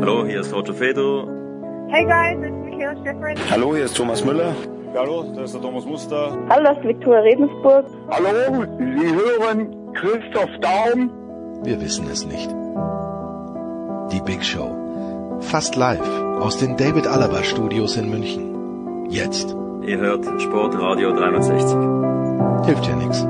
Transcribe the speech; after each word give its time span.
Hallo, 0.00 0.24
hier 0.26 0.40
ist 0.40 0.52
Roger 0.52 0.74
Fedor. 0.74 1.26
Hey 1.88 2.04
guys, 2.04 2.38
it's 2.44 2.56
Michaela 2.64 2.96
Schifrin. 2.96 3.36
Hallo, 3.50 3.74
hier 3.74 3.84
ist 3.84 3.96
Thomas 3.96 4.24
Müller. 4.24 4.54
Hallo, 4.94 5.24
das 5.34 5.46
ist 5.46 5.54
der 5.54 5.62
Thomas 5.62 5.84
Muster. 5.84 6.36
Hallo, 6.48 6.64
das 6.64 6.78
ist 6.78 6.84
Viktoria 6.84 7.20
Redensburg. 7.20 7.86
Hallo, 8.10 8.64
Sie 8.78 9.14
hören 9.14 9.92
Christoph 9.94 10.50
Daum. 10.60 11.10
Wir 11.64 11.80
wissen 11.80 12.06
es 12.10 12.26
nicht. 12.26 12.50
Die 14.12 14.20
Big 14.22 14.44
Show. 14.44 15.38
Fast 15.40 15.76
live 15.76 16.00
aus 16.40 16.58
den 16.58 16.76
David 16.76 17.06
Alaba 17.06 17.42
Studios 17.42 17.96
in 17.96 18.10
München. 18.10 19.06
Jetzt. 19.10 19.56
Ihr 19.82 19.98
hört 19.98 20.24
Sportradio 20.40 21.12
360. 21.12 22.66
Hilft 22.66 22.86
ja 22.86 22.96
nichts. 22.96 23.26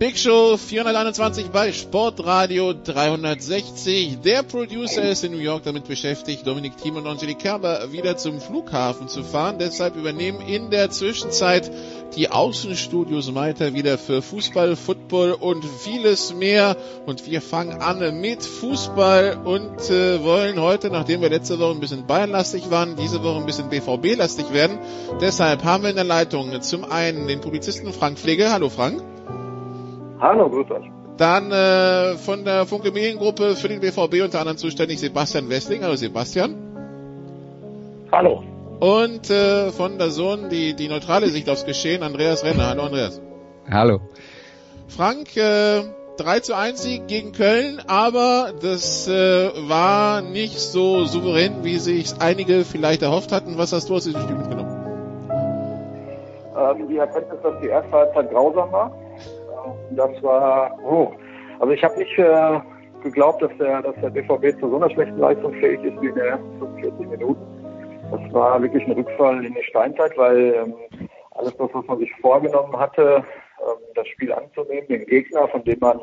Big 0.00 0.16
Show 0.16 0.56
421 0.56 1.50
bei 1.50 1.72
Sportradio 1.72 2.72
360. 2.72 4.20
Der 4.24 4.42
Producer 4.42 5.02
ist 5.02 5.24
in 5.24 5.32
New 5.32 5.38
York 5.38 5.64
damit 5.64 5.86
beschäftigt, 5.86 6.46
Dominik 6.46 6.78
Thiem 6.78 6.96
und 6.96 7.06
Angelique 7.06 7.40
Kerber 7.40 7.92
wieder 7.92 8.16
zum 8.16 8.40
Flughafen 8.40 9.08
zu 9.08 9.22
fahren. 9.22 9.58
Deshalb 9.58 9.96
übernehmen 9.96 10.40
in 10.40 10.70
der 10.70 10.88
Zwischenzeit 10.88 11.70
die 12.16 12.30
Außenstudios 12.30 13.34
weiter 13.34 13.74
wieder 13.74 13.98
für 13.98 14.22
Fußball, 14.22 14.74
Football 14.74 15.32
und 15.32 15.66
vieles 15.66 16.32
mehr. 16.32 16.78
Und 17.04 17.30
wir 17.30 17.42
fangen 17.42 17.82
an 17.82 18.22
mit 18.22 18.42
Fußball 18.42 19.42
und 19.44 19.90
äh, 19.90 20.24
wollen 20.24 20.62
heute, 20.62 20.88
nachdem 20.88 21.20
wir 21.20 21.28
letzte 21.28 21.58
Woche 21.58 21.72
ein 21.72 21.80
bisschen 21.80 22.06
Bayernlastig 22.06 22.70
waren, 22.70 22.96
diese 22.96 23.22
Woche 23.22 23.40
ein 23.40 23.44
bisschen 23.44 23.68
BVB-lastig 23.68 24.50
werden. 24.54 24.78
Deshalb 25.20 25.62
haben 25.62 25.82
wir 25.82 25.90
in 25.90 25.96
der 25.96 26.06
Leitung 26.06 26.58
zum 26.62 26.90
einen 26.90 27.28
den 27.28 27.42
Publizisten 27.42 27.92
Frank 27.92 28.18
Pflege. 28.18 28.50
Hallo 28.50 28.70
Frank. 28.70 29.09
Hallo, 30.20 30.50
grüß 30.50 30.70
euch. 30.70 30.90
Dann 31.16 31.50
äh, 31.50 32.16
von 32.16 32.44
der 32.44 32.66
Funke 32.66 32.92
Mediengruppe 32.92 33.56
für 33.56 33.68
den 33.68 33.80
BVB 33.80 34.22
unter 34.24 34.40
anderem 34.40 34.56
zuständig 34.56 35.00
Sebastian 35.00 35.48
Wessling. 35.48 35.82
Hallo 35.82 35.96
Sebastian. 35.96 36.56
Hallo. 38.12 38.42
Und 38.80 39.30
äh, 39.30 39.70
von 39.70 39.98
der 39.98 40.10
Sohn 40.10 40.48
die, 40.48 40.74
die 40.74 40.88
neutrale 40.88 41.28
Sicht 41.28 41.48
aufs 41.48 41.64
Geschehen, 41.66 42.02
Andreas 42.02 42.44
Renner. 42.44 42.68
Hallo 42.68 42.84
Andreas. 42.84 43.20
Hallo. 43.70 44.00
Frank, 44.88 45.36
äh, 45.36 45.82
3 46.16 46.40
zu 46.40 46.54
1 46.54 46.82
Sieg 46.82 47.06
gegen 47.06 47.32
Köln, 47.32 47.80
aber 47.86 48.52
das 48.60 49.08
äh, 49.08 49.50
war 49.68 50.20
nicht 50.20 50.58
so 50.58 51.04
souverän, 51.04 51.64
wie 51.64 51.78
sich 51.78 52.12
einige 52.20 52.64
vielleicht 52.64 53.02
erhofft 53.02 53.32
hatten. 53.32 53.56
Was 53.56 53.72
hast 53.72 53.88
du 53.88 53.94
aus 53.94 54.04
diesem 54.04 54.20
Spiel 54.22 54.36
mitgenommen? 54.36 54.70
Ähm, 56.58 56.88
die 56.88 56.98
Erkenntnis, 56.98 57.40
dass 57.42 57.60
die 57.60 57.68
erste 57.68 57.92
Halbzeit 57.92 58.30
grausam 58.30 58.70
war. 58.72 58.92
Das 59.90 60.22
war, 60.22 60.78
oh, 60.84 61.12
also 61.58 61.72
ich 61.72 61.82
habe 61.82 61.98
nicht 61.98 62.18
äh, 62.18 62.60
geglaubt, 63.02 63.42
dass 63.42 63.50
der, 63.58 63.82
dass 63.82 63.94
der 63.96 64.10
BVB 64.10 64.58
zu 64.60 64.68
so 64.68 64.76
einer 64.76 64.90
schlechten 64.90 65.18
Leistung 65.18 65.52
fähig 65.54 65.82
ist 65.82 66.00
wie 66.00 66.08
in 66.08 66.14
den 66.14 66.24
ersten 66.24 66.58
45 66.58 67.08
Minuten. 67.08 67.60
Das 68.10 68.32
war 68.32 68.60
wirklich 68.60 68.84
ein 68.86 68.92
Rückfall 68.92 69.44
in 69.44 69.54
die 69.54 69.64
Steinzeit, 69.64 70.16
weil 70.16 70.54
ähm, 70.54 70.74
alles 71.32 71.54
was 71.58 71.86
man 71.86 71.98
sich 71.98 72.10
vorgenommen 72.20 72.76
hatte, 72.78 73.24
ähm, 73.60 73.78
das 73.94 74.06
Spiel 74.08 74.32
anzunehmen, 74.32 74.88
den 74.88 75.06
Gegner, 75.06 75.48
von 75.48 75.64
dem 75.64 75.78
man 75.80 76.00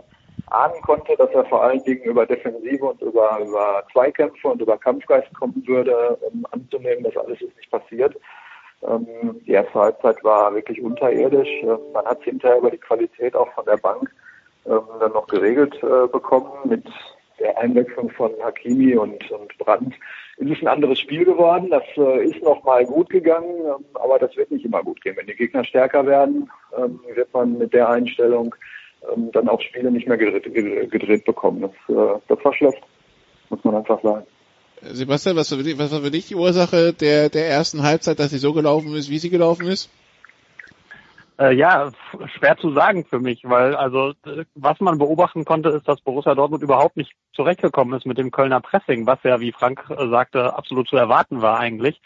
ahnen 0.48 0.82
konnte, 0.82 1.16
dass 1.18 1.30
er 1.32 1.46
vor 1.46 1.64
allen 1.64 1.84
Dingen 1.84 2.04
über 2.04 2.26
Defensive 2.26 2.86
und 2.86 3.02
über, 3.02 3.40
über 3.46 3.84
Zweikämpfe 3.92 4.48
und 4.48 4.62
über 4.62 4.78
Kampfgeist 4.78 5.34
kommen 5.34 5.62
würde, 5.66 6.18
ähm, 6.32 6.46
anzunehmen, 6.52 7.04
das 7.04 7.18
alles 7.18 7.42
ist 7.42 7.56
nicht 7.58 7.72
passiert. 7.72 8.16
Ähm, 8.84 9.42
die 9.46 9.52
erste 9.52 9.74
Halbzeit 9.74 10.24
war 10.24 10.54
wirklich 10.54 10.82
unterirdisch. 10.82 11.50
Ähm, 11.64 11.80
man 11.94 12.06
hat 12.06 12.24
hinterher 12.24 12.58
über 12.58 12.72
die 12.72 12.78
Qualität 12.78 13.36
auch 13.36 13.52
von 13.54 13.66
der 13.66 13.78
Bank 13.78 14.12
ähm, 14.66 14.82
dann 15.00 15.14
noch 15.14 15.28
geregelt 15.28 15.76
äh, 15.84 16.08
bekommen. 16.08 16.52
Mit 16.66 16.86
der 17.40 17.58
Einwechslung 17.58 18.10
von 18.12 18.32
Hakimi 18.42 18.96
und, 18.96 19.32
und 19.32 19.58
Brandt 19.58 19.94
ist 20.38 20.52
es 20.52 20.62
ein 20.62 20.68
anderes 20.68 21.00
Spiel 21.00 21.26
geworden. 21.26 21.70
Das 21.70 21.84
äh, 21.98 22.26
ist 22.26 22.42
noch 22.44 22.64
mal 22.64 22.86
gut 22.86 23.10
gegangen, 23.10 23.60
ähm, 23.66 23.86
aber 23.96 24.20
das 24.20 24.36
wird 24.36 24.52
nicht 24.52 24.66
immer 24.66 24.84
gut 24.84 25.02
gehen. 25.02 25.16
Wenn 25.18 25.28
die 25.28 25.36
Gegner 25.36 25.64
stärker 25.64 26.06
werden, 26.06 26.50
ähm, 26.78 27.00
wird 27.14 27.34
man 27.34 27.58
mit 27.58 27.74
der 27.74 27.90
Einstellung 27.90 28.54
ähm, 29.12 29.32
dann 29.32 29.50
auch 29.50 29.62
Spiele 29.62 29.92
nicht 29.92 30.08
mehr 30.08 30.18
gedreht, 30.18 30.92
gedreht 30.92 31.26
bekommen. 31.26 31.62
Das, 31.62 31.96
äh, 31.96 32.20
das 32.28 32.46
war 32.46 32.54
schlecht, 32.54 32.82
muss 33.50 33.64
man 33.64 33.76
einfach 33.76 34.02
sagen. 34.02 34.26
Sebastian, 34.82 35.36
was 35.36 35.52
war, 35.52 35.58
für 35.58 35.64
dich, 35.64 35.78
was 35.78 35.92
war 35.92 36.02
für 36.02 36.12
dich 36.12 36.28
die 36.28 36.36
Ursache 36.36 36.94
der, 36.94 37.30
der 37.30 37.50
ersten 37.50 37.84
Halbzeit, 37.84 38.20
dass 38.20 38.30
sie 38.30 38.38
so 38.38 38.54
gelaufen 38.54 38.96
ist, 38.96 39.10
wie 39.10 39.18
sie 39.18 39.30
gelaufen 39.30 39.68
ist? 39.68 39.90
Äh, 41.40 41.54
ja, 41.54 41.92
schwer 42.36 42.58
zu 42.58 42.72
sagen 42.74 43.06
für 43.06 43.20
mich, 43.20 43.42
weil 43.44 43.76
also 43.76 44.14
was 44.56 44.80
man 44.80 44.98
beobachten 44.98 45.46
konnte, 45.46 45.70
ist, 45.70 45.88
dass 45.88 46.02
Borussia 46.02 46.34
Dortmund 46.34 46.64
überhaupt 46.64 46.98
nicht 46.98 47.14
zurechtgekommen 47.34 47.98
ist 47.98 48.08
mit 48.08 48.18
dem 48.18 48.32
Kölner 48.32 48.60
Pressing, 48.60 49.06
was 49.06 49.20
ja, 49.24 49.40
wie 49.40 49.52
Frank 49.52 49.86
äh, 49.90 50.08
sagte, 50.10 50.56
absolut 50.56 50.88
zu 50.88 50.98
erwarten 50.98 51.42
war 51.42 51.60
eigentlich. 51.60 52.02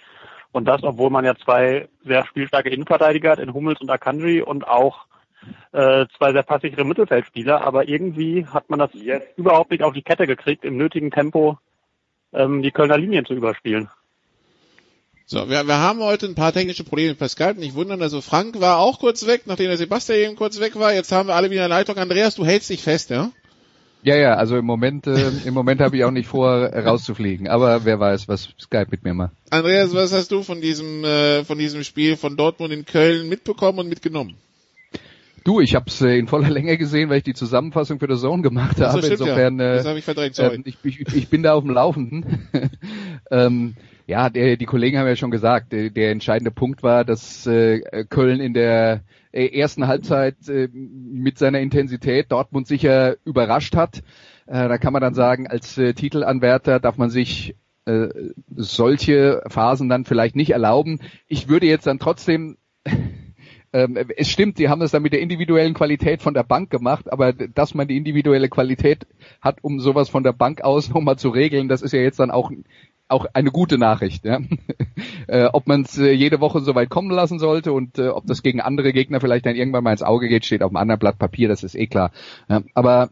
Und 0.51 0.65
das, 0.65 0.83
obwohl 0.83 1.09
man 1.09 1.23
ja 1.23 1.35
zwei 1.35 1.87
sehr 2.03 2.25
spielstarke 2.25 2.69
Innenverteidiger 2.69 3.31
hat, 3.31 3.39
in 3.39 3.53
Hummels 3.53 3.79
und 3.79 3.89
Akanji 3.89 4.41
und 4.41 4.67
auch 4.67 5.05
äh, 5.71 6.05
zwei 6.17 6.33
sehr 6.33 6.43
passivere 6.43 6.83
Mittelfeldspieler, 6.83 7.61
aber 7.61 7.87
irgendwie 7.87 8.45
hat 8.45 8.69
man 8.69 8.79
das 8.79 8.91
yes. 8.93 9.23
überhaupt 9.37 9.71
nicht 9.71 9.83
auf 9.83 9.93
die 9.93 10.03
Kette 10.03 10.27
gekriegt, 10.27 10.65
im 10.65 10.75
nötigen 10.75 11.09
Tempo 11.09 11.57
ähm, 12.33 12.61
die 12.61 12.71
Kölner 12.71 12.97
Linien 12.97 13.25
zu 13.25 13.33
überspielen. 13.33 13.89
So, 15.25 15.49
wir, 15.49 15.65
wir 15.65 15.77
haben 15.77 16.01
heute 16.01 16.25
ein 16.25 16.35
paar 16.35 16.51
technische 16.51 16.83
Probleme 16.83 17.15
per 17.15 17.29
Skype, 17.29 17.55
nicht 17.57 17.75
wundern. 17.75 18.01
Also 18.01 18.19
Frank 18.19 18.59
war 18.59 18.79
auch 18.79 18.99
kurz 18.99 19.25
weg, 19.27 19.43
nachdem 19.45 19.67
der 19.67 19.77
Sebastian 19.77 20.19
eben 20.19 20.35
kurz 20.35 20.59
weg 20.59 20.77
war. 20.77 20.93
Jetzt 20.93 21.11
haben 21.13 21.29
wir 21.29 21.35
alle 21.35 21.49
wieder 21.49 21.63
eine 21.63 21.73
Leitung. 21.73 21.97
Andreas, 21.97 22.35
du 22.35 22.45
hältst 22.45 22.69
dich 22.69 22.83
fest, 22.83 23.11
ja? 23.11 23.31
Ja, 24.03 24.15
ja, 24.15 24.33
also 24.33 24.57
im 24.57 24.65
Moment, 24.65 25.05
äh, 25.07 25.29
im 25.45 25.53
Moment 25.53 25.79
habe 25.79 25.95
ich 25.95 26.03
auch 26.03 26.11
nicht 26.11 26.27
vor, 26.27 26.65
rauszufliegen. 26.65 27.47
Aber 27.47 27.85
wer 27.85 27.99
weiß, 27.99 28.27
was 28.27 28.49
Skype 28.59 28.87
mit 28.89 29.03
mir 29.03 29.13
macht. 29.13 29.31
Andreas, 29.51 29.93
was 29.93 30.11
hast 30.11 30.31
du 30.31 30.43
von 30.43 30.59
diesem, 30.59 31.05
äh, 31.05 31.45
von 31.45 31.57
diesem 31.57 31.83
Spiel 31.83 32.17
von 32.17 32.35
Dortmund 32.35 32.73
in 32.73 32.85
Köln 32.85 33.29
mitbekommen 33.29 33.79
und 33.79 33.87
mitgenommen? 33.87 34.35
Du, 35.43 35.59
ich 35.59 35.73
habe 35.75 35.85
es 35.87 36.01
äh, 36.01 36.17
in 36.17 36.27
voller 36.27 36.49
Länge 36.49 36.77
gesehen, 36.77 37.09
weil 37.09 37.17
ich 37.17 37.23
die 37.23 37.33
Zusammenfassung 37.33 37.99
für 37.99 38.07
The 38.13 38.19
Zone 38.21 38.43
gemacht 38.43 38.79
Das 38.79 38.89
habe. 38.89 38.99
stimmt, 38.99 39.19
Insofern, 39.21 39.59
ja. 39.59 39.73
äh, 39.73 39.77
Das 39.77 39.87
habe 39.87 39.99
ich 39.99 40.05
verdrängt, 40.05 40.35
sorry. 40.35 40.55
ähm, 40.55 40.63
ich, 40.65 40.77
ich, 40.83 40.99
ich 41.15 41.29
bin 41.29 41.41
da 41.43 41.53
auf 41.53 41.63
dem 41.63 41.73
Laufenden. 41.73 42.47
ähm, 43.31 43.75
ja, 44.05 44.29
der, 44.29 44.57
die 44.57 44.65
Kollegen 44.65 44.97
haben 44.99 45.07
ja 45.07 45.15
schon 45.15 45.31
gesagt, 45.31 45.71
der, 45.71 45.89
der 45.89 46.11
entscheidende 46.11 46.51
Punkt 46.51 46.83
war, 46.83 47.05
dass 47.05 47.47
äh, 47.47 48.05
Köln 48.09 48.39
in 48.39 48.53
der 48.53 49.01
äh, 49.31 49.47
ersten 49.47 49.87
Halbzeit 49.87 50.35
äh, 50.47 50.67
mit 50.73 51.37
seiner 51.39 51.59
Intensität 51.59 52.31
Dortmund 52.31 52.67
sicher 52.67 53.15
überrascht 53.25 53.75
hat. 53.75 54.03
Äh, 54.47 54.67
da 54.67 54.77
kann 54.77 54.93
man 54.93 55.01
dann 55.01 55.13
sagen, 55.13 55.47
als 55.47 55.77
äh, 55.77 55.93
Titelanwärter 55.93 56.79
darf 56.79 56.97
man 56.97 57.09
sich 57.09 57.55
äh, 57.85 58.09
solche 58.55 59.41
Phasen 59.47 59.89
dann 59.89 60.05
vielleicht 60.05 60.35
nicht 60.35 60.51
erlauben. 60.51 60.99
Ich 61.27 61.47
würde 61.47 61.65
jetzt 61.65 61.87
dann 61.87 61.97
trotzdem 61.99 62.57
ähm, 63.73 63.97
es 64.17 64.29
stimmt, 64.29 64.57
sie 64.57 64.69
haben 64.69 64.81
es 64.81 64.91
dann 64.91 65.01
mit 65.01 65.13
der 65.13 65.21
individuellen 65.21 65.73
Qualität 65.73 66.21
von 66.21 66.33
der 66.33 66.43
Bank 66.43 66.69
gemacht, 66.69 67.11
aber 67.11 67.33
dass 67.33 67.73
man 67.73 67.87
die 67.87 67.97
individuelle 67.97 68.49
Qualität 68.49 69.07
hat, 69.41 69.57
um 69.61 69.79
sowas 69.79 70.09
von 70.09 70.23
der 70.23 70.33
Bank 70.33 70.61
aus 70.61 70.89
nochmal 70.93 71.17
zu 71.17 71.29
regeln, 71.29 71.67
das 71.67 71.81
ist 71.81 71.93
ja 71.93 72.01
jetzt 72.01 72.19
dann 72.19 72.31
auch 72.31 72.51
auch 73.07 73.25
eine 73.33 73.51
gute 73.51 73.77
Nachricht. 73.77 74.23
Ja? 74.23 74.39
äh, 75.27 75.49
ob 75.51 75.67
man 75.67 75.81
es 75.81 75.97
äh, 75.97 76.11
jede 76.11 76.39
Woche 76.39 76.61
so 76.61 76.75
weit 76.75 76.89
kommen 76.89 77.11
lassen 77.11 77.39
sollte 77.39 77.73
und 77.73 77.99
äh, 77.99 78.07
ob 78.07 78.25
das 78.25 78.41
gegen 78.41 78.61
andere 78.61 78.93
Gegner 78.93 79.19
vielleicht 79.19 79.45
dann 79.45 79.57
irgendwann 79.57 79.83
mal 79.83 79.91
ins 79.91 80.01
Auge 80.01 80.29
geht, 80.29 80.45
steht 80.45 80.63
auf 80.63 80.71
einem 80.71 80.77
anderen 80.77 80.99
Blatt 80.99 81.19
Papier, 81.19 81.49
das 81.49 81.63
ist 81.63 81.75
eh 81.75 81.87
klar. 81.87 82.11
Ja, 82.47 82.61
aber 82.73 83.09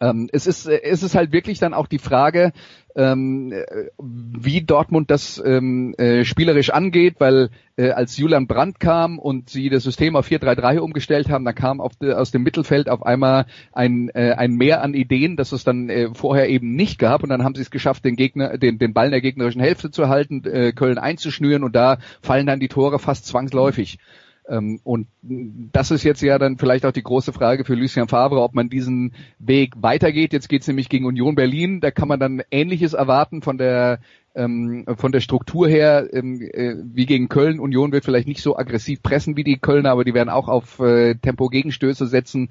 ähm, 0.00 0.28
es 0.32 0.46
ist 0.46 0.66
es 0.66 1.02
ist 1.02 1.14
halt 1.14 1.32
wirklich 1.32 1.58
dann 1.58 1.74
auch 1.74 1.86
die 1.86 1.98
Frage, 1.98 2.52
ähm, 2.98 3.52
wie 3.98 4.62
Dortmund 4.62 5.10
das 5.10 5.40
ähm, 5.44 5.94
äh, 5.98 6.24
spielerisch 6.24 6.70
angeht, 6.70 7.16
weil 7.18 7.50
äh, 7.76 7.90
als 7.90 8.16
Julian 8.16 8.48
Brandt 8.48 8.80
kam 8.80 9.18
und 9.20 9.50
sie 9.50 9.70
das 9.70 9.84
System 9.84 10.16
auf 10.16 10.26
4-3-3 10.26 10.78
umgestellt 10.78 11.30
haben, 11.30 11.44
da 11.44 11.52
kam 11.52 11.80
auf 11.80 11.94
de, 11.94 12.14
aus 12.14 12.32
dem 12.32 12.42
Mittelfeld 12.42 12.88
auf 12.88 13.04
einmal 13.06 13.46
ein, 13.72 14.08
äh, 14.14 14.32
ein 14.36 14.54
Mehr 14.54 14.82
an 14.82 14.94
Ideen, 14.94 15.36
das 15.36 15.52
es 15.52 15.62
dann 15.62 15.88
äh, 15.88 16.08
vorher 16.12 16.48
eben 16.48 16.74
nicht 16.74 16.98
gab 16.98 17.22
und 17.22 17.28
dann 17.28 17.44
haben 17.44 17.54
sie 17.54 17.62
es 17.62 17.70
geschafft, 17.70 18.04
den 18.04 18.16
Gegner, 18.16 18.58
den, 18.58 18.78
den 18.78 18.94
Ball 18.94 19.06
in 19.06 19.12
der 19.12 19.20
gegnerischen 19.20 19.60
Hälfte 19.60 19.92
zu 19.92 20.08
halten, 20.08 20.44
äh, 20.44 20.72
Köln 20.72 20.98
einzuschnüren 20.98 21.62
und 21.62 21.76
da 21.76 21.98
fallen 22.20 22.46
dann 22.46 22.60
die 22.60 22.68
Tore 22.68 22.98
fast 22.98 23.26
zwangsläufig. 23.26 23.98
Ähm, 23.98 24.06
und 24.48 25.08
das 25.22 25.90
ist 25.90 26.04
jetzt 26.04 26.22
ja 26.22 26.38
dann 26.38 26.56
vielleicht 26.56 26.86
auch 26.86 26.92
die 26.92 27.02
große 27.02 27.34
Frage 27.34 27.64
für 27.64 27.74
Lucien 27.74 28.08
Favre, 28.08 28.40
ob 28.40 28.54
man 28.54 28.70
diesen 28.70 29.12
Weg 29.38 29.74
weitergeht. 29.76 30.32
Jetzt 30.32 30.48
geht's 30.48 30.66
nämlich 30.66 30.88
gegen 30.88 31.04
Union 31.04 31.34
Berlin. 31.34 31.80
Da 31.80 31.90
kann 31.90 32.08
man 32.08 32.18
dann 32.18 32.42
Ähnliches 32.50 32.94
erwarten 32.94 33.42
von 33.42 33.58
der 33.58 34.00
ähm, 34.34 34.86
von 34.96 35.12
der 35.12 35.20
Struktur 35.20 35.68
her 35.68 36.08
ähm, 36.12 36.40
äh, 36.40 36.76
wie 36.82 37.04
gegen 37.04 37.28
Köln. 37.28 37.60
Union 37.60 37.92
wird 37.92 38.04
vielleicht 38.04 38.28
nicht 38.28 38.42
so 38.42 38.56
aggressiv 38.56 39.02
pressen 39.02 39.36
wie 39.36 39.44
die 39.44 39.58
Kölner, 39.58 39.90
aber 39.90 40.04
die 40.04 40.14
werden 40.14 40.30
auch 40.30 40.48
auf 40.48 40.80
äh, 40.80 41.14
Tempo-Gegenstöße 41.16 42.06
setzen 42.06 42.48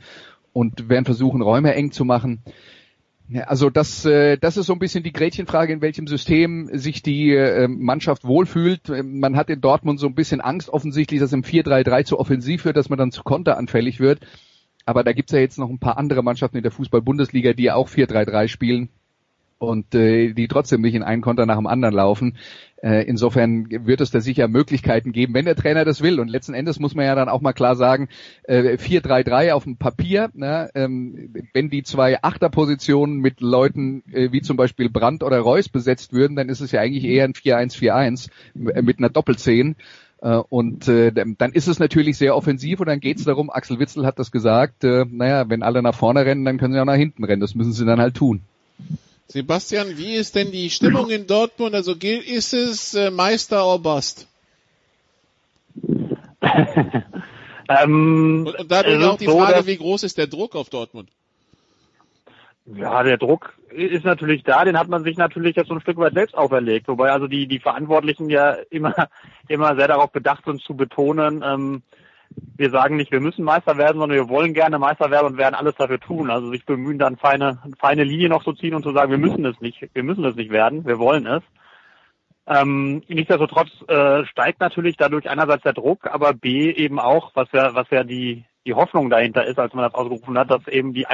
und 0.53 0.89
werden 0.89 1.05
versuchen, 1.05 1.41
Räume 1.41 1.73
eng 1.73 1.91
zu 1.91 2.05
machen. 2.05 2.43
Also 3.45 3.69
das, 3.69 4.05
äh, 4.05 4.37
das 4.37 4.55
ist 4.55 4.67
so 4.67 4.73
ein 4.73 4.79
bisschen 4.79 5.03
die 5.03 5.11
Gretchenfrage, 5.11 5.73
in 5.73 5.81
welchem 5.81 6.07
System 6.07 6.69
sich 6.71 7.01
die 7.01 7.31
äh, 7.33 7.67
Mannschaft 7.67 8.23
wohlfühlt. 8.23 8.89
Man 9.03 9.35
hat 9.35 9.49
in 9.49 9.59
Dortmund 9.59 9.99
so 9.99 10.07
ein 10.07 10.15
bisschen 10.15 10.39
Angst 10.39 10.69
offensichtlich, 10.69 11.19
dass 11.19 11.33
im 11.33 11.43
4-3-3 11.43 12.05
zu 12.05 12.19
offensiv 12.19 12.63
wird, 12.63 12.77
dass 12.77 12.89
man 12.89 12.97
dann 12.97 13.11
zu 13.11 13.23
konteranfällig 13.23 13.99
wird. 13.99 14.19
Aber 14.85 15.03
da 15.03 15.11
gibt's 15.11 15.33
ja 15.33 15.39
jetzt 15.39 15.59
noch 15.59 15.69
ein 15.69 15.79
paar 15.79 15.97
andere 15.97 16.23
Mannschaften 16.23 16.57
in 16.57 16.63
der 16.63 16.71
Fußball-Bundesliga, 16.71 17.51
die 17.51 17.63
ja 17.63 17.75
auch 17.75 17.89
4-3-3 17.89 18.47
spielen 18.47 18.89
und 19.59 19.95
äh, 19.95 20.33
die 20.33 20.47
trotzdem 20.47 20.81
nicht 20.81 20.95
in 20.95 21.03
einen 21.03 21.21
Konter 21.21 21.45
nach 21.45 21.57
dem 21.57 21.67
anderen 21.67 21.95
laufen. 21.95 22.37
Äh, 22.81 23.07
insofern 23.07 23.67
wird 23.69 24.01
es 24.01 24.11
da 24.11 24.21
sicher 24.21 24.47
Möglichkeiten 24.47 25.11
geben, 25.11 25.33
wenn 25.33 25.45
der 25.45 25.55
Trainer 25.55 25.83
das 25.83 26.01
will. 26.01 26.19
Und 26.19 26.27
letzten 26.27 26.53
Endes 26.53 26.79
muss 26.79 26.93
man 26.93 27.05
ja 27.05 27.15
dann 27.15 27.29
auch 27.29 27.41
mal 27.41 27.53
klar 27.53 27.75
sagen, 27.75 28.07
äh, 28.43 28.77
4-3-3 28.77 29.53
auf 29.53 29.63
dem 29.63 29.77
Papier, 29.77 30.29
ne, 30.33 30.69
ähm, 30.75 31.33
wenn 31.53 31.69
die 31.69 31.81
zwei 31.81 32.21
Achterpositionen 32.21 33.17
mit 33.17 33.41
Leuten 33.41 34.03
äh, 34.11 34.31
wie 34.31 34.41
zum 34.41 34.57
Beispiel 34.57 34.89
Brandt 34.89 35.23
oder 35.23 35.39
Reus 35.39 35.69
besetzt 35.69 36.13
würden, 36.13 36.35
dann 36.35 36.49
ist 36.49 36.61
es 36.61 36.71
ja 36.71 36.81
eigentlich 36.81 37.05
eher 37.05 37.25
ein 37.25 37.33
4-1-4-1 37.33 38.29
äh, 38.73 38.81
mit 38.83 38.99
einer 38.99 39.09
Doppelzehn. 39.09 39.75
Äh, 40.21 40.35
und 40.35 40.87
äh, 40.87 41.11
dann 41.11 41.53
ist 41.53 41.67
es 41.67 41.79
natürlich 41.79 42.17
sehr 42.17 42.35
offensiv 42.35 42.79
und 42.79 42.87
dann 42.87 42.99
geht 42.99 43.17
es 43.17 43.23
darum, 43.23 43.49
Axel 43.49 43.79
Witzel 43.79 44.05
hat 44.05 44.19
das 44.19 44.31
gesagt, 44.31 44.83
äh, 44.83 45.05
naja, 45.09 45.49
wenn 45.49 45.63
alle 45.63 45.81
nach 45.81 45.95
vorne 45.95 46.25
rennen, 46.25 46.45
dann 46.45 46.59
können 46.59 46.73
sie 46.73 46.79
auch 46.79 46.85
nach 46.85 46.95
hinten 46.95 47.23
rennen. 47.23 47.41
Das 47.41 47.55
müssen 47.55 47.73
sie 47.73 47.85
dann 47.85 47.99
halt 47.99 48.15
tun. 48.15 48.41
Sebastian, 49.27 49.97
wie 49.97 50.15
ist 50.15 50.35
denn 50.35 50.51
die 50.51 50.69
Stimmung 50.69 51.09
in 51.09 51.27
Dortmund? 51.27 51.75
Also 51.75 51.93
ist 51.93 52.53
es 52.53 52.93
äh, 52.93 53.11
Meister 53.11 53.65
or 53.65 53.79
Bust? 53.79 54.27
ähm, 57.69 58.45
und, 58.47 58.59
und 58.59 58.71
dadurch 58.71 59.03
auch 59.03 59.17
die 59.17 59.25
so, 59.25 59.37
Frage, 59.37 59.67
wie 59.67 59.77
groß 59.77 60.03
ist 60.03 60.17
der 60.17 60.27
Druck 60.27 60.55
auf 60.55 60.69
Dortmund? 60.69 61.09
Ja, 62.65 63.03
der 63.03 63.17
Druck 63.17 63.53
ist 63.69 64.03
natürlich 64.03 64.43
da, 64.43 64.65
den 64.65 64.77
hat 64.77 64.89
man 64.89 65.03
sich 65.03 65.17
natürlich 65.17 65.55
jetzt 65.55 65.67
so 65.67 65.73
ein 65.73 65.81
Stück 65.81 65.97
weit 65.97 66.13
selbst 66.13 66.35
auferlegt, 66.35 66.87
wobei 66.87 67.11
also 67.11 67.27
die, 67.27 67.47
die 67.47 67.59
Verantwortlichen 67.59 68.29
ja 68.29 68.57
immer, 68.69 68.93
immer 69.47 69.75
sehr 69.75 69.87
darauf 69.87 70.11
bedacht 70.11 70.45
sind 70.45 70.61
zu 70.61 70.75
betonen, 70.75 71.43
ähm, 71.45 71.83
wir 72.57 72.69
sagen 72.69 72.97
nicht, 72.97 73.11
wir 73.11 73.19
müssen 73.19 73.43
Meister 73.43 73.77
werden, 73.77 73.99
sondern 73.99 74.17
wir 74.17 74.29
wollen 74.29 74.53
gerne 74.53 74.79
Meister 74.79 75.11
werden 75.11 75.27
und 75.27 75.37
werden 75.37 75.55
alles 75.55 75.75
dafür 75.75 75.99
tun. 75.99 76.29
Also 76.31 76.51
sich 76.51 76.65
bemühen, 76.65 76.99
dann 76.99 77.17
feine, 77.17 77.59
feine 77.79 78.03
Linie 78.03 78.29
noch 78.29 78.43
zu 78.43 78.53
ziehen 78.53 78.73
und 78.73 78.83
zu 78.83 78.93
sagen, 78.93 79.11
wir 79.11 79.17
müssen 79.17 79.45
es 79.45 79.59
nicht, 79.61 79.89
wir 79.93 80.03
müssen 80.03 80.25
es 80.25 80.35
nicht 80.35 80.51
werden, 80.51 80.85
wir 80.85 80.99
wollen 80.99 81.27
es. 81.27 81.43
Ähm, 82.47 83.03
nichtsdestotrotz 83.07 83.69
äh, 83.87 84.25
steigt 84.25 84.61
natürlich 84.61 84.95
dadurch 84.95 85.29
einerseits 85.29 85.63
der 85.63 85.73
Druck, 85.73 86.07
aber 86.07 86.33
B 86.33 86.71
eben 86.71 86.97
auch, 86.97 87.31
was 87.35 87.51
ja, 87.51 87.75
was 87.75 87.89
ja 87.89 88.03
die, 88.03 88.45
die 88.65 88.73
Hoffnung 88.73 89.09
dahinter 89.09 89.45
ist, 89.45 89.59
als 89.59 89.73
man 89.73 89.83
das 89.83 89.93
ausgerufen 89.93 90.37
hat, 90.37 90.49
dass 90.49 90.65
eben 90.67 90.93
die 90.93 91.05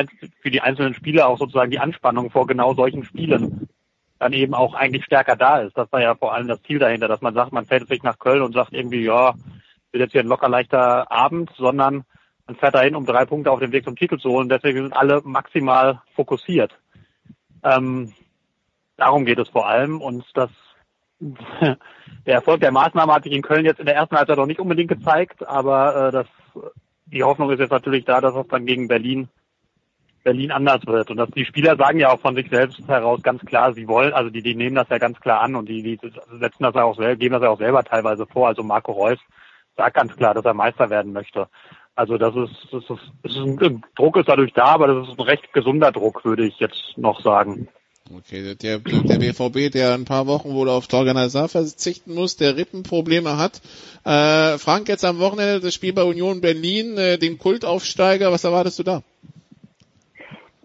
für 0.42 0.52
die 0.52 0.62
einzelnen 0.62 0.94
Spieler 0.94 1.28
auch 1.28 1.40
sozusagen 1.40 1.72
die 1.72 1.80
Anspannung 1.80 2.30
vor 2.30 2.46
genau 2.46 2.76
solchen 2.76 3.04
Spielen 3.04 3.68
dann 4.20 4.34
eben 4.34 4.54
auch 4.54 4.74
eigentlich 4.76 5.06
stärker 5.06 5.36
da 5.36 5.60
ist. 5.60 5.78
Das 5.78 5.92
war 5.92 6.02
ja 6.02 6.16
vor 6.16 6.34
allem 6.34 6.48
das 6.48 6.62
Ziel 6.64 6.80
dahinter, 6.80 7.08
dass 7.08 7.22
man 7.22 7.34
sagt, 7.34 7.52
man 7.52 7.66
fährt 7.66 7.88
sich 7.88 8.04
nach 8.04 8.20
Köln 8.20 8.42
und 8.42 8.54
sagt 8.54 8.74
irgendwie, 8.74 9.04
ja, 9.04 9.34
wird 9.94 10.02
jetzt 10.02 10.12
hier 10.12 10.22
ein 10.22 10.28
locker 10.28 10.50
leichter 10.50 11.12
Abend, 11.12 11.52
sondern 11.56 12.04
man 12.46 12.56
fährt 12.58 12.76
dahin, 12.76 12.96
um 12.96 13.06
drei 13.06 13.26
Punkte 13.26 13.52
auf 13.52 13.60
dem 13.60 13.72
Weg 13.72 13.86
zum 13.86 13.96
Titel 13.96 14.18
zu 14.18 14.30
holen. 14.30 14.50
Deswegen 14.50 14.82
sind 14.82 14.94
alle 14.94 15.22
maximal 15.24 16.02
fokussiert. 16.16 16.78
Ähm, 17.64 18.12
darum 18.98 19.24
geht 19.24 19.40
es 19.40 19.48
vor 19.50 19.68
allem 19.68 20.02
und 20.02 20.26
das 20.34 20.50
der 21.22 21.78
Erfolg 22.26 22.60
der 22.60 22.74
Maßnahme 22.74 23.14
hat 23.14 23.24
sich 23.24 23.32
in 23.32 23.42
Köln 23.42 23.66
jetzt 23.66 23.80
in 23.80 23.86
der 23.86 23.96
ersten 23.96 24.18
Halbzeit 24.18 24.36
noch 24.36 24.46
nicht 24.46 24.60
unbedingt 24.60 24.90
gezeigt, 24.90 25.48
aber 25.48 26.08
äh, 26.08 26.12
das, 26.12 26.28
die 27.06 27.24
Hoffnung 27.24 27.50
ist 27.52 27.60
jetzt 27.60 27.72
natürlich 27.72 28.04
da, 28.04 28.20
dass 28.20 28.36
es 28.36 28.48
dann 28.50 28.66
gegen 28.66 28.90
Berlin 28.90 29.30
Berlin 30.24 30.52
anders 30.52 30.86
wird. 30.88 31.12
Und 31.12 31.18
dass 31.18 31.30
die 31.32 31.46
Spieler 31.46 31.76
sagen 31.76 32.00
ja 32.00 32.12
auch 32.12 32.20
von 32.20 32.36
sich 32.36 32.50
selbst 32.50 32.88
heraus 32.88 33.22
ganz 33.22 33.44
klar, 33.46 33.74
sie 33.74 33.88
wollen, 33.88 34.14
also 34.14 34.30
die, 34.30 34.42
die 34.42 34.56
nehmen 34.56 34.76
das 34.76 34.90
ja 34.90 34.98
ganz 34.98 35.20
klar 35.20 35.42
an 35.42 35.56
und 35.56 35.68
die, 35.68 35.84
die 35.84 36.00
setzen 36.40 36.64
das 36.64 36.76
ja 36.76 36.84
auch 36.84 36.96
selber, 36.96 37.16
geben 37.18 37.34
das 37.34 37.44
ja 37.44 37.50
auch 37.50 37.58
selber 37.58 37.84
teilweise 37.84 38.26
vor. 38.26 38.48
Also 38.48 38.64
Marco 38.64 38.94
Reus 38.94 39.20
sagt 39.76 39.96
ganz 39.96 40.16
klar, 40.16 40.34
dass 40.34 40.46
er 40.46 40.54
Meister 40.54 40.90
werden 40.90 41.14
möchte. 41.14 41.48
Also 41.96 42.18
das 42.18 42.36
ist, 42.36 42.52
das 42.72 42.84
ist, 42.84 43.02
ist 43.24 43.38
ein 43.38 43.84
Druck 43.96 44.18
ist 44.18 44.28
dadurch 44.28 44.54
da, 44.54 44.66
aber 44.66 44.88
das 44.88 45.10
ist 45.10 45.20
ein 45.20 45.26
recht 45.26 45.54
gesunder 45.54 45.92
Druck, 45.92 46.26
würde 46.26 46.46
ich 46.46 46.60
jetzt 46.60 46.98
noch 46.98 47.22
sagen. 47.22 47.68
Okay, 48.12 48.56
der, 48.56 48.80
der 48.80 49.18
BVB, 49.18 49.72
der 49.72 49.94
ein 49.94 50.06
paar 50.06 50.28
Wochen 50.28 50.54
wohl 50.54 50.70
auf 50.70 50.88
Torgan 50.88 51.30
verzichten 51.30 52.14
muss, 52.14 52.36
der 52.36 52.58
Rippenprobleme 52.58 53.38
hat. 53.38 53.62
Äh, 54.04 54.58
Frank, 54.58 54.90
jetzt 54.90 55.06
am 55.06 55.20
Wochenende 55.20 55.62
das 55.62 55.74
Spiel 55.74 55.94
bei 55.94 56.04
Union 56.04 56.42
Berlin, 56.42 56.98
äh, 56.98 57.18
den 57.18 57.38
Kultaufsteiger, 57.38 58.32
was 58.32 58.44
erwartest 58.44 58.80
du 58.80 58.84
da? 58.84 59.04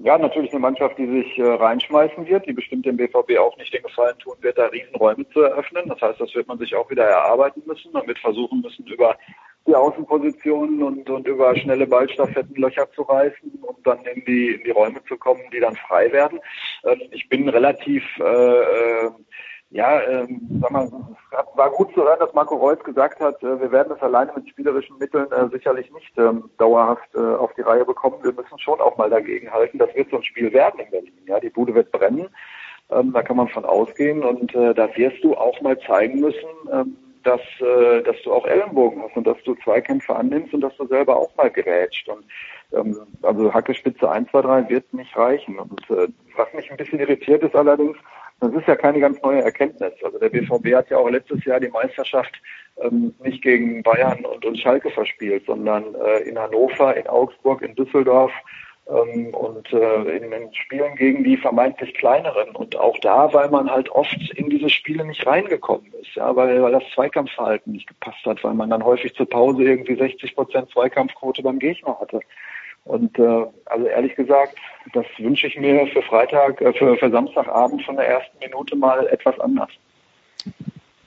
Ja, 0.00 0.16
natürlich 0.16 0.52
eine 0.52 0.60
Mannschaft, 0.60 0.96
die 0.96 1.06
sich 1.06 1.38
äh, 1.38 1.42
reinschmeißen 1.42 2.26
wird, 2.28 2.46
die 2.46 2.52
bestimmt 2.52 2.86
dem 2.86 2.96
BVB 2.96 3.36
auch 3.38 3.56
nicht 3.56 3.74
den 3.74 3.82
Gefallen 3.82 4.16
tun 4.18 4.36
wird, 4.42 4.56
da 4.56 4.66
Riesenräume 4.66 5.28
zu 5.30 5.40
eröffnen. 5.40 5.88
Das 5.88 6.00
heißt, 6.00 6.20
das 6.20 6.32
wird 6.36 6.46
man 6.46 6.58
sich 6.58 6.76
auch 6.76 6.88
wieder 6.88 7.04
erarbeiten 7.04 7.62
müssen 7.66 7.90
und 7.90 8.06
wird 8.06 8.18
versuchen 8.20 8.60
müssen, 8.60 8.86
über 8.86 9.16
die 9.66 9.74
Außenpositionen 9.74 10.82
und, 10.84 11.10
und 11.10 11.26
über 11.26 11.54
schnelle 11.56 11.86
Ballstaffetten 11.86 12.54
Löcher 12.56 12.88
zu 12.92 13.02
reißen 13.02 13.52
und 13.60 13.86
dann 13.86 14.04
in 14.06 14.24
die, 14.24 14.54
in 14.54 14.64
die 14.64 14.70
Räume 14.70 15.02
zu 15.08 15.16
kommen, 15.16 15.42
die 15.52 15.60
dann 15.60 15.74
frei 15.74 16.12
werden. 16.12 16.38
Ähm, 16.84 17.00
ich 17.10 17.28
bin 17.28 17.48
relativ 17.48 18.04
äh, 18.18 18.22
äh 18.22 19.10
ja, 19.70 20.00
ähm, 20.02 20.40
sag 20.62 20.70
mal, 20.70 20.90
war 21.54 21.70
gut 21.70 21.92
zu 21.92 22.02
hören, 22.02 22.18
dass 22.20 22.32
Marco 22.32 22.56
Reus 22.56 22.82
gesagt 22.84 23.20
hat, 23.20 23.42
äh, 23.42 23.60
wir 23.60 23.70
werden 23.70 23.92
es 23.94 24.02
alleine 24.02 24.32
mit 24.34 24.48
spielerischen 24.48 24.96
Mitteln 24.98 25.30
äh, 25.30 25.48
sicherlich 25.50 25.92
nicht 25.92 26.16
ähm, 26.16 26.48
dauerhaft 26.56 27.14
äh, 27.14 27.18
auf 27.18 27.52
die 27.54 27.60
Reihe 27.62 27.84
bekommen. 27.84 28.22
Wir 28.22 28.32
müssen 28.32 28.58
schon 28.58 28.80
auch 28.80 28.96
mal 28.96 29.10
dagegen 29.10 29.52
halten. 29.52 29.78
Das 29.78 29.94
wird 29.94 30.10
so 30.10 30.16
ein 30.16 30.24
Spiel 30.24 30.52
werden 30.52 30.80
in 30.80 30.90
Berlin. 30.90 31.12
Ja, 31.26 31.38
die 31.38 31.50
Bude 31.50 31.74
wird 31.74 31.92
brennen. 31.92 32.28
Ähm, 32.90 33.12
da 33.12 33.22
kann 33.22 33.36
man 33.36 33.48
von 33.48 33.66
ausgehen 33.66 34.22
und 34.22 34.54
äh, 34.54 34.72
da 34.72 34.88
wirst 34.96 35.22
du 35.22 35.36
auch 35.36 35.60
mal 35.60 35.78
zeigen 35.80 36.20
müssen, 36.20 36.48
ähm, 36.72 36.96
dass, 37.22 37.42
äh, 37.60 38.02
dass 38.02 38.16
du 38.22 38.32
auch 38.32 38.46
Ellenbogen 38.46 39.02
hast 39.02 39.16
und 39.16 39.26
dass 39.26 39.36
du 39.44 39.54
Zweikämpfe 39.56 40.16
annimmst 40.16 40.54
und 40.54 40.62
dass 40.62 40.74
du 40.78 40.86
selber 40.86 41.16
auch 41.16 41.34
mal 41.36 41.50
gerätscht. 41.50 42.08
Und 42.08 42.24
ähm, 42.72 42.98
also 43.20 43.52
Hackespitze 43.52 44.10
1, 44.10 44.30
2, 44.30 44.40
3 44.40 44.68
wird 44.70 44.94
nicht 44.94 45.14
reichen. 45.14 45.58
Und 45.58 45.90
äh, 45.90 46.08
was 46.36 46.54
mich 46.54 46.70
ein 46.70 46.78
bisschen 46.78 47.00
irritiert 47.00 47.42
ist 47.42 47.54
allerdings, 47.54 47.98
das 48.40 48.52
ist 48.52 48.68
ja 48.68 48.76
keine 48.76 49.00
ganz 49.00 49.20
neue 49.22 49.42
Erkenntnis. 49.42 49.92
Also 50.02 50.18
der 50.18 50.28
BVB 50.28 50.74
hat 50.74 50.90
ja 50.90 50.98
auch 50.98 51.08
letztes 51.08 51.44
Jahr 51.44 51.60
die 51.60 51.68
Meisterschaft 51.68 52.40
ähm, 52.80 53.14
nicht 53.22 53.42
gegen 53.42 53.82
Bayern 53.82 54.24
und, 54.24 54.44
und 54.44 54.58
Schalke 54.58 54.90
verspielt, 54.90 55.44
sondern 55.46 55.94
äh, 55.94 56.20
in 56.20 56.38
Hannover, 56.38 56.96
in 56.96 57.06
Augsburg, 57.08 57.62
in 57.62 57.74
Düsseldorf 57.74 58.32
ähm, 58.88 59.34
und 59.34 59.72
äh, 59.72 60.16
in 60.16 60.30
den 60.30 60.54
Spielen 60.54 60.94
gegen 60.94 61.24
die 61.24 61.36
vermeintlich 61.36 61.94
kleineren. 61.94 62.50
Und 62.50 62.76
auch 62.76 62.98
da, 63.00 63.32
weil 63.32 63.50
man 63.50 63.70
halt 63.70 63.90
oft 63.90 64.16
in 64.36 64.48
diese 64.50 64.70
Spiele 64.70 65.04
nicht 65.04 65.26
reingekommen 65.26 65.92
ist, 66.00 66.14
ja, 66.14 66.34
weil, 66.36 66.62
weil 66.62 66.72
das 66.72 66.84
Zweikampfverhalten 66.94 67.72
nicht 67.72 67.88
gepasst 67.88 68.24
hat, 68.24 68.42
weil 68.44 68.54
man 68.54 68.70
dann 68.70 68.84
häufig 68.84 69.14
zur 69.14 69.28
Pause 69.28 69.64
irgendwie 69.64 69.96
60 69.96 70.34
Prozent 70.36 70.70
Zweikampfquote 70.70 71.42
beim 71.42 71.58
Gegner 71.58 71.98
hatte. 72.00 72.20
Und 72.88 73.18
äh, 73.18 73.44
also 73.66 73.86
ehrlich 73.86 74.16
gesagt, 74.16 74.56
das 74.94 75.04
wünsche 75.18 75.46
ich 75.46 75.56
mir 75.56 75.86
für 75.88 76.00
Freitag, 76.00 76.62
äh, 76.62 76.72
für, 76.72 76.96
für 76.96 77.10
Samstagabend 77.10 77.82
von 77.84 77.96
der 77.96 78.08
ersten 78.08 78.38
Minute 78.38 78.76
mal 78.76 79.06
etwas 79.08 79.38
anders. 79.38 79.68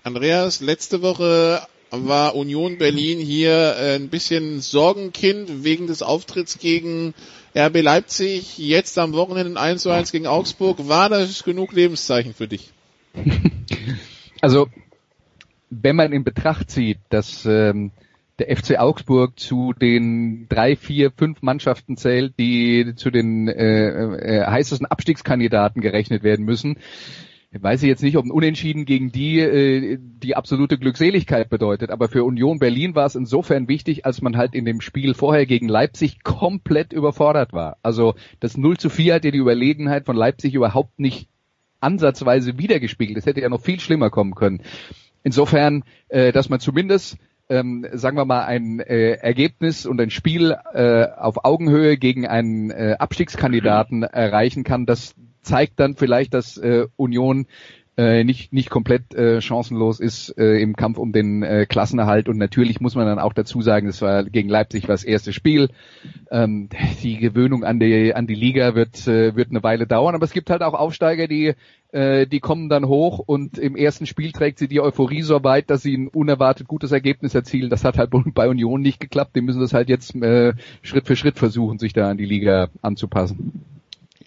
Andreas, 0.03 0.61
letzte 0.61 1.01
Woche 1.01 1.61
war 1.89 2.35
Union 2.35 2.77
Berlin 2.77 3.17
hier 3.17 3.75
äh, 3.79 3.95
ein 3.95 4.09
bisschen 4.09 4.61
Sorgenkind 4.61 5.63
wegen 5.63 5.87
des 5.87 6.03
Auftritts 6.03 6.59
gegen 6.59 7.15
RB 7.57 7.81
Leipzig. 7.81 8.59
Jetzt 8.59 8.99
am 8.99 9.13
Wochenende 9.13 9.59
1 9.59 9.81
zu 9.81 9.89
1 9.89 10.11
gegen 10.11 10.27
Augsburg. 10.27 10.87
War 10.87 11.09
das 11.09 11.43
genug 11.43 11.73
Lebenszeichen 11.73 12.33
für 12.33 12.47
dich? 12.47 12.71
Also, 14.43 14.69
wenn 15.69 15.95
man 15.95 16.13
in 16.13 16.23
Betracht 16.23 16.71
zieht, 16.71 16.97
dass 17.09 17.45
ähm, 17.45 17.91
der 18.39 18.55
FC 18.55 18.79
Augsburg 18.79 19.39
zu 19.39 19.73
den 19.73 20.47
drei, 20.49 20.75
vier, 20.75 21.11
fünf 21.11 21.41
Mannschaften 21.41 21.97
zählt, 21.97 22.33
die 22.39 22.93
zu 22.95 23.11
den 23.11 23.47
äh, 23.47 23.89
äh, 23.89 24.45
heißesten 24.45 24.87
Abstiegskandidaten 24.87 25.81
gerechnet 25.81 26.23
werden 26.23 26.45
müssen. 26.45 26.77
Ich 27.53 27.61
weiß 27.61 27.81
jetzt 27.81 28.01
nicht, 28.01 28.15
ob 28.15 28.23
ein 28.23 28.31
Unentschieden 28.31 28.85
gegen 28.85 29.11
die 29.11 29.39
äh, 29.39 29.97
die 29.99 30.37
absolute 30.37 30.77
Glückseligkeit 30.77 31.49
bedeutet, 31.49 31.91
aber 31.91 32.07
für 32.07 32.23
Union 32.23 32.59
Berlin 32.59 32.95
war 32.95 33.05
es 33.05 33.15
insofern 33.15 33.67
wichtig, 33.67 34.05
als 34.05 34.21
man 34.21 34.37
halt 34.37 34.55
in 34.55 34.63
dem 34.63 34.79
Spiel 34.79 35.13
vorher 35.13 35.45
gegen 35.45 35.67
Leipzig 35.67 36.23
komplett 36.23 36.93
überfordert 36.93 37.51
war. 37.51 37.77
Also 37.83 38.15
das 38.39 38.55
0 38.55 38.77
zu 38.77 38.89
4 38.89 39.15
hat 39.15 39.25
ja 39.25 39.31
die 39.31 39.37
Überlegenheit 39.37 40.05
von 40.05 40.15
Leipzig 40.15 40.53
überhaupt 40.53 40.97
nicht 40.99 41.27
ansatzweise 41.81 42.57
wiedergespiegelt. 42.57 43.17
Es 43.17 43.25
hätte 43.25 43.41
ja 43.41 43.49
noch 43.49 43.61
viel 43.61 43.81
schlimmer 43.81 44.09
kommen 44.09 44.33
können. 44.33 44.61
Insofern, 45.23 45.83
äh, 46.07 46.31
dass 46.31 46.47
man 46.47 46.61
zumindest 46.61 47.17
ähm, 47.51 47.85
sagen 47.91 48.15
wir 48.15 48.23
mal, 48.23 48.45
ein 48.45 48.79
äh, 48.79 49.11
Ergebnis 49.15 49.85
und 49.85 49.99
ein 49.99 50.09
Spiel 50.09 50.55
äh, 50.73 51.05
auf 51.05 51.43
Augenhöhe 51.43 51.97
gegen 51.97 52.25
einen 52.25 52.71
äh, 52.71 52.95
Abstiegskandidaten 52.97 54.03
erreichen 54.03 54.63
kann, 54.63 54.85
das 54.85 55.13
zeigt 55.41 55.79
dann 55.79 55.95
vielleicht, 55.95 56.33
dass 56.33 56.57
äh, 56.57 56.87
Union 56.95 57.47
äh, 57.97 58.23
nicht 58.23 58.53
nicht 58.53 58.69
komplett 58.69 59.13
äh, 59.13 59.41
chancenlos 59.41 59.99
ist 59.99 60.37
äh, 60.37 60.61
im 60.61 60.75
Kampf 60.75 60.97
um 60.97 61.11
den 61.11 61.43
äh, 61.43 61.65
Klassenerhalt 61.65 62.29
und 62.29 62.37
natürlich 62.37 62.79
muss 62.79 62.95
man 62.95 63.05
dann 63.05 63.19
auch 63.19 63.33
dazu 63.33 63.61
sagen, 63.61 63.87
das 63.87 64.01
war 64.01 64.23
gegen 64.23 64.47
Leipzig 64.47 64.83
war 64.83 64.93
das 64.93 65.03
erste 65.03 65.33
Spiel. 65.33 65.69
Ähm, 66.29 66.69
die 67.03 67.17
Gewöhnung 67.17 67.65
an 67.65 67.79
die 67.79 68.13
an 68.15 68.27
die 68.27 68.35
Liga 68.35 68.75
wird 68.75 69.07
äh, 69.07 69.35
wird 69.35 69.49
eine 69.49 69.61
Weile 69.63 69.87
dauern, 69.87 70.15
aber 70.15 70.23
es 70.23 70.31
gibt 70.31 70.49
halt 70.49 70.61
auch 70.61 70.73
Aufsteiger, 70.73 71.27
die 71.27 71.53
äh, 71.91 72.27
die 72.27 72.39
kommen 72.39 72.69
dann 72.69 72.87
hoch 72.87 73.19
und 73.19 73.57
im 73.57 73.75
ersten 73.75 74.05
Spiel 74.05 74.31
trägt 74.31 74.59
sie 74.59 74.69
die 74.69 74.79
Euphorie 74.79 75.21
so 75.21 75.43
weit, 75.43 75.69
dass 75.69 75.81
sie 75.81 75.97
ein 75.97 76.07
unerwartet 76.07 76.67
gutes 76.67 76.93
Ergebnis 76.93 77.35
erzielen. 77.35 77.69
Das 77.69 77.83
hat 77.83 77.97
halt 77.97 78.11
bei 78.33 78.47
Union 78.47 78.81
nicht 78.81 79.01
geklappt. 79.01 79.35
Die 79.35 79.41
müssen 79.41 79.59
das 79.59 79.73
halt 79.73 79.89
jetzt 79.89 80.15
äh, 80.15 80.53
Schritt 80.81 81.07
für 81.07 81.17
Schritt 81.17 81.37
versuchen, 81.37 81.77
sich 81.77 81.91
da 81.91 82.09
an 82.09 82.17
die 82.17 82.25
Liga 82.25 82.69
anzupassen 82.81 83.65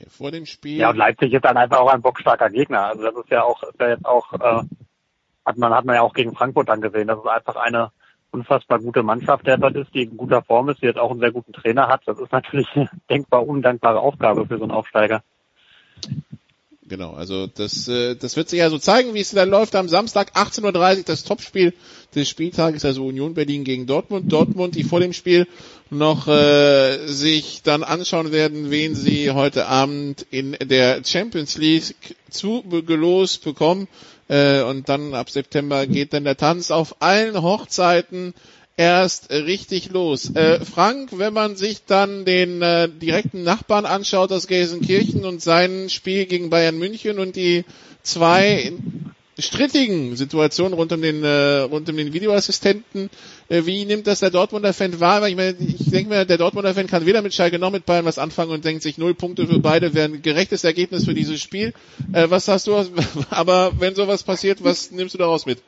vor 0.09 0.31
dem 0.31 0.47
Spiel. 0.47 0.79
Ja, 0.79 0.91
und 0.91 0.97
Leipzig 0.97 1.33
ist 1.33 1.45
dann 1.45 1.57
einfach 1.57 1.79
auch 1.79 1.93
ein 1.93 2.03
bockstarker 2.03 2.51
Gegner. 2.51 2.87
Also 2.87 3.03
das 3.03 3.17
ist 3.17 3.31
ja 3.31 3.43
auch, 3.43 3.63
ist 3.63 3.81
ja 3.81 3.89
jetzt 3.89 4.05
auch, 4.05 4.33
äh, 4.33 4.63
hat 5.45 5.57
man, 5.57 5.73
hat 5.73 5.85
man 5.85 5.97
ja 5.97 6.03
auch 6.03 6.15
gegen 6.15 6.35
Frankfurt 6.35 6.69
dann 6.69 6.81
gesehen. 6.81 7.09
Das 7.09 7.19
ist 7.19 7.27
einfach 7.27 7.57
eine 7.57 7.91
unfassbar 8.31 8.81
gute 8.81 9.03
Mannschaft 9.03 9.47
derzeit 9.47 9.77
ist, 9.77 9.95
die 9.95 10.03
in 10.03 10.17
guter 10.17 10.43
Form 10.43 10.69
ist, 10.69 10.83
die 10.83 10.87
jetzt 10.87 10.99
auch 10.99 11.11
einen 11.11 11.21
sehr 11.21 11.33
guten 11.33 11.53
Trainer 11.53 11.89
hat. 11.89 12.03
Das 12.07 12.19
ist 12.19 12.33
natürlich 12.33 12.69
eine 12.75 12.91
denkbar 13.11 13.47
undankbare 13.47 14.01
Aufgabe 14.01 14.47
für 14.47 14.59
so 14.59 14.65
einen 14.65 14.73
Aufsteiger. 14.73 15.23
Genau, 16.87 17.15
also 17.15 17.47
das, 17.47 17.89
äh, 17.89 18.15
das 18.15 18.37
wird 18.37 18.51
sich 18.51 18.59
ja 18.59 18.69
so 18.69 18.79
zeigen, 18.79 19.15
wie 19.15 19.21
es 19.21 19.31
dann 19.31 19.49
läuft 19.49 19.75
am 19.75 19.89
Samstag 19.89 20.33
18.30 20.37 20.99
Uhr, 20.99 21.03
das 21.05 21.25
Topspiel 21.25 21.73
des 22.15 22.29
Spieltages, 22.29 22.85
also 22.85 23.07
Union 23.07 23.33
Berlin 23.33 23.65
gegen 23.65 23.87
Dortmund. 23.87 24.31
Dortmund, 24.31 24.75
die 24.75 24.85
vor 24.85 25.01
dem 25.01 25.15
Spiel 25.15 25.47
noch 25.95 26.29
äh, 26.29 27.07
sich 27.07 27.63
dann 27.63 27.83
anschauen 27.83 28.33
werden, 28.33 28.71
wen 28.71 28.95
sie 28.95 29.31
heute 29.31 29.67
Abend 29.67 30.27
in 30.31 30.57
der 30.61 31.03
Champions 31.05 31.57
League 31.57 31.95
zugelost 32.31 33.45
bekommen. 33.45 33.89
Äh, 34.29 34.63
und 34.63 34.89
dann 34.89 35.15
ab 35.15 35.31
September 35.31 35.87
geht 35.87 36.13
dann 36.13 36.25
der 36.25 36.37
Tanz 36.37 36.71
auf 36.71 36.97
allen 37.01 37.41
Hochzeiten 37.41 38.35
erst 38.77 39.31
richtig 39.31 39.91
los. 39.91 40.35
Äh, 40.35 40.65
Frank, 40.65 41.11
wenn 41.13 41.33
man 41.33 41.57
sich 41.57 41.85
dann 41.85 42.25
den 42.25 42.61
äh, 42.63 42.89
direkten 42.89 43.43
Nachbarn 43.43 43.87
anschaut 43.87 44.33
aus 44.33 44.47
Gelsenkirchen 44.47 45.25
und 45.25 45.43
sein 45.43 45.89
Spiel 45.91 46.27
gegen 46.27 46.51
Bayern 46.51 46.79
München 46.79 47.19
und 47.19 47.37
die 47.37 47.65
zwei 48.03 48.73
strittigen 49.39 50.17
Situationen 50.17 50.75
rund 50.75 50.93
um 50.93 51.03
den 51.03 51.25
äh, 51.25 51.61
rund 51.61 51.89
um 51.89 51.97
den 51.97 52.13
Videoassistenten, 52.13 53.11
äh, 53.49 53.63
wie 53.65 53.85
nimmt 53.85 54.07
das 54.07 54.21
der 54.21 54.31
Dortmunder 54.31 54.73
Fan 54.73 55.01
wahr? 55.01 55.23
Weil 55.23 55.31
ich 55.31 55.37
meine, 55.37 55.57
ich 55.59 55.91
denke 55.91 56.11
mir, 56.11 56.25
der 56.25 56.39
Dortmunder 56.39 56.75
Fan 56.75 56.87
kann 56.87 57.07
weder 57.07 57.23
mit 57.23 57.35
Schalke 57.35 57.59
noch 57.59 57.71
mit 57.71 57.87
Bayern 57.87 58.05
was 58.05 58.19
anfangen 58.19 58.51
und 58.51 58.65
denkt 58.65 58.83
sich 58.83 58.99
null 58.99 59.15
Punkte 59.15 59.47
für 59.47 59.59
beide 59.59 59.95
wären 59.95 60.15
ein 60.15 60.23
gerechtes 60.23 60.65
Ergebnis 60.65 61.05
für 61.05 61.15
dieses 61.15 61.41
Spiel. 61.41 61.73
Äh, 62.13 62.31
was 62.31 62.49
hast 62.49 62.67
du? 62.67 62.75
Aber 63.31 63.73
wenn 63.79 63.95
sowas 63.95 64.23
passiert, 64.23 64.63
was 64.63 64.91
nimmst 64.91 65.15
du 65.15 65.19
daraus 65.19 65.47
mit? 65.47 65.63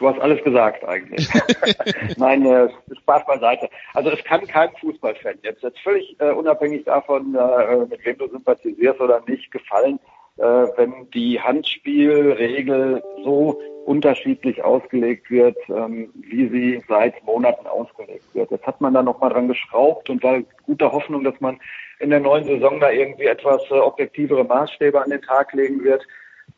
Du 0.00 0.08
hast 0.08 0.18
alles 0.18 0.42
gesagt 0.42 0.82
eigentlich. 0.82 1.28
Nein, 2.16 2.46
äh, 2.46 2.70
Spaß 3.02 3.26
beiseite. 3.26 3.68
Also 3.92 4.08
es 4.08 4.24
kann 4.24 4.46
kein 4.46 4.70
Fußballfan 4.80 5.34
jetzt, 5.42 5.62
jetzt 5.62 5.78
völlig 5.80 6.16
äh, 6.18 6.30
unabhängig 6.30 6.84
davon, 6.84 7.34
äh, 7.34 7.76
mit 7.84 8.02
wem 8.06 8.16
du 8.16 8.26
sympathisierst 8.28 8.98
oder 8.98 9.22
nicht, 9.26 9.50
gefallen, 9.50 10.00
wenn 10.40 11.10
die 11.10 11.40
Handspielregel 11.40 13.02
so 13.24 13.60
unterschiedlich 13.84 14.62
ausgelegt 14.62 15.30
wird, 15.30 15.56
ähm, 15.68 16.10
wie 16.14 16.48
sie 16.48 16.82
seit 16.88 17.22
Monaten 17.24 17.66
ausgelegt 17.66 18.24
wird. 18.34 18.50
Jetzt 18.50 18.66
hat 18.66 18.80
man 18.80 18.94
da 18.94 19.02
nochmal 19.02 19.30
dran 19.30 19.48
geschraubt 19.48 20.10
und 20.10 20.22
war 20.22 20.40
guter 20.64 20.92
Hoffnung, 20.92 21.24
dass 21.24 21.40
man 21.40 21.58
in 21.98 22.10
der 22.10 22.20
neuen 22.20 22.44
Saison 22.44 22.78
da 22.78 22.90
irgendwie 22.90 23.26
etwas 23.26 23.62
äh, 23.70 23.74
objektivere 23.74 24.44
Maßstäbe 24.44 25.02
an 25.02 25.10
den 25.10 25.22
Tag 25.22 25.52
legen 25.52 25.82
wird. 25.82 26.06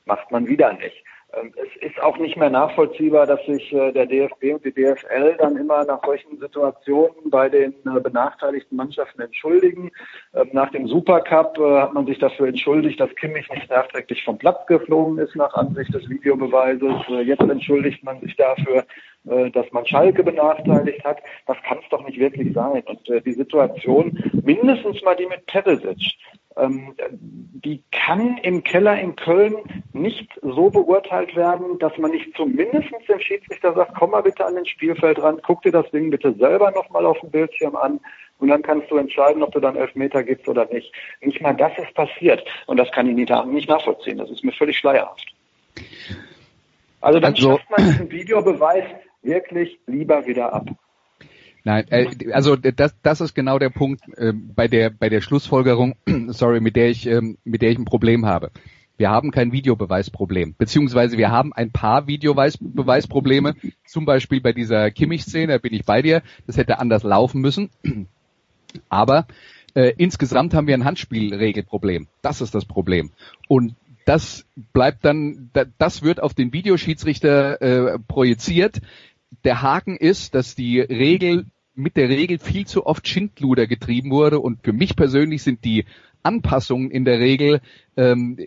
Macht 0.05 0.31
man 0.31 0.47
wieder 0.47 0.73
nicht. 0.75 1.05
Ähm, 1.35 1.53
es 1.57 1.91
ist 1.91 2.03
auch 2.03 2.19
nicht 2.19 2.37
mehr 2.37 2.51
nachvollziehbar, 2.51 3.27
dass 3.27 3.45
sich 3.47 3.73
äh, 3.73 3.93
der 3.93 4.07
DFB 4.07 4.55
und 4.55 4.65
die 4.65 4.73
DFL 4.73 5.37
dann 5.39 5.57
immer 5.57 5.85
nach 5.85 6.05
solchen 6.05 6.39
Situationen 6.39 7.31
bei 7.31 7.49
den 7.49 7.73
äh, 7.87 8.01
benachteiligten 8.01 8.77
Mannschaften 8.77 9.23
entschuldigen. 9.23 9.91
Ähm, 10.35 10.51
nach 10.53 10.71
dem 10.71 10.87
Supercup 10.87 11.59
äh, 11.59 11.81
hat 11.81 11.95
man 11.95 12.07
sich 12.07 12.19
dafür 12.19 12.49
entschuldigt, 12.49 13.01
dass 13.01 13.15
Kimmich 13.17 13.49
nicht 13.51 13.71
nachträglich 13.71 14.25
vom 14.25 14.39
Platz 14.39 14.67
geflogen 14.67 15.19
ist 15.19 15.35
nach 15.37 15.55
Ansicht 15.55 15.95
des 15.95 16.09
Videobeweises. 16.09 16.93
Jetzt 17.25 17.43
entschuldigt 17.43 18.05
man 18.05 18.21
sich 18.21 18.37
dafür, 18.37 18.85
dass 19.25 19.71
man 19.73 19.87
Schalke 19.87 20.23
benachteiligt 20.25 21.05
hat. 21.05 21.19
Das 21.47 21.57
kann 21.63 21.79
es 21.83 21.89
doch 21.91 22.05
nicht 22.07 22.19
wirklich 22.19 22.53
sein. 22.55 22.83
Und 22.87 23.01
die 23.25 23.33
Situation, 23.33 24.19
mindestens 24.45 25.03
mal 25.03 25.15
die 25.15 25.27
mit 25.27 25.47
Peresic, 25.47 26.17
ähm, 26.57 26.95
die 27.11 27.83
kann 27.93 28.39
im 28.39 28.63
Keller 28.63 28.99
in 29.01 29.17
Köln 29.17 29.57
nicht 29.93 30.29
so 30.43 30.71
beurteilt 30.71 31.35
werden, 31.35 31.79
dass 31.79 31.97
man 31.99 32.11
nicht 32.11 32.37
zumindest 32.37 32.89
dem 33.09 33.21
Schiedsrichter 33.21 33.75
sagt, 33.75 33.95
komm 33.95 34.11
mal 34.11 34.23
bitte 34.23 34.45
an 34.45 34.55
den 34.55 34.67
Spielfeld 34.67 35.23
ran, 35.23 35.41
guck 35.43 35.63
dir 35.63 35.73
das 35.73 35.91
Ding 35.91 36.11
bitte 36.11 36.35
selber 36.35 36.71
nochmal 36.73 37.07
auf 37.07 37.19
dem 37.21 37.31
Bildschirm 37.31 37.77
an 37.77 38.01
und 38.39 38.49
dann 38.49 38.63
kannst 38.63 38.91
du 38.91 38.97
entscheiden, 38.97 39.43
ob 39.43 39.53
du 39.53 39.61
dann 39.61 39.77
Elfmeter 39.77 40.23
gibst 40.23 40.49
oder 40.49 40.67
nicht. 40.67 40.93
Nicht 41.21 41.41
mal 41.41 41.55
das 41.55 41.73
ist 41.79 41.95
passiert 41.95 42.45
und 42.67 42.77
das 42.77 42.91
kann 42.93 43.09
ich 43.09 43.15
nicht 43.15 43.69
nachvollziehen. 43.69 44.19
Das 44.19 44.31
ist 44.31 44.45
mir 44.45 44.53
völlig 44.53 44.77
schleierhaft. 44.79 45.27
Also 47.01 47.19
dann 47.19 47.35
also, 47.35 47.53
schafft 47.53 47.71
man 47.71 47.87
diesen 47.87 48.11
Videobeweis 48.11 48.85
wirklich 49.23 49.79
lieber 49.87 50.27
wieder 50.27 50.53
ab. 50.53 50.71
Nein, 51.65 51.87
äh, 51.91 52.33
also 52.33 52.57
das, 52.57 52.95
das 53.03 53.21
ist 53.21 53.35
genau 53.35 53.59
der 53.59 53.71
Punkt 53.71 54.03
äh, 54.17 54.33
bei 54.33 54.67
der 54.69 54.91
bei 54.91 55.09
der 55.09 55.21
Schlussfolgerung, 55.21 55.95
sorry, 56.29 56.61
mit 56.61 56.77
der 56.77 56.91
ich 56.91 57.07
ähm, 57.07 57.39
mit 57.45 57.63
der 57.63 57.71
ich 57.71 57.79
ein 57.79 57.85
Problem 57.85 58.27
habe. 58.27 58.51
Wir 58.99 59.11
haben 59.11 59.31
kein 59.31 59.53
Videobeweisproblem, 59.53 60.55
beziehungsweise 60.57 61.17
wir 61.19 61.31
haben 61.31 61.53
ein 61.53 61.73
paar 61.73 62.07
Videobeweisprobleme, 62.07 63.55
zum 63.87 64.05
Beispiel 64.05 64.41
bei 64.41 64.53
dieser 64.53 64.91
Kimmich-Szene, 64.91 65.55
da 65.55 65.59
bin 65.59 65.73
ich 65.73 65.85
bei 65.85 66.03
dir, 66.03 66.23
das 66.47 66.57
hätte 66.57 66.79
anders 66.79 67.03
laufen 67.03 67.41
müssen. 67.41 67.71
Aber 68.89 69.27
äh, 69.75 69.93
insgesamt 69.97 70.55
haben 70.55 70.67
wir 70.67 70.75
ein 70.75 70.85
Handspielregelproblem. 70.85 72.07
Das 72.21 72.41
ist 72.41 72.55
das 72.55 72.65
Problem. 72.65 73.11
Und 73.49 73.75
das 74.05 74.47
bleibt 74.73 75.05
dann, 75.05 75.51
das 75.79 76.03
wird 76.03 76.23
auf 76.23 76.35
den 76.35 76.53
Videoschiedsrichter 76.53 77.63
äh, 77.63 77.99
projiziert 77.99 78.81
der 79.45 79.63
Haken 79.63 79.97
ist, 79.97 80.35
dass 80.35 80.55
die 80.55 80.81
Regel 80.81 81.47
mit 81.75 81.97
der 81.97 82.09
Regel 82.09 82.39
viel 82.39 82.67
zu 82.67 82.87
oft 82.87 83.09
Schindluder 83.09 83.67
getrieben 83.67 84.11
wurde 84.11 84.41
und 84.41 84.63
für 84.63 84.73
mich 84.73 84.95
persönlich 84.95 85.43
sind 85.43 85.65
die 85.65 85.87
Anpassungen 86.23 86.91
in 86.91 87.05
der 87.05 87.19
Regel 87.19 87.61
ähm, 87.97 88.39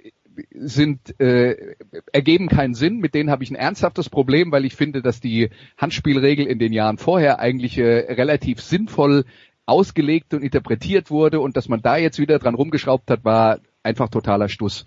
sind 0.51 1.19
äh, 1.19 1.75
ergeben 2.11 2.47
keinen 2.47 2.73
Sinn. 2.73 2.97
Mit 2.97 3.15
denen 3.15 3.29
habe 3.29 3.43
ich 3.43 3.51
ein 3.51 3.55
ernsthaftes 3.55 4.09
Problem, 4.09 4.51
weil 4.51 4.65
ich 4.65 4.75
finde, 4.75 5.01
dass 5.01 5.19
die 5.19 5.49
Handspielregel 5.77 6.45
in 6.45 6.59
den 6.59 6.73
Jahren 6.73 6.97
vorher 6.97 7.39
eigentlich 7.39 7.77
äh, 7.77 8.13
relativ 8.13 8.61
sinnvoll 8.61 9.25
ausgelegt 9.65 10.33
und 10.33 10.43
interpretiert 10.43 11.09
wurde 11.09 11.39
und 11.39 11.57
dass 11.57 11.69
man 11.69 11.81
da 11.81 11.97
jetzt 11.97 12.19
wieder 12.19 12.37
dran 12.37 12.55
rumgeschraubt 12.55 13.09
hat, 13.09 13.25
war 13.25 13.59
einfach 13.81 14.09
totaler 14.09 14.49
Stuss. 14.49 14.85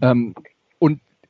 Ähm, 0.00 0.34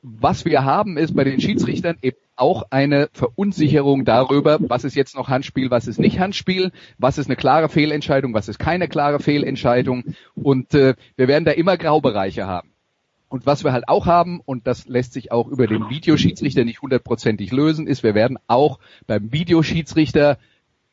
was 0.03 0.43
wir 0.43 0.65
haben, 0.65 0.97
ist 0.97 1.15
bei 1.15 1.23
den 1.23 1.39
Schiedsrichtern 1.39 1.97
eben 2.01 2.17
auch 2.35 2.63
eine 2.71 3.09
Verunsicherung 3.13 4.03
darüber, 4.03 4.59
was 4.59 4.83
ist 4.83 4.95
jetzt 4.95 5.15
noch 5.15 5.29
Handspiel, 5.29 5.71
was 5.71 5.87
ist 5.87 5.99
nicht 5.99 6.19
Handspiel, 6.19 6.71
was 6.97 7.17
ist 7.17 7.27
eine 7.27 7.37
klare 7.37 7.69
Fehlentscheidung, 7.69 8.33
was 8.33 8.49
ist 8.49 8.59
keine 8.59 8.89
klare 8.89 9.19
Fehlentscheidung. 9.19 10.03
Und 10.35 10.73
äh, 10.73 10.95
wir 11.15 11.27
werden 11.27 11.45
da 11.45 11.51
immer 11.51 11.77
Graubereiche 11.77 12.45
haben. 12.45 12.69
Und 13.29 13.45
was 13.45 13.63
wir 13.63 13.71
halt 13.71 13.87
auch 13.87 14.05
haben, 14.05 14.41
und 14.45 14.67
das 14.67 14.87
lässt 14.87 15.13
sich 15.13 15.31
auch 15.31 15.47
über 15.47 15.65
den 15.65 15.89
Videoschiedsrichter 15.89 16.65
nicht 16.65 16.81
hundertprozentig 16.81 17.51
lösen, 17.51 17.87
ist, 17.87 18.03
wir 18.03 18.13
werden 18.13 18.37
auch 18.47 18.79
beim 19.07 19.31
Videoschiedsrichter 19.31 20.37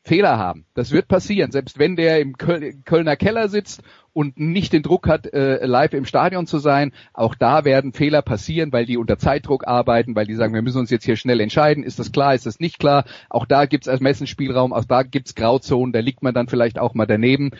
Fehler 0.03 0.39
haben. 0.39 0.65
Das 0.73 0.91
wird 0.91 1.07
passieren, 1.07 1.51
selbst 1.51 1.77
wenn 1.77 1.95
der 1.95 2.19
im 2.21 2.35
Kölner 2.37 3.15
Keller 3.15 3.49
sitzt 3.49 3.83
und 4.13 4.39
nicht 4.39 4.73
den 4.73 4.81
Druck 4.81 5.07
hat, 5.07 5.31
äh, 5.31 5.65
live 5.65 5.93
im 5.93 6.05
Stadion 6.05 6.47
zu 6.47 6.57
sein. 6.57 6.91
Auch 7.13 7.35
da 7.35 7.65
werden 7.65 7.93
Fehler 7.93 8.21
passieren, 8.21 8.73
weil 8.73 8.85
die 8.85 8.97
unter 8.97 9.19
Zeitdruck 9.19 9.67
arbeiten, 9.67 10.15
weil 10.15 10.25
die 10.25 10.33
sagen, 10.33 10.53
wir 10.53 10.63
müssen 10.63 10.79
uns 10.79 10.89
jetzt 10.89 11.05
hier 11.05 11.17
schnell 11.17 11.39
entscheiden. 11.39 11.83
Ist 11.83 11.99
das 11.99 12.11
klar, 12.11 12.33
ist 12.33 12.47
das 12.47 12.59
nicht 12.59 12.79
klar? 12.79 13.05
Auch 13.29 13.45
da 13.45 13.65
gibt's 13.65 13.87
als 13.87 14.01
Messenspielraum, 14.01 14.73
auch 14.73 14.85
da 14.85 15.03
gibt's 15.03 15.35
Grauzonen, 15.35 15.93
da 15.93 15.99
liegt 15.99 16.23
man 16.23 16.33
dann 16.33 16.47
vielleicht 16.47 16.79
auch 16.79 16.95
mal 16.95 17.05
daneben. 17.05 17.51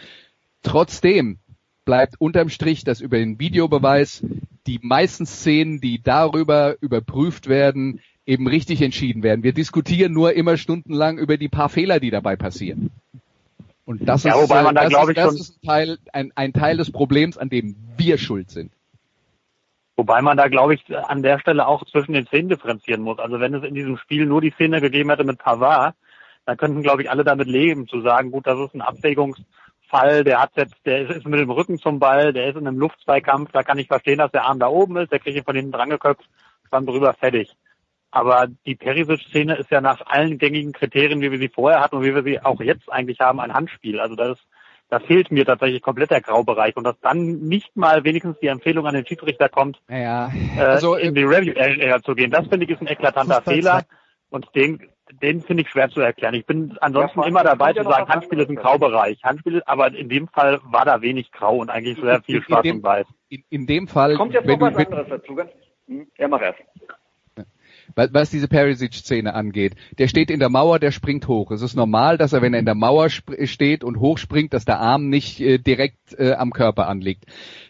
Trotzdem 0.64 1.40
bleibt 1.86 2.20
unterm 2.20 2.50
Strich, 2.50 2.84
dass 2.84 3.02
über 3.02 3.18
den 3.18 3.40
Videobeweis 3.40 4.24
die 4.68 4.80
meisten 4.82 5.26
Szenen, 5.26 5.80
die 5.80 6.02
darüber 6.02 6.76
überprüft 6.82 7.48
werden, 7.48 8.00
eben 8.26 8.48
richtig 8.48 8.82
entschieden 8.82 9.24
werden. 9.24 9.44
Wir 9.44 9.54
diskutieren 9.54 10.14
nur 10.14 10.34
immer 10.34 10.58
stundenlang 10.58 11.18
über 11.18 11.38
die 11.38 11.50
paar 11.50 11.70
Fehler, 11.70 12.00
die 12.00 12.12
dabei 12.12 12.36
passieren. 12.36 12.92
Und 13.86 14.08
das 14.08 14.24
ja, 14.24 14.36
ist, 14.36 14.44
wobei 14.44 14.62
man 14.62 14.76
da, 14.76 14.88
das, 14.88 15.08
ist, 15.10 15.18
das 15.18 15.36
ist 15.36 15.58
ein, 15.64 15.68
Teil, 15.68 15.98
ein, 16.14 16.32
ein 16.36 16.54
Teil 16.54 16.78
des 16.78 16.92
Problems, 16.92 17.38
an 17.38 17.50
dem 17.50 17.76
wir 17.98 18.18
schuld 18.18 18.50
sind. 18.50 18.72
Wobei 19.98 20.22
man 20.22 20.38
da, 20.38 20.48
glaube 20.48 20.74
ich, 20.74 20.84
an 20.96 21.22
der 21.22 21.40
Stelle 21.40 21.68
auch 21.68 21.86
zwischen 21.86 22.14
den 22.14 22.26
Szenen 22.26 22.50
differenzieren 22.50 23.02
muss. 23.02 23.20
Also 23.20 23.40
wenn 23.40 23.54
es 23.54 23.64
in 23.64 23.76
diesem 23.76 23.98
Spiel 23.98 24.26
nur 24.26 24.42
die 24.42 24.52
Szene 24.52 24.82
gegeben 24.82 25.10
hätte 25.10 25.24
mit 25.24 25.40
Pavard, 25.40 25.96
dann 26.46 26.58
könnten, 26.58 26.82
glaube 26.82 27.04
ich, 27.04 27.10
alle 27.10 27.24
damit 27.24 27.48
leben, 27.48 27.88
zu 27.88 28.02
sagen, 28.02 28.32
gut, 28.32 28.48
das 28.48 28.60
ist 28.60 28.74
ein 28.74 28.82
Abwägungsfall, 28.82 30.24
der 30.24 30.42
hat 30.42 30.52
jetzt, 30.56 30.76
der 30.86 31.10
ist 31.10 31.28
mit 31.28 31.40
dem 31.40 31.52
Rücken 31.52 31.78
zum 31.78 32.00
Ball, 32.00 32.34
der 32.34 32.50
ist 32.50 32.56
in 32.56 32.68
einem 32.68 32.80
Luftzweikampf, 32.80 33.52
da 33.52 33.64
kann 33.64 33.78
ich 33.78 33.88
verstehen, 33.88 34.18
dass 34.18 34.32
der 34.32 34.46
Arm 34.46 34.60
da 34.60 34.68
oben 34.68 34.98
ist, 34.98 35.12
der 35.12 35.20
kriegt 35.20 35.38
ihn 35.38 35.44
von 35.44 35.56
hinten 35.56 35.72
dran 35.72 35.90
geköpft, 35.90 36.28
dann 36.72 36.86
drüber 36.86 37.14
fertig. 37.14 37.52
Aber 38.12 38.48
die 38.66 38.76
Perisic-Szene 38.76 39.56
ist 39.56 39.72
ja 39.72 39.80
nach 39.80 40.06
allen 40.06 40.38
gängigen 40.38 40.74
Kriterien, 40.74 41.22
wie 41.22 41.32
wir 41.32 41.40
sie 41.40 41.48
vorher 41.48 41.80
hatten 41.80 41.96
und 41.96 42.04
wie 42.04 42.14
wir 42.14 42.24
sie 42.24 42.42
auch 42.42 42.60
jetzt 42.60 42.92
eigentlich 42.92 43.20
haben, 43.22 43.40
ein 43.40 43.54
Handspiel. 43.54 44.00
Also 44.02 44.16
das 44.16 44.38
ist, 44.38 44.48
da 44.90 45.00
fehlt 45.00 45.32
mir 45.32 45.46
tatsächlich 45.46 45.82
komplett 45.82 46.12
der 46.12 46.20
Graubereich 46.20 46.76
und 46.76 46.84
dass 46.84 47.00
dann 47.00 47.40
nicht 47.40 47.76
mal 47.78 48.04
wenigstens 48.04 48.38
die 48.40 48.48
Empfehlung 48.48 48.86
an 48.86 48.94
den 48.94 49.06
Schiedsrichter 49.06 49.48
kommt, 49.48 49.82
Naja, 49.88 50.30
äh, 50.58 50.62
also 50.62 50.96
in 50.96 51.16
die 51.16 51.24
Review 51.24 51.54
Area 51.58 52.02
zu 52.02 52.14
gehen. 52.14 52.30
Das 52.30 52.46
finde 52.48 52.66
ich 52.66 52.72
ist 52.72 52.82
ein 52.82 52.88
eklatanter 52.88 53.42
Fehler 53.42 53.84
und 54.30 54.48
den, 54.54 54.90
den 55.22 55.42
finde 55.42 55.64
ich 55.64 55.70
schwer 55.70 55.90
zu 55.90 56.02
erklären. 56.02 56.34
Ich 56.34 56.46
bin 56.46 56.78
ansonsten 56.82 57.24
immer 57.24 57.44
dabei 57.46 57.72
ja 57.72 57.84
zu 57.84 57.90
sagen, 57.90 58.08
was 58.08 58.16
Handspiel 58.16 58.40
ist 58.42 58.50
ein. 58.50 58.58
Graubereich. 58.58 59.24
Handspiel, 59.24 59.64
aber 59.66 59.94
in 59.94 60.10
dem 60.10 60.28
Fall 60.28 60.60
war 60.66 60.84
da 60.84 61.02
wenig 61.02 61.32
Grau 61.32 61.56
und 61.58 61.70
eigentlich 61.70 61.98
sehr 61.98 62.22
viel 62.22 62.44
Schwarz 62.44 62.68
und 62.68 62.84
Weiß. 62.84 63.06
in, 63.30 63.46
in 63.50 63.68
dem 63.68 63.88
Fall, 63.88 64.18
Kommt 64.18 64.34
jetzt 64.34 64.46
noch 64.46 64.60
was 64.60 64.76
anderes 64.76 65.08
dazu. 65.08 65.38
Hm? 65.88 66.08
Ja, 66.18 66.28
mach 66.28 66.42
erst. 66.42 66.60
Was 67.96 68.30
diese 68.30 68.48
Perisic-Szene 68.48 69.34
angeht, 69.34 69.76
der 69.98 70.08
steht 70.08 70.32
in 70.32 70.40
der 70.40 70.50
Mauer, 70.50 70.80
der 70.80 70.92
springt 70.92 71.28
hoch. 71.28 71.52
Es 71.52 71.62
ist 71.62 71.76
normal, 71.76 72.18
dass 72.18 72.34
er, 72.34 72.42
wenn 72.42 72.54
er 72.54 72.60
in 72.60 72.66
der 72.66 72.76
Mauer 72.76 73.10
steht 73.10 73.84
und 73.84 74.00
hochspringt, 74.00 74.54
dass 74.54 74.66
der 74.66 74.80
Arm 74.80 75.10
nicht 75.10 75.40
äh, 75.40 75.58
direkt 75.58 76.14
äh, 76.18 76.34
am 76.34 76.52
Körper 76.52 76.88
anliegt. 76.88 77.26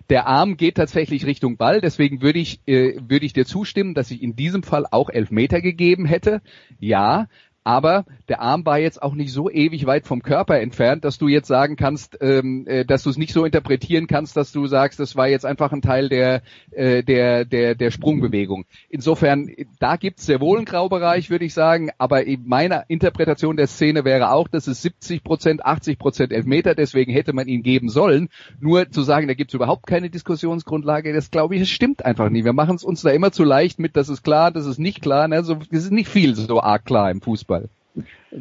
Der 0.09 0.27
Arm 0.27 0.57
geht 0.57 0.75
tatsächlich 0.75 1.25
Richtung 1.25 1.57
Ball, 1.57 1.81
deswegen 1.81 2.21
würde 2.21 2.39
ich, 2.39 2.61
äh, 2.67 2.95
würde 3.07 3.25
ich 3.25 3.33
dir 3.33 3.45
zustimmen, 3.45 3.93
dass 3.93 4.11
ich 4.11 4.21
in 4.21 4.35
diesem 4.35 4.63
Fall 4.63 4.85
auch 4.89 5.09
Elfmeter 5.09 5.61
gegeben 5.61 6.05
hätte. 6.05 6.41
Ja, 6.79 7.27
aber 7.63 8.05
der 8.27 8.41
Arm 8.41 8.65
war 8.65 8.79
jetzt 8.79 9.01
auch 9.01 9.13
nicht 9.13 9.31
so 9.31 9.49
ewig 9.49 9.85
weit 9.85 10.07
vom 10.07 10.23
Körper 10.23 10.59
entfernt, 10.59 11.05
dass 11.05 11.17
du 11.17 11.27
jetzt 11.27 11.47
sagen 11.47 11.75
kannst, 11.75 12.17
ähm, 12.21 12.65
äh, 12.65 12.85
dass 12.85 13.03
du 13.03 13.09
es 13.09 13.17
nicht 13.17 13.33
so 13.33 13.45
interpretieren 13.45 14.07
kannst, 14.07 14.35
dass 14.35 14.51
du 14.51 14.65
sagst, 14.67 14.99
das 14.99 15.15
war 15.15 15.27
jetzt 15.27 15.45
einfach 15.45 15.71
ein 15.71 15.81
Teil 15.81 16.09
der 16.09 16.41
äh, 16.71 17.03
der 17.03 17.45
der 17.45 17.75
der 17.75 17.91
Sprungbewegung. 17.91 18.65
Insofern, 18.89 19.51
da 19.79 19.95
gibt's 19.95 20.25
sehr 20.25 20.39
wohl 20.39 20.57
einen 20.57 20.65
Graubereich, 20.65 21.29
würde 21.29 21.45
ich 21.45 21.53
sagen, 21.53 21.89
aber 21.97 22.23
in 22.25 22.47
meiner 22.47 22.85
Interpretation 22.89 23.57
der 23.57 23.67
Szene 23.67 24.05
wäre 24.05 24.31
auch, 24.31 24.47
dass 24.47 24.67
es 24.67 24.81
70 24.81 25.23
Prozent, 25.23 25.65
80 25.65 25.99
Prozent 25.99 26.31
Elfmeter, 26.31 26.73
deswegen 26.73 27.11
hätte 27.11 27.33
man 27.33 27.47
ihn 27.47 27.63
geben 27.63 27.89
sollen. 27.89 28.29
Nur 28.59 28.89
zu 28.89 29.03
sagen, 29.03 29.27
da 29.27 29.33
gibt's 29.33 29.53
überhaupt 29.53 29.85
keine 29.85 30.09
Diskussionsgrundlage, 30.09 31.13
das 31.13 31.31
glaube 31.31 31.55
ich, 31.55 31.61
das 31.61 31.69
stimmt 31.69 32.05
einfach 32.05 32.29
nicht. 32.29 32.45
Wir 32.45 32.53
machen 32.53 32.75
es 32.75 32.83
uns 32.83 33.01
da 33.01 33.11
immer 33.11 33.31
zu 33.31 33.43
leicht 33.43 33.77
mit, 33.77 33.95
das 33.95 34.09
ist 34.09 34.23
klar, 34.23 34.51
das 34.51 34.65
ist 34.65 34.79
nicht 34.79 35.01
klar, 35.01 35.27
ne? 35.27 35.43
so, 35.43 35.55
das 35.55 35.83
ist 35.83 35.91
nicht 35.91 36.09
viel 36.09 36.35
so 36.35 36.61
arg 36.61 36.85
klar 36.85 37.11
im 37.11 37.21
Fußball. 37.21 37.50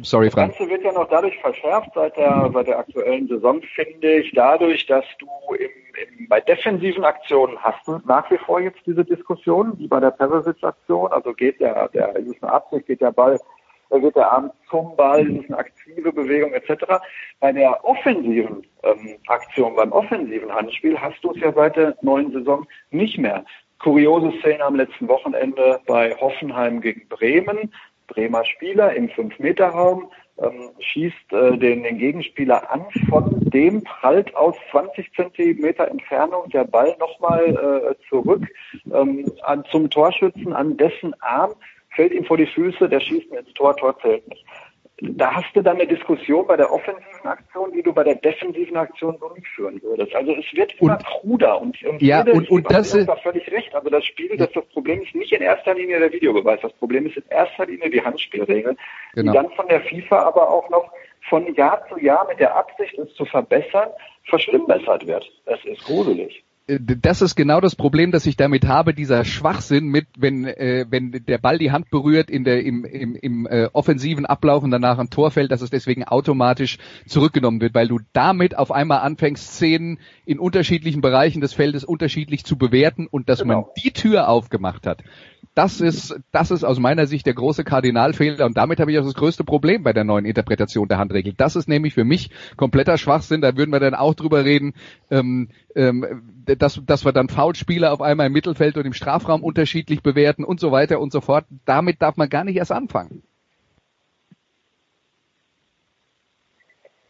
Sorry, 0.01 0.27
Das 0.27 0.35
Frank. 0.35 0.57
Ganze 0.57 0.71
wird 0.71 0.83
ja 0.83 0.93
noch 0.93 1.09
dadurch 1.09 1.37
verschärft 1.39 1.89
seit 1.93 2.15
der, 2.15 2.49
seit 2.53 2.67
der 2.67 2.79
aktuellen 2.79 3.27
Saison, 3.27 3.61
finde 3.75 4.19
ich, 4.19 4.31
dadurch, 4.33 4.85
dass 4.85 5.05
du 5.19 5.27
im, 5.55 5.69
im, 6.19 6.27
bei 6.29 6.39
defensiven 6.39 7.03
Aktionen 7.03 7.57
hast 7.59 7.85
du 7.87 7.99
nach 8.05 8.29
wie 8.31 8.37
vor 8.37 8.61
jetzt 8.61 8.79
diese 8.85 9.03
Diskussion, 9.03 9.73
wie 9.77 9.87
bei 9.87 9.99
der 9.99 10.11
Perisic-Aktion, 10.11 11.11
also 11.11 11.33
geht 11.33 11.59
der, 11.59 11.89
der, 11.89 12.15
ist 12.15 12.35
es 12.35 12.43
eine 12.43 12.53
Absicht, 12.53 12.87
geht 12.87 13.01
der 13.01 13.11
Ball, 13.11 13.37
äh, 13.89 13.99
geht 13.99 14.15
der 14.15 14.31
Arm 14.31 14.51
zum 14.69 14.95
Ball, 14.95 15.29
ist 15.29 15.43
es 15.43 15.49
eine 15.49 15.57
aktive 15.57 16.13
Bewegung 16.13 16.53
etc. 16.53 16.85
Bei 17.41 17.51
der 17.51 17.83
offensiven 17.83 18.65
ähm, 18.83 19.17
Aktion, 19.27 19.75
beim 19.75 19.91
offensiven 19.91 20.53
Handspiel 20.53 20.97
hast 20.97 21.21
du 21.23 21.31
es 21.31 21.41
ja 21.41 21.51
seit 21.51 21.75
der 21.75 21.97
neuen 22.01 22.31
Saison 22.31 22.65
nicht 22.91 23.17
mehr. 23.17 23.43
Kuriose 23.79 24.31
Szene 24.39 24.63
am 24.63 24.75
letzten 24.75 25.07
Wochenende 25.07 25.81
bei 25.87 26.15
Hoffenheim 26.21 26.81
gegen 26.81 27.07
Bremen. 27.09 27.73
Bremer 28.13 28.45
Spieler 28.45 28.93
im 28.93 29.09
5-Meter-Raum 29.09 30.11
ähm, 30.41 30.69
schießt 30.79 31.33
äh, 31.33 31.57
den, 31.57 31.83
den 31.83 31.97
Gegenspieler 31.97 32.71
an, 32.71 32.85
von 33.09 33.39
dem 33.49 33.83
prallt 33.83 34.35
aus 34.35 34.55
20 34.71 35.13
Zentimeter 35.13 35.87
Entfernung 35.87 36.49
der 36.49 36.63
Ball 36.63 36.95
nochmal 36.99 37.95
äh, 37.95 38.09
zurück 38.09 38.47
ähm, 38.93 39.31
an, 39.43 39.63
zum 39.71 39.89
Torschützen, 39.89 40.53
an 40.53 40.77
dessen 40.77 41.13
Arm, 41.21 41.53
fällt 41.95 42.13
ihm 42.13 42.25
vor 42.25 42.37
die 42.37 42.45
Füße, 42.45 42.87
der 42.87 42.99
schießt 42.99 43.31
ins 43.31 43.53
Tor, 43.53 43.75
Tor 43.75 43.97
zählt 43.99 44.27
nicht. 44.29 44.45
Da 45.03 45.33
hast 45.33 45.47
du 45.55 45.63
dann 45.63 45.77
eine 45.77 45.87
Diskussion 45.87 46.45
bei 46.45 46.55
der 46.57 46.71
offensiven 46.71 47.25
Aktion, 47.25 47.71
die 47.71 47.81
du 47.81 47.91
bei 47.91 48.03
der 48.03 48.15
defensiven 48.15 48.77
Aktion 48.77 49.17
so 49.19 49.29
nicht 49.33 49.47
führen 49.47 49.81
würdest. 49.81 50.13
Also 50.13 50.33
es 50.35 50.45
wird 50.53 50.79
immer 50.79 50.93
Und- 50.93 51.05
kruder 51.05 51.59
und, 51.59 51.81
und 51.83 52.01
Ja, 52.03 52.21
und- 52.21 52.49
und 52.51 52.71
das 52.71 52.93
ist- 52.93 53.07
da 53.07 53.15
völlig 53.15 53.51
recht. 53.51 53.73
Also 53.73 53.89
das 53.89 54.05
Spiel, 54.05 54.37
das, 54.37 54.51
das 54.51 54.63
Problem 54.67 55.01
ist 55.01 55.15
nicht 55.15 55.31
in 55.33 55.41
erster 55.41 55.73
Linie 55.73 55.97
der 55.99 56.11
Videobeweis. 56.13 56.59
Das 56.61 56.71
Problem 56.73 57.07
ist 57.07 57.17
in 57.17 57.23
erster 57.29 57.65
Linie 57.65 57.89
die 57.89 58.03
Handspielregel, 58.03 58.77
Genau. 59.15 59.31
die 59.31 59.35
dann 59.37 59.49
von 59.51 59.67
der 59.67 59.81
FIFA 59.81 60.19
aber 60.19 60.47
auch 60.51 60.69
noch 60.69 60.91
von 61.29 61.51
Jahr 61.55 61.83
zu 61.89 61.97
Jahr 61.99 62.27
mit 62.27 62.39
der 62.39 62.55
Absicht, 62.55 62.95
es 62.99 63.11
zu 63.15 63.25
verbessern, 63.25 63.89
verschlimmbessert 64.25 65.07
wird. 65.07 65.31
Es 65.45 65.63
ist 65.65 65.83
gruselig. 65.83 66.43
Das 66.67 67.21
ist 67.21 67.35
genau 67.35 67.59
das 67.59 67.75
Problem, 67.75 68.11
das 68.11 68.25
ich 68.25 68.37
damit 68.37 68.65
habe, 68.65 68.93
dieser 68.93 69.25
Schwachsinn 69.25 69.87
mit, 69.87 70.07
wenn, 70.17 70.45
äh, 70.45 70.85
wenn 70.89 71.11
der 71.11 71.37
Ball 71.37 71.57
die 71.57 71.71
Hand 71.71 71.89
berührt 71.89 72.29
in 72.29 72.43
der, 72.43 72.63
im, 72.63 72.85
im, 72.85 73.15
im 73.15 73.45
äh, 73.47 73.67
offensiven 73.73 74.25
Ablauf 74.25 74.63
und 74.63 74.71
danach 74.71 74.97
ein 74.99 75.09
Tor 75.09 75.31
fällt, 75.31 75.51
dass 75.51 75.61
es 75.61 75.69
deswegen 75.69 76.03
automatisch 76.05 76.77
zurückgenommen 77.07 77.59
wird, 77.61 77.73
weil 77.73 77.87
du 77.87 77.99
damit 78.13 78.57
auf 78.57 78.71
einmal 78.71 78.99
anfängst, 78.99 79.53
Szenen 79.53 79.99
in 80.25 80.39
unterschiedlichen 80.39 81.01
Bereichen 81.01 81.41
des 81.41 81.53
Feldes 81.53 81.83
unterschiedlich 81.83 82.45
zu 82.45 82.57
bewerten 82.57 83.07
und 83.07 83.27
dass 83.27 83.43
man 83.43 83.57
Genau. 83.57 83.73
die 83.83 83.91
Tür 83.91 84.29
aufgemacht 84.29 84.85
hat. 84.87 85.03
Das 85.53 85.81
ist, 85.81 86.15
das 86.31 86.49
ist 86.49 86.63
aus 86.63 86.79
meiner 86.79 87.07
Sicht 87.07 87.25
der 87.25 87.33
große 87.33 87.65
Kardinalfehler 87.65 88.45
und 88.45 88.55
damit 88.55 88.79
habe 88.79 88.91
ich 88.91 88.99
auch 88.99 89.03
das 89.03 89.15
größte 89.15 89.43
Problem 89.43 89.83
bei 89.83 89.91
der 89.91 90.05
neuen 90.05 90.23
Interpretation 90.23 90.87
der 90.87 90.97
Handregel. 90.97 91.33
Das 91.33 91.57
ist 91.57 91.67
nämlich 91.67 91.93
für 91.93 92.05
mich 92.05 92.29
kompletter 92.55 92.97
Schwachsinn. 92.97 93.41
Da 93.41 93.57
würden 93.57 93.71
wir 93.71 93.81
dann 93.81 93.93
auch 93.93 94.13
drüber 94.13 94.45
reden, 94.45 94.73
ähm, 95.09 95.49
ähm, 95.75 96.45
dass, 96.45 96.81
dass 96.85 97.03
wir 97.03 97.11
dann 97.11 97.27
Foulspieler 97.27 97.91
auf 97.91 98.01
einmal 98.01 98.27
im 98.27 98.33
Mittelfeld 98.33 98.77
und 98.77 98.85
im 98.85 98.93
Strafraum 98.93 99.43
unterschiedlich 99.43 100.01
bewerten 100.01 100.45
und 100.45 100.61
so 100.61 100.71
weiter 100.71 101.01
und 101.01 101.11
so 101.11 101.19
fort. 101.19 101.45
Damit 101.65 102.01
darf 102.01 102.15
man 102.15 102.29
gar 102.29 102.45
nicht 102.45 102.55
erst 102.55 102.71
anfangen. 102.71 103.21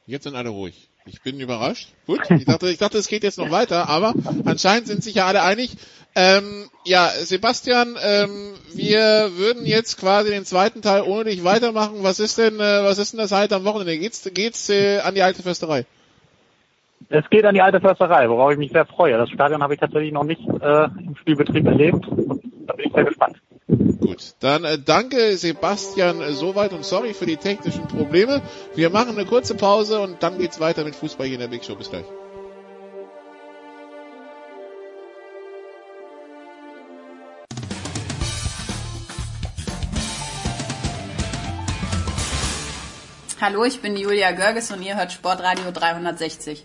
Jetzt 0.07 0.23
sind 0.23 0.35
alle 0.35 0.49
ruhig. 0.49 0.89
Ich 1.05 1.21
bin 1.21 1.39
überrascht. 1.39 1.93
Gut, 2.05 2.19
ich 2.29 2.45
dachte, 2.45 2.69
ich 2.69 2.77
dachte, 2.77 2.97
es 2.97 3.07
geht 3.07 3.23
jetzt 3.23 3.37
noch 3.37 3.49
weiter, 3.49 3.89
aber 3.89 4.13
anscheinend 4.45 4.87
sind 4.87 5.03
sich 5.03 5.15
ja 5.15 5.25
alle 5.25 5.41
einig. 5.41 5.71
Ähm, 6.13 6.69
ja, 6.83 7.07
Sebastian, 7.07 7.95
ähm, 8.01 8.53
wir 8.73 9.31
würden 9.37 9.65
jetzt 9.65 9.97
quasi 9.97 10.29
den 10.29 10.43
zweiten 10.43 10.81
Teil 10.81 11.03
ohne 11.03 11.25
dich 11.25 11.43
weitermachen. 11.43 11.97
Was 12.01 12.19
ist 12.19 12.37
denn, 12.37 12.55
äh, 12.55 12.83
was 12.83 12.97
ist 12.97 13.13
denn 13.13 13.19
das 13.19 13.31
halt 13.31 13.53
am 13.53 13.63
Wochenende? 13.63 13.97
Geht's, 13.97 14.29
geht's 14.33 14.69
äh, 14.69 14.99
an 14.99 15.15
die 15.15 15.21
alte 15.21 15.41
Försterei? 15.41 15.85
Es 17.09 17.29
geht 17.29 17.45
an 17.45 17.55
die 17.55 17.61
alte 17.61 17.79
Försterei, 17.79 18.29
worauf 18.29 18.51
ich 18.51 18.57
mich 18.57 18.71
sehr 18.71 18.85
freue. 18.85 19.17
Das 19.17 19.29
Stadion 19.29 19.63
habe 19.63 19.73
ich 19.73 19.79
tatsächlich 19.79 20.11
noch 20.11 20.23
nicht 20.23 20.41
äh, 20.41 20.83
im 20.85 21.15
Spielbetrieb 21.19 21.65
erlebt. 21.65 22.07
Und 22.07 22.41
da 22.67 22.73
bin 22.73 22.87
ich 22.87 22.93
sehr 22.93 23.05
gespannt. 23.05 23.37
Gut, 23.67 24.33
dann 24.41 24.65
äh, 24.65 24.77
danke 24.77 25.37
Sebastian 25.37 26.21
äh, 26.21 26.33
soweit 26.33 26.73
und 26.73 26.83
sorry 26.83 27.13
für 27.13 27.25
die 27.25 27.37
technischen 27.37 27.87
Probleme. 27.87 28.41
Wir 28.75 28.89
machen 28.89 29.17
eine 29.17 29.25
kurze 29.25 29.55
Pause 29.55 30.01
und 30.01 30.21
dann 30.23 30.37
geht's 30.37 30.59
weiter 30.59 30.83
mit 30.83 30.95
Fußball 30.95 31.25
hier 31.25 31.35
in 31.35 31.41
der 31.41 31.47
Big 31.47 31.63
Show. 31.63 31.75
Bis 31.75 31.89
gleich. 31.89 32.05
Hallo, 43.41 43.65
ich 43.65 43.81
bin 43.81 43.97
Julia 43.97 44.31
Görges 44.33 44.69
und 44.69 44.83
ihr 44.83 44.95
hört 44.95 45.11
Sportradio 45.11 45.71
360. 45.71 46.63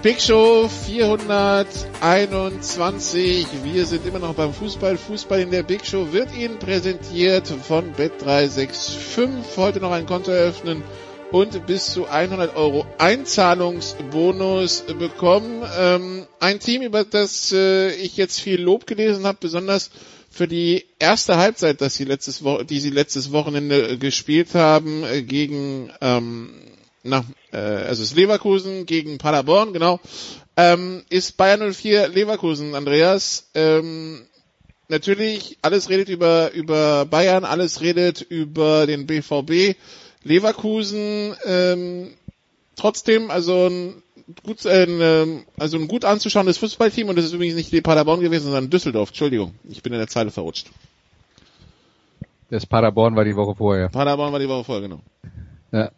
Big 0.00 0.20
Show 0.20 0.68
421. 0.68 3.48
Wir 3.64 3.84
sind 3.84 4.06
immer 4.06 4.20
noch 4.20 4.34
beim 4.34 4.54
Fußball. 4.54 4.96
Fußball 4.96 5.40
in 5.40 5.50
der 5.50 5.64
Big 5.64 5.84
Show 5.84 6.12
wird 6.12 6.32
Ihnen 6.36 6.60
präsentiert 6.60 7.48
von 7.48 7.96
Bet365. 7.96 9.56
Heute 9.56 9.80
noch 9.80 9.90
ein 9.90 10.06
Konto 10.06 10.30
eröffnen 10.30 10.84
und 11.32 11.66
bis 11.66 11.92
zu 11.92 12.06
100 12.06 12.56
Euro 12.56 12.86
Einzahlungsbonus 12.98 14.84
bekommen. 14.98 15.62
Ähm, 15.78 16.26
ein 16.40 16.60
Team, 16.60 16.82
über 16.82 17.04
das 17.04 17.52
äh, 17.52 17.90
ich 17.94 18.16
jetzt 18.16 18.40
viel 18.40 18.60
Lob 18.60 18.86
gelesen 18.86 19.26
habe, 19.26 19.38
besonders 19.40 19.90
für 20.30 20.46
die 20.46 20.84
erste 20.98 21.36
Halbzeit, 21.36 21.80
dass 21.80 21.94
sie 21.94 22.04
letztes 22.04 22.44
Wo 22.44 22.62
die 22.62 22.80
sie 22.80 22.90
letztes 22.90 23.32
Wochenende 23.32 23.88
äh, 23.92 23.96
gespielt 23.96 24.54
haben 24.54 25.02
äh, 25.04 25.22
gegen 25.22 25.90
ähm, 26.00 26.50
nach, 27.02 27.24
äh, 27.52 27.56
also 27.56 28.02
es 28.02 28.10
ist 28.10 28.16
Leverkusen 28.16 28.86
gegen 28.86 29.18
Paderborn, 29.18 29.72
genau, 29.72 30.00
ähm, 30.56 31.04
ist 31.08 31.36
Bayern 31.36 31.72
04 31.72 32.08
Leverkusen, 32.08 32.74
Andreas. 32.74 33.48
Ähm, 33.54 34.26
natürlich, 34.88 35.58
alles 35.62 35.88
redet 35.88 36.08
über, 36.08 36.52
über 36.52 37.04
Bayern, 37.06 37.44
alles 37.44 37.80
redet 37.80 38.22
über 38.22 38.86
den 38.86 39.06
BVB. 39.06 39.76
Leverkusen 40.26 41.34
ähm, 41.44 42.14
trotzdem 42.74 43.30
also 43.30 43.68
ein 43.68 44.02
gut, 44.42 44.64
äh, 44.64 45.42
also 45.58 45.78
ein 45.78 45.88
gut 45.88 46.04
anzuschauendes 46.04 46.58
Fußballteam 46.58 47.08
und 47.08 47.16
das 47.16 47.26
ist 47.26 47.32
übrigens 47.32 47.56
nicht 47.56 47.72
die 47.72 47.80
Paderborn 47.80 48.20
gewesen, 48.20 48.44
sondern 48.44 48.70
Düsseldorf. 48.70 49.10
Entschuldigung, 49.10 49.54
ich 49.68 49.82
bin 49.82 49.92
in 49.92 49.98
der 49.98 50.08
Zeile 50.08 50.30
verrutscht. 50.30 50.68
Das 52.50 52.66
Paderborn 52.66 53.16
war 53.16 53.24
die 53.24 53.36
Woche 53.36 53.54
vorher. 53.54 53.88
Paderborn 53.88 54.32
war 54.32 54.38
die 54.38 54.48
Woche 54.48 54.64
vorher, 54.64 54.88
genau. 54.88 55.00
Ja, 55.72 55.90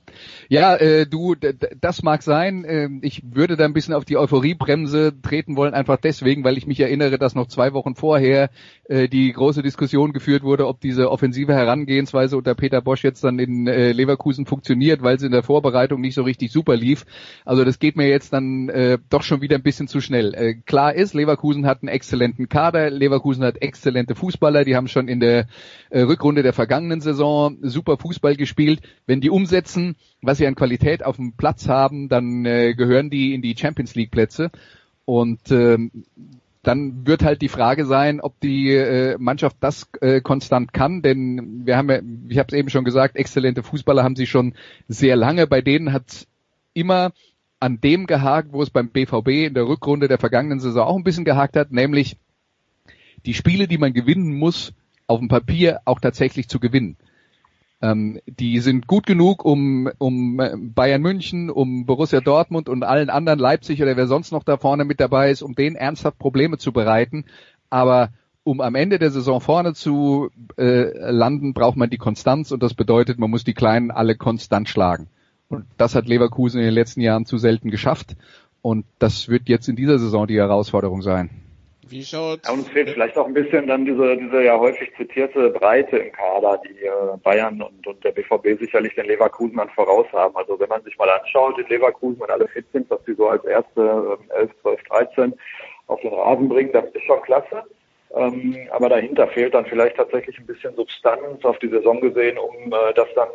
ja 0.49 0.77
äh, 0.77 1.07
du, 1.07 1.35
das 1.81 2.03
mag 2.03 2.23
sein. 2.23 2.65
Äh, 2.65 2.89
ich 3.03 3.23
würde 3.25 3.57
da 3.57 3.65
ein 3.65 3.73
bisschen 3.73 3.95
auf 3.95 4.05
die 4.05 4.17
Euphoriebremse 4.17 5.15
treten 5.23 5.57
wollen, 5.57 5.75
einfach 5.75 5.99
deswegen, 5.99 6.45
weil 6.45 6.59
ich 6.59 6.67
mich 6.67 6.81
erinnere, 6.81 7.19
dass 7.19 7.35
noch 7.35 7.49
zwei 7.49 7.73
Wochen 7.73 7.95
vorher 7.95 8.51
äh, 8.89 9.09
die 9.09 9.33
große 9.33 9.63
Diskussion 9.63 10.13
geführt 10.13 10.43
wurde, 10.43 10.67
ob 10.67 10.81
diese 10.81 11.11
offensive 11.11 11.55
Herangehensweise 11.55 12.37
unter 12.37 12.55
Peter 12.55 12.81
Bosch 12.81 13.05
jetzt 13.05 13.23
dann 13.25 13.39
in 13.39 13.67
äh, 13.67 13.93
Leverkusen 13.93 14.47
funktioniert, 14.47 15.03
weil 15.03 15.19
sie 15.19 15.27
in 15.27 15.33
der 15.33 15.43
Vorbereitung 15.43 16.01
nicht 16.01 16.15
so 16.15 16.23
richtig 16.23 16.53
super 16.53 16.77
lief. 16.77 17.05
Also 17.45 17.65
das 17.65 17.79
geht 17.79 17.97
mir 17.97 18.09
jetzt 18.09 18.33
dann 18.33 18.69
äh, 18.69 18.99
doch 19.11 19.23
schon 19.23 19.41
wieder 19.41 19.57
ein 19.57 19.63
bisschen 19.63 19.89
zu 19.89 20.01
schnell. 20.01 20.35
Äh, 20.35 20.55
klar 20.55 20.95
ist, 20.95 21.15
Leverkusen 21.15 21.67
hat 21.67 21.83
einen 21.83 21.89
exzellenten 21.89 22.49
Kader, 22.49 22.91
Leverkusen 22.91 23.45
hat 23.45 23.61
exzellente 23.61 24.15
Fußballer, 24.15 24.65
die 24.65 24.77
haben 24.77 24.89
schon 24.89 25.09
in 25.09 25.21
der 25.21 25.47
äh, 25.91 26.01
Rückrunde 26.01 26.43
der 26.43 26.53
vergangenen 26.53 27.01
Saison 27.01 27.59
super 27.63 27.97
Fußball 27.99 28.37
gespielt. 28.37 28.81
Wenn 29.07 29.21
die 29.21 29.31
umsetzen, 29.31 29.97
was 30.23 30.39
sie 30.39 30.47
an 30.47 30.55
Qualität 30.55 31.05
auf 31.05 31.17
dem 31.17 31.33
Platz 31.33 31.69
haben, 31.69 32.09
dann 32.09 32.45
äh, 32.45 32.75
gehören 32.75 33.11
die 33.11 33.35
in 33.35 33.43
die 33.43 33.57
Champions 33.57 33.95
League 33.95 34.11
Plätze. 34.11 34.51
Und 35.05 35.51
ähm, 35.51 35.91
dann 36.63 37.07
wird 37.07 37.23
halt 37.23 37.41
die 37.41 37.49
Frage 37.49 37.87
sein, 37.87 38.21
ob 38.21 38.39
die 38.41 38.75
äh, 38.75 39.17
Mannschaft 39.19 39.57
das 39.61 39.89
äh, 40.01 40.21
konstant 40.21 40.73
kann, 40.73 41.03
denn 41.03 41.65
wir 41.65 41.77
haben 41.77 41.89
ja, 41.89 42.01
ich 42.29 42.39
habe 42.39 42.49
es 42.49 42.59
eben 42.59 42.69
schon 42.69 42.85
gesagt, 42.85 43.17
exzellente 43.17 43.63
Fußballer 43.63 44.03
haben 44.03 44.17
sie 44.17 44.27
schon 44.27 44.55
sehr 44.89 45.17
lange. 45.17 45.47
Bei 45.47 45.63
denen 45.63 45.93
hat 45.93 46.27
immer 46.75 47.13
an 47.61 47.81
dem 47.81 48.07
gehakt, 48.07 48.53
wo 48.53 48.63
es 48.63 48.71
beim 48.71 48.91
BVB 48.91 49.47
in 49.47 49.55
der 49.55 49.67
Rückrunde 49.67 50.09
der 50.09 50.19
vergangenen 50.19 50.61
Saison 50.61 50.87
auch 50.87 50.97
ein 50.97 51.05
bisschen 51.05 51.25
gehakt 51.25 51.57
hat, 51.57 51.73
nämlich 51.73 52.17
die 53.25 53.35
Spiele, 53.35 53.67
die 53.67 53.79
man 53.79 53.93
gewinnen 53.93 54.35
muss, 54.35 54.73
auf 55.07 55.21
dem 55.21 55.29
Papier 55.29 55.81
auch 55.85 56.01
tatsächlich 56.01 56.49
zu 56.49 56.61
gewinnen. 56.61 56.97
Ähm, 57.81 58.21
die 58.27 58.59
sind 58.59 58.89
gut 58.89 59.07
genug, 59.07 59.45
um, 59.45 59.89
um 59.99 60.41
äh, 60.41 60.57
Bayern 60.57 61.01
München, 61.01 61.49
um 61.49 61.87
Borussia 61.87 62.21
Dortmund 62.21 62.69
und 62.69 62.83
allen 62.83 63.09
anderen 63.09 63.39
Leipzig 63.39 63.81
oder 63.81 63.97
wer 63.97 64.09
sonst 64.09 64.33
noch 64.33 64.43
da 64.43 64.57
vorne 64.57 64.85
mit 64.85 64.99
dabei 64.99 65.31
ist, 65.31 65.43
um 65.43 65.55
denen 65.55 65.77
ernsthaft 65.77 66.19
Probleme 66.19 66.59
zu 66.59 66.73
bereiten. 66.73 67.25
Aber 67.71 68.11
um 68.43 68.61
am 68.61 68.75
Ende 68.75 68.99
der 68.99 69.11
Saison 69.11 69.41
vorne 69.41 69.75
zu 69.75 70.31
äh, 70.57 71.11
landen, 71.11 71.53
braucht 71.55 71.77
man 71.77 71.91
die 71.91 71.99
Konstanz 71.99 72.51
und 72.51 72.63
das 72.63 72.75
bedeutet, 72.75 73.19
man 73.19 73.31
muss 73.31 73.45
die 73.45 73.55
Kleinen 73.55 73.91
alle 73.91 74.17
konstant 74.17 74.69
schlagen. 74.69 75.09
Und 75.49 75.65
das 75.77 75.95
hat 75.95 76.09
Leverkusen 76.09 76.59
in 76.59 76.65
den 76.65 76.75
letzten 76.75 77.01
Jahren 77.01 77.27
zu 77.27 77.39
selten 77.39 77.71
geschafft. 77.71 78.17
Und 78.61 78.87
das 78.99 79.29
wird 79.29 79.49
jetzt 79.49 79.69
in 79.69 79.77
dieser 79.77 79.99
Saison 79.99 80.27
die 80.27 80.39
Herausforderung 80.39 81.03
sein. 81.03 81.31
Wie 81.89 82.03
schaut? 82.03 82.41
Ja, 82.45 82.53
uns 82.53 82.69
fehlt 82.69 82.91
vielleicht 82.91 83.17
auch 83.17 83.27
ein 83.27 83.35
bisschen 83.35 83.67
dann 83.67 83.85
diese, 83.85 84.17
diese 84.17 84.43
ja 84.43 84.59
häufig 84.59 84.93
zitierte 84.97 85.51
Breite 85.51 85.99
im 85.99 86.13
Kader, 86.13 86.61
die 86.69 86.85
äh, 86.85 87.17
Bayern 87.23 87.63
und, 87.63 87.87
und 87.87 88.05
der 88.05 88.13
BVB 88.13 88.61
sicherlich 88.61 88.95
den 88.95 89.07
Leverkusen 89.07 89.59
an 89.59 89.71
voraus 89.71 90.07
haben. 90.13 90.37
Also 90.37 90.59
wenn 90.61 90.69
man 90.69 90.83
sich 90.83 90.97
mal 90.99 91.09
anschaut, 91.09 91.59
in 91.59 91.67
Leverkusen, 91.69 92.21
wenn 92.21 92.31
alle 92.31 92.49
fit 92.49 92.67
sind, 92.73 92.91
was 92.91 93.01
sie 93.07 93.15
so 93.15 93.29
als 93.29 93.45
erste 93.45 94.19
äh, 94.31 94.41
11, 94.41 94.51
12, 94.63 94.83
13 94.85 95.35
auf 95.87 96.01
den 96.01 96.13
Rasen 96.13 96.49
bringen, 96.49 96.73
das 96.73 96.85
ist 96.93 97.05
schon 97.05 97.23
klasse. 97.23 97.65
Ähm, 98.15 98.57
aber 98.71 98.89
dahinter 98.89 99.29
fehlt 99.29 99.55
dann 99.55 99.67
vielleicht 99.67 99.97
tatsächlich 99.97 100.39
ein 100.39 100.47
bisschen 100.47 100.75
Substanz 100.75 101.45
auf 101.45 101.59
die 101.59 101.69
Saison 101.69 102.01
gesehen, 102.01 102.39
um 102.39 102.73
äh, 102.73 102.95
das 102.95 103.09
dann 103.15 103.29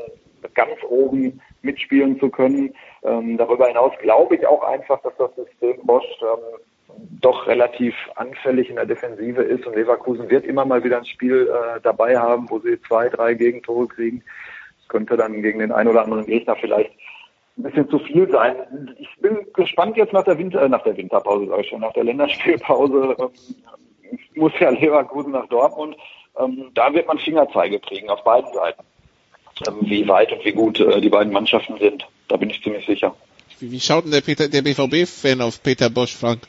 ganz 0.54 0.84
oben 0.88 1.42
mitspielen 1.62 2.20
zu 2.20 2.30
können. 2.30 2.74
Ähm, 3.04 3.38
darüber 3.38 3.68
hinaus 3.68 3.94
glaube 4.02 4.36
ich 4.36 4.46
auch 4.46 4.64
einfach, 4.64 5.02
dass 5.02 5.14
das 5.18 5.36
System 5.36 5.86
Bosch 5.86 6.06
ähm, 6.22 6.60
doch 7.22 7.48
relativ 7.48 7.96
anfällig 8.16 8.70
in 8.70 8.76
der 8.76 8.86
Defensive 8.86 9.42
ist 9.42 9.66
und 9.66 9.76
Leverkusen 9.76 10.30
wird 10.30 10.46
immer 10.46 10.66
mal 10.66 10.84
wieder 10.84 10.98
ein 10.98 11.06
Spiel 11.06 11.50
äh, 11.50 11.80
dabei 11.82 12.18
haben, 12.18 12.50
wo 12.50 12.60
sie 12.60 12.82
zwei, 12.82 13.10
drei 13.10 13.34
Gegentore 13.34 13.88
kriegen. 13.88 14.24
Das 14.80 14.88
könnte 14.90 15.18
dann 15.18 15.42
gegen 15.42 15.60
den 15.60 15.72
einen 15.72 15.90
oder 15.90 16.04
anderen 16.04 16.26
Gegner 16.26 16.56
vielleicht 16.56 16.92
ein 17.58 17.64
bisschen 17.64 17.90
zu 17.90 18.00
viel 18.00 18.30
sein. 18.30 18.56
Ich 19.00 19.10
bin 19.22 19.46
gespannt 19.54 19.96
jetzt 19.98 20.14
nach 20.14 20.24
der 20.24 20.38
Winter, 20.38 20.62
äh, 20.62 20.70
nach 20.70 20.84
der 20.84 20.98
Winterpause, 20.98 21.48
sage 21.48 21.62
ich 21.62 21.70
schon, 21.70 21.82
nach 21.82 21.94
der 21.94 22.04
Länderspielpause 22.04 23.16
ähm, 23.20 24.20
muss 24.36 24.54
ja 24.60 24.70
Leverkusen 24.70 25.32
nach 25.32 25.48
Dortmund. 25.48 25.96
Ähm, 26.40 26.72
da 26.74 26.94
wird 26.94 27.08
man 27.08 27.20
Fingerzeige 27.20 27.80
kriegen 27.80 28.10
auf 28.10 28.24
beiden 28.24 28.52
Seiten. 28.54 28.84
Ähm, 29.68 29.78
wie 29.82 30.08
weit 30.08 30.32
und 30.32 30.44
wie 30.44 30.52
gut 30.52 30.80
äh, 30.80 31.00
die 31.00 31.10
beiden 31.10 31.32
Mannschaften 31.32 31.78
sind. 31.78 32.08
Da 32.28 32.38
bin 32.38 32.50
ich 32.50 32.62
ziemlich 32.64 32.86
sicher. 32.86 33.16
Wie, 33.60 33.72
wie 33.72 33.80
schaut 33.80 34.06
denn 34.06 34.12
der, 34.12 34.48
der 34.50 34.62
BVB-Fan 34.62 35.42
auf 35.42 35.62
Peter 35.62 35.90
Bosch, 35.90 36.16
Frank? 36.16 36.42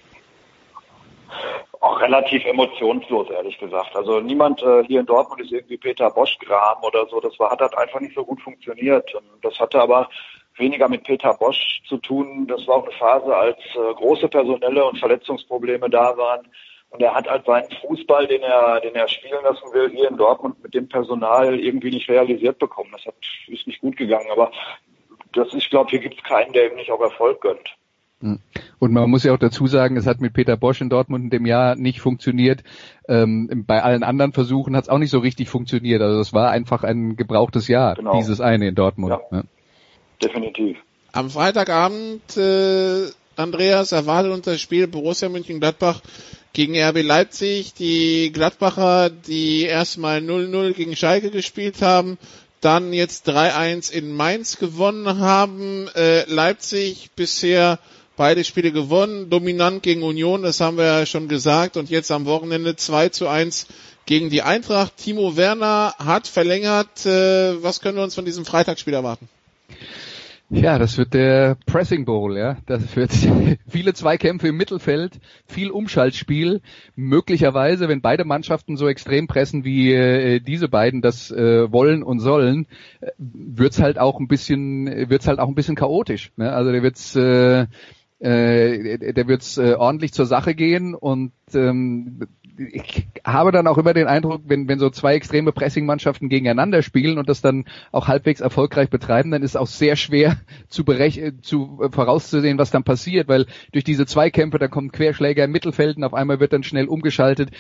Auch 1.80 2.00
relativ 2.00 2.44
emotionslos, 2.44 3.30
ehrlich 3.30 3.58
gesagt. 3.58 3.94
Also 3.94 4.20
niemand 4.20 4.62
äh, 4.62 4.84
hier 4.84 5.00
in 5.00 5.06
Dortmund 5.06 5.40
ist 5.42 5.52
irgendwie 5.52 5.76
Peter 5.76 6.10
Bosch-Gram 6.10 6.82
oder 6.82 7.06
so. 7.08 7.20
Das 7.20 7.38
war, 7.38 7.50
hat 7.50 7.60
halt 7.60 7.76
einfach 7.76 8.00
nicht 8.00 8.14
so 8.14 8.24
gut 8.24 8.40
funktioniert. 8.40 9.12
Das 9.42 9.58
hatte 9.60 9.80
aber 9.80 10.08
weniger 10.56 10.88
mit 10.88 11.04
Peter 11.04 11.34
Bosch 11.34 11.82
zu 11.88 11.98
tun. 11.98 12.46
Das 12.46 12.66
war 12.66 12.76
auch 12.76 12.84
eine 12.84 12.92
Phase, 12.92 13.36
als 13.36 13.58
äh, 13.74 13.94
große 13.94 14.28
personelle 14.28 14.84
und 14.84 14.98
Verletzungsprobleme 14.98 15.90
da 15.90 16.16
waren. 16.16 16.48
Und 16.90 17.02
er 17.02 17.12
hat 17.12 17.28
halt 17.28 17.44
seinen 17.44 17.70
Fußball, 17.80 18.28
den 18.28 18.42
er, 18.42 18.80
den 18.80 18.94
er 18.94 19.08
spielen 19.08 19.42
lassen 19.42 19.72
will, 19.72 19.90
hier 19.90 20.08
in 20.08 20.16
Dortmund 20.16 20.62
mit 20.62 20.74
dem 20.74 20.88
Personal 20.88 21.58
irgendwie 21.58 21.90
nicht 21.90 22.08
realisiert 22.08 22.58
bekommen. 22.58 22.90
Das 22.92 23.04
hat, 23.04 23.16
ist 23.48 23.66
nicht 23.66 23.80
gut 23.80 23.96
gegangen. 23.96 24.30
Aber 24.30 24.52
das, 25.32 25.52
ich 25.54 25.68
glaube, 25.70 25.90
hier 25.90 25.98
gibt 25.98 26.18
es 26.18 26.22
keinen, 26.22 26.52
der 26.52 26.70
ihm 26.70 26.76
nicht 26.76 26.92
auch 26.92 27.00
Erfolg 27.00 27.40
gönnt. 27.40 27.76
Hm. 28.24 28.38
Und 28.78 28.92
man 28.92 29.10
muss 29.10 29.22
ja 29.22 29.34
auch 29.34 29.38
dazu 29.38 29.66
sagen, 29.66 29.98
es 29.98 30.06
hat 30.06 30.22
mit 30.22 30.32
Peter 30.32 30.56
Bosch 30.56 30.80
in 30.80 30.88
Dortmund 30.88 31.24
in 31.24 31.30
dem 31.30 31.44
Jahr 31.44 31.76
nicht 31.76 32.00
funktioniert. 32.00 32.64
Ähm, 33.06 33.64
bei 33.66 33.82
allen 33.82 34.02
anderen 34.02 34.32
Versuchen 34.32 34.74
hat 34.74 34.84
es 34.84 34.88
auch 34.88 34.96
nicht 34.98 35.10
so 35.10 35.18
richtig 35.18 35.50
funktioniert. 35.50 36.00
Also 36.00 36.20
es 36.20 36.32
war 36.32 36.50
einfach 36.50 36.84
ein 36.84 37.16
gebrauchtes 37.16 37.68
Jahr, 37.68 37.96
genau. 37.96 38.16
dieses 38.16 38.40
eine 38.40 38.68
in 38.68 38.74
Dortmund. 38.74 39.12
Ja. 39.30 39.36
Ja. 39.36 39.42
Definitiv. 40.22 40.78
Am 41.12 41.28
Freitagabend, 41.28 42.36
äh, 42.38 43.08
Andreas, 43.36 43.92
erwartet 43.92 44.32
uns 44.32 44.46
das 44.46 44.58
Spiel 44.58 44.86
Borussia 44.86 45.28
München-Gladbach 45.28 46.00
gegen 46.54 46.80
RB 46.80 47.02
Leipzig. 47.02 47.74
Die 47.74 48.32
Gladbacher, 48.32 49.10
die 49.10 49.64
erstmal 49.64 50.20
0-0 50.20 50.72
gegen 50.72 50.96
Schalke 50.96 51.30
gespielt 51.30 51.82
haben, 51.82 52.16
dann 52.62 52.94
jetzt 52.94 53.28
3-1 53.28 53.92
in 53.92 54.16
Mainz 54.16 54.56
gewonnen 54.56 55.18
haben. 55.18 55.88
Äh, 55.94 56.24
Leipzig 56.32 57.10
bisher 57.14 57.78
beide 58.16 58.44
Spiele 58.44 58.72
gewonnen, 58.72 59.30
dominant 59.30 59.82
gegen 59.82 60.02
Union, 60.02 60.42
das 60.42 60.60
haben 60.60 60.76
wir 60.76 60.84
ja 60.84 61.06
schon 61.06 61.28
gesagt, 61.28 61.76
und 61.76 61.90
jetzt 61.90 62.10
am 62.10 62.26
Wochenende 62.26 62.76
2 62.76 63.08
zu 63.10 63.28
1 63.28 63.66
gegen 64.06 64.30
die 64.30 64.42
Eintracht. 64.42 64.96
Timo 64.96 65.36
Werner 65.36 65.94
hat 65.98 66.26
verlängert. 66.26 67.06
Äh, 67.06 67.62
was 67.62 67.80
können 67.80 67.96
wir 67.96 68.04
uns 68.04 68.14
von 68.14 68.24
diesem 68.24 68.44
Freitagsspiel 68.44 68.94
erwarten? 68.94 69.28
Ja, 70.50 70.78
das 70.78 70.98
wird 70.98 71.14
der 71.14 71.56
Pressing 71.66 72.04
Bowl, 72.04 72.36
ja. 72.36 72.58
Das 72.66 72.94
wird 72.96 73.10
viele 73.68 73.94
Zweikämpfe 73.94 74.48
im 74.48 74.56
Mittelfeld, 74.56 75.18
viel 75.46 75.70
Umschaltspiel. 75.70 76.60
Möglicherweise, 76.94 77.88
wenn 77.88 78.02
beide 78.02 78.24
Mannschaften 78.24 78.76
so 78.76 78.86
extrem 78.86 79.26
pressen, 79.26 79.64
wie 79.64 79.92
äh, 79.92 80.40
diese 80.40 80.68
beiden 80.68 81.00
das 81.00 81.30
äh, 81.30 81.72
wollen 81.72 82.02
und 82.02 82.20
sollen, 82.20 82.66
wird's 83.16 83.80
halt 83.80 83.98
auch 83.98 84.20
ein 84.20 84.28
bisschen, 84.28 85.08
wird's 85.08 85.26
halt 85.26 85.38
auch 85.38 85.48
ein 85.48 85.54
bisschen 85.54 85.76
chaotisch. 85.76 86.30
Ne? 86.36 86.52
Also 86.52 86.72
der 86.72 86.82
wird's 86.82 87.16
äh, 87.16 87.66
äh, 88.24 89.12
der 89.12 89.28
wird's 89.28 89.58
äh, 89.58 89.74
ordentlich 89.74 90.12
zur 90.12 90.26
Sache 90.26 90.54
gehen 90.54 90.94
und 90.94 91.32
ähm, 91.52 92.26
ich 92.56 93.08
habe 93.24 93.52
dann 93.52 93.66
auch 93.66 93.78
immer 93.78 93.94
den 93.94 94.06
Eindruck, 94.06 94.42
wenn, 94.46 94.68
wenn 94.68 94.78
so 94.78 94.88
zwei 94.88 95.14
extreme 95.14 95.52
Pressing-Mannschaften 95.52 96.28
gegeneinander 96.28 96.82
spielen 96.82 97.18
und 97.18 97.28
das 97.28 97.40
dann 97.40 97.64
auch 97.90 98.06
halbwegs 98.06 98.40
erfolgreich 98.40 98.90
betreiben, 98.90 99.30
dann 99.30 99.42
ist 99.42 99.56
auch 99.56 99.66
sehr 99.66 99.96
schwer 99.96 100.36
zu, 100.68 100.84
berech 100.84 101.20
zu 101.42 101.80
äh, 101.82 101.90
vorauszusehen, 101.90 102.58
was 102.58 102.70
dann 102.70 102.84
passiert, 102.84 103.28
weil 103.28 103.46
durch 103.72 103.84
diese 103.84 104.06
Zweikämpfe, 104.06 104.58
da 104.58 104.68
kommen 104.68 104.92
Querschläger 104.92 105.44
im 105.44 105.52
Mittelfeld 105.52 105.96
und 105.96 106.04
auf 106.04 106.14
einmal 106.14 106.40
wird 106.40 106.52
dann 106.52 106.62
schnell 106.62 106.86
umgeschaltet. 106.86 107.50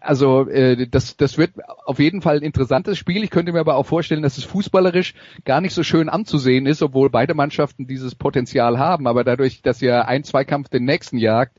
Also 0.00 0.46
äh, 0.48 0.86
das, 0.88 1.16
das 1.16 1.38
wird 1.38 1.52
auf 1.86 1.98
jeden 1.98 2.20
Fall 2.20 2.36
ein 2.36 2.42
interessantes 2.42 2.98
Spiel. 2.98 3.24
Ich 3.24 3.30
könnte 3.30 3.52
mir 3.52 3.60
aber 3.60 3.76
auch 3.76 3.86
vorstellen, 3.86 4.22
dass 4.22 4.36
es 4.36 4.44
fußballerisch 4.44 5.14
gar 5.44 5.60
nicht 5.60 5.74
so 5.74 5.82
schön 5.82 6.08
anzusehen 6.08 6.66
ist, 6.66 6.82
obwohl 6.82 7.08
beide 7.08 7.34
Mannschaften 7.34 7.86
dieses 7.86 8.14
Potenzial 8.14 8.78
haben. 8.78 9.06
Aber 9.06 9.24
dadurch, 9.24 9.62
dass 9.62 9.80
ja 9.80 10.02
ein 10.02 10.22
Zweikampf 10.22 10.68
den 10.68 10.84
nächsten 10.84 11.16
jagt, 11.16 11.56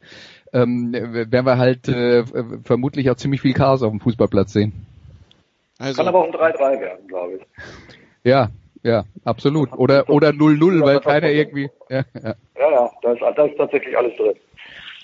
ähm, 0.53 0.93
werden 0.93 1.45
wir 1.45 1.57
halt 1.57 1.87
äh, 1.87 2.23
vermutlich 2.63 3.09
auch 3.09 3.15
ziemlich 3.15 3.41
viel 3.41 3.53
Chaos 3.53 3.81
auf 3.81 3.91
dem 3.91 3.99
Fußballplatz 3.99 4.53
sehen. 4.53 4.73
Also. 5.79 5.97
Kann 5.97 6.07
aber 6.07 6.19
auch 6.19 6.25
ein 6.25 6.33
3-3 6.33 6.79
werden, 6.79 7.07
glaube 7.07 7.37
ich. 7.37 7.41
Ja, 8.23 8.49
ja, 8.83 9.05
absolut. 9.25 9.71
Oder 9.73 10.09
oder 10.09 10.29
0-0, 10.29 10.83
weil 10.83 10.99
keiner 10.99 11.29
irgendwie. 11.29 11.69
Ja, 11.89 12.03
ja, 12.13 12.35
ja, 12.55 12.71
ja 12.71 12.91
da, 13.01 13.13
ist, 13.13 13.21
da 13.35 13.45
ist 13.45 13.57
tatsächlich 13.57 13.97
alles 13.97 14.15
drin. 14.17 14.35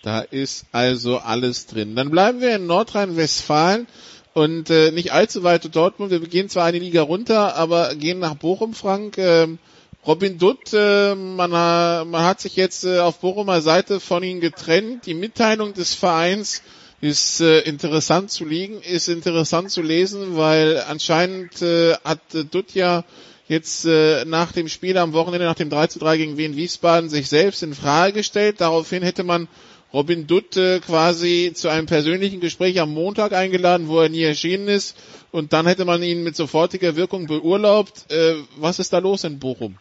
Da 0.01 0.19
ist 0.19 0.65
also 0.71 1.17
alles 1.17 1.65
drin. 1.65 1.95
Dann 1.95 2.11
bleiben 2.11 2.41
wir 2.41 2.55
in 2.55 2.67
Nordrhein-Westfalen 2.67 3.87
und 4.33 4.69
äh, 4.69 4.91
nicht 4.91 5.11
allzu 5.11 5.43
weit 5.43 5.75
Dortmund. 5.75 6.11
Wir 6.11 6.19
gehen 6.19 6.49
zwar 6.49 6.65
eine 6.65 6.79
Liga 6.79 7.01
runter, 7.01 7.55
aber 7.55 7.95
gehen 7.95 8.19
nach 8.19 8.35
Bochum, 8.35 8.73
Frank. 8.73 9.17
Ähm, 9.17 9.57
Robin 10.05 10.37
Dutt, 10.37 10.71
äh, 10.73 11.15
man, 11.15 11.51
man 11.51 12.23
hat 12.23 12.39
sich 12.39 12.55
jetzt 12.55 12.85
äh, 12.85 12.99
auf 12.99 13.19
Bochumer 13.19 13.61
Seite 13.61 13.99
von 13.99 14.23
ihm 14.23 14.39
getrennt. 14.39 15.05
Die 15.05 15.13
Mitteilung 15.13 15.73
des 15.73 15.93
Vereins 15.93 16.61
ist 17.01 17.41
äh, 17.41 17.59
interessant 17.61 18.31
zu 18.31 18.45
liegen, 18.45 18.81
ist 18.81 19.09
interessant 19.09 19.69
zu 19.69 19.81
lesen, 19.81 20.37
weil 20.37 20.83
anscheinend 20.87 21.61
äh, 21.61 21.95
hat 22.03 22.21
äh, 22.33 22.45
Dutt 22.45 22.73
ja 22.73 23.03
jetzt 23.47 23.85
äh, 23.85 24.25
nach 24.25 24.51
dem 24.51 24.67
Spiel 24.67 24.97
am 24.97 25.13
Wochenende, 25.13 25.45
nach 25.45 25.55
dem 25.55 25.69
3 25.69 25.87
zu 25.87 25.99
3 25.99 26.17
gegen 26.17 26.37
Wien 26.37 26.55
Wiesbaden, 26.55 27.09
sich 27.09 27.27
selbst 27.27 27.63
in 27.63 27.73
Frage 27.73 28.13
gestellt. 28.13 28.61
Daraufhin 28.61 29.03
hätte 29.03 29.23
man 29.23 29.47
Robin 29.93 30.27
Dutt 30.27 30.57
äh, 30.57 30.79
quasi 30.79 31.51
zu 31.53 31.69
einem 31.69 31.85
persönlichen 31.85 32.39
Gespräch 32.39 32.79
am 32.81 32.93
Montag 32.93 33.33
eingeladen, 33.33 33.87
wo 33.87 33.99
er 33.99 34.09
nie 34.09 34.23
erschienen 34.23 34.67
ist. 34.67 34.97
Und 35.31 35.53
dann 35.53 35.65
hätte 35.65 35.85
man 35.85 36.03
ihn 36.03 36.23
mit 36.23 36.35
sofortiger 36.35 36.95
Wirkung 36.95 37.27
beurlaubt. 37.27 38.05
Äh, 38.11 38.35
was 38.57 38.79
ist 38.79 38.93
da 38.93 38.99
los 38.99 39.23
in 39.23 39.39
Bochum? 39.39 39.77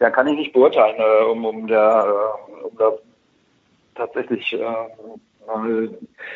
Ja, 0.00 0.10
kann 0.10 0.26
ich 0.26 0.36
nicht 0.36 0.52
beurteilen, 0.52 0.96
äh, 0.98 1.24
um, 1.30 1.44
um, 1.44 1.66
der, 1.66 2.06
äh, 2.06 2.64
um 2.64 2.76
da 2.76 2.92
tatsächlich 3.94 4.52
äh, 4.54 4.58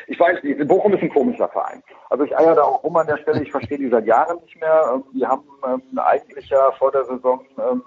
ich 0.09 0.19
weiß 0.19 0.39
Bochum 0.67 0.95
ist 0.95 1.03
ein 1.03 1.09
komischer 1.09 1.49
Verein. 1.49 1.83
Also 2.11 2.25
ich 2.25 2.37
eier 2.37 2.55
da 2.55 2.63
auch 2.63 2.83
rum 2.83 2.97
an 2.97 3.07
der 3.07 3.19
Stelle, 3.19 3.43
ich 3.43 3.51
verstehe 3.51 3.79
die 3.79 3.89
seit 3.89 4.07
Jahren 4.07 4.39
nicht 4.43 4.61
mehr. 4.61 4.93
Ähm, 4.95 5.05
die 5.15 5.27
haben 5.27 5.45
ähm, 5.67 5.99
eigentlich 5.99 6.49
ja 6.49 6.73
vor 6.73 6.91
der 6.91 7.05
Saison 7.05 7.41
ähm, 7.59 7.83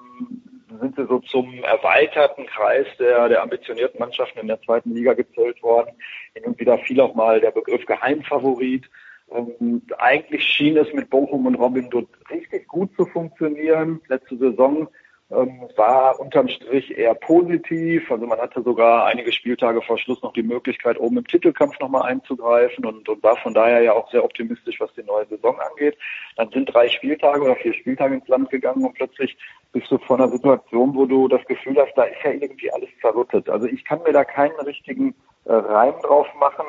sind 0.78 0.96
sie 0.96 1.06
so 1.06 1.20
zum 1.20 1.64
erweiterten 1.64 2.46
Kreis 2.46 2.88
der, 3.00 3.30
der 3.30 3.42
ambitionierten 3.42 4.00
Mannschaften 4.00 4.40
in 4.40 4.48
der 4.48 4.62
zweiten 4.62 4.94
Liga 4.94 5.14
gezählt 5.14 5.62
worden. 5.64 5.92
Hin 6.34 6.46
und 6.46 6.60
wieder 6.60 6.78
fiel 6.80 7.02
auch 7.02 7.16
mal 7.16 7.40
der 7.40 7.52
Begriff 7.52 7.86
Geheimfavorit. 7.86 8.90
Ähm, 9.32 9.82
eigentlich 9.98 10.44
schien 10.44 10.78
es 10.78 10.92
mit 10.94 11.10
Bochum 11.10 11.46
und 11.46 11.56
Robin 11.56 11.90
Dutt 11.90 12.10
richtig 12.30 12.68
gut 12.68 12.96
zu 12.96 13.06
funktionieren. 13.06 14.02
Letzte 14.08 14.38
Saison 14.38 14.88
ähm, 15.32 15.70
war 15.76 16.20
unterm 16.20 16.48
Strich 16.48 16.98
eher 16.98 17.14
positiv. 17.14 18.12
Also 18.12 18.26
man 18.26 18.40
hatte 18.40 18.64
sogar 18.64 19.06
einige 19.06 19.32
Spieltage 19.32 19.82
vor 19.82 19.98
Schluss 19.98 20.22
noch 20.24 20.34
die 20.34 20.44
Möglichkeit, 20.44 21.00
oben 21.00 21.18
im 21.18 21.28
Titelkampf 21.28 21.80
nochmal 21.80 22.10
einzugreifen 22.10 22.86
und, 22.86 23.08
und 23.08 23.22
war 23.24 23.38
von 23.38 23.54
daher 23.54 23.82
ja 23.82 23.94
auch 23.94 24.10
sehr 24.12 24.24
optimistisch, 24.24 24.80
was 24.80 24.94
die 24.96 25.04
neue 25.04 25.28
Saison 25.28 25.60
angeht. 25.60 25.98
Dann 26.36 26.50
sind 26.50 26.74
drei 26.74 26.90
Spieltage 26.90 27.42
oder 27.42 27.56
vier 27.56 27.74
Spieltage 27.74 28.16
ins 28.16 28.28
Land 28.28 28.50
gegangen 28.50 28.84
und 28.84 28.96
plötzlich 28.96 29.38
bist 29.72 29.92
du 29.92 30.00
vor 30.00 30.18
einer 30.18 30.30
Situation, 30.30 30.96
wo 30.96 31.06
du 31.06 31.28
das 31.28 31.46
Gefühl 31.46 31.78
hast, 31.80 31.94
da 31.96 32.04
ist 32.04 32.24
ja 32.24 32.32
irgendwie 32.32 32.72
alles 32.72 32.90
zerrüttet. 33.02 33.50
Also 33.50 33.68
ich 33.68 33.86
kann 33.86 34.02
mir 34.02 34.14
da 34.14 34.24
keinen 34.24 34.60
richtigen 34.62 35.14
äh, 35.46 35.54
Reim 35.54 35.94
drauf 36.02 36.28
machen. 36.40 36.66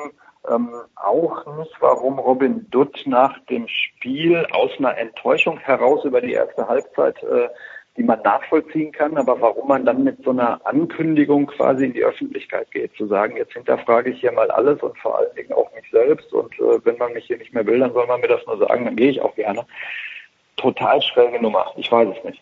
Ähm, 0.49 0.71
auch 0.95 1.45
nicht, 1.57 1.75
warum 1.81 2.17
Robin 2.17 2.67
Dutt 2.71 3.03
nach 3.05 3.37
dem 3.45 3.67
Spiel 3.67 4.45
aus 4.51 4.71
einer 4.79 4.97
Enttäuschung 4.97 5.59
heraus 5.59 6.03
über 6.03 6.19
die 6.19 6.33
erste 6.33 6.67
Halbzeit 6.67 7.21
äh, 7.23 7.49
die 7.97 8.03
man 8.03 8.21
nachvollziehen 8.21 8.91
kann, 8.91 9.17
aber 9.17 9.41
warum 9.41 9.67
man 9.67 9.85
dann 9.85 10.03
mit 10.03 10.23
so 10.23 10.29
einer 10.29 10.65
Ankündigung 10.65 11.47
quasi 11.47 11.85
in 11.85 11.93
die 11.93 12.03
Öffentlichkeit 12.03 12.71
geht, 12.71 12.95
zu 12.95 13.07
sagen, 13.07 13.35
jetzt 13.35 13.53
hinterfrage 13.53 14.11
ich 14.11 14.21
hier 14.21 14.31
mal 14.31 14.49
alles 14.49 14.81
und 14.81 14.97
vor 14.99 15.17
allen 15.17 15.35
Dingen 15.35 15.51
auch 15.51 15.69
mich 15.73 15.89
selbst 15.91 16.31
und 16.31 16.53
äh, 16.53 16.85
wenn 16.85 16.97
man 16.97 17.13
mich 17.13 17.25
hier 17.25 17.37
nicht 17.37 17.53
mehr 17.53 17.65
will, 17.65 17.79
dann 17.79 17.93
soll 17.93 18.07
man 18.07 18.21
mir 18.21 18.29
das 18.29 18.45
nur 18.47 18.57
sagen, 18.57 18.85
dann 18.85 18.95
gehe 18.95 19.11
ich 19.11 19.21
auch 19.21 19.35
gerne. 19.35 19.65
Total 20.55 21.01
schräge 21.01 21.41
Nummer, 21.41 21.65
ich 21.75 21.91
weiß 21.91 22.15
es 22.17 22.23
nicht. 22.23 22.41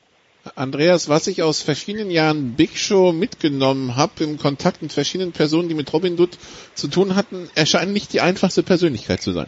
Andreas, 0.56 1.10
was 1.10 1.28
ich 1.28 1.44
aus 1.44 1.62
verschiedenen 1.62 2.12
Jahren 2.12 2.54
Big 2.56 2.78
Show 2.78 3.12
mitgenommen 3.12 3.96
habe, 3.96 4.24
im 4.24 4.38
Kontakt 4.38 4.82
mit 4.82 4.94
verschiedenen 4.94 5.34
Personen, 5.34 5.68
die 5.68 5.76
mit 5.76 5.92
Robin 5.92 6.16
Dutt 6.16 6.38
zu 6.76 6.88
tun 6.88 7.16
hatten, 7.16 7.50
erscheint 7.56 7.92
nicht 7.92 8.14
die 8.14 8.22
einfachste 8.22 8.64
Persönlichkeit 8.64 9.22
zu 9.22 9.32
sein. 9.32 9.48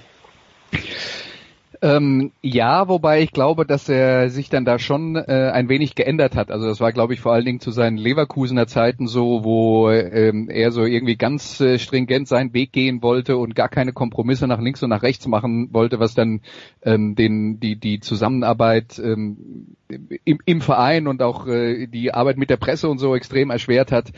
Ähm, 1.84 2.32
ja, 2.44 2.88
wobei 2.88 3.24
ich 3.24 3.32
glaube, 3.32 3.66
dass 3.66 3.90
er 3.90 4.30
sich 4.30 4.50
dann 4.50 4.66
da 4.66 4.78
schon 4.78 5.16
äh, 5.16 5.50
ein 5.52 5.68
wenig 5.68 5.96
geändert 5.96 6.36
hat. 6.36 6.52
Also 6.52 6.68
das 6.68 6.80
war, 6.80 6.92
glaube 6.92 7.16
ich, 7.16 7.22
vor 7.22 7.34
allen 7.34 7.46
Dingen 7.46 7.60
zu 7.60 7.72
seinen 7.72 7.98
Leverkusener 7.98 8.68
Zeiten 8.68 9.08
so, 9.08 9.44
wo 9.44 9.90
ähm, 9.90 10.48
er 10.48 10.72
so 10.72 10.86
irgendwie 10.86 11.16
ganz 11.16 11.60
äh, 11.60 11.80
stringent 11.80 12.28
seinen 12.28 12.54
Weg 12.54 12.72
gehen 12.72 13.02
wollte 13.02 13.38
und 13.38 13.56
gar 13.56 13.68
keine 13.68 13.94
Kompromisse 13.94 14.48
nach 14.48 14.62
links 14.62 14.84
und 14.84 14.92
nach 14.92 15.02
rechts 15.02 15.26
machen 15.26 15.70
wollte, 15.74 16.00
was 16.00 16.14
dann 16.14 16.42
ähm, 16.84 17.16
den 17.16 17.60
die 17.60 17.78
die 17.78 18.00
Zusammenarbeit 18.00 19.02
ähm, 19.04 19.76
im, 20.24 20.38
im 20.46 20.62
Verein 20.62 21.08
und 21.08 21.24
auch 21.24 21.48
äh, 21.48 21.88
die 21.88 22.14
Arbeit 22.14 22.38
mit 22.38 22.52
der 22.52 22.58
Presse 22.58 22.90
und 22.90 23.00
so 23.00 23.16
extrem 23.16 23.50
erschwert 23.50 23.92
hat 23.92 24.12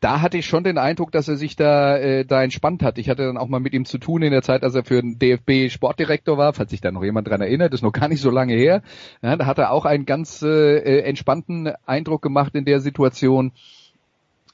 da 0.00 0.22
hatte 0.22 0.38
ich 0.38 0.46
schon 0.46 0.64
den 0.64 0.78
Eindruck, 0.78 1.12
dass 1.12 1.28
er 1.28 1.36
sich 1.36 1.54
da, 1.54 1.96
äh, 1.98 2.24
da 2.24 2.42
entspannt 2.42 2.82
hat. 2.82 2.96
Ich 2.96 3.10
hatte 3.10 3.24
dann 3.24 3.36
auch 3.36 3.48
mal 3.48 3.60
mit 3.60 3.74
ihm 3.74 3.84
zu 3.84 3.98
tun 3.98 4.22
in 4.22 4.30
der 4.30 4.42
Zeit, 4.42 4.62
als 4.62 4.74
er 4.74 4.84
für 4.84 5.02
den 5.02 5.18
DFB 5.18 5.70
Sportdirektor 5.70 6.38
war, 6.38 6.54
falls 6.54 6.70
sich 6.70 6.80
da 6.80 6.90
noch 6.90 7.04
jemand 7.04 7.28
dran 7.28 7.42
erinnert, 7.42 7.74
ist 7.74 7.82
noch 7.82 7.92
gar 7.92 8.08
nicht 8.08 8.22
so 8.22 8.30
lange 8.30 8.54
her. 8.54 8.82
Ja, 9.20 9.36
da 9.36 9.46
hat 9.46 9.58
er 9.58 9.72
auch 9.72 9.84
einen 9.84 10.06
ganz 10.06 10.42
äh, 10.42 10.78
äh 10.78 11.00
entspannten 11.02 11.70
Eindruck 11.84 12.22
gemacht 12.22 12.54
in 12.54 12.64
der 12.64 12.80
Situation. 12.80 13.52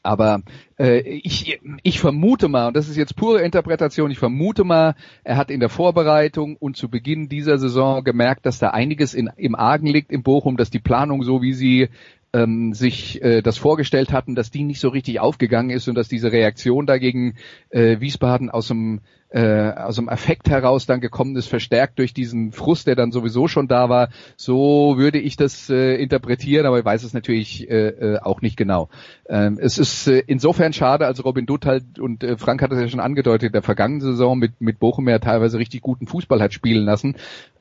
Aber 0.02 0.42
äh, 0.78 0.98
ich, 1.00 1.58
ich 1.82 1.98
vermute 1.98 2.48
mal, 2.48 2.66
und 2.68 2.76
das 2.76 2.90
ist 2.90 2.96
jetzt 2.96 3.16
pure 3.16 3.40
Interpretation, 3.40 4.10
ich 4.10 4.18
vermute 4.18 4.62
mal, 4.62 4.96
er 5.22 5.38
hat 5.38 5.50
in 5.50 5.60
der 5.60 5.70
Vorbereitung 5.70 6.56
und 6.56 6.76
zu 6.76 6.90
Beginn 6.90 7.30
dieser 7.30 7.56
Saison 7.56 8.04
gemerkt, 8.04 8.44
dass 8.44 8.58
da 8.58 8.70
einiges 8.70 9.14
in, 9.14 9.30
im 9.36 9.54
Argen 9.54 9.86
liegt 9.86 10.12
in 10.12 10.22
Bochum, 10.22 10.58
dass 10.58 10.68
die 10.68 10.78
Planung 10.78 11.22
so, 11.22 11.40
wie 11.40 11.54
sie 11.54 11.88
ähm, 12.34 12.74
sich 12.74 13.22
äh, 13.22 13.40
das 13.40 13.56
vorgestellt 13.56 14.12
hatten, 14.12 14.34
dass 14.34 14.50
die 14.50 14.64
nicht 14.64 14.80
so 14.80 14.88
richtig 14.88 15.20
aufgegangen 15.20 15.70
ist 15.70 15.88
und 15.88 15.94
dass 15.94 16.08
diese 16.08 16.32
Reaktion 16.32 16.84
dagegen 16.84 17.36
äh, 17.70 18.00
Wiesbaden 18.00 18.50
aus 18.50 18.68
dem 18.68 19.00
äh, 19.30 19.72
aus 19.72 19.96
dem 19.96 20.08
Effekt 20.08 20.48
heraus 20.48 20.86
dann 20.86 21.00
gekommen 21.00 21.34
ist, 21.34 21.48
verstärkt 21.48 21.98
durch 21.98 22.14
diesen 22.14 22.52
Frust, 22.52 22.86
der 22.86 22.94
dann 22.94 23.10
sowieso 23.10 23.48
schon 23.48 23.66
da 23.66 23.88
war. 23.88 24.10
So 24.36 24.94
würde 24.96 25.18
ich 25.18 25.36
das 25.36 25.68
äh, 25.70 25.96
interpretieren, 25.96 26.66
aber 26.66 26.78
ich 26.78 26.84
weiß 26.84 27.02
es 27.02 27.14
natürlich 27.14 27.68
äh, 27.68 27.88
äh, 27.88 28.18
auch 28.20 28.42
nicht 28.42 28.56
genau. 28.56 28.90
Ähm, 29.28 29.58
es 29.60 29.78
ist 29.78 30.06
äh, 30.06 30.22
insofern 30.24 30.72
schade, 30.72 31.06
als 31.06 31.24
Robin 31.24 31.46
Dutt 31.46 31.66
halt, 31.66 31.98
und 31.98 32.22
äh, 32.22 32.36
Frank 32.36 32.62
hat 32.62 32.70
es 32.70 32.80
ja 32.80 32.88
schon 32.88 33.00
angedeutet, 33.00 33.48
in 33.48 33.52
der 33.52 33.62
vergangenen 33.62 34.02
Saison 34.02 34.38
mit, 34.38 34.60
mit 34.60 34.78
Bochum 34.78 35.08
ja 35.08 35.18
teilweise 35.18 35.58
richtig 35.58 35.82
guten 35.82 36.06
Fußball 36.06 36.40
hat 36.40 36.52
spielen 36.52 36.84
lassen. 36.84 37.16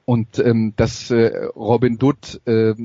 Und 0.06 0.38
ähm, 0.38 0.74
dass 0.76 1.10
äh, 1.10 1.46
Robin 1.56 1.98
Dutt 1.98 2.40
äh, 2.46 2.76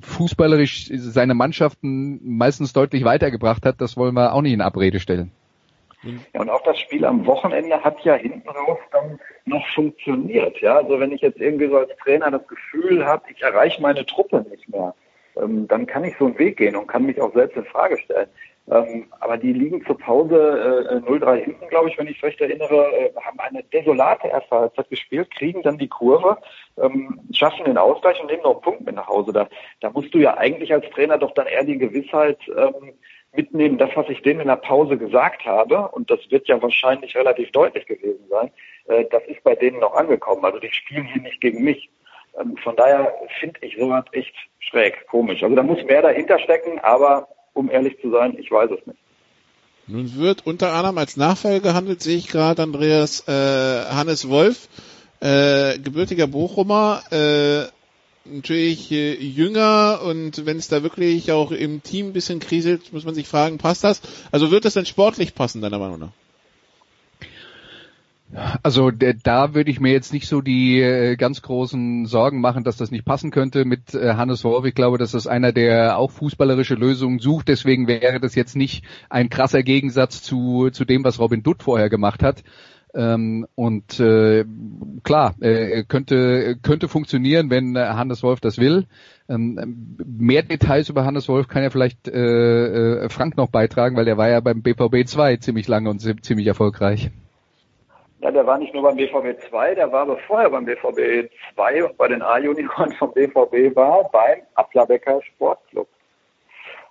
fußballerisch 0.00 0.90
seine 0.94 1.34
Mannschaften 1.34 2.20
meistens 2.36 2.72
deutlich 2.72 3.04
weitergebracht 3.04 3.66
hat, 3.66 3.80
das 3.80 3.96
wollen 3.96 4.14
wir 4.14 4.32
auch 4.32 4.42
nicht 4.42 4.52
in 4.52 4.60
Abrede 4.60 5.00
stellen. 5.00 5.32
Ja, 6.34 6.40
und 6.40 6.50
auch 6.50 6.62
das 6.62 6.78
Spiel 6.78 7.04
am 7.04 7.24
Wochenende 7.26 7.82
hat 7.82 7.98
ja 8.04 8.14
hinten 8.14 8.48
raus 8.48 8.78
dann 8.92 9.18
noch 9.46 9.66
funktioniert. 9.68 10.60
Ja, 10.60 10.76
also 10.76 11.00
wenn 11.00 11.12
ich 11.12 11.22
jetzt 11.22 11.40
irgendwie 11.40 11.68
so 11.68 11.78
als 11.78 11.90
Trainer 12.02 12.30
das 12.30 12.46
Gefühl 12.46 13.04
habe, 13.06 13.24
ich 13.34 13.42
erreiche 13.42 13.80
meine 13.80 14.04
Truppe 14.04 14.44
nicht 14.50 14.68
mehr, 14.68 14.94
ähm, 15.36 15.66
dann 15.66 15.86
kann 15.86 16.04
ich 16.04 16.14
so 16.18 16.26
einen 16.26 16.38
Weg 16.38 16.58
gehen 16.58 16.76
und 16.76 16.86
kann 16.86 17.06
mich 17.06 17.20
auch 17.20 17.32
selbst 17.32 17.56
in 17.56 17.64
Frage 17.64 17.98
stellen. 17.98 18.28
Ähm, 18.70 19.12
aber 19.20 19.36
die 19.36 19.52
liegen 19.52 19.84
zur 19.84 19.98
Pause 19.98 21.02
äh, 21.04 21.10
0-3 21.10 21.36
hinten, 21.36 21.68
glaube 21.68 21.90
ich, 21.90 21.98
wenn 21.98 22.06
ich 22.06 22.16
es 22.16 22.22
recht 22.22 22.40
erinnere, 22.40 22.90
äh, 22.92 23.12
haben 23.22 23.38
eine 23.38 23.62
desolate 23.62 24.28
erste 24.28 24.56
Halbzeit 24.56 24.88
gespielt, 24.88 25.30
kriegen 25.32 25.62
dann 25.62 25.76
die 25.76 25.88
Kurve, 25.88 26.38
ähm, 26.78 27.20
schaffen 27.32 27.66
den 27.66 27.76
Ausgleich 27.76 28.18
und 28.22 28.30
nehmen 28.30 28.42
noch 28.42 28.52
einen 28.52 28.62
Punkt 28.62 28.86
mit 28.86 28.94
nach 28.94 29.08
Hause. 29.08 29.32
Da, 29.32 29.48
da 29.80 29.90
musst 29.90 30.14
du 30.14 30.18
ja 30.18 30.38
eigentlich 30.38 30.72
als 30.72 30.88
Trainer 30.90 31.18
doch 31.18 31.32
dann 31.34 31.46
eher 31.46 31.64
die 31.64 31.76
Gewissheit 31.76 32.38
ähm, 32.48 32.94
mitnehmen, 33.36 33.76
das, 33.76 33.90
was 33.96 34.08
ich 34.08 34.22
denen 34.22 34.40
in 34.40 34.48
der 34.48 34.56
Pause 34.56 34.96
gesagt 34.96 35.44
habe, 35.44 35.88
und 35.88 36.10
das 36.10 36.20
wird 36.30 36.48
ja 36.48 36.62
wahrscheinlich 36.62 37.14
relativ 37.16 37.50
deutlich 37.52 37.84
gewesen 37.84 38.26
sein, 38.30 38.50
äh, 38.88 39.04
das 39.10 39.24
ist 39.26 39.44
bei 39.44 39.54
denen 39.54 39.80
noch 39.80 39.94
angekommen. 39.94 40.44
Also 40.44 40.58
die 40.58 40.72
spielen 40.72 41.04
hier 41.04 41.20
nicht 41.20 41.40
gegen 41.42 41.62
mich. 41.62 41.90
Ähm, 42.40 42.56
von 42.56 42.76
daher 42.76 43.12
finde 43.40 43.60
ich 43.62 43.76
sowas 43.76 44.04
echt 44.12 44.34
schräg, 44.60 45.06
komisch. 45.08 45.42
Also 45.42 45.54
da 45.54 45.62
muss 45.62 45.84
mehr 45.84 46.00
dahinter 46.02 46.38
stecken, 46.38 46.78
aber 46.80 47.28
um 47.54 47.70
ehrlich 47.70 47.98
zu 48.00 48.10
sein, 48.10 48.36
ich 48.38 48.50
weiß 48.50 48.70
es 48.70 48.86
nicht. 48.86 48.98
Nun 49.86 50.16
wird 50.16 50.46
unter 50.46 50.72
anderem 50.72 50.98
als 50.98 51.16
Nachfolger 51.16 51.60
gehandelt, 51.60 52.02
sehe 52.02 52.16
ich 52.16 52.28
gerade 52.28 52.62
Andreas 52.62 53.28
äh, 53.28 53.32
Hannes 53.32 54.28
Wolf, 54.28 54.68
äh, 55.20 55.78
gebürtiger 55.78 56.26
Bochumer, 56.26 57.02
äh, 57.10 57.64
natürlich 58.24 58.90
äh, 58.92 59.14
jünger 59.14 60.00
und 60.04 60.46
wenn 60.46 60.56
es 60.56 60.68
da 60.68 60.82
wirklich 60.82 61.32
auch 61.32 61.50
im 61.50 61.82
Team 61.82 62.08
ein 62.08 62.12
bisschen 62.14 62.40
kriselt, 62.40 62.92
muss 62.92 63.04
man 63.04 63.14
sich 63.14 63.28
fragen, 63.28 63.58
passt 63.58 63.84
das? 63.84 64.00
Also 64.32 64.50
wird 64.50 64.64
das 64.64 64.74
denn 64.74 64.86
sportlich 64.86 65.34
passen, 65.34 65.60
deiner 65.60 65.78
Meinung 65.78 65.98
nach? 65.98 66.12
Also 68.62 68.90
da 68.90 69.54
würde 69.54 69.70
ich 69.70 69.80
mir 69.80 69.92
jetzt 69.92 70.12
nicht 70.12 70.26
so 70.26 70.40
die 70.40 70.80
äh, 70.80 71.16
ganz 71.16 71.40
großen 71.42 72.06
Sorgen 72.06 72.40
machen, 72.40 72.64
dass 72.64 72.76
das 72.76 72.90
nicht 72.90 73.04
passen 73.04 73.30
könnte 73.30 73.64
mit 73.64 73.94
äh, 73.94 74.14
Hannes 74.14 74.42
Wolf. 74.42 74.64
Ich 74.64 74.74
glaube, 74.74 74.98
dass 74.98 75.12
das 75.12 75.26
einer, 75.26 75.52
der 75.52 75.98
auch 75.98 76.10
fußballerische 76.10 76.74
Lösungen 76.74 77.20
sucht. 77.20 77.46
Deswegen 77.48 77.86
wäre 77.86 78.18
das 78.18 78.34
jetzt 78.34 78.56
nicht 78.56 78.84
ein 79.08 79.30
krasser 79.30 79.62
Gegensatz 79.62 80.22
zu, 80.22 80.70
zu 80.70 80.84
dem, 80.84 81.04
was 81.04 81.20
Robin 81.20 81.44
Dutt 81.44 81.62
vorher 81.62 81.88
gemacht 81.88 82.24
hat. 82.24 82.42
Ähm, 82.92 83.46
und 83.54 84.00
äh, 84.00 84.44
klar, 85.04 85.34
äh, 85.40 85.84
könnte 85.84 86.56
könnte 86.62 86.88
funktionieren, 86.88 87.50
wenn 87.50 87.76
Hannes 87.78 88.22
Wolf 88.24 88.40
das 88.40 88.58
will. 88.58 88.86
Ähm, 89.28 89.96
mehr 90.04 90.42
Details 90.42 90.88
über 90.88 91.04
Hannes 91.04 91.28
Wolf 91.28 91.46
kann 91.48 91.62
ja 91.62 91.70
vielleicht 91.70 92.06
Frank 92.06 93.36
noch 93.36 93.48
beitragen, 93.48 93.96
weil 93.96 94.04
der 94.04 94.18
war 94.18 94.28
ja 94.28 94.40
beim 94.40 94.62
BVB 94.62 95.06
2 95.06 95.36
ziemlich 95.36 95.68
lange 95.68 95.88
und 95.90 96.00
ziemlich 96.00 96.46
erfolgreich. 96.46 97.10
Ja, 98.24 98.30
der 98.30 98.46
war 98.46 98.56
nicht 98.56 98.72
nur 98.72 98.82
beim 98.82 98.96
BVB 98.96 99.38
2, 99.50 99.74
der 99.74 99.92
war 99.92 100.00
aber 100.00 100.16
vorher 100.16 100.48
beim 100.48 100.64
BVB 100.64 101.30
2 101.56 101.84
und 101.84 101.98
bei 101.98 102.08
den 102.08 102.22
A-Junioren 102.22 102.90
vom 102.92 103.12
BVB 103.12 103.76
war 103.76 104.08
beim 104.10 104.40
Applerbecker 104.54 105.20
Sportclub, 105.20 105.86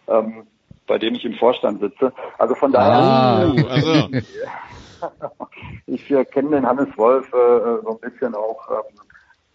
ähm, 0.10 0.46
bei 0.86 1.00
dem 1.00 1.16
ich 1.16 1.26
im 1.26 1.34
Vorstand 1.34 1.82
sitze. 1.82 2.14
Also 2.38 2.54
von 2.54 2.72
daher, 2.72 2.94
Ah, 2.94 3.52
also. 3.68 4.10
ich 5.88 6.12
äh, 6.12 6.24
kenne 6.24 6.52
den 6.52 6.68
Hannes 6.68 6.96
Wolf 6.98 7.26
äh, 7.34 7.82
so 7.82 8.00
ein 8.00 8.12
bisschen 8.12 8.36
auch 8.36 8.70
ähm, 8.70 9.00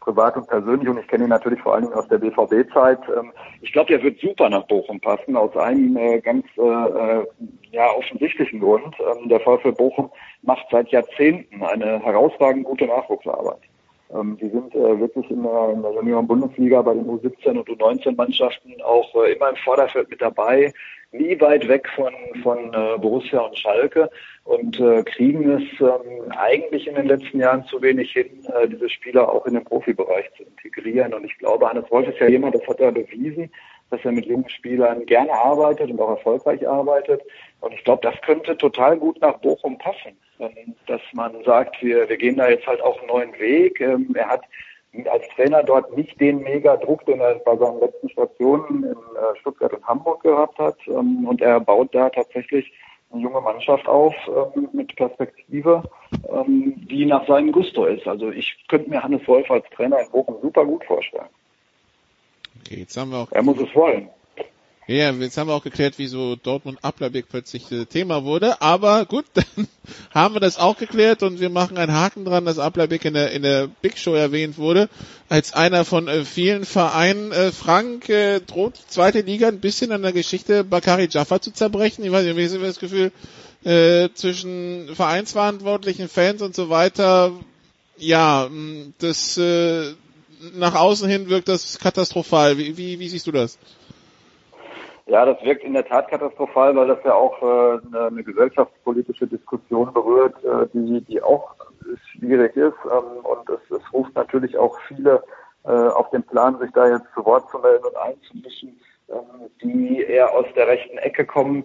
privat 0.01 0.37
und 0.37 0.49
persönlich 0.49 0.89
und 0.89 0.99
ich 0.99 1.09
kenne 1.09 1.25
ihn 1.25 1.31
natürlich 1.31 1.61
vor 1.61 1.75
allen 1.75 1.85
Dingen 1.85 1.97
aus 1.97 2.09
der 2.09 2.19
BVB-Zeit. 2.19 3.01
Ähm, 3.17 3.33
ich 3.61 3.73
glaube, 3.73 3.93
der 3.93 4.03
wird 4.03 4.21
super 4.21 4.49
nach 4.49 4.67
Bochum 4.67 5.01
passen, 5.01 5.37
aus 5.37 5.57
einem 5.57 5.97
äh, 5.97 6.21
ganz 6.21 6.45
äh, 6.57 6.63
äh, 6.63 7.27
ja, 7.71 7.91
offensichtlichen 7.97 8.61
Grund. 8.61 8.95
Ähm, 9.01 9.29
der 9.29 9.41
VfL 9.41 9.73
Bochum 9.73 10.11
macht 10.43 10.67
seit 10.71 10.89
Jahrzehnten 10.89 11.63
eine 11.63 12.01
herausragend 12.01 12.65
gute 12.65 12.87
Nachwuchsarbeit. 12.87 13.61
Ähm, 14.15 14.39
die 14.41 14.49
sind 14.49 14.75
äh, 14.75 15.01
wirklich 15.01 15.31
in 15.31 15.43
der, 15.43 15.71
in 15.75 15.83
der 15.83 15.93
Junioren-Bundesliga 15.93 16.83
bei 16.83 16.95
den 16.95 17.07
U17 17.07 17.59
und 17.59 17.69
U19-Mannschaften 17.69 18.81
auch 18.83 19.15
immer 19.15 19.51
im 19.51 19.57
Vorderfeld 19.57 20.09
mit 20.09 20.23
dabei, 20.23 20.73
nie 21.13 21.41
weit 21.41 21.67
weg 21.69 21.89
von, 21.95 22.13
von 22.43 22.73
äh, 22.75 22.99
Borussia 22.99 23.41
und 23.41 23.59
Schalke 23.59 24.11
und 24.45 24.79
äh, 24.79 25.03
kriegen 25.05 25.51
es 25.51 25.63
ähm, 25.81 26.31
eigentlich 26.37 26.87
in 26.87 26.97
den 26.97 27.07
letzten 27.07 27.41
Jahren 27.41 27.65
zu 27.65 27.81
wenig 27.81 28.13
hin, 28.13 28.27
äh, 28.55 28.69
diese 28.69 28.89
Spieler 28.91 29.31
auch 29.33 29.47
in 29.47 29.55
den 29.55 29.65
Profibereich 29.65 30.27
zu 30.37 30.43
integrieren. 30.43 31.15
Und 31.15 31.25
ich 31.25 31.37
glaube, 31.39 31.69
Hannes 31.69 31.91
Wolf 31.91 32.09
ist 32.09 32.21
ja 32.21 32.29
jemand, 32.29 32.55
das 32.55 32.67
hat 32.67 32.81
er 32.81 32.93
bewiesen, 32.93 33.51
dass 33.91 34.05
er 34.05 34.13
mit 34.13 34.27
jungen 34.27 34.49
Spielern 34.51 35.07
gerne 35.07 35.33
arbeitet 35.33 35.91
und 35.91 36.01
auch 36.01 36.11
erfolgreich 36.11 36.67
arbeitet. 36.69 37.23
Und 37.61 37.73
ich 37.73 37.83
glaube, 37.85 38.03
das 38.03 38.21
könnte 38.23 38.57
total 38.57 38.99
gut 38.99 39.21
nach 39.21 39.39
Bochum 39.39 39.79
passen, 39.79 40.17
ähm, 40.39 40.75
dass 40.87 41.01
man 41.13 41.43
sagt, 41.45 41.83
wir, 41.83 42.09
wir 42.09 42.17
gehen 42.19 42.37
da 42.37 42.49
jetzt 42.49 42.67
halt 42.67 42.83
auch 42.83 42.99
einen 42.99 43.09
neuen 43.09 43.39
Weg. 43.39 43.81
Ähm, 43.81 44.15
er 44.15 44.29
hat 44.29 44.45
als 45.11 45.29
Trainer 45.37 45.63
dort 45.63 45.97
nicht 45.97 46.21
den 46.21 46.43
mega 46.43 46.77
Druck, 46.77 47.05
den 47.07 47.21
er 47.21 47.35
bei 47.37 47.57
seinen 47.57 47.81
letzten 47.81 48.09
Stationen 48.09 48.85
in 48.85 48.93
äh, 48.93 49.39
Stuttgart 49.41 49.73
und 49.73 49.87
Hamburg 49.87 50.23
gehabt 50.23 50.59
hat. 50.59 50.77
Ähm, 50.87 51.27
und 51.27 51.41
er 51.41 51.61
baut 51.61 51.95
da 51.95 52.09
tatsächlich 52.11 52.73
eine 53.11 53.23
junge 53.23 53.41
Mannschaft 53.41 53.87
auf 53.87 54.15
ähm, 54.29 54.69
mit 54.73 54.95
Perspektive, 54.97 55.83
ähm, 56.31 56.75
die 56.89 57.07
nach 57.07 57.27
seinem 57.27 57.53
Gusto 57.53 57.85
ist. 57.85 58.07
Also 58.07 58.31
ich 58.31 58.65
könnte 58.69 58.91
mir 58.91 59.03
Hannes 59.03 59.27
Wolf 59.27 59.51
als 59.51 59.65
Trainer 59.71 60.01
in 60.01 60.11
Bochum 60.11 60.37
super 60.43 60.65
gut 60.65 60.85
vorstellen. 60.85 61.29
Okay, 62.61 62.81
jetzt 62.81 62.97
haben 62.97 63.11
wir 63.11 63.19
auch 63.19 63.33
Er 63.33 63.43
muss 63.43 63.59
es 63.61 63.75
wollen. 63.75 64.09
Ja, 64.91 65.11
jetzt 65.11 65.37
haben 65.37 65.49
wir 65.49 65.55
auch 65.55 65.63
geklärt, 65.63 65.95
wieso 65.99 66.35
Dortmund 66.35 66.79
Applerbeck 66.83 67.27
plötzlich 67.29 67.71
äh, 67.71 67.85
Thema 67.85 68.25
wurde. 68.25 68.63
Aber 68.63 69.05
gut, 69.05 69.27
dann 69.35 69.69
haben 70.15 70.35
wir 70.35 70.41
das 70.41 70.57
auch 70.57 70.79
geklärt 70.79 71.23
und 71.23 71.41
wir 71.41 71.51
machen 71.51 71.77
einen 71.77 71.93
Haken 71.93 72.25
dran, 72.25 72.47
dass 72.47 72.59
Applerbeck 72.59 73.05
in 73.05 73.13
der, 73.13 73.33
in 73.33 73.43
der 73.43 73.67
Big 73.67 73.99
Show 73.99 74.15
erwähnt 74.15 74.57
wurde. 74.57 74.89
Als 75.29 75.53
einer 75.53 75.85
von 75.85 76.09
äh, 76.09 76.25
vielen 76.25 76.65
Vereinen. 76.65 77.33
Äh, 77.33 77.53
Frank, 77.53 78.09
äh, 78.09 78.41
droht 78.41 78.79
die 78.79 78.89
zweite 78.89 79.21
Liga 79.21 79.49
ein 79.49 79.61
bisschen 79.61 79.93
an 79.93 80.01
der 80.01 80.15
Geschichte 80.15 80.65
Bakari 80.65 81.09
Jaffa 81.11 81.39
zu 81.39 81.53
zerbrechen? 81.53 82.03
Ich 82.03 82.11
weiß 82.11 82.25
nicht, 82.25 82.37
wie 82.39 82.59
das 82.59 82.79
Gefühl, 82.79 83.13
äh, 83.65 84.09
zwischen 84.15 84.89
Vereinsverantwortlichen, 84.95 86.09
Fans 86.09 86.41
und 86.41 86.55
so 86.55 86.71
weiter, 86.71 87.33
ja, 87.99 88.49
das 89.01 89.37
äh, 89.37 89.93
nach 90.55 90.75
außen 90.75 91.11
hin 91.11 91.29
wirkt 91.29 91.49
das 91.49 91.79
katastrophal. 91.79 92.57
Wie, 92.57 92.79
wie, 92.79 92.99
wie 92.99 93.09
siehst 93.11 93.27
du 93.27 93.33
das? 93.33 93.59
Ja, 95.09 95.25
das 95.25 95.43
wirkt 95.43 95.65
in 95.65 95.73
der 95.73 95.87
Tat 95.87 96.09
katastrophal, 96.09 96.77
weil 96.77 96.89
das 96.89 97.03
ja 97.03 97.15
auch 97.15 97.41
äh, 97.41 97.81
eine, 97.87 98.07
eine 98.09 98.23
gesellschaftspolitische 98.23 99.27
Diskussion 99.27 99.91
berührt, 99.95 100.35
äh, 100.45 100.67
die, 100.75 101.01
die 101.01 101.23
auch 101.23 101.55
schwierig 102.13 102.55
ist. 102.57 102.77
Ähm, 102.85 103.25
und 103.25 103.49
es, 103.49 103.71
es 103.71 103.93
ruft 103.93 104.15
natürlich 104.15 104.59
auch 104.59 104.79
viele 104.87 105.25
äh, 105.65 105.71
auf 105.71 106.11
den 106.11 106.23
Plan, 106.25 106.59
sich 106.59 106.71
da 106.73 106.89
jetzt 106.91 107.07
zu 107.15 107.25
Wort 107.25 107.49
zu 107.51 107.59
melden 107.59 107.85
und 107.87 107.97
einzumischen, 107.97 108.79
ähm, 109.09 109.49
die 109.63 110.03
eher 110.03 110.31
aus 110.35 110.45
der 110.55 110.69
rechten 110.69 110.99
Ecke 110.99 111.25
kommen. 111.25 111.65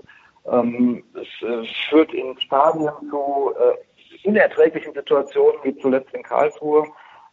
Ähm, 0.49 1.03
es 1.13 1.45
äh, 1.45 1.67
führt 1.89 2.13
in 2.13 2.39
Stadien 2.39 2.91
zu 3.09 3.53
äh, 3.59 4.27
unerträglichen 4.27 4.93
Situationen, 4.93 5.59
wie 5.63 5.75
zuletzt 5.79 6.13
in 6.13 6.23
Karlsruhe, 6.23 6.87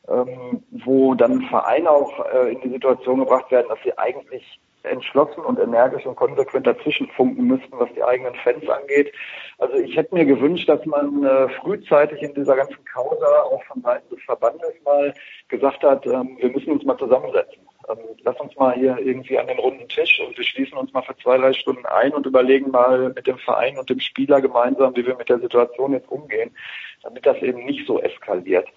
ähm, 0.09 0.65
wo 0.71 1.15
dann 1.15 1.43
Vereine 1.43 1.89
auch 1.89 2.27
äh, 2.35 2.53
in 2.53 2.61
die 2.63 2.71
Situation 2.71 3.21
gebracht 3.21 3.49
werden, 3.53 3.69
dass 3.69 3.79
sie 3.85 3.97
eigentlich 3.97 4.61
entschlossen 4.83 5.41
und 5.41 5.59
energisch 5.59 6.07
und 6.07 6.17
konsequent 6.17 6.67
dazwischen 6.67 7.09
funken 7.09 7.47
müssten, 7.47 7.79
was 7.79 7.93
die 7.95 8.03
eigenen 8.03 8.35
Fans 8.37 8.69
angeht. 8.69 9.13
Also 9.59 9.77
ich 9.77 9.97
hätte 9.97 10.15
mir 10.15 10.25
gewünscht, 10.25 10.69
dass 10.69 10.85
man 10.87 11.25
äh, 11.25 11.49
frühzeitig 11.61 12.23
in 12.23 12.35
dieser 12.35 12.57
ganzen 12.57 12.85
Causa 12.85 13.43
auch 13.43 13.63
von 13.65 13.83
Seiten 13.83 14.15
des 14.15 14.23
Verbandes 14.25 14.73
mal 14.85 15.13
gesagt 15.49 15.83
hat, 15.83 16.07
ähm, 16.07 16.37
wir 16.41 16.51
müssen 16.51 16.73
uns 16.73 16.85
mal 16.85 16.97
zusammensetzen. 16.97 17.61
Ähm, 17.89 17.99
lass 18.23 18.39
uns 18.41 18.57
mal 18.57 18.75
hier 18.75 18.99
irgendwie 18.99 19.39
an 19.39 19.49
den 19.49 19.59
runden 19.59 19.89
Tisch 19.89 20.21
und 20.27 20.37
wir 20.37 20.45
schließen 20.45 20.79
uns 20.79 20.93
mal 20.93 21.03
für 21.03 21.17
zwei, 21.17 21.39
drei 21.39 21.53
Stunden 21.53 21.85
ein 21.87 22.13
und 22.13 22.27
überlegen 22.27 22.71
mal 22.71 23.13
mit 23.15 23.27
dem 23.27 23.39
Verein 23.39 23.79
und 23.79 23.91
dem 23.91 24.01
Spieler 24.01 24.41
gemeinsam, 24.41 24.97
wie 24.97 25.07
wir 25.07 25.17
mit 25.17 25.29
der 25.29 25.41
Situation 25.41 25.93
jetzt 25.93 26.11
umgehen, 26.11 26.55
damit 27.03 27.27
das 27.27 27.37
eben 27.39 27.65
nicht 27.65 27.87
so 27.87 28.01
eskaliert. 28.01 28.69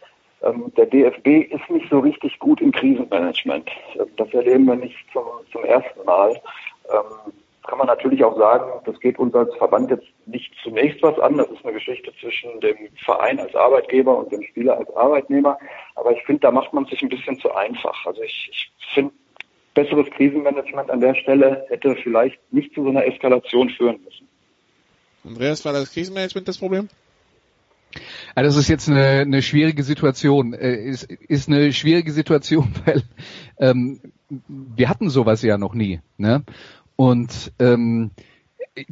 Ähm, 0.43 0.71
der 0.75 0.85
DFB 0.85 1.51
ist 1.53 1.69
nicht 1.69 1.89
so 1.89 1.99
richtig 1.99 2.37
gut 2.39 2.61
im 2.61 2.71
Krisenmanagement. 2.71 3.69
Ähm, 3.95 4.07
das 4.17 4.33
erleben 4.33 4.65
wir 4.65 4.75
nicht 4.75 4.97
zum, 5.11 5.23
zum 5.51 5.63
ersten 5.63 6.03
Mal. 6.05 6.35
Ähm, 6.91 7.33
kann 7.65 7.77
man 7.77 7.87
natürlich 7.87 8.23
auch 8.25 8.37
sagen, 8.37 8.69
das 8.85 8.99
geht 8.99 9.17
uns 9.17 9.33
als 9.33 9.55
Verband 9.55 9.89
jetzt 9.89 10.07
nicht 10.25 10.53
zunächst 10.61 11.01
was 11.01 11.17
an. 11.19 11.37
Das 11.37 11.49
ist 11.49 11.63
eine 11.63 11.73
Geschichte 11.73 12.11
zwischen 12.19 12.59
dem 12.59 12.75
Verein 13.05 13.39
als 13.39 13.55
Arbeitgeber 13.55 14.17
und 14.17 14.31
dem 14.31 14.43
Spieler 14.43 14.77
als 14.77 14.93
Arbeitnehmer. 14.95 15.57
Aber 15.95 16.11
ich 16.11 16.21
finde, 16.23 16.41
da 16.41 16.51
macht 16.51 16.73
man 16.73 16.85
sich 16.85 17.01
ein 17.01 17.09
bisschen 17.09 17.39
zu 17.39 17.53
einfach. 17.55 18.05
Also 18.05 18.21
ich, 18.21 18.49
ich 18.51 18.71
finde, 18.93 19.13
besseres 19.73 20.09
Krisenmanagement 20.11 20.89
an 20.89 20.99
der 20.99 21.15
Stelle 21.15 21.65
hätte 21.69 21.95
vielleicht 21.95 22.37
nicht 22.51 22.73
zu 22.73 22.83
so 22.83 22.89
einer 22.89 23.05
Eskalation 23.05 23.69
führen 23.69 24.01
müssen. 24.03 24.27
Andreas, 25.23 25.63
war 25.63 25.71
das 25.71 25.93
Krisenmanagement 25.93 26.47
das 26.47 26.57
Problem? 26.57 26.89
Also 28.35 28.49
das 28.49 28.57
ist 28.57 28.69
jetzt 28.69 28.89
eine, 28.89 29.19
eine 29.19 29.41
schwierige 29.41 29.83
Situation. 29.83 30.53
Äh, 30.53 30.75
ist, 30.75 31.03
ist 31.03 31.49
eine 31.49 31.71
schwierige 31.73 32.11
Situation, 32.11 32.73
weil 32.85 33.03
ähm, 33.57 33.99
wir 34.29 34.89
hatten 34.89 35.09
sowas 35.09 35.41
ja 35.41 35.57
noch 35.57 35.73
nie. 35.73 36.01
Ne? 36.17 36.43
Und 36.95 37.51
ähm, 37.59 38.11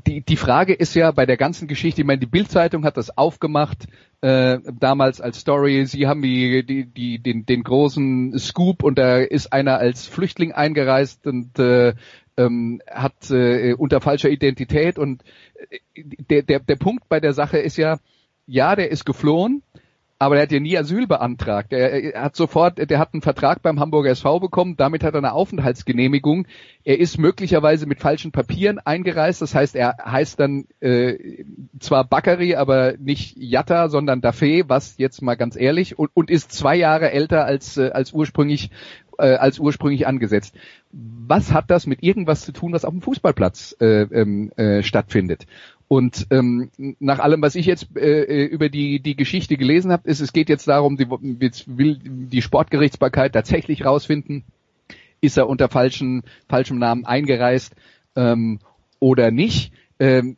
die, 0.07 0.21
die 0.21 0.35
Frage 0.35 0.73
ist 0.73 0.93
ja 0.95 1.11
bei 1.11 1.25
der 1.25 1.37
ganzen 1.37 1.67
Geschichte, 1.67 2.01
ich 2.01 2.07
meine, 2.07 2.19
die 2.19 2.27
Bildzeitung 2.27 2.85
hat 2.85 2.97
das 2.97 3.17
aufgemacht, 3.17 3.87
äh, 4.21 4.59
damals 4.79 5.21
als 5.21 5.39
Story, 5.39 5.85
sie 5.85 6.07
haben 6.07 6.21
die, 6.21 6.63
die, 6.63 6.85
die, 6.85 7.19
den, 7.19 7.45
den 7.45 7.63
großen 7.63 8.37
Scoop 8.37 8.83
und 8.83 8.99
da 8.99 9.17
ist 9.17 9.51
einer 9.51 9.79
als 9.79 10.05
Flüchtling 10.05 10.51
eingereist 10.51 11.25
und 11.25 11.57
äh, 11.57 11.95
ähm, 12.37 12.81
hat 12.89 13.31
äh, 13.31 13.73
unter 13.73 14.01
falscher 14.01 14.29
Identität 14.29 14.99
und 14.99 15.23
äh, 15.95 16.03
der, 16.29 16.43
der, 16.43 16.59
der 16.59 16.75
Punkt 16.75 17.09
bei 17.09 17.19
der 17.19 17.33
Sache 17.33 17.57
ist 17.57 17.77
ja, 17.77 17.97
ja, 18.51 18.75
der 18.75 18.91
ist 18.91 19.05
geflohen, 19.05 19.63
aber 20.19 20.35
er 20.35 20.41
hat 20.43 20.51
ja 20.51 20.59
nie 20.59 20.77
Asyl 20.77 21.07
beantragt. 21.07 21.71
Er, 21.71 22.21
hat 22.21 22.35
sofort, 22.35 22.77
der 22.77 22.99
hat 22.99 23.13
einen 23.13 23.21
Vertrag 23.21 23.61
beim 23.61 23.79
Hamburger 23.79 24.11
SV 24.11 24.41
bekommen, 24.41 24.75
damit 24.75 25.03
hat 25.03 25.13
er 25.13 25.19
eine 25.19 25.31
Aufenthaltsgenehmigung. 25.31 26.45
Er 26.83 26.99
ist 26.99 27.17
möglicherweise 27.17 27.87
mit 27.87 27.99
falschen 28.01 28.33
Papieren 28.33 28.77
eingereist, 28.77 29.41
das 29.41 29.55
heißt, 29.55 29.75
er 29.77 29.95
heißt 30.03 30.37
dann 30.39 30.65
äh, 30.81 31.45
zwar 31.79 32.03
Bakary, 32.03 32.55
aber 32.55 32.95
nicht 32.99 33.37
Jatta, 33.37 33.87
sondern 33.87 34.21
Dafé, 34.21 34.65
was 34.67 34.97
jetzt 34.97 35.21
mal 35.21 35.35
ganz 35.35 35.55
ehrlich, 35.55 35.97
und, 35.97 36.11
und 36.13 36.29
ist 36.29 36.51
zwei 36.51 36.75
Jahre 36.75 37.11
älter 37.11 37.45
als, 37.45 37.77
äh, 37.77 37.91
als 37.91 38.11
ursprünglich 38.11 38.69
äh, 39.17 39.35
als 39.35 39.59
ursprünglich 39.59 40.07
angesetzt. 40.07 40.55
Was 40.91 41.53
hat 41.53 41.69
das 41.69 41.87
mit 41.87 42.03
irgendwas 42.03 42.41
zu 42.41 42.51
tun, 42.51 42.73
was 42.73 42.85
auf 42.85 42.91
dem 42.91 43.01
Fußballplatz 43.01 43.77
äh, 43.79 44.01
ähm, 44.01 44.51
äh, 44.57 44.83
stattfindet? 44.83 45.47
Und 45.91 46.27
ähm, 46.29 46.69
nach 47.01 47.19
allem, 47.19 47.41
was 47.41 47.55
ich 47.55 47.65
jetzt 47.65 47.97
äh, 47.97 48.45
über 48.45 48.69
die 48.69 49.01
die 49.01 49.17
Geschichte 49.17 49.57
gelesen 49.57 49.91
habe, 49.91 50.07
ist 50.07 50.21
es 50.21 50.31
geht 50.31 50.47
jetzt 50.47 50.69
darum, 50.69 50.95
die, 50.95 51.05
jetzt 51.41 51.65
will 51.77 51.99
die 52.01 52.41
Sportgerichtsbarkeit 52.41 53.33
tatsächlich 53.33 53.83
rausfinden, 53.83 54.45
ist 55.19 55.37
er 55.37 55.49
unter 55.49 55.67
falschen 55.67 56.23
falschem 56.47 56.79
Namen 56.79 57.05
eingereist 57.05 57.75
ähm, 58.15 58.59
oder 59.01 59.31
nicht. 59.31 59.73
Ähm, 59.99 60.37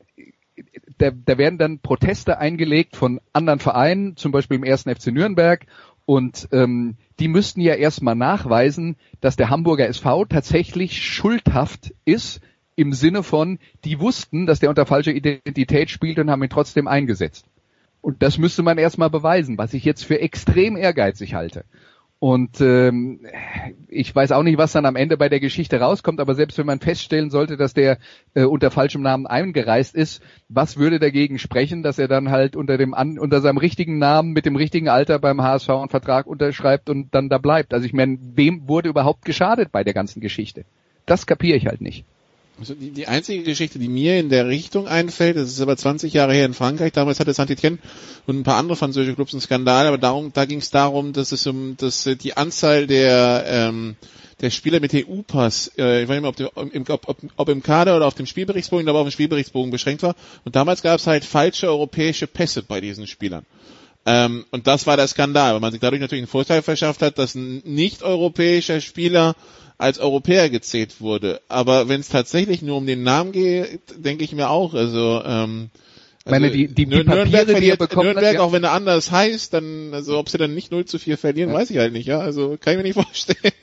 da, 0.98 1.12
da 1.12 1.38
werden 1.38 1.60
dann 1.60 1.78
Proteste 1.78 2.40
eingelegt 2.40 2.96
von 2.96 3.22
anderen 3.32 3.60
Vereinen, 3.60 4.18
zum 4.18 4.32
Beispiel 4.32 4.58
im 4.58 4.64
ersten 4.64 4.90
FC 4.90 5.12
Nürnberg 5.12 5.68
und 6.08 6.50
ähm, 6.52 6.96
die 7.20 7.28
müssten 7.28 7.62
ja 7.62 7.76
erstmal 7.76 8.16
nachweisen, 8.16 8.96
dass 9.22 9.36
der 9.36 9.52
Hamburger 9.52 9.88
SV 9.88 10.26
tatsächlich 10.26 11.04
schuldhaft 11.04 11.94
ist 12.06 12.42
im 12.76 12.94
Sinne 12.94 13.24
von, 13.24 13.60
die 13.84 14.00
wussten, 14.00 14.46
dass 14.46 14.60
der 14.60 14.70
unter 14.70 14.86
falscher 14.86 15.14
Identität 15.14 15.90
spielt 15.90 16.20
und 16.20 16.30
haben 16.30 16.44
ihn 16.44 16.50
trotzdem 16.50 16.88
eingesetzt. 16.88 17.46
Und 18.02 18.22
das 18.22 18.38
müsste 18.38 18.64
man 18.64 18.78
erstmal 18.78 19.10
beweisen, 19.10 19.58
was 19.58 19.74
ich 19.74 19.86
jetzt 19.86 20.04
für 20.04 20.20
extrem 20.20 20.76
ehrgeizig 20.76 21.36
halte. 21.36 21.64
Und 22.24 22.62
ähm, 22.62 23.20
ich 23.90 24.16
weiß 24.16 24.32
auch 24.32 24.44
nicht, 24.44 24.58
was 24.58 24.72
dann 24.72 24.86
am 24.86 24.96
Ende 24.96 25.18
bei 25.18 25.28
der 25.28 25.42
Geschichte 25.42 25.82
rauskommt, 25.82 26.22
aber 26.22 26.36
selbst 26.36 26.58
wenn 26.58 26.66
man 26.66 26.80
feststellen 26.80 27.30
sollte, 27.30 27.58
dass 27.58 27.74
der 27.74 27.98
äh, 28.34 28.46
unter 28.46 28.72
falschem 28.72 29.02
Namen 29.02 29.28
eingereist 29.28 29.94
ist, 29.94 30.24
was 30.48 30.78
würde 30.78 31.00
dagegen 31.00 31.38
sprechen, 31.38 31.84
dass 31.84 32.00
er 32.00 32.08
dann 32.08 32.32
halt 32.32 32.56
unter 32.56 32.78
dem 32.78 32.94
an, 32.94 33.20
unter 33.20 33.42
seinem 33.42 33.58
richtigen 33.58 33.98
Namen 33.98 34.32
mit 34.32 34.46
dem 34.46 34.56
richtigen 34.56 34.88
Alter 34.88 35.20
beim 35.20 35.42
HSV 35.42 35.70
einen 35.70 35.90
Vertrag 35.90 36.26
unterschreibt 36.26 36.90
und 36.90 37.14
dann 37.14 37.28
da 37.28 37.40
bleibt? 37.40 37.74
Also 37.74 37.86
ich 37.86 37.94
meine, 37.94 38.18
wem 38.22 38.70
wurde 38.70 38.88
überhaupt 38.88 39.26
geschadet 39.26 39.74
bei 39.74 39.84
der 39.84 39.94
ganzen 39.94 40.22
Geschichte? 40.22 40.64
Das 41.06 41.26
kapiere 41.26 41.58
ich 41.58 41.68
halt 41.68 41.82
nicht. 41.82 42.06
Also 42.60 42.76
die, 42.76 42.92
die 42.92 43.08
einzige 43.08 43.44
Geschichte, 43.44 43.80
die 43.80 43.88
mir 43.88 44.20
in 44.20 44.30
der 44.30 44.48
Richtung 44.48 44.88
einfällt, 44.88 45.38
das 45.38 45.50
ist 45.50 45.62
aber 45.62 45.76
20 45.76 46.14
Jahre 46.14 46.34
her 46.34 46.46
in 46.46 46.54
Frankreich, 46.54 46.94
damals 46.94 47.20
hatte 47.20 47.34
Saint-Etienne 47.34 47.80
und 48.28 48.40
ein 48.40 48.44
paar 48.44 48.58
andere 48.58 48.76
französische 48.76 49.16
Clubs 49.16 49.34
einen 49.34 49.42
Skandal, 49.42 49.88
aber 49.88 49.98
darum, 49.98 50.32
da 50.34 50.46
ging 50.46 50.60
es 50.60 50.70
darum, 50.70 51.14
dass 51.14 51.32
es 51.32 51.48
um 51.48 51.76
dass 51.78 52.04
die 52.04 52.38
Anzahl 52.38 52.86
der 52.86 53.44
ähm, 53.48 53.96
der 54.44 54.50
Spieler 54.50 54.82
mit 54.82 54.94
EU-Pass, 54.94 55.72
äh, 55.78 56.04
ich 56.04 56.10
weiß 56.10 56.22
nicht 56.22 56.40
mehr, 56.40 56.50
ob, 56.58 56.74
im, 56.74 56.84
ob, 56.90 57.08
ob, 57.08 57.18
ob 57.38 57.50
im 57.50 57.64
Kader 57.64 57.96
oder 57.96 58.06
auf 58.06 58.16
dem 58.16 58.26
Spielberichtsbogen, 58.26 58.90
aber 58.90 59.00
auf 59.00 59.08
dem 59.08 59.12
Spielberichtsbogen 59.12 59.72
beschränkt 59.72 60.04
war. 60.04 60.16
Und 60.44 60.56
damals 60.56 60.82
gab 60.82 61.00
es 61.00 61.08
halt 61.08 61.24
falsche 61.24 61.68
europäische 61.68 62.28
Pässe 62.28 62.62
bei 62.62 62.82
diesen 62.82 63.08
Spielern. 63.08 63.46
Ähm, 64.06 64.46
und 64.52 64.68
das 64.68 64.86
war 64.86 64.98
der 64.98 65.08
Skandal, 65.08 65.54
weil 65.54 65.62
man 65.62 65.72
sich 65.72 65.80
dadurch 65.80 66.02
natürlich 66.02 66.24
einen 66.24 66.28
Vorteil 66.28 66.62
verschafft 66.62 67.02
hat, 67.02 67.18
dass 67.18 67.36
ein 67.36 67.62
nicht-europäischer 67.64 68.82
Spieler 68.82 69.36
als 69.78 70.00
Europäer 70.00 70.50
gezählt 70.50 71.02
wurde. 71.02 71.42
Aber 71.50 71.90
wenn 71.90 72.00
es 72.02 72.10
tatsächlich 72.10 72.62
nur 72.62 72.78
um 72.78 72.86
den 72.86 73.04
Namen 73.04 73.32
geht, 73.32 73.82
denke 73.98 74.24
ich 74.24 74.34
mir 74.34 74.50
auch, 74.50 74.74
also 74.74 75.22
ähm, 75.26 75.70
also 76.26 76.40
meine, 76.40 76.52
die, 76.52 76.68
die, 76.68 76.74
die 76.74 76.86
Nürnberg, 76.86 77.26
Papiere, 77.26 77.46
verliert, 77.48 77.82
die 77.82 77.86
bekommen 77.86 78.06
Nürnberg, 78.08 78.36
ja. 78.36 78.42
auch 78.42 78.54
wenn 78.54 78.64
er 78.64 78.72
anders 78.72 79.12
heißt, 79.12 79.54
dann, 79.54 79.94
also 79.94 80.18
ob 80.18 80.30
sie 80.30 80.38
dann 80.38 80.54
nicht 80.54 80.72
0 80.72 80.86
zu 80.86 80.98
4 80.98 81.18
verlieren, 81.18 81.50
Ja. 81.50 81.56
weiß 81.56 81.70
ich 81.70 81.78
halt 81.78 81.92
nicht, 81.92 82.08
ja. 82.08 82.20
Also 82.20 82.58
kann 82.60 82.74
ich 82.74 82.78
mir 82.78 82.84
nicht 82.84 82.94
vorstellen. 82.94 83.54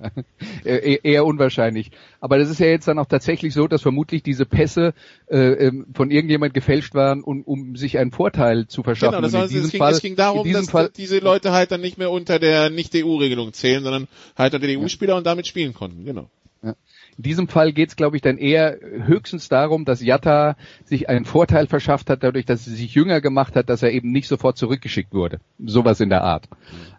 Äh, 0.64 0.98
eher 1.02 1.24
unwahrscheinlich. 1.24 1.90
Aber 2.20 2.38
das 2.38 2.50
ist 2.50 2.60
ja 2.60 2.66
jetzt 2.66 2.86
dann 2.86 2.98
auch 2.98 3.06
tatsächlich 3.06 3.54
so, 3.54 3.66
dass 3.66 3.80
vermutlich 3.82 4.22
diese 4.22 4.44
Pässe 4.44 4.92
äh, 5.28 5.38
ähm, 5.38 5.86
von 5.94 6.10
irgendjemand 6.10 6.52
gefälscht 6.52 6.94
waren, 6.94 7.22
um, 7.22 7.42
um 7.42 7.76
sich 7.76 7.98
einen 7.98 8.10
Vorteil 8.10 8.66
zu 8.66 8.82
verschaffen. 8.82 9.22
Genau, 9.22 9.40
das, 9.40 9.48
diesem 9.48 9.66
es, 9.66 9.70
ging, 9.70 9.78
Fall, 9.78 9.92
es 9.92 10.02
ging 10.02 10.16
darum, 10.16 10.50
dass 10.52 10.68
Fall, 10.68 10.90
diese 10.94 11.18
Leute 11.18 11.52
halt 11.52 11.70
dann 11.70 11.80
nicht 11.80 11.96
mehr 11.96 12.10
unter 12.10 12.38
der 12.38 12.68
Nicht-EU-Regelung 12.68 13.52
zählen, 13.52 13.82
sondern 13.82 14.08
halt 14.36 14.54
unter 14.54 14.66
die 14.66 14.76
EU-Spieler 14.76 15.16
und 15.16 15.26
damit 15.26 15.46
spielen 15.46 15.72
konnten, 15.72 16.04
genau. 16.04 16.28
In 17.16 17.22
diesem 17.22 17.48
Fall 17.48 17.72
geht 17.72 17.90
es, 17.90 17.96
glaube 17.96 18.16
ich, 18.16 18.22
dann 18.22 18.38
eher 18.38 18.78
höchstens 18.80 19.48
darum, 19.48 19.84
dass 19.84 20.02
Jatta 20.02 20.56
sich 20.84 21.08
einen 21.08 21.24
Vorteil 21.24 21.66
verschafft 21.66 22.10
hat, 22.10 22.22
dadurch, 22.22 22.46
dass 22.46 22.66
er 22.66 22.72
sich 22.74 22.94
jünger 22.94 23.20
gemacht 23.20 23.56
hat, 23.56 23.68
dass 23.68 23.82
er 23.82 23.92
eben 23.92 24.10
nicht 24.10 24.28
sofort 24.28 24.56
zurückgeschickt 24.56 25.12
wurde. 25.12 25.40
Sowas 25.58 26.00
in 26.00 26.08
der 26.08 26.24
Art. 26.24 26.48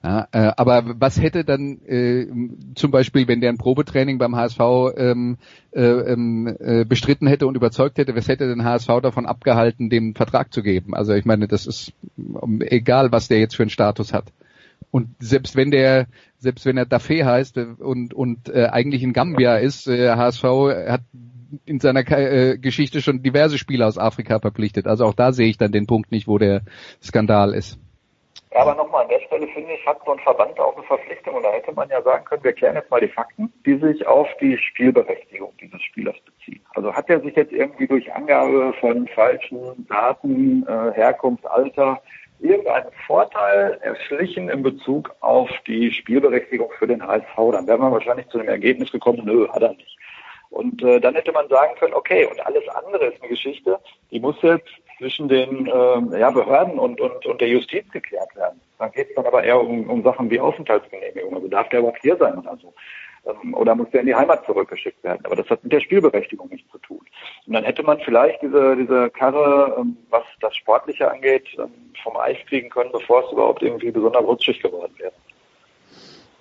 Ja, 0.03 0.27
äh, 0.31 0.51
aber 0.57 0.83
was 0.99 1.21
hätte 1.21 1.43
dann 1.43 1.79
äh, 1.85 2.27
zum 2.75 2.91
Beispiel, 2.91 3.27
wenn 3.27 3.41
der 3.41 3.51
ein 3.51 3.57
Probetraining 3.57 4.17
beim 4.17 4.35
HSV 4.35 4.59
ähm, 4.97 5.37
äh, 5.71 5.81
ähm, 5.81 6.55
äh, 6.59 6.85
bestritten 6.85 7.27
hätte 7.27 7.47
und 7.47 7.55
überzeugt 7.55 7.97
hätte, 7.97 8.15
was 8.15 8.27
hätte 8.27 8.47
den 8.47 8.63
HSV 8.63 8.87
davon 9.01 9.25
abgehalten, 9.25 9.89
dem 9.89 10.15
Vertrag 10.15 10.53
zu 10.53 10.63
geben? 10.63 10.93
Also 10.95 11.13
ich 11.13 11.25
meine, 11.25 11.47
das 11.47 11.67
ist 11.67 11.93
um, 12.15 12.61
egal, 12.61 13.11
was 13.11 13.27
der 13.27 13.39
jetzt 13.39 13.55
für 13.55 13.63
einen 13.63 13.69
Status 13.69 14.13
hat. 14.13 14.25
Und 14.91 15.15
selbst 15.19 15.55
wenn 15.55 15.71
der, 15.71 16.07
selbst 16.37 16.65
wenn 16.65 16.77
er 16.77 16.85
Dafé 16.85 17.25
heißt 17.25 17.57
äh, 17.57 17.65
und 17.79 18.13
und 18.13 18.49
äh, 18.49 18.67
eigentlich 18.67 19.03
in 19.03 19.13
Gambia 19.13 19.57
ist, 19.57 19.87
äh, 19.87 20.09
HSV 20.09 20.43
hat 20.87 21.01
in 21.65 21.79
seiner 21.79 22.09
äh, 22.11 22.57
Geschichte 22.57 23.01
schon 23.01 23.23
diverse 23.23 23.57
Spieler 23.57 23.87
aus 23.87 23.97
Afrika 23.97 24.39
verpflichtet. 24.39 24.87
Also 24.87 25.05
auch 25.05 25.13
da 25.13 25.31
sehe 25.31 25.47
ich 25.47 25.57
dann 25.57 25.71
den 25.71 25.87
Punkt 25.87 26.11
nicht, 26.11 26.27
wo 26.27 26.37
der 26.37 26.61
Skandal 27.01 27.53
ist. 27.53 27.79
Ja, 28.53 28.61
aber 28.61 28.75
nochmal 28.75 29.03
an 29.03 29.09
der 29.09 29.21
Stelle 29.21 29.47
finde 29.47 29.73
ich, 29.73 29.85
hat 29.85 29.99
so 30.05 30.11
ein 30.11 30.19
Verband 30.19 30.59
auch 30.59 30.75
eine 30.75 30.85
Verpflichtung 30.85 31.35
und 31.35 31.43
da 31.43 31.51
hätte 31.51 31.71
man 31.71 31.87
ja 31.89 32.01
sagen 32.01 32.25
können, 32.25 32.43
wir 32.43 32.51
klären 32.51 32.75
jetzt 32.75 32.91
mal 32.91 32.99
die 32.99 33.07
Fakten, 33.07 33.51
die 33.65 33.77
sich 33.77 34.05
auf 34.05 34.27
die 34.41 34.57
Spielberechtigung 34.57 35.53
dieses 35.61 35.81
Spielers 35.83 36.17
beziehen. 36.25 36.61
Also 36.75 36.93
hat 36.93 37.09
er 37.09 37.21
sich 37.21 37.33
jetzt 37.35 37.53
irgendwie 37.53 37.87
durch 37.87 38.13
Angabe 38.13 38.73
von 38.81 39.07
falschen 39.15 39.87
Daten, 39.87 40.65
äh, 40.67 40.91
Herkunft, 40.93 41.45
Alter 41.47 42.01
irgendeinen 42.41 42.91
Vorteil 43.05 43.79
erschlichen 43.81 44.49
in 44.49 44.63
Bezug 44.63 45.15
auf 45.19 45.49
die 45.67 45.91
Spielberechtigung 45.91 46.69
für 46.77 46.87
den 46.87 47.05
HSV, 47.05 47.35
dann 47.51 47.67
wäre 47.67 47.77
man 47.77 47.91
wahrscheinlich 47.91 48.27
zu 48.29 48.37
dem 48.37 48.47
Ergebnis 48.47 48.91
gekommen, 48.91 49.21
nö, 49.23 49.47
hat 49.49 49.61
er 49.61 49.73
nicht. 49.73 49.97
Und 50.49 50.83
äh, 50.83 50.99
dann 50.99 51.15
hätte 51.15 51.31
man 51.31 51.47
sagen 51.47 51.75
können, 51.79 51.93
okay, 51.93 52.25
und 52.25 52.45
alles 52.45 52.67
andere 52.69 53.05
ist 53.05 53.21
eine 53.21 53.29
Geschichte, 53.29 53.79
die 54.11 54.19
muss 54.19 54.35
jetzt 54.41 54.69
zwischen 54.97 55.29
den 55.29 55.65
äh, 55.65 56.19
ja, 56.19 56.29
Behörden 56.29 56.77
und, 56.77 56.99
und, 56.99 57.25
und 57.25 57.41
der 57.41 57.47
Justiz 57.47 57.89
geklärt 57.91 58.35
werden. 58.35 58.59
Dann 58.77 58.91
geht 58.91 59.09
es 59.09 59.15
dann 59.15 59.25
aber 59.25 59.43
eher 59.43 59.59
um, 59.59 59.89
um 59.89 60.03
Sachen 60.03 60.29
wie 60.29 60.39
Aufenthaltsgenehmigung. 60.39 61.35
Also 61.35 61.47
darf 61.47 61.69
der 61.69 61.79
überhaupt 61.79 62.01
hier 62.01 62.17
sein 62.17 62.37
oder 62.37 62.57
so. 62.61 62.73
Ähm, 63.25 63.53
oder 63.53 63.75
muss 63.75 63.89
der 63.91 64.01
in 64.01 64.07
die 64.07 64.15
Heimat 64.15 64.45
zurückgeschickt 64.45 65.03
werden. 65.03 65.23
Aber 65.25 65.35
das 65.35 65.49
hat 65.49 65.63
mit 65.63 65.73
der 65.73 65.79
Spielberechtigung 65.79 66.49
nichts 66.49 66.71
zu 66.71 66.79
tun. 66.79 67.01
Und 67.45 67.53
dann 67.53 67.63
hätte 67.63 67.83
man 67.83 67.99
vielleicht 67.99 68.41
diese, 68.41 68.75
diese 68.75 69.09
Karre, 69.11 69.75
ähm, 69.79 69.97
was 70.09 70.23
das 70.39 70.55
Sportliche 70.55 71.11
angeht, 71.11 71.47
ähm, 71.57 71.71
vom 72.03 72.17
Eis 72.17 72.37
kriegen 72.47 72.69
können, 72.69 72.91
bevor 72.91 73.25
es 73.25 73.31
überhaupt 73.31 73.61
irgendwie 73.61 73.91
besonders 73.91 74.23
rutschig 74.23 74.61
geworden 74.61 74.93
wäre. 74.97 75.13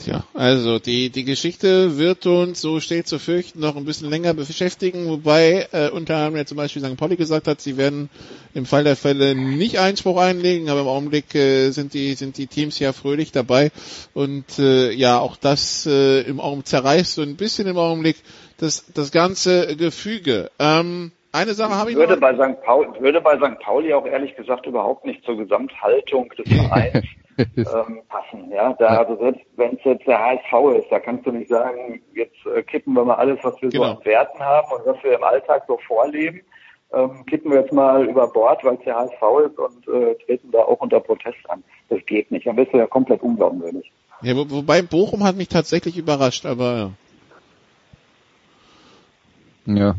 Tja, 0.02 0.24
also 0.32 0.78
die, 0.78 1.10
die 1.10 1.24
Geschichte 1.24 1.98
wird 1.98 2.24
uns, 2.24 2.62
so 2.62 2.80
steht 2.80 3.06
zu 3.06 3.18
fürchten, 3.18 3.60
noch 3.60 3.76
ein 3.76 3.84
bisschen 3.84 4.08
länger 4.08 4.32
beschäftigen, 4.32 5.06
wobei 5.10 5.68
äh, 5.72 5.90
unter 5.90 6.16
anderem 6.16 6.36
ja 6.36 6.46
zum 6.46 6.56
Beispiel 6.56 6.82
St. 6.82 6.96
Pauli 6.96 7.16
gesagt 7.16 7.46
hat, 7.46 7.60
sie 7.60 7.76
werden 7.76 8.08
im 8.54 8.64
Fall 8.64 8.84
der 8.84 8.96
Fälle 8.96 9.34
nicht 9.34 9.78
Einspruch 9.78 10.18
einlegen, 10.18 10.70
aber 10.70 10.80
im 10.80 10.86
Augenblick 10.86 11.34
äh, 11.34 11.70
sind 11.70 11.92
die 11.92 12.14
sind 12.14 12.38
die 12.38 12.46
Teams 12.46 12.78
ja 12.78 12.94
fröhlich 12.94 13.30
dabei 13.30 13.72
und 14.14 14.58
äh, 14.58 14.90
ja 14.90 15.18
auch 15.18 15.36
das 15.36 15.84
äh, 15.86 16.22
im 16.22 16.40
Augenblick 16.40 16.68
zerreißt 16.68 17.14
so 17.14 17.22
ein 17.22 17.36
bisschen 17.36 17.66
im 17.66 17.76
Augenblick 17.76 18.16
das 18.56 18.90
das 18.94 19.12
ganze 19.12 19.76
Gefüge. 19.76 20.50
Ähm, 20.58 21.12
eine 21.30 21.52
Sache 21.52 21.74
habe 21.74 21.90
ich 21.90 21.96
würde 21.96 22.14
noch. 22.14 22.20
bei 22.20 22.34
St. 22.34 22.62
Pauli, 22.62 22.88
würde 23.00 23.20
bei 23.20 23.36
St. 23.36 23.58
Pauli 23.60 23.92
auch 23.92 24.06
ehrlich 24.06 24.34
gesagt 24.34 24.64
überhaupt 24.64 25.04
nicht 25.04 25.22
zur 25.24 25.36
Gesamthaltung 25.36 26.30
des 26.30 26.48
Vereins 26.56 27.04
ähm, 27.56 28.02
passen. 28.08 28.50
Ja, 28.50 28.74
da, 28.74 28.86
also 28.98 29.16
selbst 29.16 29.42
wenn 29.56 29.74
es 29.74 29.84
jetzt 29.84 30.06
der 30.06 30.18
HSV 30.18 30.78
ist, 30.78 30.90
da 30.90 30.98
kannst 30.98 31.26
du 31.26 31.32
nicht 31.32 31.48
sagen, 31.48 32.02
jetzt 32.14 32.36
äh, 32.54 32.62
kippen 32.62 32.94
wir 32.94 33.04
mal 33.04 33.14
alles, 33.14 33.38
was 33.42 33.60
wir 33.62 33.70
Genau. 33.70 33.84
so 33.84 33.90
an 33.92 34.04
Werten 34.04 34.40
haben 34.40 34.72
und 34.72 34.86
was 34.86 35.02
wir 35.02 35.14
im 35.14 35.24
Alltag 35.24 35.64
so 35.66 35.78
vorleben, 35.86 36.42
ähm, 36.92 37.24
kippen 37.26 37.50
wir 37.52 37.60
jetzt 37.60 37.72
mal 37.72 38.04
über 38.06 38.26
Bord, 38.28 38.64
weil 38.64 38.74
es 38.74 38.84
der 38.84 38.96
HSV 38.96 39.22
ist 39.46 39.58
und 39.58 39.88
äh, 39.88 40.14
treten 40.26 40.50
da 40.50 40.60
auch 40.60 40.80
unter 40.80 41.00
Protest 41.00 41.38
an. 41.48 41.62
Das 41.88 42.04
geht 42.06 42.30
nicht. 42.30 42.46
Dann 42.46 42.56
bist 42.56 42.72
du 42.72 42.78
ja 42.78 42.86
komplett 42.86 43.22
unglaubwürdig. 43.22 43.90
Ja, 44.22 44.36
wo, 44.36 44.50
wobei 44.50 44.82
Bochum 44.82 45.24
hat 45.24 45.36
mich 45.36 45.48
tatsächlich 45.48 45.96
überrascht, 45.96 46.46
aber 46.46 46.92
ja. 49.66 49.74
Ja. 49.74 49.94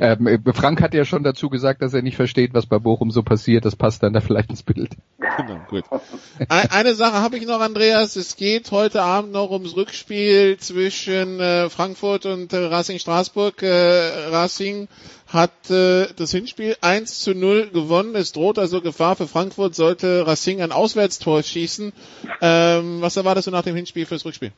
Ähm, 0.00 0.26
äh, 0.26 0.38
Frank 0.54 0.80
hat 0.80 0.94
ja 0.94 1.04
schon 1.04 1.22
dazu 1.24 1.50
gesagt, 1.50 1.82
dass 1.82 1.92
er 1.92 2.00
nicht 2.02 2.16
versteht, 2.16 2.54
was 2.54 2.64
bei 2.66 2.78
Bochum 2.78 3.10
so 3.10 3.22
passiert. 3.22 3.64
Das 3.66 3.76
passt 3.76 4.02
dann 4.02 4.14
da 4.14 4.20
vielleicht 4.22 4.48
ins 4.50 4.62
Bild. 4.62 4.90
Genau, 5.18 5.60
gut. 5.68 5.84
Ein- 6.48 6.70
Eine 6.70 6.94
Sache 6.94 7.14
habe 7.20 7.36
ich 7.36 7.46
noch, 7.46 7.60
Andreas. 7.60 8.16
Es 8.16 8.36
geht 8.36 8.70
heute 8.70 9.02
Abend 9.02 9.32
noch 9.32 9.50
ums 9.50 9.76
Rückspiel 9.76 10.56
zwischen 10.58 11.38
äh, 11.38 11.68
Frankfurt 11.68 12.24
und 12.24 12.52
äh, 12.54 12.56
Racing 12.64 12.98
Straßburg. 12.98 13.62
Äh, 13.62 14.28
Racing 14.30 14.88
hat 15.26 15.70
äh, 15.70 16.06
das 16.16 16.30
Hinspiel 16.30 16.76
1 16.80 17.20
zu 17.20 17.34
0 17.34 17.68
gewonnen. 17.70 18.14
Es 18.14 18.32
droht 18.32 18.58
also 18.58 18.80
Gefahr 18.80 19.16
für 19.16 19.28
Frankfurt, 19.28 19.74
sollte 19.74 20.26
Racing 20.26 20.62
ein 20.62 20.72
Auswärtstor 20.72 21.42
schießen. 21.42 21.92
Ähm, 22.40 23.00
was 23.02 23.16
erwartest 23.16 23.48
du 23.48 23.50
nach 23.50 23.62
dem 23.62 23.76
Hinspiel 23.76 24.06
fürs 24.06 24.24
Rückspiel? 24.24 24.52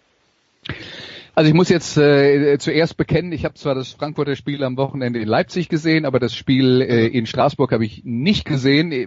Also 1.36 1.50
ich 1.50 1.54
muss 1.54 1.68
jetzt 1.68 1.98
äh, 1.98 2.56
zuerst 2.58 2.96
bekennen, 2.96 3.30
ich 3.30 3.44
habe 3.44 3.52
zwar 3.52 3.74
das 3.74 3.92
Frankfurter 3.92 4.36
Spiel 4.36 4.64
am 4.64 4.78
Wochenende 4.78 5.20
in 5.20 5.28
Leipzig 5.28 5.68
gesehen, 5.68 6.06
aber 6.06 6.18
das 6.18 6.34
Spiel 6.34 6.80
äh, 6.80 7.08
in 7.08 7.26
Straßburg 7.26 7.72
habe 7.72 7.84
ich 7.84 8.04
nicht 8.04 8.46
gesehen, 8.46 8.90
äh, 8.90 9.06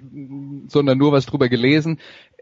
sondern 0.67 0.99
nur 0.99 1.11
was 1.11 1.25
drüber 1.25 1.49
gelesen. 1.49 1.99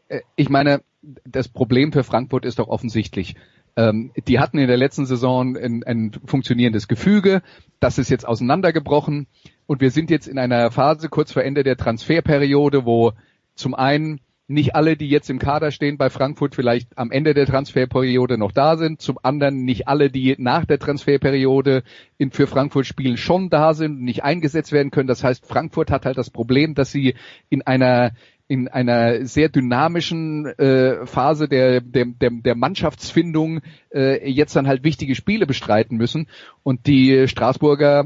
Äh, 0.09 0.19
ich 0.35 0.49
meine, 0.49 0.81
das 1.23 1.47
Problem 1.47 1.93
für 1.93 2.03
Frankfurt 2.03 2.43
ist 2.43 2.59
doch 2.59 2.67
offensichtlich. 2.67 3.35
Ähm, 3.77 4.11
die 4.27 4.39
hatten 4.39 4.57
in 4.57 4.67
der 4.67 4.75
letzten 4.75 5.05
Saison 5.05 5.55
ein, 5.55 5.83
ein 5.85 6.11
funktionierendes 6.25 6.89
Gefüge, 6.89 7.41
das 7.79 7.97
ist 7.97 8.09
jetzt 8.09 8.27
auseinandergebrochen 8.27 9.27
und 9.67 9.79
wir 9.79 9.91
sind 9.91 10.09
jetzt 10.09 10.27
in 10.27 10.37
einer 10.37 10.69
Phase 10.69 11.07
kurz 11.07 11.31
vor 11.31 11.45
Ende 11.45 11.63
der 11.63 11.77
Transferperiode, 11.77 12.85
wo 12.85 13.13
zum 13.55 13.73
einen 13.73 14.19
nicht 14.47 14.75
alle, 14.75 14.95
die 14.95 15.09
jetzt 15.09 15.29
im 15.29 15.39
Kader 15.39 15.71
stehen 15.71 15.97
bei 15.97 16.09
Frankfurt, 16.09 16.55
vielleicht 16.55 16.97
am 16.97 17.11
Ende 17.11 17.33
der 17.33 17.45
Transferperiode 17.45 18.37
noch 18.37 18.53
da 18.53 18.77
sind. 18.77 19.01
Zum 19.01 19.19
anderen 19.21 19.65
nicht 19.65 19.87
alle, 19.89 20.09
die 20.09 20.35
nach 20.37 20.65
der 20.65 20.79
Transferperiode 20.79 21.83
in, 22.17 22.31
für 22.31 22.47
Frankfurt 22.47 22.85
spielen, 22.85 23.17
schon 23.17 23.49
da 23.49 23.73
sind 23.73 23.97
und 23.97 24.03
nicht 24.03 24.23
eingesetzt 24.23 24.71
werden 24.71 24.89
können. 24.89 25.07
Das 25.07 25.23
heißt, 25.23 25.45
Frankfurt 25.45 25.91
hat 25.91 26.05
halt 26.05 26.17
das 26.17 26.29
Problem, 26.29 26.75
dass 26.75 26.91
sie 26.91 27.15
in 27.49 27.61
einer 27.61 28.11
in 28.49 28.69
einer 28.69 29.25
sehr 29.25 29.49
dynamischen 29.49 30.45
äh, 30.45 31.05
Phase 31.05 31.49
der, 31.49 31.81
der, 31.81 32.05
der, 32.05 32.29
der 32.31 32.55
Mannschaftsfindung 32.55 33.59
äh, 33.93 34.29
jetzt 34.31 34.55
dann 34.55 34.67
halt 34.67 34.85
wichtige 34.85 35.15
Spiele 35.15 35.45
bestreiten 35.45 35.97
müssen. 35.97 36.29
Und 36.63 36.87
die 36.87 37.27
Straßburger 37.27 38.05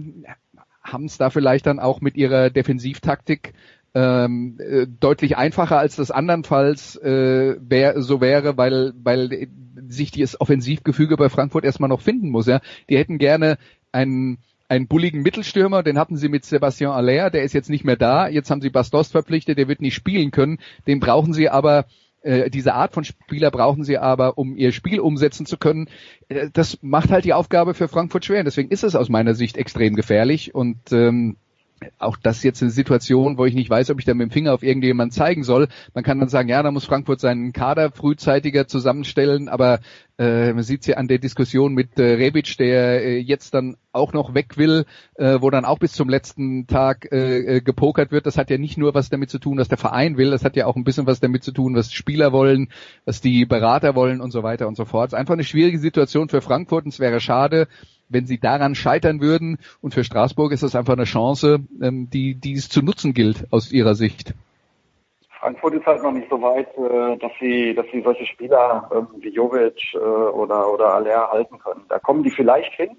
haben 0.82 1.06
es 1.06 1.20
da 1.20 1.30
vielleicht 1.30 1.68
dann 1.68 1.80
auch 1.80 2.02
mit 2.02 2.16
ihrer 2.18 2.50
Defensivtaktik 2.50 3.54
ähm, 3.94 4.58
äh, 4.60 4.88
deutlich 4.88 5.38
einfacher 5.38 5.78
als 5.78 5.96
das 5.96 6.12
andernfalls 6.12 6.96
äh, 6.98 7.56
wär, 7.60 8.02
so 8.02 8.22
wäre, 8.22 8.58
weil, 8.58 8.94
weil 9.04 9.48
sich 9.88 10.12
das 10.12 10.40
Offensivgefüge 10.40 11.18
bei 11.18 11.30
Frankfurt 11.30 11.66
erstmal 11.66 11.90
noch 11.90 12.02
finden 12.02 12.30
muss. 12.30 12.46
Ja? 12.48 12.62
Die 12.90 12.98
hätten 12.98 13.18
gerne 13.18 13.58
einen 13.92 14.40
einen 14.70 14.88
bulligen 14.88 15.22
Mittelstürmer, 15.22 15.84
den 15.84 16.00
hatten 16.00 16.16
sie 16.16 16.30
mit 16.30 16.46
Sebastian 16.46 16.94
Aller, 16.94 17.30
der 17.30 17.44
ist 17.44 17.52
jetzt 17.52 17.70
nicht 17.70 17.84
mehr 17.84 17.98
da. 17.98 18.30
Jetzt 18.30 18.50
haben 18.50 18.62
sie 18.62 18.70
Bastos 18.70 19.10
verpflichtet, 19.10 19.58
der 19.58 19.68
wird 19.68 19.82
nicht 19.82 19.96
spielen 19.96 20.32
können. 20.32 20.60
Den 20.88 21.02
brauchen 21.02 21.34
sie 21.34 21.50
aber 21.50 21.88
äh, 22.22 22.50
diese 22.50 22.74
Art 22.74 22.94
von 22.94 23.04
Spieler 23.04 23.52
brauchen 23.52 23.84
sie 23.84 23.98
aber, 23.98 24.38
um 24.38 24.56
ihr 24.56 24.72
Spiel 24.72 25.02
umsetzen 25.02 25.46
zu 25.46 25.58
können. 25.58 25.90
Äh, 26.30 26.50
das 26.54 26.78
macht 26.82 27.12
halt 27.12 27.26
die 27.26 27.34
Aufgabe 27.34 27.74
für 27.74 27.90
Frankfurt 27.90 28.24
schwer. 28.24 28.44
Deswegen 28.44 28.70
ist 28.70 28.84
es 28.84 28.96
aus 28.96 29.10
meiner 29.10 29.34
Sicht 29.34 29.58
extrem 29.58 29.96
gefährlich 29.96 30.56
und 30.56 30.92
ähm, 30.94 31.36
auch 31.98 32.18
das 32.18 32.44
jetzt 32.44 32.62
eine 32.62 32.72
Situation, 32.72 33.38
wo 33.38 33.46
ich 33.46 33.56
nicht 33.56 33.70
weiß, 33.70 33.90
ob 33.90 34.00
ich 34.00 34.06
da 34.06 34.14
mit 34.14 34.30
dem 34.30 34.32
Finger 34.32 34.54
auf 34.54 34.64
irgendjemanden 34.64 35.12
zeigen 35.12 35.44
soll. 35.44 35.68
Man 35.94 36.04
kann 36.04 36.20
dann 36.20 36.30
sagen, 36.30 36.50
ja, 36.50 36.62
da 36.62 36.72
muss 36.72 36.86
Frankfurt 36.86 37.20
seinen 37.20 37.54
Kader 37.54 37.92
frühzeitiger 37.92 38.68
zusammenstellen, 38.68 39.50
aber 39.50 39.80
äh, 40.18 40.54
man 40.54 40.64
sieht 40.64 40.82
es 40.82 40.88
ja 40.88 40.98
an 40.98 41.08
der 41.08 41.18
Diskussion 41.18 41.74
mit 41.74 41.98
äh, 41.98 42.04
Rebic, 42.04 42.58
der 42.58 43.04
äh, 43.04 43.18
jetzt 43.18 43.54
dann 43.54 43.78
auch 43.92 44.14
noch 44.14 44.34
weg 44.36 44.58
will, 44.58 44.86
äh, 45.16 45.42
wo 45.42 45.50
dann 45.50 45.66
auch 45.66 45.80
bis 45.80 45.94
zum 45.94 46.10
letzten 46.10 46.68
Tag 46.68 47.12
äh, 47.12 47.58
äh, 47.58 47.62
gepokert 47.62 48.12
wird. 48.12 48.26
Das 48.26 48.38
hat 48.38 48.50
ja 48.50 48.58
nicht 48.58 48.78
nur 48.78 48.94
was 48.94 49.10
damit 49.10 49.30
zu 49.30 49.40
tun, 49.40 49.58
was 49.58 49.68
der 49.68 49.78
Verein 49.78 50.18
will, 50.18 50.32
das 50.32 50.46
hat 50.46 50.56
ja 50.56 50.68
auch 50.68 50.76
ein 50.76 50.84
bisschen 50.84 51.08
was 51.08 51.20
damit 51.20 51.44
zu 51.44 51.52
tun, 51.52 51.76
was 51.76 51.92
Spieler 51.92 52.32
wollen, 52.32 52.70
was 53.06 53.22
die 53.22 53.46
Berater 53.46 53.96
wollen 53.96 54.22
und 54.22 54.32
so 54.32 54.44
weiter 54.44 54.68
und 54.68 54.76
so 54.76 54.86
fort. 54.86 55.08
Es 55.08 55.14
ist 55.14 55.20
einfach 55.20 55.34
eine 55.34 55.44
schwierige 55.44 55.80
Situation 55.80 56.30
für 56.30 56.42
Frankfurt 56.42 56.86
und 56.86 56.94
es 56.94 57.00
wäre 57.00 57.20
schade, 57.20 57.68
wenn 58.12 58.26
sie 58.26 58.40
daran 58.40 58.76
scheitern 58.76 59.22
würden. 59.22 59.58
Und 59.82 59.94
für 59.94 60.04
Straßburg 60.04 60.52
ist 60.52 60.64
das 60.64 60.76
einfach 60.76 60.94
eine 60.94 61.06
Chance, 61.06 61.60
ähm, 61.82 62.10
die, 62.10 62.36
die 62.36 62.54
es 62.54 62.70
zu 62.70 62.82
nutzen 62.82 63.14
gilt 63.14 63.48
aus 63.52 63.72
ihrer 63.72 63.96
Sicht. 63.96 64.34
Frankfurt 65.40 65.74
ist 65.74 65.86
halt 65.88 66.04
noch 66.04 66.12
nicht 66.12 66.30
so 66.30 66.40
weit, 66.40 66.68
äh, 66.78 67.18
dass 67.18 67.32
sie, 67.40 67.74
dass 67.74 67.88
sie 67.92 68.02
solche 68.04 68.28
Spieler 68.28 68.90
ähm, 68.94 69.08
wie 69.22 69.30
Jovic 69.30 69.96
äh, 69.96 69.98
oder 69.98 70.72
oder 70.72 70.94
Aller 70.94 71.32
halten 71.32 71.58
können. 71.58 71.84
Da 71.90 71.98
kommen 71.98 72.22
die 72.22 72.30
vielleicht 72.30 72.74
hin, 72.74 72.96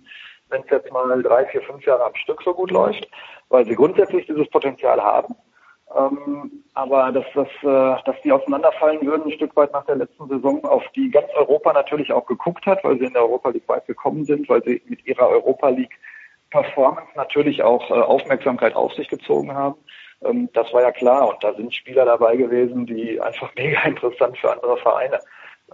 wenn 0.48 0.62
es 0.62 0.70
jetzt 0.70 0.92
mal 0.92 1.22
drei, 1.22 1.46
vier, 1.46 1.62
fünf 1.62 1.84
Jahre 1.86 2.04
am 2.04 2.14
Stück 2.16 2.42
so 2.42 2.52
gut 2.52 2.72
läuft, 2.72 3.08
weil 3.48 3.64
sie 3.64 3.76
grundsätzlich 3.76 4.26
dieses 4.26 4.48
Potenzial 4.50 5.00
haben. 5.00 5.36
Ähm, 5.96 6.64
aber 6.74 7.12
dass, 7.12 7.26
dass, 7.34 7.48
äh, 7.62 8.02
dass 8.04 8.20
die 8.22 8.32
auseinanderfallen 8.32 9.04
würden, 9.04 9.24
ein 9.26 9.32
Stück 9.32 9.54
weit 9.56 9.72
nach 9.72 9.84
der 9.84 9.96
letzten 9.96 10.28
Saison, 10.28 10.64
auf 10.64 10.84
die 10.94 11.10
ganz 11.10 11.28
Europa 11.34 11.72
natürlich 11.72 12.12
auch 12.12 12.26
geguckt 12.26 12.64
hat, 12.66 12.82
weil 12.84 12.98
sie 12.98 13.06
in 13.06 13.12
der 13.12 13.22
Europa 13.22 13.50
League 13.50 13.68
weit 13.68 13.86
gekommen 13.86 14.24
sind, 14.24 14.48
weil 14.48 14.62
sie 14.64 14.82
mit 14.86 15.04
ihrer 15.06 15.28
Europa 15.28 15.68
League 15.68 15.98
Performance 16.50 17.10
natürlich 17.14 17.62
auch 17.62 17.90
äh, 17.90 17.94
Aufmerksamkeit 17.94 18.74
auf 18.74 18.92
sich 18.94 19.08
gezogen 19.08 19.54
haben. 19.54 19.76
Ähm, 20.22 20.48
das 20.52 20.72
war 20.72 20.82
ja 20.82 20.92
klar. 20.92 21.28
Und 21.28 21.42
da 21.42 21.54
sind 21.54 21.74
Spieler 21.74 22.04
dabei 22.04 22.36
gewesen, 22.36 22.86
die 22.86 23.20
einfach 23.20 23.50
mega 23.56 23.82
interessant 23.82 24.38
für 24.38 24.52
andere 24.52 24.76
Vereine 24.78 25.20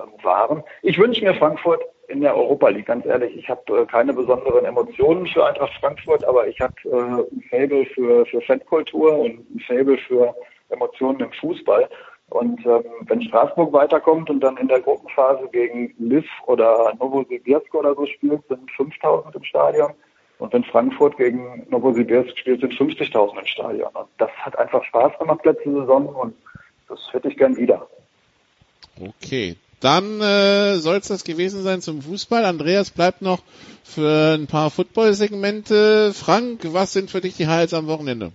ähm, 0.00 0.12
waren. 0.22 0.64
Ich 0.82 0.98
wünsche 0.98 1.24
mir 1.24 1.34
Frankfurt 1.34 1.82
in 2.08 2.22
der 2.22 2.36
Europa 2.36 2.68
League, 2.68 2.86
ganz 2.86 3.06
ehrlich. 3.06 3.36
Ich 3.36 3.48
habe 3.48 3.80
äh, 3.80 3.86
keine 3.86 4.12
besonderen 4.12 4.64
Emotionen 4.64 5.26
für 5.26 5.46
Eintracht 5.46 5.72
Frankfurt, 5.80 6.24
aber 6.24 6.46
ich 6.48 6.58
habe 6.60 6.74
äh, 6.84 7.34
ein 7.34 7.42
Fable 7.50 7.86
für, 7.94 8.26
für 8.26 8.40
Fankultur 8.40 9.18
und 9.18 9.54
ein 9.54 9.60
Fable 9.66 9.98
für 9.98 10.34
Emotionen 10.70 11.20
im 11.20 11.32
Fußball. 11.32 11.88
Und 12.30 12.64
ähm, 12.66 12.84
wenn 13.06 13.22
Straßburg 13.22 13.72
weiterkommt 13.72 14.28
und 14.28 14.40
dann 14.40 14.56
in 14.58 14.68
der 14.68 14.80
Gruppenphase 14.80 15.48
gegen 15.50 15.94
Liv 15.98 16.26
oder 16.46 16.92
Novosibirsk 16.98 17.74
oder 17.74 17.94
so 17.94 18.06
spielt, 18.06 18.46
sind 18.48 18.70
5000 18.72 19.34
im 19.34 19.44
Stadion. 19.44 19.92
Und 20.38 20.52
wenn 20.52 20.64
Frankfurt 20.64 21.16
gegen 21.16 21.66
Novosibirsk 21.68 22.36
spielt, 22.38 22.60
sind 22.60 22.72
50.000 22.74 23.38
im 23.38 23.46
Stadion. 23.46 23.88
Und 23.94 24.08
das 24.18 24.30
hat 24.30 24.58
einfach 24.58 24.84
Spaß 24.84 25.18
gemacht 25.18 25.44
letzte 25.44 25.70
Saison 25.72 26.06
und 26.06 26.34
das 26.88 27.00
hätte 27.12 27.28
ich 27.28 27.36
gern 27.36 27.56
wieder. 27.56 27.86
Okay, 29.00 29.56
dann 29.80 30.20
äh, 30.20 30.76
soll 30.76 30.96
es 30.96 31.08
das 31.08 31.24
gewesen 31.24 31.62
sein 31.62 31.80
zum 31.80 32.02
Fußball. 32.02 32.44
Andreas 32.44 32.90
bleibt 32.90 33.22
noch 33.22 33.40
für 33.84 34.34
ein 34.34 34.46
paar 34.46 34.70
Football-Segmente. 34.70 36.12
Frank, 36.12 36.60
was 36.72 36.92
sind 36.92 37.10
für 37.10 37.20
dich 37.20 37.36
die 37.36 37.46
Highlights 37.46 37.74
am 37.74 37.86
Wochenende? 37.86 38.32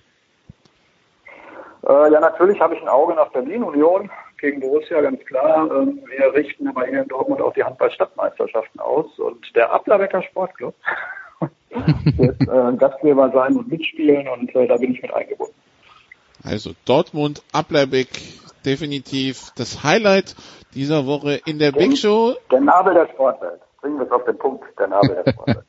Äh, 1.87 2.11
ja, 2.11 2.19
natürlich 2.19 2.59
habe 2.61 2.75
ich 2.75 2.81
ein 2.81 2.87
Auge 2.87 3.13
nach 3.13 3.29
Berlin, 3.31 3.63
Union 3.63 4.09
gegen 4.39 4.61
Borussia, 4.61 5.01
ganz 5.01 5.23
klar. 5.25 5.69
Ähm, 5.71 5.99
wir 6.05 6.33
richten 6.33 6.67
aber 6.67 6.85
hier 6.85 7.01
in 7.01 7.07
Dortmund 7.07 7.41
auch 7.41 7.53
die 7.53 7.63
Handball-Stadtmeisterschaften 7.63 8.79
aus. 8.79 9.07
Und 9.19 9.55
der 9.55 9.71
Ablerbecker 9.71 10.23
Sportclub 10.23 10.75
wird 12.17 12.41
äh, 12.41 12.77
Gastgeber 12.77 13.31
sein 13.33 13.57
und 13.57 13.69
mitspielen 13.69 14.27
und 14.27 14.55
äh, 14.55 14.67
da 14.67 14.77
bin 14.77 14.93
ich 14.93 15.01
mit 15.01 15.13
eingebunden. 15.13 15.55
Also 16.43 16.71
Dortmund, 16.85 17.41
Ablerbeck, 17.51 18.09
definitiv 18.65 19.51
das 19.55 19.83
Highlight 19.83 20.35
dieser 20.73 21.05
Woche 21.05 21.39
in 21.45 21.59
der 21.59 21.71
Big 21.71 21.97
Show. 21.97 22.35
Der 22.51 22.61
Nabel 22.61 22.93
der 22.93 23.07
Sportwelt. 23.07 23.61
Bringen 23.81 23.97
wir 23.97 24.05
es 24.05 24.11
auf 24.11 24.23
den 24.23 24.37
Punkt, 24.37 24.63
der 24.79 24.87
Nabel 24.87 25.23
der 25.23 25.31
Sportwelt. 25.31 25.65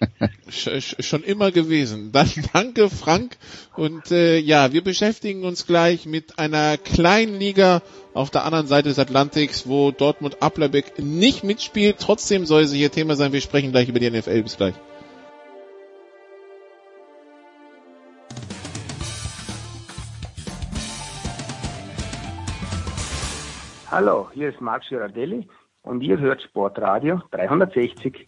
Schon 1.00 1.22
immer 1.22 1.50
gewesen. 1.50 2.10
Dann 2.12 2.28
danke 2.52 2.88
Frank 2.88 3.36
und 3.76 4.10
äh, 4.10 4.38
ja, 4.38 4.72
wir 4.72 4.84
beschäftigen 4.84 5.44
uns 5.44 5.66
gleich 5.66 6.06
mit 6.06 6.38
einer 6.38 6.76
kleinen 6.76 7.38
Liga 7.38 7.82
auf 8.12 8.30
der 8.30 8.44
anderen 8.44 8.66
Seite 8.66 8.88
des 8.88 8.98
Atlantiks, 8.98 9.68
wo 9.68 9.90
Dortmund 9.90 10.42
Applerbeck 10.42 10.98
nicht 10.98 11.44
mitspielt. 11.44 11.96
Trotzdem 12.00 12.46
soll 12.46 12.66
sie 12.66 12.78
hier 12.78 12.92
Thema 12.92 13.16
sein. 13.16 13.32
Wir 13.32 13.40
sprechen 13.40 13.72
gleich 13.72 13.88
über 13.88 13.98
die 13.98 14.10
NFL. 14.10 14.42
Bis 14.42 14.56
gleich. 14.56 14.74
Hallo, 23.96 24.28
hier 24.34 24.48
ist 24.48 24.60
Marc 24.60 24.82
Girardelli 24.88 25.46
und 25.82 26.00
ihr 26.00 26.18
hört 26.18 26.42
Sportradio 26.42 27.22
360. 27.30 28.26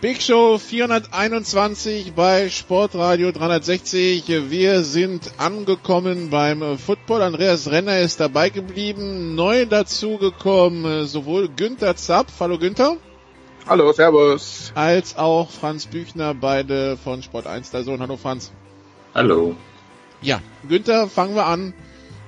Big 0.00 0.22
Show 0.22 0.58
421 0.58 2.12
bei 2.14 2.48
Sportradio 2.48 3.32
360. 3.32 4.28
Wir 4.48 4.82
sind 4.84 5.32
angekommen 5.38 6.30
beim 6.30 6.78
Football. 6.78 7.22
Andreas 7.22 7.68
Renner 7.68 7.98
ist 7.98 8.20
dabei 8.20 8.48
geblieben. 8.48 9.34
Neu 9.34 9.66
dazugekommen 9.66 11.06
sowohl 11.06 11.48
Günther 11.48 11.96
Zapp. 11.96 12.28
Hallo 12.38 12.58
Günther. 12.60 12.96
Hallo, 13.66 13.90
Servus. 13.92 14.72
Als 14.74 15.16
auch 15.16 15.50
Franz 15.50 15.86
Büchner, 15.86 16.34
beide 16.34 16.98
von 16.98 17.22
Sport 17.22 17.46
1 17.46 17.70
der 17.70 17.82
Sohn. 17.82 17.98
Hallo 18.00 18.18
Franz. 18.18 18.52
Hallo. 19.14 19.56
Ja, 20.20 20.42
Günther, 20.68 21.08
fangen 21.08 21.34
wir 21.34 21.46
an. 21.46 21.72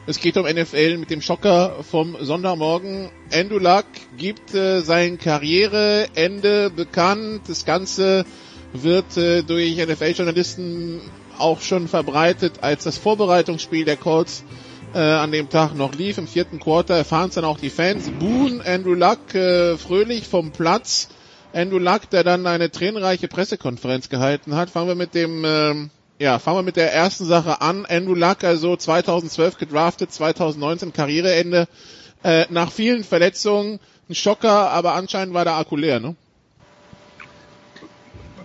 Es 0.07 0.18
geht 0.18 0.39
um 0.39 0.47
NFL 0.47 0.97
mit 0.97 1.11
dem 1.11 1.20
Schocker 1.20 1.76
vom 1.82 2.16
Sonntagmorgen. 2.18 3.11
Andrew 3.30 3.59
Luck 3.59 3.84
gibt 4.16 4.55
äh, 4.55 4.80
sein 4.80 5.18
Karriereende 5.18 6.70
bekannt. 6.70 7.43
Das 7.49 7.66
Ganze 7.66 8.24
wird 8.72 9.18
äh, 9.18 9.43
durch 9.43 9.76
NFL-Journalisten 9.76 11.03
auch 11.37 11.61
schon 11.61 11.87
verbreitet, 11.87 12.61
als 12.62 12.84
das 12.84 12.97
Vorbereitungsspiel 12.97 13.84
der 13.84 13.99
Colts 13.99 14.43
äh, 14.95 15.01
an 15.01 15.32
dem 15.32 15.51
Tag 15.51 15.74
noch 15.74 15.95
lief. 15.95 16.16
Im 16.16 16.28
vierten 16.28 16.61
Quarter 16.61 16.95
erfahren 16.95 17.28
es 17.28 17.34
dann 17.34 17.45
auch 17.45 17.59
die 17.59 17.68
Fans. 17.68 18.11
Boone, 18.18 18.64
Andrew 18.64 18.95
Luck 18.95 19.34
äh, 19.34 19.76
fröhlich 19.76 20.26
vom 20.26 20.51
Platz. 20.51 21.11
Andrew 21.57 21.79
Luck, 21.79 22.11
der 22.11 22.23
dann 22.23 22.47
eine 22.47 22.71
tränenreiche 22.71 23.29
Pressekonferenz 23.29 24.11
gehalten 24.11 24.55
hat. 24.55 24.69
Fangen 24.69 24.89
wir 24.89 24.95
mit 24.95 25.15
dem, 25.15 25.43
ähm, 25.47 25.91
ja, 26.19 26.39
fangen 26.39 26.59
wir 26.59 26.63
mit 26.63 26.77
der 26.77 26.93
ersten 26.93 27.25
Sache 27.25 27.63
an. 27.63 27.87
Andrew 27.87 28.15
Luck, 28.15 28.45
also 28.45 28.77
2012 28.77 29.57
gedraftet, 29.57 30.13
2019 30.13 30.93
Karriereende. 30.93 31.67
Äh, 32.23 32.45
nach 32.51 32.71
vielen 32.71 33.05
Verletzungen 33.05 33.81
ein 34.09 34.15
Schocker, 34.15 34.71
aber 34.71 34.93
anscheinend 34.95 35.33
war 35.33 35.45
der 35.45 35.57
Akku 35.57 35.77
leer, 35.77 35.99
ne? 35.99 36.15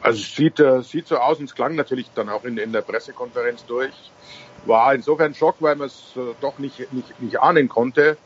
Also 0.02 0.20
es 0.20 0.36
sieht, 0.36 0.60
äh, 0.60 0.82
sieht 0.82 1.08
so 1.08 1.18
aus 1.18 1.38
und 1.40 1.46
es 1.46 1.54
klang 1.54 1.76
natürlich 1.76 2.10
dann 2.16 2.30
auch 2.30 2.46
in, 2.46 2.58
in 2.58 2.72
der 2.72 2.82
Pressekonferenz 2.82 3.66
durch. 3.66 3.94
War 4.66 4.96
insofern 4.96 5.36
Schock, 5.36 5.58
weil 5.60 5.76
man 5.76 5.88
es 5.88 6.14
äh, 6.16 6.34
doch 6.40 6.60
nicht, 6.60 6.92
nicht, 6.94 7.22
nicht 7.22 7.40
ahnen 7.40 7.68
konnte. 7.68 8.18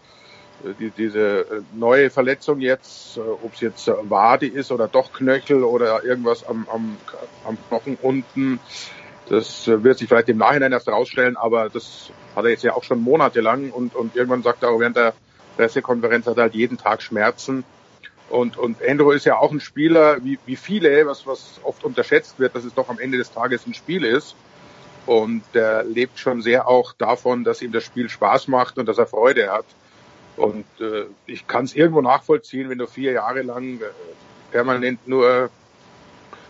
Äh, 0.66 0.74
die, 0.80 0.90
diese 0.90 1.20
äh, 1.20 1.62
neue 1.74 2.10
Verletzung 2.10 2.60
jetzt, 2.60 3.18
ob 3.18 3.54
es 3.54 3.62
jetzt 3.62 3.88
Wade 3.88 4.48
ist 4.48 4.72
oder 4.72 4.88
doch 4.88 5.14
Knöchel 5.14 5.64
oder 5.64 6.04
irgendwas 6.04 6.46
am, 6.46 6.68
am, 6.72 6.98
am 7.46 7.58
Knochen 7.70 7.98
unten, 8.02 8.60
das 9.30 9.68
wird 9.68 9.98
sich 9.98 10.08
vielleicht 10.08 10.30
im 10.30 10.38
Nachhinein 10.38 10.72
erst 10.72 10.88
rausstellen, 10.88 11.36
aber 11.36 11.70
das 11.70 12.12
hat 12.36 12.46
er 12.46 12.52
jetzt 12.52 12.64
ja 12.64 12.74
auch 12.74 12.84
schon 12.84 13.02
monatelang 13.02 13.72
und, 13.72 13.96
und 13.96 14.16
irgendwann 14.16 14.44
sagt 14.44 14.62
er 14.62 14.70
auch 14.70 14.80
während 14.80 14.98
der 14.98 15.16
Pressekonferenz 15.58 16.28
hat 16.28 16.38
er 16.38 16.44
halt 16.44 16.54
jeden 16.54 16.78
Tag 16.78 17.02
Schmerzen. 17.02 17.64
Und, 18.30 18.58
und 18.58 18.78
Andrew 18.84 19.12
ist 19.12 19.26
ja 19.26 19.38
auch 19.38 19.52
ein 19.52 19.60
Spieler, 19.60 20.24
wie, 20.24 20.38
wie 20.46 20.56
viele, 20.56 21.06
was, 21.06 21.26
was 21.26 21.60
oft 21.64 21.84
unterschätzt 21.84 22.40
wird, 22.40 22.56
dass 22.56 22.66
es 22.66 22.74
doch 22.74 22.90
am 22.90 23.00
Ende 23.00 23.18
des 23.18 23.32
Tages 23.32 23.66
ein 23.66 23.74
Spiel 23.74 24.04
ist. 24.04 24.36
Und 25.06 25.44
der 25.54 25.84
lebt 25.84 26.20
schon 26.20 26.42
sehr 26.42 26.68
auch 26.68 26.94
davon, 26.94 27.44
dass 27.44 27.62
ihm 27.62 27.72
das 27.72 27.84
Spiel 27.84 28.10
Spaß 28.10 28.48
macht 28.48 28.78
und 28.78 28.88
dass 28.88 28.98
er 28.98 29.06
Freude 29.06 29.52
hat. 29.52 29.66
Und 30.38 30.66
äh, 30.80 31.06
ich 31.26 31.48
kann 31.48 31.66
es 31.66 31.76
irgendwo 31.76 32.02
nachvollziehen, 32.02 32.70
wenn 32.70 32.78
du 32.78 32.88
vier 32.88 33.14
Jahre 33.14 33.42
lang 33.42 33.80
äh, 33.80 33.86
permanent 34.52 35.08
nur, 35.08 35.50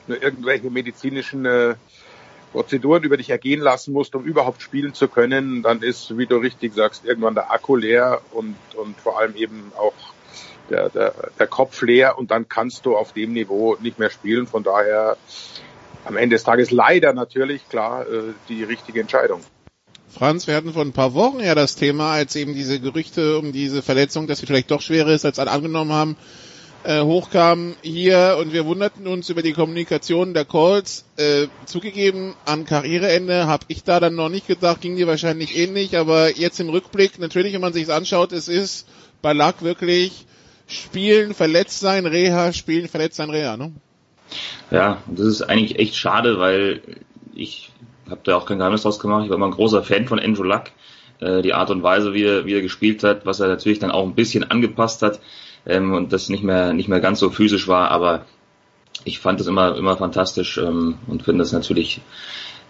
nur 0.08 0.22
irgendwelche 0.22 0.70
medizinischen 0.70 1.46
äh, 1.46 1.76
Prozeduren 2.52 3.04
über 3.04 3.18
dich 3.18 3.30
ergehen 3.30 3.60
lassen 3.60 3.94
musst, 3.94 4.16
um 4.16 4.24
überhaupt 4.24 4.62
spielen 4.62 4.94
zu 4.94 5.08
können, 5.08 5.62
dann 5.62 5.82
ist, 5.82 6.18
wie 6.18 6.26
du 6.26 6.38
richtig 6.38 6.74
sagst, 6.74 7.06
irgendwann 7.06 7.36
der 7.36 7.52
Akku 7.52 7.76
leer 7.76 8.22
und, 8.32 8.56
und 8.76 8.98
vor 8.98 9.20
allem 9.20 9.36
eben 9.36 9.72
auch 9.78 9.94
der, 10.70 10.90
der, 10.90 11.14
der 11.38 11.48
Kopf 11.48 11.82
leer 11.82 12.18
und 12.18 12.32
dann 12.32 12.48
kannst 12.48 12.86
du 12.86 12.96
auf 12.96 13.12
dem 13.14 13.34
Niveau 13.34 13.76
nicht 13.82 14.00
mehr 14.00 14.10
spielen. 14.10 14.48
Von 14.48 14.64
daher 14.64 15.18
am 16.06 16.18
Ende 16.18 16.36
des 16.36 16.44
Tages 16.44 16.72
leider 16.72 17.14
natürlich 17.14 17.68
klar 17.70 18.08
äh, 18.08 18.34
die 18.48 18.64
richtige 18.64 19.02
Entscheidung. 19.02 19.42
Franz, 20.10 20.48
wir 20.48 20.56
hatten 20.56 20.74
vor 20.74 20.84
ein 20.84 20.94
paar 20.94 21.14
Wochen 21.14 21.40
ja 21.40 21.56
das 21.56 21.76
Thema, 21.76 22.12
als 22.12 22.36
eben 22.36 22.54
diese 22.54 22.80
Gerüchte 22.80 23.38
um 23.38 23.52
diese 23.52 23.82
Verletzung, 23.82 24.28
dass 24.28 24.40
sie 24.40 24.46
vielleicht 24.46 24.72
doch 24.72 24.82
schwerer 24.82 25.10
ist, 25.10 25.26
als 25.26 25.40
alle 25.40 25.52
angenommen 25.52 25.92
haben, 25.92 26.18
äh, 26.86 27.02
hochkamen 27.02 27.76
hier 27.82 28.38
und 28.40 28.54
wir 28.54 28.66
wunderten 28.66 29.08
uns 29.08 29.30
über 29.30 29.42
die 29.42 29.54
Kommunikation 29.54 30.34
der 30.34 30.46
Calls. 30.46 31.06
Äh, 31.18 31.48
zugegeben, 31.66 32.36
an 32.46 32.66
Karriereende 32.66 33.48
habe 33.48 33.66
ich 33.68 33.84
da 33.84 34.00
dann 34.00 34.16
noch 34.16 34.30
nicht 34.30 34.48
gedacht, 34.48 34.82
ging 34.82 34.96
dir 34.96 35.08
wahrscheinlich 35.08 35.58
ähnlich, 35.58 35.98
aber 35.98 36.38
jetzt 36.38 36.60
im 36.60 36.70
Rückblick, 36.70 37.20
natürlich, 37.20 37.54
wenn 37.54 37.62
man 37.62 37.74
sich 37.74 37.92
anschaut, 37.92 38.32
es 38.32 38.48
ist 38.48 38.88
bei 39.22 39.34
Lack 39.34 39.64
wirklich 39.64 40.26
spielen, 40.68 41.34
verletzt 41.34 41.80
sein, 41.80 42.06
Reha, 42.06 42.54
spielen, 42.54 42.88
verletzt 42.88 43.18
sein, 43.18 43.30
Reha, 43.30 43.58
ne? 43.58 43.74
Ja, 44.72 45.02
das 45.08 45.28
ist 45.28 45.42
eigentlich 45.44 45.80
echt 45.80 45.96
schade, 45.96 46.40
weil 46.40 46.82
ich 47.36 47.72
habe 48.10 48.22
da 48.24 48.36
auch 48.36 48.46
kein 48.46 48.58
Geheimnis 48.58 48.84
draus 48.84 49.00
gemacht. 49.00 49.24
Ich 49.24 49.30
war 49.30 49.38
immer 49.38 49.48
ein 49.48 49.52
großer 49.52 49.84
Fan 49.84 50.08
von 50.08 50.20
Andrew 50.20 50.44
Luck. 50.44 50.66
Äh, 51.20 51.42
die 51.42 51.54
Art 51.54 51.70
und 51.72 51.84
Weise, 51.84 52.14
wie 52.14 52.24
er, 52.24 52.46
wie 52.46 52.54
er 52.54 52.62
gespielt 52.62 53.04
hat, 53.04 53.26
was 53.26 53.40
er 53.40 53.48
natürlich 53.48 53.80
dann 53.80 53.92
auch 53.92 54.04
ein 54.04 54.16
bisschen 54.16 54.44
angepasst 54.44 55.02
hat 55.02 55.20
ähm, 55.66 55.94
und 55.94 56.12
das 56.14 56.30
nicht 56.30 56.44
mehr 56.44 56.74
nicht 56.74 56.90
mehr 56.90 57.00
ganz 57.00 57.20
so 57.20 57.30
physisch 57.30 57.68
war, 57.68 57.92
aber 57.92 58.26
ich 59.04 59.20
fand 59.20 59.40
das 59.40 59.48
immer 59.48 59.78
immer 59.78 59.98
fantastisch 59.98 60.58
ähm, 60.58 60.98
und 61.08 61.24
finde 61.24 61.44
das 61.44 61.52
natürlich 61.52 62.02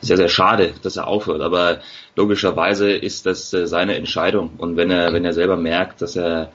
sehr 0.02 0.18
sehr 0.18 0.30
schade, 0.30 0.74
dass 0.84 0.98
er 0.98 1.08
aufhört. 1.08 1.42
Aber 1.42 1.80
logischerweise 2.16 2.92
ist 2.92 3.26
das 3.26 3.52
äh, 3.54 3.68
seine 3.68 3.96
Entscheidung 3.96 4.52
und 4.58 4.78
wenn 4.78 4.92
er 4.92 5.14
wenn 5.14 5.26
er 5.26 5.34
selber 5.34 5.58
merkt, 5.58 6.02
dass 6.02 6.16
er 6.16 6.52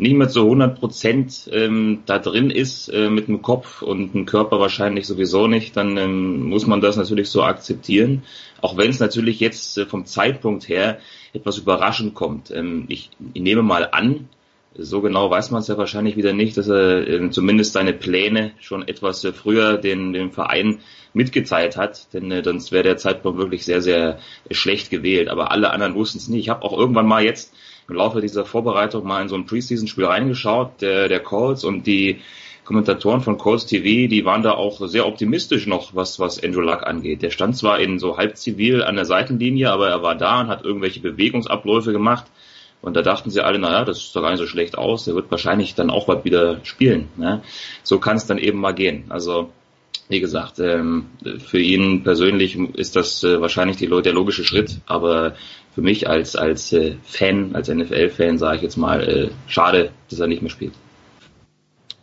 nicht 0.00 0.14
mehr 0.14 0.28
zu 0.28 0.40
100 0.40 0.80
Prozent 0.80 1.48
ähm, 1.52 2.02
da 2.06 2.18
drin 2.18 2.50
ist 2.50 2.88
äh, 2.88 3.10
mit 3.10 3.28
dem 3.28 3.42
Kopf 3.42 3.82
und 3.82 4.14
dem 4.14 4.24
Körper 4.24 4.58
wahrscheinlich 4.58 5.06
sowieso 5.06 5.46
nicht, 5.46 5.76
dann 5.76 5.98
ähm, 5.98 6.44
muss 6.48 6.66
man 6.66 6.80
das 6.80 6.96
natürlich 6.96 7.28
so 7.28 7.42
akzeptieren. 7.42 8.22
Auch 8.62 8.78
wenn 8.78 8.88
es 8.88 8.98
natürlich 8.98 9.40
jetzt 9.40 9.76
äh, 9.76 9.84
vom 9.84 10.06
Zeitpunkt 10.06 10.68
her 10.68 10.98
etwas 11.34 11.58
überraschend 11.58 12.14
kommt. 12.14 12.50
Ähm, 12.50 12.86
ich, 12.88 13.10
ich 13.34 13.42
nehme 13.42 13.62
mal 13.62 13.90
an, 13.92 14.30
so 14.74 15.02
genau 15.02 15.30
weiß 15.30 15.50
man 15.50 15.60
es 15.60 15.68
ja 15.68 15.76
wahrscheinlich 15.76 16.16
wieder 16.16 16.32
nicht, 16.32 16.56
dass 16.56 16.68
er 16.68 17.06
äh, 17.06 17.30
zumindest 17.30 17.74
seine 17.74 17.92
Pläne 17.92 18.52
schon 18.58 18.88
etwas 18.88 19.22
äh, 19.24 19.34
früher 19.34 19.76
den, 19.76 20.14
den 20.14 20.32
Verein 20.32 20.78
mitgeteilt 21.12 21.76
hat, 21.76 22.12
denn 22.14 22.30
äh, 22.32 22.42
sonst 22.42 22.72
wäre 22.72 22.84
der 22.84 22.96
Zeitpunkt 22.96 23.38
wirklich 23.38 23.66
sehr, 23.66 23.82
sehr 23.82 24.18
schlecht 24.50 24.88
gewählt. 24.88 25.28
Aber 25.28 25.50
alle 25.50 25.70
anderen 25.72 25.94
wussten 25.94 26.16
es 26.16 26.28
nicht. 26.28 26.40
Ich 26.40 26.48
habe 26.48 26.62
auch 26.62 26.78
irgendwann 26.78 27.06
mal 27.06 27.22
jetzt 27.22 27.52
im 27.90 27.96
Laufe 27.96 28.20
dieser 28.20 28.44
Vorbereitung 28.44 29.06
mal 29.06 29.20
in 29.20 29.28
so 29.28 29.34
ein 29.34 29.46
Preseason-Spiel 29.46 30.04
reingeschaut, 30.04 30.80
der, 30.80 31.08
der 31.08 31.20
Colts 31.20 31.64
und 31.64 31.86
die 31.86 32.20
Kommentatoren 32.64 33.20
von 33.20 33.36
Colts 33.36 33.66
TV, 33.66 34.08
die 34.08 34.24
waren 34.24 34.42
da 34.42 34.52
auch 34.52 34.86
sehr 34.86 35.06
optimistisch 35.06 35.66
noch, 35.66 35.94
was, 35.94 36.20
was 36.20 36.42
Andrew 36.42 36.60
Luck 36.60 36.86
angeht. 36.86 37.20
Der 37.20 37.30
stand 37.30 37.56
zwar 37.56 37.80
in 37.80 37.98
so 37.98 38.16
halb 38.16 38.36
zivil 38.36 38.84
an 38.84 38.94
der 38.94 39.06
Seitenlinie, 39.06 39.72
aber 39.72 39.88
er 39.88 40.02
war 40.02 40.14
da 40.14 40.42
und 40.42 40.46
hat 40.46 40.64
irgendwelche 40.64 41.00
Bewegungsabläufe 41.00 41.90
gemacht. 41.90 42.26
Und 42.80 42.96
da 42.96 43.02
dachten 43.02 43.30
sie 43.30 43.42
alle, 43.42 43.58
naja, 43.58 43.84
das 43.84 43.98
sieht 43.98 44.16
doch 44.16 44.22
gar 44.22 44.30
nicht 44.30 44.38
so 44.38 44.46
schlecht 44.46 44.78
aus, 44.78 45.04
der 45.04 45.16
wird 45.16 45.30
wahrscheinlich 45.30 45.74
dann 45.74 45.90
auch 45.90 46.06
bald 46.06 46.24
wieder 46.24 46.60
spielen. 46.62 47.08
Ne? 47.16 47.42
So 47.82 47.98
kann 47.98 48.16
es 48.16 48.26
dann 48.26 48.38
eben 48.38 48.60
mal 48.60 48.72
gehen. 48.72 49.06
Also 49.08 49.50
wie 50.08 50.20
gesagt, 50.20 50.58
ähm, 50.58 51.06
für 51.38 51.60
ihn 51.60 52.02
persönlich 52.02 52.56
ist 52.56 52.96
das 52.96 53.22
äh, 53.22 53.40
wahrscheinlich 53.40 53.76
der 53.76 54.12
logische 54.12 54.44
Schritt, 54.44 54.80
aber 54.86 55.34
für 55.74 55.82
mich 55.82 56.08
als, 56.08 56.36
als 56.36 56.72
äh, 56.72 56.96
Fan, 57.04 57.54
als 57.54 57.68
NFL-Fan 57.68 58.38
sage 58.38 58.56
ich 58.56 58.62
jetzt 58.62 58.76
mal, 58.76 59.08
äh, 59.08 59.30
schade, 59.46 59.90
dass 60.08 60.18
er 60.18 60.26
nicht 60.26 60.42
mehr 60.42 60.50
spielt. 60.50 60.74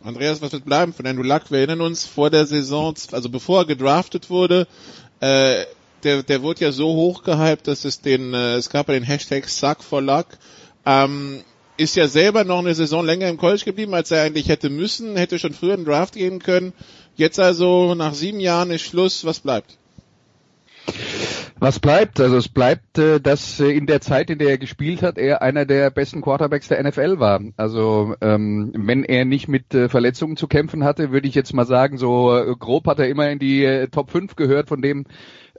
Andreas, 0.02 0.40
was 0.40 0.52
wird 0.52 0.64
bleiben 0.64 0.92
von 0.92 1.06
Andrew 1.06 1.24
Luck? 1.24 1.50
Wir 1.50 1.58
erinnern 1.58 1.80
uns 1.80 2.06
vor 2.06 2.30
der 2.30 2.46
Saison, 2.46 2.94
also 3.12 3.28
bevor 3.28 3.60
er 3.60 3.66
gedraftet 3.66 4.30
wurde, 4.30 4.66
äh, 5.20 5.64
der, 6.04 6.22
der 6.22 6.42
wurde 6.42 6.64
ja 6.64 6.72
so 6.72 6.94
hoch 6.94 7.24
gehypt, 7.24 7.66
dass 7.66 7.84
es 7.84 8.00
den, 8.00 8.32
äh, 8.32 8.54
es 8.54 8.70
gab 8.70 8.88
ja 8.88 8.94
den 8.94 9.02
Hashtag 9.02 9.48
Suck 9.48 9.82
for 9.82 10.00
Luck. 10.00 10.26
Ähm, 10.86 11.42
ist 11.76 11.96
ja 11.96 12.08
selber 12.08 12.44
noch 12.44 12.58
eine 12.58 12.74
Saison 12.74 13.04
länger 13.04 13.28
im 13.28 13.36
College 13.36 13.64
geblieben, 13.64 13.94
als 13.94 14.10
er 14.10 14.22
eigentlich 14.22 14.48
hätte 14.48 14.68
müssen, 14.68 15.16
hätte 15.16 15.38
schon 15.38 15.54
früher 15.54 15.74
einen 15.74 15.84
Draft 15.84 16.14
gehen 16.14 16.40
können. 16.40 16.72
Jetzt 17.16 17.38
also 17.38 17.94
nach 17.94 18.14
sieben 18.14 18.40
Jahren 18.40 18.70
ist 18.70 18.82
Schluss. 18.82 19.24
Was 19.24 19.40
bleibt? 19.40 19.77
Was 21.60 21.80
bleibt? 21.80 22.20
Also 22.20 22.36
es 22.36 22.48
bleibt, 22.48 22.98
äh, 22.98 23.20
dass 23.20 23.58
äh, 23.58 23.70
in 23.70 23.86
der 23.86 24.00
Zeit, 24.00 24.30
in 24.30 24.38
der 24.38 24.50
er 24.50 24.58
gespielt 24.58 25.02
hat, 25.02 25.18
er 25.18 25.42
einer 25.42 25.64
der 25.64 25.90
besten 25.90 26.20
Quarterbacks 26.20 26.68
der 26.68 26.82
NFL 26.82 27.18
war. 27.18 27.40
Also 27.56 28.14
ähm, 28.20 28.72
wenn 28.76 29.02
er 29.02 29.24
nicht 29.24 29.48
mit 29.48 29.74
äh, 29.74 29.88
Verletzungen 29.88 30.36
zu 30.36 30.46
kämpfen 30.46 30.84
hatte, 30.84 31.10
würde 31.10 31.26
ich 31.26 31.34
jetzt 31.34 31.52
mal 31.54 31.66
sagen, 31.66 31.98
so 31.98 32.54
grob 32.60 32.86
hat 32.86 33.00
er 33.00 33.08
immer 33.08 33.28
in 33.28 33.40
die 33.40 33.86
Top 33.90 34.10
5 34.10 34.36
gehört 34.36 34.68
von 34.68 34.82
dem, 34.82 35.06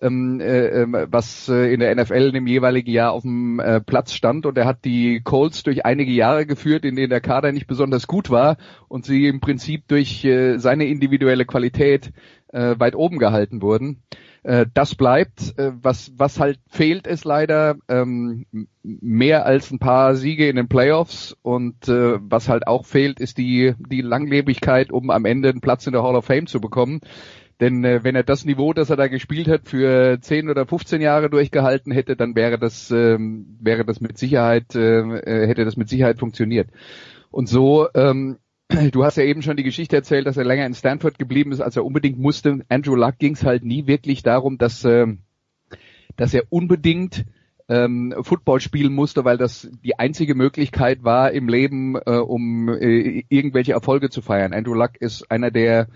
ähm, 0.02 0.40
äh, 0.40 0.68
ähm, 0.68 0.96
was 1.10 1.50
in 1.50 1.82
der 1.82 1.94
NFL 1.94 2.34
im 2.34 2.48
jeweiligen 2.48 2.92
Jahr 2.92 3.12
auf 3.12 3.24
dem 3.24 3.62
Platz 3.86 4.14
stand. 4.14 4.46
Und 4.46 4.58
er 4.58 4.66
hat 4.66 4.86
die 4.86 5.20
Colts 5.22 5.64
durch 5.64 5.86
einige 5.86 6.14
Jahre 6.14 6.46
geführt, 6.46 6.86
in 6.86 6.96
denen 6.96 7.10
der 7.10 7.20
Kader 7.20 7.52
nicht 7.52 7.68
besonders 7.68 8.08
gut 8.08 8.30
war 8.30 8.56
und 8.88 9.04
sie 9.04 9.28
im 9.28 9.42
Prinzip 9.42 9.88
durch 9.90 10.26
seine 10.56 10.86
individuelle 10.86 11.46
Qualität 11.46 12.12
weit 12.52 12.96
oben 12.96 13.20
gehalten 13.20 13.62
wurden. 13.62 14.02
Äh, 14.50 14.66
das 14.74 14.96
bleibt. 14.96 15.60
Äh, 15.60 15.74
was, 15.80 16.12
was 16.18 16.40
halt 16.40 16.60
fehlt, 16.68 17.06
ist 17.06 17.24
leider 17.24 17.76
ähm, 17.88 18.48
mehr 18.82 19.46
als 19.46 19.70
ein 19.70 19.78
paar 19.78 20.16
Siege 20.16 20.50
in 20.50 20.56
den 20.56 20.68
Playoffs. 20.68 21.38
Und 21.44 21.88
äh, 21.88 22.18
was 22.20 22.50
halt 22.50 22.66
auch 22.66 22.88
fehlt, 22.88 23.20
ist 23.20 23.38
die, 23.38 23.76
die 23.78 24.02
Langlebigkeit, 24.02 24.92
um 24.92 25.12
am 25.12 25.26
Ende 25.26 25.50
einen 25.50 25.62
Platz 25.62 25.86
in 25.86 25.94
der 25.94 26.02
Hall 26.02 26.16
of 26.16 26.26
Fame 26.26 26.48
zu 26.48 26.60
bekommen. 26.60 27.02
Denn 27.60 27.86
äh, 27.86 28.04
wenn 28.04 28.16
er 28.16 28.24
das 28.24 28.44
Niveau, 28.44 28.74
das 28.74 28.90
er 28.90 28.96
da 28.96 29.06
gespielt 29.06 29.48
hat, 29.48 29.68
für 29.68 30.18
10 30.20 30.50
oder 30.50 30.66
15 30.66 31.00
Jahre 31.00 31.30
durchgehalten 31.30 31.92
hätte, 31.92 32.16
dann 32.16 32.36
wäre 32.36 32.58
das, 32.58 32.90
ähm, 32.90 33.56
wäre 33.62 33.86
das 33.86 34.02
mit 34.02 34.18
Sicherheit, 34.18 34.74
äh, 34.74 35.02
äh, 35.02 35.48
hätte 35.48 35.64
das 35.64 35.78
mit 35.78 35.90
Sicherheit 35.90 36.18
funktioniert. 36.18 36.70
Und 37.30 37.48
so 37.48 37.88
ähm, 37.94 38.40
du 38.92 39.04
hast 39.04 39.18
ja 39.18 39.24
eben 39.24 39.42
schon 39.42 39.58
die 39.58 39.64
Geschichte 39.64 39.96
erzählt, 39.96 40.28
dass 40.28 40.38
er 40.38 40.46
länger 40.46 40.66
in 40.66 40.74
Stanford 40.74 41.18
geblieben 41.18 41.52
ist, 41.52 41.62
als 41.62 41.76
er 41.76 41.86
unbedingt 41.86 42.20
musste. 42.20 42.60
Andrew 42.70 42.96
Luck 42.96 43.18
ging 43.18 43.34
es 43.34 43.44
halt 43.44 43.64
nie 43.64 43.88
wirklich 43.88 44.24
darum, 44.24 44.58
dass, 44.58 44.86
äh, 44.86 45.08
dass 46.16 46.34
er 46.34 46.44
unbedingt 46.50 47.26
ähm, 47.68 48.14
Football 48.22 48.60
spielen 48.60 48.94
musste, 48.94 49.26
weil 49.26 49.38
das 49.38 49.70
die 49.84 49.98
einzige 49.98 50.36
Möglichkeit 50.36 51.04
war 51.04 51.32
im 51.32 51.48
Leben, 51.48 51.96
äh, 51.96 52.18
um 52.18 52.70
äh, 52.70 53.24
irgendwelche 53.30 53.74
Erfolge 53.74 54.10
zu 54.10 54.22
feiern. 54.22 54.54
Andrew 54.54 54.74
Luck 54.74 54.98
ist 55.00 55.30
einer 55.32 55.52
der 55.52 55.88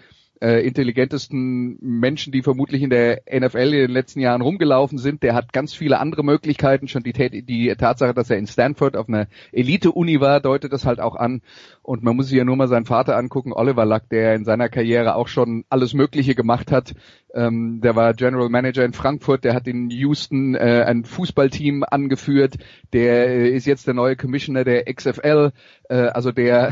äh, 0.43 0.59
intelligentesten 0.59 1.77
Menschen, 1.79 2.33
die 2.33 2.41
vermutlich 2.41 2.81
in 2.83 2.89
der 2.89 3.21
NFL 3.31 3.73
in 3.73 3.87
den 3.87 3.91
letzten 3.91 4.19
Jahren 4.19 4.41
rumgelaufen 4.41 4.97
sind. 4.97 5.23
Der 5.23 5.35
hat 5.35 5.53
ganz 5.53 5.73
viele 5.73 5.99
andere 5.99 6.21
Möglichkeiten. 6.23 6.89
Schon 6.89 7.03
die, 7.03 7.13
die 7.13 7.73
Tatsache, 7.77 8.13
dass 8.13 8.29
er 8.29 8.37
in 8.37 8.45
Stanford 8.45 8.97
auf 8.97 9.07
einer 9.07 9.27
Elite-Uni 9.53 10.19
war, 10.19 10.41
deutet 10.41 10.73
das 10.73 10.85
halt 10.85 10.99
auch 10.99 11.15
an. 11.15 11.41
Und 11.81 12.03
man 12.03 12.17
muss 12.17 12.27
sich 12.27 12.37
ja 12.37 12.43
nur 12.43 12.57
mal 12.57 12.67
seinen 12.67 12.85
Vater 12.85 13.15
angucken, 13.15 13.53
Oliver 13.53 13.85
Luck, 13.85 14.09
der 14.11 14.35
in 14.35 14.43
seiner 14.43 14.67
Karriere 14.67 15.15
auch 15.15 15.29
schon 15.29 15.63
alles 15.69 15.93
Mögliche 15.93 16.35
gemacht 16.35 16.73
hat. 16.73 16.93
Ähm, 17.33 17.79
der 17.81 17.95
war 17.95 18.13
General 18.13 18.49
Manager 18.49 18.83
in 18.83 18.93
Frankfurt, 18.93 19.45
der 19.45 19.53
hat 19.53 19.65
in 19.67 19.89
Houston 19.91 20.55
äh, 20.55 20.83
ein 20.85 21.05
Fußballteam 21.05 21.85
angeführt, 21.89 22.57
der 22.91 23.29
äh, 23.29 23.49
ist 23.49 23.65
jetzt 23.65 23.87
der 23.87 23.93
neue 23.93 24.17
Commissioner 24.17 24.65
der 24.65 24.93
XFL. 24.93 25.51
Äh, 25.89 25.95
also 25.95 26.33
der 26.33 26.71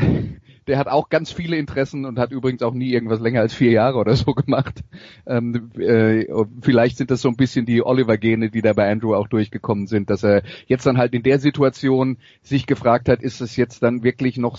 der 0.66 0.78
hat 0.78 0.88
auch 0.88 1.08
ganz 1.08 1.32
viele 1.32 1.56
Interessen 1.56 2.04
und 2.04 2.18
hat 2.18 2.32
übrigens 2.32 2.62
auch 2.62 2.74
nie 2.74 2.92
irgendwas 2.92 3.20
länger 3.20 3.40
als 3.40 3.54
vier 3.54 3.70
Jahre 3.70 3.98
oder 3.98 4.14
so 4.16 4.32
gemacht. 4.34 4.80
Ähm, 5.26 5.70
äh, 5.78 6.26
vielleicht 6.60 6.98
sind 6.98 7.10
das 7.10 7.22
so 7.22 7.28
ein 7.28 7.36
bisschen 7.36 7.66
die 7.66 7.84
Oliver-Gene, 7.84 8.50
die 8.50 8.62
da 8.62 8.72
bei 8.72 8.90
Andrew 8.90 9.14
auch 9.14 9.28
durchgekommen 9.28 9.86
sind, 9.86 10.10
dass 10.10 10.22
er 10.22 10.42
jetzt 10.66 10.86
dann 10.86 10.98
halt 10.98 11.14
in 11.14 11.22
der 11.22 11.38
Situation 11.38 12.18
sich 12.42 12.66
gefragt 12.66 13.08
hat, 13.08 13.22
ist 13.22 13.40
es 13.40 13.56
jetzt 13.56 13.82
dann 13.82 14.02
wirklich 14.02 14.36
noch, 14.36 14.58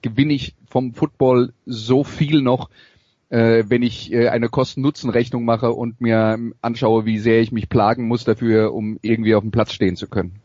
gewinne 0.00 0.34
ich 0.34 0.54
vom 0.66 0.94
Football 0.94 1.52
so 1.66 2.04
viel 2.04 2.42
noch, 2.42 2.70
äh, 3.28 3.64
wenn 3.68 3.82
ich 3.82 4.12
äh, 4.12 4.28
eine 4.28 4.48
Kosten-Nutzen-Rechnung 4.48 5.44
mache 5.44 5.72
und 5.72 6.00
mir 6.00 6.38
anschaue, 6.60 7.06
wie 7.06 7.18
sehr 7.18 7.40
ich 7.40 7.52
mich 7.52 7.68
plagen 7.68 8.06
muss 8.06 8.24
dafür, 8.24 8.74
um 8.74 8.98
irgendwie 9.02 9.34
auf 9.34 9.42
dem 9.42 9.50
Platz 9.50 9.72
stehen 9.72 9.96
zu 9.96 10.06
können. 10.06 10.41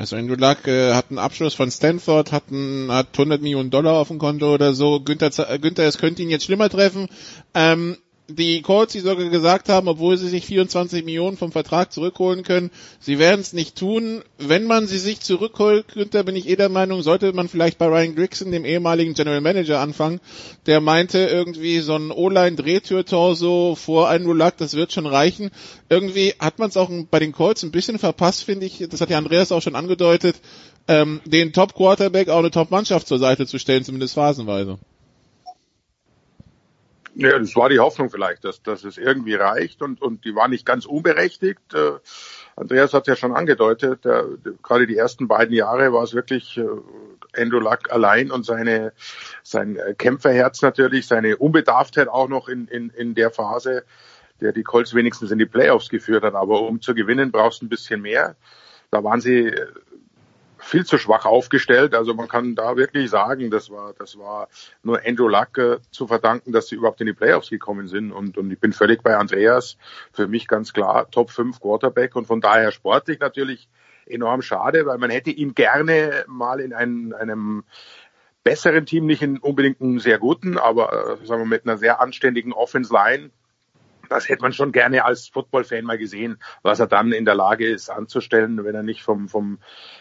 Also 0.00 0.16
Andrew 0.16 0.34
Luck 0.34 0.66
äh, 0.66 0.94
hat 0.94 1.10
einen 1.10 1.18
Abschluss 1.18 1.52
von 1.52 1.70
Stanford, 1.70 2.32
hat, 2.32 2.44
einen, 2.50 2.90
hat 2.90 3.08
100 3.12 3.42
Millionen 3.42 3.68
Dollar 3.68 3.98
auf 3.98 4.08
dem 4.08 4.18
Konto 4.18 4.54
oder 4.54 4.72
so. 4.72 5.00
Günther, 5.00 5.28
Günther, 5.58 5.84
es 5.84 5.98
könnte 5.98 6.22
ihn 6.22 6.30
jetzt 6.30 6.46
schlimmer 6.46 6.70
treffen. 6.70 7.06
Ähm, 7.52 7.98
die 8.36 8.62
Colts, 8.62 8.92
die 8.92 9.00
sogar 9.00 9.28
gesagt 9.28 9.68
haben, 9.68 9.88
obwohl 9.88 10.16
sie 10.16 10.28
sich 10.28 10.46
24 10.46 11.04
Millionen 11.04 11.36
vom 11.36 11.52
Vertrag 11.52 11.92
zurückholen 11.92 12.42
können, 12.42 12.70
sie 13.00 13.18
werden 13.18 13.40
es 13.40 13.52
nicht 13.52 13.76
tun. 13.76 14.22
Wenn 14.38 14.64
man 14.66 14.86
sie 14.86 14.98
sich 14.98 15.20
zurückholt, 15.20 15.86
da 16.12 16.22
bin 16.22 16.36
ich 16.36 16.48
eh 16.48 16.56
der 16.56 16.68
Meinung, 16.68 17.02
sollte 17.02 17.32
man 17.32 17.48
vielleicht 17.48 17.78
bei 17.78 17.86
Ryan 17.86 18.14
Grigson, 18.14 18.52
dem 18.52 18.64
ehemaligen 18.64 19.14
General 19.14 19.40
Manager, 19.40 19.80
anfangen. 19.80 20.20
Der 20.66 20.80
meinte 20.80 21.18
irgendwie 21.18 21.80
so 21.80 21.94
ein 21.94 22.10
O-Line-Drehtür-Torso 22.10 23.74
vor 23.74 24.08
Andrew 24.08 24.32
Luck, 24.32 24.56
das 24.58 24.74
wird 24.74 24.92
schon 24.92 25.06
reichen. 25.06 25.50
Irgendwie 25.88 26.34
hat 26.38 26.58
man 26.58 26.68
es 26.68 26.76
auch 26.76 26.90
bei 27.10 27.18
den 27.18 27.32
Colts 27.32 27.62
ein 27.62 27.70
bisschen 27.70 27.98
verpasst, 27.98 28.44
finde 28.44 28.66
ich. 28.66 28.86
Das 28.90 29.00
hat 29.00 29.10
ja 29.10 29.18
Andreas 29.18 29.52
auch 29.52 29.62
schon 29.62 29.74
angedeutet, 29.74 30.36
ähm, 30.88 31.20
den 31.24 31.52
Top-Quarterback 31.52 32.28
auch 32.28 32.38
eine 32.38 32.50
Top-Mannschaft 32.50 33.06
zur 33.06 33.18
Seite 33.18 33.46
zu 33.46 33.58
stellen, 33.58 33.84
zumindest 33.84 34.14
phasenweise. 34.14 34.78
Ja, 37.14 37.38
das 37.38 37.56
war 37.56 37.68
die 37.68 37.80
Hoffnung 37.80 38.08
vielleicht, 38.10 38.44
dass, 38.44 38.62
dass 38.62 38.84
es 38.84 38.96
irgendwie 38.96 39.34
reicht 39.34 39.82
und, 39.82 40.00
und 40.00 40.24
die 40.24 40.34
war 40.34 40.48
nicht 40.48 40.64
ganz 40.64 40.86
unberechtigt. 40.86 41.74
Äh, 41.74 41.98
Andreas 42.56 42.94
hat 42.94 43.02
es 43.02 43.08
ja 43.08 43.16
schon 43.16 43.32
angedeutet, 43.32 44.04
der, 44.04 44.26
gerade 44.62 44.86
die 44.86 44.96
ersten 44.96 45.26
beiden 45.26 45.54
Jahre 45.54 45.92
war 45.92 46.04
es 46.04 46.14
wirklich 46.14 46.56
äh, 46.56 46.66
Endolac 47.32 47.92
allein 47.92 48.30
und 48.30 48.44
seine, 48.44 48.92
sein 49.42 49.78
Kämpferherz 49.98 50.62
natürlich, 50.62 51.06
seine 51.06 51.36
Unbedarftheit 51.36 52.08
auch 52.08 52.28
noch 52.28 52.48
in, 52.48 52.66
in, 52.68 52.90
in 52.90 53.14
der 53.14 53.30
Phase, 53.30 53.84
der 54.40 54.52
die 54.52 54.62
Colts 54.62 54.94
wenigstens 54.94 55.30
in 55.30 55.38
die 55.38 55.46
Playoffs 55.46 55.88
geführt 55.88 56.24
hat. 56.24 56.34
Aber 56.34 56.62
um 56.62 56.80
zu 56.80 56.94
gewinnen, 56.94 57.30
brauchst 57.30 57.62
du 57.62 57.66
ein 57.66 57.68
bisschen 57.68 58.02
mehr. 58.02 58.36
Da 58.90 59.04
waren 59.04 59.20
sie 59.20 59.52
viel 60.60 60.84
zu 60.84 60.98
schwach 60.98 61.24
aufgestellt. 61.24 61.94
Also 61.94 62.14
man 62.14 62.28
kann 62.28 62.54
da 62.54 62.76
wirklich 62.76 63.10
sagen, 63.10 63.50
das 63.50 63.70
war, 63.70 63.94
das 63.98 64.18
war 64.18 64.48
nur 64.82 65.00
Andrew 65.04 65.28
Luck 65.28 65.58
äh, 65.58 65.78
zu 65.90 66.06
verdanken, 66.06 66.52
dass 66.52 66.68
sie 66.68 66.76
überhaupt 66.76 67.00
in 67.00 67.06
die 67.06 67.12
Playoffs 67.12 67.50
gekommen 67.50 67.88
sind. 67.88 68.12
Und, 68.12 68.38
und 68.38 68.50
ich 68.50 68.58
bin 68.58 68.72
völlig 68.72 69.02
bei 69.02 69.16
Andreas. 69.16 69.76
Für 70.12 70.28
mich 70.28 70.46
ganz 70.46 70.72
klar 70.72 71.10
Top 71.10 71.30
5 71.30 71.60
Quarterback 71.60 72.16
und 72.16 72.26
von 72.26 72.40
daher 72.40 72.72
sportlich 72.72 73.20
natürlich 73.20 73.68
enorm 74.06 74.42
schade, 74.42 74.86
weil 74.86 74.98
man 74.98 75.10
hätte 75.10 75.30
ihn 75.30 75.54
gerne 75.54 76.24
mal 76.26 76.60
in 76.60 76.72
einem, 76.72 77.14
einem 77.14 77.64
besseren 78.42 78.86
Team, 78.86 79.06
nicht 79.06 79.22
in 79.22 79.38
unbedingt 79.38 79.80
einem 79.80 80.00
sehr 80.00 80.18
guten, 80.18 80.58
aber 80.58 81.20
äh, 81.20 81.26
sagen 81.26 81.42
wir 81.42 81.46
mit 81.46 81.66
einer 81.66 81.78
sehr 81.78 82.00
anständigen 82.00 82.52
Offense 82.52 82.92
Line 82.92 83.30
das 84.10 84.28
hätte 84.28 84.42
man 84.42 84.52
schon 84.52 84.72
gerne 84.72 85.04
als 85.04 85.28
Football-Fan 85.28 85.84
mal 85.84 85.96
gesehen, 85.96 86.38
was 86.62 86.80
er 86.80 86.88
dann 86.88 87.12
in 87.12 87.24
der 87.24 87.36
Lage 87.36 87.66
ist 87.66 87.88
anzustellen, 87.88 88.62
wenn 88.64 88.74
er 88.74 88.82
nicht 88.82 89.02
vom, 89.02 89.28
vom 89.28 89.58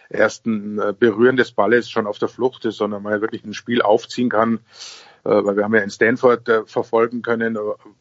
ersten 0.10 0.80
äh, 0.80 0.94
Berühren 0.98 1.38
des 1.38 1.52
Balles 1.52 1.90
schon 1.90 2.08
auf 2.08 2.18
der 2.18 2.28
Flucht 2.28 2.66
ist, 2.66 2.78
sondern 2.78 3.04
mal 3.04 3.22
wirklich 3.22 3.46
ein 3.46 3.54
Spiel 3.54 3.84
aufziehen 3.84 4.30
kann. 4.30 4.60
Äh, 5.24 5.30
weil 5.30 5.56
wir 5.56 5.64
haben 5.64 5.76
ja 5.76 5.82
in 5.82 5.92
Stanford 5.92 6.50
äh, 6.50 6.66
verfolgen 6.66 7.22
können, 7.22 7.58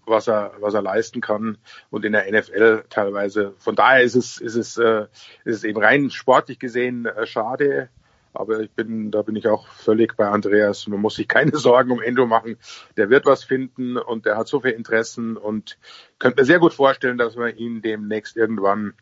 was 0.07 0.29
er, 0.29 0.53
was 0.61 0.73
er 0.73 0.83
leisten 0.83 1.21
kann 1.21 1.59
und 1.91 2.07
in 2.07 2.13
der 2.13 2.25
NFL 2.33 2.85
teilweise. 2.89 3.53
Von 3.59 3.77
daher 3.77 4.03
ist 4.03 4.15
es, 4.15 4.39
ist 4.39 4.55
es, 4.55 4.79
ist 4.79 5.11
es 5.45 5.65
eben 5.65 5.83
rein 5.83 6.11
sportlich 6.11 6.59
gesehen 6.59 7.07
schade, 7.25 7.91
aber 8.39 8.61
ich 8.61 8.71
bin, 8.71 9.11
da 9.11 9.23
bin 9.23 9.37
ich 9.37 9.49
auch 9.49 9.67
völlig 9.67 10.17
bei 10.17 10.29
Andreas. 10.29 10.87
Man 10.87 11.01
muss 11.01 11.17
sich 11.17 11.27
keine 11.27 11.57
Sorgen 11.57 11.91
um 11.91 12.01
Endo 12.01 12.27
machen. 12.27 12.57
Der 12.97 13.11
wird 13.11 13.27
was 13.27 13.45
finden 13.45 13.97
und 13.97 14.27
der 14.27 14.37
hat 14.37 14.49
so 14.49 14.61
viele 14.61 14.75
Interessen 14.75 15.37
und 15.37 15.79
könnte 16.19 16.41
mir 16.41 16.47
sehr 16.47 16.61
gut 16.61 16.73
vorstellen, 16.73 17.19
dass 17.19 17.37
man 17.37 17.57
ihn 17.57 17.83
demnächst 17.83 18.37
irgendwann 18.37 18.95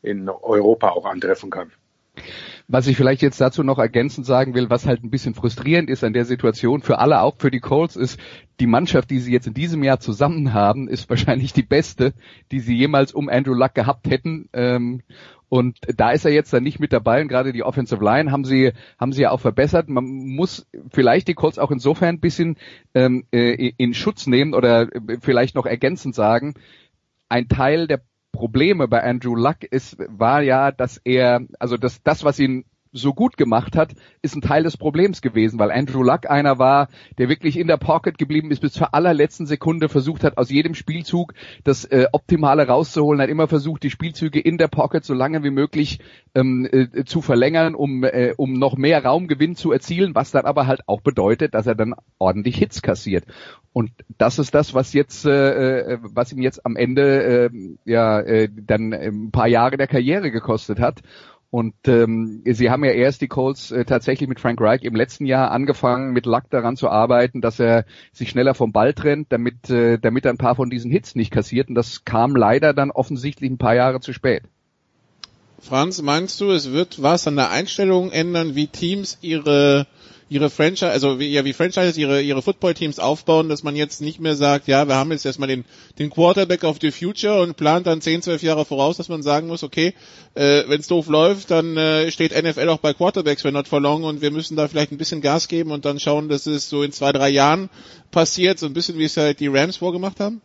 in 0.00 0.28
Europa 0.28 0.90
auch 0.90 1.04
antreffen 1.04 1.50
kann. 1.50 1.72
Was 2.66 2.86
ich 2.86 2.96
vielleicht 2.96 3.22
jetzt 3.22 3.40
dazu 3.40 3.62
noch 3.62 3.78
ergänzend 3.78 4.26
sagen 4.26 4.54
will, 4.54 4.68
was 4.68 4.86
halt 4.86 5.02
ein 5.02 5.10
bisschen 5.10 5.34
frustrierend 5.34 5.88
ist 5.88 6.04
an 6.04 6.12
der 6.12 6.26
Situation 6.26 6.82
für 6.82 6.98
alle, 6.98 7.22
auch 7.22 7.36
für 7.38 7.50
die 7.50 7.60
Colts, 7.60 7.96
ist, 7.96 8.20
die 8.60 8.66
Mannschaft, 8.66 9.10
die 9.10 9.20
sie 9.20 9.32
jetzt 9.32 9.46
in 9.46 9.54
diesem 9.54 9.82
Jahr 9.82 10.00
zusammen 10.00 10.52
haben, 10.52 10.88
ist 10.88 11.08
wahrscheinlich 11.08 11.52
die 11.52 11.62
beste, 11.62 12.12
die 12.52 12.60
sie 12.60 12.76
jemals 12.76 13.12
um 13.12 13.28
Andrew 13.28 13.54
Luck 13.54 13.74
gehabt 13.74 14.10
hätten. 14.10 14.48
Ähm, 14.52 15.02
und 15.48 15.78
da 15.96 16.10
ist 16.10 16.26
er 16.26 16.32
jetzt 16.32 16.52
dann 16.52 16.62
nicht 16.62 16.78
mit 16.78 16.92
dabei 16.92 17.22
und 17.22 17.28
gerade 17.28 17.52
die 17.52 17.62
Offensive 17.62 18.04
Line 18.04 18.30
haben 18.30 18.44
sie 18.44 18.72
haben 18.98 19.12
sie 19.12 19.22
ja 19.22 19.30
auch 19.30 19.40
verbessert. 19.40 19.88
Man 19.88 20.04
muss 20.04 20.66
vielleicht 20.90 21.28
die 21.28 21.34
Colts 21.34 21.58
auch 21.58 21.70
insofern 21.70 22.16
ein 22.16 22.20
bisschen 22.20 22.58
ähm, 22.94 23.24
äh, 23.32 23.72
in 23.76 23.94
Schutz 23.94 24.26
nehmen 24.26 24.52
oder 24.52 24.82
äh, 24.94 25.18
vielleicht 25.20 25.54
noch 25.54 25.64
ergänzend 25.64 26.14
sagen. 26.14 26.54
Ein 27.30 27.48
Teil 27.48 27.86
der 27.86 28.02
Probleme 28.32 28.88
bei 28.88 29.02
Andrew 29.02 29.34
Luck 29.34 29.64
ist 29.64 29.96
war 29.98 30.42
ja, 30.42 30.70
dass 30.70 31.00
er 31.04 31.40
also 31.58 31.76
das 31.76 32.02
das 32.02 32.24
was 32.24 32.38
ihn 32.38 32.64
so 32.92 33.12
gut 33.12 33.36
gemacht 33.36 33.76
hat, 33.76 33.94
ist 34.22 34.34
ein 34.34 34.40
Teil 34.40 34.62
des 34.62 34.76
Problems 34.76 35.22
gewesen, 35.22 35.58
weil 35.58 35.70
Andrew 35.70 36.02
Luck 36.02 36.28
einer 36.28 36.58
war, 36.58 36.88
der 37.18 37.28
wirklich 37.28 37.58
in 37.58 37.66
der 37.66 37.76
Pocket 37.76 38.18
geblieben 38.18 38.50
ist, 38.50 38.60
bis 38.60 38.72
zur 38.72 38.94
allerletzten 38.94 39.46
Sekunde 39.46 39.88
versucht 39.88 40.24
hat, 40.24 40.38
aus 40.38 40.50
jedem 40.50 40.74
Spielzug 40.74 41.34
das 41.64 41.84
äh, 41.84 42.06
Optimale 42.12 42.66
rauszuholen, 42.66 43.20
hat 43.20 43.28
immer 43.28 43.48
versucht, 43.48 43.82
die 43.82 43.90
Spielzüge 43.90 44.40
in 44.40 44.58
der 44.58 44.68
Pocket 44.68 45.04
so 45.04 45.14
lange 45.14 45.42
wie 45.44 45.50
möglich 45.50 46.00
ähm, 46.34 46.68
äh, 46.70 47.04
zu 47.04 47.20
verlängern, 47.20 47.74
um, 47.74 48.04
äh, 48.04 48.34
um 48.36 48.54
noch 48.54 48.76
mehr 48.76 49.04
Raumgewinn 49.04 49.56
zu 49.56 49.72
erzielen, 49.72 50.14
was 50.14 50.30
dann 50.30 50.44
aber 50.44 50.66
halt 50.66 50.82
auch 50.86 51.00
bedeutet, 51.00 51.54
dass 51.54 51.66
er 51.66 51.74
dann 51.74 51.94
ordentlich 52.18 52.56
Hits 52.56 52.82
kassiert. 52.82 53.24
Und 53.72 53.90
das 54.16 54.38
ist 54.38 54.54
das, 54.54 54.74
was 54.74 54.92
jetzt, 54.92 55.24
äh, 55.24 55.92
äh 55.94 55.98
was 56.02 56.32
ihm 56.32 56.42
jetzt 56.42 56.64
am 56.66 56.76
Ende 56.76 57.22
äh, 57.22 57.50
ja 57.84 58.20
äh, 58.20 58.48
dann 58.52 58.92
ein 58.92 59.30
paar 59.30 59.46
Jahre 59.46 59.76
der 59.76 59.86
Karriere 59.86 60.30
gekostet 60.30 60.80
hat. 60.80 61.02
Und 61.50 61.74
ähm, 61.86 62.42
sie 62.44 62.70
haben 62.70 62.84
ja 62.84 62.90
erst 62.90 63.22
die 63.22 63.28
Colts 63.28 63.70
äh, 63.70 63.86
tatsächlich 63.86 64.28
mit 64.28 64.38
Frank 64.38 64.60
Reich 64.60 64.82
im 64.82 64.94
letzten 64.94 65.24
Jahr 65.24 65.50
angefangen, 65.50 66.12
mit 66.12 66.26
Luck 66.26 66.50
daran 66.50 66.76
zu 66.76 66.90
arbeiten, 66.90 67.40
dass 67.40 67.58
er 67.58 67.86
sich 68.12 68.28
schneller 68.28 68.54
vom 68.54 68.72
Ball 68.72 68.92
trennt, 68.92 69.32
damit, 69.32 69.70
äh, 69.70 69.98
damit 69.98 70.26
er 70.26 70.32
ein 70.32 70.38
paar 70.38 70.56
von 70.56 70.68
diesen 70.68 70.90
Hits 70.90 71.14
nicht 71.14 71.30
kassiert. 71.30 71.70
Und 71.70 71.74
das 71.74 72.04
kam 72.04 72.36
leider 72.36 72.74
dann 72.74 72.90
offensichtlich 72.90 73.50
ein 73.50 73.56
paar 73.56 73.74
Jahre 73.74 74.00
zu 74.00 74.12
spät. 74.12 74.42
Franz, 75.60 76.02
meinst 76.02 76.40
du, 76.40 76.50
es 76.50 76.72
wird 76.72 77.02
was 77.02 77.26
an 77.26 77.36
der 77.36 77.50
Einstellung 77.50 78.12
ändern, 78.12 78.54
wie 78.54 78.66
Teams 78.66 79.18
ihre 79.22 79.86
ihre 80.28 80.50
Franchise, 80.50 80.90
also 80.90 81.18
wie, 81.18 81.28
ja, 81.28 81.44
wie 81.44 81.52
Franchises 81.52 81.96
ihre, 81.96 82.20
ihre 82.20 82.42
Football-Teams 82.42 82.98
aufbauen, 82.98 83.48
dass 83.48 83.62
man 83.62 83.76
jetzt 83.76 84.00
nicht 84.00 84.20
mehr 84.20 84.36
sagt, 84.36 84.68
ja, 84.68 84.86
wir 84.86 84.94
haben 84.94 85.10
jetzt 85.10 85.24
erstmal 85.24 85.48
den, 85.48 85.64
den 85.98 86.10
Quarterback 86.10 86.64
of 86.64 86.78
the 86.80 86.90
Future 86.90 87.40
und 87.40 87.56
plant 87.56 87.86
dann 87.86 88.00
10, 88.00 88.22
12 88.22 88.42
Jahre 88.42 88.64
voraus, 88.64 88.96
dass 88.96 89.08
man 89.08 89.22
sagen 89.22 89.46
muss, 89.46 89.62
okay, 89.62 89.94
äh, 90.34 90.64
wenn 90.66 90.80
es 90.80 90.86
doof 90.86 91.08
läuft, 91.08 91.50
dann 91.50 91.76
äh, 91.76 92.10
steht 92.10 92.32
NFL 92.32 92.68
auch 92.68 92.78
bei 92.78 92.92
Quarterbacks 92.92 93.42
for 93.42 93.50
not 93.50 93.68
for 93.68 93.80
long 93.80 94.04
und 94.04 94.20
wir 94.20 94.30
müssen 94.30 94.56
da 94.56 94.68
vielleicht 94.68 94.92
ein 94.92 94.98
bisschen 94.98 95.20
Gas 95.20 95.48
geben 95.48 95.70
und 95.70 95.84
dann 95.84 95.98
schauen, 95.98 96.28
dass 96.28 96.46
es 96.46 96.68
so 96.68 96.82
in 96.82 96.92
zwei, 96.92 97.12
drei 97.12 97.30
Jahren 97.30 97.70
passiert, 98.10 98.58
so 98.58 98.66
ein 98.66 98.74
bisschen 98.74 98.98
wie 98.98 99.04
es 99.04 99.16
halt 99.16 99.40
die 99.40 99.48
Rams 99.48 99.76
vorgemacht 99.76 100.20
haben? 100.20 100.40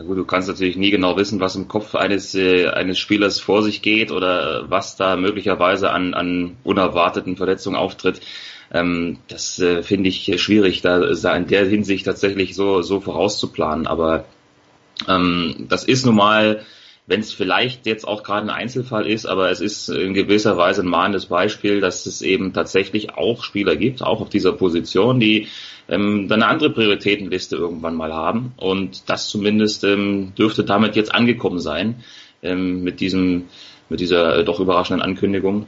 Na 0.00 0.06
gut, 0.06 0.16
du 0.16 0.24
kannst 0.24 0.48
natürlich 0.48 0.78
nie 0.78 0.90
genau 0.90 1.18
wissen, 1.18 1.40
was 1.40 1.56
im 1.56 1.68
Kopf 1.68 1.94
eines, 1.94 2.34
äh, 2.34 2.68
eines 2.68 2.98
Spielers 2.98 3.38
vor 3.38 3.62
sich 3.62 3.82
geht 3.82 4.10
oder 4.10 4.70
was 4.70 4.96
da 4.96 5.14
möglicherweise 5.16 5.90
an, 5.90 6.14
an 6.14 6.56
unerwarteten 6.64 7.36
Verletzungen 7.36 7.76
auftritt. 7.76 8.22
Ähm, 8.72 9.18
das 9.28 9.58
äh, 9.58 9.82
finde 9.82 10.08
ich 10.08 10.40
schwierig, 10.40 10.80
da, 10.80 11.02
in 11.34 11.46
der 11.48 11.66
Hinsicht 11.66 12.06
tatsächlich 12.06 12.54
so, 12.54 12.80
so 12.80 13.00
vorauszuplanen. 13.00 13.86
Aber 13.86 14.24
ähm, 15.06 15.66
das 15.68 15.84
ist 15.84 16.06
nun 16.06 16.14
mal, 16.14 16.64
wenn 17.10 17.20
es 17.20 17.32
vielleicht 17.32 17.86
jetzt 17.86 18.06
auch 18.06 18.22
gerade 18.22 18.46
ein 18.46 18.50
Einzelfall 18.50 19.04
ist, 19.04 19.26
aber 19.26 19.50
es 19.50 19.60
ist 19.60 19.88
in 19.88 20.14
gewisser 20.14 20.56
Weise 20.56 20.82
ein 20.82 20.88
mahnendes 20.88 21.26
Beispiel, 21.26 21.80
dass 21.80 22.06
es 22.06 22.22
eben 22.22 22.52
tatsächlich 22.52 23.14
auch 23.14 23.42
Spieler 23.42 23.74
gibt, 23.74 24.00
auch 24.00 24.20
auf 24.20 24.28
dieser 24.28 24.52
Position, 24.52 25.18
die 25.18 25.48
ähm, 25.88 26.28
dann 26.28 26.40
eine 26.44 26.52
andere 26.52 26.70
Prioritätenliste 26.70 27.56
irgendwann 27.56 27.96
mal 27.96 28.14
haben. 28.14 28.52
Und 28.58 29.10
das 29.10 29.28
zumindest 29.28 29.82
ähm, 29.82 30.34
dürfte 30.38 30.62
damit 30.62 30.94
jetzt 30.94 31.12
angekommen 31.12 31.58
sein 31.58 31.96
ähm, 32.44 32.84
mit 32.84 33.00
diesem, 33.00 33.46
mit 33.88 33.98
dieser 33.98 34.36
äh, 34.36 34.44
doch 34.44 34.60
überraschenden 34.60 35.02
Ankündigung. 35.02 35.66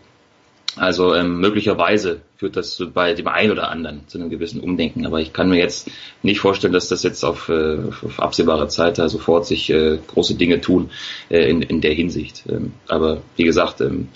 Also 0.76 1.14
ähm, 1.14 1.38
möglicherweise 1.38 2.22
führt 2.36 2.56
das 2.56 2.82
bei 2.94 3.12
dem 3.12 3.28
einen 3.28 3.52
oder 3.52 3.70
anderen 3.70 4.08
zu 4.08 4.18
einem 4.18 4.30
gewissen 4.30 4.60
Umdenken. 4.60 5.06
Aber 5.06 5.20
ich 5.20 5.32
kann 5.32 5.50
mir 5.50 5.58
jetzt 5.58 5.90
nicht 6.22 6.40
vorstellen, 6.40 6.72
dass 6.72 6.88
das 6.88 7.02
jetzt 7.02 7.24
auf, 7.24 7.48
äh, 7.48 7.78
auf 8.04 8.20
absehbare 8.20 8.68
Zeit 8.68 8.98
da 8.98 9.08
sofort 9.08 9.46
sich 9.46 9.70
äh, 9.70 9.98
große 10.06 10.34
Dinge 10.34 10.60
tun 10.60 10.90
äh, 11.28 11.48
in, 11.48 11.62
in 11.62 11.80
der 11.80 11.92
Hinsicht. 11.92 12.44
Ähm, 12.48 12.72
aber 12.88 13.22
wie 13.36 13.44
gesagt, 13.44 13.80
ähm, 13.82 14.08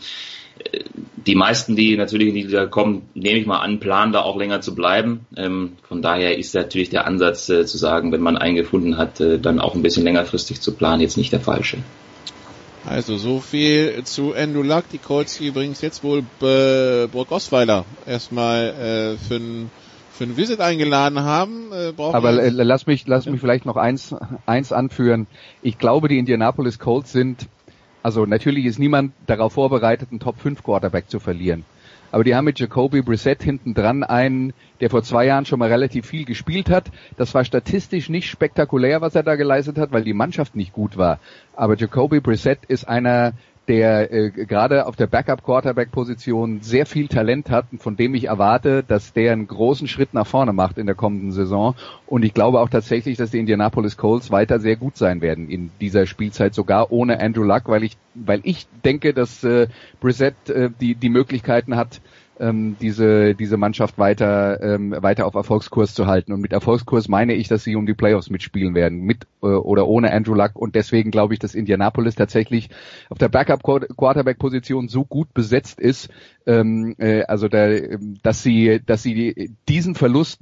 die 1.26 1.34
meisten, 1.34 1.76
die 1.76 1.96
natürlich 1.96 2.28
in 2.28 2.34
die 2.34 2.42
Liga 2.42 2.66
kommen, 2.66 3.08
nehme 3.14 3.38
ich 3.38 3.46
mal 3.46 3.58
an, 3.58 3.80
planen 3.80 4.12
da 4.12 4.22
auch 4.22 4.36
länger 4.36 4.60
zu 4.60 4.74
bleiben. 4.74 5.26
Ähm, 5.36 5.72
von 5.82 6.02
daher 6.02 6.38
ist 6.38 6.54
natürlich 6.54 6.88
der 6.88 7.06
Ansatz 7.06 7.48
äh, 7.48 7.66
zu 7.66 7.78
sagen, 7.78 8.12
wenn 8.12 8.20
man 8.20 8.36
einen 8.36 8.56
gefunden 8.56 8.96
hat, 8.96 9.20
äh, 9.20 9.38
dann 9.38 9.60
auch 9.60 9.74
ein 9.74 9.82
bisschen 9.82 10.04
längerfristig 10.04 10.60
zu 10.60 10.72
planen, 10.72 11.02
jetzt 11.02 11.16
nicht 11.16 11.32
der 11.32 11.40
falsche. 11.40 11.78
Also 12.88 13.16
so 13.16 13.40
viel 13.40 14.04
zu 14.04 14.32
Endulak. 14.32 14.88
Die 14.90 14.98
Colts 14.98 15.40
übrigens 15.40 15.80
jetzt 15.80 16.04
wohl 16.04 16.20
äh, 16.40 17.06
Burg 17.08 17.32
Osweiler 17.32 17.84
erstmal 18.06 18.68
äh, 18.68 19.16
für 19.16 19.36
ein 19.36 19.70
für 20.12 20.24
ein 20.24 20.36
Visit 20.36 20.60
eingeladen 20.60 21.20
haben. 21.20 21.72
Äh, 21.72 21.92
Aber 21.98 22.32
lass 22.32 22.86
mich 22.86 23.06
lass 23.06 23.26
mich 23.26 23.40
vielleicht 23.40 23.66
noch 23.66 23.76
eins 23.76 24.14
eins 24.46 24.72
anführen. 24.72 25.26
Ich 25.62 25.78
glaube, 25.78 26.08
die 26.08 26.18
Indianapolis 26.18 26.78
Colts 26.78 27.12
sind 27.12 27.48
also 28.02 28.24
natürlich 28.24 28.66
ist 28.66 28.78
niemand 28.78 29.12
darauf 29.26 29.54
vorbereitet, 29.54 30.10
einen 30.12 30.20
Top 30.20 30.38
5 30.38 30.62
Quarterback 30.62 31.10
zu 31.10 31.18
verlieren. 31.18 31.64
Aber 32.12 32.24
die 32.24 32.34
haben 32.34 32.44
mit 32.44 32.58
Jacoby 32.58 33.02
Brissett 33.02 33.42
hinten 33.42 33.74
dran 33.74 34.02
einen, 34.04 34.52
der 34.80 34.90
vor 34.90 35.02
zwei 35.02 35.26
Jahren 35.26 35.46
schon 35.46 35.58
mal 35.58 35.70
relativ 35.70 36.06
viel 36.06 36.24
gespielt 36.24 36.70
hat. 36.70 36.90
Das 37.16 37.34
war 37.34 37.44
statistisch 37.44 38.08
nicht 38.08 38.28
spektakulär, 38.28 39.00
was 39.00 39.14
er 39.14 39.22
da 39.22 39.36
geleistet 39.36 39.78
hat, 39.78 39.92
weil 39.92 40.04
die 40.04 40.12
Mannschaft 40.12 40.56
nicht 40.56 40.72
gut 40.72 40.96
war. 40.96 41.18
Aber 41.54 41.76
Jacoby 41.76 42.20
Brissett 42.20 42.60
ist 42.68 42.86
einer, 42.88 43.32
der 43.68 44.12
äh, 44.12 44.30
gerade 44.30 44.86
auf 44.86 44.96
der 44.96 45.06
Backup-Quarterback-Position 45.06 46.60
sehr 46.62 46.86
viel 46.86 47.08
Talent 47.08 47.50
hat 47.50 47.66
und 47.72 47.82
von 47.82 47.96
dem 47.96 48.14
ich 48.14 48.24
erwarte, 48.24 48.84
dass 48.86 49.12
der 49.12 49.32
einen 49.32 49.46
großen 49.46 49.88
Schritt 49.88 50.14
nach 50.14 50.26
vorne 50.26 50.52
macht 50.52 50.78
in 50.78 50.86
der 50.86 50.94
kommenden 50.94 51.32
Saison. 51.32 51.74
Und 52.06 52.24
ich 52.24 52.34
glaube 52.34 52.60
auch 52.60 52.68
tatsächlich, 52.68 53.16
dass 53.16 53.30
die 53.30 53.38
Indianapolis 53.38 53.96
Colts 53.96 54.30
weiter 54.30 54.60
sehr 54.60 54.76
gut 54.76 54.96
sein 54.96 55.20
werden 55.20 55.48
in 55.48 55.70
dieser 55.80 56.06
Spielzeit, 56.06 56.54
sogar 56.54 56.92
ohne 56.92 57.20
Andrew 57.20 57.42
Luck, 57.42 57.62
weil 57.66 57.82
ich, 57.82 57.96
weil 58.14 58.40
ich 58.44 58.66
denke, 58.84 59.12
dass 59.12 59.42
äh, 59.42 59.68
Brissett 60.00 60.48
äh, 60.48 60.70
die, 60.80 60.94
die 60.94 61.08
Möglichkeiten 61.10 61.76
hat, 61.76 62.00
ähm, 62.40 62.76
diese, 62.80 63.34
diese 63.34 63.56
Mannschaft 63.56 63.98
weiter, 63.98 64.60
ähm, 64.62 64.94
weiter 64.98 65.26
auf 65.26 65.34
Erfolgskurs 65.34 65.94
zu 65.94 66.06
halten. 66.06 66.32
Und 66.32 66.40
mit 66.40 66.52
Erfolgskurs 66.52 67.08
meine 67.08 67.34
ich, 67.34 67.48
dass 67.48 67.64
sie 67.64 67.76
um 67.76 67.86
die 67.86 67.94
Playoffs 67.94 68.30
mitspielen 68.30 68.74
werden, 68.74 69.00
mit 69.00 69.26
äh, 69.42 69.46
oder 69.46 69.86
ohne 69.86 70.12
Andrew 70.12 70.34
Luck. 70.34 70.52
Und 70.54 70.74
deswegen 70.74 71.10
glaube 71.10 71.34
ich, 71.34 71.40
dass 71.40 71.54
Indianapolis 71.54 72.14
tatsächlich 72.14 72.70
auf 73.08 73.18
der 73.18 73.28
Backup-Quarterback-Position 73.28 74.88
so 74.88 75.04
gut 75.04 75.32
besetzt 75.34 75.80
ist, 75.80 76.08
ähm, 76.46 76.94
äh, 76.98 77.22
also 77.22 77.48
da, 77.48 77.68
dass 78.22 78.42
sie, 78.42 78.80
dass 78.84 79.02
sie 79.02 79.50
diesen 79.68 79.94
Verlust 79.94 80.40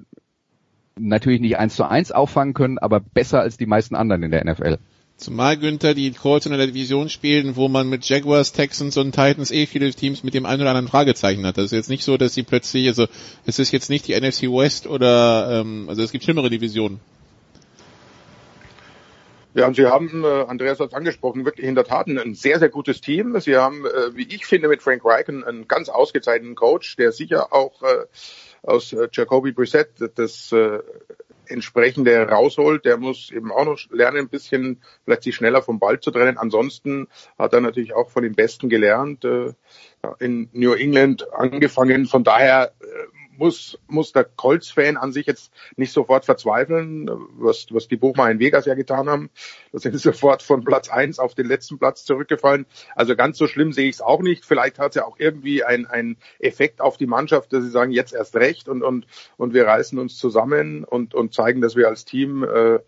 natürlich 0.98 1.40
nicht 1.40 1.58
eins 1.58 1.74
zu 1.76 1.84
eins 1.84 2.12
auffangen 2.12 2.54
können, 2.54 2.78
aber 2.78 3.00
besser 3.00 3.40
als 3.40 3.56
die 3.56 3.66
meisten 3.66 3.94
anderen 3.94 4.22
in 4.22 4.30
der 4.30 4.44
NFL. 4.44 4.78
Zumal 5.16 5.56
Günther 5.56 5.94
die 5.94 6.10
Colts 6.10 6.46
in 6.46 6.52
der 6.52 6.66
Division 6.66 7.08
spielen, 7.08 7.54
wo 7.54 7.68
man 7.68 7.88
mit 7.88 8.04
Jaguars, 8.08 8.52
Texans 8.52 8.96
und 8.96 9.12
Titans 9.12 9.52
eh 9.52 9.66
viele 9.66 9.90
Teams 9.92 10.24
mit 10.24 10.34
dem 10.34 10.44
einen 10.44 10.60
oder 10.60 10.70
anderen 10.70 10.88
Fragezeichen 10.88 11.46
hat. 11.46 11.56
Das 11.56 11.66
ist 11.66 11.72
jetzt 11.72 11.88
nicht 11.88 12.02
so, 12.02 12.16
dass 12.16 12.34
sie 12.34 12.42
plötzlich, 12.42 12.88
also 12.88 13.06
es 13.46 13.58
ist 13.60 13.70
jetzt 13.70 13.90
nicht 13.90 14.08
die 14.08 14.20
NFC 14.20 14.42
West 14.42 14.86
oder 14.88 15.60
ähm, 15.60 15.86
also 15.88 16.02
es 16.02 16.10
gibt 16.10 16.24
schlimmere 16.24 16.50
Divisionen. 16.50 17.00
Ja, 19.54 19.68
und 19.68 19.76
Sie 19.76 19.86
haben, 19.86 20.24
äh, 20.24 20.44
Andreas 20.48 20.80
hat 20.80 20.88
es 20.88 20.94
angesprochen, 20.94 21.44
wirklich 21.44 21.64
in 21.64 21.76
der 21.76 21.84
Tat 21.84 22.08
ein 22.08 22.34
sehr, 22.34 22.58
sehr 22.58 22.68
gutes 22.68 23.00
Team. 23.00 23.38
Sie 23.38 23.56
haben, 23.56 23.86
äh, 23.86 24.16
wie 24.16 24.26
ich 24.34 24.46
finde, 24.46 24.66
mit 24.66 24.82
Frank 24.82 25.04
Reich 25.04 25.28
einen, 25.28 25.68
ganz 25.68 25.88
ausgezeichneten 25.88 26.56
Coach, 26.56 26.96
der 26.96 27.12
sicher 27.12 27.52
auch 27.52 27.80
äh, 27.82 28.06
aus 28.64 28.92
äh, 28.92 29.08
Jacoby 29.12 29.52
Brissett 29.52 29.90
das 30.16 30.50
äh, 30.50 30.80
entsprechende 31.46 32.28
rausholt. 32.28 32.84
Der 32.84 32.96
muss 32.96 33.30
eben 33.30 33.52
auch 33.52 33.64
noch 33.64 33.78
lernen, 33.90 34.18
ein 34.18 34.28
bisschen 34.28 34.82
vielleicht 35.04 35.22
sich 35.22 35.34
schneller 35.34 35.62
vom 35.62 35.78
Ball 35.78 36.00
zu 36.00 36.10
trennen. 36.10 36.38
Ansonsten 36.38 37.08
hat 37.38 37.52
er 37.52 37.60
natürlich 37.60 37.94
auch 37.94 38.10
von 38.10 38.22
den 38.22 38.34
Besten 38.34 38.68
gelernt, 38.68 39.24
äh, 39.24 39.52
in 40.18 40.48
New 40.52 40.72
England 40.72 41.32
angefangen. 41.32 42.06
Von 42.06 42.24
daher 42.24 42.72
äh, 42.80 42.84
muss, 43.36 43.78
muss 43.88 44.12
der 44.12 44.24
Colts-Fan 44.24 44.96
an 44.96 45.12
sich 45.12 45.26
jetzt 45.26 45.52
nicht 45.76 45.92
sofort 45.92 46.24
verzweifeln, 46.24 47.10
was, 47.38 47.66
was 47.70 47.88
die 47.88 47.96
Buchmacher 47.96 48.30
in 48.30 48.38
Vegas 48.38 48.66
ja 48.66 48.74
getan 48.74 49.08
haben. 49.08 49.30
Da 49.72 49.78
sind 49.78 49.92
sie 49.92 49.98
sofort 49.98 50.42
von 50.42 50.64
Platz 50.64 50.88
eins 50.88 51.18
auf 51.18 51.34
den 51.34 51.46
letzten 51.46 51.78
Platz 51.78 52.04
zurückgefallen. 52.04 52.66
Also 52.94 53.16
ganz 53.16 53.38
so 53.38 53.46
schlimm 53.46 53.72
sehe 53.72 53.88
ich 53.88 53.96
es 53.96 54.00
auch 54.00 54.20
nicht. 54.20 54.44
Vielleicht 54.44 54.78
hat 54.78 54.90
es 54.90 54.96
ja 54.96 55.04
auch 55.04 55.18
irgendwie 55.18 55.64
ein, 55.64 55.86
ein 55.86 56.16
Effekt 56.38 56.80
auf 56.80 56.96
die 56.96 57.06
Mannschaft, 57.06 57.52
dass 57.52 57.64
sie 57.64 57.70
sagen, 57.70 57.92
jetzt 57.92 58.14
erst 58.14 58.36
recht 58.36 58.68
und, 58.68 58.82
und, 58.82 59.06
und 59.36 59.54
wir 59.54 59.66
reißen 59.66 59.98
uns 59.98 60.16
zusammen 60.16 60.84
und, 60.84 61.14
und 61.14 61.34
zeigen, 61.34 61.60
dass 61.60 61.76
wir 61.76 61.88
als 61.88 62.04
Team 62.04 62.44
äh, 62.44 62.78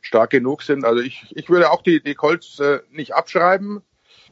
stark 0.00 0.30
genug 0.30 0.62
sind. 0.62 0.84
Also 0.84 1.02
ich, 1.02 1.32
ich 1.34 1.48
würde 1.48 1.70
auch 1.70 1.82
die, 1.82 2.02
die 2.02 2.14
Colts 2.14 2.60
äh, 2.60 2.80
nicht 2.90 3.14
abschreiben. 3.14 3.82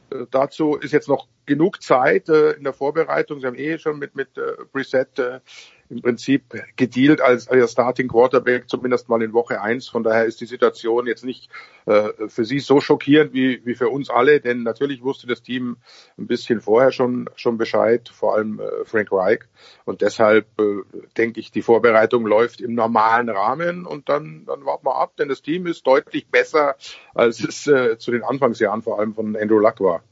Äh, 0.09 0.25
dazu 0.31 0.75
ist 0.75 0.91
jetzt 0.91 1.07
noch 1.07 1.27
genug 1.45 1.81
Zeit 1.81 2.29
äh, 2.29 2.51
in 2.51 2.63
der 2.63 2.73
Vorbereitung. 2.73 3.39
Sie 3.39 3.47
haben 3.47 3.55
eh 3.55 3.77
schon 3.77 3.99
mit, 3.99 4.15
mit 4.15 4.37
äh, 4.37 4.65
Preset 4.71 5.19
äh, 5.19 5.39
im 5.89 6.01
Prinzip 6.01 6.43
gedealt 6.75 7.21
als, 7.21 7.47
als 7.47 7.71
Starting 7.71 8.07
Quarterback, 8.07 8.69
zumindest 8.69 9.09
mal 9.09 9.21
in 9.21 9.33
Woche 9.33 9.61
eins. 9.61 9.87
Von 9.87 10.03
daher 10.03 10.25
ist 10.25 10.41
die 10.41 10.45
Situation 10.45 11.07
jetzt 11.07 11.23
nicht 11.23 11.49
äh, 11.85 12.09
für 12.27 12.45
Sie 12.45 12.59
so 12.59 12.81
schockierend 12.81 13.33
wie, 13.33 13.61
wie 13.65 13.75
für 13.75 13.89
uns 13.89 14.09
alle, 14.09 14.39
denn 14.41 14.63
natürlich 14.63 15.03
wusste 15.03 15.27
das 15.27 15.41
Team 15.41 15.77
ein 16.17 16.27
bisschen 16.27 16.61
vorher 16.61 16.91
schon, 16.91 17.29
schon 17.35 17.57
Bescheid, 17.57 18.09
vor 18.09 18.35
allem 18.35 18.59
äh, 18.59 18.85
Frank 18.85 19.11
Reich. 19.11 19.41
Und 19.85 20.01
deshalb 20.01 20.47
äh, 20.59 20.81
denke 21.17 21.39
ich, 21.39 21.51
die 21.51 21.61
Vorbereitung 21.61 22.25
läuft 22.25 22.61
im 22.61 22.73
normalen 22.73 23.29
Rahmen 23.29 23.85
und 23.85 24.09
dann, 24.09 24.45
dann 24.45 24.65
warten 24.65 24.85
wir 24.85 24.95
ab, 24.95 25.13
denn 25.17 25.29
das 25.29 25.41
Team 25.41 25.67
ist 25.67 25.85
deutlich 25.85 26.27
besser, 26.27 26.75
als 27.13 27.43
es 27.43 27.67
äh, 27.67 27.97
zu 27.97 28.11
den 28.11 28.23
Anfangsjahren 28.23 28.81
vor 28.81 28.99
allem 28.99 29.13
von 29.13 29.35
Andrew 29.35 29.59
Luck 29.59 29.79
war. 29.79 30.03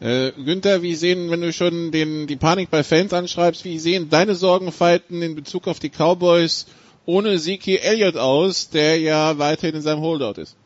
Äh, 0.00 0.30
Günther, 0.32 0.82
wie 0.82 0.94
sehen, 0.94 1.30
wenn 1.30 1.40
du 1.40 1.52
schon 1.52 1.90
den, 1.90 2.28
die 2.28 2.36
Panik 2.36 2.70
bei 2.70 2.84
Fans 2.84 3.12
anschreibst, 3.12 3.64
wie 3.64 3.78
sehen 3.78 4.08
deine 4.10 4.36
Sorgenfalten 4.36 5.22
in 5.22 5.34
Bezug 5.34 5.66
auf 5.66 5.80
die 5.80 5.90
Cowboys 5.90 6.66
ohne 7.04 7.38
Zeke 7.38 7.80
Elliott 7.80 8.16
aus, 8.16 8.70
der 8.70 9.00
ja 9.00 9.38
weiterhin 9.38 9.76
in 9.76 9.82
seinem 9.82 10.00
Holdout 10.00 10.40
ist? 10.40 10.56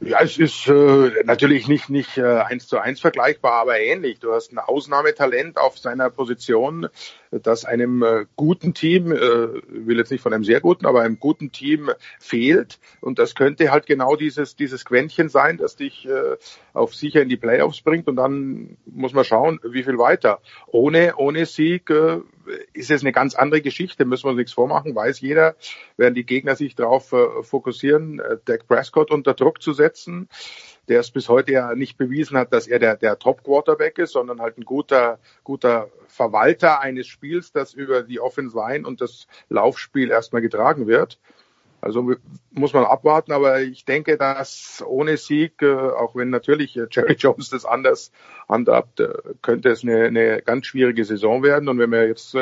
Ja, 0.00 0.20
es 0.20 0.36
ist 0.36 0.66
äh, 0.66 1.22
natürlich 1.24 1.68
nicht 1.68 1.88
nicht 1.88 2.18
äh, 2.18 2.40
eins 2.40 2.66
zu 2.66 2.78
eins 2.78 2.98
vergleichbar, 2.98 3.52
aber 3.52 3.78
ähnlich. 3.78 4.18
Du 4.18 4.32
hast 4.32 4.52
ein 4.52 4.58
Ausnahmetalent 4.58 5.58
auf 5.58 5.78
seiner 5.78 6.10
Position, 6.10 6.88
das 7.40 7.64
einem 7.64 8.02
äh, 8.02 8.26
guten 8.36 8.74
Team, 8.74 9.10
äh, 9.10 9.16
will 9.16 9.98
jetzt 9.98 10.10
nicht 10.10 10.20
von 10.20 10.34
einem 10.34 10.44
sehr 10.44 10.60
guten, 10.60 10.86
aber 10.86 11.00
einem 11.02 11.18
guten 11.18 11.50
Team 11.50 11.90
fehlt. 12.20 12.78
Und 13.00 13.18
das 13.18 13.34
könnte 13.34 13.70
halt 13.70 13.86
genau 13.86 14.16
dieses 14.16 14.56
dieses 14.56 14.84
Quäntchen 14.84 15.28
sein, 15.28 15.56
das 15.56 15.76
dich 15.76 16.06
äh, 16.06 16.36
auf 16.74 16.94
sicher 16.94 17.22
in 17.22 17.28
die 17.28 17.36
Playoffs 17.36 17.80
bringt. 17.80 18.08
Und 18.08 18.16
dann 18.16 18.76
muss 18.84 19.14
man 19.14 19.24
schauen, 19.24 19.60
wie 19.64 19.82
viel 19.82 19.98
weiter. 19.98 20.40
Ohne 20.66 21.14
ohne 21.16 21.46
Sieg 21.46 21.88
äh, 21.90 22.20
ist 22.72 22.90
es 22.90 23.02
eine 23.02 23.12
ganz 23.12 23.34
andere 23.34 23.62
Geschichte, 23.62 24.04
müssen 24.04 24.24
wir 24.24 24.30
uns 24.30 24.38
nichts 24.38 24.52
vormachen, 24.52 24.94
weiß 24.94 25.20
jeder, 25.20 25.56
werden 25.96 26.14
die 26.14 26.26
Gegner 26.26 26.56
sich 26.56 26.74
darauf 26.74 27.12
äh, 27.12 27.42
fokussieren, 27.42 28.20
äh, 28.20 28.38
Dak 28.44 28.66
Prescott 28.66 29.10
unter 29.10 29.34
Druck 29.34 29.62
zu 29.62 29.72
setzen, 29.72 30.28
der 30.92 31.00
es 31.00 31.10
bis 31.10 31.30
heute 31.30 31.52
ja 31.52 31.74
nicht 31.74 31.96
bewiesen 31.96 32.36
hat, 32.36 32.52
dass 32.52 32.66
er 32.66 32.78
der, 32.78 32.96
der 32.98 33.18
Top-Quarterback 33.18 33.96
ist, 33.96 34.12
sondern 34.12 34.42
halt 34.42 34.58
ein 34.58 34.64
guter, 34.66 35.18
guter 35.42 35.88
Verwalter 36.06 36.80
eines 36.80 37.06
Spiels, 37.06 37.50
das 37.50 37.72
über 37.72 38.02
die 38.02 38.20
Offense 38.20 38.54
Line 38.54 38.86
und 38.86 39.00
das 39.00 39.26
Laufspiel 39.48 40.10
erstmal 40.10 40.42
getragen 40.42 40.86
wird. 40.86 41.18
Also 41.80 42.14
muss 42.50 42.74
man 42.74 42.84
abwarten, 42.84 43.32
aber 43.32 43.62
ich 43.62 43.86
denke, 43.86 44.18
dass 44.18 44.84
ohne 44.86 45.16
Sieg, 45.16 45.62
äh, 45.62 45.72
auch 45.72 46.14
wenn 46.14 46.28
natürlich 46.28 46.76
äh, 46.76 46.88
Jerry 46.90 47.14
Jones 47.18 47.48
das 47.48 47.64
anders 47.64 48.12
handhabt, 48.50 49.00
äh, 49.00 49.14
könnte 49.40 49.70
es 49.70 49.82
eine, 49.82 50.04
eine 50.04 50.42
ganz 50.42 50.66
schwierige 50.66 51.06
Saison 51.06 51.42
werden. 51.42 51.70
Und 51.70 51.78
wenn 51.78 51.88
man 51.88 52.06
jetzt 52.06 52.36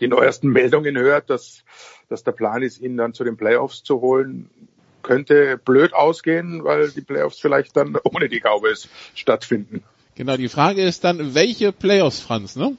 die 0.00 0.08
neuesten 0.08 0.48
Meldungen 0.48 0.98
hört, 0.98 1.30
dass, 1.30 1.62
dass 2.08 2.24
der 2.24 2.32
Plan 2.32 2.62
ist, 2.62 2.80
ihn 2.80 2.96
dann 2.96 3.14
zu 3.14 3.22
den 3.22 3.36
Playoffs 3.36 3.84
zu 3.84 4.00
holen, 4.00 4.50
könnte 5.02 5.58
blöd 5.62 5.94
ausgehen, 5.94 6.64
weil 6.64 6.90
die 6.90 7.00
Playoffs 7.00 7.38
vielleicht 7.38 7.76
dann 7.76 7.96
ohne 8.04 8.28
die 8.28 8.40
Cowboys 8.40 8.88
stattfinden. 9.14 9.82
Genau, 10.14 10.36
die 10.36 10.48
Frage 10.48 10.82
ist 10.82 11.04
dann, 11.04 11.34
welche 11.34 11.72
Playoffs, 11.72 12.20
Franz, 12.20 12.56
ne? 12.56 12.76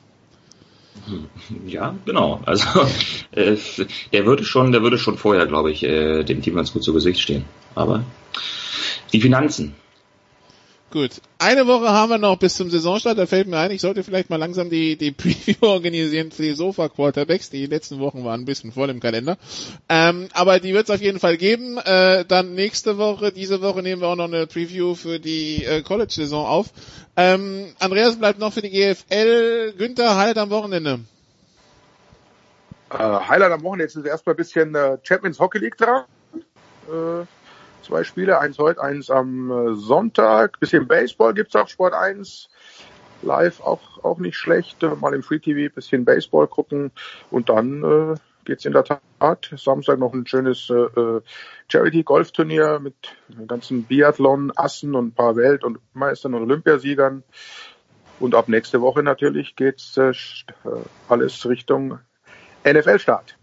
Ja, 1.66 1.96
genau. 2.06 2.42
Also 2.46 2.68
äh, 3.32 3.56
der 4.12 4.26
würde 4.26 4.44
schon, 4.44 4.72
der 4.72 4.82
würde 4.82 4.98
schon 4.98 5.18
vorher, 5.18 5.48
glaube 5.48 5.72
ich, 5.72 5.84
äh, 5.84 6.24
dem 6.24 6.42
Team 6.42 6.56
ganz 6.56 6.74
gut 6.74 6.84
zu 6.84 6.94
Gesicht 6.94 7.22
stehen. 7.22 7.46
Aber 7.76 8.04
die 9.14 9.22
Finanzen. 9.22 9.76
Gut. 10.92 11.22
Eine 11.38 11.68
Woche 11.68 11.90
haben 11.90 12.10
wir 12.10 12.18
noch 12.18 12.38
bis 12.38 12.56
zum 12.56 12.72
Saisonstart. 12.72 13.18
Da 13.18 13.28
fällt 13.28 13.48
mir 13.48 13.60
ein, 13.60 13.70
ich 13.70 13.82
sollte 13.82 14.04
vielleicht 14.04 14.32
mal 14.32 14.38
langsam 14.38 14.72
die, 14.72 14.98
die 14.98 15.12
Preview 15.12 15.68
organisieren 15.68 16.32
für 16.32 16.42
die 16.42 16.54
Sofa-Quarterbacks. 16.54 17.52
Die 17.52 17.68
letzten 17.68 18.00
Wochen 18.00 18.26
waren 18.26 18.42
ein 18.42 18.46
bisschen 18.46 18.72
voll 18.72 18.90
im 18.90 19.00
Kalender. 19.00 19.38
Ähm, 19.88 20.30
aber 20.34 20.60
die 20.60 20.74
wird 20.74 20.90
es 20.90 20.96
auf 20.96 21.02
jeden 21.02 21.20
Fall 21.20 21.38
geben. 21.38 21.78
Äh, 21.78 22.26
dann 22.26 22.56
nächste 22.56 22.98
Woche, 22.98 23.32
diese 23.32 23.62
Woche 23.62 23.84
nehmen 23.84 24.02
wir 24.02 24.08
auch 24.08 24.16
noch 24.16 24.26
eine 24.26 24.48
Preview 24.48 24.96
für 24.96 25.20
die 25.20 25.64
äh, 25.64 25.84
College-Saison 25.84 26.48
auf. 26.48 26.68
Ähm, 27.16 27.76
Andreas 27.78 28.18
bleibt 28.18 28.40
noch 28.40 28.54
für 28.54 28.62
die 28.62 28.72
GFL. 28.72 29.74
Günther, 29.78 30.18
Highlight 30.18 30.38
am 30.40 30.50
Wochenende. 30.50 31.02
Äh, 32.90 32.98
Highlight 32.98 33.52
am 33.52 33.62
Wochenende 33.62 33.86
ist 33.86 33.96
erstmal 33.96 34.34
ein 34.34 34.38
bisschen 34.38 34.74
äh, 34.74 34.98
Champions 35.04 35.40
Hockey 35.40 35.60
League 35.60 35.78
dran. 35.78 36.06
Äh, 37.80 37.86
zwei 37.86 38.04
Spiele, 38.04 38.40
eins 38.40 38.58
heute, 38.58 38.82
eins 38.82 39.10
am 39.10 39.52
äh, 39.52 39.76
Sonntag. 39.76 40.60
Bisschen 40.60 40.88
Baseball 40.88 41.34
gibt's 41.34 41.56
auch, 41.56 41.68
Sport 41.68 41.94
1. 41.94 42.50
Live 43.22 43.60
auch, 43.62 44.04
auch 44.04 44.18
nicht 44.20 44.38
schlecht. 44.38 44.82
Äh, 44.84 44.96
mal 44.96 45.14
im 45.14 45.24
Free 45.24 45.40
TV 45.40 45.74
bisschen 45.74 46.06
Baseball 46.06 46.48
gucken. 46.48 46.92
Und 47.32 47.50
dann 47.50 47.84
äh, 47.84 48.16
geht's 48.46 48.66
in 48.66 48.74
der 48.74 48.84
Tat 48.84 49.54
Samstag 49.58 50.00
noch 50.00 50.14
ein 50.14 50.26
schönes 50.26 50.70
äh, 50.70 51.22
Charity-Golf-Turnier 51.68 52.80
mit 52.80 52.96
ganzen 53.48 53.84
Biathlon-Assen 53.84 54.96
und 54.96 55.08
ein 55.08 55.12
paar 55.14 55.36
Welt- 55.36 55.64
und 55.64 55.80
Meistern 55.94 56.34
und 56.34 56.44
Olympiasiegern. 56.44 57.24
Und 58.20 58.36
ab 58.36 58.50
nächste 58.50 58.82
Woche 58.82 59.04
natürlich 59.04 59.56
geht's 59.56 59.96
äh, 59.98 60.14
alles 61.08 61.46
Richtung 61.48 62.00
NFL-Start. 62.66 63.38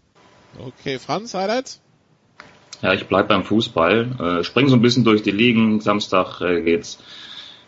Okay, 0.59 0.99
Franz, 0.99 1.33
Highlights? 1.33 1.81
Ja, 2.81 2.93
ich 2.93 3.07
bleib 3.07 3.27
beim 3.27 3.43
Fußball. 3.43 4.39
Äh, 4.39 4.43
spring 4.43 4.69
so 4.69 4.75
ein 4.75 4.81
bisschen 4.81 5.03
durch 5.03 5.23
die 5.23 5.31
Ligen. 5.31 5.79
Samstag 5.81 6.41
äh, 6.41 6.61
geht's 6.61 6.99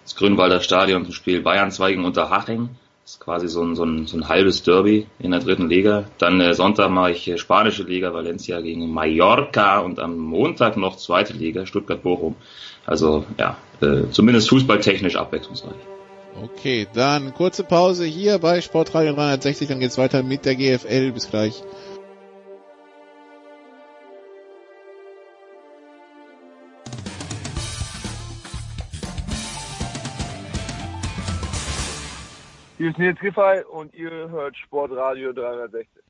ins 0.03 0.15
Grünwalder 0.15 0.61
Stadion 0.61 1.05
zum 1.05 1.13
Spiel 1.13 1.41
Bayern 1.41 1.71
2 1.71 1.91
gegen 1.91 2.05
Unterhaching. 2.05 2.69
Das 3.03 3.13
ist 3.13 3.19
quasi 3.21 3.47
so 3.47 3.63
ein, 3.63 3.75
so 3.75 3.83
ein, 3.85 4.05
so 4.05 4.17
ein 4.17 4.29
halbes 4.29 4.61
Derby 4.61 5.07
in 5.17 5.31
der 5.31 5.39
dritten 5.39 5.67
Liga. 5.67 6.05
Dann 6.19 6.39
äh, 6.39 6.53
Sonntag 6.53 6.91
mache 6.91 7.11
ich 7.11 7.27
äh, 7.27 7.39
spanische 7.39 7.83
Liga, 7.83 8.13
Valencia 8.13 8.61
gegen 8.61 8.91
Mallorca 8.91 9.79
und 9.79 9.99
am 9.99 10.17
Montag 10.17 10.77
noch 10.77 10.95
zweite 10.95 11.33
Liga, 11.33 11.65
Stuttgart-Bochum. 11.65 12.35
Also 12.85 13.25
ja, 13.39 13.57
äh, 13.81 14.09
zumindest 14.11 14.49
fußballtechnisch 14.49 15.15
abwechslungsreich. 15.15 15.73
Okay, 16.43 16.87
dann 16.93 17.33
kurze 17.33 17.63
Pause 17.63 18.05
hier 18.05 18.37
bei 18.37 18.61
Sportradio 18.61 19.13
360, 19.13 19.67
dann 19.67 19.79
geht's 19.79 19.97
weiter 19.97 20.21
mit 20.21 20.45
der 20.45 20.55
GFL. 20.55 21.11
Bis 21.11 21.29
gleich. 21.29 21.63
Hier 32.79 32.91
ist 32.91 32.97
Nils 32.97 33.19
Giffey 33.19 33.61
und 33.69 33.93
ihr 33.93 34.09
hört 34.09 34.55
Sportradio 34.55 35.33
360. 35.33 36.01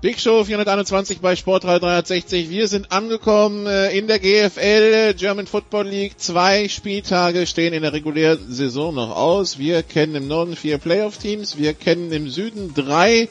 Big 0.00 0.18
Show 0.18 0.42
421 0.44 1.20
bei 1.20 1.36
Sportradio 1.36 1.80
360. 1.80 2.48
Wir 2.48 2.68
sind 2.68 2.90
angekommen 2.90 3.66
äh, 3.66 3.94
in 3.94 4.06
der 4.06 4.18
GFL 4.18 5.12
German 5.12 5.46
Football 5.46 5.88
League. 5.88 6.18
Zwei 6.18 6.68
Spieltage 6.68 7.46
stehen 7.46 7.74
in 7.74 7.82
der 7.82 7.92
regulären 7.92 8.50
Saison 8.50 8.94
noch 8.94 9.14
aus. 9.14 9.58
Wir 9.58 9.82
kennen 9.82 10.14
im 10.14 10.26
Norden 10.26 10.56
vier 10.56 10.78
Playoff-Teams. 10.78 11.58
Wir 11.58 11.74
kennen 11.74 12.10
im 12.12 12.30
Süden 12.30 12.72
drei 12.74 13.28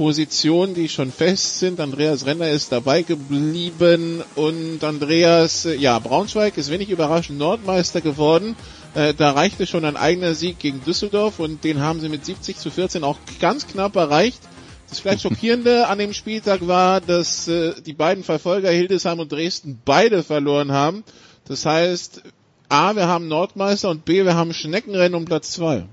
Positionen, 0.00 0.72
die 0.72 0.88
schon 0.88 1.12
fest 1.12 1.58
sind. 1.58 1.78
Andreas 1.78 2.24
Renner 2.24 2.48
ist 2.48 2.72
dabei 2.72 3.02
geblieben 3.02 4.22
und 4.34 4.82
Andreas, 4.82 5.66
äh, 5.66 5.74
ja, 5.74 5.98
Braunschweig 5.98 6.56
ist 6.56 6.70
wenig 6.70 6.88
überraschend 6.88 7.38
Nordmeister 7.38 8.00
geworden. 8.00 8.56
Äh, 8.94 9.12
da 9.12 9.32
reichte 9.32 9.66
schon 9.66 9.84
ein 9.84 9.98
eigener 9.98 10.32
Sieg 10.32 10.58
gegen 10.58 10.82
Düsseldorf 10.82 11.38
und 11.38 11.64
den 11.64 11.80
haben 11.80 12.00
sie 12.00 12.08
mit 12.08 12.24
70 12.24 12.56
zu 12.56 12.70
14 12.70 13.04
auch 13.04 13.18
ganz 13.40 13.66
knapp 13.66 13.94
erreicht. 13.94 14.40
Das 14.88 15.00
vielleicht 15.00 15.20
schockierende 15.20 15.86
an 15.88 15.98
dem 15.98 16.14
Spieltag 16.14 16.66
war, 16.66 17.02
dass 17.02 17.46
äh, 17.48 17.74
die 17.82 17.92
beiden 17.92 18.24
Verfolger 18.24 18.70
Hildesheim 18.70 19.18
und 19.18 19.30
Dresden 19.30 19.82
beide 19.84 20.22
verloren 20.22 20.72
haben. 20.72 21.04
Das 21.44 21.66
heißt, 21.66 22.22
A, 22.70 22.96
wir 22.96 23.06
haben 23.06 23.28
Nordmeister 23.28 23.90
und 23.90 24.06
B, 24.06 24.24
wir 24.24 24.34
haben 24.34 24.54
Schneckenrennen 24.54 25.14
um 25.14 25.26
Platz 25.26 25.50
zwei. 25.50 25.84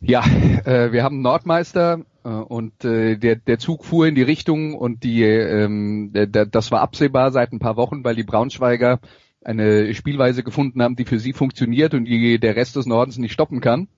Ja, 0.00 0.24
äh, 0.64 0.92
wir 0.92 1.04
haben 1.04 1.20
Nordmeister 1.20 2.00
äh, 2.24 2.28
und 2.28 2.84
äh, 2.84 3.16
der, 3.16 3.36
der 3.36 3.58
Zug 3.58 3.84
fuhr 3.84 4.06
in 4.06 4.14
die 4.14 4.22
Richtung 4.22 4.74
und 4.74 5.04
die 5.04 5.22
ähm, 5.22 6.10
der, 6.12 6.46
das 6.46 6.70
war 6.70 6.80
absehbar 6.80 7.32
seit 7.32 7.52
ein 7.52 7.58
paar 7.58 7.76
Wochen, 7.76 8.02
weil 8.02 8.16
die 8.16 8.24
Braunschweiger 8.24 9.00
eine 9.44 9.94
Spielweise 9.94 10.42
gefunden 10.42 10.82
haben, 10.82 10.96
die 10.96 11.04
für 11.04 11.18
sie 11.18 11.32
funktioniert 11.34 11.92
und 11.94 12.06
die 12.06 12.38
der 12.38 12.56
Rest 12.56 12.76
des 12.76 12.86
Nordens 12.86 13.18
nicht 13.18 13.32
stoppen 13.32 13.60
kann. 13.60 13.88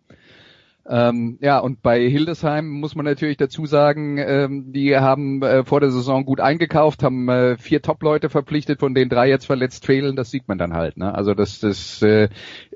Ähm, 0.85 1.39
ja, 1.41 1.61
und 1.61 1.81
bei 1.81 2.09
Hildesheim 2.09 2.69
muss 2.69 2.97
man 2.97 3.05
natürlich 3.05 3.37
dazu 3.37 3.67
sagen, 3.67 4.19
ähm, 4.19 4.73
die 4.73 4.97
haben 4.97 5.41
äh, 5.43 5.65
vor 5.65 5.79
der 5.79 5.93
Saison 5.93 6.25
gut 6.25 6.41
eingekauft, 6.41 7.05
haben 7.05 7.29
äh, 7.29 7.57
vier 7.57 7.83
Top-Leute 7.83 8.29
verpflichtet, 8.29 8.81
von 8.81 8.93
denen 8.93 9.09
drei 9.09 9.29
jetzt 9.29 9.47
verletzt 9.47 9.87
fehlen. 9.87 10.17
Das 10.17 10.33
sieht 10.33 10.49
man 10.49 10.59
dann 10.59 10.75
halt. 10.75 10.97
Ne? 10.97 11.15
Also 11.15 11.35
das, 11.35 11.61
das, 11.61 12.03
äh, 12.03 12.29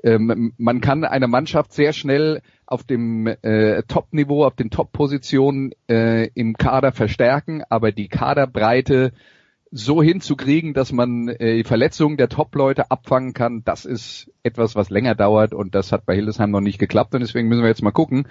ähm, 0.03 0.53
man 0.57 0.79
kann 0.79 1.03
eine 1.03 1.27
Mannschaft 1.27 1.73
sehr 1.73 1.91
schnell 1.91 2.41
auf 2.67 2.83
dem 2.83 3.27
äh, 3.27 3.81
Top-Niveau, 3.87 4.45
auf 4.45 4.55
den 4.55 4.69
Top-Positionen 4.69 5.71
äh, 5.89 6.27
im 6.35 6.55
Kader 6.55 6.91
verstärken, 6.91 7.63
aber 7.69 7.91
die 7.91 8.09
Kaderbreite 8.09 9.13
so 9.71 10.01
hinzukriegen, 10.01 10.73
dass 10.73 10.91
man 10.91 11.27
äh, 11.29 11.63
Verletzungen 11.63 12.17
der 12.17 12.29
Top-Leute 12.29 12.91
abfangen 12.91 13.33
kann, 13.33 13.63
das 13.65 13.85
ist 13.85 14.31
etwas, 14.43 14.75
was 14.75 14.89
länger 14.89 15.15
dauert 15.15 15.53
und 15.53 15.75
das 15.75 15.91
hat 15.91 16.05
bei 16.05 16.15
Hildesheim 16.15 16.51
noch 16.51 16.61
nicht 16.61 16.79
geklappt 16.79 17.13
und 17.13 17.21
deswegen 17.21 17.47
müssen 17.47 17.63
wir 17.63 17.69
jetzt 17.69 17.83
mal 17.83 17.91
gucken, 17.91 18.27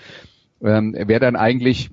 ähm, 0.62 0.94
wer 0.98 1.20
dann 1.20 1.36
eigentlich 1.36 1.90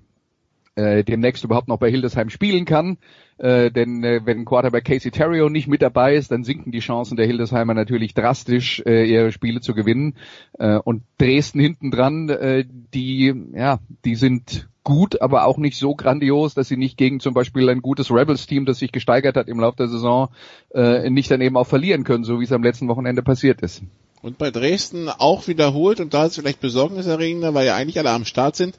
äh, 0.75 1.03
demnächst 1.03 1.43
überhaupt 1.43 1.67
noch 1.67 1.77
bei 1.77 1.89
Hildesheim 1.89 2.29
spielen 2.29 2.65
kann. 2.65 2.97
Äh, 3.37 3.71
denn 3.71 4.03
äh, 4.03 4.21
wenn 4.25 4.45
Quarterback 4.45 4.85
Casey 4.85 5.11
Terrio 5.11 5.49
nicht 5.49 5.67
mit 5.67 5.81
dabei 5.81 6.15
ist, 6.15 6.31
dann 6.31 6.43
sinken 6.43 6.71
die 6.71 6.79
Chancen 6.79 7.17
der 7.17 7.25
Hildesheimer 7.25 7.73
natürlich 7.73 8.13
drastisch, 8.13 8.81
äh, 8.85 9.05
ihre 9.05 9.31
Spiele 9.31 9.61
zu 9.61 9.73
gewinnen. 9.73 10.15
Äh, 10.57 10.77
und 10.77 11.03
Dresden 11.17 11.59
hinten 11.59 11.91
dran, 11.91 12.29
äh, 12.29 12.65
die, 12.93 13.33
ja, 13.53 13.79
die 14.05 14.15
sind 14.15 14.69
gut, 14.83 15.21
aber 15.21 15.45
auch 15.45 15.57
nicht 15.57 15.77
so 15.77 15.95
grandios, 15.95 16.53
dass 16.53 16.67
sie 16.67 16.77
nicht 16.77 16.97
gegen 16.97 17.19
zum 17.19 17.33
Beispiel 17.33 17.69
ein 17.69 17.81
gutes 17.81 18.11
Rebels-Team, 18.11 18.65
das 18.65 18.79
sich 18.79 18.91
gesteigert 18.91 19.37
hat 19.37 19.47
im 19.47 19.59
Laufe 19.59 19.77
der 19.77 19.87
Saison, 19.87 20.29
äh, 20.73 21.09
nicht 21.09 21.31
dann 21.31 21.41
eben 21.41 21.57
auch 21.57 21.67
verlieren 21.67 22.03
können, 22.03 22.23
so 22.23 22.39
wie 22.39 22.43
es 22.43 22.51
am 22.51 22.63
letzten 22.63 22.87
Wochenende 22.87 23.23
passiert 23.23 23.61
ist. 23.61 23.83
Und 24.23 24.37
bei 24.37 24.49
Dresden 24.49 25.09
auch 25.09 25.47
wiederholt, 25.47 25.99
und 25.99 26.13
da 26.13 26.25
ist 26.25 26.31
es 26.31 26.37
vielleicht 26.37 26.61
besorgniserregender, 26.61 27.53
weil 27.53 27.67
ja 27.67 27.75
eigentlich 27.75 27.99
alle 27.99 28.09
am 28.09 28.25
Start 28.25 28.55
sind, 28.55 28.75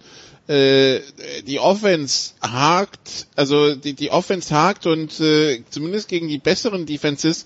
äh, 0.49 1.01
die 1.47 1.61
Offense 1.61 2.33
hakt, 2.41 3.27
also 3.37 3.75
die, 3.75 3.93
die 3.93 4.11
Offense 4.11 4.55
hakt 4.55 4.87
und 4.87 5.21
äh, 5.21 5.63
zumindest 5.71 6.09
gegen 6.09 6.29
die 6.29 6.39
besseren 6.39 6.87
Defenses 6.87 7.45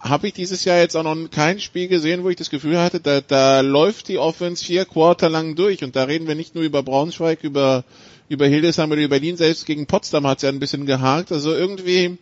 habe 0.00 0.28
ich 0.28 0.34
dieses 0.34 0.64
Jahr 0.64 0.78
jetzt 0.78 0.96
auch 0.96 1.02
noch 1.02 1.30
kein 1.30 1.60
Spiel 1.60 1.88
gesehen, 1.88 2.24
wo 2.24 2.28
ich 2.28 2.36
das 2.36 2.50
Gefühl 2.50 2.78
hatte, 2.78 3.00
da, 3.00 3.20
da 3.20 3.60
läuft 3.60 4.08
die 4.08 4.18
Offense 4.18 4.64
vier 4.64 4.84
Quarter 4.84 5.28
lang 5.28 5.54
durch. 5.54 5.82
Und 5.82 5.96
da 5.96 6.04
reden 6.04 6.28
wir 6.28 6.34
nicht 6.34 6.54
nur 6.54 6.64
über 6.64 6.82
Braunschweig, 6.82 7.42
über, 7.42 7.84
über 8.28 8.46
Hildesheim 8.46 8.90
oder 8.90 9.00
über 9.00 9.16
Berlin, 9.16 9.36
selbst 9.36 9.66
gegen 9.66 9.86
Potsdam 9.86 10.26
hat 10.26 10.38
es 10.38 10.42
ja 10.42 10.48
ein 10.48 10.60
bisschen 10.60 10.86
gehakt, 10.86 11.32
also 11.32 11.54
irgendwie, 11.54 12.18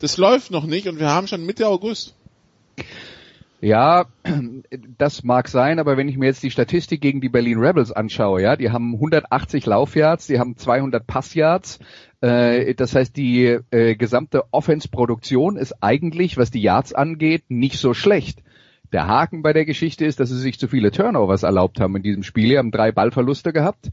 das 0.00 0.16
läuft 0.16 0.50
noch 0.50 0.64
nicht. 0.64 0.88
Und 0.88 0.98
wir 0.98 1.10
haben 1.10 1.26
schon 1.26 1.46
Mitte 1.46 1.66
August. 1.68 2.14
Ja, 3.64 4.04
das 4.98 5.24
mag 5.24 5.48
sein, 5.48 5.78
aber 5.78 5.96
wenn 5.96 6.06
ich 6.06 6.18
mir 6.18 6.26
jetzt 6.26 6.42
die 6.42 6.50
Statistik 6.50 7.00
gegen 7.00 7.22
die 7.22 7.30
Berlin 7.30 7.58
Rebels 7.58 7.92
anschaue, 7.92 8.42
ja, 8.42 8.56
die 8.56 8.70
haben 8.70 8.92
180 8.92 9.64
Laufyards, 9.64 10.26
die 10.26 10.38
haben 10.38 10.58
200 10.58 11.06
Passyards, 11.06 11.78
äh, 12.20 12.74
das 12.74 12.94
heißt, 12.94 13.16
die 13.16 13.60
äh, 13.70 13.96
gesamte 13.96 14.44
Offense-Produktion 14.50 15.56
ist 15.56 15.82
eigentlich, 15.82 16.36
was 16.36 16.50
die 16.50 16.60
Yards 16.60 16.92
angeht, 16.92 17.44
nicht 17.48 17.78
so 17.78 17.94
schlecht. 17.94 18.42
Der 18.92 19.06
Haken 19.06 19.42
bei 19.42 19.54
der 19.54 19.64
Geschichte 19.64 20.04
ist, 20.04 20.20
dass 20.20 20.28
sie 20.28 20.38
sich 20.38 20.58
zu 20.58 20.68
viele 20.68 20.90
Turnovers 20.90 21.42
erlaubt 21.42 21.80
haben 21.80 21.96
in 21.96 22.02
diesem 22.02 22.22
Spiel. 22.22 22.50
Sie 22.50 22.58
haben 22.58 22.70
drei 22.70 22.92
Ballverluste 22.92 23.54
gehabt. 23.54 23.90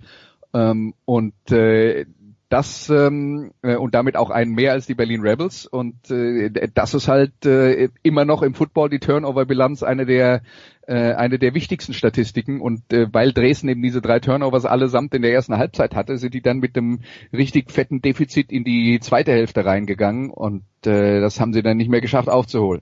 Ähm, 0.54 0.96
und 1.06 1.34
äh, 1.50 2.06
das 2.52 2.90
ähm, 2.90 3.52
äh, 3.62 3.76
und 3.76 3.96
damit 3.96 4.18
auch 4.18 4.30
einen 4.30 4.54
mehr 4.54 4.74
als 4.74 4.86
die 4.86 4.94
Berlin 4.94 5.22
Rebels. 5.22 5.66
Und 5.66 6.12
äh, 6.12 6.52
das 6.74 6.94
ist 6.94 7.08
halt 7.08 7.46
äh, 7.46 7.90
immer 8.04 8.26
noch 8.26 8.42
im 8.42 8.54
Football 8.54 8.90
die 8.90 9.00
Turnover-Bilanz 9.00 9.84
eine 9.84 10.06
der 10.06 10.42
äh, 10.86 11.14
eine 11.14 11.40
der 11.40 11.54
wichtigsten 11.54 11.94
Statistiken. 11.94 12.60
Und 12.60 12.92
äh, 12.92 13.08
weil 13.14 13.32
Dresden 13.32 13.70
eben 13.70 13.82
diese 13.82 14.02
drei 14.02 14.20
Turnovers 14.20 14.66
allesamt 14.66 15.16
in 15.16 15.22
der 15.22 15.32
ersten 15.32 15.58
Halbzeit 15.58 15.96
hatte, 15.96 16.18
sind 16.18 16.34
die 16.34 16.42
dann 16.42 16.60
mit 16.60 16.78
einem 16.78 17.00
richtig 17.32 17.72
fetten 17.72 18.02
Defizit 18.02 18.52
in 18.52 18.66
die 18.66 19.00
zweite 19.00 19.32
Hälfte 19.32 19.64
reingegangen. 19.64 20.30
Und 20.30 20.64
äh, 20.86 21.22
das 21.22 21.40
haben 21.40 21.54
sie 21.54 21.64
dann 21.64 21.78
nicht 21.78 21.90
mehr 21.90 22.02
geschafft 22.02 22.28
aufzuholen. 22.28 22.82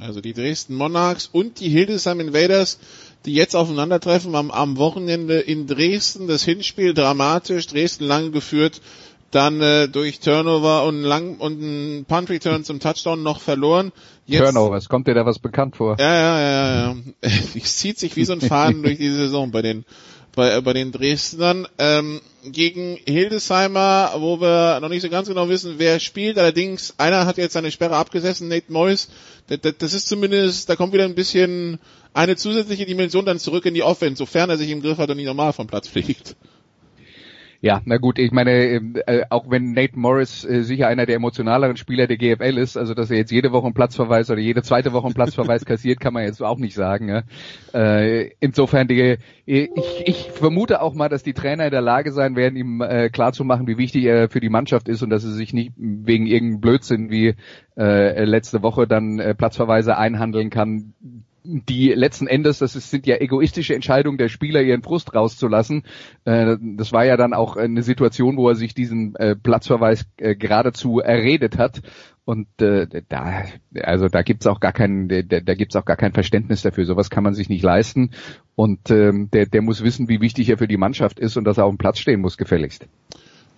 Also 0.00 0.20
die 0.20 0.32
Dresden 0.32 0.76
Monarchs 0.76 1.26
und 1.26 1.58
die 1.58 1.68
Hildesheim 1.68 2.20
Invaders 2.20 2.78
die 3.24 3.34
jetzt 3.34 3.56
aufeinandertreffen 3.56 4.34
am, 4.34 4.50
am 4.50 4.76
Wochenende 4.76 5.38
in 5.38 5.66
Dresden. 5.66 6.28
Das 6.28 6.44
Hinspiel 6.44 6.94
dramatisch, 6.94 7.66
Dresden 7.66 8.04
lang 8.04 8.32
geführt, 8.32 8.80
dann 9.30 9.60
äh, 9.60 9.88
durch 9.88 10.20
Turnover 10.20 10.84
und 10.84 11.02
lang 11.02 11.36
und 11.36 11.60
ein 11.60 12.04
Punt 12.06 12.30
Return 12.30 12.64
zum 12.64 12.80
Touchdown 12.80 13.22
noch 13.22 13.40
verloren. 13.40 13.92
Jetzt, 14.26 14.42
Turnovers, 14.42 14.88
kommt 14.88 15.06
dir 15.06 15.14
da 15.14 15.26
was 15.26 15.38
bekannt 15.38 15.76
vor? 15.76 15.96
Ja, 15.98 16.14
ja, 16.14 16.40
ja, 16.40 16.86
ja. 16.86 16.96
Es 17.54 17.76
zieht 17.76 17.98
sich 17.98 18.16
wie 18.16 18.24
so 18.24 18.32
ein 18.32 18.40
Faden 18.40 18.82
durch 18.82 18.98
die 18.98 19.10
Saison 19.10 19.50
bei 19.50 19.62
den 19.62 19.84
bei, 20.38 20.60
bei 20.60 20.72
den 20.72 20.92
Dresdnern. 20.92 21.66
Ähm, 21.78 22.20
gegen 22.44 22.96
Hildesheimer, 23.06 24.12
wo 24.18 24.40
wir 24.40 24.78
noch 24.80 24.88
nicht 24.88 25.02
so 25.02 25.10
ganz 25.10 25.26
genau 25.26 25.48
wissen, 25.48 25.74
wer 25.78 25.98
spielt. 25.98 26.38
Allerdings, 26.38 26.94
einer 26.96 27.26
hat 27.26 27.38
jetzt 27.38 27.54
seine 27.54 27.72
Sperre 27.72 27.96
abgesessen, 27.96 28.46
Nate 28.46 28.72
Morris. 28.72 29.08
Das, 29.48 29.58
das 29.78 29.94
ist 29.94 30.08
zumindest, 30.08 30.68
da 30.70 30.76
kommt 30.76 30.92
wieder 30.92 31.04
ein 31.04 31.16
bisschen 31.16 31.80
eine 32.18 32.34
zusätzliche 32.34 32.84
Dimension 32.84 33.24
dann 33.24 33.38
zurück 33.38 33.64
in 33.64 33.74
die 33.74 33.84
Offense, 33.84 34.16
sofern 34.16 34.50
er 34.50 34.58
sich 34.58 34.70
im 34.70 34.82
Griff 34.82 34.98
hat 34.98 35.08
und 35.08 35.16
nicht 35.16 35.26
normal 35.26 35.52
vom 35.52 35.68
Platz 35.68 35.86
fliegt. 35.86 36.36
Ja, 37.60 37.80
na 37.84 37.96
gut, 37.96 38.20
ich 38.20 38.30
meine, 38.30 38.52
äh, 39.06 39.24
auch 39.30 39.50
wenn 39.50 39.72
Nate 39.72 39.98
Morris 39.98 40.44
äh, 40.44 40.62
sicher 40.62 40.86
einer 40.86 41.06
der 41.06 41.16
emotionaleren 41.16 41.76
Spieler 41.76 42.06
der 42.06 42.16
GFL 42.16 42.56
ist, 42.56 42.76
also 42.76 42.94
dass 42.94 43.10
er 43.10 43.16
jetzt 43.16 43.32
jede 43.32 43.50
Woche 43.50 43.66
einen 43.66 43.74
Platzverweis 43.74 44.30
oder 44.30 44.40
jede 44.40 44.62
zweite 44.62 44.92
Woche 44.92 45.06
einen 45.06 45.14
Platzverweis 45.14 45.64
kassiert, 45.66 45.98
kann 45.98 46.12
man 46.12 46.22
jetzt 46.22 46.40
auch 46.40 46.58
nicht 46.58 46.74
sagen. 46.74 47.08
Ja? 47.08 47.22
Äh, 47.74 48.30
insofern, 48.38 48.86
die, 48.86 49.18
ich, 49.44 49.70
ich 50.04 50.30
vermute 50.30 50.80
auch 50.80 50.94
mal, 50.94 51.08
dass 51.08 51.24
die 51.24 51.34
Trainer 51.34 51.64
in 51.64 51.72
der 51.72 51.80
Lage 51.80 52.12
sein 52.12 52.36
werden, 52.36 52.54
ihm 52.54 52.80
äh, 52.80 53.10
klarzumachen, 53.10 53.66
wie 53.66 53.78
wichtig 53.78 54.04
er 54.04 54.28
für 54.28 54.40
die 54.40 54.50
Mannschaft 54.50 54.88
ist 54.88 55.02
und 55.02 55.10
dass 55.10 55.24
er 55.24 55.32
sich 55.32 55.52
nicht 55.52 55.72
wegen 55.76 56.26
irgendeinem 56.26 56.60
Blödsinn 56.60 57.10
wie 57.10 57.34
äh, 57.76 58.24
letzte 58.24 58.62
Woche 58.62 58.86
dann 58.86 59.18
äh, 59.18 59.34
Platzverweise 59.34 59.96
einhandeln 59.96 60.50
kann, 60.50 60.94
die 61.44 61.88
letzten 61.92 62.26
Endes, 62.26 62.58
das 62.58 62.76
ist, 62.76 62.90
sind 62.90 63.06
ja 63.06 63.16
egoistische 63.16 63.74
Entscheidungen 63.74 64.18
der 64.18 64.28
Spieler, 64.28 64.62
ihren 64.62 64.82
Frust 64.82 65.14
rauszulassen. 65.14 65.84
Äh, 66.24 66.56
das 66.60 66.92
war 66.92 67.04
ja 67.04 67.16
dann 67.16 67.32
auch 67.32 67.56
eine 67.56 67.82
Situation, 67.82 68.36
wo 68.36 68.48
er 68.48 68.54
sich 68.54 68.74
diesen 68.74 69.14
äh, 69.16 69.36
Platzverweis 69.36 70.06
äh, 70.16 70.34
geradezu 70.34 71.00
erredet 71.00 71.58
hat. 71.58 71.82
Und 72.24 72.46
äh, 72.60 72.86
da, 73.08 73.44
also 73.82 74.08
da 74.08 74.22
gibt's 74.22 74.46
auch 74.46 74.60
gar 74.60 74.72
kein, 74.72 75.08
da, 75.08 75.22
da 75.22 75.54
gibt's 75.54 75.76
auch 75.76 75.86
gar 75.86 75.96
kein 75.96 76.12
Verständnis 76.12 76.60
dafür. 76.62 76.84
Sowas 76.84 77.08
kann 77.08 77.24
man 77.24 77.32
sich 77.32 77.48
nicht 77.48 77.62
leisten. 77.62 78.10
Und 78.54 78.90
ähm, 78.90 79.30
der, 79.30 79.46
der 79.46 79.62
muss 79.62 79.82
wissen, 79.82 80.08
wie 80.08 80.20
wichtig 80.20 80.50
er 80.50 80.58
für 80.58 80.68
die 80.68 80.76
Mannschaft 80.76 81.18
ist 81.18 81.38
und 81.38 81.44
dass 81.44 81.56
er 81.56 81.64
auf 81.64 81.72
dem 81.72 81.78
Platz 81.78 81.98
stehen 81.98 82.20
muss, 82.20 82.36
gefälligst. 82.36 82.86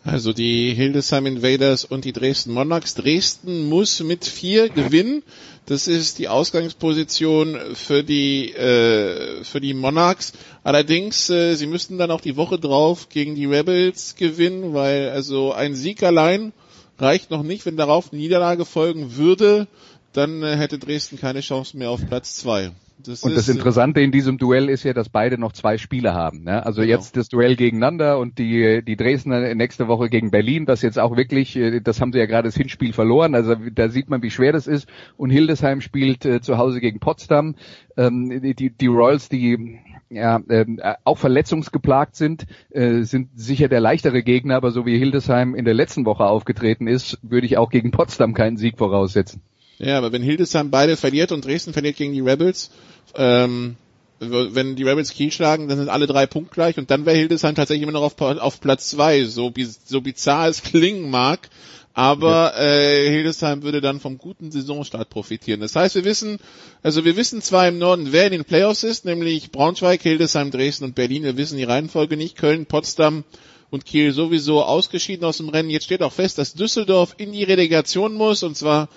Also 0.03 0.33
die 0.33 0.73
Hildesheim 0.73 1.27
Invaders 1.27 1.85
und 1.85 2.07
die 2.07 2.13
Dresden 2.13 2.53
Monarchs. 2.53 2.95
Dresden 2.95 3.69
muss 3.69 4.01
mit 4.01 4.25
vier 4.25 4.71
gewinnen. 4.71 5.23
Das 5.67 5.89
ist 5.89 6.19
die 6.19 6.29
Ausgangsposition 6.29 7.59
für 7.75 8.03
die 8.03 8.51
äh, 8.53 9.45
für 9.45 9.61
die 9.61 9.75
Monarchs. 9.75 10.33
Allerdings, 10.65 11.29
äh, 11.29 11.55
sie 11.55 11.67
müssten 11.67 11.99
dann 11.99 12.11
auch 12.11 12.23
die 12.23 12.37
Woche 12.37 12.59
drauf 12.59 13.11
gegen 13.11 13.35
die 13.35 13.45
Rebels 13.45 14.17
gewinnen, 14.17 14.73
weil 14.73 15.11
also 15.11 15.53
ein 15.53 15.75
Sieg 15.75 16.03
allein 16.03 16.55
reicht 16.99 17.31
noch 17.31 17.43
nicht. 17.43 17.67
Wenn 17.67 17.77
darauf 17.77 18.11
eine 18.11 18.23
Niederlage 18.23 18.65
folgen 18.65 19.17
würde, 19.17 19.67
dann 20.15 20.43
äh, 20.43 20.57
hätte 20.57 20.79
Dresden 20.79 21.19
keine 21.19 21.41
Chance 21.41 21.77
mehr 21.77 21.91
auf 21.91 22.07
Platz 22.07 22.37
zwei. 22.37 22.73
Das 23.05 23.23
und 23.23 23.37
das 23.37 23.49
Interessante 23.49 24.01
in 24.01 24.13
diesem 24.13 24.39
Duell 24.39 24.69
ist 24.69 24.85
ja, 24.85 24.93
dass 24.93 25.09
beide 25.09 25.39
noch 25.39 25.53
zwei 25.53 25.79
Spiele 25.79 26.15
haben. 26.15 26.45
Ne? 26.45 26.65
Also 26.65 26.83
genau. 26.83 26.95
jetzt 26.95 27.17
das 27.17 27.29
Duell 27.29 27.57
gegeneinander 27.57 28.19
und 28.19 28.39
die, 28.39 28.83
die 28.85 28.97
Dresdner 28.97 29.55
nächste 29.55 29.89
Woche 29.89 30.09
gegen 30.09 30.31
Berlin, 30.31 30.67
das 30.67 30.83
jetzt 30.83 30.99
auch 30.99 31.17
wirklich, 31.17 31.57
äh, 31.57 31.81
das 31.81 32.01
haben 32.01 32.13
sie 32.13 32.19
ja 32.19 32.27
gerade 32.27 32.49
das 32.49 32.57
Hinspiel 32.57 32.93
verloren. 32.93 33.35
Also 33.35 33.55
da 33.55 33.89
sieht 33.89 34.11
man, 34.11 34.23
wie 34.23 34.31
schwer 34.31 34.53
das 34.53 34.67
ist. 34.67 34.89
Und 35.17 35.31
Hildesheim 35.31 35.81
spielt 35.81 36.25
äh, 36.25 36.41
zu 36.41 36.59
Hause 36.59 36.81
gegen 36.81 37.01
Potsdam. 37.01 37.55
Ähm, 37.97 38.41
die, 38.43 38.71
die 38.71 38.87
Royals, 38.87 39.29
die 39.29 39.79
ja, 40.11 40.41
ähm, 40.49 40.81
äh, 40.83 40.95
auch 41.05 41.19
verletzungsgeplagt 41.19 42.17
sind, 42.17 42.47
äh, 42.71 43.03
sind 43.03 43.31
sicher 43.35 43.69
der 43.69 43.81
leichtere 43.81 44.23
Gegner, 44.23 44.57
aber 44.57 44.73
so 44.73 44.85
wie 44.85 44.99
Hildesheim 44.99 45.55
in 45.55 45.65
der 45.65 45.75
letzten 45.75 46.05
Woche 46.05 46.25
aufgetreten 46.25 46.89
ist, 46.89 47.19
würde 47.23 47.47
ich 47.47 47.57
auch 47.57 47.71
gegen 47.71 47.93
Potsdam 47.93 48.35
keinen 48.35 48.57
Sieg 48.57 48.77
voraussetzen. 48.77 49.43
Ja, 49.81 49.97
aber 49.97 50.13
wenn 50.13 50.23
Hildesheim 50.23 50.71
beide 50.71 50.97
verliert 50.97 51.33
und 51.33 51.45
Dresden 51.45 51.73
verliert 51.73 51.97
gegen 51.97 52.13
die 52.13 52.21
Rebels, 52.21 52.71
ähm, 53.15 53.77
wenn 54.19 54.77
die 54.77 54.83
Rebels 54.83 55.13
Kiel 55.13 55.33
schlagen, 55.33 55.69
dann 55.69 55.79
sind 55.79 55.89
alle 55.89 56.07
drei 56.07 56.27
punktgleich 56.27 56.77
und 56.77 56.91
dann 56.91 57.07
wäre 57.07 57.17
Hildesheim 57.17 57.55
tatsächlich 57.55 57.85
immer 57.85 57.99
noch 57.99 58.03
auf, 58.03 58.21
auf 58.21 58.61
Platz 58.61 58.91
zwei, 58.91 59.25
so, 59.25 59.51
so 59.87 60.01
bizarr 60.03 60.49
es 60.49 60.63
klingen 60.63 61.09
mag. 61.09 61.49
Aber 61.95 62.55
äh, 62.57 63.09
Hildesheim 63.09 63.63
würde 63.63 63.81
dann 63.81 63.99
vom 63.99 64.19
guten 64.19 64.53
Saisonstart 64.53 65.11
profitieren. 65.11 65.61
Das 65.61 65.75
heißt, 65.75 65.97
wir 65.97 66.05
wissen, 66.05 66.39
also 66.83 67.05
wir 67.05 67.17
wissen 67.17 67.43
zwar 67.43 67.67
im 67.67 67.79
Norden, 67.79 68.13
wer 68.13 68.27
in 68.27 68.33
den 68.33 68.45
Playoffs 68.45 68.85
ist, 68.85 69.05
nämlich 69.07 69.51
Braunschweig, 69.51 70.03
Hildesheim, 70.03 70.51
Dresden 70.51 70.85
und 70.85 70.95
Berlin. 70.95 71.25
Wir 71.25 71.37
wissen 71.37 71.57
die 71.57 71.65
Reihenfolge 71.65 72.17
nicht. 72.17 72.37
Köln, 72.37 72.67
Potsdam 72.67 73.25
und 73.71 73.87
Kiel 73.87 74.13
sowieso 74.13 74.63
ausgeschieden 74.63 75.25
aus 75.25 75.39
dem 75.39 75.49
Rennen. 75.49 75.71
Jetzt 75.71 75.85
steht 75.85 76.03
auch 76.03 76.13
fest, 76.13 76.39
dass 76.39 76.55
Düsseldorf 76.55 77.15
in 77.17 77.33
die 77.33 77.45
Relegation 77.45 78.15
muss 78.15 78.43
und 78.43 78.57
zwar 78.57 78.89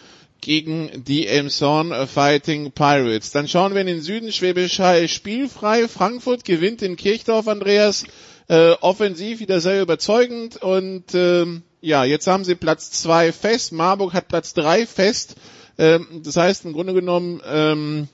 gegen 0.44 1.04
die 1.04 1.28
Elmshorn 1.28 2.08
Fighting 2.08 2.72
Pirates. 2.72 3.32
Dann 3.32 3.48
schauen 3.48 3.74
wir 3.74 3.82
in 3.82 3.88
den 3.88 4.02
Süden. 4.02 4.32
Schwäbisch 4.32 4.80
Hall 4.80 5.08
spielfrei. 5.08 5.88
Frankfurt 5.88 6.46
gewinnt 6.46 6.82
in 6.82 6.96
Kirchdorf, 6.96 7.48
Andreas. 7.48 8.06
Äh, 8.48 8.72
offensiv 8.82 9.40
wieder 9.40 9.62
sehr 9.62 9.82
überzeugend. 9.82 10.58
Und 10.58 11.16
ähm, 11.16 11.64
ja, 11.82 12.04
jetzt 12.04 12.28
haben 12.28 12.44
sie 12.44 12.56
Platz 12.56 12.92
zwei 12.92 13.32
fest. 13.32 13.72
Marburg 13.72 14.14
hat 14.14 14.28
Platz 14.28 14.54
drei 14.54 14.86
fest. 14.86 15.36
Ähm, 15.78 16.22
das 16.24 16.38
heißt 16.38 16.66
im 16.66 16.74
Grunde 16.74 16.94
genommen, 16.94 17.42
ähm, 17.46 18.08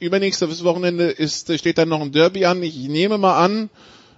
übernächstes 0.00 0.64
Wochenende 0.64 1.04
ist, 1.04 1.56
steht 1.58 1.78
dann 1.78 1.88
noch 1.88 2.00
ein 2.00 2.12
Derby 2.12 2.46
an. 2.46 2.62
Ich 2.62 2.76
nehme 2.76 3.18
mal 3.18 3.38
an, 3.38 3.70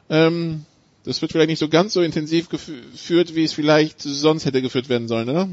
ähm, 0.09 0.65
das 1.05 1.21
wird 1.21 1.33
vielleicht 1.33 1.49
nicht 1.49 1.59
so 1.59 1.69
ganz 1.69 1.93
so 1.93 2.03
intensiv 2.03 2.49
geführt, 2.49 3.35
wie 3.35 3.45
es 3.45 3.53
vielleicht 3.53 4.03
sonst 4.03 4.45
hätte 4.45 4.63
geführt 4.63 4.89
werden 4.89 5.09
sollen, 5.09 5.29
oder? 5.29 5.49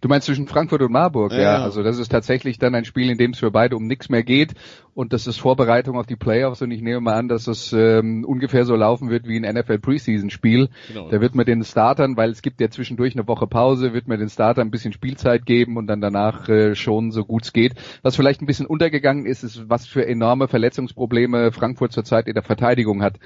Du 0.00 0.08
meinst 0.08 0.26
zwischen 0.26 0.46
Frankfurt 0.46 0.80
und 0.80 0.92
Marburg, 0.92 1.32
ja. 1.32 1.40
ja. 1.40 1.62
Also 1.62 1.82
das 1.82 1.98
ist 1.98 2.10
tatsächlich 2.10 2.58
dann 2.58 2.74
ein 2.74 2.86
Spiel, 2.86 3.10
in 3.10 3.18
dem 3.18 3.32
es 3.32 3.38
für 3.38 3.50
beide 3.50 3.76
um 3.76 3.86
nichts 3.86 4.08
mehr 4.08 4.22
geht. 4.22 4.54
Und 4.94 5.12
das 5.12 5.26
ist 5.26 5.38
Vorbereitung 5.38 5.96
auf 5.96 6.06
die 6.06 6.16
Playoffs. 6.16 6.62
Und 6.62 6.70
ich 6.70 6.80
nehme 6.80 7.00
mal 7.00 7.14
an, 7.14 7.28
dass 7.28 7.46
es 7.46 7.72
ähm, 7.72 8.24
ungefähr 8.24 8.64
so 8.64 8.74
laufen 8.76 9.10
wird 9.10 9.28
wie 9.28 9.38
ein 9.38 9.54
NFL 9.54 9.78
Preseason 9.78 10.30
Spiel. 10.30 10.68
Genau. 10.88 11.10
Da 11.10 11.20
wird 11.20 11.34
man 11.34 11.44
den 11.44 11.62
Startern, 11.64 12.16
weil 12.16 12.30
es 12.30 12.40
gibt 12.40 12.60
ja 12.60 12.70
zwischendurch 12.70 13.14
eine 13.14 13.28
Woche 13.28 13.46
Pause, 13.46 13.92
wird 13.92 14.08
man 14.08 14.18
den 14.18 14.30
Startern 14.30 14.68
ein 14.68 14.70
bisschen 14.70 14.94
Spielzeit 14.94 15.44
geben 15.44 15.76
und 15.76 15.86
dann 15.86 16.00
danach 16.00 16.48
äh, 16.48 16.74
schon 16.74 17.10
so 17.10 17.24
gut 17.24 17.44
es 17.44 17.52
geht. 17.52 17.74
Was 18.02 18.16
vielleicht 18.16 18.40
ein 18.40 18.46
bisschen 18.46 18.66
untergegangen 18.66 19.26
ist, 19.26 19.42
ist, 19.42 19.68
was 19.68 19.86
für 19.86 20.06
enorme 20.06 20.48
Verletzungsprobleme 20.48 21.52
Frankfurt 21.52 21.92
zurzeit 21.92 22.26
in 22.26 22.34
der 22.34 22.42
Verteidigung 22.42 23.02
hat. 23.02 23.18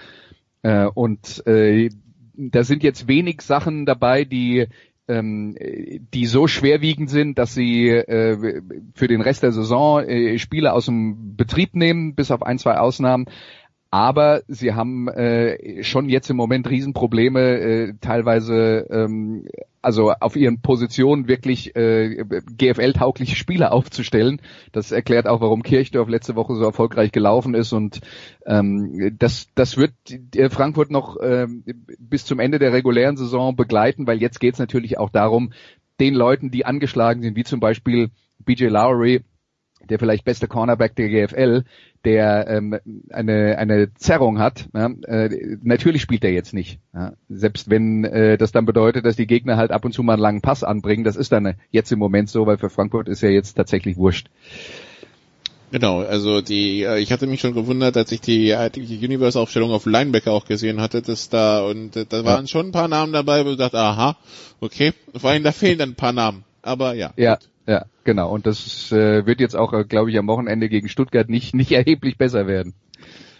Äh, 0.62 0.86
und 0.86 1.46
äh, 1.46 1.90
da 2.36 2.64
sind 2.64 2.82
jetzt 2.82 3.06
wenig 3.06 3.42
Sachen 3.42 3.86
dabei, 3.86 4.24
die 4.24 4.66
ähm, 5.08 5.56
die 6.14 6.26
so 6.26 6.46
schwerwiegend 6.46 7.10
sind, 7.10 7.38
dass 7.38 7.54
sie 7.54 7.88
äh, 7.88 8.62
für 8.94 9.08
den 9.08 9.20
Rest 9.20 9.42
der 9.42 9.52
Saison 9.52 10.02
äh, 10.02 10.38
Spiele 10.38 10.72
aus 10.72 10.86
dem 10.86 11.36
Betrieb 11.36 11.74
nehmen, 11.74 12.14
bis 12.14 12.30
auf 12.30 12.42
ein, 12.42 12.58
zwei 12.58 12.78
Ausnahmen 12.78 13.26
aber 13.94 14.42
sie 14.48 14.74
haben 14.74 15.06
äh, 15.06 15.84
schon 15.84 16.08
jetzt 16.08 16.28
im 16.28 16.36
Moment 16.36 16.68
Riesenprobleme, 16.68 17.40
äh, 17.40 17.94
teilweise 18.00 18.88
ähm, 18.90 19.46
also 19.82 20.10
auf 20.10 20.34
ihren 20.34 20.60
Positionen 20.62 21.28
wirklich 21.28 21.76
äh, 21.76 22.24
GFL-taugliche 22.56 23.36
Spieler 23.36 23.72
aufzustellen. 23.72 24.40
Das 24.72 24.90
erklärt 24.90 25.28
auch, 25.28 25.40
warum 25.40 25.62
Kirchdorf 25.62 26.08
letzte 26.08 26.34
Woche 26.34 26.56
so 26.56 26.64
erfolgreich 26.64 27.12
gelaufen 27.12 27.54
ist 27.54 27.72
und 27.72 28.00
ähm, 28.46 29.14
das, 29.16 29.46
das 29.54 29.76
wird 29.76 29.92
Frankfurt 30.50 30.90
noch 30.90 31.16
äh, 31.18 31.46
bis 32.00 32.24
zum 32.24 32.40
Ende 32.40 32.58
der 32.58 32.72
regulären 32.72 33.16
Saison 33.16 33.54
begleiten, 33.54 34.08
weil 34.08 34.20
jetzt 34.20 34.40
geht 34.40 34.54
es 34.54 34.58
natürlich 34.58 34.98
auch 34.98 35.10
darum, 35.10 35.52
den 36.00 36.14
Leuten, 36.14 36.50
die 36.50 36.66
angeschlagen 36.66 37.22
sind, 37.22 37.36
wie 37.36 37.44
zum 37.44 37.60
Beispiel 37.60 38.10
BJ 38.44 38.64
Lowry, 38.64 39.22
der 39.90 39.98
vielleicht 39.98 40.24
beste 40.24 40.48
Cornerback 40.48 40.94
der 40.96 41.08
GFL, 41.08 41.64
der 42.04 42.46
ähm, 42.48 42.78
eine, 43.10 43.58
eine 43.58 43.94
Zerrung 43.94 44.38
hat, 44.38 44.68
ja, 44.74 44.86
äh, 45.06 45.56
natürlich 45.62 46.02
spielt 46.02 46.24
er 46.24 46.32
jetzt 46.32 46.52
nicht. 46.52 46.78
Ja. 46.92 47.14
Selbst 47.28 47.70
wenn 47.70 48.04
äh, 48.04 48.36
das 48.36 48.52
dann 48.52 48.66
bedeutet, 48.66 49.06
dass 49.06 49.16
die 49.16 49.26
Gegner 49.26 49.56
halt 49.56 49.70
ab 49.70 49.84
und 49.84 49.92
zu 49.92 50.02
mal 50.02 50.14
einen 50.14 50.22
langen 50.22 50.40
Pass 50.42 50.64
anbringen, 50.64 51.04
das 51.04 51.16
ist 51.16 51.32
dann 51.32 51.54
jetzt 51.70 51.92
im 51.92 51.98
Moment 51.98 52.28
so, 52.28 52.46
weil 52.46 52.58
für 52.58 52.70
Frankfurt 52.70 53.08
ist 53.08 53.22
ja 53.22 53.30
jetzt 53.30 53.54
tatsächlich 53.54 53.96
wurscht. 53.96 54.28
Genau, 55.74 56.02
also 56.02 56.40
die, 56.40 56.84
äh, 56.84 57.00
ich 57.00 57.10
hatte 57.10 57.26
mich 57.26 57.40
schon 57.40 57.52
gewundert, 57.54 57.96
als 57.96 58.12
ich 58.12 58.20
die, 58.20 58.54
die 58.74 59.04
Universe-Aufstellung 59.04 59.72
auf 59.72 59.86
Linebacker 59.86 60.30
auch 60.30 60.44
gesehen 60.44 60.80
hatte, 60.80 61.02
dass 61.02 61.30
da, 61.30 61.64
und 61.64 61.96
äh, 61.96 62.06
da 62.08 62.24
waren 62.24 62.46
schon 62.46 62.66
ein 62.66 62.72
paar 62.72 62.86
Namen 62.86 63.12
dabei, 63.12 63.44
wo 63.44 63.50
ich 63.50 63.56
dachte, 63.56 63.78
aha, 63.78 64.16
okay, 64.60 64.92
vor 65.16 65.30
allem 65.30 65.42
da 65.42 65.50
fehlen 65.50 65.78
dann 65.78 65.90
ein 65.90 65.96
paar 65.96 66.12
Namen. 66.12 66.44
Aber 66.62 66.94
ja. 66.94 67.12
Ja, 67.16 67.36
gut. 67.36 67.48
Ja, 67.66 67.86
genau. 68.04 68.30
Und 68.30 68.46
das 68.46 68.92
äh, 68.92 69.26
wird 69.26 69.40
jetzt 69.40 69.56
auch, 69.56 69.72
äh, 69.72 69.84
glaube 69.84 70.10
ich, 70.10 70.18
am 70.18 70.26
Wochenende 70.26 70.68
gegen 70.68 70.88
Stuttgart 70.88 71.28
nicht, 71.28 71.54
nicht 71.54 71.72
erheblich 71.72 72.18
besser 72.18 72.46
werden. 72.46 72.74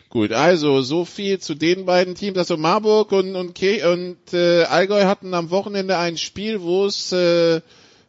Gut, 0.08 0.32
also 0.32 0.80
so 0.80 1.04
viel 1.04 1.40
zu 1.40 1.54
den 1.54 1.86
beiden 1.86 2.14
Teams. 2.14 2.38
Also 2.38 2.56
Marburg 2.56 3.10
und, 3.12 3.34
und, 3.34 3.54
Ke 3.54 3.90
und 3.92 4.32
äh, 4.32 4.62
Allgäu 4.62 5.04
hatten 5.04 5.34
am 5.34 5.50
Wochenende 5.50 5.98
ein 5.98 6.16
Spiel, 6.16 6.62
wo 6.62 6.86
es 6.86 7.10
äh, 7.10 7.60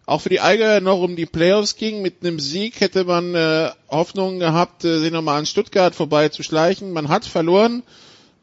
auch 0.06 0.22
für 0.22 0.30
die 0.30 0.40
Allgäuer 0.40 0.82
noch 0.82 1.02
um 1.02 1.16
die 1.16 1.26
Playoffs 1.26 1.78
ging. 1.78 2.04
Mit 2.04 2.18
einem 2.22 2.40
Sieg 2.40 2.80
hätte 2.80 3.06
man 3.06 3.34
äh, 3.34 3.72
Hoffnung 3.90 4.38
gehabt, 4.38 4.86
äh, 4.86 5.00
sie 5.00 5.10
nochmal 5.10 5.40
an 5.40 5.48
Stuttgart 5.48 5.96
vorbeizuschleichen. 5.96 6.94
Man 6.94 7.10
hat 7.10 7.26
verloren. 7.26 7.82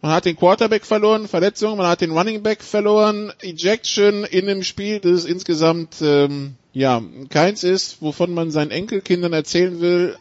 Man 0.03 0.11
hat 0.11 0.25
den 0.25 0.37
Quarterback 0.37 0.85
verloren, 0.85 1.29
Verletzung, 1.29 1.79
man 1.79 1.87
hat 1.87 2.01
den 2.01 2.11
Running 2.11 2.43
Back 2.43 2.65
verloren, 2.65 3.33
Ejection 3.41 4.25
in 4.25 4.47
dem 4.47 4.65
Spiel, 4.65 4.99
das 4.99 5.13
ist 5.13 5.25
insgesamt 5.27 6.03
ähm, 6.03 6.57
ja, 6.73 7.01
keins 7.29 7.63
ist, 7.63 8.03
wovon 8.03 8.35
man 8.35 8.51
seinen 8.51 8.73
Enkelkindern 8.73 9.33
erzählen 9.33 9.81
will, 9.81 10.17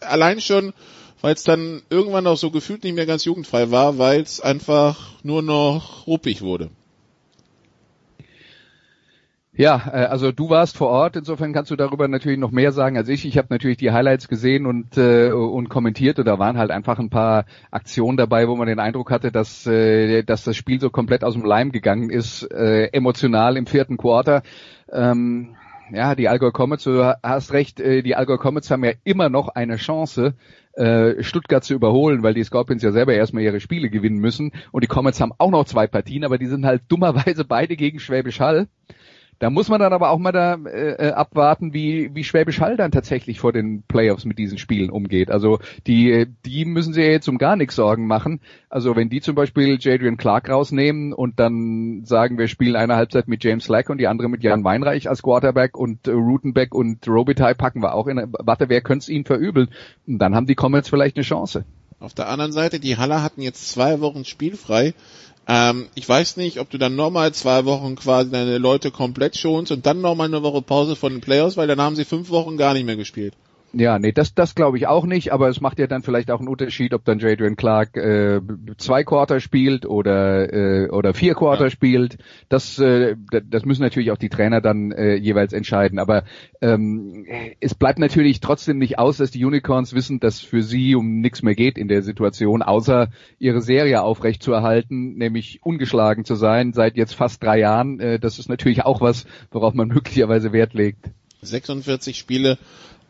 allein 0.00 0.40
schon, 0.40 0.72
weil 1.20 1.34
es 1.34 1.42
dann 1.42 1.82
irgendwann 1.90 2.28
auch 2.28 2.36
so 2.36 2.52
gefühlt 2.52 2.84
nicht 2.84 2.94
mehr 2.94 3.06
ganz 3.06 3.24
jugendfrei 3.24 3.72
war, 3.72 3.98
weil 3.98 4.20
es 4.20 4.40
einfach 4.40 5.14
nur 5.24 5.42
noch 5.42 6.06
ruppig 6.06 6.42
wurde. 6.42 6.70
Ja, 9.56 9.82
äh, 9.86 10.06
also 10.06 10.32
du 10.32 10.50
warst 10.50 10.76
vor 10.76 10.88
Ort, 10.88 11.14
insofern 11.14 11.52
kannst 11.52 11.70
du 11.70 11.76
darüber 11.76 12.08
natürlich 12.08 12.38
noch 12.38 12.50
mehr 12.50 12.72
sagen 12.72 12.96
als 12.96 13.08
ich. 13.08 13.24
Ich 13.24 13.38
habe 13.38 13.48
natürlich 13.50 13.76
die 13.76 13.92
Highlights 13.92 14.26
gesehen 14.26 14.66
und, 14.66 14.96
äh, 14.96 15.30
und 15.30 15.68
kommentiert 15.68 16.18
und 16.18 16.24
da 16.24 16.40
waren 16.40 16.58
halt 16.58 16.72
einfach 16.72 16.98
ein 16.98 17.10
paar 17.10 17.44
Aktionen 17.70 18.16
dabei, 18.16 18.48
wo 18.48 18.56
man 18.56 18.66
den 18.66 18.80
Eindruck 18.80 19.12
hatte, 19.12 19.30
dass, 19.30 19.64
äh, 19.66 20.24
dass 20.24 20.42
das 20.42 20.56
Spiel 20.56 20.80
so 20.80 20.90
komplett 20.90 21.22
aus 21.22 21.34
dem 21.34 21.44
Leim 21.44 21.70
gegangen 21.70 22.10
ist, 22.10 22.42
äh, 22.50 22.86
emotional 22.86 23.56
im 23.56 23.66
vierten 23.66 23.96
Quarter. 23.96 24.42
Ähm, 24.90 25.54
ja, 25.92 26.16
die 26.16 26.28
Allgäu 26.28 26.50
Comets, 26.50 26.84
du 26.84 27.16
hast 27.22 27.52
recht, 27.52 27.78
äh, 27.78 28.02
die 28.02 28.16
Allgäu 28.16 28.38
Comets 28.38 28.72
haben 28.72 28.82
ja 28.84 28.92
immer 29.04 29.28
noch 29.28 29.48
eine 29.48 29.76
Chance, 29.76 30.34
äh, 30.72 31.22
Stuttgart 31.22 31.62
zu 31.62 31.74
überholen, 31.74 32.24
weil 32.24 32.34
die 32.34 32.42
Scorpions 32.42 32.82
ja 32.82 32.90
selber 32.90 33.14
erstmal 33.14 33.44
ihre 33.44 33.60
Spiele 33.60 33.88
gewinnen 33.88 34.18
müssen. 34.18 34.50
Und 34.72 34.82
die 34.82 34.88
Comets 34.88 35.20
haben 35.20 35.32
auch 35.38 35.50
noch 35.50 35.66
zwei 35.66 35.86
Partien, 35.86 36.24
aber 36.24 36.38
die 36.38 36.46
sind 36.46 36.66
halt 36.66 36.82
dummerweise 36.88 37.44
beide 37.44 37.76
gegen 37.76 38.00
Schwäbisch 38.00 38.40
Hall. 38.40 38.66
Da 39.44 39.50
muss 39.50 39.68
man 39.68 39.78
dann 39.78 39.92
aber 39.92 40.08
auch 40.08 40.18
mal 40.18 40.32
da 40.32 40.54
äh, 40.54 41.10
abwarten, 41.10 41.74
wie, 41.74 42.14
wie 42.14 42.24
Schwäbisch 42.24 42.62
Hall 42.62 42.78
dann 42.78 42.92
tatsächlich 42.92 43.40
vor 43.40 43.52
den 43.52 43.82
Playoffs 43.82 44.24
mit 44.24 44.38
diesen 44.38 44.56
Spielen 44.56 44.88
umgeht. 44.88 45.30
Also 45.30 45.58
die, 45.86 46.26
die 46.46 46.64
müssen 46.64 46.94
sich 46.94 47.04
ja 47.04 47.10
jetzt 47.10 47.28
um 47.28 47.36
gar 47.36 47.54
nichts 47.54 47.76
Sorgen 47.76 48.06
machen. 48.06 48.40
Also 48.70 48.96
wenn 48.96 49.10
die 49.10 49.20
zum 49.20 49.34
Beispiel 49.34 49.76
Jadrian 49.78 50.16
Clark 50.16 50.48
rausnehmen 50.48 51.12
und 51.12 51.38
dann 51.40 52.06
sagen, 52.06 52.38
wir 52.38 52.48
spielen 52.48 52.74
eine 52.74 52.96
Halbzeit 52.96 53.28
mit 53.28 53.44
James 53.44 53.64
Slack 53.64 53.90
und 53.90 53.98
die 53.98 54.06
andere 54.06 54.30
mit 54.30 54.42
Jan 54.42 54.64
Weinreich 54.64 55.10
als 55.10 55.22
Quarterback 55.22 55.76
und 55.76 56.08
äh, 56.08 56.12
Rutenbeck 56.12 56.74
und 56.74 57.06
Robitaille 57.06 57.54
packen 57.54 57.82
wir 57.82 57.94
auch 57.94 58.06
in 58.06 58.16
Warte, 58.38 58.70
wer 58.70 58.80
könnte 58.80 59.02
es 59.02 59.08
ihnen 59.10 59.26
verübeln? 59.26 59.68
Und 60.06 60.20
dann 60.20 60.34
haben 60.34 60.46
die 60.46 60.54
Comets 60.54 60.88
vielleicht 60.88 61.18
eine 61.18 61.24
Chance. 61.24 61.66
Auf 62.00 62.14
der 62.14 62.30
anderen 62.30 62.52
Seite, 62.52 62.80
die 62.80 62.96
Haller 62.96 63.22
hatten 63.22 63.42
jetzt 63.42 63.68
zwei 63.68 64.00
Wochen 64.00 64.24
spielfrei. 64.24 64.94
Ähm, 65.46 65.88
ich 65.94 66.08
weiß 66.08 66.36
nicht, 66.36 66.58
ob 66.58 66.70
du 66.70 66.78
dann 66.78 66.96
nochmal 66.96 67.32
zwei 67.34 67.64
Wochen 67.64 67.96
quasi 67.96 68.30
deine 68.30 68.58
Leute 68.58 68.90
komplett 68.90 69.36
schonst 69.36 69.72
und 69.72 69.84
dann 69.86 70.00
nochmal 70.00 70.28
eine 70.28 70.42
Woche 70.42 70.62
Pause 70.62 70.96
von 70.96 71.12
den 71.12 71.20
Playoffs, 71.20 71.56
weil 71.56 71.66
dann 71.66 71.80
haben 71.80 71.96
sie 71.96 72.04
fünf 72.04 72.30
Wochen 72.30 72.56
gar 72.56 72.72
nicht 72.74 72.86
mehr 72.86 72.96
gespielt. 72.96 73.34
Ja, 73.76 73.98
nee, 73.98 74.12
das, 74.12 74.34
das 74.34 74.54
glaube 74.54 74.76
ich 74.76 74.86
auch 74.86 75.04
nicht, 75.04 75.32
aber 75.32 75.48
es 75.48 75.60
macht 75.60 75.80
ja 75.80 75.88
dann 75.88 76.02
vielleicht 76.02 76.30
auch 76.30 76.38
einen 76.38 76.48
Unterschied, 76.48 76.94
ob 76.94 77.04
dann 77.04 77.18
Jadrian 77.18 77.56
Clark 77.56 77.96
äh, 77.96 78.40
zwei 78.78 79.02
Quarter 79.02 79.40
spielt 79.40 79.84
oder 79.84 80.52
äh, 80.52 80.88
oder 80.90 81.12
vier 81.12 81.34
Quarter 81.34 81.64
ja. 81.64 81.70
spielt. 81.70 82.18
Das, 82.48 82.78
äh, 82.78 83.16
das 83.30 83.64
müssen 83.64 83.82
natürlich 83.82 84.12
auch 84.12 84.18
die 84.18 84.28
Trainer 84.28 84.60
dann 84.60 84.92
äh, 84.92 85.16
jeweils 85.16 85.52
entscheiden. 85.52 85.98
Aber 85.98 86.24
ähm, 86.60 87.26
es 87.60 87.74
bleibt 87.74 87.98
natürlich 87.98 88.40
trotzdem 88.40 88.78
nicht 88.78 88.98
aus, 88.98 89.16
dass 89.16 89.32
die 89.32 89.44
Unicorns 89.44 89.92
wissen, 89.92 90.20
dass 90.20 90.40
für 90.40 90.62
sie 90.62 90.94
um 90.94 91.20
nichts 91.20 91.42
mehr 91.42 91.56
geht 91.56 91.76
in 91.76 91.88
der 91.88 92.02
Situation, 92.02 92.62
außer 92.62 93.08
ihre 93.40 93.60
Serie 93.60 94.02
aufrechtzuerhalten, 94.02 95.14
nämlich 95.14 95.60
ungeschlagen 95.62 96.24
zu 96.24 96.36
sein 96.36 96.72
seit 96.72 96.96
jetzt 96.96 97.14
fast 97.14 97.42
drei 97.42 97.58
Jahren. 97.58 97.98
Äh, 97.98 98.20
das 98.20 98.38
ist 98.38 98.48
natürlich 98.48 98.84
auch 98.84 99.00
was, 99.00 99.26
worauf 99.50 99.74
man 99.74 99.88
möglicherweise 99.94 100.52
Wert 100.52 100.74
legt. 100.74 101.10
46 101.42 102.16
Spiele 102.16 102.58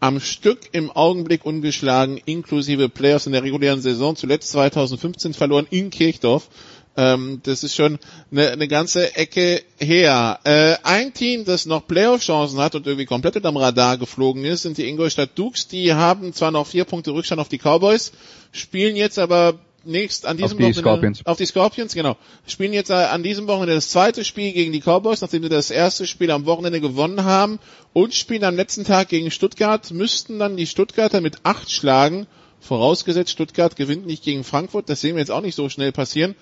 am 0.04 0.20
Stück 0.20 0.58
im 0.72 0.90
Augenblick 0.90 1.46
ungeschlagen, 1.46 2.20
inklusive 2.26 2.90
Playoffs 2.90 3.24
in 3.24 3.32
der 3.32 3.42
regulären 3.42 3.80
Saison, 3.80 4.14
zuletzt 4.16 4.50
2015 4.50 5.32
verloren 5.32 5.66
in 5.70 5.88
Kirchdorf. 5.88 6.50
Ähm, 6.94 7.40
das 7.42 7.64
ist 7.64 7.74
schon 7.74 7.98
eine, 8.30 8.50
eine 8.50 8.68
ganze 8.68 9.16
Ecke 9.16 9.62
her. 9.78 10.40
Äh, 10.44 10.76
ein 10.82 11.14
Team, 11.14 11.46
das 11.46 11.64
noch 11.64 11.86
Playoff-Chancen 11.86 12.58
hat 12.58 12.74
und 12.74 12.86
irgendwie 12.86 13.06
komplett 13.06 13.36
unterm 13.36 13.56
Radar 13.56 13.96
geflogen 13.96 14.44
ist, 14.44 14.60
sind 14.60 14.76
die 14.76 14.86
Ingolstadt 14.86 15.30
Dukes. 15.38 15.68
Die 15.68 15.94
haben 15.94 16.34
zwar 16.34 16.50
noch 16.50 16.66
vier 16.66 16.84
Punkte 16.84 17.12
Rückstand 17.12 17.40
auf 17.40 17.48
die 17.48 17.56
Cowboys, 17.58 18.12
spielen 18.52 18.96
jetzt 18.96 19.18
aber 19.18 19.58
nächst 19.86 20.26
an 20.26 20.36
diesem 20.36 20.52
auf 20.52 20.58
die 20.58 20.62
Wochenende 20.64 20.80
Scorpions. 20.80 21.26
auf 21.26 21.36
die 21.36 21.46
Scorpions, 21.46 21.94
genau. 21.94 22.16
Spielen 22.46 22.72
jetzt 22.72 22.90
äh, 22.90 22.94
an 22.94 23.22
diesem 23.22 23.46
Wochenende 23.46 23.74
das 23.74 23.90
zweite 23.90 24.24
Spiel 24.24 24.52
gegen 24.52 24.72
die 24.72 24.80
Cowboys, 24.80 25.20
nachdem 25.20 25.42
sie 25.42 25.48
das 25.48 25.70
erste 25.70 26.06
Spiel 26.06 26.30
am 26.30 26.46
Wochenende 26.46 26.80
gewonnen 26.80 27.24
haben 27.24 27.58
und 27.92 28.14
spielen 28.14 28.44
am 28.44 28.56
letzten 28.56 28.84
Tag 28.84 29.08
gegen 29.08 29.30
Stuttgart, 29.30 29.90
müssten 29.90 30.38
dann 30.38 30.56
die 30.56 30.66
Stuttgarter 30.66 31.20
mit 31.20 31.38
acht 31.44 31.70
schlagen, 31.70 32.26
vorausgesetzt 32.60 33.30
Stuttgart 33.30 33.76
gewinnt 33.76 34.06
nicht 34.06 34.24
gegen 34.24 34.44
Frankfurt, 34.44 34.88
das 34.88 35.00
sehen 35.00 35.16
wir 35.16 35.20
jetzt 35.20 35.30
auch 35.30 35.42
nicht 35.42 35.54
so 35.54 35.68
schnell 35.68 35.92
passieren. 35.92 36.34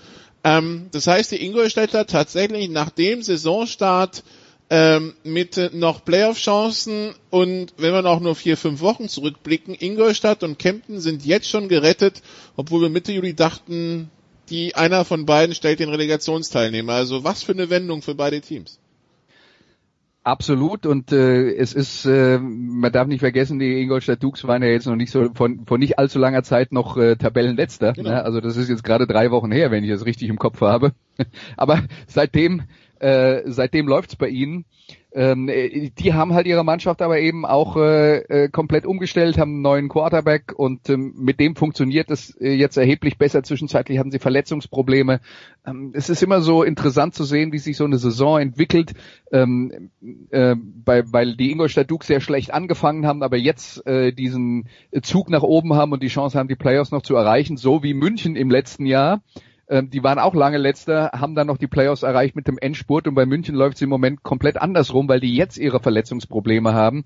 Ähm, 0.45 0.89
das 0.93 1.07
heißt, 1.07 1.31
die 1.31 1.45
Ingolstädter 1.45 2.07
tatsächlich 2.07 2.69
nach 2.69 2.91
dem 2.91 3.23
Saisonstart 3.23 4.23
ähm, 4.75 5.13
mit 5.23 5.59
äh, 5.59 5.69
noch 5.75 6.03
Playoff-Chancen 6.03 7.15
und 7.29 7.75
wenn 7.77 7.93
wir 7.93 8.07
auch 8.07 8.21
nur 8.21 8.35
vier, 8.35 8.57
fünf 8.57 8.81
Wochen 8.81 9.07
zurückblicken, 9.07 9.77
Ingolstadt 9.79 10.43
und 10.43 10.59
Kempten 10.59 10.99
sind 10.99 11.27
jetzt 11.27 11.47
schon 11.47 11.69
gerettet, 11.69 12.23
obwohl 12.57 12.81
wir 12.81 12.89
Mitte 12.89 13.13
Juli 13.13 13.35
dachten, 13.35 14.11
die 14.49 14.75
einer 14.75 15.05
von 15.05 15.27
beiden 15.27 15.55
stellt 15.55 15.81
den 15.81 15.91
Relegationsteilnehmer. 15.91 16.95
Also 16.95 17.23
was 17.23 17.43
für 17.43 17.53
eine 17.53 17.69
Wendung 17.69 18.01
für 18.01 18.15
beide 18.15 18.41
Teams. 18.41 18.79
Absolut 20.25 20.87
und 20.87 21.13
äh, 21.13 21.53
es 21.53 21.75
ist, 21.75 22.07
äh, 22.07 22.39
man 22.39 22.93
darf 22.93 23.09
nicht 23.09 23.21
vergessen, 23.21 23.59
die 23.59 23.83
Ingolstadt 23.83 24.23
Dukes 24.23 24.45
waren 24.45 24.63
ja 24.63 24.71
jetzt 24.71 24.87
noch 24.87 24.97
nicht 24.97 25.11
so 25.11 25.35
von, 25.35 25.67
von 25.67 25.81
nicht 25.81 25.99
allzu 25.99 26.19
langer 26.19 26.45
Zeit 26.45 26.73
noch 26.73 26.97
äh, 26.97 27.17
Tabellenletzter. 27.17 27.93
Genau. 27.93 28.09
Ne? 28.09 28.25
Also 28.25 28.41
das 28.41 28.57
ist 28.57 28.71
jetzt 28.71 28.85
gerade 28.85 29.07
drei 29.07 29.31
Wochen 29.33 29.53
her, 29.53 29.71
wenn 29.71 29.85
ich 29.85 29.91
das 29.91 30.07
richtig 30.07 30.31
im 30.31 30.39
Kopf 30.39 30.63
habe. 30.63 30.93
Aber 31.59 31.83
seitdem 32.07 32.63
äh, 33.03 33.43
seitdem 33.47 33.89
läuft's 33.89 34.17
bei 34.17 34.29
ihnen. 34.29 34.65
Ähm, 35.15 35.49
äh, 35.49 35.91
die 35.91 36.15
haben 36.15 36.33
halt 36.33 36.47
ihre 36.47 36.65
Mannschaft 36.65 37.03
aber 37.03 37.19
eben 37.19 37.45
auch 37.45 37.77
äh, 37.77 38.19
äh, 38.45 38.49
komplett 38.49 38.87
umgestellt, 38.87 39.37
haben 39.37 39.55
einen 39.55 39.63
neuen 39.63 39.89
Quarterback 39.89 40.55
und 40.57 40.89
ähm, 40.89 41.13
mit 41.19 41.39
dem 41.39 41.55
funktioniert 41.55 42.11
es 42.11 42.35
äh, 42.41 42.53
jetzt 42.55 42.79
erheblich 42.79 43.19
besser. 43.19 43.43
Zwischenzeitlich 43.43 43.99
hatten 43.99 44.11
sie 44.11 44.21
Verletzungsprobleme. 44.21 45.21
Ähm, 45.67 45.91
es 45.95 46.09
ist 46.09 46.23
immer 46.23 46.41
so 46.41 46.63
interessant 46.63 47.15
zu 47.15 47.25
sehen, 47.25 47.53
wie 47.53 47.59
sich 47.59 47.77
so 47.77 47.85
eine 47.85 47.99
Saison 47.99 48.41
entwickelt, 48.41 48.95
ähm, 49.33 49.91
äh, 50.31 50.55
bei, 50.57 51.03
weil 51.13 51.37
die 51.37 51.51
Ingolstadt 51.51 51.91
Duke 51.91 52.07
sehr 52.07 52.21
schlecht 52.21 52.55
angefangen 52.55 53.05
haben, 53.05 53.23
aber 53.23 53.37
jetzt 53.37 53.87
äh, 53.87 54.13
diesen 54.13 54.69
Zug 55.03 55.29
nach 55.29 55.43
oben 55.43 55.75
haben 55.75 55.93
und 55.93 56.03
die 56.03 56.09
Chance 56.09 56.39
haben, 56.39 56.49
die 56.49 56.57
Playoffs 56.57 56.93
noch 56.93 57.03
zu 57.03 57.17
erreichen, 57.17 57.57
so 57.57 57.83
wie 57.83 57.95
München 57.95 58.37
im 58.37 58.51
letzten 58.51 58.87
Jahr. 58.87 59.23
Ähm, 59.73 59.89
die 59.89 60.05
waren 60.05 60.19
auch 60.19 60.35
lange 60.35 60.59
letzter, 60.59 61.13
haben 61.15 61.35
dann 61.35 61.47
noch 61.47 61.57
die 61.57 61.67
Playoffs 61.67 62.03
erreicht 62.03 62.37
mit 62.37 62.47
dem 62.47 62.59
Endspurt 62.59 63.09
und 63.09 63.15
bei 63.15 63.25
München 63.25 63.55
läuft 63.55 63.77
es 63.77 63.83
im 63.83 63.89
Moment 63.89 64.23
komplett 64.23 64.59
andersrum, 64.59 65.09
weil 65.09 65.21
die 65.21 65.35
jetzt 65.35 65.57
ihre 65.57 65.81
Verletzungsprobleme 65.81 66.75
haben. 66.75 67.05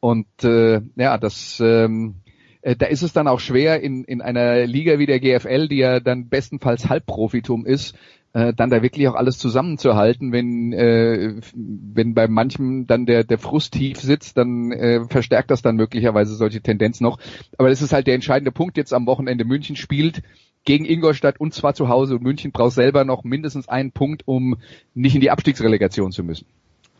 Und 0.00 0.26
äh, 0.42 0.80
ja, 0.96 1.18
das 1.18 1.60
ähm, 1.60 2.22
äh, 2.62 2.74
da 2.74 2.86
ist 2.86 3.02
es 3.02 3.12
dann 3.12 3.28
auch 3.28 3.38
schwer 3.38 3.82
in, 3.82 4.04
in 4.04 4.22
einer 4.22 4.64
Liga 4.64 4.98
wie 4.98 5.04
der 5.04 5.20
GFL, 5.20 5.68
die 5.68 5.76
ja 5.76 6.00
dann 6.00 6.30
bestenfalls 6.30 6.88
Halbprofitum 6.88 7.66
ist, 7.66 7.94
äh, 8.32 8.54
dann 8.54 8.70
da 8.70 8.82
wirklich 8.82 9.08
auch 9.08 9.14
alles 9.14 9.36
zusammenzuhalten. 9.36 10.32
Wenn, 10.32 10.72
äh, 10.72 11.34
wenn 11.54 12.14
bei 12.14 12.28
manchem 12.28 12.86
dann 12.86 13.04
der, 13.04 13.24
der 13.24 13.38
Frust 13.38 13.74
tief 13.74 14.00
sitzt, 14.00 14.38
dann 14.38 14.72
äh, 14.72 15.04
verstärkt 15.06 15.50
das 15.50 15.60
dann 15.60 15.76
möglicherweise 15.76 16.34
solche 16.34 16.62
Tendenz 16.62 17.02
noch. 17.02 17.18
Aber 17.58 17.68
das 17.68 17.82
ist 17.82 17.92
halt 17.92 18.06
der 18.06 18.14
entscheidende 18.14 18.52
Punkt. 18.52 18.78
Jetzt 18.78 18.94
am 18.94 19.06
Wochenende 19.06 19.44
München 19.44 19.76
spielt 19.76 20.22
gegen 20.66 20.84
Ingolstadt 20.84 21.40
und 21.40 21.54
zwar 21.54 21.74
zu 21.74 21.88
Hause 21.88 22.18
München 22.20 22.52
braucht 22.52 22.74
selber 22.74 23.04
noch 23.04 23.24
mindestens 23.24 23.68
einen 23.68 23.92
Punkt, 23.92 24.24
um 24.26 24.58
nicht 24.94 25.14
in 25.14 25.22
die 25.22 25.30
Abstiegsrelegation 25.30 26.12
zu 26.12 26.22
müssen. 26.22 26.44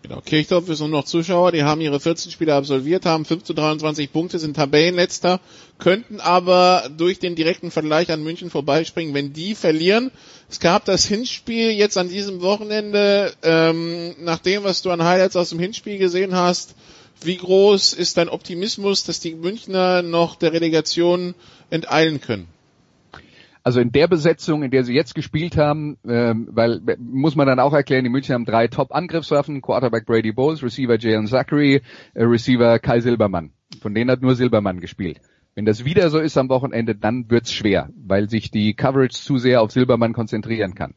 Genau, 0.03 0.21
Kirchdorf 0.21 0.69
ist 0.69 0.79
nur 0.79 0.89
noch 0.89 1.05
Zuschauer, 1.05 1.51
die 1.51 1.65
haben 1.65 1.81
ihre 1.81 1.99
14 1.99 2.31
Spiele 2.31 2.55
absolviert, 2.55 3.07
haben 3.07 3.25
5 3.25 3.43
zu 3.43 3.55
23 3.55 4.13
Punkte, 4.13 4.39
sind 4.39 4.55
Tabellenletzter, 4.55 5.41
könnten 5.79 6.21
aber 6.21 6.89
durch 6.97 7.19
den 7.19 7.35
direkten 7.35 7.73
Vergleich 7.73 8.13
an 8.13 8.23
München 8.23 8.49
vorbeispringen, 8.49 9.15
wenn 9.15 9.33
die 9.33 9.57
verlieren. 9.57 10.13
Es 10.49 10.61
gab 10.61 10.85
das 10.85 11.07
Hinspiel 11.07 11.73
jetzt 11.73 11.99
an 11.99 12.09
diesem 12.09 12.41
Wochenende, 12.41 13.33
ähm, 13.43 14.15
nach 14.21 14.39
dem, 14.39 14.63
was 14.63 14.83
du 14.83 14.91
an 14.91 15.03
Highlights 15.03 15.35
aus 15.35 15.49
dem 15.49 15.59
Hinspiel 15.59 15.99
gesehen 15.99 16.37
hast, 16.37 16.77
wie 17.23 17.39
groß 17.39 17.93
ist 17.93 18.17
dein 18.17 18.29
Optimismus, 18.29 19.03
dass 19.03 19.19
die 19.19 19.35
Münchner 19.35 20.03
noch 20.03 20.37
der 20.37 20.53
Relegation 20.53 21.35
enteilen 21.71 22.21
können? 22.21 22.47
Also 23.67 23.81
in 23.81 23.91
der 23.91 24.07
Besetzung, 24.07 24.63
in 24.63 24.71
der 24.71 24.85
sie 24.85 24.95
jetzt 24.95 25.17
gespielt 25.17 25.57
haben, 25.57 25.99
ähm, 26.07 26.47
weil 26.53 26.81
muss 27.01 27.35
man 27.35 27.49
dann 27.49 27.59
auch 27.59 27.73
erklären, 27.73 28.05
die 28.05 28.11
München 28.11 28.33
haben 28.33 28.45
drei 28.45 28.69
Top-Angriffswaffen, 28.69 29.61
Quarterback 29.61 30.07
Brady 30.07 30.31
Bowles, 30.31 30.63
Receiver 30.63 30.97
Jalen 30.97 31.27
Zachary, 31.27 31.83
äh, 32.15 32.23
Receiver 32.23 32.79
Kai 32.79 33.01
Silbermann. 33.01 33.51
Von 33.83 33.93
denen 33.93 34.09
hat 34.09 34.23
nur 34.23 34.37
Silbermann 34.37 34.79
gespielt. 34.79 35.21
Wenn 35.57 35.65
das 35.65 35.85
wieder 35.85 36.11
so 36.11 36.21
ist 36.21 36.39
am 36.39 36.49
Wochenende, 36.49 36.95
dann 36.95 37.29
wird's 37.29 37.53
schwer, 37.53 37.91
weil 37.97 38.31
sich 38.31 38.53
die 38.53 38.75
Coverage 38.75 39.21
zu 39.21 39.37
sehr 39.37 39.63
auf 39.63 39.73
Silbermann 39.73 40.13
konzentrieren 40.13 40.77
kann. 40.77 40.95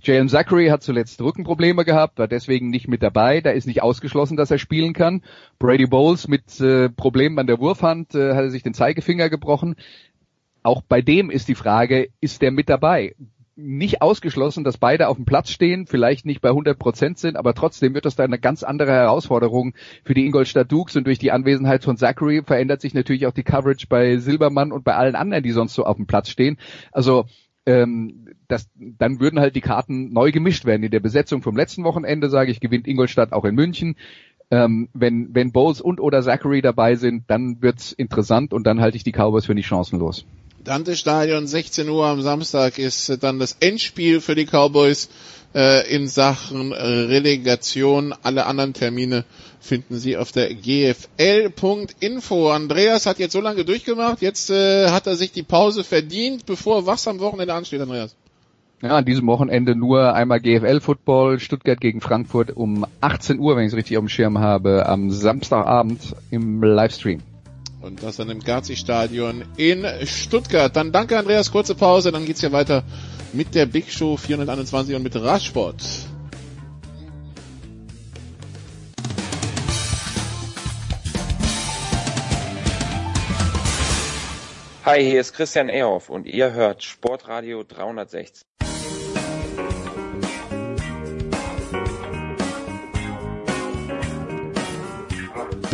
Jalen 0.00 0.28
Zachary 0.28 0.68
hat 0.68 0.82
zuletzt 0.82 1.20
Rückenprobleme 1.20 1.84
gehabt, 1.84 2.18
war 2.18 2.28
deswegen 2.28 2.68
nicht 2.68 2.86
mit 2.86 3.02
dabei. 3.02 3.40
Da 3.40 3.50
ist 3.50 3.66
nicht 3.66 3.82
ausgeschlossen, 3.82 4.36
dass 4.36 4.52
er 4.52 4.58
spielen 4.58 4.92
kann. 4.92 5.22
Brady 5.58 5.86
Bowles 5.86 6.28
mit 6.28 6.60
äh, 6.60 6.90
Problemen 6.90 7.40
an 7.40 7.48
der 7.48 7.58
Wurfhand 7.58 8.14
äh, 8.14 8.34
hat 8.34 8.44
er 8.44 8.50
sich 8.50 8.62
den 8.62 8.74
Zeigefinger 8.74 9.30
gebrochen 9.30 9.74
auch 10.64 10.82
bei 10.82 11.02
dem 11.02 11.30
ist 11.30 11.48
die 11.48 11.54
Frage, 11.54 12.08
ist 12.20 12.42
der 12.42 12.50
mit 12.50 12.68
dabei? 12.68 13.14
Nicht 13.54 14.02
ausgeschlossen, 14.02 14.64
dass 14.64 14.78
beide 14.78 15.06
auf 15.06 15.16
dem 15.16 15.26
Platz 15.26 15.50
stehen, 15.50 15.86
vielleicht 15.86 16.26
nicht 16.26 16.40
bei 16.40 16.48
100 16.48 16.76
Prozent 16.76 17.18
sind, 17.18 17.36
aber 17.36 17.54
trotzdem 17.54 17.94
wird 17.94 18.04
das 18.04 18.16
da 18.16 18.24
eine 18.24 18.40
ganz 18.40 18.64
andere 18.64 18.90
Herausforderung 18.90 19.74
für 20.04 20.14
die 20.14 20.26
Ingolstadt 20.26 20.72
Dukes 20.72 20.96
und 20.96 21.06
durch 21.06 21.20
die 21.20 21.30
Anwesenheit 21.30 21.84
von 21.84 21.96
Zachary 21.96 22.42
verändert 22.44 22.80
sich 22.80 22.94
natürlich 22.94 23.26
auch 23.26 23.32
die 23.32 23.44
Coverage 23.44 23.86
bei 23.88 24.16
Silbermann 24.16 24.72
und 24.72 24.82
bei 24.82 24.96
allen 24.96 25.14
anderen, 25.14 25.44
die 25.44 25.52
sonst 25.52 25.74
so 25.74 25.84
auf 25.84 25.96
dem 25.96 26.06
Platz 26.06 26.30
stehen. 26.30 26.58
Also 26.90 27.26
ähm, 27.66 28.28
das, 28.48 28.68
dann 28.74 29.20
würden 29.20 29.38
halt 29.38 29.54
die 29.54 29.60
Karten 29.60 30.12
neu 30.12 30.32
gemischt 30.32 30.64
werden. 30.64 30.82
In 30.82 30.90
der 30.90 31.00
Besetzung 31.00 31.42
vom 31.42 31.56
letzten 31.56 31.84
Wochenende, 31.84 32.30
sage 32.30 32.50
ich, 32.50 32.60
gewinnt 32.60 32.88
Ingolstadt 32.88 33.32
auch 33.32 33.44
in 33.44 33.54
München. 33.54 33.96
Ähm, 34.50 34.88
wenn, 34.92 35.34
wenn 35.34 35.52
Bowles 35.52 35.80
und 35.80 36.00
oder 36.00 36.22
Zachary 36.22 36.60
dabei 36.60 36.96
sind, 36.96 37.24
dann 37.28 37.62
wird's 37.62 37.92
interessant 37.92 38.52
und 38.52 38.66
dann 38.66 38.80
halte 38.80 38.96
ich 38.96 39.04
die 39.04 39.12
Cowboys 39.12 39.46
für 39.46 39.54
nicht 39.54 39.66
chancenlos. 39.66 40.26
Dante 40.64 40.96
Stadion, 40.96 41.46
16 41.46 41.88
Uhr 41.90 42.06
am 42.06 42.22
Samstag 42.22 42.78
ist 42.78 43.22
dann 43.22 43.38
das 43.38 43.58
Endspiel 43.60 44.22
für 44.22 44.34
die 44.34 44.46
Cowboys 44.46 45.10
äh, 45.54 45.94
in 45.94 46.08
Sachen 46.08 46.72
Relegation. 46.72 48.14
Alle 48.22 48.46
anderen 48.46 48.72
Termine 48.72 49.26
finden 49.60 49.98
Sie 49.98 50.16
auf 50.16 50.32
der 50.32 50.54
gfl.info. 50.54 52.50
Andreas 52.50 53.04
hat 53.04 53.18
jetzt 53.18 53.34
so 53.34 53.42
lange 53.42 53.66
durchgemacht, 53.66 54.22
jetzt 54.22 54.48
äh, 54.48 54.88
hat 54.88 55.06
er 55.06 55.16
sich 55.16 55.32
die 55.32 55.42
Pause 55.42 55.84
verdient, 55.84 56.46
bevor 56.46 56.86
was 56.86 57.06
am 57.08 57.20
Wochenende 57.20 57.52
ansteht, 57.52 57.82
Andreas? 57.82 58.16
Ja, 58.80 58.96
an 58.96 59.04
diesem 59.04 59.26
Wochenende 59.26 59.76
nur 59.76 60.14
einmal 60.14 60.40
GFL-Football, 60.40 61.40
Stuttgart 61.40 61.78
gegen 61.78 62.00
Frankfurt 62.00 62.56
um 62.56 62.86
18 63.02 63.38
Uhr, 63.38 63.54
wenn 63.56 63.64
ich 63.64 63.72
es 63.72 63.76
richtig 63.76 63.98
auf 63.98 64.04
dem 64.04 64.08
Schirm 64.08 64.38
habe, 64.38 64.86
am 64.86 65.10
Samstagabend 65.10 66.00
im 66.30 66.62
Livestream. 66.62 67.20
Und 67.84 68.02
das 68.02 68.16
dann 68.16 68.30
im 68.30 68.40
Gazi-Stadion 68.40 69.44
in 69.58 69.84
Stuttgart. 70.06 70.74
Dann 70.74 70.90
danke 70.90 71.18
Andreas, 71.18 71.52
kurze 71.52 71.74
Pause, 71.74 72.12
dann 72.12 72.24
geht's 72.24 72.40
hier 72.40 72.50
weiter 72.50 72.82
mit 73.34 73.54
der 73.54 73.66
Big 73.66 73.92
Show 73.92 74.16
421 74.16 74.94
und 74.94 75.02
mit 75.02 75.14
Radsport. 75.14 75.84
Hi, 84.86 85.04
hier 85.04 85.20
ist 85.20 85.34
Christian 85.34 85.68
Ehoff 85.68 86.08
und 86.08 86.26
ihr 86.26 86.54
hört 86.54 86.82
Sportradio 86.82 87.64
360. 87.64 88.46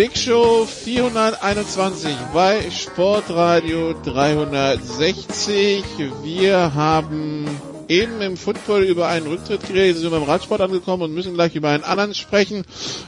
Big 0.01 0.17
Show 0.17 0.65
421 0.65 2.17
bei 2.33 2.71
Sportradio 2.71 3.93
360. 4.03 5.85
Wir 6.23 6.75
haben 6.75 7.45
eben 7.87 8.23
im 8.23 8.39
Football 8.39 8.85
über 8.85 9.09
einen 9.09 9.27
Rücktritt 9.27 9.61
geredet, 9.69 9.99
sind 9.99 10.11
beim 10.11 10.23
Radsport 10.23 10.63
angekommen 10.63 11.03
und 11.03 11.13
müssen 11.13 11.35
gleich 11.35 11.55
über 11.55 11.69
einen 11.69 11.85
anderen 11.85 12.15
sprechen. 12.15 12.65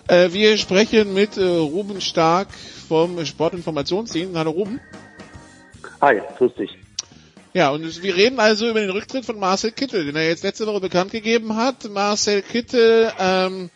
Äh, 0.07 0.35
wir 0.35 0.59
sprechen 0.59 1.15
mit 1.15 1.39
äh, 1.39 1.43
Ruben 1.43 2.03
Stark 2.03 2.49
vom 2.89 3.25
Sportinformationsdienst. 3.25 4.37
Hallo 4.37 4.51
Ruben. 4.51 4.79
Hi, 6.03 6.21
grüß 6.37 6.55
dich. 6.57 6.77
Ja, 7.55 7.71
und 7.71 8.03
wir 8.03 8.17
reden 8.17 8.39
also 8.39 8.69
über 8.69 8.81
den 8.81 8.91
Rücktritt 8.91 9.25
von 9.25 9.39
Marcel 9.39 9.73
Kittel, 9.73 10.05
den 10.05 10.17
er 10.17 10.29
jetzt 10.29 10.45
letzte 10.45 10.67
Woche 10.67 10.81
bekannt 10.81 11.11
gegeben 11.11 11.57
hat. 11.57 11.89
Marcel 11.89 12.43
Kittel, 12.43 13.11
ähm, 13.19 13.71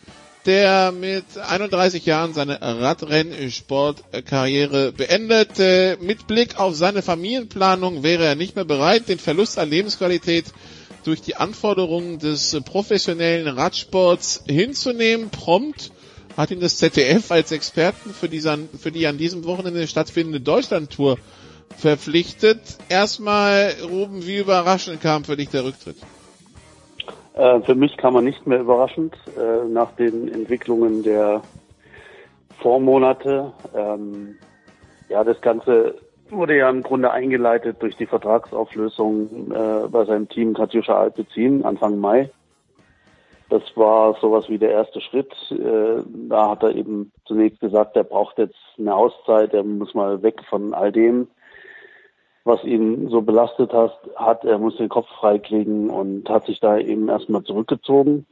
der 0.47 0.93
mit 0.93 1.25
31 1.37 2.07
Jahren 2.07 2.33
seine 2.33 2.61
Radrennsportkarriere 2.63 4.93
beendet. 4.93 5.59
Äh, 5.59 5.97
mit 6.01 6.27
Blick 6.27 6.59
auf 6.59 6.75
seine 6.77 7.03
Familienplanung 7.03 8.03
wäre 8.03 8.25
er 8.25 8.35
nicht 8.37 8.57
mehr 8.57 8.65
bereit, 8.65 9.09
den 9.09 9.19
Verlust 9.19 9.59
an 9.59 9.69
Lebensqualität 9.69 10.47
durch 11.05 11.21
die 11.21 11.37
Anforderungen 11.37 12.19
des 12.19 12.57
professionellen 12.65 13.47
Radsports 13.49 14.43
hinzunehmen. 14.47 15.29
Prompt 15.31 15.91
hat 16.37 16.51
ihn 16.51 16.61
das 16.61 16.77
ZDF 16.79 17.31
als 17.31 17.53
Experten 17.53 18.13
für 18.13 18.29
die, 18.29 18.41
für 18.41 18.93
die 18.93 19.07
an 19.07 19.17
diesem 19.19 19.45
Wochenende 19.45 19.87
stattfindende 19.87 20.41
Deutschlandtour 20.41 21.19
verpflichtet. 21.77 22.61
Erstmal, 22.89 23.75
Ruben, 23.83 24.27
wie 24.27 24.39
überraschend 24.39 25.01
kam 25.01 25.25
für 25.25 25.37
dich 25.37 25.49
der 25.49 25.65
Rücktritt? 25.65 25.97
Äh, 27.37 27.61
für 27.61 27.75
mich 27.75 27.97
kam 27.97 28.17
er 28.17 28.23
nicht 28.23 28.47
mehr 28.47 28.61
überraschend 28.61 29.15
äh, 29.39 29.69
nach 29.69 29.93
den 29.93 30.33
Entwicklungen 30.33 31.03
der 31.03 31.43
Vormonate. 32.61 33.53
Ähm, 33.75 34.37
ja, 35.09 35.23
das 35.23 35.41
Ganze 35.43 35.97
wurde 36.31 36.57
ja 36.57 36.69
im 36.71 36.83
Grunde 36.83 37.13
eingeleitet 37.13 37.77
durch 37.81 37.97
die 37.97 38.07
Vertragsauflösung 38.07 39.53
äh, 39.53 39.89
bei 39.89 40.05
seinem 40.07 40.29
Team 40.29 40.55
Katjuscha 40.55 40.99
Alpezin 40.99 41.65
Anfang 41.65 41.99
Mai. 41.99 42.31
Das 43.51 43.63
war 43.77 44.17
sowas 44.21 44.49
wie 44.49 44.59
der 44.59 44.71
erste 44.71 45.01
Schritt. 45.03 45.33
Äh, 45.51 46.03
da 46.29 46.51
hat 46.51 46.63
er 46.63 46.75
eben 46.75 47.13
zunächst 47.27 47.61
gesagt, 47.61 47.97
er 47.97 48.05
braucht 48.05 48.39
jetzt 48.39 48.57
eine 48.79 48.95
Auszeit, 48.95 49.53
er 49.53 49.63
muss 49.63 49.95
mal 49.95 50.23
weg 50.23 50.41
von 50.49 50.73
all 50.73 50.91
dem, 50.91 51.29
was 52.47 52.63
ihn 52.63 53.09
so 53.09 53.23
belastet 53.23 53.73
hat, 53.73 53.99
hat, 54.15 54.45
er 54.45 54.59
muss 54.59 54.77
den 54.77 54.89
Kopf 54.89 55.09
freikriegen 55.09 55.91
und 55.91 56.31
hat 56.31 56.47
sich 56.47 56.61
da 56.61 56.79
eben 56.79 57.09
erstmal 57.09 57.43
zurückgezogen. 57.43 58.25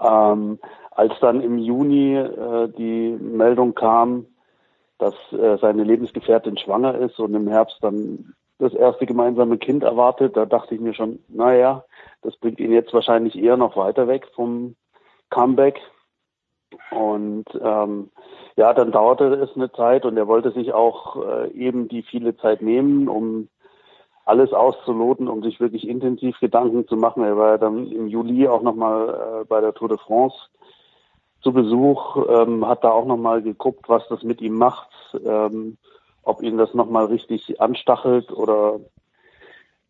Ähm, 0.00 0.60
als 0.92 1.12
dann 1.20 1.40
im 1.40 1.58
Juni 1.58 2.14
äh, 2.14 2.68
die 2.68 3.10
Meldung 3.20 3.74
kam, 3.74 4.26
dass 4.98 5.14
äh, 5.32 5.58
seine 5.60 5.82
Lebensgefährtin 5.82 6.56
schwanger 6.56 6.94
ist 6.98 7.18
und 7.18 7.34
im 7.34 7.48
Herbst 7.48 7.78
dann 7.80 8.32
das 8.58 8.72
erste 8.72 9.06
gemeinsame 9.06 9.58
Kind 9.58 9.82
erwartet, 9.82 10.36
da 10.36 10.46
dachte 10.46 10.76
ich 10.76 10.80
mir 10.80 10.94
schon, 10.94 11.18
naja, 11.28 11.84
das 12.22 12.36
bringt 12.36 12.60
ihn 12.60 12.72
jetzt 12.72 12.94
wahrscheinlich 12.94 13.36
eher 13.36 13.56
noch 13.56 13.76
weiter 13.76 14.06
weg 14.06 14.28
vom 14.34 14.76
Comeback. 15.30 15.80
Und 16.90 17.46
ähm, 17.62 18.10
ja, 18.56 18.72
dann 18.72 18.92
dauerte 18.92 19.26
es 19.26 19.54
eine 19.54 19.70
Zeit 19.72 20.04
und 20.04 20.16
er 20.16 20.26
wollte 20.26 20.50
sich 20.52 20.72
auch 20.72 21.24
äh, 21.24 21.50
eben 21.52 21.88
die 21.88 22.02
viele 22.02 22.36
Zeit 22.36 22.62
nehmen, 22.62 23.08
um 23.08 23.48
alles 24.24 24.52
auszuloten, 24.52 25.28
um 25.28 25.42
sich 25.42 25.60
wirklich 25.60 25.88
intensiv 25.88 26.38
Gedanken 26.40 26.86
zu 26.88 26.96
machen. 26.96 27.22
Er 27.22 27.36
war 27.36 27.58
dann 27.58 27.86
im 27.90 28.08
Juli 28.08 28.48
auch 28.48 28.62
nochmal 28.62 29.42
äh, 29.42 29.44
bei 29.44 29.60
der 29.60 29.72
Tour 29.72 29.88
de 29.88 29.98
France 29.98 30.36
zu 31.42 31.52
Besuch, 31.52 32.16
ähm, 32.28 32.66
hat 32.66 32.82
da 32.82 32.90
auch 32.90 33.04
nochmal 33.04 33.40
geguckt, 33.40 33.88
was 33.88 34.06
das 34.08 34.24
mit 34.24 34.40
ihm 34.40 34.54
macht, 34.54 34.90
ähm, 35.24 35.76
ob 36.24 36.42
ihn 36.42 36.58
das 36.58 36.74
nochmal 36.74 37.04
richtig 37.04 37.60
anstachelt 37.60 38.32
oder 38.32 38.80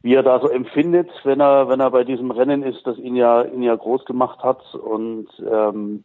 wie 0.03 0.15
er 0.15 0.23
da 0.23 0.39
so 0.39 0.49
empfindet, 0.49 1.11
wenn 1.25 1.41
er, 1.41 1.69
wenn 1.69 1.81
er 1.81 1.91
bei 1.91 2.05
diesem 2.05 2.31
Rennen 2.31 2.63
ist, 2.63 2.87
das 2.87 2.99
ihn 2.99 3.17
ja, 3.17 3.43
ihn 3.43 3.63
ja 3.63 3.75
groß 3.75 4.05
gemacht 4.05 4.43
hat 4.43 4.75
und 4.75 5.29
ähm, 5.51 6.05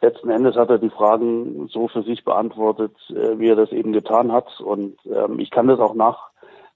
letzten 0.00 0.30
Endes 0.30 0.56
hat 0.56 0.70
er 0.70 0.78
die 0.78 0.90
Fragen 0.90 1.68
so 1.68 1.88
für 1.88 2.02
sich 2.02 2.24
beantwortet, 2.24 2.94
äh, 3.10 3.38
wie 3.38 3.48
er 3.48 3.56
das 3.56 3.72
eben 3.72 3.92
getan 3.92 4.32
hat. 4.32 4.60
Und 4.60 4.98
ähm, 5.06 5.38
ich 5.38 5.50
kann 5.50 5.68
das 5.68 5.80
auch 5.80 5.94
nach, 5.94 6.30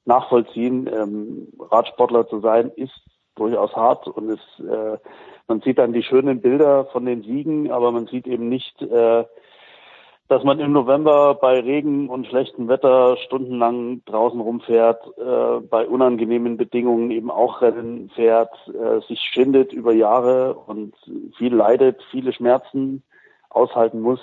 nachvollziehen. 0.05 0.89
Ähm, 0.93 1.49
Radsportler 1.59 2.29
zu 2.29 2.41
sein 2.41 2.71
ist 2.77 3.01
durchaus 3.37 3.75
hart 3.75 4.07
und 4.07 4.31
es, 4.31 4.41
äh, 4.65 4.99
man 5.49 5.61
sieht 5.61 5.79
dann 5.79 5.93
die 5.93 6.03
schönen 6.03 6.41
Bilder 6.41 6.87
von 6.87 7.07
den 7.07 7.23
Siegen, 7.23 7.71
aber 7.71 7.91
man 7.91 8.07
sieht 8.07 8.27
eben 8.27 8.49
nicht, 8.49 8.81
äh, 8.83 9.25
dass 10.29 10.45
man 10.45 10.61
im 10.61 10.73
November 10.73 11.35
bei 11.35 11.59
Regen 11.59 12.09
und 12.09 12.27
schlechtem 12.27 12.69
Wetter 12.69 13.17
stundenlang 13.17 14.05
draußen 14.05 14.41
rumfährt, 14.41 15.03
äh, 15.19 15.61
bei 15.61 15.89
unangenehmen 15.89 16.57
Bedingungen 16.57 17.11
eben 17.11 17.33
auch 17.33 17.63
Rennen 17.63 18.11
fährt, 18.15 18.53
äh, 18.69 19.01
sich 19.09 19.19
schindet 19.21 19.73
über 19.73 19.93
Jahre 19.93 20.55
und 20.55 20.95
viel 21.37 21.55
leidet, 21.55 22.01
viele 22.13 22.33
Schmerzen 22.33 23.03
aushalten 23.51 24.01
muss. 24.01 24.21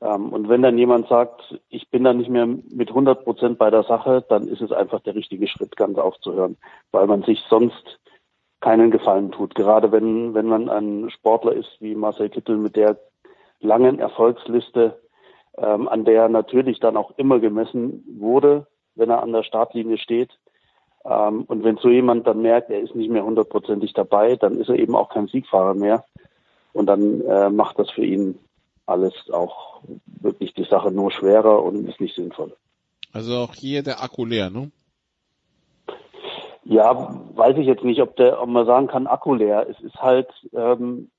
Ähm, 0.00 0.32
und 0.32 0.48
wenn 0.48 0.62
dann 0.62 0.78
jemand 0.78 1.08
sagt, 1.08 1.58
ich 1.68 1.88
bin 1.90 2.04
da 2.04 2.12
nicht 2.12 2.30
mehr 2.30 2.46
mit 2.46 2.88
100 2.88 3.24
Prozent 3.24 3.58
bei 3.58 3.70
der 3.70 3.84
Sache, 3.84 4.24
dann 4.28 4.48
ist 4.48 4.60
es 4.60 4.72
einfach 4.72 5.00
der 5.00 5.14
richtige 5.14 5.48
Schritt, 5.48 5.76
ganz 5.76 5.98
aufzuhören, 5.98 6.56
weil 6.92 7.06
man 7.06 7.22
sich 7.22 7.42
sonst 7.48 7.98
keinen 8.60 8.90
Gefallen 8.90 9.32
tut. 9.32 9.54
Gerade 9.54 9.92
wenn, 9.92 10.34
wenn 10.34 10.46
man 10.46 10.68
ein 10.68 11.10
Sportler 11.10 11.52
ist 11.52 11.76
wie 11.80 11.94
Marcel 11.94 12.28
Kittel 12.28 12.56
mit 12.56 12.76
der 12.76 12.98
langen 13.60 13.98
Erfolgsliste, 13.98 15.00
ähm, 15.58 15.88
an 15.88 16.04
der 16.04 16.28
natürlich 16.28 16.80
dann 16.80 16.96
auch 16.96 17.12
immer 17.16 17.38
gemessen 17.38 18.04
wurde, 18.18 18.66
wenn 18.94 19.10
er 19.10 19.22
an 19.22 19.32
der 19.32 19.42
Startlinie 19.42 19.98
steht. 19.98 20.38
Ähm, 21.04 21.44
und 21.44 21.64
wenn 21.64 21.76
so 21.76 21.88
jemand 21.88 22.26
dann 22.26 22.42
merkt, 22.42 22.70
er 22.70 22.80
ist 22.80 22.94
nicht 22.94 23.10
mehr 23.10 23.24
hundertprozentig 23.24 23.92
dabei, 23.94 24.36
dann 24.36 24.58
ist 24.58 24.68
er 24.68 24.76
eben 24.76 24.94
auch 24.94 25.08
kein 25.08 25.28
Siegfahrer 25.28 25.74
mehr. 25.74 26.04
Und 26.72 26.86
dann 26.86 27.22
äh, 27.22 27.48
macht 27.48 27.78
das 27.78 27.90
für 27.90 28.04
ihn 28.04 28.38
alles 28.86 29.14
auch 29.30 29.82
wirklich 30.06 30.54
die 30.54 30.64
Sache 30.64 30.90
nur 30.90 31.10
schwerer 31.10 31.62
und 31.62 31.88
ist 31.88 32.00
nicht 32.00 32.14
sinnvoll. 32.14 32.56
Also 33.12 33.36
auch 33.36 33.54
hier 33.54 33.82
der 33.82 34.02
Akku 34.02 34.24
leer, 34.24 34.50
ne? 34.50 34.70
Ja, 36.64 37.20
weiß 37.34 37.56
ich 37.58 37.66
jetzt 37.66 37.84
nicht, 37.84 38.00
ob 38.02 38.16
der, 38.16 38.42
ob 38.42 38.48
man 38.48 38.66
sagen 38.66 38.88
kann, 38.88 39.06
Akku 39.06 39.34
leer. 39.34 39.66
Es 39.70 39.80
ist 39.80 39.96
halt, 39.96 40.28
ähm, 40.52 41.10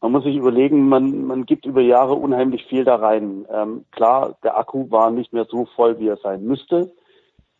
man 0.00 0.12
muss 0.12 0.24
sich 0.24 0.36
überlegen, 0.36 0.88
man, 0.88 1.24
man 1.24 1.46
gibt 1.46 1.64
über 1.64 1.80
Jahre 1.80 2.14
unheimlich 2.14 2.66
viel 2.66 2.84
da 2.84 2.96
rein. 2.96 3.46
Ähm, 3.50 3.84
klar, 3.90 4.36
der 4.42 4.58
Akku 4.58 4.90
war 4.90 5.10
nicht 5.10 5.32
mehr 5.32 5.46
so 5.46 5.66
voll, 5.76 5.98
wie 5.98 6.08
er 6.08 6.18
sein 6.18 6.44
müsste, 6.44 6.92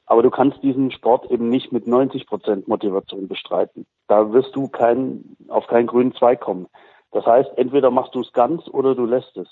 aber 0.05 0.22
du 0.22 0.30
kannst 0.30 0.62
diesen 0.62 0.90
Sport 0.90 1.30
eben 1.30 1.48
nicht 1.48 1.72
mit 1.72 1.86
90 1.86 2.26
Prozent 2.26 2.68
Motivation 2.68 3.28
bestreiten. 3.28 3.86
Da 4.06 4.32
wirst 4.32 4.55
du 4.55 4.68
kein, 4.68 5.36
auf 5.48 5.66
keinen 5.68 5.86
grünen 5.86 6.14
Zweig 6.14 6.40
kommen. 6.40 6.66
Das 7.12 7.27
heißt, 7.27 7.51
entweder 7.57 7.91
machst 7.91 8.15
du 8.15 8.20
es 8.20 8.32
ganz 8.32 8.69
oder 8.69 8.95
du 8.95 9.05
lässt 9.05 9.37
es. 9.37 9.49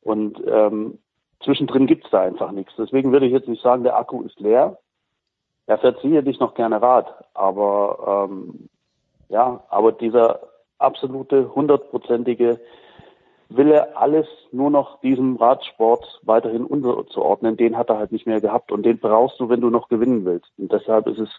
Und 0.00 0.42
ähm, 0.46 0.98
zwischendrin 1.42 1.86
gibt's 1.86 2.10
da 2.10 2.22
einfach 2.22 2.52
nichts. 2.52 2.72
Deswegen 2.76 3.12
würde 3.12 3.26
ich 3.26 3.32
jetzt 3.32 3.48
nicht 3.48 3.62
sagen, 3.62 3.84
der 3.84 3.96
Akku 3.96 4.22
ist 4.22 4.40
leer. 4.40 4.78
Er 5.66 5.78
fährt 5.78 6.00
sicherlich 6.00 6.40
noch 6.40 6.54
gerne 6.54 6.82
Rad, 6.82 7.06
aber 7.32 8.28
ähm, 8.28 8.68
ja, 9.28 9.62
aber 9.70 9.92
dieser 9.92 10.40
absolute 10.78 11.54
hundertprozentige 11.54 12.60
Wille, 13.48 13.96
alles 13.96 14.26
nur 14.52 14.70
noch 14.70 15.00
diesem 15.00 15.36
Radsport 15.36 16.20
weiterhin 16.22 16.64
unterzuordnen, 16.64 17.56
den 17.56 17.76
hat 17.76 17.88
er 17.88 17.98
halt 17.98 18.12
nicht 18.12 18.26
mehr 18.26 18.40
gehabt 18.40 18.72
und 18.72 18.84
den 18.84 18.98
brauchst 18.98 19.38
du, 19.40 19.48
wenn 19.48 19.60
du 19.60 19.70
noch 19.70 19.88
gewinnen 19.88 20.24
willst. 20.24 20.50
Und 20.58 20.72
deshalb 20.72 21.06
ist 21.06 21.18
es 21.18 21.30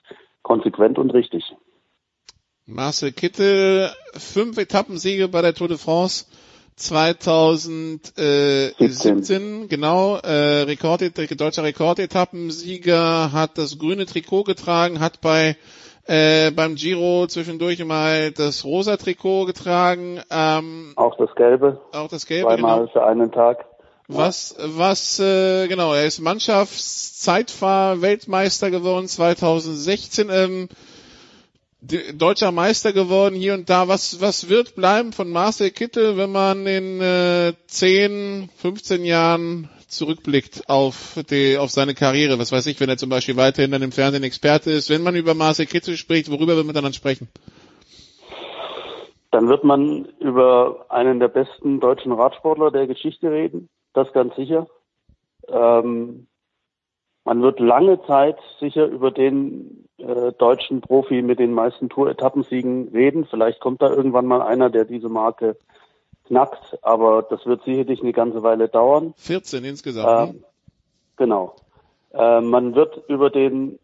konsequent 0.41 0.97
und 0.97 1.13
richtig. 1.13 1.55
Marcel 2.67 3.11
Kittel, 3.11 3.91
fünf 4.13 4.57
Etappensiege 4.57 5.27
bei 5.27 5.43
der 5.43 5.53
Tour 5.53 5.67
de 5.67 5.77
France 5.77 6.25
2017, 6.77 9.69
genau, 9.69 10.17
äh, 10.17 10.63
Rekord, 10.63 11.03
deutscher 11.39 11.63
Rekordetappensieger, 11.63 13.31
hat 13.31 13.59
das 13.59 13.77
grüne 13.77 14.07
Trikot 14.07 14.45
getragen, 14.45 14.99
hat 14.99 15.21
bei 15.21 15.57
äh, 16.07 16.49
beim 16.49 16.73
Giro 16.73 17.27
zwischendurch 17.27 17.85
mal 17.85 18.31
das 18.31 18.65
rosa 18.65 18.97
Trikot 18.97 19.45
getragen. 19.45 20.19
Ähm, 20.31 20.93
auch 20.95 21.17
das 21.17 21.35
Gelbe. 21.35 21.79
Auch 21.91 22.07
das 22.07 22.25
Gelbe. 22.25 22.47
Zweimal 22.47 22.79
genau. 22.79 22.91
für 22.91 23.05
einen 23.05 23.31
Tag. 23.31 23.63
Was, 24.07 24.55
was, 24.59 25.19
äh, 25.19 25.67
genau, 25.67 25.93
er 25.93 26.05
ist 26.05 26.19
Mannschaftszeitfahr-Weltmeister 26.19 28.71
geworden 28.71 29.07
2016. 29.07 30.29
Ähm, 30.31 30.67
deutscher 32.13 32.51
Meister 32.51 32.93
geworden 32.93 33.35
hier 33.35 33.53
und 33.53 33.69
da. 33.69 33.87
Was, 33.87 34.21
was 34.21 34.49
wird 34.49 34.75
bleiben 34.75 35.13
von 35.13 35.31
Marcel 35.31 35.71
Kittel, 35.71 36.17
wenn 36.17 36.31
man 36.31 36.65
in 36.65 37.01
äh, 37.01 37.53
10, 37.67 38.49
15 38.55 39.05
Jahren 39.05 39.69
zurückblickt 39.87 40.63
auf, 40.67 41.19
die, 41.29 41.57
auf 41.57 41.69
seine 41.69 41.93
Karriere? 41.93 42.39
Was 42.39 42.51
weiß 42.51 42.65
ich, 42.67 42.79
wenn 42.79 42.89
er 42.89 42.97
zum 42.97 43.09
Beispiel 43.09 43.37
weiterhin 43.37 43.71
dann 43.71 43.81
im 43.81 43.91
Fernsehen 43.91 44.23
Experte 44.23 44.71
ist. 44.71 44.89
Wenn 44.89 45.03
man 45.03 45.15
über 45.15 45.33
Marcel 45.33 45.65
Kittel 45.65 45.97
spricht, 45.97 46.31
worüber 46.31 46.55
wird 46.55 46.65
man 46.65 46.75
dann 46.75 46.93
sprechen? 46.93 47.27
Dann 49.31 49.49
wird 49.49 49.63
man 49.63 50.05
über 50.19 50.85
einen 50.89 51.19
der 51.19 51.27
besten 51.27 51.79
deutschen 51.79 52.13
Radsportler 52.13 52.71
der 52.71 52.87
Geschichte 52.87 53.29
reden. 53.29 53.69
Das 53.93 54.11
ganz 54.13 54.35
sicher. 54.35 54.67
Ähm, 55.47 56.27
man 57.25 57.41
wird 57.41 57.59
lange 57.59 58.01
Zeit 58.05 58.37
sicher 58.59 58.85
über 58.85 59.11
den 59.11 59.84
äh, 60.05 60.33
deutschen 60.33 60.81
Profi 60.81 61.21
mit 61.21 61.39
den 61.39 61.51
meisten 61.51 61.89
Tour-Etappensiegen 61.89 62.89
reden. 62.89 63.25
Vielleicht 63.25 63.59
kommt 63.59 63.81
da 63.81 63.89
irgendwann 63.89 64.25
mal 64.25 64.41
einer, 64.41 64.69
der 64.69 64.85
diese 64.85 65.09
Marke 65.09 65.57
knackt, 66.27 66.77
aber 66.83 67.23
das 67.23 67.45
wird 67.45 67.63
sicherlich 67.63 68.01
eine 68.01 68.13
ganze 68.13 68.43
Weile 68.43 68.67
dauern. 68.67 69.13
14 69.17 69.63
insgesamt. 69.63 70.35
Ähm, 70.35 70.43
genau. 71.15 71.55
Äh, 72.13 72.41
man 72.41 72.75
wird 72.75 73.03
über 73.07 73.29
den 73.29 73.79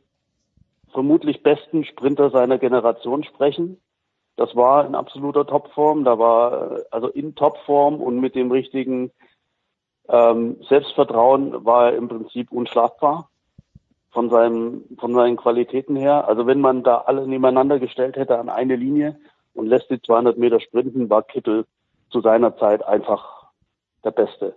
vermutlich 0.91 1.41
besten 1.41 1.85
Sprinter 1.85 2.29
seiner 2.29 2.59
Generation 2.59 3.23
sprechen. 3.23 3.77
Das 4.35 4.55
war 4.55 4.85
in 4.85 4.95
absoluter 4.95 5.47
Topform. 5.47 6.03
Da 6.03 6.19
war 6.19 6.71
äh, 6.71 6.83
also 6.91 7.07
in 7.07 7.33
Topform 7.33 7.95
und 7.95 8.19
mit 8.19 8.35
dem 8.35 8.51
richtigen 8.51 9.11
ähm, 10.07 10.57
Selbstvertrauen 10.69 11.65
war 11.65 11.91
er 11.91 11.97
im 11.97 12.09
Prinzip 12.09 12.51
unschlagbar 12.51 13.30
von 14.11 14.29
seinem, 14.29 14.83
von 14.99 15.13
seinen 15.13 15.37
Qualitäten 15.37 15.95
her. 15.95 16.27
Also 16.27 16.45
wenn 16.45 16.61
man 16.61 16.83
da 16.83 16.99
alle 17.05 17.27
nebeneinander 17.27 17.79
gestellt 17.79 18.17
hätte 18.17 18.37
an 18.37 18.49
eine 18.49 18.75
Linie 18.75 19.17
und 19.53 19.67
lässt 19.67 19.89
die 19.89 20.01
200 20.01 20.37
Meter 20.37 20.59
sprinten, 20.59 21.09
war 21.09 21.23
Kittel 21.23 21.65
zu 22.09 22.21
seiner 22.21 22.57
Zeit 22.57 22.85
einfach 22.85 23.47
der 24.03 24.11
Beste. 24.11 24.55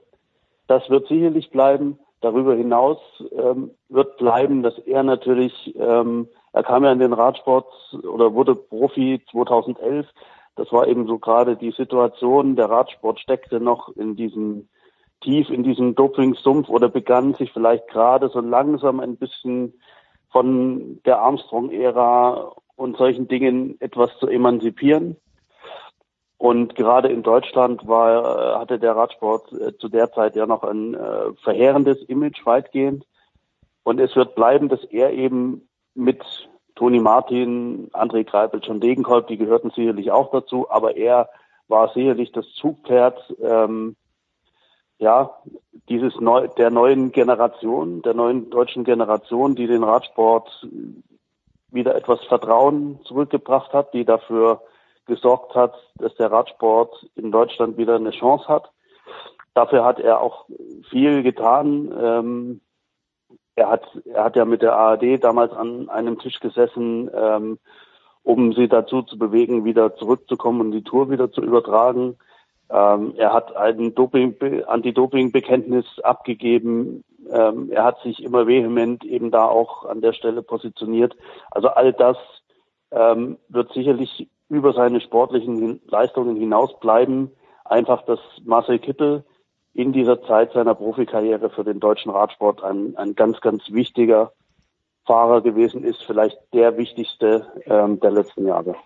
Das 0.66 0.88
wird 0.90 1.08
sicherlich 1.08 1.50
bleiben. 1.50 1.98
Darüber 2.20 2.54
hinaus 2.54 2.98
ähm, 3.32 3.72
wird 3.88 4.16
bleiben, 4.16 4.62
dass 4.62 4.78
er 4.78 5.02
natürlich, 5.02 5.74
ähm, 5.78 6.28
er 6.52 6.62
kam 6.62 6.84
ja 6.84 6.92
in 6.92 6.98
den 6.98 7.12
Radsport 7.12 7.66
oder 8.02 8.32
wurde 8.32 8.54
Profi 8.54 9.22
2011. 9.30 10.06
Das 10.56 10.72
war 10.72 10.88
eben 10.88 11.06
so 11.06 11.18
gerade 11.18 11.56
die 11.56 11.72
Situation. 11.72 12.56
Der 12.56 12.70
Radsport 12.70 13.20
steckte 13.20 13.60
noch 13.60 13.94
in 13.96 14.16
diesem 14.16 14.68
tief 15.24 15.50
in 15.50 15.62
diesem 15.62 15.94
Doping-Sumpf 15.94 16.68
oder 16.68 16.88
begann 16.88 17.34
sich 17.34 17.52
vielleicht 17.52 17.88
gerade 17.88 18.28
so 18.28 18.40
langsam 18.40 19.00
ein 19.00 19.16
bisschen 19.16 19.74
von 20.30 21.00
der 21.04 21.20
Armstrong-Ära 21.20 22.52
und 22.76 22.96
solchen 22.96 23.28
Dingen 23.28 23.80
etwas 23.80 24.10
zu 24.18 24.28
emanzipieren. 24.28 25.16
Und 26.36 26.74
gerade 26.74 27.08
in 27.08 27.22
Deutschland 27.22 27.86
war, 27.86 28.58
hatte 28.58 28.78
der 28.78 28.96
Radsport 28.96 29.48
zu 29.78 29.88
der 29.88 30.12
Zeit 30.12 30.36
ja 30.36 30.46
noch 30.46 30.62
ein 30.62 30.94
äh, 30.94 31.32
verheerendes 31.42 32.02
Image 32.02 32.44
weitgehend. 32.44 33.06
Und 33.82 34.00
es 34.00 34.14
wird 34.16 34.34
bleiben, 34.34 34.68
dass 34.68 34.84
er 34.84 35.12
eben 35.12 35.68
mit 35.94 36.22
Toni 36.74 37.00
Martin, 37.00 37.88
André 37.92 38.24
Greipel, 38.24 38.60
John 38.62 38.80
Degenkolb, 38.80 39.28
die 39.28 39.36
gehörten 39.36 39.70
sicherlich 39.70 40.10
auch 40.10 40.30
dazu, 40.32 40.68
aber 40.68 40.96
er 40.96 41.28
war 41.68 41.92
sicherlich 41.94 42.32
das 42.32 42.46
Zugpferd 42.54 43.34
ähm, 43.40 43.96
ja, 44.98 45.30
dieses 45.88 46.18
neu, 46.20 46.48
der 46.48 46.70
neuen 46.70 47.12
Generation, 47.12 48.02
der 48.02 48.14
neuen 48.14 48.50
deutschen 48.50 48.84
Generation, 48.84 49.54
die 49.54 49.66
den 49.66 49.84
Radsport 49.84 50.66
wieder 51.70 51.94
etwas 51.94 52.24
Vertrauen 52.24 53.00
zurückgebracht 53.04 53.72
hat, 53.72 53.92
die 53.92 54.04
dafür 54.04 54.62
gesorgt 55.06 55.54
hat, 55.54 55.74
dass 55.96 56.14
der 56.14 56.30
Radsport 56.32 57.06
in 57.14 57.30
Deutschland 57.30 57.76
wieder 57.76 57.96
eine 57.96 58.12
Chance 58.12 58.48
hat. 58.48 58.70
Dafür 59.52 59.84
hat 59.84 60.00
er 60.00 60.20
auch 60.20 60.46
viel 60.90 61.22
getan. 61.22 61.92
Ähm, 62.00 62.60
er 63.56 63.70
hat, 63.70 63.86
er 64.04 64.24
hat 64.24 64.36
ja 64.36 64.44
mit 64.44 64.62
der 64.62 64.76
ARD 64.76 65.22
damals 65.22 65.52
an 65.52 65.88
einem 65.88 66.18
Tisch 66.18 66.40
gesessen, 66.40 67.10
ähm, 67.14 67.58
um 68.22 68.52
sie 68.52 68.68
dazu 68.68 69.02
zu 69.02 69.18
bewegen, 69.18 69.64
wieder 69.64 69.94
zurückzukommen 69.96 70.60
und 70.60 70.70
die 70.72 70.82
Tour 70.82 71.10
wieder 71.10 71.30
zu 71.30 71.42
übertragen. 71.42 72.16
Ähm, 72.70 73.14
er 73.16 73.32
hat 73.32 73.54
ein 73.56 73.94
Doping, 73.94 74.36
Anti-Doping-Bekenntnis 74.66 75.84
abgegeben. 76.02 77.04
Ähm, 77.30 77.70
er 77.70 77.84
hat 77.84 78.00
sich 78.02 78.22
immer 78.22 78.46
vehement 78.46 79.04
eben 79.04 79.30
da 79.30 79.46
auch 79.46 79.84
an 79.84 80.00
der 80.00 80.12
Stelle 80.12 80.42
positioniert. 80.42 81.16
Also 81.50 81.68
all 81.68 81.92
das 81.92 82.16
ähm, 82.90 83.38
wird 83.48 83.72
sicherlich 83.72 84.28
über 84.48 84.72
seine 84.72 85.00
sportlichen 85.00 85.80
Leistungen 85.86 86.36
hinaus 86.36 86.78
bleiben. 86.80 87.30
Einfach, 87.64 88.02
dass 88.02 88.20
Marcel 88.44 88.78
Kittel 88.78 89.24
in 89.72 89.92
dieser 89.92 90.22
Zeit 90.22 90.52
seiner 90.52 90.74
Profikarriere 90.74 91.50
für 91.50 91.64
den 91.64 91.80
deutschen 91.80 92.10
Radsport 92.10 92.62
ein, 92.62 92.96
ein 92.96 93.14
ganz, 93.14 93.40
ganz 93.40 93.64
wichtiger 93.70 94.32
Fahrer 95.06 95.42
gewesen 95.42 95.84
ist, 95.84 96.02
vielleicht 96.02 96.38
der 96.52 96.76
wichtigste 96.78 97.46
ähm, 97.66 98.00
der 98.00 98.12
letzten 98.12 98.46
Jahre. 98.46 98.76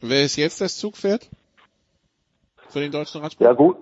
Wer 0.00 0.24
ist 0.24 0.36
jetzt 0.36 0.60
das 0.60 0.78
Zugpferd? 0.78 1.28
Für 2.70 2.80
den 2.80 2.92
deutschen 2.92 3.20
Radsport? 3.20 3.46
Ja 3.46 3.52
gut. 3.52 3.76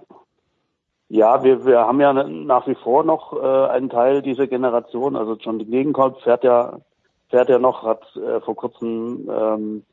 Ja, 1.10 1.42
wir, 1.42 1.64
wir 1.64 1.80
haben 1.80 2.00
ja 2.00 2.12
nach 2.12 2.66
wie 2.66 2.74
vor 2.74 3.02
noch 3.02 3.32
äh, 3.32 3.70
einen 3.70 3.88
Teil 3.88 4.20
dieser 4.20 4.46
Generation. 4.46 5.16
Also 5.16 5.36
John 5.36 5.58
Gegenkolb 5.58 6.20
fährt 6.20 6.44
ja 6.44 6.80
fährt 7.28 7.48
ja 7.48 7.58
noch, 7.58 7.82
hat 7.82 8.04
äh, 8.16 8.40
vor 8.40 8.56
kurzem 8.56 9.28
ähm, 9.30 9.84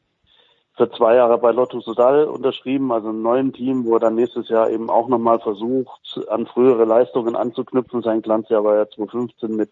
für 0.76 0.92
zwei 0.92 1.16
Jahre 1.16 1.38
bei 1.38 1.52
Lotto 1.52 1.80
Sodal 1.80 2.26
unterschrieben, 2.26 2.92
also 2.92 3.10
einem 3.10 3.22
neuen 3.22 3.54
Team, 3.54 3.86
wo 3.86 3.94
er 3.94 4.00
dann 4.00 4.16
nächstes 4.16 4.50
Jahr 4.50 4.70
eben 4.70 4.90
auch 4.90 5.08
nochmal 5.08 5.40
versucht, 5.40 6.26
an 6.28 6.48
frühere 6.48 6.84
Leistungen 6.84 7.36
anzuknüpfen. 7.36 8.02
Sein 8.02 8.22
Glanzjahr 8.22 8.64
war 8.64 8.76
ja 8.76 8.90
2015 8.90 9.56
mit 9.56 9.70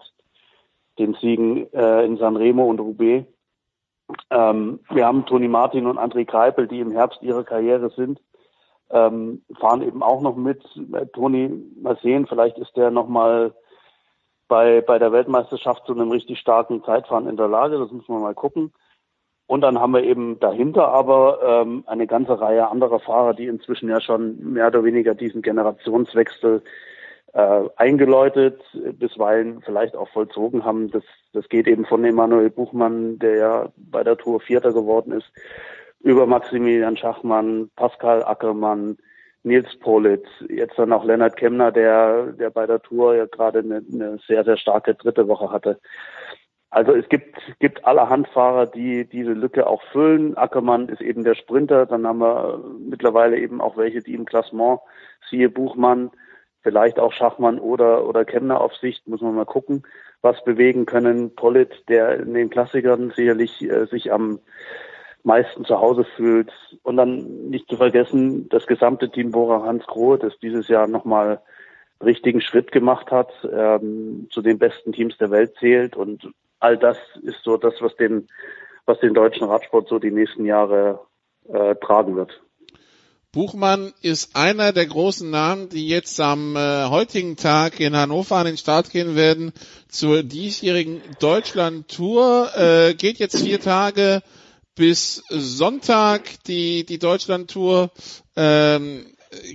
den 1.00 1.14
Siegen 1.16 1.72
äh, 1.74 2.06
in 2.06 2.18
Sanremo 2.18 2.66
und 2.66 2.80
Roubaix. 2.80 3.28
Ähm, 4.30 4.80
wir 4.92 5.06
haben 5.06 5.26
Toni 5.26 5.48
Martin 5.48 5.88
und 5.88 5.98
André 5.98 6.26
Greipel, 6.26 6.68
die 6.68 6.80
im 6.80 6.92
Herbst 6.92 7.22
ihrer 7.22 7.44
Karriere 7.44 7.90
sind 7.90 8.20
ähm, 8.94 9.42
fahren 9.60 9.82
eben 9.82 10.02
auch 10.04 10.22
noch 10.22 10.36
mit. 10.36 10.64
Toni, 11.14 11.52
mal 11.82 11.98
sehen, 12.02 12.28
vielleicht 12.28 12.58
ist 12.58 12.78
der 12.78 12.92
nochmal 12.92 13.54
bei, 14.48 14.82
bei 14.82 15.00
der 15.00 15.12
Weltmeisterschaft 15.12 15.86
zu 15.86 15.94
einem 15.94 16.12
richtig 16.12 16.40
starken 16.40 16.84
Zeitfahren 16.84 17.28
in 17.28 17.38
der 17.38 17.48
Lage. 17.48 17.80
Das 17.80 17.92
müssen 17.92 18.14
wir 18.14 18.20
mal 18.20 18.36
gucken. 18.36 18.72
Und 19.48 19.62
dann 19.62 19.80
haben 19.80 19.94
wir 19.94 20.04
eben 20.04 20.40
dahinter 20.40 20.88
aber 20.90 21.40
ähm, 21.44 21.84
eine 21.88 22.08
ganze 22.08 22.40
Reihe 22.40 22.70
anderer 22.70 23.00
Fahrer, 23.00 23.34
die 23.34 23.48
inzwischen 23.48 23.90
ja 23.90 24.00
schon 24.00 24.54
mehr 24.54 24.68
oder 24.68 24.84
weniger 24.84 25.16
diesen 25.16 25.42
Generationswechsel 25.42 26.62
äh, 27.34 27.62
eingeläutet, 27.76 28.62
bisweilen 28.94 29.62
vielleicht 29.62 29.96
auch 29.96 30.08
vollzogen 30.10 30.64
haben. 30.64 30.92
Das, 30.92 31.04
das 31.34 31.50
geht 31.50 31.68
eben 31.68 31.86
von 31.86 32.06
Emanuel 32.06 32.52
Buchmann, 32.52 33.20
der 33.20 33.36
ja 33.36 33.70
bei 33.76 34.04
der 34.04 34.18
Tour 34.18 34.40
Vierter 34.40 34.72
geworden 34.72 35.12
ist, 35.12 35.30
über 36.04 36.28
Maximilian 36.28 36.98
Schachmann, 36.98 37.72
Pascal 37.76 38.24
Ackermann, 38.24 38.98
Nils 39.44 39.78
Politz, 39.80 40.28
jetzt 40.48 40.78
dann 40.78 40.94
auch 40.94 41.04
Lennart 41.04 41.36
Kemner, 41.36 41.72
der, 41.72 42.34
der 42.34 42.50
bei 42.50 42.66
der 42.66 42.82
Tour 42.82 43.16
ja 43.16 43.26
gerade 43.26 43.60
eine, 43.60 43.84
eine 43.92 44.20
sehr, 44.28 44.44
sehr 44.44 44.58
starke 44.58 44.96
dritte 44.96 45.28
Woche 45.28 45.52
hatte. 45.52 45.80
Also 46.70 46.94
es 46.94 47.08
gibt, 47.08 47.38
gibt 47.60 47.86
allerhand 47.86 48.28
Fahrer, 48.30 48.66
die 48.66 49.06
diese 49.06 49.34
Lücke 49.34 49.68
auch 49.68 49.84
füllen. 49.92 50.36
Ackermann 50.38 50.90
ist 50.90 51.02
eben 51.02 51.24
der 51.24 51.36
Sprinter. 51.36 51.86
Dann 51.86 52.08
haben 52.08 52.20
wir 52.20 52.64
mittlerweile 52.80 53.38
eben 53.38 53.62
auch 53.62 53.78
welche, 53.78 54.02
die 54.02 54.16
im 54.16 54.26
Klassement, 54.26 54.80
siehe 55.30 55.50
Buchmann, 55.50 56.10
vielleicht 56.62 56.98
auch 56.98 57.14
Schachmann 57.14 57.60
oder, 57.60 58.08
oder 58.08 58.26
Kemner 58.26 58.60
auf 58.60 58.74
Sicht, 58.76 59.08
muss 59.08 59.22
man 59.22 59.36
mal 59.36 59.46
gucken, 59.46 59.84
was 60.22 60.44
bewegen 60.44 60.86
können. 60.86 61.36
Pollitt, 61.36 61.88
der 61.90 62.22
in 62.22 62.34
den 62.34 62.50
Klassikern 62.50 63.12
sicherlich 63.16 63.62
äh, 63.62 63.86
sich 63.86 64.12
am 64.12 64.40
meisten 65.24 65.66
zu 65.66 65.80
Hause 65.80 66.06
fühlt. 66.16 66.52
Und 66.84 66.98
dann 66.98 67.50
nicht 67.50 67.68
zu 67.70 67.78
vergessen, 67.78 68.50
das 68.50 68.68
gesamte 68.68 69.10
Team 69.10 69.32
Bora 69.32 69.66
Hans 69.66 69.86
Grohe, 69.86 70.18
das 70.18 70.38
dieses 70.42 70.68
Jahr 70.68 70.88
nochmal 70.88 71.42
richtigen 72.04 72.42
Schritt 72.42 72.72
gemacht 72.72 73.12
hat, 73.12 73.32
ähm, 73.50 74.28
zu 74.32 74.42
den 74.42 74.60
besten 74.60 74.92
Teams 74.92 75.18
der 75.18 75.32
Welt 75.32 75.56
zählt. 75.60 75.96
Und 75.96 76.32
all 76.60 76.78
das 76.78 76.98
ist 77.22 77.44
so 77.44 77.58
das, 77.58 77.76
was 77.80 77.96
den, 77.96 78.28
was 78.86 79.00
den 79.00 79.14
deutschen 79.14 79.48
Radsport 79.48 79.88
so 79.88 80.00
die 80.00 80.12
nächsten 80.12 80.46
Jahre 80.46 81.00
äh, 81.48 81.76
tragen 81.76 82.16
wird. 82.16 82.42
Buchmann 83.34 83.94
ist 84.04 84.36
einer 84.36 84.74
der 84.74 84.86
großen 84.86 85.28
Namen, 85.28 85.68
die 85.70 85.88
jetzt 85.88 86.20
am 86.20 86.56
äh, 86.56 86.86
heutigen 86.86 87.36
Tag 87.36 87.80
in 87.80 87.96
Hannover 87.96 88.36
an 88.36 88.46
den 88.46 88.58
Start 88.58 88.92
gehen 88.92 89.16
werden 89.16 89.54
zur 89.88 90.22
diesjährigen 90.22 91.02
Deutschland 91.20 91.88
Tour. 91.88 92.50
Äh, 92.56 92.94
geht 92.94 93.18
jetzt 93.18 93.42
vier 93.42 93.60
Tage 93.60 94.22
bis 94.76 95.24
Sonntag 95.30 96.22
die, 96.48 96.86
die 96.86 97.00
Deutschland-Tour. 97.00 97.92
Ähm, 98.36 99.06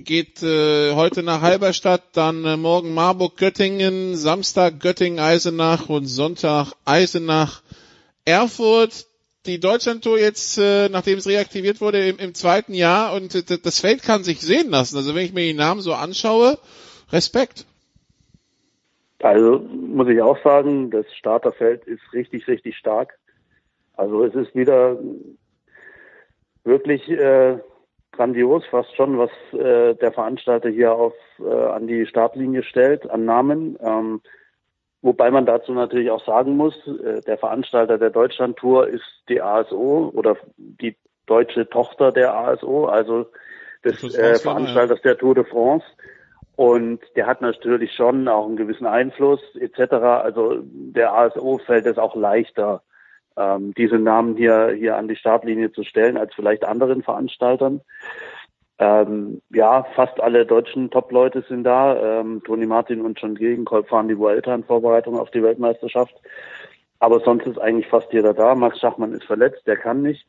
geht 0.03 0.43
äh, 0.43 0.93
heute 0.93 1.23
nach 1.23 1.41
Halberstadt, 1.41 2.03
dann 2.13 2.43
äh, 2.45 2.57
morgen 2.57 2.93
Marburg, 2.93 3.37
Göttingen, 3.37 4.15
Samstag 4.15 4.79
Göttingen, 4.79 5.19
Eisenach 5.19 5.89
und 5.89 6.05
Sonntag 6.05 6.73
Eisenach, 6.85 7.61
Erfurt. 8.25 9.05
Die 9.45 9.59
Deutschlandtour 9.59 10.19
jetzt, 10.19 10.57
äh, 10.57 10.89
nachdem 10.89 11.17
es 11.17 11.27
reaktiviert 11.27 11.79
wurde, 11.79 12.05
im, 12.07 12.17
im 12.17 12.33
zweiten 12.33 12.73
Jahr 12.73 13.13
und 13.13 13.33
äh, 13.35 13.57
das 13.57 13.79
Feld 13.79 14.03
kann 14.03 14.23
sich 14.23 14.41
sehen 14.41 14.69
lassen. 14.69 14.97
Also 14.97 15.15
wenn 15.15 15.25
ich 15.25 15.33
mir 15.33 15.45
die 15.45 15.53
Namen 15.53 15.81
so 15.81 15.93
anschaue, 15.93 16.59
Respekt. 17.11 17.65
Also 19.21 19.59
muss 19.59 20.07
ich 20.07 20.21
auch 20.21 20.41
sagen, 20.43 20.91
das 20.91 21.05
Starterfeld 21.17 21.85
ist 21.85 22.01
richtig, 22.13 22.47
richtig 22.47 22.77
stark. 22.77 23.17
Also 23.99 24.23
es 24.23 24.33
ist 24.33 24.55
wieder 24.55 24.97
wirklich 26.63 27.09
äh, 27.09 27.57
grandios, 28.13 28.65
fast 28.71 28.95
schon, 28.95 29.17
was 29.17 29.29
äh, 29.51 29.93
der 29.95 30.13
Veranstalter 30.13 30.69
hier 30.69 30.93
auf 30.93 31.13
äh, 31.39 31.53
an 31.53 31.87
die 31.87 32.05
Startlinie 32.05 32.63
stellt, 32.63 33.09
an 33.09 33.25
Namen. 33.25 33.77
Ähm, 33.81 34.21
wobei 35.01 35.31
man 35.31 35.45
dazu 35.45 35.73
natürlich 35.73 36.11
auch 36.11 36.25
sagen 36.25 36.55
muss, 36.55 36.75
äh, 36.87 37.21
der 37.21 37.37
Veranstalter 37.37 37.97
der 37.97 38.09
Deutschlandtour 38.09 38.87
ist 38.87 39.03
die 39.27 39.41
ASO 39.41 40.11
oder 40.15 40.37
die 40.55 40.95
deutsche 41.25 41.69
Tochter 41.69 42.13
der 42.13 42.33
ASO, 42.33 42.85
also 42.85 43.27
des 43.83 44.15
äh, 44.15 44.35
Veranstalters 44.39 45.01
der 45.01 45.17
Tour 45.17 45.35
de 45.35 45.43
France. 45.43 45.85
Und 46.55 46.99
der 47.15 47.27
hat 47.27 47.41
natürlich 47.41 47.93
schon 47.93 48.27
auch 48.27 48.45
einen 48.45 48.57
gewissen 48.57 48.85
Einfluss 48.85 49.41
etc. 49.55 49.93
Also 49.93 50.59
der 50.63 51.13
ASO 51.13 51.57
fällt 51.57 51.85
es 51.85 51.97
auch 51.97 52.15
leichter, 52.15 52.81
ähm, 53.39 53.73
diese 53.75 53.97
Namen 53.97 54.35
hier, 54.35 54.75
hier 54.77 54.97
an 54.97 55.07
die 55.07 55.15
Startlinie 55.15 55.71
zu 55.71 55.83
stellen 55.83 56.17
als 56.17 56.35
vielleicht 56.35 56.65
anderen 56.65 57.01
Veranstaltern. 57.01 57.81
Ähm, 58.77 59.41
ja, 59.49 59.83
fast 59.95 60.19
alle 60.19 60.45
deutschen 60.45 60.89
Top-Leute 60.89 61.43
sind 61.47 61.63
da. 61.63 62.19
Ähm, 62.21 62.41
Toni 62.43 62.65
Martin 62.65 63.01
und 63.01 63.19
John 63.19 63.35
Gegenkolb 63.35 63.87
fahren 63.89 64.07
die 64.07 64.17
Vuelta 64.17 64.53
in 64.53 64.63
Vorbereitung 64.63 65.17
auf 65.17 65.31
die 65.31 65.43
Weltmeisterschaft. 65.43 66.15
Aber 66.99 67.19
sonst 67.21 67.47
ist 67.47 67.59
eigentlich 67.59 67.87
fast 67.87 68.11
jeder 68.11 68.33
da. 68.33 68.55
Max 68.55 68.79
Schachmann 68.79 69.13
ist 69.13 69.23
verletzt, 69.23 69.65
der 69.65 69.77
kann 69.77 70.01
nicht. 70.01 70.25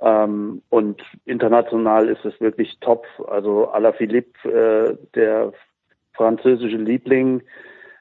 Ähm, 0.00 0.62
und 0.70 1.02
international 1.24 2.08
ist 2.08 2.24
es 2.24 2.38
wirklich 2.40 2.78
top. 2.80 3.06
Also 3.28 3.68
Alaphilippe, 3.68 4.50
äh, 4.50 4.96
der 5.14 5.52
französische 6.14 6.76
Liebling, 6.76 7.42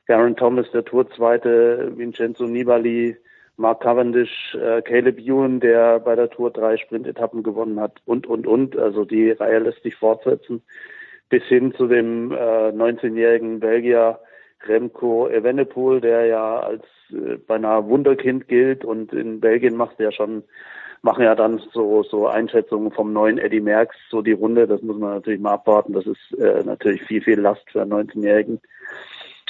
Garen 0.06 0.36
Thomas, 0.36 0.70
der 0.72 0.84
Tourzweite, 0.84 1.94
Vincenzo 1.96 2.46
Nibali, 2.46 3.18
Mark 3.58 3.82
Cavendish, 3.82 4.56
äh, 4.56 4.82
Caleb 4.82 5.20
Ewan, 5.20 5.60
der 5.60 6.00
bei 6.00 6.16
der 6.16 6.30
Tour 6.30 6.52
drei 6.52 6.78
Sprintetappen 6.78 7.44
gewonnen 7.44 7.80
hat 7.80 8.02
und, 8.06 8.26
und, 8.28 8.48
und. 8.48 8.78
Also 8.78 9.06
die 9.06 9.32
Reihe 9.32 9.60
lässt 9.60 9.84
sich 9.84 9.96
fortsetzen. 9.96 10.64
Bis 11.30 11.44
hin 11.44 11.74
zu 11.76 11.88
dem 11.88 12.32
äh, 12.32 12.36
19-jährigen 12.36 13.60
Belgier 13.60 14.20
Remco 14.66 15.28
Evenepoel, 15.28 16.02
der 16.02 16.26
ja 16.26 16.60
als 16.60 16.84
äh, 17.12 17.38
beinahe 17.38 17.86
Wunderkind 17.88 18.48
gilt 18.48 18.86
und 18.86 19.14
in 19.14 19.40
Belgien 19.40 19.76
macht 19.76 20.00
er 20.00 20.12
schon 20.12 20.44
machen 21.04 21.26
ja 21.26 21.36
dann 21.36 21.62
so, 21.74 22.02
so 22.04 22.28
Einschätzungen 22.28 22.92
vom 22.92 23.14
neuen 23.14 23.38
Eddie 23.38 23.60
Merckx 23.60 23.96
so 24.10 24.22
die 24.22 24.32
Runde. 24.32 24.68
Das 24.68 24.82
muss 24.82 24.98
man 24.98 25.16
natürlich 25.16 25.42
mal 25.42 25.54
abwarten. 25.54 25.94
Das 25.94 26.06
ist 26.08 26.32
äh, 26.40 26.64
natürlich 26.64 27.04
viel, 27.04 27.22
viel 27.22 27.40
Last 27.40 27.70
für 27.70 27.82
einen 27.82 27.92
19-Jährigen. 27.92 28.62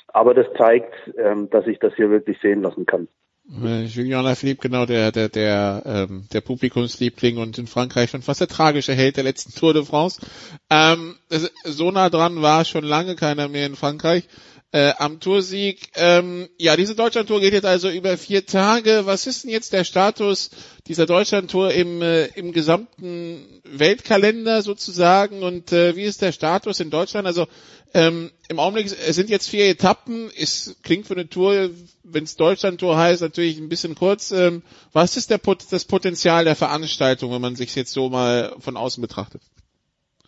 Aber 0.08 0.34
das 0.34 0.48
zeigt, 0.58 0.94
ähm, 1.18 1.50
dass 1.52 1.68
ich 1.68 1.80
das 1.80 1.96
hier 1.96 2.10
wirklich 2.10 2.40
sehen 2.42 2.64
lassen 2.64 2.86
kann. 2.86 3.08
Äh, 3.52 3.84
Julien 3.86 4.15
Alaphilippe, 4.15 4.61
genau, 4.61 4.86
der, 4.86 5.11
der, 5.11 5.28
der, 5.28 5.84
ähm, 5.86 6.28
der 6.32 6.41
Publikumsliebling 6.41 7.38
und 7.38 7.57
in 7.57 7.68
Frankreich 7.68 8.10
schon 8.10 8.22
fast 8.22 8.40
der 8.40 8.48
tragische 8.48 8.94
Held 8.94 9.18
der 9.18 9.26
letzten 9.26 9.53
Tour 9.53 9.74
de 9.74 9.84
France. 9.84 10.22
Ähm, 10.70 11.18
so 11.65 11.91
nah 11.91 12.10
dran 12.10 12.41
war 12.41 12.64
schon 12.64 12.86
lange 12.86 13.15
keiner 13.15 13.49
mehr 13.49 13.65
in 13.65 13.76
Frankreich 13.76 14.28
äh, 14.72 14.94
am 14.98 15.20
Toursieg. 15.20 15.91
Ähm, 15.95 16.49
ja, 16.57 16.76
diese 16.78 16.95
Deutschlandtour 16.95 17.41
geht 17.41 17.53
jetzt 17.53 17.65
also 17.65 17.90
über 17.90 18.18
vier 18.18 18.45
Tage. 18.45 19.06
Was 19.06 19.28
ist 19.28 19.44
denn 19.44 19.52
jetzt 19.52 19.72
der 19.74 19.84
Status 19.84 20.49
dieser 20.88 21.06
Deutschlandtour 21.06 21.72
im, 21.74 22.02
äh, 22.02 22.26
im 22.36 22.53
gesamten 22.53 23.61
Weltkalender 23.65 24.61
sozusagen 24.61 25.44
und 25.44 25.72
äh, 25.72 25.95
wie 25.95 26.03
ist 26.03 26.22
der 26.22 26.32
Status 26.32 26.80
in 26.80 26.90
Deutschland? 26.90 27.28
Also 27.28 27.48
ähm, 27.94 28.32
Im 28.49 28.60
Augenblick 28.60 28.86
es 28.86 29.15
sind 29.15 29.30
jetzt 29.30 29.49
vier 29.49 29.70
Etappen. 29.70 30.30
Es 30.36 30.80
klingt 30.84 31.06
für 31.06 31.14
eine 31.14 31.30
Tour, 31.30 31.70
wenn 32.03 32.24
es 32.24 32.36
Deutschland-Tour 32.36 32.98
heißt, 32.98 33.22
natürlich 33.22 33.60
ein 33.60 33.70
bisschen 33.70 33.95
kurz. 33.95 34.32
Ähm, 34.32 34.64
was 34.94 35.15
ist 35.15 35.30
der, 35.30 35.40
das 35.70 35.86
Potenzial 35.86 36.44
der 36.44 36.56
Veranstaltung, 36.56 37.32
wenn 37.32 37.41
man 37.41 37.56
sich 37.56 37.76
jetzt 37.76 37.94
so 37.94 38.10
mal 38.10 38.53
von 38.60 38.78
außen 38.78 39.02
betrachtet? 39.02 39.41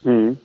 Hm. 0.04 0.38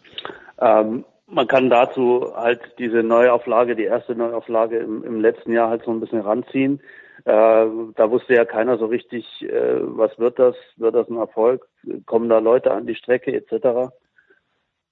Ähm, 0.61 1.05
man 1.27 1.47
kann 1.47 1.71
dazu 1.71 2.33
halt 2.35 2.61
diese 2.79 3.03
Neuauflage, 3.03 3.77
die 3.77 3.85
erste 3.85 4.15
Neuauflage 4.15 4.79
im, 4.79 5.05
im 5.05 5.21
letzten 5.21 5.53
Jahr 5.53 5.69
halt 5.69 5.85
so 5.85 5.91
ein 5.91 6.01
bisschen 6.01 6.21
ranziehen. 6.21 6.81
Äh, 7.25 7.67
da 7.97 8.11
wusste 8.11 8.35
ja 8.35 8.45
keiner 8.45 8.79
so 8.79 8.87
richtig, 8.87 9.25
äh, 9.43 9.79
was 9.81 10.19
wird 10.19 10.39
das? 10.39 10.57
Wird 10.77 10.95
das 10.95 11.09
ein 11.09 11.19
Erfolg? 11.19 11.67
Kommen 12.07 12.29
da 12.29 12.39
Leute 12.39 12.73
an 12.73 12.87
die 12.87 12.95
Strecke 12.95 13.33
etc.? 13.33 13.93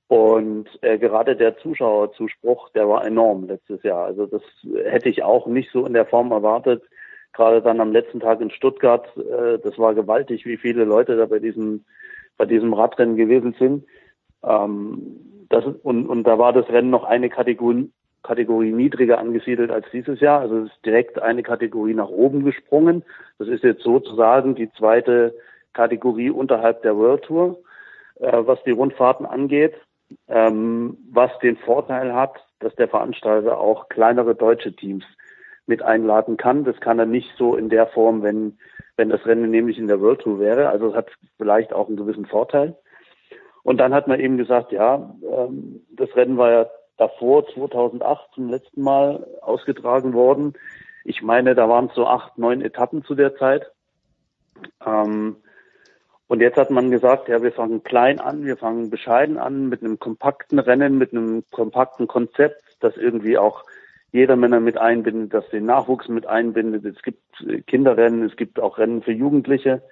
Und 0.09 0.70
äh, 0.80 0.98
gerade 0.98 1.36
der 1.36 1.59
Zuschauerzuspruch, 1.59 2.70
der 2.70 2.89
war 2.89 3.06
enorm 3.06 3.47
letztes 3.47 3.82
Jahr. 3.82 4.06
Also 4.06 4.24
das 4.24 4.43
hätte 4.85 5.10
ich 5.10 5.22
auch 5.22 5.47
nicht 5.47 5.70
so 5.70 5.85
in 5.85 5.93
der 5.93 6.06
Form 6.06 6.32
erwartet. 6.32 6.82
Gerade 7.35 7.60
dann 7.60 7.80
am 7.80 7.93
letzten 7.93 8.20
Tag 8.20 8.40
in 8.40 8.51
Stuttgart, 8.51 9.06
äh, 9.18 9.59
das 9.59 9.78
war 9.78 9.94
gewaltig, 9.94 10.47
wie 10.47 10.56
viele 10.56 10.85
Leute 10.85 11.16
da 11.16 11.26
bei 11.26 11.39
diesem 11.39 11.85
bei 12.39 12.47
diesem 12.47 12.72
Radrennen 12.72 13.16
gewesen 13.16 13.55
sind. 13.59 13.85
Ähm, 14.43 15.47
das, 15.51 15.64
und, 15.82 16.06
und 16.06 16.24
da 16.24 16.39
war 16.39 16.55
das 16.55 16.68
Rennen 16.70 16.90
noch 16.90 17.05
eine 17.05 17.28
Kategorie, 17.28 17.90
Kategorie 18.22 18.72
niedriger 18.72 19.18
angesiedelt 19.18 19.70
als 19.70 19.86
dieses 19.93 20.20
Jahr. 20.20 20.40
Also 20.40 20.59
es 20.59 20.70
ist 20.70 20.86
direkt 20.86 21.20
eine 21.20 21.43
Kategorie 21.43 21.94
nach 21.94 22.09
oben 22.09 22.44
gesprungen. 22.44 23.05
Das 23.39 23.48
ist 23.48 23.64
jetzt 23.64 23.82
sozusagen 23.82 24.55
die 24.55 24.70
zweite 24.72 25.35
Kategorie 25.74 26.30
unterhalb 26.30 26.82
der 26.82 26.97
World 26.97 27.24
Tour, 27.24 27.59
äh, 28.20 28.32
was 28.32 28.62
die 28.64 28.70
Rundfahrten 28.70 29.26
angeht 29.26 29.74
ähm, 30.28 30.97
was 31.10 31.30
den 31.40 31.56
Vorteil 31.56 32.14
hat, 32.14 32.35
dass 32.60 32.74
der 32.76 32.89
Veranstalter 32.89 33.59
auch 33.59 33.89
kleinere 33.89 34.35
deutsche 34.35 34.74
Teams 34.74 35.05
mit 35.66 35.82
einladen 35.82 36.36
kann. 36.36 36.64
Das 36.64 36.80
kann 36.80 36.98
er 36.98 37.06
nicht 37.06 37.30
so 37.36 37.56
in 37.56 37.68
der 37.68 37.86
Form, 37.86 38.22
wenn, 38.22 38.59
wenn 38.97 39.10
das 39.10 39.24
Rennen 39.26 39.51
nämlich 39.51 39.78
in 39.78 39.86
der 39.86 40.01
World 40.01 40.20
Tour 40.20 40.40
wäre. 40.40 40.70
Also 40.70 40.89
es 40.89 40.94
hat 40.94 41.10
vielleicht 41.36 41.72
auch 41.72 41.89
einen 41.89 41.97
gewissen 41.97 42.26
Vorteil. 42.26 42.76
Und 43.62 43.78
dann 43.78 43.93
hat 43.93 44.09
man 44.09 44.18
eben 44.18 44.39
gesagt, 44.39 44.72
ja, 44.72 45.14
ähm, 45.22 45.82
das 45.90 46.14
Rennen 46.16 46.39
war 46.39 46.51
ja 46.51 46.66
davor, 46.97 47.47
2008 47.48 48.28
zum 48.35 48.48
letzten 48.48 48.82
Mal 48.82 49.26
ausgetragen 49.43 50.14
worden. 50.14 50.55
Ich 51.05 51.22
meine, 51.22 51.55
da 51.55 51.68
waren 51.68 51.86
es 51.86 51.94
so 51.94 52.06
acht, 52.06 52.39
neun 52.39 52.62
Etappen 52.62 53.05
zu 53.05 53.14
der 53.14 53.36
Zeit. 53.36 53.70
Ähm, 54.85 55.36
und 56.28 56.40
jetzt 56.40 56.59
hat 56.59 56.70
man 56.70 56.90
gesagt, 56.90 57.28
ja, 57.28 57.42
wir 57.42 57.52
fangen 57.52 57.82
klein 57.82 58.20
an, 58.20 58.44
wir 58.44 58.59
fangen 58.59 58.90
bescheiden 58.90 59.38
an 59.38 59.68
mit 59.68 59.82
einem 59.82 59.98
kompakten 59.98 60.59
Rennen, 60.59 60.98
mit 60.98 61.12
einem 61.12 61.42
kompakten 61.50 62.06
Konzept, 62.06 62.62
das 62.80 62.96
irgendwie 62.96 63.38
auch 63.38 63.64
jeder 64.12 64.36
Männer 64.36 64.60
mit 64.60 64.76
einbindet, 64.78 65.32
das 65.32 65.48
den 65.48 65.64
Nachwuchs 65.66 66.09
mit 66.09 66.26
einbindet. 66.26 66.84
Es 66.84 67.02
gibt 67.02 67.22
Kinderrennen, 67.66 68.24
es 68.26 68.36
gibt 68.36 68.60
auch 68.60 68.78
Rennen 68.78 69.02
für 69.02 69.12
Jugendliche 69.12 69.82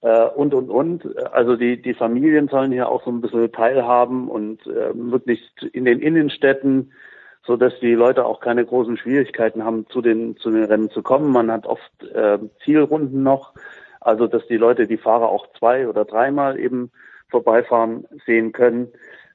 äh, 0.00 0.24
und, 0.24 0.54
und, 0.54 0.70
und. 0.70 1.16
Also 1.32 1.56
die, 1.56 1.80
die 1.80 1.94
Familien 1.94 2.48
sollen 2.48 2.72
hier 2.72 2.88
auch 2.88 3.04
so 3.04 3.10
ein 3.10 3.20
bisschen 3.20 3.52
teilhaben 3.52 4.28
und 4.28 4.66
äh, 4.66 4.90
wirklich 4.94 5.50
in 5.72 5.84
den 5.84 6.00
Innenstädten, 6.00 6.92
so 7.44 7.56
dass 7.56 7.72
die 7.80 7.94
Leute 7.94 8.24
auch 8.24 8.40
keine 8.40 8.64
großen 8.64 8.96
Schwierigkeiten 8.96 9.64
haben, 9.64 9.86
zu 9.88 10.00
den, 10.00 10.36
zu 10.38 10.50
den 10.50 10.64
Rennen 10.64 10.90
zu 10.90 11.02
kommen. 11.02 11.30
Man 11.30 11.50
hat 11.50 11.66
oft 11.66 12.04
äh, 12.14 12.38
Zielrunden 12.64 13.22
noch. 13.22 13.52
Also, 14.00 14.26
dass 14.26 14.46
die 14.46 14.56
Leute 14.56 14.86
die 14.86 14.96
Fahrer 14.96 15.28
auch 15.28 15.46
zwei 15.58 15.88
oder 15.88 16.04
dreimal 16.04 16.58
eben 16.58 16.90
vorbeifahren 17.28 18.06
sehen 18.26 18.52
können. 18.52 18.88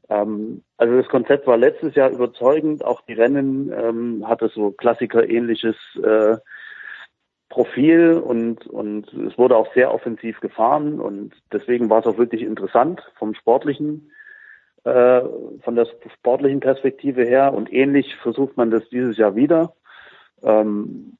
Ähm, 0.10 0.64
also 0.77 0.98
das 0.98 1.07
Konzept 1.07 1.48
war 1.48 1.57
letztes 1.57 1.95
Jahr 1.95 2.10
überzeugend. 2.10 2.84
Auch 2.84 3.02
die 3.02 3.14
Rennen 3.14 3.72
ähm, 3.72 4.27
hatte 4.27 4.49
so 4.49 4.72
Klassiker-ähnliches 4.72 5.76
äh, 6.03 6.38
Profil 7.49 8.14
und, 8.14 8.65
und 8.65 9.14
es 9.14 9.38
wurde 9.38 9.56
auch 9.56 9.72
sehr 9.76 9.94
offensiv 9.94 10.40
gefahren 10.40 10.99
und 10.99 11.35
deswegen 11.52 11.88
war 11.88 11.99
es 11.99 12.07
auch 12.07 12.18
wirklich 12.18 12.41
interessant 12.41 13.03
vom 13.15 13.35
sportlichen, 13.35 14.11
äh, 14.85 15.22
von 15.61 15.76
der 15.76 15.88
sportlichen 16.18 16.61
Perspektive 16.61 17.23
her 17.23 17.53
und 17.53 17.72
ähnlich 17.72 18.15
versucht 18.15 18.57
man 18.57 18.72
das 18.72 18.90
dieses 18.90 19.18
Jahr 19.18 19.35
wieder. 19.35 19.76
Ähm, 20.41 21.18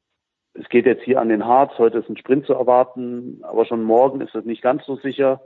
es 0.54 0.70
geht 0.70 0.86
jetzt 0.86 1.04
hier 1.04 1.20
an 1.20 1.30
den 1.30 1.46
Harz, 1.46 1.78
heute 1.78 2.00
ist 2.00 2.10
ein 2.10 2.18
Sprint 2.18 2.46
zu 2.46 2.54
erwarten, 2.54 3.40
aber 3.44 3.66
schon 3.66 3.84
morgen 3.84 4.22
ist 4.22 4.36
es 4.36 4.46
nicht 4.46 4.62
ganz 4.62 4.86
so 4.86 4.96
sicher. 4.96 5.42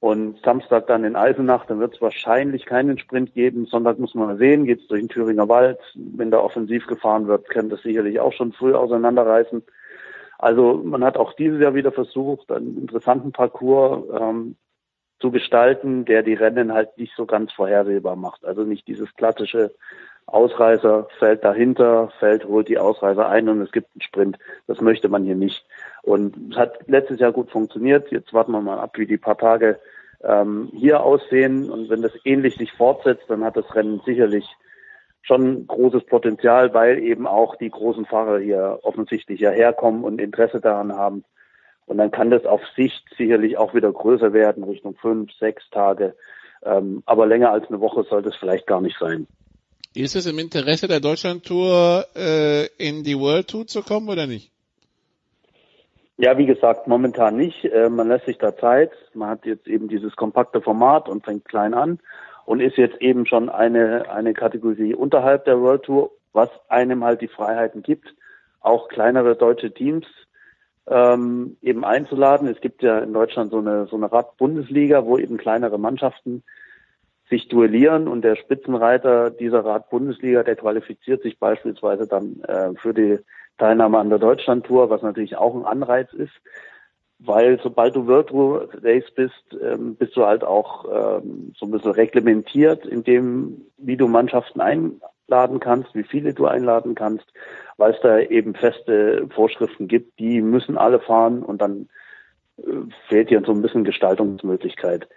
Und 0.00 0.40
Samstag 0.44 0.88
dann 0.88 1.04
in 1.04 1.14
Eisenach, 1.14 1.64
dann 1.66 1.78
wird 1.78 1.94
es 1.94 2.00
wahrscheinlich 2.02 2.66
keinen 2.66 2.98
Sprint 2.98 3.34
geben. 3.34 3.66
Sonntag 3.66 4.00
muss 4.00 4.14
man 4.14 4.26
mal 4.26 4.36
sehen, 4.36 4.64
geht 4.64 4.80
es 4.80 4.88
durch 4.88 5.00
den 5.00 5.08
Thüringer 5.08 5.48
Wald. 5.48 5.78
Wenn 5.94 6.32
da 6.32 6.40
offensiv 6.40 6.88
gefahren 6.88 7.28
wird, 7.28 7.48
kann 7.48 7.68
das 7.68 7.82
sicherlich 7.82 8.18
auch 8.18 8.32
schon 8.32 8.52
früh 8.52 8.74
auseinanderreißen. 8.74 9.62
Also 10.38 10.82
man 10.84 11.04
hat 11.04 11.16
auch 11.16 11.34
dieses 11.34 11.60
Jahr 11.60 11.76
wieder 11.76 11.92
versucht, 11.92 12.50
einen 12.50 12.78
interessanten 12.78 13.30
Parcours 13.30 14.04
ähm, 14.20 14.56
zu 15.20 15.30
gestalten, 15.30 16.04
der 16.04 16.24
die 16.24 16.34
Rennen 16.34 16.72
halt 16.72 16.98
nicht 16.98 17.14
so 17.16 17.24
ganz 17.24 17.52
vorhersehbar 17.52 18.16
macht. 18.16 18.44
Also 18.44 18.64
nicht 18.64 18.88
dieses 18.88 19.14
klassische 19.14 19.72
Ausreißer 20.32 21.08
fällt 21.18 21.44
dahinter, 21.44 22.10
fällt, 22.18 22.46
holt 22.46 22.68
die 22.68 22.78
Ausreißer 22.78 23.28
ein 23.28 23.48
und 23.48 23.60
es 23.60 23.70
gibt 23.70 23.88
einen 23.94 24.00
Sprint. 24.00 24.38
Das 24.66 24.80
möchte 24.80 25.08
man 25.08 25.24
hier 25.24 25.36
nicht. 25.36 25.64
Und 26.02 26.52
es 26.52 26.56
hat 26.56 26.88
letztes 26.88 27.20
Jahr 27.20 27.32
gut 27.32 27.50
funktioniert. 27.50 28.10
Jetzt 28.10 28.32
warten 28.32 28.52
wir 28.52 28.62
mal 28.62 28.78
ab, 28.78 28.96
wie 28.96 29.06
die 29.06 29.18
paar 29.18 29.36
Tage 29.36 29.78
ähm, 30.24 30.70
hier 30.72 31.02
aussehen. 31.02 31.70
Und 31.70 31.90
wenn 31.90 32.00
das 32.00 32.12
ähnlich 32.24 32.56
sich 32.56 32.72
fortsetzt, 32.72 33.24
dann 33.28 33.44
hat 33.44 33.56
das 33.56 33.74
Rennen 33.74 34.00
sicherlich 34.06 34.48
schon 35.20 35.66
großes 35.66 36.04
Potenzial, 36.04 36.72
weil 36.72 36.98
eben 36.98 37.26
auch 37.26 37.56
die 37.56 37.70
großen 37.70 38.06
Fahrer 38.06 38.38
hier 38.38 38.80
offensichtlich 38.82 39.38
ja 39.38 39.50
herkommen 39.50 40.02
und 40.02 40.20
Interesse 40.20 40.60
daran 40.60 40.94
haben. 40.94 41.24
Und 41.84 41.98
dann 41.98 42.10
kann 42.10 42.30
das 42.30 42.46
auf 42.46 42.62
Sicht 42.74 43.04
sicherlich 43.18 43.58
auch 43.58 43.74
wieder 43.74 43.92
größer 43.92 44.32
werden, 44.32 44.64
Richtung 44.64 44.94
fünf, 44.96 45.30
sechs 45.32 45.68
Tage. 45.70 46.14
Ähm, 46.64 47.02
aber 47.04 47.26
länger 47.26 47.52
als 47.52 47.68
eine 47.68 47.80
Woche 47.80 48.04
sollte 48.04 48.30
es 48.30 48.36
vielleicht 48.36 48.66
gar 48.66 48.80
nicht 48.80 48.98
sein. 48.98 49.26
Ist 49.94 50.16
es 50.16 50.26
im 50.26 50.38
Interesse 50.38 50.88
der 50.88 51.00
Deutschlandtour 51.00 52.06
äh, 52.16 52.66
in 52.78 53.04
die 53.04 53.18
World 53.18 53.48
Tour 53.48 53.66
zu 53.66 53.82
kommen 53.82 54.08
oder 54.08 54.26
nicht? 54.26 54.50
Ja, 56.16 56.38
wie 56.38 56.46
gesagt, 56.46 56.86
momentan 56.86 57.36
nicht. 57.36 57.64
Äh, 57.64 57.90
man 57.90 58.08
lässt 58.08 58.24
sich 58.24 58.38
da 58.38 58.56
Zeit. 58.56 58.90
Man 59.12 59.28
hat 59.28 59.44
jetzt 59.44 59.66
eben 59.66 59.88
dieses 59.88 60.16
kompakte 60.16 60.62
Format 60.62 61.08
und 61.10 61.24
fängt 61.24 61.44
klein 61.44 61.74
an 61.74 61.98
und 62.46 62.60
ist 62.60 62.78
jetzt 62.78 63.02
eben 63.02 63.26
schon 63.26 63.50
eine, 63.50 64.10
eine 64.10 64.32
Kategorie 64.32 64.94
unterhalb 64.94 65.44
der 65.44 65.60
World 65.60 65.82
Tour, 65.82 66.10
was 66.32 66.48
einem 66.68 67.04
halt 67.04 67.20
die 67.20 67.28
Freiheiten 67.28 67.82
gibt, 67.82 68.14
auch 68.60 68.88
kleinere 68.88 69.36
deutsche 69.36 69.74
Teams 69.74 70.06
ähm, 70.86 71.58
eben 71.60 71.84
einzuladen. 71.84 72.48
Es 72.48 72.60
gibt 72.62 72.82
ja 72.82 72.98
in 73.00 73.12
Deutschland 73.12 73.50
so 73.50 73.58
eine, 73.58 73.86
so 73.88 73.96
eine 73.96 74.10
Rad-Bundesliga, 74.10 75.04
wo 75.04 75.18
eben 75.18 75.36
kleinere 75.36 75.78
Mannschaften 75.78 76.42
sich 77.32 77.48
duellieren 77.48 78.08
und 78.08 78.22
der 78.22 78.36
Spitzenreiter 78.36 79.30
dieser 79.30 79.64
Rad-Bundesliga, 79.64 80.42
der 80.42 80.56
qualifiziert 80.56 81.22
sich 81.22 81.38
beispielsweise 81.38 82.06
dann 82.06 82.42
äh, 82.42 82.74
für 82.74 82.92
die 82.92 83.18
Teilnahme 83.56 83.98
an 83.98 84.10
der 84.10 84.18
Deutschlandtour, 84.18 84.90
was 84.90 85.00
natürlich 85.00 85.36
auch 85.36 85.54
ein 85.54 85.64
Anreiz 85.64 86.12
ist, 86.12 86.34
weil 87.18 87.58
sobald 87.62 87.96
du 87.96 88.22
Tour 88.22 88.68
Race 88.82 89.10
bist, 89.14 89.56
ähm, 89.62 89.96
bist 89.96 90.14
du 90.14 90.26
halt 90.26 90.44
auch 90.44 90.84
ähm, 90.84 91.54
so 91.56 91.66
ein 91.66 91.70
bisschen 91.70 91.92
reglementiert 91.92 92.84
in 92.84 93.02
dem, 93.02 93.66
wie 93.78 93.96
du 93.96 94.08
Mannschaften 94.08 94.60
einladen 94.60 95.58
kannst, 95.58 95.94
wie 95.94 96.04
viele 96.04 96.34
du 96.34 96.46
einladen 96.46 96.94
kannst, 96.94 97.24
weil 97.78 97.92
es 97.92 98.00
da 98.02 98.18
eben 98.18 98.54
feste 98.54 99.26
Vorschriften 99.34 99.88
gibt, 99.88 100.18
die 100.18 100.42
müssen 100.42 100.76
alle 100.76 101.00
fahren 101.00 101.42
und 101.42 101.62
dann 101.62 101.88
äh, 102.58 102.62
fehlt 103.08 103.30
hier 103.30 103.42
so 103.46 103.52
ein 103.52 103.62
bisschen 103.62 103.84
Gestaltungsmöglichkeit. 103.84 105.08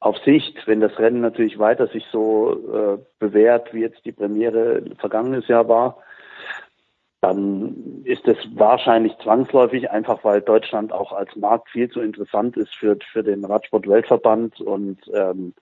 Auf 0.00 0.16
Sicht, 0.18 0.66
wenn 0.66 0.80
das 0.80 0.98
Rennen 0.98 1.20
natürlich 1.20 1.58
weiter 1.58 1.88
sich 1.88 2.04
so 2.12 2.52
äh, 2.52 2.98
bewährt, 3.18 3.74
wie 3.74 3.80
jetzt 3.80 4.04
die 4.04 4.12
Premiere 4.12 4.82
vergangenes 4.98 5.48
Jahr 5.48 5.68
war, 5.68 5.98
dann 7.20 8.02
ist 8.04 8.28
es 8.28 8.36
wahrscheinlich 8.54 9.16
zwangsläufig, 9.18 9.90
einfach 9.90 10.22
weil 10.22 10.40
Deutschland 10.40 10.92
auch 10.92 11.12
als 11.12 11.34
Markt 11.34 11.68
viel 11.70 11.90
zu 11.90 12.00
interessant 12.00 12.56
ist 12.56 12.74
für, 12.76 12.96
für 13.10 13.24
den 13.24 13.44
Radsport-Weltverband 13.44 14.60
und 14.60 15.00
ähm, 15.12 15.52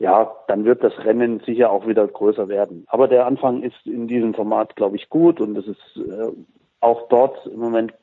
ja, 0.00 0.32
dann 0.48 0.64
wird 0.64 0.82
das 0.82 0.96
Rennen 1.04 1.40
sicher 1.40 1.70
auch 1.70 1.86
wieder 1.86 2.06
größer 2.06 2.48
werden. 2.48 2.84
Aber 2.88 3.08
der 3.08 3.26
Anfang 3.26 3.62
ist 3.62 3.84
in 3.84 4.08
diesem 4.08 4.34
Format, 4.34 4.76
glaube 4.76 4.96
ich, 4.96 5.08
gut 5.08 5.40
und 5.40 5.56
es 5.56 5.66
ist 5.66 5.96
äh, 5.96 6.32
auch 6.80 7.08
dort 7.08 7.46
im 7.46 7.58
Moment 7.58 7.94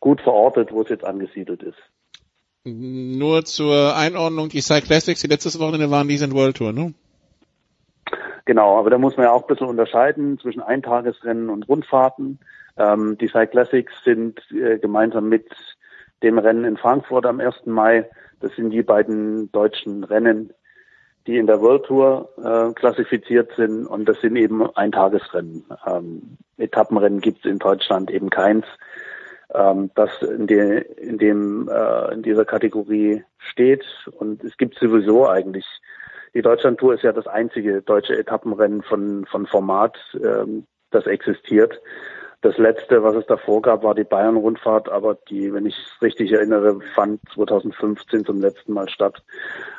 gut 0.00 0.20
verortet, 0.20 0.72
wo 0.72 0.82
es 0.82 0.88
jetzt 0.88 1.04
angesiedelt 1.04 1.62
ist. 1.62 1.78
Nur 2.68 3.44
zur 3.44 3.96
Einordnung, 3.96 4.48
die 4.48 4.60
Cyclassics, 4.60 5.20
die 5.20 5.28
letztes 5.28 5.60
Wochenende 5.60 5.88
waren, 5.88 6.08
die 6.08 6.16
sind 6.16 6.34
World 6.34 6.56
Tour, 6.56 6.72
ne? 6.72 6.94
Genau, 8.44 8.76
aber 8.76 8.90
da 8.90 8.98
muss 8.98 9.16
man 9.16 9.26
ja 9.26 9.32
auch 9.32 9.42
ein 9.42 9.46
bisschen 9.46 9.68
unterscheiden 9.68 10.38
zwischen 10.40 10.62
Eintagesrennen 10.62 11.48
und 11.48 11.68
Rundfahrten. 11.68 12.40
Ähm, 12.76 13.16
die 13.18 13.28
Cyclassics 13.28 13.92
sind 14.04 14.40
äh, 14.50 14.78
gemeinsam 14.78 15.28
mit 15.28 15.48
dem 16.24 16.38
Rennen 16.38 16.64
in 16.64 16.76
Frankfurt 16.76 17.24
am 17.24 17.38
1. 17.38 17.66
Mai. 17.66 18.08
Das 18.40 18.54
sind 18.56 18.70
die 18.70 18.82
beiden 18.82 19.50
deutschen 19.52 20.02
Rennen, 20.02 20.52
die 21.28 21.36
in 21.36 21.46
der 21.46 21.60
World 21.60 21.84
Tour 21.84 22.30
äh, 22.36 22.72
klassifiziert 22.74 23.52
sind 23.56 23.86
und 23.86 24.08
das 24.08 24.20
sind 24.20 24.34
eben 24.34 24.68
Eintagesrennen. 24.74 25.64
Ähm, 25.86 26.36
Etappenrennen 26.56 27.20
gibt 27.20 27.44
es 27.44 27.50
in 27.50 27.60
Deutschland 27.60 28.10
eben 28.10 28.30
keins, 28.30 28.66
ähm, 29.54 29.90
das 29.94 30.10
in, 30.22 30.46
de, 30.46 30.82
in 30.96 31.18
dem 31.18 31.68
äh, 31.68 32.12
in 32.14 32.22
dieser 32.22 32.44
Kategorie 32.44 33.24
steht 33.38 33.84
und 34.18 34.42
es 34.44 34.56
gibt 34.56 34.78
sowieso 34.78 35.28
eigentlich 35.28 35.66
die 36.36 36.42
Deutschlandtour 36.42 36.92
ist 36.92 37.02
ja 37.02 37.12
das 37.12 37.26
einzige 37.26 37.80
deutsche 37.80 38.12
Etappenrennen 38.12 38.82
von, 38.82 39.24
von 39.24 39.46
Format, 39.46 39.96
ähm, 40.22 40.66
das 40.90 41.06
existiert. 41.06 41.80
Das 42.42 42.58
letzte, 42.58 43.02
was 43.02 43.14
es 43.14 43.24
davor 43.24 43.62
gab, 43.62 43.82
war 43.82 43.94
die 43.94 44.04
Bayern-Rundfahrt, 44.04 44.90
aber 44.90 45.16
die, 45.30 45.54
wenn 45.54 45.64
ich 45.64 45.74
es 45.74 46.02
richtig 46.02 46.32
erinnere, 46.32 46.78
fand 46.94 47.22
2015 47.32 48.26
zum 48.26 48.42
letzten 48.42 48.74
Mal 48.74 48.86
statt. 48.90 49.22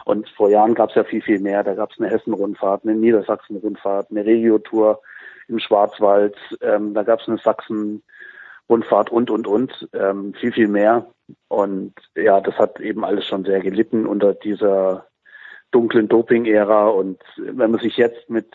Und 0.05 0.27
vor 0.29 0.49
Jahren 0.49 0.73
gab 0.73 0.89
es 0.89 0.95
ja 0.95 1.03
viel, 1.03 1.21
viel 1.21 1.39
mehr. 1.39 1.63
Da 1.63 1.75
gab 1.75 1.91
es 1.91 1.99
eine 1.99 2.09
Hessen-Rundfahrt, 2.09 2.85
eine 2.85 2.95
Niedersachsen-Rundfahrt, 2.95 4.07
eine 4.09 4.25
Regio-Tour 4.25 4.99
im 5.49 5.59
Schwarzwald, 5.59 6.35
ähm, 6.61 6.95
da 6.95 7.03
gab 7.03 7.21
es 7.21 7.27
eine 7.27 7.37
Sachsen-Rundfahrt 7.37 8.03
und, 8.67 9.29
und, 9.29 9.47
und, 9.47 9.89
ähm, 9.93 10.33
viel, 10.33 10.51
viel 10.51 10.67
mehr. 10.67 11.07
Und 11.47 11.93
ja, 12.15 12.41
das 12.41 12.55
hat 12.55 12.79
eben 12.79 13.03
alles 13.03 13.25
schon 13.25 13.45
sehr 13.45 13.59
gelitten 13.61 14.05
unter 14.05 14.33
dieser 14.33 15.07
dunklen 15.71 16.07
Doping-Ära. 16.07 16.87
Und 16.89 17.19
wenn 17.37 17.71
man 17.71 17.79
sich 17.79 17.97
jetzt 17.97 18.29
mit 18.29 18.53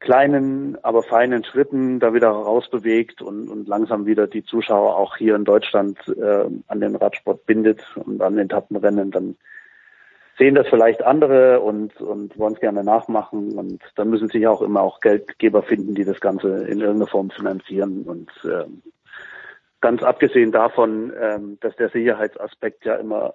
kleinen, 0.00 0.76
aber 0.84 1.02
feinen 1.02 1.44
Schritten 1.44 2.00
da 2.00 2.12
wieder 2.12 2.28
rausbewegt 2.28 3.22
und, 3.22 3.48
und 3.48 3.68
langsam 3.68 4.04
wieder 4.04 4.26
die 4.26 4.44
Zuschauer 4.44 4.96
auch 4.96 5.16
hier 5.16 5.36
in 5.36 5.44
Deutschland 5.44 5.98
äh, 6.08 6.46
an 6.66 6.80
den 6.80 6.96
Radsport 6.96 7.46
bindet 7.46 7.84
und 7.96 8.20
an 8.20 8.34
den 8.36 8.46
Etappenrennen, 8.46 9.12
dann 9.12 9.36
sehen 10.38 10.54
das 10.54 10.68
vielleicht 10.68 11.02
andere 11.02 11.60
und, 11.60 12.00
und 12.00 12.38
wollen 12.38 12.54
es 12.54 12.60
gerne 12.60 12.84
nachmachen. 12.84 13.58
Und 13.58 13.82
dann 13.96 14.10
müssen 14.10 14.28
sich 14.28 14.46
auch 14.46 14.62
immer 14.62 14.82
auch 14.82 15.00
Geldgeber 15.00 15.62
finden, 15.62 15.94
die 15.94 16.04
das 16.04 16.20
Ganze 16.20 16.64
in 16.64 16.80
irgendeiner 16.80 17.06
Form 17.06 17.30
finanzieren. 17.30 18.02
Und 18.02 18.30
äh, 18.44 18.64
ganz 19.80 20.02
abgesehen 20.02 20.52
davon, 20.52 21.12
ähm, 21.20 21.58
dass 21.60 21.76
der 21.76 21.90
Sicherheitsaspekt 21.90 22.84
ja 22.84 22.94
immer 22.96 23.34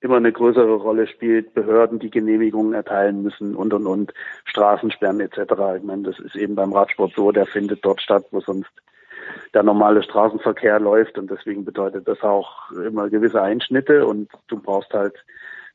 immer 0.00 0.16
eine 0.16 0.30
größere 0.30 0.74
Rolle 0.74 1.06
spielt, 1.06 1.54
Behörden, 1.54 1.98
die 1.98 2.10
Genehmigungen 2.10 2.74
erteilen 2.74 3.22
müssen 3.22 3.56
und 3.56 3.72
und 3.72 3.86
und, 3.86 4.12
Straßensperren 4.44 5.20
etc. 5.20 5.38
Ich 5.78 5.82
meine, 5.82 6.02
das 6.02 6.18
ist 6.20 6.36
eben 6.36 6.54
beim 6.54 6.72
Radsport 6.72 7.14
so, 7.16 7.32
der 7.32 7.46
findet 7.46 7.84
dort 7.84 8.00
statt, 8.02 8.24
wo 8.30 8.40
sonst 8.40 8.70
der 9.54 9.62
normale 9.62 10.02
Straßenverkehr 10.02 10.78
läuft 10.80 11.18
und 11.18 11.30
deswegen 11.30 11.64
bedeutet 11.64 12.06
das 12.06 12.22
auch 12.22 12.70
immer 12.70 13.08
gewisse 13.08 13.42
Einschnitte 13.42 14.06
und 14.06 14.30
du 14.48 14.60
brauchst 14.60 14.92
halt 14.92 15.24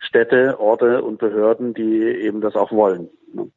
Städte, 0.02 0.60
Orte 0.60 1.02
und 1.04 1.20
Behörden, 1.20 1.74
die 1.74 2.02
eben 2.02 2.42
das 2.42 2.56
auch 2.56 2.72
wollen. 2.72 3.10
Ne? 3.34 3.52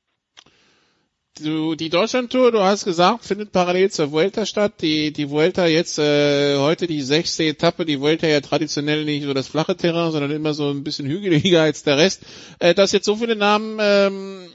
du, 1.41 1.75
die 1.75 1.91
Deutschlandtour, 1.91 2.53
du 2.53 2.61
hast 2.61 2.85
gesagt, 2.85 3.25
findet 3.25 3.53
parallel 3.53 3.91
zur 3.91 4.12
Vuelta 4.12 4.47
statt. 4.47 4.75
Die, 4.81 5.12
die 5.12 5.31
Vuelta 5.31 5.66
jetzt 5.66 5.99
äh, 5.99 6.57
heute 6.59 6.87
die 6.87 7.03
sechste 7.03 7.45
Etappe. 7.45 7.85
Die 7.85 8.01
Vuelta 8.01 8.27
ja 8.27 8.41
traditionell 8.41 9.05
nicht 9.05 9.25
so 9.25 9.35
das 9.35 9.49
flache 9.49 9.77
Terrain, 9.77 10.12
sondern 10.12 10.31
immer 10.31 10.55
so 10.55 10.71
ein 10.71 10.85
bisschen 10.85 11.07
hügeliger 11.07 11.62
als 11.62 11.83
der 11.83 11.99
Rest. 11.99 12.23
Äh, 12.59 12.75
dass 12.75 12.93
jetzt 12.93 13.07
so 13.07 13.16
viele 13.16 13.37
Namen 13.37 13.79
ähm, 13.81 14.47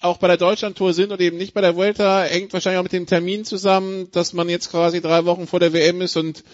auch 0.00 0.18
bei 0.18 0.28
der 0.28 0.36
Deutschlandtour 0.36 0.92
sind 0.92 1.10
und 1.10 1.20
eben 1.20 1.36
nicht 1.36 1.54
bei 1.54 1.60
der 1.60 1.76
Vuelta, 1.76 2.22
hängt 2.22 2.52
wahrscheinlich 2.52 2.78
auch 2.78 2.84
mit 2.84 2.92
dem 2.92 3.06
Termin 3.06 3.44
zusammen, 3.44 4.08
dass 4.12 4.32
man 4.32 4.48
jetzt 4.48 4.70
quasi 4.70 5.00
drei 5.00 5.24
Wochen 5.24 5.48
vor 5.48 5.58
der 5.58 5.72
WM 5.72 6.00
ist 6.02 6.16
und 6.16 6.44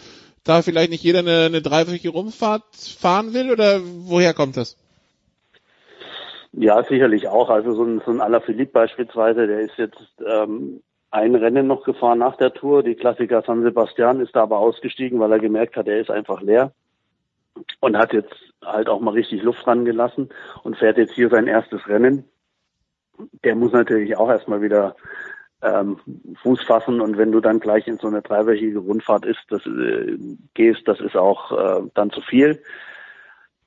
da 0.45 0.63
vielleicht 0.63 0.91
nicht 0.91 1.03
jeder 1.03 1.21
eine, 1.21 1.45
eine 1.45 1.63
dreiwöchige 1.63 2.11
Rumfahrt 2.11 2.65
fahren 2.99 3.35
will 3.35 3.51
oder 3.51 3.81
woher 3.83 4.33
kommt 4.33 4.57
das? 4.57 4.77
Ja, 6.57 6.83
sicherlich 6.85 7.29
auch. 7.29 7.51
Also 7.51 7.73
so 7.73 7.85
ein, 7.85 8.01
so 8.05 8.13
ein 8.13 8.21
Alaphilippe 8.21 8.73
beispielsweise, 8.73 9.47
der 9.47 9.61
ist 9.61 9.77
jetzt 9.77 10.15
ähm, 10.25 10.83
ein 11.11 11.35
Rennen 11.35 11.67
noch 11.67 11.85
gefahren 11.85 12.19
nach 12.19 12.37
der 12.37 12.53
Tour. 12.53 12.83
Die 12.83 12.95
Klassiker 12.95 13.43
San 13.43 13.63
Sebastian 13.63 14.21
ist 14.21 14.37
da 14.37 14.43
aber 14.43 14.59
ausgestiegen, 14.59 15.19
weil 15.19 15.33
er 15.33 15.41
gemerkt 15.41 15.77
hat, 15.77 15.89
er 15.89 16.01
ist 16.01 16.11
einfach 16.11 16.43
leer 16.43 16.73
und 17.81 17.97
hat 17.97 18.13
jetzt 18.13 18.35
halt 18.65 18.89
auch 18.89 19.01
mal 19.01 19.13
richtig 19.15 19.43
Luft 19.43 19.65
dran 19.67 19.85
gelassen 19.85 20.29
und 20.63 20.77
fährt 20.77 20.97
jetzt 20.97 21.15
hier 21.15 21.29
sein 21.29 21.47
erstes 21.47 21.87
Rennen. 21.89 22.25
Der 23.45 23.55
muss 23.55 23.73
natürlich 23.73 24.17
auch 24.17 24.29
erstmal 24.29 24.63
wieder 24.63 24.97
ähm, 25.63 25.99
Fuß 26.43 26.63
fassen 26.63 27.01
und 27.01 27.17
wenn 27.17 27.33
du 27.33 27.41
dann 27.41 27.61
gleich 27.61 27.87
in 27.87 27.99
so 27.99 28.09
eine 28.09 28.23
dreiwöchige 28.23 28.79
Rundfahrt 28.79 29.25
ist, 29.25 29.41
das, 29.51 29.65
äh, 29.67 30.19
gehst, 30.55 30.87
das 30.87 31.01
ist 31.01 31.17
auch 31.17 31.53
äh, 31.53 31.89
dann 31.95 32.11
zu 32.11 32.21
viel 32.21 32.61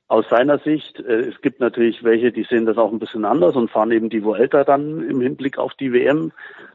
aus 0.08 0.28
seiner 0.30 0.60
Sicht. 0.60 1.00
Äh, 1.00 1.22
es 1.22 1.42
gibt 1.42 1.60
natürlich 1.60 2.04
welche, 2.04 2.32
die 2.32 2.44
sehen 2.44 2.66
das 2.66 2.78
auch 2.78 2.92
ein 2.92 3.00
bisschen 3.00 3.26
anders 3.26 3.56
und 3.56 3.72
fahren 3.72 3.92
eben 3.92 4.10
die 4.10 4.24
Vuelta 4.24 4.64
dann 4.64 5.08
im 5.08 5.22
Hinblick 5.22 5.58
auf 5.58 5.74
die 5.76 5.94
WM. 5.94 6.32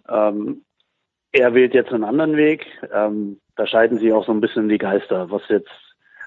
Ähm, 0.08 0.62
er 1.32 1.54
wählt 1.54 1.74
jetzt 1.74 1.92
einen 1.92 2.04
anderen 2.04 2.36
Weg. 2.36 2.66
Ähm, 2.92 3.40
da 3.56 3.66
scheiden 3.66 3.98
sich 3.98 4.12
auch 4.12 4.26
so 4.26 4.32
ein 4.32 4.40
bisschen 4.40 4.68
die 4.68 4.78
Geister, 4.78 5.30
was 5.30 5.42
jetzt, 5.48 5.70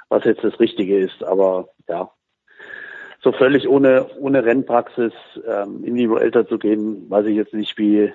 was 0.10 0.23
jetzt 0.23 0.44
das 0.44 0.60
Richtige 0.60 0.98
ist. 0.98 1.23
Aber 1.23 1.69
ja, 1.88 2.10
so 3.22 3.32
völlig 3.32 3.68
ohne, 3.68 4.07
ohne 4.19 4.45
Rennpraxis 4.45 5.14
ähm, 5.48 5.84
in 5.84 5.95
die 5.95 6.10
Vuelta 6.10 6.48
zu 6.48 6.57
gehen, 6.57 7.10
weiß 7.10 7.26
ich 7.27 7.36
jetzt 7.36 7.53
nicht, 7.53 7.77
wie, 7.77 8.11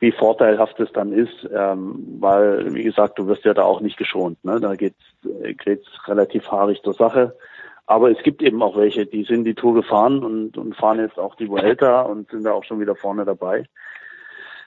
wie 0.00 0.12
vorteilhaft 0.12 0.78
es 0.80 0.92
dann 0.92 1.12
ist, 1.12 1.48
ähm, 1.54 2.16
weil, 2.18 2.74
wie 2.74 2.82
gesagt, 2.82 3.18
du 3.18 3.26
wirst 3.28 3.44
ja 3.44 3.54
da 3.54 3.62
auch 3.62 3.80
nicht 3.80 3.96
geschont. 3.96 4.44
Ne? 4.44 4.58
Da 4.60 4.74
geht's, 4.74 5.02
geht's 5.64 5.88
relativ 6.08 6.50
haarig 6.50 6.82
zur 6.82 6.94
Sache. 6.94 7.36
Aber 7.86 8.10
es 8.10 8.22
gibt 8.22 8.42
eben 8.42 8.62
auch 8.62 8.76
welche, 8.76 9.06
die 9.06 9.24
sind 9.24 9.44
die 9.44 9.54
Tour 9.54 9.74
gefahren 9.74 10.22
und, 10.24 10.56
und 10.56 10.76
fahren 10.76 11.00
jetzt 11.00 11.18
auch 11.18 11.34
die 11.34 11.48
Vuelta 11.48 12.02
und 12.02 12.30
sind 12.30 12.44
da 12.44 12.52
auch 12.52 12.64
schon 12.64 12.80
wieder 12.80 12.94
vorne 12.94 13.24
dabei. 13.24 13.64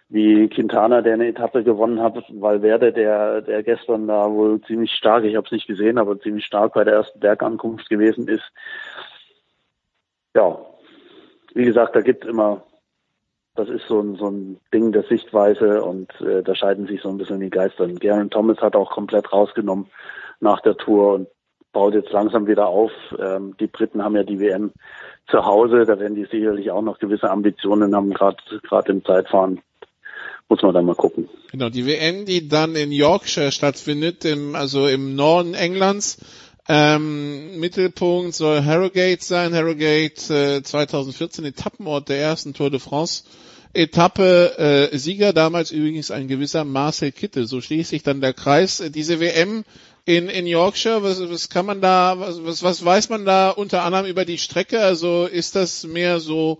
Wie 0.09 0.47
Quintana, 0.49 1.01
der 1.01 1.15
eine 1.15 1.27
Etappe 1.27 1.63
gewonnen 1.63 2.01
hat, 2.01 2.15
Valverde, 2.29 2.93
der, 2.93 3.41
der 3.41 3.63
gestern 3.63 4.07
da 4.07 4.29
wohl 4.29 4.61
ziemlich 4.61 4.91
stark, 4.91 5.23
ich 5.23 5.35
habe 5.35 5.45
es 5.45 5.51
nicht 5.51 5.65
gesehen, 5.65 5.97
aber 5.97 6.19
ziemlich 6.19 6.45
stark 6.45 6.73
bei 6.73 6.83
der 6.83 6.93
ersten 6.93 7.19
Bergankunft 7.19 7.89
gewesen 7.89 8.27
ist. 8.27 8.43
Ja, 10.35 10.59
wie 11.55 11.65
gesagt, 11.65 11.95
da 11.95 12.01
gibt 12.01 12.25
immer, 12.25 12.63
das 13.55 13.69
ist 13.69 13.87
so 13.87 13.99
ein, 14.01 14.15
so 14.15 14.29
ein 14.29 14.59
Ding 14.73 14.91
der 14.91 15.03
Sichtweise 15.03 15.83
und 15.83 16.11
äh, 16.21 16.43
da 16.43 16.53
scheiden 16.53 16.85
sich 16.85 17.01
so 17.01 17.09
ein 17.09 17.17
bisschen 17.17 17.39
die 17.39 17.49
Geister. 17.49 17.87
Garen 17.87 18.29
Thomas 18.29 18.59
hat 18.59 18.75
auch 18.75 18.91
komplett 18.91 19.31
rausgenommen 19.33 19.87
nach 20.41 20.59
der 20.61 20.75
Tour 20.77 21.13
und 21.13 21.27
baut 21.76 21.93
jetzt 21.93 22.11
langsam 22.11 22.47
wieder 22.47 22.68
auf. 22.68 22.91
Ähm, 23.19 23.56
die 23.60 23.68
Briten 23.68 24.02
haben 24.02 24.15
ja 24.15 24.23
die 24.23 24.39
WM 24.39 24.72
zu 25.30 25.45
Hause, 25.45 25.84
da 25.85 25.99
werden 25.99 26.15
die 26.15 26.26
sicherlich 26.26 26.72
auch 26.72 26.81
noch 26.81 26.99
gewisse 26.99 27.30
Ambitionen 27.30 27.93
haben, 27.93 28.14
gerade 28.14 28.91
im 28.91 29.03
Zeitfahren. 29.03 29.61
Muss 30.47 30.61
man 30.61 30.73
dann 30.73 30.85
mal 30.85 30.95
gucken. 30.95 31.27
Genau, 31.52 31.69
die 31.69 31.85
WM, 31.85 32.26
die 32.26 32.47
dann 32.47 32.76
in 32.76 32.91
Yorkshire 32.91 33.52
stattfindet, 33.52 34.23
im, 34.26 34.56
also 34.56 34.88
im 34.88 35.15
Norden 35.15 35.53
Englands. 35.53 36.19
Ähm, 36.68 37.60
Mittelpunkt 37.60 38.35
soll 38.35 38.64
Harrogate 38.64 39.23
sein. 39.23 39.53
Harrogate 39.53 40.57
äh, 40.57 40.64
2014 40.64 41.45
Etappenort 41.45 42.10
der 42.10 42.19
ersten 42.19 42.53
Tour 42.53 42.69
de 42.69 42.80
France. 42.80 43.23
Etappe 43.73 44.89
äh, 44.91 44.97
Sieger 44.97 45.34
damals 45.34 45.72
übrigens 45.72 46.10
ein 46.11 46.27
gewisser 46.27 46.64
Marcel 46.64 47.11
Kittel. 47.11 47.47
So 47.47 47.60
schließt 47.60 47.89
sich 47.89 48.03
dann 48.03 48.22
der 48.22 48.34
Kreis. 48.34 48.81
Diese 48.93 49.19
WM 49.19 49.65
in, 50.06 50.30
in 50.30 50.45
Yorkshire, 50.45 51.02
was, 51.03 51.19
was 51.30 51.49
kann 51.49 51.65
man 51.65 51.82
da, 51.82 52.15
was, 52.19 52.64
was 52.64 52.86
weiß 52.86 53.10
man 53.10 53.26
da 53.26 53.49
unter 53.49 53.84
anderem 53.84 54.06
über 54.06 54.23
die 54.23 54.38
Strecke? 54.38 54.80
Also 54.80 55.26
ist 55.26 55.56
das 55.56 55.86
mehr 55.86 56.19
so 56.19 56.60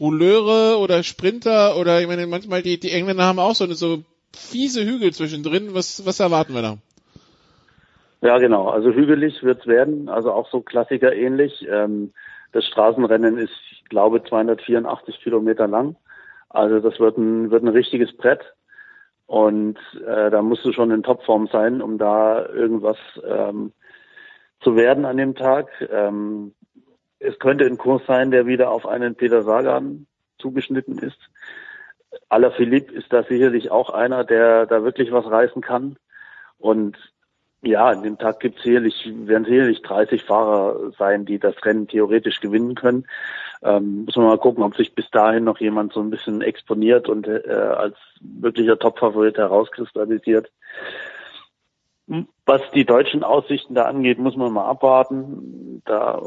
Rouleure 0.00 0.78
oder 0.78 1.02
Sprinter 1.02 1.76
oder 1.76 2.00
ich 2.00 2.06
meine 2.06 2.26
manchmal 2.26 2.62
die, 2.62 2.78
die 2.78 2.92
Engländer 2.92 3.24
haben 3.24 3.38
auch 3.38 3.54
so 3.54 3.64
eine 3.64 3.74
so 3.74 4.02
fiese 4.32 4.84
Hügel 4.84 5.12
zwischendrin. 5.12 5.74
Was, 5.74 6.06
was 6.06 6.20
erwarten 6.20 6.54
wir 6.54 6.62
da? 6.62 6.78
Ja, 8.20 8.38
genau. 8.38 8.68
Also 8.68 8.90
hügelig 8.90 9.42
wird's 9.42 9.66
werden, 9.66 10.08
also 10.08 10.32
auch 10.32 10.48
so 10.50 10.60
Klassiker 10.60 11.14
ähnlich. 11.14 11.66
Ähm, 11.68 12.12
das 12.52 12.64
Straßenrennen 12.66 13.38
ist, 13.38 13.52
ich 13.72 13.84
glaube, 13.86 14.22
284 14.22 15.20
Kilometer 15.20 15.66
lang. 15.66 15.96
Also 16.48 16.78
das 16.80 16.98
wird 17.00 17.18
ein, 17.18 17.50
wird 17.50 17.64
ein 17.64 17.68
richtiges 17.68 18.16
Brett. 18.16 18.40
Und 19.26 19.78
äh, 20.06 20.30
da 20.30 20.42
musst 20.42 20.64
du 20.64 20.72
schon 20.72 20.90
in 20.90 21.02
Topform 21.02 21.48
sein, 21.50 21.80
um 21.80 21.98
da 21.98 22.46
irgendwas 22.46 22.98
ähm, 23.26 23.72
zu 24.60 24.76
werden 24.76 25.04
an 25.04 25.16
dem 25.16 25.34
Tag. 25.34 25.68
Ähm, 25.90 26.54
es 27.18 27.38
könnte 27.38 27.64
ein 27.64 27.78
Kurs 27.78 28.02
sein, 28.06 28.30
der 28.30 28.46
wieder 28.46 28.70
auf 28.70 28.86
einen 28.86 29.14
Peter 29.14 29.42
Sagan 29.42 30.06
zugeschnitten 30.38 30.98
ist. 30.98 31.18
Aller 32.28 32.52
Philipp 32.52 32.90
ist 32.90 33.12
da 33.12 33.22
sicherlich 33.22 33.70
auch 33.70 33.90
einer, 33.90 34.24
der 34.24 34.66
da 34.66 34.84
wirklich 34.84 35.10
was 35.10 35.26
reißen 35.26 35.62
kann. 35.62 35.96
Und 36.58 36.96
ja, 37.62 37.86
an 37.86 38.02
dem 38.02 38.18
Tag 38.18 38.40
gibt 38.40 38.60
sicherlich, 38.60 39.10
werden 39.14 39.44
sicherlich 39.46 39.82
30 39.82 40.22
Fahrer 40.22 40.92
sein, 40.98 41.24
die 41.24 41.38
das 41.38 41.54
Rennen 41.64 41.88
theoretisch 41.88 42.40
gewinnen 42.40 42.74
können. 42.74 43.06
Ähm, 43.64 44.04
muss 44.04 44.16
man 44.16 44.26
mal 44.26 44.38
gucken, 44.38 44.62
ob 44.62 44.76
sich 44.76 44.94
bis 44.94 45.10
dahin 45.10 45.44
noch 45.44 45.58
jemand 45.58 45.94
so 45.94 46.00
ein 46.00 46.10
bisschen 46.10 46.42
exponiert 46.42 47.08
und 47.08 47.26
äh, 47.26 47.40
als 47.48 47.96
wirklicher 48.20 48.78
Topfavorit 48.78 49.38
herauskristallisiert. 49.38 50.50
Was 52.44 52.60
die 52.74 52.84
deutschen 52.84 53.24
Aussichten 53.24 53.74
da 53.74 53.84
angeht, 53.84 54.18
muss 54.18 54.36
man 54.36 54.52
mal 54.52 54.66
abwarten. 54.66 55.80
Da 55.86 56.20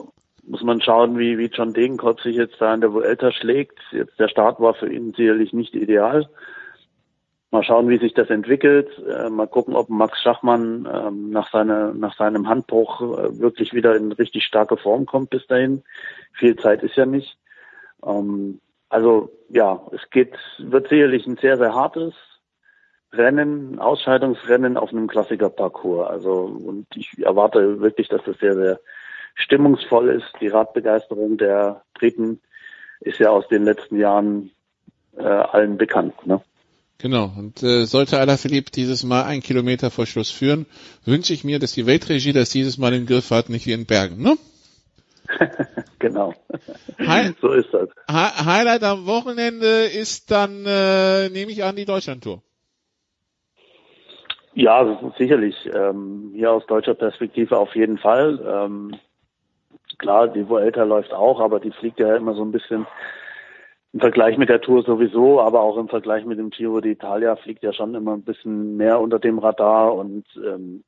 muss 0.48 0.64
man 0.64 0.82
schauen, 0.82 1.20
wie, 1.20 1.38
wie 1.38 1.52
John 1.54 1.74
Degenkopf 1.74 2.24
sich 2.24 2.36
jetzt 2.36 2.60
da 2.60 2.74
in 2.74 2.82
der 2.82 2.94
Vuelta 2.94 3.32
schlägt. 3.32 3.78
Jetzt 3.92 4.18
der 4.20 4.30
Start 4.30 4.60
war 4.60 4.74
für 4.74 4.92
ihn 4.92 5.14
sicherlich 5.14 5.54
nicht 5.54 5.76
ideal. 5.76 6.28
Mal 7.50 7.64
schauen, 7.64 7.88
wie 7.88 7.98
sich 7.98 8.14
das 8.14 8.30
entwickelt. 8.30 8.90
Äh, 9.08 9.30
mal 9.30 9.48
gucken, 9.48 9.76
ob 9.76 9.90
Max 9.90 10.22
Schachmann 10.22 10.88
ähm, 10.92 11.30
nach, 11.30 11.50
seiner, 11.50 11.94
nach 11.94 12.16
seinem 12.18 12.50
Handbruch 12.50 13.02
äh, 13.02 13.40
wirklich 13.40 13.74
wieder 13.74 13.96
in 13.96 14.12
richtig 14.12 14.44
starke 14.44 14.76
Form 14.76 15.06
kommt 15.06 15.30
bis 15.30 15.48
dahin. 15.48 15.84
Viel 16.34 16.58
Zeit 16.58 16.84
ist 16.84 16.98
ja 16.98 17.06
nicht. 17.06 17.38
Ähm, 18.06 18.60
also 18.90 19.32
ja, 19.50 19.82
es 19.94 20.10
geht, 20.10 20.34
wird 20.58 20.90
sicherlich 20.90 21.26
ein 21.26 21.38
sehr, 21.38 21.58
sehr 21.58 21.74
hartes 21.74 22.14
Rennen, 23.14 23.80
Ausscheidungsrennen 23.80 24.76
auf 24.76 24.92
einem 24.92 25.08
Klassikerparcours. 25.08 26.10
Also 26.10 26.34
und 26.34 26.88
ich 26.96 27.18
erwarte 27.24 27.80
wirklich, 27.80 28.10
dass 28.10 28.24
das 28.26 28.38
sehr, 28.40 28.56
sehr 28.56 28.80
stimmungsvoll 29.36 30.10
ist. 30.10 30.34
Die 30.42 30.50
Radbegeisterung 30.50 31.38
der 31.38 31.84
Briten 31.94 32.42
ist 33.00 33.20
ja 33.20 33.30
aus 33.30 33.48
den 33.48 33.64
letzten 33.64 33.98
Jahren 33.98 34.52
äh, 35.18 35.24
allen 35.24 35.78
bekannt. 35.78 36.26
Ne? 36.26 36.42
Genau. 37.00 37.32
Und 37.38 37.62
äh, 37.62 37.86
sollte 37.86 38.20
Alaphilippe 38.20 38.72
dieses 38.72 39.04
Mal 39.04 39.24
ein 39.24 39.42
Kilometer 39.42 39.92
vor 39.92 40.08
Schluss 40.08 40.32
führen, 40.32 40.66
wünsche 41.06 41.34
ich 41.34 41.44
mir, 41.44 41.60
dass 41.60 41.74
die 41.74 41.86
Weltregie 41.86 42.34
das 42.34 42.50
dieses 42.50 42.78
Mal 42.78 42.94
im 42.94 43.06
Griff 43.06 43.30
hat, 43.30 43.50
nicht 43.50 43.68
wie 43.68 43.74
in 43.74 43.86
Bergen, 43.86 44.22
ne? 44.22 44.36
genau. 46.00 46.34
Hi 47.00 47.34
so 47.42 47.52
ist 47.52 47.74
das. 47.74 47.90
Hi 48.10 48.46
Highlight 48.46 48.84
am 48.84 49.06
Wochenende 49.06 49.86
ist 49.86 50.32
dann, 50.32 50.66
äh, 50.66 51.30
nehme 51.30 51.52
ich 51.52 51.64
an, 51.64 51.76
die 51.76 51.86
Deutschlandtour. 51.86 52.42
Ja, 54.54 55.00
sicherlich. 55.20 55.56
Ähm, 55.72 56.32
hier 56.34 56.52
aus 56.52 56.66
deutscher 56.66 56.96
Perspektive 56.96 57.58
auf 57.58 57.76
jeden 57.76 58.00
Fall. 58.00 58.40
Ähm, 58.44 58.96
klar, 60.00 60.30
die 60.30 60.50
Vuelta 60.50 60.84
läuft 60.84 61.14
auch, 61.14 61.40
aber 61.40 61.60
die 61.60 61.72
fliegt 61.72 62.00
ja 62.00 62.16
immer 62.16 62.34
so 62.34 62.44
ein 62.44 62.52
bisschen 62.52 62.88
im 63.98 64.02
Vergleich 64.02 64.38
mit 64.38 64.50
der 64.50 64.62
Tour 64.62 64.84
sowieso, 64.84 65.42
aber 65.42 65.62
auch 65.62 65.76
im 65.76 65.90
Vergleich 65.90 66.24
mit 66.24 66.38
dem 66.38 66.52
Giro 66.52 66.78
d'Italia 66.78 67.36
fliegt 67.36 67.64
ja 67.64 67.74
schon 67.74 67.96
immer 67.96 68.14
ein 68.14 68.22
bisschen 68.22 68.78
mehr 68.78 69.00
unter 69.00 69.18
dem 69.18 69.40
Radar 69.40 69.96
und 69.96 70.24
ähm, 70.36 70.84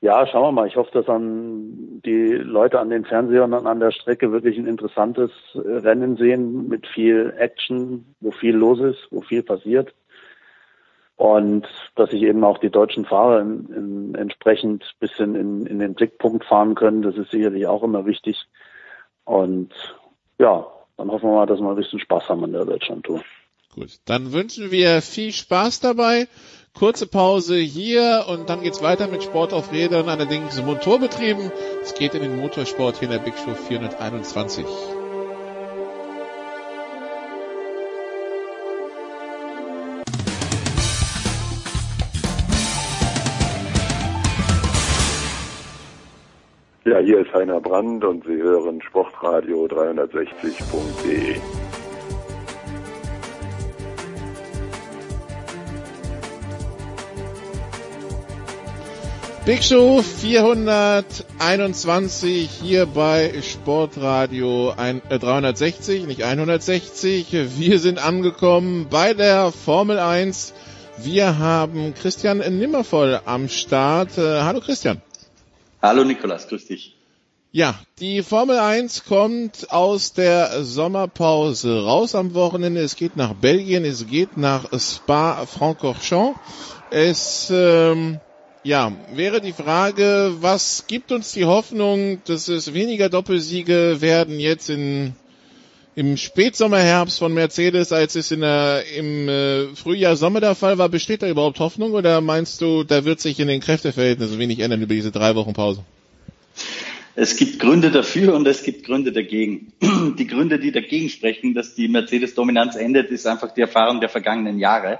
ja, 0.00 0.26
schauen 0.26 0.42
wir 0.42 0.50
mal. 0.50 0.66
Ich 0.66 0.74
hoffe, 0.74 0.90
dass 0.92 1.08
an 1.08 2.02
die 2.04 2.32
Leute 2.32 2.80
an 2.80 2.90
den 2.90 3.04
Fernsehern 3.04 3.54
und 3.54 3.68
an 3.68 3.78
der 3.78 3.92
Strecke 3.92 4.32
wirklich 4.32 4.58
ein 4.58 4.66
interessantes 4.66 5.30
äh, 5.54 5.58
Rennen 5.60 6.16
sehen 6.16 6.66
mit 6.66 6.88
viel 6.88 7.32
Action, 7.38 8.16
wo 8.18 8.32
viel 8.32 8.56
los 8.56 8.80
ist, 8.80 9.06
wo 9.12 9.20
viel 9.20 9.44
passiert. 9.44 9.94
Und 11.14 11.68
dass 11.94 12.10
sich 12.10 12.22
eben 12.22 12.42
auch 12.42 12.58
die 12.58 12.70
deutschen 12.70 13.04
Fahrer 13.04 13.42
in, 13.42 13.66
in, 13.72 14.14
entsprechend 14.16 14.96
bisschen 14.98 15.36
in, 15.36 15.66
in 15.66 15.78
den 15.78 15.94
Blickpunkt 15.94 16.44
fahren 16.44 16.74
können, 16.74 17.02
das 17.02 17.16
ist 17.16 17.30
sicherlich 17.30 17.68
auch 17.68 17.84
immer 17.84 18.04
wichtig. 18.06 18.44
Und 19.24 19.72
ja, 20.40 20.66
dann 20.96 21.10
hoffen 21.10 21.28
wir 21.28 21.34
mal, 21.34 21.46
dass 21.46 21.60
wir 21.60 21.68
ein 21.68 21.76
bisschen 21.76 22.00
Spaß 22.00 22.28
haben 22.28 22.44
an 22.44 22.52
der 22.52 22.64
Deutschlandtour. 22.64 23.22
Gut, 23.74 23.98
dann 24.04 24.32
wünschen 24.32 24.70
wir 24.70 25.02
viel 25.02 25.32
Spaß 25.32 25.80
dabei. 25.80 26.28
Kurze 26.74 27.06
Pause 27.06 27.56
hier 27.56 28.26
und 28.28 28.48
dann 28.48 28.62
geht's 28.62 28.82
weiter 28.82 29.06
mit 29.08 29.22
Sport 29.22 29.52
auf 29.52 29.72
Rädern, 29.72 30.08
allerdings 30.08 30.60
motorbetrieben. 30.60 31.52
Es 31.82 31.94
geht 31.94 32.14
in 32.14 32.22
den 32.22 32.40
Motorsport 32.40 32.98
hier 32.98 33.08
in 33.08 33.12
der 33.12 33.20
Big 33.20 33.34
Show 33.36 33.54
421. 33.54 34.64
Ja, 46.86 46.98
hier 46.98 47.20
ist 47.20 47.32
Heiner 47.32 47.62
Brand 47.62 48.04
und 48.04 48.26
Sie 48.26 48.36
hören 48.36 48.82
Sportradio 48.82 49.64
360.de. 49.64 51.36
Big 59.46 59.64
Show 59.64 60.02
421 60.02 62.50
hier 62.50 62.84
bei 62.84 63.32
Sportradio 63.40 64.74
360, 65.08 66.02
äh, 66.02 66.06
nicht 66.06 66.22
160. 66.22 67.28
Wir 67.56 67.78
sind 67.78 67.98
angekommen 67.98 68.88
bei 68.90 69.14
der 69.14 69.52
Formel 69.52 69.98
1. 69.98 70.52
Wir 70.98 71.38
haben 71.38 71.94
Christian 71.94 72.40
Nimmervoll 72.40 73.20
am 73.24 73.48
Start. 73.48 74.18
Äh, 74.18 74.42
hallo 74.42 74.60
Christian. 74.60 75.00
Hallo 75.84 76.02
Nikolas, 76.02 76.48
grüß 76.48 76.64
dich. 76.64 76.96
Ja, 77.52 77.78
die 78.00 78.22
Formel 78.22 78.56
1 78.56 79.04
kommt 79.04 79.70
aus 79.70 80.14
der 80.14 80.64
Sommerpause 80.64 81.84
raus 81.84 82.14
am 82.14 82.32
Wochenende. 82.32 82.80
Es 82.80 82.96
geht 82.96 83.18
nach 83.18 83.34
Belgien, 83.34 83.84
es 83.84 84.06
geht 84.06 84.38
nach 84.38 84.70
Spa-Francorchamps. 84.72 86.40
Es 86.90 87.52
ähm, 87.54 88.18
ja, 88.62 88.92
wäre 89.12 89.42
die 89.42 89.52
Frage, 89.52 90.32
was 90.40 90.86
gibt 90.86 91.12
uns 91.12 91.32
die 91.32 91.44
Hoffnung, 91.44 92.22
dass 92.24 92.48
es 92.48 92.72
weniger 92.72 93.10
Doppelsiege 93.10 94.00
werden 94.00 94.40
jetzt 94.40 94.70
in 94.70 95.14
im 95.96 96.16
Spätsommerherbst 96.16 97.18
von 97.18 97.32
Mercedes, 97.32 97.92
als 97.92 98.16
es 98.16 98.30
in 98.30 98.40
der, 98.40 98.84
im 98.96 99.28
äh, 99.28 99.66
Frühjahr, 99.76 100.16
Sommer 100.16 100.40
der 100.40 100.54
Fall 100.54 100.78
war, 100.78 100.88
besteht 100.88 101.22
da 101.22 101.28
überhaupt 101.28 101.60
Hoffnung 101.60 101.92
oder 101.92 102.20
meinst 102.20 102.60
du, 102.60 102.82
da 102.84 103.04
wird 103.04 103.20
sich 103.20 103.38
in 103.38 103.48
den 103.48 103.60
Kräfteverhältnissen 103.60 104.38
wenig 104.38 104.60
ändern 104.60 104.82
über 104.82 104.94
diese 104.94 105.12
drei 105.12 105.34
Wochen 105.36 105.52
Pause? 105.52 105.84
Es 107.16 107.36
gibt 107.36 107.60
Gründe 107.60 107.92
dafür 107.92 108.34
und 108.34 108.46
es 108.48 108.64
gibt 108.64 108.84
Gründe 108.84 109.12
dagegen. 109.12 109.72
Die 110.18 110.26
Gründe, 110.26 110.58
die 110.58 110.72
dagegen 110.72 111.08
sprechen, 111.08 111.54
dass 111.54 111.74
die 111.76 111.86
Mercedes-Dominanz 111.86 112.74
endet, 112.74 113.10
ist 113.10 113.26
einfach 113.26 113.54
die 113.54 113.60
Erfahrung 113.60 114.00
der 114.00 114.08
vergangenen 114.08 114.58
Jahre, 114.58 114.98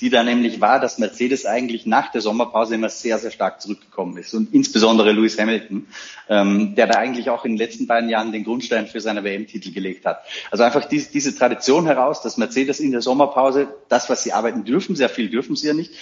die 0.00 0.10
da 0.10 0.22
nämlich 0.22 0.60
war, 0.60 0.80
dass 0.80 0.98
Mercedes 0.98 1.46
eigentlich 1.46 1.86
nach 1.86 2.10
der 2.10 2.20
Sommerpause 2.20 2.74
immer 2.74 2.88
sehr, 2.88 3.18
sehr 3.18 3.30
stark 3.30 3.60
zurückgekommen 3.60 4.16
ist 4.16 4.34
und 4.34 4.52
insbesondere 4.52 5.12
Lewis 5.12 5.38
Hamilton, 5.38 5.86
ähm, 6.28 6.74
der 6.74 6.86
da 6.86 6.98
eigentlich 6.98 7.30
auch 7.30 7.44
in 7.44 7.52
den 7.52 7.58
letzten 7.58 7.86
beiden 7.86 8.10
Jahren 8.10 8.32
den 8.32 8.44
Grundstein 8.44 8.86
für 8.86 9.00
seine 9.00 9.24
WM-Titel 9.24 9.72
gelegt 9.72 10.04
hat. 10.04 10.22
Also 10.50 10.64
einfach 10.64 10.84
diese, 10.86 11.10
diese 11.10 11.36
Tradition 11.36 11.86
heraus, 11.86 12.22
dass 12.22 12.36
Mercedes 12.36 12.80
in 12.80 12.90
der 12.90 13.02
Sommerpause 13.02 13.68
das, 13.88 14.10
was 14.10 14.22
sie 14.24 14.32
arbeiten 14.32 14.64
dürfen, 14.64 14.96
sehr 14.96 15.08
viel 15.08 15.30
dürfen 15.30 15.56
sie 15.56 15.68
ja 15.68 15.74
nicht, 15.74 15.92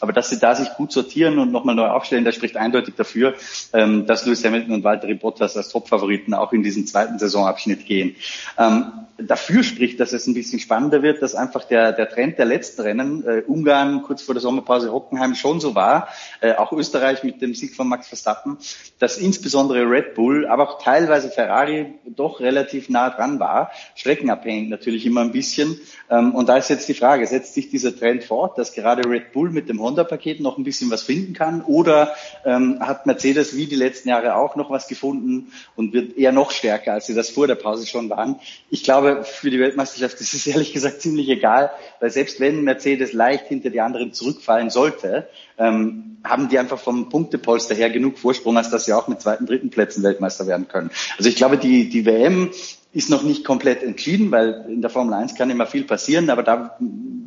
aber 0.00 0.12
dass 0.12 0.30
sie 0.30 0.38
da 0.38 0.54
sich 0.54 0.68
gut 0.74 0.92
sortieren 0.92 1.38
und 1.38 1.52
nochmal 1.52 1.74
neu 1.74 1.88
aufstellen, 1.88 2.24
das 2.24 2.34
spricht 2.34 2.56
eindeutig 2.56 2.94
dafür, 2.94 3.34
ähm, 3.72 4.06
dass 4.06 4.26
Lewis 4.26 4.44
Hamilton 4.44 4.74
und 4.74 4.84
Valtteri 4.84 5.14
Bottas 5.14 5.56
als 5.56 5.68
Topfavoriten 5.68 6.34
auch 6.34 6.52
in 6.52 6.62
diesen 6.62 6.86
zweiten 6.86 7.18
Saisonabschnitt 7.18 7.86
gehen. 7.86 8.16
Ähm, 8.58 8.92
dafür 9.18 9.62
spricht, 9.62 9.98
dass 10.00 10.12
es 10.12 10.26
ein 10.26 10.34
bisschen 10.34 10.60
spannender 10.60 11.02
wird, 11.02 11.22
dass 11.22 11.34
einfach 11.34 11.64
der, 11.64 11.92
der 11.92 12.08
Trend 12.08 12.38
der 12.38 12.44
letzten 12.44 12.82
Rennen, 12.82 13.24
äh, 13.26 13.42
Ungarn 13.46 14.02
kurz 14.02 14.22
vor 14.22 14.34
der 14.34 14.42
Sommerpause 14.42 14.92
Hockenheim 14.92 15.34
schon 15.34 15.60
so 15.60 15.74
war, 15.74 16.08
äh, 16.40 16.54
auch 16.54 16.72
Österreich 16.72 17.22
mit 17.22 17.40
dem 17.40 17.54
Sieg 17.54 17.74
von 17.74 17.88
Max 17.88 18.08
Verstappen, 18.08 18.58
dass 18.98 19.16
insbesondere 19.18 19.88
Red 19.88 20.14
Bull, 20.14 20.46
aber 20.46 20.68
auch 20.68 20.82
teilweise 20.82 21.30
Ferrari 21.30 21.94
doch 22.04 22.40
relativ 22.40 22.88
nah 22.88 23.10
dran 23.10 23.40
war, 23.40 23.70
streckenabhängig 23.94 24.68
natürlich 24.68 25.06
immer 25.06 25.22
ein 25.22 25.32
bisschen. 25.32 25.80
Ähm, 26.10 26.34
und 26.34 26.48
da 26.48 26.56
ist 26.56 26.68
jetzt 26.68 26.88
die 26.88 26.94
Frage, 26.94 27.26
setzt 27.26 27.54
sich 27.54 27.70
dieser 27.70 27.96
Trend 27.96 28.24
fort, 28.24 28.58
dass 28.58 28.74
gerade 28.74 29.08
Red 29.08 29.32
Bull 29.32 29.50
mit 29.50 29.68
dem 29.68 29.80
Honda-Paket 29.86 30.40
noch 30.40 30.58
ein 30.58 30.64
bisschen 30.64 30.90
was 30.90 31.02
finden 31.02 31.32
kann 31.32 31.62
oder 31.62 32.14
ähm, 32.44 32.78
hat 32.80 33.06
Mercedes 33.06 33.56
wie 33.56 33.66
die 33.66 33.76
letzten 33.76 34.08
Jahre 34.08 34.36
auch 34.36 34.56
noch 34.56 34.70
was 34.70 34.88
gefunden 34.88 35.52
und 35.76 35.92
wird 35.92 36.16
eher 36.16 36.32
noch 36.32 36.50
stärker, 36.50 36.92
als 36.92 37.06
sie 37.06 37.14
das 37.14 37.30
vor 37.30 37.46
der 37.46 37.54
Pause 37.54 37.86
schon 37.86 38.10
waren? 38.10 38.36
Ich 38.70 38.82
glaube, 38.82 39.24
für 39.24 39.50
die 39.50 39.60
Weltmeisterschaft 39.60 40.20
ist 40.20 40.34
es 40.34 40.46
ehrlich 40.46 40.72
gesagt 40.72 41.00
ziemlich 41.00 41.28
egal, 41.28 41.70
weil 42.00 42.10
selbst 42.10 42.40
wenn 42.40 42.62
Mercedes 42.62 43.12
leicht 43.12 43.46
hinter 43.46 43.70
die 43.70 43.80
anderen 43.80 44.12
zurückfallen 44.12 44.70
sollte, 44.70 45.28
ähm, 45.58 46.18
haben 46.24 46.48
die 46.48 46.58
einfach 46.58 46.78
vom 46.78 47.08
Punktepolster 47.08 47.74
her 47.74 47.90
genug 47.90 48.18
Vorsprung, 48.18 48.56
als 48.56 48.70
dass 48.70 48.84
sie 48.84 48.92
auch 48.92 49.08
mit 49.08 49.20
zweiten, 49.20 49.46
dritten 49.46 49.70
Plätzen 49.70 50.02
Weltmeister 50.02 50.46
werden 50.46 50.68
können. 50.68 50.90
Also 51.16 51.28
ich 51.28 51.36
glaube, 51.36 51.56
die, 51.56 51.88
die 51.88 52.04
WM 52.04 52.50
ist 52.92 53.10
noch 53.10 53.22
nicht 53.22 53.44
komplett 53.44 53.82
entschieden, 53.82 54.30
weil 54.30 54.64
in 54.68 54.80
der 54.80 54.90
Formel 54.90 55.14
1 55.14 55.34
kann 55.34 55.50
immer 55.50 55.66
viel 55.66 55.84
passieren, 55.84 56.30
aber 56.30 56.42
da 56.42 56.78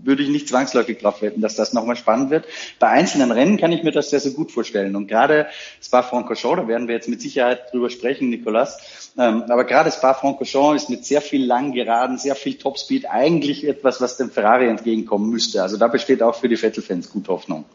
würde 0.03 0.23
ich 0.23 0.29
nicht 0.29 0.47
zwangsläufig 0.47 0.99
drauf 0.99 1.21
wetten, 1.21 1.41
dass 1.41 1.55
das 1.55 1.73
nochmal 1.73 1.95
spannend 1.95 2.29
wird. 2.29 2.45
Bei 2.79 2.87
einzelnen 2.87 3.31
Rennen 3.31 3.57
kann 3.57 3.71
ich 3.71 3.83
mir 3.83 3.91
das 3.91 4.09
sehr, 4.09 4.19
sehr 4.19 4.31
gut 4.31 4.51
vorstellen. 4.51 4.95
Und 4.95 5.07
gerade 5.07 5.47
Spa-Francorchamps, 5.81 6.61
da 6.61 6.67
werden 6.67 6.87
wir 6.87 6.95
jetzt 6.95 7.09
mit 7.09 7.21
Sicherheit 7.21 7.71
drüber 7.71 7.89
sprechen, 7.89 8.29
Nicolas, 8.29 9.11
ähm, 9.17 9.43
aber 9.49 9.65
gerade 9.65 9.91
Spa-Francorchamps 9.91 10.83
ist 10.83 10.89
mit 10.89 11.05
sehr 11.05 11.21
viel 11.21 11.45
langen 11.45 11.73
Geraden, 11.73 12.17
sehr 12.17 12.35
viel 12.35 12.55
Topspeed 12.55 13.09
eigentlich 13.09 13.67
etwas, 13.67 14.01
was 14.01 14.17
dem 14.17 14.29
Ferrari 14.29 14.67
entgegenkommen 14.67 15.29
müsste. 15.29 15.61
Also 15.61 15.77
da 15.77 15.87
besteht 15.87 16.21
auch 16.21 16.35
für 16.35 16.49
die 16.49 16.57
Vettel-Fans 16.57 17.09
gute 17.09 17.31
Hoffnung. 17.31 17.65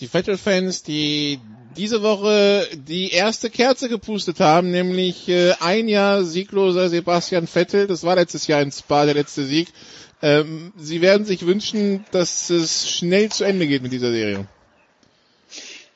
Die 0.00 0.08
Vettel-Fans, 0.08 0.82
die 0.82 1.38
diese 1.76 2.02
Woche 2.02 2.66
die 2.88 3.10
erste 3.10 3.50
Kerze 3.50 3.88
gepustet 3.88 4.40
haben, 4.40 4.70
nämlich 4.70 5.28
äh, 5.28 5.54
ein 5.60 5.88
Jahr 5.88 6.24
siegloser 6.24 6.88
Sebastian 6.88 7.46
Vettel. 7.46 7.86
Das 7.86 8.04
war 8.04 8.16
letztes 8.16 8.46
Jahr 8.46 8.62
in 8.62 8.70
Spa 8.70 9.04
der 9.04 9.14
letzte 9.14 9.44
Sieg. 9.44 9.68
Ähm, 10.24 10.72
Sie 10.78 11.02
werden 11.02 11.26
sich 11.26 11.44
wünschen, 11.44 12.06
dass 12.10 12.48
es 12.48 12.88
schnell 12.88 13.28
zu 13.28 13.44
Ende 13.44 13.66
geht 13.66 13.82
mit 13.82 13.92
dieser 13.92 14.10
Serie. 14.10 14.46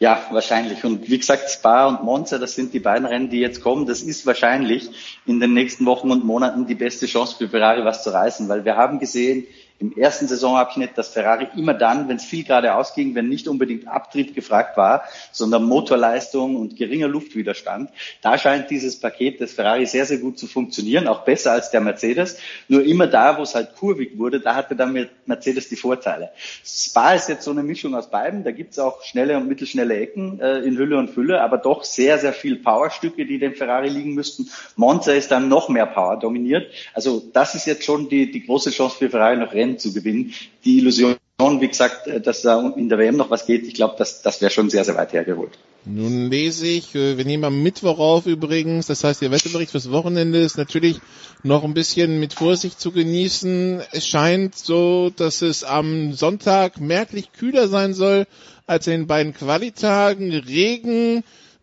Ja, 0.00 0.26
wahrscheinlich. 0.30 0.84
Und 0.84 1.09
wie 1.09 1.16
gesagt, 1.16 1.50
Spa 1.50 1.86
und 1.86 2.05
Monza, 2.05 2.36
das 2.36 2.55
sind 2.55 2.74
die 2.74 2.78
beiden 2.78 3.06
Rennen, 3.06 3.30
die 3.30 3.40
jetzt 3.40 3.62
kommen. 3.62 3.86
Das 3.86 4.02
ist 4.02 4.26
wahrscheinlich 4.26 4.90
in 5.24 5.40
den 5.40 5.55
nächsten 5.55 5.86
Wochen 5.86 6.10
und 6.10 6.26
Monaten 6.26 6.66
die 6.66 6.74
beste 6.74 7.06
Chance 7.06 7.36
für 7.38 7.48
Ferrari, 7.48 7.86
was 7.86 8.05
zu 8.05 8.10
reißen, 8.10 8.50
weil 8.50 8.66
wir 8.66 8.76
haben 8.76 8.98
gesehen, 8.98 9.46
im 9.80 9.96
ersten 9.96 10.26
Saisonabschnitt, 10.26 10.90
dass 10.96 11.09
Ferrari 11.09 11.46
immer 11.56 11.74
dann, 11.74 12.09
wenn 12.09 12.16
es 12.16 12.24
viel 12.24 12.42
geradeaus 12.42 12.94
ging, 12.94 13.14
wenn 13.14 13.28
nicht 13.28 13.46
unbedingt 13.46 13.86
Abtritt 13.86 14.34
gefragt 14.34 14.76
war, 14.76 15.05
sondern 15.30 15.64
Motorleistung 15.64 16.56
und 16.56 16.76
geringer 16.76 17.06
Luftwiderstand, 17.06 17.90
da 18.20 18.38
scheint 18.38 18.70
dieses 18.70 18.98
Paket 18.98 19.38
des 19.40 19.52
Ferrari 19.52 19.86
sehr, 19.86 20.05
sehr 20.05 20.18
gut 20.18 20.38
zu 20.38 20.48
funktionieren, 20.48 21.06
auch 21.06 21.24
besser 21.24 21.52
als 21.52 21.70
der 21.70 21.80
Mercedes. 21.80 22.38
Nur 22.66 22.82
immer 22.84 23.06
da, 23.06 23.38
wo 23.38 23.42
es 23.42 23.55
halt 23.55 23.76
kurvig 23.76 24.18
wurde, 24.18 24.40
da 24.40 24.56
hatte 24.56 24.74
dann 24.74 25.09
Mercedes 25.26 25.68
die 25.68 25.76
Vorteile. 25.76 26.30
Spa 26.64 27.12
ist 27.12 27.28
jetzt 27.28 27.44
so 27.44 27.52
eine 27.52 27.62
Mischung 27.62 27.94
aus 27.94 28.10
beiden. 28.10 28.42
Da 28.42 28.50
gibt's 28.50 28.80
auch 28.80 29.05
schnelle 29.05 29.36
und 29.36 29.46
mittelschnelle 29.46 29.96
Ecken 29.96 30.40
äh, 30.40 30.59
in 30.59 30.76
Hülle 30.76 30.98
und 30.98 31.10
Fülle, 31.10 31.40
aber 31.40 31.59
doch 31.59 31.84
sehr, 31.84 32.18
sehr 32.18 32.32
viel 32.32 32.56
Powerstücke, 32.56 33.26
die 33.26 33.38
dem 33.38 33.55
Ferrari 33.55 33.88
liegen 33.88 34.14
müssten. 34.14 34.50
Monza 34.74 35.12
ist 35.12 35.30
dann 35.30 35.48
noch 35.48 35.68
mehr 35.68 35.86
Power 35.86 36.18
dominiert. 36.18 36.66
Also 36.94 37.22
das 37.32 37.55
ist 37.55 37.66
jetzt 37.66 37.84
schon 37.84 38.09
die, 38.09 38.32
die 38.32 38.44
große 38.44 38.70
Chance 38.70 38.96
für 38.98 39.10
Ferrari 39.10 39.36
noch 39.36 39.52
Rennen 39.52 39.68
WM 39.69 39.78
zu 39.78 39.93
gewinnen. 39.93 40.35
Die 40.65 40.78
Illusion, 40.78 41.16
wie 41.39 41.69
gesagt, 41.69 42.07
äh, 42.07 42.20
dass 42.20 42.43
da 42.43 42.61
in 42.77 42.89
der 42.89 42.99
WM 42.99 43.16
noch 43.16 43.31
was 43.31 43.47
geht, 43.47 43.66
ich 43.66 43.74
glaube, 43.74 43.95
das, 43.99 44.23
das 44.23 44.40
wäre 44.40 44.51
schon 44.51 44.70
sehr, 44.70 44.85
sehr 44.85 44.97
weit 44.97 45.12
hergeholt. 45.12 45.59
Nun 45.85 46.31
lese 46.31 46.66
ich, 46.66 46.95
äh, 46.95 47.16
wir 47.16 47.24
nehmen 47.24 47.45
am 47.45 47.62
Mittwoch 47.62 47.99
auf 47.99 48.27
übrigens, 48.27 48.86
das 48.86 49.05
heißt, 49.05 49.23
der 49.23 49.31
Wetterbericht 49.31 49.70
fürs 49.70 49.90
Wochenende 49.90 50.40
ist 50.40 50.59
natürlich 50.59 51.01
noch 51.43 51.65
ein 51.65 51.74
bisschen 51.74 52.20
mit 52.20 52.35
Vorsicht 52.35 52.81
zu 52.81 52.90
genießen. 52.93 53.81
Es 53.93 54.07
scheint 54.07 54.57
so, 54.57 55.11
dass 55.15 55.43
es 55.43 55.65
am 55.65 56.12
Sonntag 56.12 56.81
merklich 56.81 57.32
kühler 57.32 57.69
sein 57.69 57.95
soll 57.95 58.27
als 58.66 58.86
in 58.86 58.93
den 58.93 59.07
beiden 59.07 59.32
Qualitagen. 59.32 60.32
Regen, 60.32 61.23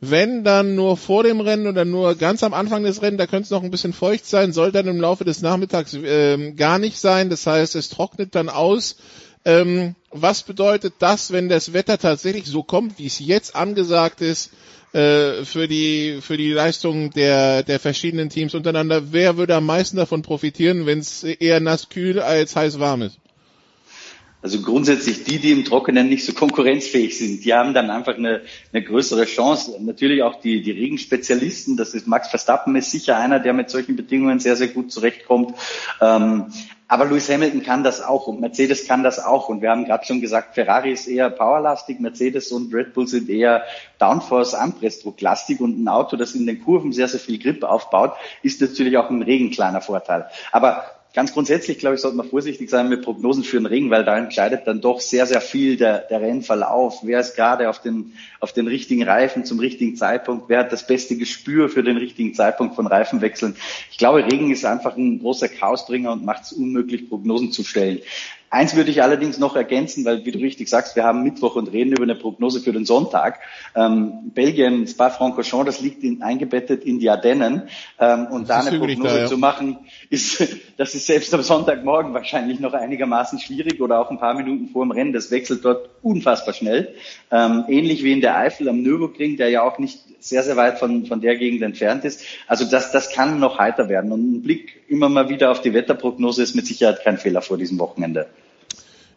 wenn 0.10 0.44
dann 0.44 0.76
nur 0.76 0.98
vor 0.98 1.24
dem 1.24 1.40
Rennen 1.40 1.68
oder 1.68 1.86
nur 1.86 2.16
ganz 2.16 2.44
am 2.44 2.54
Anfang 2.54 2.84
des 2.84 3.02
Rennens, 3.02 3.20
da 3.20 3.28
könnte 3.28 3.46
es 3.46 3.50
noch 3.52 3.64
ein 3.64 3.72
bisschen 3.72 3.94
feucht 3.94 4.26
sein, 4.26 4.54
soll 4.54 4.72
dann 4.72 4.88
im 4.88 5.00
Laufe 5.00 5.26
des 5.26 5.42
Nachmittags 5.42 5.94
äh, 5.94 6.52
gar 6.54 6.80
nicht 6.80 7.00
sein. 7.00 7.30
Das 7.30 7.46
heißt, 7.46 7.76
es 7.76 7.90
trocknet 7.90 8.36
dann 8.36 8.50
aus. 8.50 8.98
Ähm, 9.46 9.96
was 10.12 10.44
bedeutet 10.44 10.96
das, 11.00 11.32
wenn 11.32 11.50
das 11.50 11.74
Wetter 11.74 12.00
tatsächlich 12.00 12.46
so 12.46 12.64
kommt, 12.64 12.98
wie 12.98 13.06
es 13.06 13.20
jetzt 13.20 13.56
angesagt 13.56 14.22
ist, 14.22 14.52
äh, 14.94 15.44
für 15.46 15.68
die 15.68 16.20
für 16.22 16.38
die 16.38 16.52
Leistung 16.52 17.12
der 17.12 17.62
der 17.62 17.80
verschiedenen 17.80 18.30
Teams 18.30 18.56
untereinander? 18.56 19.12
Wer 19.14 19.38
würde 19.38 19.56
am 19.56 19.66
meisten 19.66 19.98
davon 19.98 20.24
profitieren, 20.24 20.86
wenn 20.86 21.00
es 21.00 21.24
eher 21.24 21.60
nass 21.60 21.90
kühl 21.90 22.20
als 22.20 22.56
heiß 22.56 22.80
warm 22.80 23.04
ist? 23.04 23.20
Also 24.46 24.62
grundsätzlich 24.62 25.24
die, 25.24 25.40
die 25.40 25.52
im 25.52 25.66
Trockenen 25.66 26.08
nicht 26.08 26.24
so 26.24 26.32
konkurrenzfähig 26.32 27.18
sind, 27.18 27.44
die 27.44 27.56
haben 27.56 27.74
dann 27.74 27.90
einfach 27.90 28.14
eine, 28.14 28.42
eine 28.72 28.84
größere 28.84 29.26
Chance. 29.26 29.76
Natürlich 29.80 30.22
auch 30.22 30.40
die, 30.40 30.62
die 30.62 30.70
Regenspezialisten, 30.70 31.78
das 31.78 31.96
ist 31.96 32.06
Max 32.06 32.28
Verstappen, 32.28 32.76
ist 32.76 32.92
sicher 32.92 33.18
einer, 33.18 33.40
der 33.40 33.54
mit 33.54 33.72
solchen 33.72 33.96
Bedingungen 33.96 34.40
sehr, 34.40 34.56
sehr 34.56 34.68
gut 34.68 34.92
zurechtkommt. 34.92 35.56
Ähm, 36.00 36.46
aber 36.88 37.06
Lewis 37.06 37.28
Hamilton 37.28 37.64
kann 37.64 37.84
das 37.84 38.04
auch 38.04 38.28
und 38.28 38.40
Mercedes 38.40 38.88
kann 38.88 39.02
das 39.02 39.18
auch. 39.18 39.50
Und 39.50 39.64
wir 39.64 39.72
haben 39.72 39.86
gerade 39.86 40.06
schon 40.06 40.22
gesagt, 40.22 40.54
Ferrari 40.54 40.92
ist 40.92 41.08
eher 41.08 41.32
powerlastig, 41.32 42.00
Mercedes 42.00 42.52
und 42.52 42.72
Red 42.72 42.94
Bull 42.94 43.08
sind 43.08 43.28
eher 43.28 43.64
Downforce 43.98 44.54
Anpressdrucklastig 44.54 45.60
und 45.60 45.84
ein 45.84 45.88
Auto, 45.88 46.18
das 46.18 46.36
in 46.36 46.46
den 46.46 46.64
Kurven 46.64 46.94
sehr, 46.94 47.08
sehr 47.08 47.20
viel 47.20 47.40
Grip 47.40 47.64
aufbaut, 47.64 48.14
ist 48.44 48.62
natürlich 48.62 48.96
auch 49.00 49.10
im 49.10 49.24
Regen 49.24 49.50
kleiner 49.50 49.82
Vorteil. 49.82 50.28
Aber 50.52 50.95
Ganz 51.16 51.32
grundsätzlich, 51.32 51.80
glaube 51.80 51.96
ich, 51.96 52.02
sollte 52.02 52.18
man 52.18 52.28
vorsichtig 52.28 52.70
sein 52.70 52.90
mit 52.90 53.02
Prognosen 53.02 53.46
für 53.46 53.56
den 53.56 53.68
Ring, 53.68 53.90
weil 53.90 54.04
da 54.04 54.18
entscheidet 54.18 54.68
dann 54.68 54.82
doch 54.82 55.00
sehr, 55.00 55.26
sehr 55.26 55.40
viel 55.40 55.78
der, 55.78 56.00
der 56.00 56.20
Rennverlauf. 56.20 57.00
Wer 57.04 57.22
ist 57.22 57.38
gerade 57.38 57.70
auf 57.70 57.82
den, 57.82 58.12
auf 58.42 58.52
den 58.52 58.68
richtigen 58.68 59.02
Reifen 59.02 59.46
zum 59.46 59.60
richtigen 59.60 59.96
Zeitpunkt? 59.96 60.50
Wer 60.50 60.60
hat 60.60 60.74
das 60.74 60.86
beste 60.86 61.16
Gespür 61.16 61.70
für 61.70 61.84
den 61.84 61.96
richtigen 61.96 62.34
Zeitpunkt 62.34 62.76
von 62.76 62.86
Reifenwechseln? 62.86 63.56
Ich 63.92 63.98
glaube, 63.98 64.26
Regen 64.26 64.52
ist 64.52 64.66
einfach 64.66 64.98
ein 64.98 65.20
großer 65.20 65.48
Chaosbringer 65.48 66.12
und 66.12 66.26
macht 66.26 66.44
es 66.44 66.52
unmöglich, 66.52 67.08
Prognosen 67.08 67.54
zu 67.54 67.64
stellen. 67.64 68.02
Eins 68.56 68.74
würde 68.74 68.90
ich 68.90 69.04
allerdings 69.04 69.38
noch 69.38 69.58
ergänzen, 69.58 70.06
weil 70.06 70.26
wie 70.26 70.32
du 70.32 70.40
richtig 70.40 70.70
sagst, 70.70 70.96
wir 70.96 71.04
haben 71.04 71.24
Mittwoch 71.24 71.58
und 71.58 71.74
reden 71.74 71.92
über 71.92 72.04
eine 72.04 72.16
Prognose 72.16 72.62
für 72.62 72.72
den 72.72 72.86
Sonntag. 72.86 73.42
Ähm, 73.76 74.32
Belgien, 74.34 74.88
Spa-Francorchamps, 74.88 75.66
das 75.66 75.82
liegt 75.82 76.06
in, 76.06 76.22
eingebettet 76.22 76.86
in 76.86 76.98
die 77.00 77.10
Ardennen. 77.10 77.64
Ähm, 78.00 78.28
und 78.28 78.50
da 78.50 78.62
eine 78.62 78.80
Prognose 78.80 79.14
da, 79.14 79.20
ja. 79.24 79.26
zu 79.26 79.38
machen, 79.38 79.80
ist, 80.10 80.42
das 80.78 80.96
ist 80.96 81.06
selbst 81.06 81.34
am 81.34 81.42
Sonntagmorgen 81.42 82.14
wahrscheinlich 82.14 82.62
noch 82.62 82.72
einigermaßen 82.72 83.40
schwierig 83.40 83.82
oder 83.82 84.00
auch 84.00 84.10
ein 84.10 84.20
paar 84.20 84.36
Minuten 84.36 84.70
vor 84.70 84.86
dem 84.86 84.92
Rennen. 84.92 85.12
Das 85.12 85.32
wechselt 85.32 85.66
dort 85.66 85.90
unfassbar 86.02 86.54
schnell. 86.54 86.96
Ähm, 87.32 87.66
ähnlich 87.68 88.06
wie 88.06 88.14
in 88.14 88.22
der 88.22 88.38
Eifel 88.38 88.70
am 88.70 88.82
Nürburgring, 88.82 89.36
der 89.36 89.50
ja 89.50 89.64
auch 89.64 89.80
nicht 89.80 90.00
sehr, 90.22 90.44
sehr 90.44 90.56
weit 90.56 90.80
von, 90.80 91.08
von 91.08 91.20
der 91.20 91.36
Gegend 91.36 91.62
entfernt 91.62 92.06
ist. 92.06 92.24
Also 92.48 92.64
das, 92.64 92.94
das 92.94 93.12
kann 93.12 93.38
noch 93.42 93.60
heiter 93.60 93.90
werden. 93.90 94.14
Und 94.14 94.36
ein 94.36 94.42
Blick 94.44 94.82
immer 94.88 95.10
mal 95.10 95.28
wieder 95.28 95.52
auf 95.52 95.60
die 95.60 95.74
Wetterprognose 95.74 96.42
ist 96.42 96.56
mit 96.56 96.66
Sicherheit 96.66 97.04
kein 97.04 97.18
Fehler 97.18 97.42
vor 97.42 97.58
diesem 97.58 97.80
Wochenende. 97.80 98.28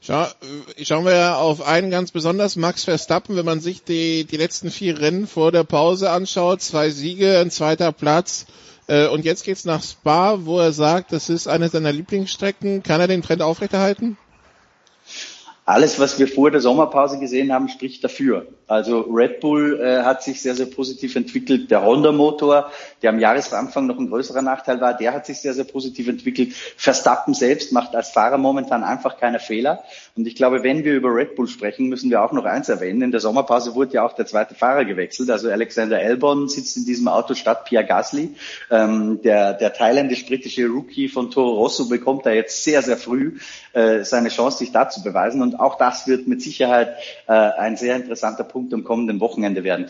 Schau, 0.00 0.24
äh, 0.24 0.84
schauen 0.84 1.04
wir 1.04 1.38
auf 1.38 1.60
einen 1.60 1.90
ganz 1.90 2.12
besonders, 2.12 2.56
Max 2.56 2.84
Verstappen, 2.84 3.36
wenn 3.36 3.44
man 3.44 3.60
sich 3.60 3.82
die, 3.82 4.24
die 4.24 4.36
letzten 4.36 4.70
vier 4.70 4.98
Rennen 4.98 5.26
vor 5.26 5.52
der 5.52 5.64
Pause 5.64 6.10
anschaut, 6.10 6.62
zwei 6.62 6.90
Siege, 6.90 7.38
ein 7.38 7.50
zweiter 7.50 7.92
Platz. 7.92 8.46
Äh, 8.86 9.08
und 9.08 9.24
jetzt 9.24 9.44
geht's 9.44 9.64
nach 9.64 9.82
Spa, 9.82 10.44
wo 10.44 10.58
er 10.58 10.72
sagt, 10.72 11.12
das 11.12 11.28
ist 11.28 11.48
eine 11.48 11.68
seiner 11.68 11.92
Lieblingsstrecken. 11.92 12.82
Kann 12.82 13.00
er 13.00 13.08
den 13.08 13.22
Trend 13.22 13.42
aufrechterhalten? 13.42 14.16
Alles, 15.68 16.00
was 16.00 16.18
wir 16.18 16.26
vor 16.26 16.50
der 16.50 16.62
Sommerpause 16.62 17.18
gesehen 17.18 17.52
haben, 17.52 17.68
spricht 17.68 18.02
dafür. 18.02 18.46
Also 18.68 19.00
Red 19.00 19.40
Bull 19.40 19.78
äh, 19.78 20.02
hat 20.02 20.22
sich 20.22 20.40
sehr, 20.40 20.54
sehr 20.54 20.64
positiv 20.64 21.14
entwickelt. 21.14 21.70
Der 21.70 21.84
Honda-Motor, 21.84 22.70
der 23.02 23.10
am 23.10 23.18
Jahresanfang 23.18 23.86
noch 23.86 23.98
ein 23.98 24.08
größerer 24.08 24.40
Nachteil 24.40 24.80
war, 24.80 24.94
der 24.94 25.12
hat 25.12 25.26
sich 25.26 25.40
sehr, 25.40 25.52
sehr 25.52 25.64
positiv 25.64 26.08
entwickelt. 26.08 26.54
Verstappen 26.54 27.34
selbst 27.34 27.70
macht 27.72 27.94
als 27.94 28.08
Fahrer 28.08 28.38
momentan 28.38 28.82
einfach 28.82 29.18
keine 29.18 29.40
Fehler. 29.40 29.84
Und 30.18 30.26
ich 30.26 30.34
glaube, 30.34 30.64
wenn 30.64 30.82
wir 30.84 30.94
über 30.94 31.14
Red 31.14 31.36
Bull 31.36 31.46
sprechen, 31.46 31.86
müssen 31.86 32.10
wir 32.10 32.20
auch 32.20 32.32
noch 32.32 32.44
eins 32.44 32.68
erwähnen. 32.68 33.02
In 33.02 33.12
der 33.12 33.20
Sommerpause 33.20 33.76
wurde 33.76 33.94
ja 33.94 34.04
auch 34.04 34.14
der 34.14 34.26
zweite 34.26 34.56
Fahrer 34.56 34.84
gewechselt. 34.84 35.30
Also 35.30 35.48
Alexander 35.48 35.98
Albon 35.98 36.48
sitzt 36.48 36.76
in 36.76 36.84
diesem 36.84 37.06
Auto 37.06 37.34
statt 37.34 37.66
Pierre 37.66 37.86
Gasly. 37.86 38.34
Ähm, 38.68 39.22
der 39.22 39.52
der 39.52 39.72
thailändisch-britische 39.72 40.66
Rookie 40.66 41.08
von 41.08 41.30
Toro 41.30 41.52
Rosso 41.52 41.88
bekommt 41.88 42.26
da 42.26 42.30
jetzt 42.30 42.64
sehr, 42.64 42.82
sehr 42.82 42.96
früh 42.96 43.38
äh, 43.74 44.02
seine 44.02 44.30
Chance, 44.30 44.58
sich 44.58 44.72
da 44.72 44.88
zu 44.88 45.04
beweisen. 45.04 45.40
Und 45.40 45.60
auch 45.60 45.78
das 45.78 46.08
wird 46.08 46.26
mit 46.26 46.42
Sicherheit 46.42 46.96
äh, 47.28 47.32
ein 47.32 47.76
sehr 47.76 47.94
interessanter 47.94 48.42
Punkt 48.42 48.74
am 48.74 48.82
kommenden 48.82 49.20
Wochenende 49.20 49.62
werden. 49.62 49.88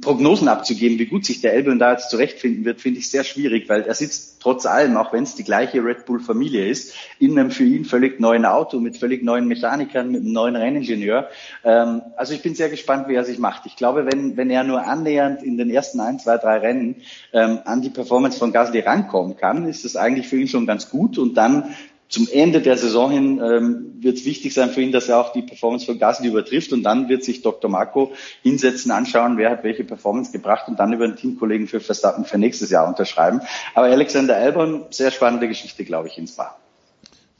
Prognosen 0.00 0.48
abzugeben, 0.48 0.98
wie 0.98 1.06
gut 1.06 1.26
sich 1.26 1.42
der 1.42 1.52
Elbe 1.52 1.76
da 1.76 1.92
jetzt 1.92 2.08
zurechtfinden 2.10 2.64
wird, 2.64 2.80
finde 2.80 3.00
ich 3.00 3.10
sehr 3.10 3.24
schwierig, 3.24 3.68
weil 3.68 3.82
er 3.82 3.94
sitzt 3.94 4.40
trotz 4.40 4.64
allem, 4.64 4.96
auch 4.96 5.12
wenn 5.12 5.22
es 5.22 5.34
die 5.34 5.44
gleiche 5.44 5.84
Red 5.84 6.06
Bull 6.06 6.18
Familie 6.18 6.66
ist, 6.66 6.94
in 7.18 7.38
einem 7.38 7.50
für 7.50 7.64
ihn 7.64 7.84
völlig 7.84 8.18
neuen 8.18 8.46
Auto 8.46 8.80
mit 8.80 8.96
völlig 8.96 9.22
neuen 9.22 9.46
Mechanikern, 9.46 10.10
mit 10.10 10.22
einem 10.22 10.32
neuen 10.32 10.56
Renningenieur. 10.56 11.28
Ähm, 11.62 12.02
also 12.16 12.32
ich 12.32 12.42
bin 12.42 12.54
sehr 12.54 12.70
gespannt, 12.70 13.08
wie 13.08 13.14
er 13.14 13.24
sich 13.24 13.38
macht. 13.38 13.66
Ich 13.66 13.76
glaube, 13.76 14.06
wenn, 14.10 14.36
wenn 14.36 14.50
er 14.50 14.64
nur 14.64 14.82
annähernd 14.82 15.42
in 15.42 15.58
den 15.58 15.70
ersten 15.70 16.00
ein, 16.00 16.18
zwei, 16.18 16.38
drei 16.38 16.58
Rennen 16.58 16.96
ähm, 17.32 17.60
an 17.64 17.82
die 17.82 17.90
Performance 17.90 18.38
von 18.38 18.52
Gasly 18.52 18.80
rankommen 18.80 19.36
kann, 19.36 19.68
ist 19.68 19.84
das 19.84 19.96
eigentlich 19.96 20.26
für 20.26 20.38
ihn 20.38 20.48
schon 20.48 20.66
ganz 20.66 20.88
gut 20.88 21.18
und 21.18 21.34
dann 21.34 21.74
zum 22.12 22.28
Ende 22.30 22.60
der 22.60 22.76
Saison 22.76 23.10
hin 23.10 23.40
ähm, 23.42 23.94
wird 24.00 24.18
es 24.18 24.26
wichtig 24.26 24.52
sein 24.52 24.68
für 24.68 24.82
ihn, 24.82 24.92
dass 24.92 25.08
er 25.08 25.18
auch 25.18 25.32
die 25.32 25.40
Performance 25.40 25.86
von 25.86 25.98
Gasly 25.98 26.28
übertrifft 26.28 26.74
und 26.74 26.82
dann 26.82 27.08
wird 27.08 27.24
sich 27.24 27.40
Dr. 27.40 27.70
Marco 27.70 28.12
hinsetzen, 28.42 28.90
anschauen, 28.90 29.38
wer 29.38 29.50
hat 29.50 29.64
welche 29.64 29.82
Performance 29.82 30.30
gebracht 30.30 30.68
und 30.68 30.78
dann 30.78 30.92
über 30.92 31.04
einen 31.04 31.16
Teamkollegen 31.16 31.68
für 31.68 31.80
Verstappen 31.80 32.26
für 32.26 32.36
nächstes 32.36 32.68
Jahr 32.68 32.86
unterschreiben. 32.86 33.40
Aber 33.74 33.86
Alexander 33.86 34.36
Albon, 34.36 34.84
sehr 34.90 35.10
spannende 35.10 35.48
Geschichte, 35.48 35.86
glaube 35.86 36.08
ich, 36.08 36.18
ins 36.18 36.32
Spa. 36.32 36.54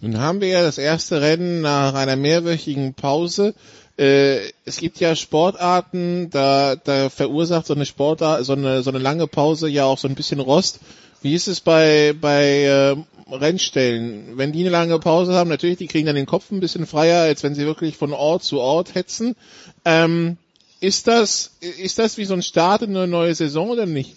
Nun 0.01 0.19
haben 0.19 0.41
wir 0.41 0.49
ja 0.49 0.63
das 0.63 0.79
erste 0.79 1.21
Rennen 1.21 1.61
nach 1.61 1.93
einer 1.93 2.17
mehrwöchigen 2.17 2.95
Pause. 2.95 3.55
Äh, 3.99 4.39
es 4.65 4.79
gibt 4.79 5.01
ja 5.01 5.15
Sportarten, 5.15 6.31
da, 6.31 6.77
da 6.77 7.11
verursacht 7.11 7.67
so 7.67 7.75
eine 7.75 7.85
Sportart, 7.85 8.47
so 8.47 8.55
eine, 8.55 8.83
so 8.83 8.89
eine 8.89 9.01
lange 9.01 9.27
Pause 9.27 9.69
ja 9.69 9.85
auch 9.85 9.99
so 9.99 10.09
ein 10.09 10.15
bisschen 10.15 10.41
Rost. 10.41 10.81
Wie 11.23 11.35
ist 11.35 11.49
es 11.49 11.61
bei, 11.61 12.15
bei 12.21 12.63
äh, 12.63 12.97
Rennstellen? 13.31 14.37
Wenn 14.37 14.53
die 14.53 14.61
eine 14.61 14.71
lange 14.71 14.99
Pause 14.99 15.35
haben, 15.35 15.49
natürlich, 15.49 15.79
die 15.79 15.87
kriegen 15.87 16.07
dann 16.07 16.17
den 16.17 16.27
Kopf 16.27 16.51
ein 16.51 16.61
bisschen 16.61 16.87
freier, 16.87 17.23
als 17.23 17.43
wenn 17.43 17.55
sie 17.55 17.65
wirklich 17.65 17.97
von 17.97 18.13
Ort 18.13 18.43
zu 18.43 18.61
Ort 18.61 18.95
hetzen. 18.95 19.37
Ähm, 19.85 20.37
ist 20.81 21.07
das, 21.07 21.57
ist 21.61 21.99
das 21.99 22.19
wie 22.19 22.25
so 22.25 22.35
ein 22.35 22.43
Start 22.43 22.83
in 22.83 22.97
eine 22.97 23.07
neue 23.07 23.35
Saison 23.35 23.71
oder 23.71 23.87
nicht? 23.87 24.17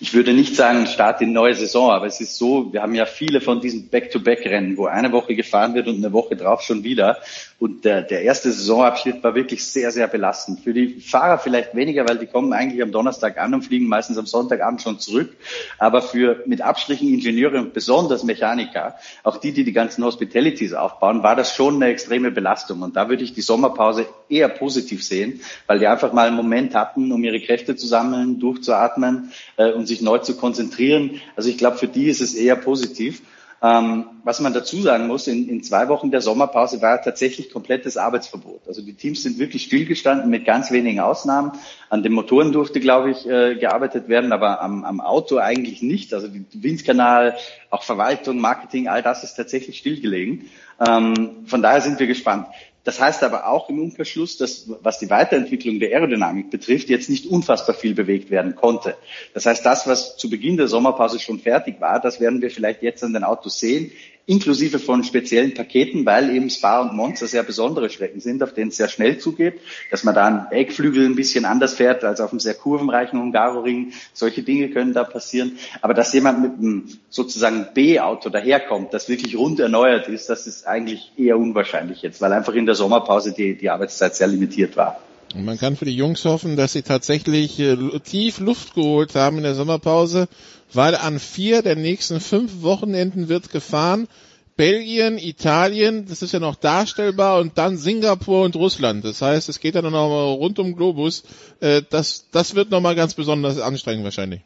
ich 0.00 0.14
würde 0.14 0.32
nicht 0.32 0.56
sagen 0.56 0.86
Start 0.86 1.20
in 1.20 1.32
neue 1.32 1.54
Saison, 1.54 1.90
aber 1.90 2.06
es 2.06 2.20
ist 2.20 2.36
so, 2.36 2.72
wir 2.72 2.82
haben 2.82 2.94
ja 2.94 3.04
viele 3.04 3.40
von 3.40 3.60
diesen 3.60 3.88
Back-to-Back-Rennen, 3.88 4.76
wo 4.76 4.86
eine 4.86 5.12
Woche 5.12 5.34
gefahren 5.34 5.74
wird 5.74 5.88
und 5.88 5.96
eine 5.96 6.12
Woche 6.12 6.36
drauf 6.36 6.62
schon 6.62 6.82
wieder. 6.84 7.18
Und 7.60 7.84
der, 7.84 8.00
der 8.00 8.22
erste 8.22 8.50
Saisonabschnitt 8.50 9.22
war 9.22 9.34
wirklich 9.34 9.66
sehr, 9.66 9.90
sehr 9.90 10.08
belastend. 10.08 10.60
Für 10.60 10.72
die 10.72 10.98
Fahrer 10.98 11.38
vielleicht 11.38 11.74
weniger, 11.74 12.08
weil 12.08 12.16
die 12.16 12.24
kommen 12.24 12.54
eigentlich 12.54 12.82
am 12.82 12.90
Donnerstag 12.90 13.36
an 13.36 13.52
und 13.52 13.60
fliegen 13.60 13.86
meistens 13.86 14.16
am 14.16 14.24
Sonntagabend 14.24 14.80
schon 14.80 14.98
zurück. 14.98 15.36
Aber 15.76 16.00
für 16.00 16.42
mit 16.46 16.62
Abstrichen 16.62 17.12
Ingenieure 17.12 17.58
und 17.58 17.74
besonders 17.74 18.24
Mechaniker, 18.24 18.94
auch 19.24 19.36
die, 19.36 19.52
die 19.52 19.64
die 19.64 19.74
ganzen 19.74 20.02
Hospitalities 20.02 20.72
aufbauen, 20.72 21.22
war 21.22 21.36
das 21.36 21.54
schon 21.54 21.74
eine 21.74 21.88
extreme 21.92 22.30
Belastung. 22.30 22.80
Und 22.80 22.96
da 22.96 23.10
würde 23.10 23.24
ich 23.24 23.34
die 23.34 23.42
Sommerpause 23.42 24.06
eher 24.30 24.48
positiv 24.48 25.04
sehen, 25.04 25.42
weil 25.66 25.80
die 25.80 25.86
einfach 25.86 26.14
mal 26.14 26.28
einen 26.28 26.36
Moment 26.36 26.74
hatten, 26.74 27.12
um 27.12 27.22
ihre 27.22 27.42
Kräfte 27.42 27.76
zu 27.76 27.86
sammeln, 27.86 28.40
durchzuatmen 28.40 29.32
äh, 29.58 29.70
und 29.72 29.86
sich 29.86 30.00
neu 30.00 30.16
zu 30.16 30.34
konzentrieren. 30.34 31.20
Also 31.36 31.50
ich 31.50 31.58
glaube, 31.58 31.76
für 31.76 31.88
die 31.88 32.06
ist 32.06 32.22
es 32.22 32.32
eher 32.32 32.56
positiv. 32.56 33.20
Ähm, 33.62 34.06
was 34.24 34.40
man 34.40 34.54
dazu 34.54 34.80
sagen 34.80 35.06
muss, 35.06 35.26
in, 35.26 35.46
in 35.48 35.62
zwei 35.62 35.88
Wochen 35.88 36.10
der 36.10 36.22
Sommerpause 36.22 36.80
war 36.80 37.02
tatsächlich 37.02 37.50
komplettes 37.50 37.98
Arbeitsverbot. 37.98 38.62
Also 38.66 38.80
die 38.80 38.94
Teams 38.94 39.22
sind 39.22 39.38
wirklich 39.38 39.64
stillgestanden 39.64 40.30
mit 40.30 40.46
ganz 40.46 40.70
wenigen 40.70 41.00
Ausnahmen. 41.00 41.52
An 41.90 42.02
den 42.02 42.12
Motoren 42.12 42.52
durfte, 42.52 42.80
glaube 42.80 43.10
ich, 43.10 43.26
äh, 43.26 43.56
gearbeitet 43.56 44.08
werden, 44.08 44.32
aber 44.32 44.62
am, 44.62 44.84
am 44.84 45.00
Auto 45.02 45.36
eigentlich 45.36 45.82
nicht. 45.82 46.14
Also 46.14 46.28
die 46.28 46.44
Windkanal, 46.62 47.36
auch 47.68 47.82
Verwaltung, 47.82 48.40
Marketing, 48.40 48.88
all 48.88 49.02
das 49.02 49.24
ist 49.24 49.34
tatsächlich 49.34 49.76
stillgelegen. 49.76 50.46
Ähm, 50.86 51.44
von 51.44 51.60
daher 51.60 51.82
sind 51.82 52.00
wir 52.00 52.06
gespannt. 52.06 52.46
Das 52.90 52.98
heißt 52.98 53.22
aber 53.22 53.46
auch 53.46 53.68
im 53.68 53.78
Umkehrschluss, 53.78 54.36
dass 54.36 54.68
was 54.82 54.98
die 54.98 55.08
Weiterentwicklung 55.10 55.78
der 55.78 55.90
Aerodynamik 55.90 56.50
betrifft, 56.50 56.88
jetzt 56.88 57.08
nicht 57.08 57.24
unfassbar 57.24 57.76
viel 57.76 57.94
bewegt 57.94 58.30
werden 58.30 58.56
konnte. 58.56 58.96
Das 59.32 59.46
heißt, 59.46 59.64
das, 59.64 59.86
was 59.86 60.16
zu 60.16 60.28
Beginn 60.28 60.56
der 60.56 60.66
Sommerpause 60.66 61.20
schon 61.20 61.38
fertig 61.38 61.80
war, 61.80 62.00
das 62.00 62.18
werden 62.18 62.42
wir 62.42 62.50
vielleicht 62.50 62.82
jetzt 62.82 63.04
an 63.04 63.12
den 63.12 63.22
Autos 63.22 63.60
sehen 63.60 63.92
inklusive 64.26 64.78
von 64.78 65.02
speziellen 65.02 65.54
Paketen, 65.54 66.06
weil 66.06 66.34
eben 66.34 66.50
Spa 66.50 66.80
und 66.80 66.94
Monza 66.94 67.26
sehr 67.26 67.42
besondere 67.42 67.90
Strecken 67.90 68.20
sind, 68.20 68.42
auf 68.42 68.54
denen 68.54 68.68
es 68.68 68.76
sehr 68.76 68.88
schnell 68.88 69.18
zugeht, 69.18 69.60
dass 69.90 70.04
man 70.04 70.14
da 70.14 70.26
einen 70.26 70.46
Eckflügel 70.50 71.04
ein 71.04 71.16
bisschen 71.16 71.44
anders 71.44 71.74
fährt 71.74 72.04
als 72.04 72.20
auf 72.20 72.30
einem 72.30 72.40
sehr 72.40 72.54
kurvenreichen 72.54 73.18
Hungaroring. 73.18 73.92
Solche 74.12 74.42
Dinge 74.42 74.70
können 74.70 74.92
da 74.92 75.04
passieren. 75.04 75.58
Aber 75.82 75.94
dass 75.94 76.12
jemand 76.12 76.42
mit 76.42 76.52
einem 76.58 76.88
sozusagen 77.08 77.68
B-Auto 77.74 78.28
daherkommt, 78.30 78.94
das 78.94 79.08
wirklich 79.08 79.36
rund 79.36 79.58
erneuert 79.60 80.08
ist, 80.08 80.28
das 80.28 80.46
ist 80.46 80.66
eigentlich 80.66 81.12
eher 81.16 81.38
unwahrscheinlich 81.38 82.02
jetzt, 82.02 82.20
weil 82.20 82.32
einfach 82.32 82.54
in 82.54 82.66
der 82.66 82.74
Sommerpause 82.74 83.32
die, 83.32 83.56
die 83.56 83.70
Arbeitszeit 83.70 84.14
sehr 84.14 84.28
limitiert 84.28 84.76
war. 84.76 85.00
Und 85.34 85.44
man 85.44 85.58
kann 85.58 85.76
für 85.76 85.84
die 85.84 85.94
Jungs 85.94 86.24
hoffen, 86.24 86.56
dass 86.56 86.72
sie 86.72 86.82
tatsächlich 86.82 87.60
äh, 87.60 87.76
tief 88.00 88.40
Luft 88.40 88.74
geholt 88.74 89.14
haben 89.14 89.36
in 89.36 89.44
der 89.44 89.54
Sommerpause 89.54 90.28
weil 90.72 90.94
an 90.94 91.18
vier 91.18 91.62
der 91.62 91.76
nächsten 91.76 92.20
fünf 92.20 92.62
Wochenenden 92.62 93.28
wird 93.28 93.50
gefahren. 93.50 94.08
Belgien, 94.56 95.16
Italien, 95.16 96.06
das 96.06 96.20
ist 96.20 96.32
ja 96.32 96.38
noch 96.38 96.54
darstellbar 96.54 97.40
und 97.40 97.56
dann 97.56 97.78
Singapur 97.78 98.44
und 98.44 98.56
Russland. 98.56 99.04
Das 99.04 99.22
heißt, 99.22 99.48
es 99.48 99.58
geht 99.58 99.74
dann 99.74 99.84
noch 99.84 99.90
mal 99.90 100.32
rund 100.34 100.58
um 100.58 100.76
Globus. 100.76 101.22
Äh, 101.60 101.82
das, 101.88 102.26
das 102.30 102.54
wird 102.54 102.70
nochmal 102.70 102.94
ganz 102.94 103.14
besonders 103.14 103.58
anstrengend 103.58 104.04
wahrscheinlich. 104.04 104.42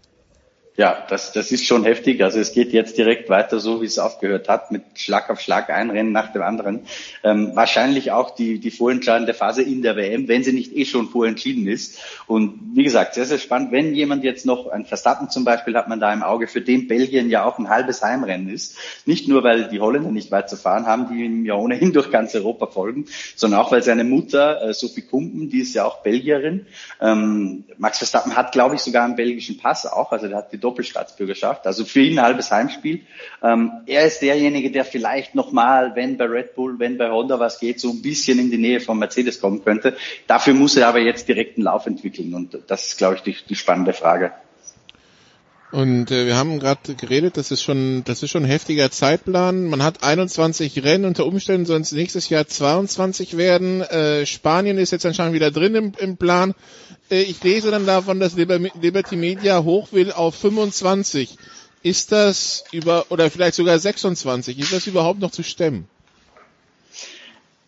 Ja, 0.76 1.06
das, 1.09 1.30
das 1.30 1.52
ist 1.52 1.64
schon 1.64 1.84
heftig. 1.84 2.20
Also 2.20 2.40
es 2.40 2.52
geht 2.52 2.72
jetzt 2.72 2.98
direkt 2.98 3.28
weiter, 3.28 3.60
so 3.60 3.80
wie 3.80 3.86
es 3.86 4.01
aufgehört 4.01 4.48
hat, 4.48 4.72
mit 4.72 4.82
Schlag 4.96 5.30
auf 5.30 5.40
Schlag 5.40 5.70
ein 5.70 5.90
Rennen 5.90 6.10
nach 6.10 6.32
dem 6.32 6.42
anderen. 6.42 6.80
Ähm, 7.22 7.52
wahrscheinlich 7.55 8.10
auch 8.10 8.34
die, 8.34 8.59
die 8.59 8.72
vorentscheidende 8.72 9.34
Phase 9.34 9.62
in 9.62 9.82
der 9.82 9.94
WM, 9.94 10.26
wenn 10.26 10.42
sie 10.42 10.52
nicht 10.52 10.74
eh 10.74 10.84
schon 10.84 11.09
vorentschieden 11.09 11.68
ist. 11.68 12.01
Und 12.26 12.59
wie 12.74 12.82
gesagt, 12.82 13.14
sehr, 13.14 13.24
sehr 13.24 13.38
spannend. 13.38 13.70
Wenn 13.70 13.94
jemand 13.94 14.24
jetzt 14.24 14.46
noch, 14.46 14.66
ein 14.66 14.84
Verstappen 14.84 15.30
zum 15.30 15.44
Beispiel 15.44 15.76
hat 15.76 15.86
man 15.86 16.01
da 16.01 16.12
im 16.12 16.24
Auge, 16.24 16.48
für 16.48 16.60
den 16.60 16.88
Belgien 16.88 17.30
ja 17.30 17.44
auch 17.44 17.60
ein 17.60 17.68
halbes 17.68 18.02
Heimrennen 18.02 18.48
ist. 18.48 18.76
Nicht 19.06 19.28
nur, 19.28 19.44
weil 19.44 19.68
die 19.68 19.78
Holländer 19.78 20.10
nicht 20.10 20.32
weit 20.32 20.51
zu 20.51 20.56
fahren 20.56 20.86
haben, 20.86 21.06
die 21.09 21.24
ihm 21.24 21.44
ja 21.44 21.55
ohnehin 21.55 21.92
durch 21.92 22.10
ganz 22.10 22.34
Europa 22.34 22.66
folgen, 22.66 23.06
sondern 23.36 23.60
auch, 23.60 23.70
weil 23.70 23.84
seine 23.84 24.02
Mutter, 24.02 24.60
äh, 24.60 24.74
Sophie 24.74 25.02
Kumpen, 25.02 25.51
die 25.51 25.60
ist 25.60 25.74
ja 25.74 25.84
auch 25.84 26.02
Belgierin. 26.02 26.66
Ähm, 27.01 27.62
Max 27.78 27.98
Verstappen 27.98 28.34
hat, 28.34 28.51
glaube 28.51 28.74
ich, 28.74 28.80
sogar 28.80 29.05
einen 29.05 29.14
belgischen 29.14 29.59
Pass 29.59 29.86
auch. 29.86 30.10
Also 30.10 30.26
der 30.26 30.38
hat 30.38 30.52
die 30.52 30.64
Doppelstaatsbürgerschaft. 30.65 31.66
Also 31.66 31.85
für 31.85 32.01
ihn 32.01 32.19
ein 32.19 32.24
halbes 32.24 32.51
Heimspiel. 32.51 33.03
Ähm, 33.43 33.70
er 33.86 34.07
ist 34.07 34.23
derjenige, 34.23 34.70
der 34.70 34.85
vielleicht 34.85 35.35
nochmal, 35.35 35.95
wenn 35.95 36.16
bei 36.16 36.24
Red 36.24 36.55
Bull, 36.55 36.78
wenn 36.78 36.99
bei 36.99 37.11
Honda 37.11 37.39
was 37.39 37.61
geht, 37.61 37.78
so 37.81 37.91
ein 37.91 38.03
bisschen 38.03 38.39
in 38.39 38.51
die 38.51 38.59
Nähe 38.59 38.81
von 38.81 38.99
Mercedes 38.99 39.41
kommen 39.41 39.62
könnte. 39.62 39.97
Dafür 40.27 40.55
muss 40.55 40.77
er 40.77 40.89
aber 40.89 41.01
jetzt 41.01 41.28
direkt 41.28 41.57
einen 41.57 41.65
Lauf 41.65 41.86
entwickeln. 41.86 42.35
Und 42.35 42.59
das 42.66 42.89
ist, 42.89 42.99
glaube 42.99 43.16
ich, 43.16 43.23
die, 43.23 43.36
die 43.49 43.55
spannende 43.55 43.93
Frage. 43.93 44.32
Und 45.74 46.12
äh, 46.12 46.26
wir 46.26 46.36
haben 46.36 46.60
gerade 46.60 46.94
geredet, 46.94 47.36
das 47.36 47.51
ist 47.51 47.60
schon, 47.64 48.05
das 48.05 48.22
ist 48.22 48.30
schon 48.30 48.44
ein 48.44 48.48
heftiger 48.48 48.92
Zeitplan. 48.92 49.64
Man 49.64 49.82
hat 49.82 50.05
21 50.05 50.84
Rennen, 50.84 51.05
unter 51.05 51.26
Umständen 51.26 51.66
sollen 51.66 51.82
es 51.82 51.90
nächstes 51.90 52.28
Jahr 52.28 52.46
22 52.46 53.36
werden. 53.36 53.80
Äh, 53.80 54.24
Spanien 54.24 54.78
ist 54.78 54.92
jetzt 54.92 55.05
anscheinend 55.05 55.34
wieder 55.34 55.51
drin 55.51 55.74
im, 55.74 55.92
im 55.98 56.16
Plan. 56.16 56.55
Äh, 57.10 57.22
ich 57.22 57.42
lese 57.42 57.72
dann 57.72 57.86
davon, 57.86 58.20
dass 58.20 58.36
Liberty 58.36 59.16
Media 59.16 59.64
hoch 59.64 59.88
will 59.90 60.12
auf 60.12 60.36
25. 60.36 61.38
Ist 61.82 62.12
das 62.12 62.62
über, 62.70 63.06
oder 63.09 63.28
vielleicht 63.28 63.56
sogar 63.56 63.76
26, 63.76 64.56
ist 64.60 64.72
das 64.72 64.86
überhaupt 64.86 65.18
noch 65.18 65.32
zu 65.32 65.42
stemmen? 65.42 65.88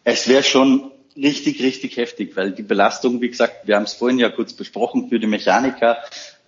Es 0.04 0.28
wäre 0.28 0.44
schon 0.44 0.92
richtig, 1.16 1.62
richtig 1.62 1.96
heftig, 1.96 2.36
weil 2.36 2.52
die 2.52 2.62
Belastung, 2.62 3.20
wie 3.20 3.28
gesagt, 3.28 3.66
wir 3.66 3.76
haben 3.76 3.84
es 3.84 3.94
vorhin 3.94 4.18
ja 4.18 4.28
kurz 4.28 4.52
besprochen, 4.52 5.08
für 5.08 5.18
die 5.18 5.26
Mechaniker, 5.26 5.98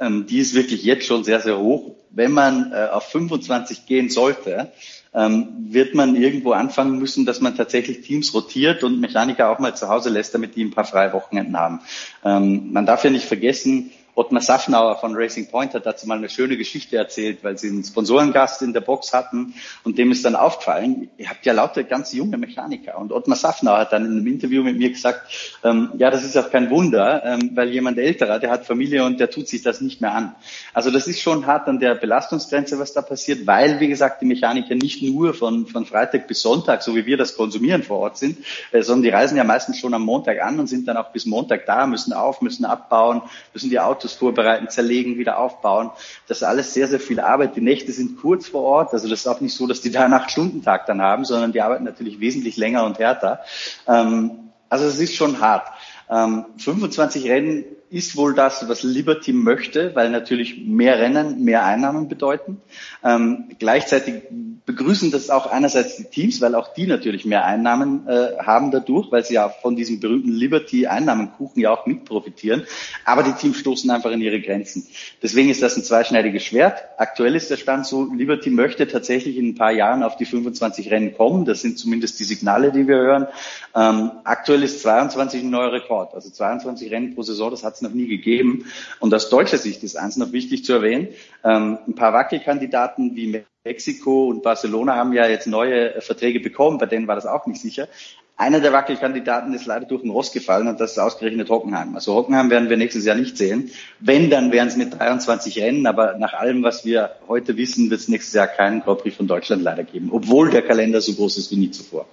ähm, 0.01 0.27
die 0.27 0.39
ist 0.39 0.55
wirklich 0.55 0.85
jetzt 0.85 1.07
schon 1.07 1.25
sehr, 1.25 1.41
sehr 1.41 1.59
hoch. 1.59 1.95
Wenn 2.11 2.33
man 2.33 2.73
äh, 2.73 2.89
auf 2.91 3.09
25 3.11 3.87
gehen 3.87 4.11
sollte, 4.11 4.73
ähm, 5.15 5.49
wird 5.71 5.95
man 5.95 6.17
irgendwo 6.17 6.53
anfangen 6.53 6.99
müssen, 6.99 7.27
dass 7.27 7.41
man 7.41 7.57
tatsächlich 7.57 8.03
Teams 8.03 8.33
rotiert 8.35 8.85
und 8.85 9.01
Mechaniker 9.01 9.51
auch 9.51 9.59
mal 9.59 9.77
zu 9.77 9.89
Hause 9.89 10.11
lässt, 10.11 10.35
damit 10.35 10.55
die 10.55 10.65
ein 10.65 10.71
paar 10.71 10.85
freie 10.85 11.13
Wochenenden 11.13 11.57
haben. 11.57 11.81
Ähm, 12.25 12.73
man 12.73 12.87
darf 12.87 13.05
ja 13.05 13.11
nicht 13.11 13.27
vergessen, 13.27 13.91
Ottmar 14.19 14.43
Safnauer 14.43 14.97
von 14.97 15.15
Racing 15.15 15.49
Point 15.49 15.75
hat 15.75 15.87
dazu 15.87 16.09
mal 16.09 16.19
eine 16.19 16.29
schöne 16.29 16.57
Geschichte 16.57 16.97
erzählt, 16.97 17.45
weil 17.45 17.57
sie 17.57 17.69
einen 17.69 17.85
Sponsorengast 17.85 18.63
in 18.63 18.73
der 18.73 18.81
Box 18.81 19.15
hatten 19.15 19.55
und 19.85 19.97
dem 19.97 20.11
ist 20.11 20.25
dann 20.25 20.35
aufgefallen, 20.35 21.09
ihr 21.19 21.31
habt 21.31 21.47
ja 21.47 21.53
lauter 21.53 21.85
ganz 21.85 22.13
junge 22.13 22.37
Mechaniker 22.37 22.99
und 22.99 23.13
Ottmar 23.13 23.37
Safnauer 23.37 23.79
hat 23.79 23.93
dann 23.93 24.05
in 24.05 24.11
einem 24.11 24.27
Interview 24.27 24.65
mit 24.65 24.77
mir 24.77 24.91
gesagt, 24.91 25.59
ähm, 25.63 25.93
ja, 25.99 26.11
das 26.11 26.25
ist 26.25 26.37
auch 26.37 26.51
kein 26.51 26.69
Wunder, 26.69 27.23
ähm, 27.25 27.53
weil 27.55 27.69
jemand 27.69 27.97
älterer, 27.97 28.41
der 28.41 28.51
hat 28.51 28.67
Familie 28.67 29.05
und 29.05 29.21
der 29.21 29.31
tut 29.31 29.47
sich 29.47 29.63
das 29.63 29.81
nicht 29.81 30.01
mehr 30.01 30.13
an. 30.13 30.35
Also 30.75 30.91
das 30.91 31.07
ist 31.07 31.21
schon 31.21 31.47
hart 31.47 31.69
an 31.69 31.79
der 31.79 31.95
Belastungsgrenze, 31.95 32.81
was 32.81 32.93
da 32.93 33.03
passiert, 33.03 33.47
weil, 33.47 33.79
wie 33.79 33.87
gesagt, 33.87 34.21
die 34.21 34.27
Mechaniker 34.27 34.75
nicht 34.75 35.01
nur 35.01 35.33
von, 35.33 35.69
von 35.69 35.87
Freitag 35.87 36.27
bis 36.27 36.43
Sonntag, 36.43 36.83
so 36.83 36.97
wie 36.97 37.07
wir 37.07 37.19
das 37.19 37.37
konsumieren 37.37 37.85
vor 37.85 37.99
Ort 37.99 38.19
sind, 38.19 38.39
äh, 38.73 38.83
sondern 38.83 39.05
die 39.05 39.11
reisen 39.11 39.37
ja 39.37 39.45
meistens 39.45 39.79
schon 39.79 39.95
am 39.95 40.03
Montag 40.03 40.43
an 40.43 40.59
und 40.59 40.67
sind 40.67 40.89
dann 40.89 40.97
auch 40.97 41.13
bis 41.13 41.25
Montag 41.25 41.67
da, 41.67 41.87
müssen 41.87 42.13
auf, 42.13 42.43
müssen 42.43 42.65
abbauen, 42.65 43.23
müssen 43.55 43.71
die 43.71 43.79
Autos 43.79 44.08
Autos 44.09 44.15
vorbereiten, 44.15 44.69
zerlegen, 44.69 45.19
wieder 45.19 45.39
aufbauen. 45.39 45.91
Das 46.27 46.39
ist 46.39 46.43
alles 46.43 46.75
sehr, 46.75 46.89
sehr 46.89 47.01
viel 47.01 47.21
Arbeit. 47.21 47.57
Die 47.57 47.61
Nächte 47.61 47.93
sind 47.93 48.21
kurz 48.21 48.49
vor 48.49 48.63
Ort. 48.63 48.93
Also 48.93 49.09
das 49.09 49.21
ist 49.21 49.27
auch 49.27 49.41
nicht 49.41 49.55
so, 49.55 49.67
dass 49.67 49.81
die 49.81 49.91
da 49.91 50.05
einen 50.05 50.15
Acht-Stunden-Tag 50.15 50.87
dann 50.87 51.03
haben, 51.03 51.25
sondern 51.25 51.53
die 51.53 51.61
arbeiten 51.61 51.85
natürlich 51.85 52.21
wesentlich 52.21 52.57
länger 52.57 52.85
und 52.85 52.99
härter. 52.99 53.41
Ähm, 53.87 54.51
also 54.69 54.87
es 54.87 54.99
ist 54.99 55.15
schon 55.15 55.41
hart. 55.41 55.69
25 56.09 57.25
ähm, 57.27 57.31
Rennen 57.31 57.65
ist 57.91 58.17
wohl 58.17 58.35
das, 58.35 58.69
was 58.69 58.83
Liberty 58.83 59.33
möchte, 59.33 59.95
weil 59.95 60.11
natürlich 60.11 60.65
mehr 60.65 60.99
Rennen, 60.99 61.45
mehr 61.45 61.65
Einnahmen 61.65 62.09
bedeuten. 62.09 62.61
Ähm, 63.03 63.51
gleichzeitig 63.59 64.23
begrüßen 64.69 65.11
das 65.11 65.31
auch 65.31 65.47
einerseits 65.47 65.97
die 65.97 66.05
Teams, 66.05 66.43
weil 66.43 66.55
auch 66.55 66.75
die 66.75 66.87
natürlich 66.87 67.25
mehr 67.25 67.47
Einnahmen 67.47 68.07
äh, 68.07 68.37
haben 68.39 68.71
dadurch, 68.71 69.11
weil 69.11 69.25
sie 69.25 69.35
ja 69.35 69.49
von 69.49 69.77
diesem 69.77 69.99
berühmten 69.99 70.31
Liberty-Einnahmenkuchen 70.31 71.63
ja 71.63 71.71
auch 71.71 71.87
mit 71.87 72.05
profitieren. 72.05 72.67
Aber 73.07 73.23
die 73.23 73.33
Teams 73.33 73.57
stoßen 73.57 73.91
einfach 73.91 74.11
in 74.11 74.21
ihre 74.21 74.43
Grenzen. 74.43 74.87
Deswegen 75.23 75.49
ist 75.49 75.63
das 75.63 75.79
ein 75.79 75.85
zweischneidiges 75.85 76.45
Schwert. 76.45 76.83
Aktuell 76.99 77.35
ist 77.35 77.51
der 77.51 77.57
Stand 77.57 77.87
so, 77.87 78.13
Liberty 78.13 78.51
möchte 78.51 78.87
tatsächlich 78.87 79.39
in 79.39 79.49
ein 79.49 79.55
paar 79.55 79.73
Jahren 79.73 80.03
auf 80.03 80.19
die 80.19 80.27
25 80.27 80.91
Rennen 80.91 81.17
kommen. 81.17 81.47
Das 81.47 81.63
sind 81.63 81.79
zumindest 81.79 82.21
die 82.21 82.25
Signale, 82.25 82.71
die 82.71 82.87
wir 82.87 82.97
hören. 82.97 83.27
Ähm, 83.75 84.11
aktuell 84.25 84.63
ist 84.63 84.83
22 84.83 85.45
ein 85.45 85.51
neuer 85.51 85.73
Rekord. 85.73 86.15
Also 86.15 86.29
22 86.29 86.91
Rennen 86.91 87.15
pro 87.15 87.23
Saison, 87.23 87.51
das 87.51 87.65
hat 87.65 87.78
es 87.79 87.83
noch 87.83 87.95
nie 87.95 88.07
gegeben. 88.07 88.67
Und 89.01 89.15
aus 89.15 89.31
deutscher 89.31 89.59
Sicht 89.59 89.83
ist 89.83 89.97
eins 89.97 90.17
noch 90.17 90.33
wichtig 90.33 90.65
zu 90.65 90.75
erwähnen. 90.75 91.09
Ähm, 91.45 91.79
ein 91.87 91.95
paar 91.95 92.13
Wackelkandidaten 92.13 93.17
wie 93.17 93.45
Mexiko 93.65 94.29
und 94.29 94.43
Barcelona 94.43 94.97
haben 94.97 95.13
ja 95.13 95.27
jetzt 95.27 95.47
neue 95.47 95.95
äh, 95.95 96.01
Verträge 96.01 96.41
bekommen, 96.41 96.79
bei 96.79 96.87
denen 96.87 97.07
war 97.07 97.15
das 97.15 97.27
auch 97.27 97.47
nicht 97.47 97.61
sicher. 97.61 97.89
Einer 98.37 98.61
der 98.61 98.73
Wackelkandidaten 98.73 99.53
ist 99.53 99.67
leider 99.67 99.87
durch 99.87 100.03
den 100.03 100.13
Rost 100.13 100.33
gefallen 100.33 100.69
und 100.69 100.79
das 100.79 100.93
ist 100.93 100.99
ausgerechnet 100.99 101.51
Hockenheim. 101.51 101.97
Also 101.97 102.15
Hockenheim 102.15 102.51
werden 102.51 102.71
wir 102.71 102.77
nächstes 102.77 103.05
Jahr 103.05 103.17
nicht 103.17 103.37
sehen. 103.37 103.73
Wenn, 103.99 104.31
dann 104.31 104.53
wären 104.53 104.69
es 104.69 104.77
mit 104.77 104.97
23 104.97 105.59
Rennen, 105.59 105.89
aber 105.89 106.17
nach 106.19 106.35
allem, 106.35 106.63
was 106.63 106.85
wir 106.85 107.17
heute 107.27 107.57
wissen, 107.57 107.91
wird 107.91 108.01
es 108.01 108.07
nächstes 108.07 108.35
Jahr 108.35 108.47
keinen 108.47 108.83
Grand 108.83 109.01
Prix 109.01 109.17
von 109.17 109.27
Deutschland 109.27 109.65
leider 109.65 109.83
geben, 109.83 110.11
obwohl 110.13 110.51
der 110.51 110.63
Kalender 110.63 111.01
so 111.01 111.15
groß 111.15 111.37
ist 111.37 111.51
wie 111.51 111.57
nie 111.57 111.73
zuvor. 111.73 112.07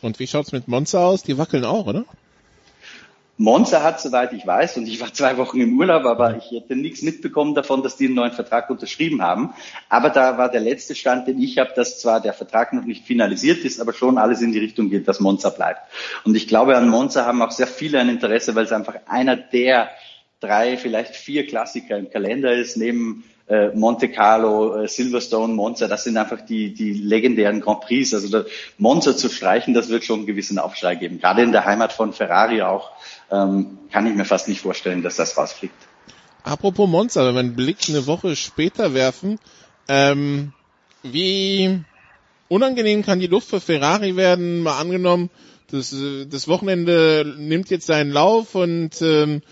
Und 0.00 0.20
wie 0.20 0.28
schaut's 0.28 0.52
mit 0.52 0.68
Monza 0.68 1.04
aus? 1.04 1.24
Die 1.24 1.38
wackeln 1.38 1.64
auch, 1.64 1.86
oder? 1.86 2.04
Monza 3.36 3.82
hat, 3.82 4.00
soweit 4.00 4.32
ich 4.32 4.46
weiß, 4.46 4.76
und 4.76 4.86
ich 4.86 5.00
war 5.00 5.12
zwei 5.12 5.36
Wochen 5.38 5.60
im 5.60 5.76
Urlaub, 5.76 6.04
aber 6.04 6.36
ich 6.36 6.52
hätte 6.52 6.76
nichts 6.76 7.02
mitbekommen 7.02 7.54
davon, 7.54 7.82
dass 7.82 7.96
die 7.96 8.06
einen 8.06 8.14
neuen 8.14 8.32
Vertrag 8.32 8.70
unterschrieben 8.70 9.22
haben. 9.22 9.52
Aber 9.88 10.10
da 10.10 10.38
war 10.38 10.48
der 10.48 10.60
letzte 10.60 10.94
Stand, 10.94 11.26
den 11.26 11.40
ich 11.40 11.58
habe, 11.58 11.72
dass 11.74 12.00
zwar 12.00 12.20
der 12.20 12.32
Vertrag 12.32 12.72
noch 12.72 12.84
nicht 12.84 13.04
finalisiert 13.04 13.64
ist, 13.64 13.80
aber 13.80 13.92
schon 13.92 14.18
alles 14.18 14.40
in 14.40 14.52
die 14.52 14.60
Richtung 14.60 14.88
geht, 14.88 15.08
dass 15.08 15.18
Monza 15.18 15.50
bleibt. 15.50 15.80
Und 16.24 16.36
ich 16.36 16.46
glaube, 16.46 16.76
an 16.76 16.88
Monza 16.88 17.26
haben 17.26 17.42
auch 17.42 17.50
sehr 17.50 17.66
viele 17.66 17.98
ein 17.98 18.08
Interesse, 18.08 18.54
weil 18.54 18.66
es 18.66 18.72
einfach 18.72 18.94
einer 19.08 19.36
der 19.36 19.90
drei, 20.38 20.76
vielleicht 20.76 21.16
vier 21.16 21.46
Klassiker 21.46 21.98
im 21.98 22.10
Kalender 22.10 22.54
ist, 22.54 22.76
neben 22.76 23.24
äh, 23.48 23.68
Monte 23.70 24.08
Carlo, 24.08 24.82
äh, 24.82 24.88
Silverstone, 24.88 25.52
Monza, 25.52 25.86
das 25.86 26.04
sind 26.04 26.16
einfach 26.16 26.40
die, 26.40 26.72
die 26.72 26.92
legendären 26.92 27.60
Grand 27.60 27.80
Prix. 27.80 28.14
Also 28.14 28.44
Monza 28.78 29.16
zu 29.16 29.28
streichen, 29.28 29.74
das 29.74 29.88
wird 29.90 30.04
schon 30.04 30.20
einen 30.20 30.26
gewissen 30.26 30.58
Aufschrei 30.58 30.94
geben. 30.94 31.18
Gerade 31.18 31.42
in 31.42 31.52
der 31.52 31.64
Heimat 31.64 31.92
von 31.92 32.12
Ferrari 32.12 32.62
auch 32.62 32.90
ähm, 33.34 33.78
kann 33.90 34.06
ich 34.06 34.14
mir 34.14 34.24
fast 34.24 34.48
nicht 34.48 34.60
vorstellen, 34.60 35.02
dass 35.02 35.16
das 35.16 35.36
rausfliegt. 35.36 35.74
Apropos 36.42 36.88
Monza, 36.88 37.26
wenn 37.26 37.34
wir 37.34 37.40
einen 37.40 37.56
Blick 37.56 37.78
eine 37.88 38.06
Woche 38.06 38.36
später 38.36 38.94
werfen, 38.94 39.38
ähm, 39.88 40.52
wie 41.02 41.80
unangenehm 42.48 43.02
kann 43.04 43.20
die 43.20 43.26
Luft 43.26 43.48
für 43.48 43.60
Ferrari 43.60 44.16
werden? 44.16 44.60
Mal 44.62 44.78
angenommen, 44.78 45.30
das, 45.70 45.94
das 46.30 46.48
Wochenende 46.48 47.34
nimmt 47.38 47.70
jetzt 47.70 47.86
seinen 47.86 48.12
Lauf 48.12 48.54
und 48.54 49.00
ähm, 49.02 49.42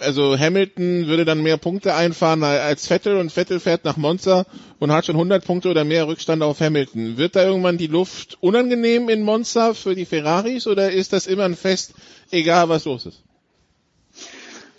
also 0.00 0.38
Hamilton 0.38 1.06
würde 1.06 1.24
dann 1.24 1.42
mehr 1.42 1.56
Punkte 1.56 1.94
einfahren 1.94 2.42
als 2.42 2.86
Vettel 2.86 3.16
und 3.16 3.32
Vettel 3.32 3.60
fährt 3.60 3.84
nach 3.84 3.96
Monza 3.96 4.46
und 4.78 4.92
hat 4.92 5.06
schon 5.06 5.16
100 5.16 5.44
Punkte 5.44 5.70
oder 5.70 5.84
mehr 5.84 6.06
Rückstand 6.08 6.42
auf 6.42 6.60
Hamilton. 6.60 7.16
Wird 7.16 7.36
da 7.36 7.44
irgendwann 7.44 7.78
die 7.78 7.86
Luft 7.86 8.38
unangenehm 8.40 9.08
in 9.08 9.22
Monza 9.22 9.74
für 9.74 9.94
die 9.94 10.06
Ferraris 10.06 10.66
oder 10.66 10.90
ist 10.90 11.12
das 11.12 11.26
immer 11.26 11.44
ein 11.44 11.56
Fest, 11.56 11.94
egal 12.30 12.68
was 12.68 12.84
los 12.84 13.06
ist? 13.06 13.22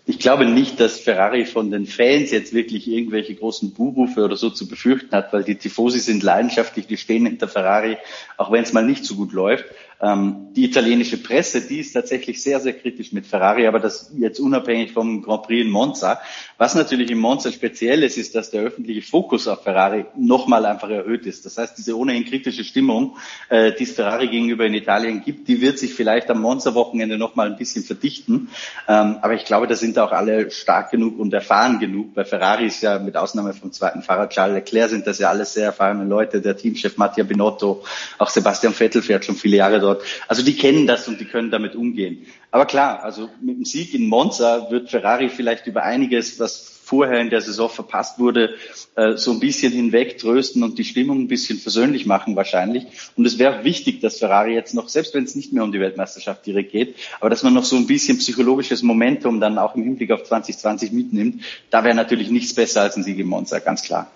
Ich 0.07 0.17
glaube 0.17 0.45
nicht, 0.45 0.79
dass 0.79 0.99
Ferrari 0.99 1.45
von 1.45 1.69
den 1.69 1.85
Fans 1.85 2.31
jetzt 2.31 2.53
wirklich 2.53 2.87
irgendwelche 2.87 3.35
großen 3.35 3.71
Buhrufe 3.71 4.25
oder 4.25 4.35
so 4.35 4.49
zu 4.49 4.67
befürchten 4.67 5.15
hat, 5.15 5.31
weil 5.31 5.43
die 5.43 5.55
Tifosi 5.55 5.99
sind 5.99 6.23
leidenschaftlich, 6.23 6.87
die 6.87 6.97
stehen 6.97 7.25
hinter 7.25 7.47
Ferrari, 7.47 7.97
auch 8.35 8.51
wenn 8.51 8.63
es 8.63 8.73
mal 8.73 8.83
nicht 8.83 9.05
so 9.05 9.15
gut 9.15 9.31
läuft. 9.31 9.65
Ähm, 10.01 10.47
die 10.55 10.65
italienische 10.65 11.17
Presse, 11.17 11.61
die 11.61 11.79
ist 11.79 11.93
tatsächlich 11.93 12.41
sehr, 12.41 12.59
sehr 12.59 12.73
kritisch 12.73 13.11
mit 13.11 13.25
Ferrari, 13.25 13.67
aber 13.67 13.79
das 13.79 14.11
jetzt 14.17 14.39
unabhängig 14.39 14.91
vom 14.91 15.21
Grand 15.21 15.43
Prix 15.43 15.61
in 15.61 15.69
Monza. 15.69 16.19
Was 16.57 16.75
natürlich 16.75 17.09
in 17.11 17.19
Monza 17.19 17.51
speziell 17.51 18.03
ist, 18.03 18.17
ist, 18.17 18.35
dass 18.35 18.51
der 18.51 18.63
öffentliche 18.63 19.01
Fokus 19.01 19.47
auf 19.47 19.63
Ferrari 19.63 20.05
nochmal 20.17 20.65
einfach 20.65 20.89
erhöht 20.89 21.25
ist. 21.25 21.45
Das 21.45 21.57
heißt, 21.57 21.77
diese 21.77 21.97
ohnehin 21.97 22.25
kritische 22.25 22.63
Stimmung, 22.63 23.17
äh, 23.49 23.71
die 23.73 23.83
es 23.83 23.91
Ferrari 23.91 24.27
gegenüber 24.27 24.65
in 24.65 24.73
Italien 24.73 25.23
gibt, 25.23 25.47
die 25.47 25.61
wird 25.61 25.77
sich 25.79 25.93
vielleicht 25.93 26.29
am 26.29 26.41
Monza-Wochenende 26.41 27.17
nochmal 27.17 27.47
ein 27.47 27.57
bisschen 27.57 27.83
verdichten. 27.83 28.49
Ähm, 28.87 29.17
aber 29.21 29.35
ich 29.35 29.45
glaube, 29.45 29.67
da 29.67 29.75
sind 29.75 29.97
auch 29.99 30.11
alle 30.11 30.51
stark 30.51 30.91
genug 30.91 31.19
und 31.19 31.33
erfahren 31.33 31.79
genug. 31.79 32.13
Bei 32.13 32.25
Ferrari 32.25 32.65
ist 32.65 32.81
ja 32.81 32.99
mit 32.99 33.17
Ausnahme 33.17 33.53
vom 33.53 33.71
zweiten 33.71 34.01
Fahrer 34.01 34.29
Charles 34.29 34.55
Leclerc 34.55 34.89
sind 34.89 35.07
das 35.07 35.19
ja 35.19 35.29
alles 35.29 35.53
sehr 35.53 35.65
erfahrene 35.65 36.05
Leute. 36.05 36.41
Der 36.41 36.57
Teamchef 36.57 36.97
Mattia 36.97 37.23
Binotto, 37.23 37.83
auch 38.17 38.29
Sebastian 38.29 38.73
Vettel 38.73 39.01
fährt 39.01 39.25
schon 39.25 39.35
viele 39.35 39.57
Jahre 39.57 39.79
dort 39.79 39.90
dort. 39.91 40.03
Also 40.27 40.43
die 40.43 40.55
kennen 40.55 40.87
das 40.87 41.07
und 41.07 41.19
die 41.19 41.25
können 41.25 41.51
damit 41.51 41.75
umgehen. 41.75 42.25
Aber 42.51 42.65
klar, 42.65 43.03
also 43.03 43.29
mit 43.41 43.57
dem 43.57 43.65
Sieg 43.65 43.93
in 43.93 44.07
Monza 44.07 44.71
wird 44.71 44.89
Ferrari 44.89 45.29
vielleicht 45.29 45.67
über 45.67 45.83
einiges, 45.83 46.39
was 46.39 46.79
vorher 46.83 47.21
in 47.21 47.29
der 47.29 47.39
Saison 47.39 47.69
verpasst 47.69 48.19
wurde, 48.19 48.55
äh, 48.95 49.15
so 49.15 49.31
ein 49.31 49.39
bisschen 49.39 49.71
hinwegtrösten 49.71 50.61
und 50.61 50.77
die 50.77 50.83
Stimmung 50.83 51.21
ein 51.21 51.27
bisschen 51.29 51.57
versöhnlich 51.57 52.05
machen 52.05 52.35
wahrscheinlich. 52.35 52.85
Und 53.15 53.25
es 53.25 53.39
wäre 53.39 53.63
wichtig, 53.63 54.01
dass 54.01 54.19
Ferrari 54.19 54.53
jetzt 54.53 54.73
noch, 54.73 54.89
selbst 54.89 55.13
wenn 55.13 55.23
es 55.23 55.33
nicht 55.33 55.53
mehr 55.53 55.63
um 55.63 55.71
die 55.71 55.79
Weltmeisterschaft 55.79 56.45
direkt 56.45 56.73
geht, 56.73 56.95
aber 57.21 57.29
dass 57.29 57.43
man 57.43 57.53
noch 57.53 57.63
so 57.63 57.77
ein 57.77 57.87
bisschen 57.87 58.17
psychologisches 58.17 58.83
Momentum 58.83 59.39
dann 59.39 59.57
auch 59.57 59.75
im 59.75 59.83
Hinblick 59.83 60.11
auf 60.11 60.23
2020 60.23 60.91
mitnimmt. 60.91 61.43
Da 61.69 61.85
wäre 61.85 61.95
natürlich 61.95 62.29
nichts 62.29 62.53
besser 62.53 62.81
als 62.81 62.97
ein 62.97 63.03
Sieg 63.03 63.17
in 63.19 63.27
Monza, 63.27 63.59
ganz 63.59 63.83
klar. 63.83 64.11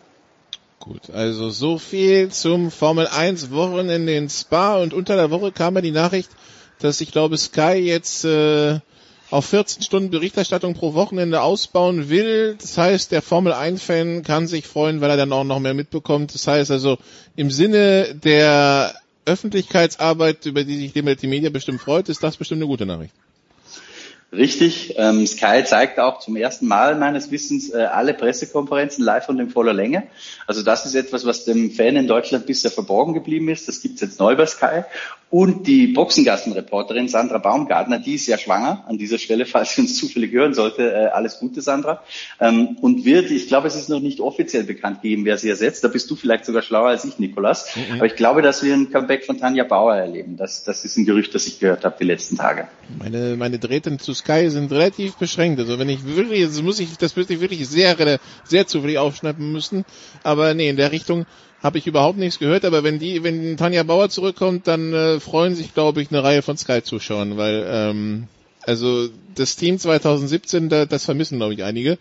Gut, 0.85 1.09
also 1.09 1.49
so 1.49 1.79
viel 1.79 2.29
zum 2.29 2.69
Formel 2.69 3.07
1 3.07 3.49
Wochenende 3.49 4.13
in 4.15 4.29
Spa 4.29 4.75
und 4.75 4.93
unter 4.93 5.15
der 5.15 5.31
Woche 5.31 5.51
kam 5.51 5.73
ja 5.73 5.81
die 5.81 5.89
Nachricht, 5.89 6.29
dass 6.77 7.01
ich 7.01 7.11
glaube 7.11 7.39
Sky 7.39 7.73
jetzt 7.73 8.23
äh, 8.23 8.79
auf 9.31 9.45
14 9.47 9.81
Stunden 9.81 10.11
Berichterstattung 10.11 10.75
pro 10.75 10.93
Wochenende 10.93 11.41
ausbauen 11.41 12.09
will. 12.09 12.55
Das 12.61 12.77
heißt, 12.77 13.11
der 13.11 13.23
Formel 13.23 13.51
1 13.51 13.81
Fan 13.81 14.21
kann 14.21 14.45
sich 14.45 14.67
freuen, 14.67 15.01
weil 15.01 15.09
er 15.09 15.17
dann 15.17 15.33
auch 15.33 15.43
noch 15.43 15.59
mehr 15.59 15.73
mitbekommt. 15.73 16.35
Das 16.35 16.45
heißt 16.45 16.69
also 16.69 16.99
im 17.35 17.49
Sinne 17.49 18.13
der 18.13 18.93
Öffentlichkeitsarbeit, 19.25 20.45
über 20.45 20.63
die 20.63 20.77
sich 20.77 20.93
die 20.93 21.27
Media 21.27 21.49
bestimmt 21.49 21.81
freut, 21.81 22.09
ist 22.09 22.21
das 22.21 22.37
bestimmt 22.37 22.59
eine 22.59 22.67
gute 22.67 22.85
Nachricht. 22.85 23.15
Richtig. 24.35 24.95
Ähm, 24.97 25.25
Sky 25.25 25.63
zeigt 25.63 25.99
auch 25.99 26.19
zum 26.19 26.35
ersten 26.35 26.67
Mal 26.67 26.95
meines 26.95 27.31
Wissens 27.31 27.73
äh, 27.73 27.83
alle 27.83 28.13
Pressekonferenzen 28.13 29.03
live 29.03 29.29
und 29.29 29.39
in 29.39 29.49
voller 29.49 29.73
Länge. 29.73 30.03
Also 30.47 30.61
das 30.61 30.85
ist 30.85 30.95
etwas, 30.95 31.25
was 31.25 31.45
dem 31.45 31.71
Fan 31.71 31.95
in 31.95 32.07
Deutschland 32.07 32.45
bisher 32.45 32.71
verborgen 32.71 33.13
geblieben 33.13 33.49
ist. 33.49 33.67
Das 33.67 33.81
gibt's 33.81 34.01
jetzt 34.01 34.19
neu 34.19 34.35
bei 34.35 34.45
Sky. 34.45 34.83
Und 35.31 35.67
die 35.67 35.87
Boxengassen-Reporterin 35.87 37.09
Sandra 37.09 37.39
Baumgartner, 37.39 37.99
die 37.99 38.13
ist 38.13 38.27
ja 38.27 38.37
schwanger. 38.37 38.85
An 38.87 38.97
dieser 38.97 39.17
Stelle, 39.17 39.45
falls 39.45 39.75
sie 39.75 39.81
uns 39.81 39.97
zufällig 39.97 40.31
hören 40.31 40.53
sollte, 40.53 40.91
äh, 40.91 41.07
alles 41.07 41.39
Gute, 41.39 41.61
Sandra. 41.61 42.03
Ähm, 42.39 42.77
und 42.81 43.05
wird, 43.05 43.31
ich 43.31 43.47
glaube, 43.47 43.67
es 43.67 43.75
ist 43.75 43.89
noch 43.89 43.99
nicht 43.99 44.19
offiziell 44.19 44.63
bekannt 44.63 45.01
gegeben, 45.01 45.25
wer 45.25 45.37
sie 45.37 45.49
ersetzt. 45.49 45.83
Da 45.83 45.87
bist 45.87 46.09
du 46.09 46.15
vielleicht 46.15 46.45
sogar 46.45 46.61
schlauer 46.61 46.89
als 46.89 47.05
ich, 47.05 47.19
Nikolas. 47.19 47.75
Mhm. 47.75 47.95
Aber 47.95 48.05
ich 48.05 48.15
glaube, 48.15 48.43
dass 48.43 48.63
wir 48.63 48.73
ein 48.73 48.91
Comeback 48.91 49.25
von 49.25 49.37
Tanja 49.39 49.63
Bauer 49.63 49.95
erleben. 49.95 50.37
Das, 50.37 50.63
das 50.63 50.85
ist 50.85 50.97
ein 50.97 51.05
Gerücht, 51.05 51.33
das 51.33 51.47
ich 51.47 51.59
gehört 51.59 51.85
habe 51.85 51.95
die 51.99 52.05
letzten 52.05 52.37
Tage. 52.37 52.67
Meine, 52.99 53.35
meine 53.35 53.57
Drähte 53.59 53.97
zu 53.97 54.13
Sky 54.13 54.24
sind 54.25 54.71
relativ 54.71 55.15
beschränkt. 55.15 55.59
Also 55.59 55.79
wenn 55.79 55.89
ich 55.89 56.05
wirklich, 56.05 56.43
das 56.45 56.61
muss 56.61 56.79
ich, 56.79 56.97
das 56.97 57.15
müsste 57.15 57.33
ich 57.33 57.41
wirklich 57.41 57.67
sehr, 57.67 58.19
sehr 58.43 58.67
zufällig 58.67 58.97
aufschnappen 58.97 59.51
müssen. 59.51 59.85
Aber 60.23 60.53
nee, 60.53 60.69
in 60.69 60.77
der 60.77 60.91
Richtung 60.91 61.25
habe 61.61 61.77
ich 61.77 61.87
überhaupt 61.87 62.17
nichts 62.17 62.39
gehört. 62.39 62.65
Aber 62.65 62.83
wenn 62.83 62.99
die, 62.99 63.23
wenn 63.23 63.57
Tanja 63.57 63.83
Bauer 63.83 64.09
zurückkommt, 64.09 64.67
dann 64.67 64.93
äh, 64.93 65.19
freuen 65.19 65.55
sich, 65.55 65.73
glaube 65.73 66.01
ich, 66.01 66.09
eine 66.09 66.23
Reihe 66.23 66.41
von 66.41 66.57
Sky-Zuschauern, 66.57 67.37
weil 67.37 67.65
ähm, 67.67 68.27
also 68.61 69.09
das 69.35 69.55
Team 69.55 69.77
2017, 69.77 70.69
da, 70.69 70.85
das 70.85 71.05
vermissen, 71.05 71.37
glaube 71.37 71.53
ich, 71.53 71.63
einige. 71.63 71.97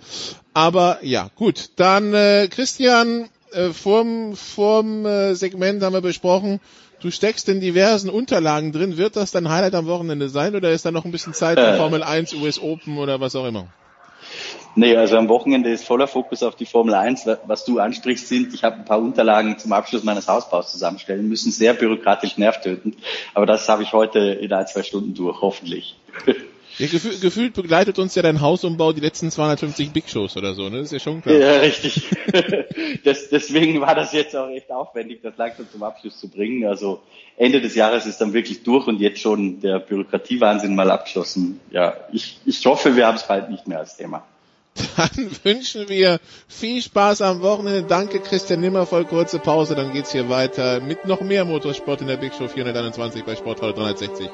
Aber 0.55 0.98
ja, 1.02 1.30
gut. 1.36 1.70
Dann 1.76 2.14
äh, 2.14 2.48
Christian, 2.51 3.28
äh, 3.52 3.70
vorm, 3.70 4.34
vorm 4.36 5.06
äh, 5.06 5.34
Segment 5.34 5.82
haben 5.82 5.92
wir 5.92 6.01
besprochen, 6.01 6.60
du 7.05 7.10
steckst 7.10 7.48
in 7.51 7.60
diversen 7.60 8.09
Unterlagen 8.09 8.72
drin. 8.72 8.97
Wird 8.97 9.16
das 9.16 9.31
dein 9.31 9.51
Highlight 9.51 9.74
am 9.74 9.86
Wochenende 9.86 10.31
sein 10.31 10.56
oder 10.56 10.72
ist 10.72 10.86
da 10.86 10.90
noch 10.90 11.05
ein 11.05 11.12
bisschen 11.12 11.35
Zeit 11.35 11.59
für 11.59 11.66
äh. 11.66 11.76
Formel 11.76 12.02
1, 12.02 12.35
US 12.35 12.60
Open 12.60 12.97
oder 12.97 13.20
was 13.20 13.36
auch 13.36 13.47
immer? 13.47 13.66
Nee, 14.74 14.97
also 14.97 15.18
am 15.18 15.28
Wochenende 15.28 15.70
ist 15.70 15.85
voller 15.85 16.09
Fokus 16.09 16.43
auf 16.43 16.56
die 16.56 16.66
Formel 16.66 16.94
1. 16.94 17.28
Was 17.47 17.64
du 17.64 17.78
ansprichst, 17.78 18.26
sind, 18.26 18.55
ich 18.55 18.64
habe 18.64 18.76
ein 18.76 18.85
paar 18.85 18.98
Unterlagen 18.98 19.59
zum 19.59 19.72
Abschluss 19.72 20.02
meines 20.02 20.26
Hausbaus 20.26 20.72
zusammenstellen 20.72 21.28
müssen. 21.28 21.52
Sehr 21.52 21.74
bürokratisch 21.74 22.39
nervtötend. 22.39 22.97
Aber 23.35 23.47
das 23.47 23.68
habe 23.68 23.82
ich 23.82 23.93
heute 23.93 24.18
in 24.18 24.52
ein, 24.52 24.66
zwei 24.66 24.82
Stunden 24.82 25.14
durch, 25.14 25.40
hoffentlich. 25.43 25.97
Ja, 26.78 26.88
gefühl, 26.88 27.18
gefühlt 27.20 27.55
begleitet 27.55 28.01
uns 28.01 28.16
ja 28.16 28.22
dein 28.22 28.40
Hausumbau 28.40 28.92
die 28.92 29.01
letzten 29.01 29.30
250 29.30 29.92
Big 29.92 30.09
Shows 30.09 30.36
oder 30.36 30.55
so, 30.55 30.68
ne? 30.68 30.78
Das 30.78 30.86
ist 30.86 30.92
ja 30.92 30.98
schon 30.98 31.22
klar. 31.22 31.36
Ja, 31.36 31.59
richtig. 31.59 32.09
das, 33.05 33.28
deswegen 33.28 33.80
war 33.80 33.94
das 33.94 34.12
jetzt 34.12 34.34
auch 34.34 34.48
echt 34.48 34.72
aufwendig, 34.72 35.20
das 35.22 35.36
langsam 35.36 35.66
zum 35.70 35.84
Abschluss 35.84 36.18
zu 36.18 36.28
bringen. 36.28 36.66
Also 36.66 37.01
Ende 37.36 37.60
des 37.60 37.76
Jahres 37.76 38.06
ist 38.06 38.20
dann 38.20 38.32
wirklich 38.32 38.64
durch 38.64 38.88
und 38.88 39.01
jetzt 39.01 39.20
schon 39.20 39.60
der 39.60 39.78
Bürokratiewahnsinn 39.78 40.74
mal 40.74 40.90
abgeschlossen. 40.90 41.60
Ja, 41.70 41.96
ich, 42.12 42.40
ich 42.44 42.66
hoffe, 42.66 42.96
wir 42.96 43.06
haben 43.06 43.16
es 43.16 43.26
bald 43.26 43.51
nicht 43.51 43.68
mehr 43.68 43.78
als 43.78 43.96
Thema. 43.96 44.24
Dann 44.96 45.30
wünschen 45.44 45.88
wir 45.88 46.18
viel 46.48 46.82
Spaß 46.82 47.22
am 47.22 47.42
Wochenende. 47.42 47.84
Danke 47.84 48.18
Christian 48.18 48.60
Nimmer, 48.60 48.86
voll 48.86 49.05
kurze 49.05 49.38
Pause, 49.38 49.76
dann 49.76 49.92
geht's 49.92 50.10
hier 50.10 50.28
weiter 50.28 50.80
mit 50.80 51.05
noch 51.05 51.20
mehr 51.20 51.44
Motorsport 51.44 52.01
in 52.01 52.09
der 52.09 52.16
Big 52.16 52.34
Show 52.34 52.48
421 52.48 53.22
bei 53.24 53.36
Sportradio 53.36 53.74
360. 53.74 54.28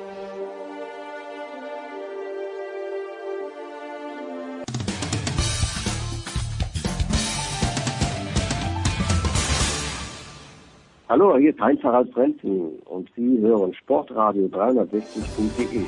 Hallo, 11.10 11.36
hier 11.36 11.50
ist 11.50 11.60
Heinz 11.60 11.82
Harald 11.82 12.10
Frenzen 12.12 12.78
und 12.84 13.10
Sie 13.16 13.40
hören 13.40 13.74
Sportradio 13.74 14.46
360.de. 14.46 15.84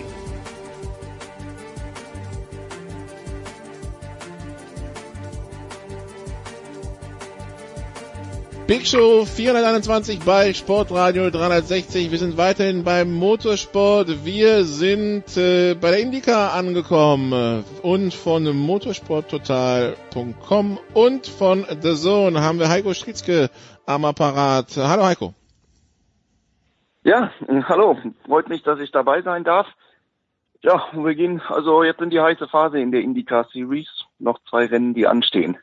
Big 8.66 8.86
Show 8.86 9.24
421 9.26 10.20
bei 10.20 10.54
Sportradio 10.54 11.28
360. 11.30 12.10
Wir 12.10 12.18
sind 12.18 12.36
weiterhin 12.36 12.82
beim 12.84 13.12
Motorsport. 13.12 14.24
Wir 14.24 14.64
sind 14.64 15.36
äh, 15.36 15.74
bei 15.74 15.90
der 15.90 16.00
Indica 16.00 16.48
angekommen 16.48 17.64
und 17.82 18.14
von 18.14 18.44
motorsporttotal.com 18.56 20.78
und 20.94 21.26
von 21.26 21.66
The 21.82 21.94
Zone 21.94 22.40
haben 22.40 22.58
wir 22.58 22.70
Heiko 22.70 22.94
Stritzke 22.94 23.50
am 23.86 24.04
Apparat. 24.04 24.76
Hallo 24.76 25.04
Heiko. 25.04 25.34
Ja, 27.04 27.32
hallo. 27.68 27.98
Freut 28.26 28.48
mich, 28.48 28.62
dass 28.62 28.78
ich 28.80 28.92
dabei 28.92 29.22
sein 29.22 29.44
darf. 29.44 29.66
Ja, 30.62 30.86
wir 30.92 31.14
gehen 31.14 31.40
also 31.40 31.82
jetzt 31.82 32.00
in 32.00 32.10
die 32.10 32.20
heiße 32.20 32.46
Phase 32.46 32.78
in 32.78 32.92
der 32.92 33.00
IndyCar 33.00 33.48
Series. 33.52 33.88
Noch 34.18 34.38
zwei 34.48 34.66
Rennen, 34.66 34.94
die 34.94 35.08
anstehen. 35.08 35.58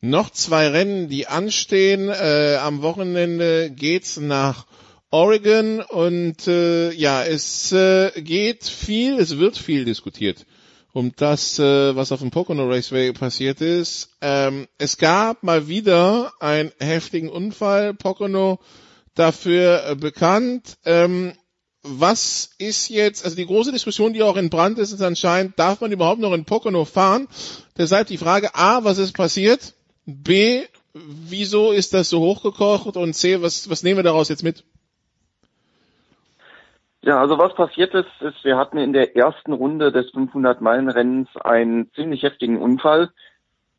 Noch 0.00 0.30
zwei 0.30 0.68
Rennen, 0.68 1.08
die 1.08 1.28
anstehen. 1.28 2.08
Äh, 2.08 2.56
am 2.56 2.80
Wochenende 2.80 3.70
geht's 3.70 4.18
nach 4.18 4.64
Oregon 5.10 5.82
und 5.82 6.48
äh, 6.48 6.90
ja, 6.92 7.22
es 7.22 7.72
äh, 7.72 8.10
geht 8.22 8.64
viel, 8.64 9.18
es 9.18 9.38
wird 9.38 9.58
viel 9.58 9.84
diskutiert 9.84 10.46
um 10.92 11.12
das, 11.16 11.58
äh, 11.58 11.96
was 11.96 12.12
auf 12.12 12.20
dem 12.20 12.30
Pocono 12.30 12.68
Raceway 12.68 13.12
passiert 13.12 13.60
ist. 13.60 14.10
Ähm, 14.20 14.68
es 14.78 14.98
gab 14.98 15.42
mal 15.42 15.68
wieder 15.68 16.32
einen 16.40 16.72
heftigen 16.78 17.30
Unfall. 17.30 17.94
Pocono 17.94 18.60
dafür 19.14 19.84
äh, 19.86 19.94
bekannt. 19.96 20.76
Ähm, 20.84 21.32
was 21.82 22.50
ist 22.58 22.90
jetzt, 22.90 23.24
also 23.24 23.36
die 23.36 23.46
große 23.46 23.72
Diskussion, 23.72 24.12
die 24.12 24.22
auch 24.22 24.36
in 24.36 24.50
Brand 24.50 24.78
ist, 24.78 24.92
ist 24.92 25.02
anscheinend, 25.02 25.58
darf 25.58 25.80
man 25.80 25.90
überhaupt 25.90 26.20
noch 26.20 26.32
in 26.32 26.44
Pocono 26.44 26.84
fahren? 26.84 27.26
Deshalb 27.76 28.06
die 28.06 28.18
Frage 28.18 28.54
A, 28.54 28.84
was 28.84 28.98
ist 28.98 29.14
passiert? 29.14 29.74
B, 30.04 30.62
wieso 30.92 31.72
ist 31.72 31.94
das 31.94 32.08
so 32.08 32.20
hochgekocht? 32.20 32.96
Und 32.96 33.14
C, 33.14 33.42
was, 33.42 33.68
was 33.68 33.82
nehmen 33.82 33.98
wir 33.98 34.04
daraus 34.04 34.28
jetzt 34.28 34.44
mit? 34.44 34.64
Ja, 37.04 37.20
also 37.20 37.36
was 37.36 37.54
passiert 37.54 37.94
ist, 37.94 38.10
ist, 38.20 38.44
wir 38.44 38.56
hatten 38.56 38.78
in 38.78 38.92
der 38.92 39.16
ersten 39.16 39.52
Runde 39.52 39.90
des 39.90 40.12
500-Meilen-Rennens 40.14 41.36
einen 41.36 41.90
ziemlich 41.94 42.22
heftigen 42.22 42.58
Unfall 42.58 43.10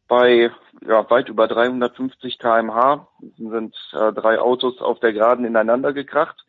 bei 0.10 0.52
ja, 0.86 1.10
weit 1.10 1.30
über 1.30 1.48
350 1.48 2.38
kmh. 2.38 3.08
sind 3.38 3.76
äh, 3.94 4.12
drei 4.12 4.40
Autos 4.40 4.82
auf 4.82 5.00
der 5.00 5.14
Geraden 5.14 5.45
ineinander 5.45 5.94
gekracht 5.94 6.45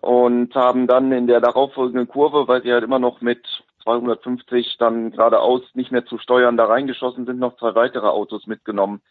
und 0.00 0.54
haben 0.54 0.86
dann 0.86 1.12
in 1.12 1.26
der 1.26 1.40
darauffolgenden 1.40 2.08
Kurve, 2.08 2.48
weil 2.48 2.62
sie 2.62 2.72
halt 2.72 2.84
immer 2.84 2.98
noch 2.98 3.20
mit 3.20 3.46
250 3.82 4.76
dann 4.78 5.10
geradeaus 5.10 5.62
nicht 5.74 5.92
mehr 5.92 6.06
zu 6.06 6.16
steuern 6.16 6.56
da 6.56 6.64
reingeschossen 6.64 7.26
sind, 7.26 7.38
noch 7.38 7.58
zwei 7.58 7.74
weitere 7.74 8.06
Autos 8.06 8.46
mitgenommen. 8.46 9.02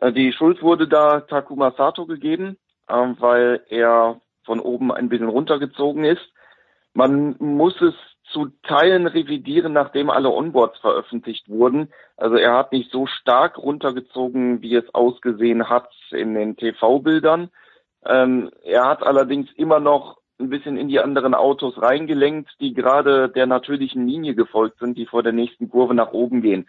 Äh, 0.00 0.12
die 0.12 0.32
Schuld 0.32 0.62
wurde 0.62 0.88
da 0.88 1.20
Takuma 1.20 1.72
Sato 1.72 2.06
gegeben, 2.06 2.56
äh, 2.88 2.94
weil 3.18 3.62
er 3.68 4.20
von 4.46 4.60
oben 4.60 4.92
ein 4.92 5.10
bisschen 5.10 5.28
runtergezogen 5.28 6.04
ist. 6.04 6.26
Man 6.94 7.36
muss 7.38 7.78
es 7.82 7.94
zu 8.32 8.48
Teilen 8.62 9.06
revidieren, 9.06 9.72
nachdem 9.72 10.10
alle 10.10 10.30
Onboards 10.30 10.78
veröffentlicht 10.80 11.48
wurden. 11.48 11.92
Also 12.16 12.36
er 12.36 12.54
hat 12.54 12.72
nicht 12.72 12.90
so 12.90 13.06
stark 13.06 13.58
runtergezogen, 13.58 14.62
wie 14.62 14.74
es 14.74 14.94
ausgesehen 14.94 15.68
hat 15.68 15.90
in 16.10 16.34
den 16.34 16.56
TV-Bildern. 16.56 17.50
Ähm, 18.04 18.50
er 18.62 18.86
hat 18.86 19.02
allerdings 19.02 19.50
immer 19.56 19.80
noch 19.80 20.18
ein 20.38 20.50
bisschen 20.50 20.76
in 20.76 20.88
die 20.88 21.00
anderen 21.00 21.34
Autos 21.34 21.80
reingelenkt, 21.80 22.50
die 22.60 22.74
gerade 22.74 23.28
der 23.28 23.46
natürlichen 23.46 24.06
Linie 24.06 24.34
gefolgt 24.34 24.78
sind, 24.80 24.98
die 24.98 25.06
vor 25.06 25.22
der 25.22 25.32
nächsten 25.32 25.70
Kurve 25.70 25.94
nach 25.94 26.12
oben 26.12 26.42
gehen. 26.42 26.66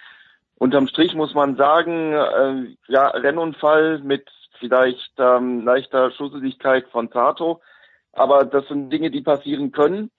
Unterm 0.56 0.88
Strich 0.88 1.14
muss 1.14 1.34
man 1.34 1.56
sagen, 1.56 2.14
äh, 2.14 2.76
ja, 2.88 3.08
Rennunfall 3.08 3.99
mit 3.99 4.28
vielleicht 4.59 5.13
ähm, 5.17 5.65
leichter 5.65 6.11
Schusseligkeit 6.11 6.88
von 6.89 7.09
Tato, 7.09 7.61
aber 8.13 8.45
das 8.45 8.67
sind 8.67 8.89
Dinge, 8.89 9.11
die 9.11 9.21
passieren 9.21 9.71
können. 9.71 10.11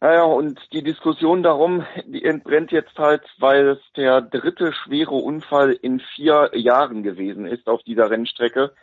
Naja, 0.00 0.24
und 0.24 0.60
die 0.72 0.82
Diskussion 0.82 1.42
darum, 1.42 1.84
die 2.04 2.24
entbrennt 2.24 2.72
jetzt 2.72 2.98
halt, 2.98 3.22
weil 3.38 3.68
es 3.68 3.78
der 3.96 4.20
dritte 4.20 4.72
schwere 4.72 5.14
Unfall 5.14 5.72
in 5.72 6.00
vier 6.00 6.50
Jahren 6.52 7.02
gewesen 7.02 7.46
ist 7.46 7.68
auf 7.68 7.82
dieser 7.84 8.10
Rennstrecke. 8.10 8.74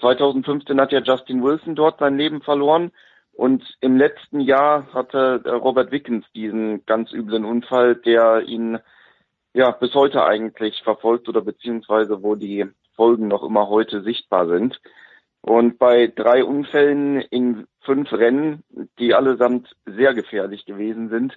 2015 0.00 0.80
hat 0.80 0.92
ja 0.92 1.00
Justin 1.00 1.42
Wilson 1.42 1.74
dort 1.74 1.98
sein 1.98 2.16
Leben 2.16 2.40
verloren 2.40 2.92
und 3.32 3.62
im 3.80 3.96
letzten 3.96 4.40
Jahr 4.40 4.92
hatte 4.94 5.42
äh, 5.44 5.50
Robert 5.50 5.90
Wickens 5.90 6.24
diesen 6.34 6.86
ganz 6.86 7.12
üblen 7.12 7.44
Unfall, 7.44 7.96
der 7.96 8.42
ihn 8.42 8.78
ja 9.52 9.70
bis 9.72 9.94
heute 9.94 10.24
eigentlich 10.24 10.82
verfolgt 10.82 11.28
oder 11.28 11.40
beziehungsweise 11.40 12.22
wo 12.22 12.36
die 12.36 12.66
Folgen 12.96 13.28
noch 13.28 13.42
immer 13.42 13.68
heute 13.68 14.02
sichtbar 14.02 14.46
sind. 14.48 14.80
Und 15.40 15.78
bei 15.78 16.06
drei 16.06 16.42
Unfällen 16.42 17.20
in 17.20 17.66
fünf 17.80 18.12
Rennen, 18.12 18.64
die 18.98 19.14
allesamt 19.14 19.76
sehr 19.84 20.14
gefährlich 20.14 20.64
gewesen 20.64 21.10
sind, 21.10 21.36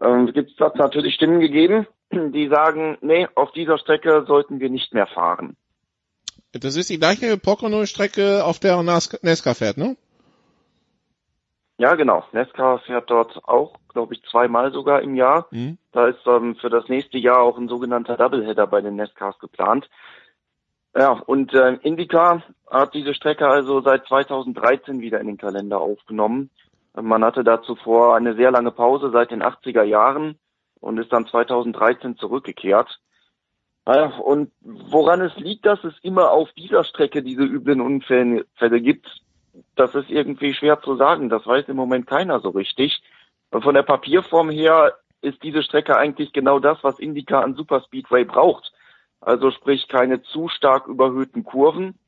äh, 0.00 0.32
gibt 0.32 0.52
es 0.52 0.58
natürlich 0.58 1.14
Stimmen 1.14 1.40
gegeben, 1.40 1.86
die 2.12 2.48
sagen, 2.48 2.96
nee, 3.02 3.28
auf 3.34 3.52
dieser 3.52 3.78
Strecke 3.78 4.24
sollten 4.26 4.60
wir 4.60 4.70
nicht 4.70 4.94
mehr 4.94 5.06
fahren. 5.06 5.56
Das 6.52 6.76
ist 6.76 6.90
die 6.90 6.98
gleiche 6.98 7.36
Pocono-Strecke, 7.38 8.44
auf 8.44 8.58
der 8.58 8.82
Nesca 8.82 9.54
fährt, 9.54 9.78
ne? 9.78 9.96
Ja, 11.78 11.94
genau. 11.94 12.24
Nesca 12.32 12.78
fährt 12.78 13.10
dort 13.10 13.42
auch, 13.44 13.74
glaube 13.88 14.14
ich, 14.14 14.22
zweimal 14.30 14.72
sogar 14.72 15.02
im 15.02 15.14
Jahr. 15.14 15.48
Mhm. 15.50 15.78
Da 15.92 16.08
ist 16.08 16.20
ähm, 16.26 16.56
für 16.56 16.70
das 16.70 16.88
nächste 16.88 17.18
Jahr 17.18 17.40
auch 17.40 17.58
ein 17.58 17.68
sogenannter 17.68 18.16
Doubleheader 18.16 18.66
bei 18.66 18.80
den 18.80 18.96
Nescas 18.96 19.38
geplant. 19.38 19.88
Ja, 20.94 21.12
und 21.12 21.54
äh, 21.54 21.78
Indica 21.82 22.42
hat 22.70 22.94
diese 22.94 23.14
Strecke 23.14 23.48
also 23.48 23.80
seit 23.80 24.06
2013 24.06 25.00
wieder 25.00 25.20
in 25.20 25.26
den 25.26 25.38
Kalender 25.38 25.80
aufgenommen. 25.80 26.50
Man 26.94 27.24
hatte 27.24 27.44
da 27.44 27.62
zuvor 27.62 28.16
eine 28.16 28.34
sehr 28.34 28.50
lange 28.50 28.70
Pause 28.70 29.10
seit 29.10 29.30
den 29.30 29.42
80er 29.42 29.82
Jahren 29.82 30.38
und 30.80 30.98
ist 30.98 31.12
dann 31.12 31.26
2013 31.26 32.16
zurückgekehrt. 32.18 33.00
Naja, 33.86 34.12
und 34.18 34.52
woran 34.60 35.22
es 35.22 35.34
liegt, 35.36 35.64
dass 35.64 35.82
es 35.84 35.94
immer 36.02 36.30
auf 36.30 36.52
dieser 36.52 36.84
Strecke 36.84 37.22
diese 37.22 37.42
üblen 37.42 37.80
Unfälle 37.80 38.80
gibt, 38.80 39.08
das 39.74 39.94
ist 39.94 40.10
irgendwie 40.10 40.54
schwer 40.54 40.80
zu 40.82 40.96
sagen. 40.96 41.30
Das 41.30 41.46
weiß 41.46 41.68
im 41.68 41.76
Moment 41.76 42.06
keiner 42.06 42.40
so 42.40 42.50
richtig. 42.50 43.02
Und 43.50 43.62
von 43.62 43.74
der 43.74 43.82
Papierform 43.82 44.50
her 44.50 44.94
ist 45.20 45.42
diese 45.42 45.62
Strecke 45.62 45.96
eigentlich 45.96 46.32
genau 46.32 46.58
das, 46.58 46.78
was 46.82 46.98
Indica 46.98 47.40
an 47.40 47.54
Superspeedway 47.54 48.24
braucht. 48.24 48.71
Also 49.22 49.50
sprich 49.52 49.88
keine 49.88 50.22
zu 50.22 50.48
stark 50.48 50.88
überhöhten 50.88 51.44
Kurven 51.44 51.98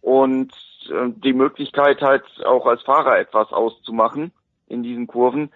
und 0.00 0.52
äh, 0.88 1.10
die 1.10 1.32
Möglichkeit 1.32 2.00
halt 2.00 2.24
auch 2.44 2.66
als 2.66 2.82
Fahrer 2.82 3.18
etwas 3.18 3.52
auszumachen 3.52 4.32
in 4.68 4.82
diesen 4.82 5.06
Kurven. 5.06 5.50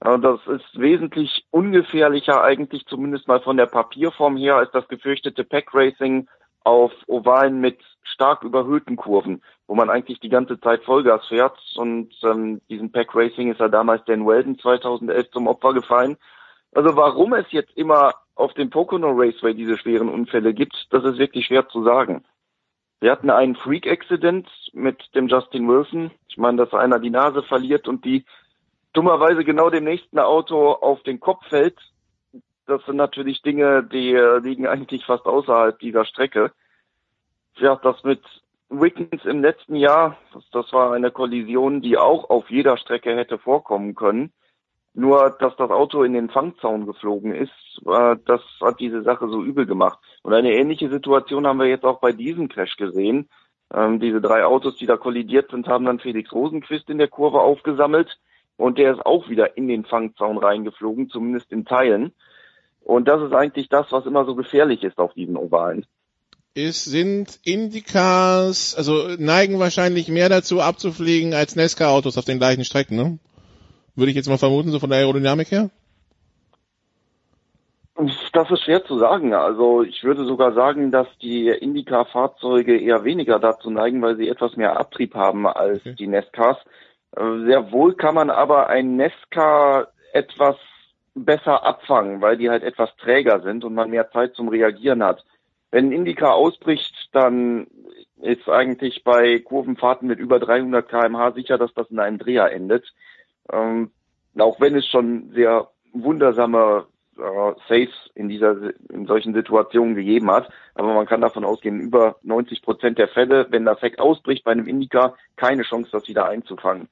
Das 0.00 0.38
ist 0.46 0.78
wesentlich 0.78 1.46
ungefährlicher 1.50 2.44
eigentlich 2.44 2.84
zumindest 2.84 3.26
mal 3.26 3.40
von 3.40 3.56
der 3.56 3.64
Papierform 3.64 4.36
her 4.36 4.56
als 4.56 4.70
das 4.72 4.86
gefürchtete 4.88 5.44
Pack 5.44 5.72
Racing 5.72 6.28
auf 6.62 6.92
Ovalen 7.06 7.60
mit 7.60 7.78
stark 8.02 8.42
überhöhten 8.42 8.96
Kurven, 8.96 9.42
wo 9.66 9.74
man 9.74 9.88
eigentlich 9.88 10.20
die 10.20 10.28
ganze 10.28 10.60
Zeit 10.60 10.84
Vollgas 10.84 11.26
fährt. 11.26 11.58
Und 11.76 12.12
ähm, 12.22 12.60
diesem 12.68 12.92
Pack 12.92 13.14
Racing 13.14 13.50
ist 13.50 13.60
ja 13.60 13.68
damals 13.68 14.04
Dan 14.04 14.26
Weldon 14.26 14.58
2011 14.58 15.30
zum 15.30 15.46
Opfer 15.46 15.72
gefallen. 15.72 16.18
Also 16.74 16.96
warum 16.96 17.32
es 17.32 17.46
jetzt 17.50 17.74
immer 17.74 18.12
auf 18.34 18.52
dem 18.54 18.70
Pocono 18.70 19.10
Raceway 19.12 19.54
diese 19.54 19.78
schweren 19.78 20.08
Unfälle 20.08 20.54
gibt, 20.54 20.86
das 20.90 21.04
ist 21.04 21.18
wirklich 21.18 21.46
schwer 21.46 21.68
zu 21.68 21.84
sagen. 21.84 22.24
Wir 23.00 23.12
hatten 23.12 23.30
einen 23.30 23.54
Freak-Accident 23.54 24.48
mit 24.72 25.14
dem 25.14 25.28
Justin 25.28 25.68
Wilson. 25.68 26.10
Ich 26.28 26.38
meine, 26.38 26.64
dass 26.64 26.72
einer 26.72 26.98
die 26.98 27.10
Nase 27.10 27.42
verliert 27.42 27.86
und 27.86 28.04
die 28.04 28.24
dummerweise 28.92 29.44
genau 29.44 29.68
dem 29.68 29.84
nächsten 29.84 30.18
Auto 30.18 30.72
auf 30.72 31.02
den 31.02 31.20
Kopf 31.20 31.46
fällt. 31.48 31.78
Das 32.66 32.84
sind 32.86 32.96
natürlich 32.96 33.42
Dinge, 33.42 33.84
die 33.84 34.14
liegen 34.42 34.66
eigentlich 34.66 35.04
fast 35.04 35.26
außerhalb 35.26 35.78
dieser 35.78 36.06
Strecke. 36.06 36.52
Ja, 37.56 37.76
das 37.76 38.02
mit 38.04 38.22
Wickens 38.70 39.24
im 39.24 39.42
letzten 39.42 39.76
Jahr, 39.76 40.16
das, 40.32 40.48
das 40.50 40.72
war 40.72 40.92
eine 40.92 41.10
Kollision, 41.10 41.82
die 41.82 41.98
auch 41.98 42.30
auf 42.30 42.50
jeder 42.50 42.76
Strecke 42.78 43.14
hätte 43.14 43.38
vorkommen 43.38 43.94
können. 43.94 44.32
Nur, 44.94 45.36
dass 45.40 45.56
das 45.56 45.70
Auto 45.70 46.04
in 46.04 46.12
den 46.12 46.30
Fangzaun 46.30 46.86
geflogen 46.86 47.34
ist, 47.34 47.50
äh, 47.84 48.16
das 48.26 48.40
hat 48.60 48.78
diese 48.78 49.02
Sache 49.02 49.28
so 49.28 49.42
übel 49.42 49.66
gemacht. 49.66 49.98
Und 50.22 50.32
eine 50.32 50.52
ähnliche 50.52 50.88
Situation 50.88 51.46
haben 51.46 51.58
wir 51.58 51.66
jetzt 51.66 51.84
auch 51.84 51.98
bei 51.98 52.12
diesem 52.12 52.48
Crash 52.48 52.76
gesehen. 52.76 53.28
Ähm, 53.74 53.98
diese 53.98 54.20
drei 54.20 54.44
Autos, 54.44 54.76
die 54.76 54.86
da 54.86 54.96
kollidiert 54.96 55.50
sind, 55.50 55.66
haben 55.66 55.84
dann 55.84 55.98
Felix 55.98 56.32
Rosenquist 56.32 56.88
in 56.90 56.98
der 56.98 57.08
Kurve 57.08 57.40
aufgesammelt 57.40 58.18
und 58.56 58.78
der 58.78 58.92
ist 58.92 59.04
auch 59.04 59.28
wieder 59.28 59.56
in 59.56 59.66
den 59.66 59.84
Fangzaun 59.84 60.38
reingeflogen, 60.38 61.10
zumindest 61.10 61.50
in 61.50 61.64
Teilen. 61.64 62.12
Und 62.80 63.08
das 63.08 63.20
ist 63.22 63.32
eigentlich 63.32 63.68
das, 63.68 63.86
was 63.90 64.06
immer 64.06 64.24
so 64.24 64.36
gefährlich 64.36 64.84
ist 64.84 64.98
auf 64.98 65.12
diesen 65.14 65.36
Ovalen. 65.36 65.86
Ist, 66.54 66.84
sind 66.84 67.40
Indicas, 67.42 68.76
also 68.76 69.16
neigen 69.18 69.58
wahrscheinlich 69.58 70.06
mehr 70.06 70.28
dazu 70.28 70.60
abzufliegen 70.60 71.34
als 71.34 71.56
Nesca-Autos 71.56 72.16
auf 72.16 72.26
den 72.26 72.38
gleichen 72.38 72.64
Strecken, 72.64 72.96
ne? 72.96 73.18
Würde 73.96 74.10
ich 74.10 74.16
jetzt 74.16 74.28
mal 74.28 74.38
vermuten, 74.38 74.70
so 74.70 74.80
von 74.80 74.90
der 74.90 74.98
Aerodynamik 75.00 75.50
her? 75.50 75.70
Das 78.32 78.50
ist 78.50 78.62
schwer 78.64 78.84
zu 78.84 78.98
sagen. 78.98 79.34
Also 79.34 79.82
ich 79.82 80.02
würde 80.02 80.24
sogar 80.24 80.52
sagen, 80.52 80.90
dass 80.90 81.06
die 81.22 81.48
Indica-Fahrzeuge 81.48 82.76
eher 82.76 83.04
weniger 83.04 83.38
dazu 83.38 83.70
neigen, 83.70 84.02
weil 84.02 84.16
sie 84.16 84.28
etwas 84.28 84.56
mehr 84.56 84.78
Abtrieb 84.78 85.14
haben 85.14 85.46
als 85.46 85.80
okay. 85.80 85.94
die 85.94 86.08
Nescas. 86.08 86.56
Äh, 87.16 87.44
sehr 87.46 87.70
wohl 87.70 87.94
kann 87.94 88.16
man 88.16 88.30
aber 88.30 88.68
ein 88.68 88.96
Nesca 88.96 89.86
etwas 90.12 90.56
besser 91.14 91.64
abfangen, 91.64 92.20
weil 92.20 92.36
die 92.36 92.50
halt 92.50 92.64
etwas 92.64 92.90
träger 92.96 93.40
sind 93.42 93.64
und 93.64 93.74
man 93.74 93.90
mehr 93.90 94.10
Zeit 94.10 94.34
zum 94.34 94.48
Reagieren 94.48 95.04
hat. 95.04 95.24
Wenn 95.70 95.86
ein 95.86 95.92
Indica 95.92 96.32
ausbricht, 96.32 97.10
dann 97.12 97.68
ist 98.20 98.48
eigentlich 98.48 99.04
bei 99.04 99.38
Kurvenfahrten 99.38 100.08
mit 100.08 100.18
über 100.18 100.40
300 100.40 100.88
kmh 100.88 101.32
sicher, 101.32 101.58
dass 101.58 101.72
das 101.74 101.90
in 101.90 102.00
einem 102.00 102.18
Dreher 102.18 102.50
endet. 102.52 102.92
Ähm, 103.52 103.90
auch 104.38 104.60
wenn 104.60 104.76
es 104.76 104.86
schon 104.86 105.30
sehr 105.32 105.68
wundersame 105.92 106.86
äh, 107.16 107.52
Saves 107.68 108.10
in 108.14 108.28
dieser 108.28 108.56
in 108.90 109.06
solchen 109.06 109.34
Situationen 109.34 109.94
gegeben 109.94 110.30
hat, 110.30 110.50
aber 110.74 110.94
man 110.94 111.06
kann 111.06 111.20
davon 111.20 111.44
ausgehen, 111.44 111.80
über 111.80 112.16
90 112.22 112.62
Prozent 112.62 112.98
der 112.98 113.08
Fälle, 113.08 113.46
wenn 113.50 113.64
das 113.64 113.80
Heck 113.82 113.98
ausbricht 113.98 114.44
bei 114.44 114.52
einem 114.52 114.66
Indica, 114.66 115.14
keine 115.36 115.62
Chance, 115.62 115.90
das 115.92 116.08
wieder 116.08 116.28
einzufangen. 116.28 116.88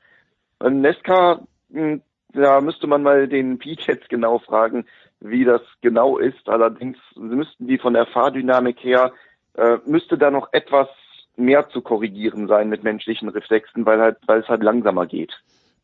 Ein 0.61 0.81
Nesca, 0.81 1.41
hm, 1.73 2.03
da 2.33 2.61
müsste 2.61 2.87
man 2.87 3.03
mal 3.03 3.29
den 3.29 3.59
Pete 3.61 3.93
jetzt 3.93 4.09
genau 4.09 4.39
fragen, 4.39 4.87
wie 5.21 5.45
das 5.45 5.63
genau 5.81 6.19
ist. 6.19 6.49
Allerdings 6.49 6.99
müssten 7.17 7.67
die 7.67 7.79
von 7.79 7.95
der 7.95 8.07
Fahrdynamik 8.07 8.83
her, 8.83 9.13
äh, 9.55 9.79
müsste 9.87 10.19
da 10.19 10.31
noch 10.31 10.53
etwas 10.53 10.89
mehr 11.37 11.69
zu 11.71 11.81
korrigieren 11.81 12.47
sein 12.47 12.69
mit 12.69 12.85
menschlichen 12.85 13.29
Reflexen, 13.29 13.87
weil 13.87 14.01
halt, 14.01 14.19
weil 14.27 14.41
es 14.41 14.49
halt 14.49 14.63
langsamer 14.63 15.07
geht. 15.07 15.33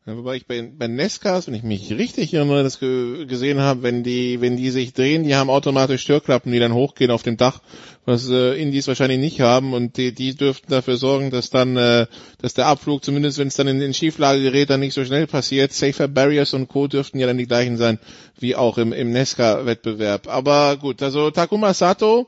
Ja, 0.09 0.17
wobei 0.17 0.37
ich 0.37 0.47
bei, 0.47 0.67
bei 0.75 0.87
Nescas, 0.87 1.45
wenn 1.45 1.53
ich 1.53 1.61
mich 1.61 1.91
richtig 1.91 2.33
erinnere, 2.33 2.63
das 2.63 2.79
ge 2.79 3.27
gesehen 3.27 3.59
habe, 3.59 3.83
wenn 3.83 4.01
die, 4.01 4.41
wenn 4.41 4.57
die 4.57 4.71
sich 4.71 4.93
drehen, 4.93 5.23
die 5.23 5.35
haben 5.35 5.51
automatisch 5.51 6.01
Störklappen, 6.01 6.51
die 6.51 6.57
dann 6.57 6.73
hochgehen 6.73 7.11
auf 7.11 7.21
dem 7.21 7.37
Dach, 7.37 7.61
was 8.05 8.27
äh, 8.27 8.59
Indies 8.59 8.87
wahrscheinlich 8.87 9.19
nicht 9.19 9.39
haben 9.39 9.75
und 9.75 9.97
die, 9.97 10.11
die 10.11 10.33
dürften 10.33 10.71
dafür 10.71 10.97
sorgen, 10.97 11.29
dass 11.29 11.51
dann, 11.51 11.77
äh, 11.77 12.07
dass 12.41 12.55
der 12.55 12.65
Abflug, 12.65 13.03
zumindest 13.03 13.37
wenn 13.37 13.49
es 13.49 13.53
dann 13.53 13.67
in, 13.67 13.79
in 13.81 13.93
Schieflage 13.93 14.41
gerät, 14.41 14.71
dann 14.71 14.79
nicht 14.79 14.95
so 14.95 15.05
schnell 15.05 15.27
passiert. 15.27 15.73
Safer 15.73 16.07
Barriers 16.07 16.55
und 16.55 16.69
Co. 16.69 16.87
dürften 16.87 17.19
ja 17.19 17.27
dann 17.27 17.37
die 17.37 17.45
gleichen 17.45 17.77
sein, 17.77 17.99
wie 18.39 18.55
auch 18.55 18.79
im, 18.79 18.93
im 18.93 19.11
Nesca-Wettbewerb. 19.11 20.27
Aber 20.27 20.77
gut, 20.77 21.03
also 21.03 21.29
Takuma 21.29 21.75
Sato, 21.75 22.27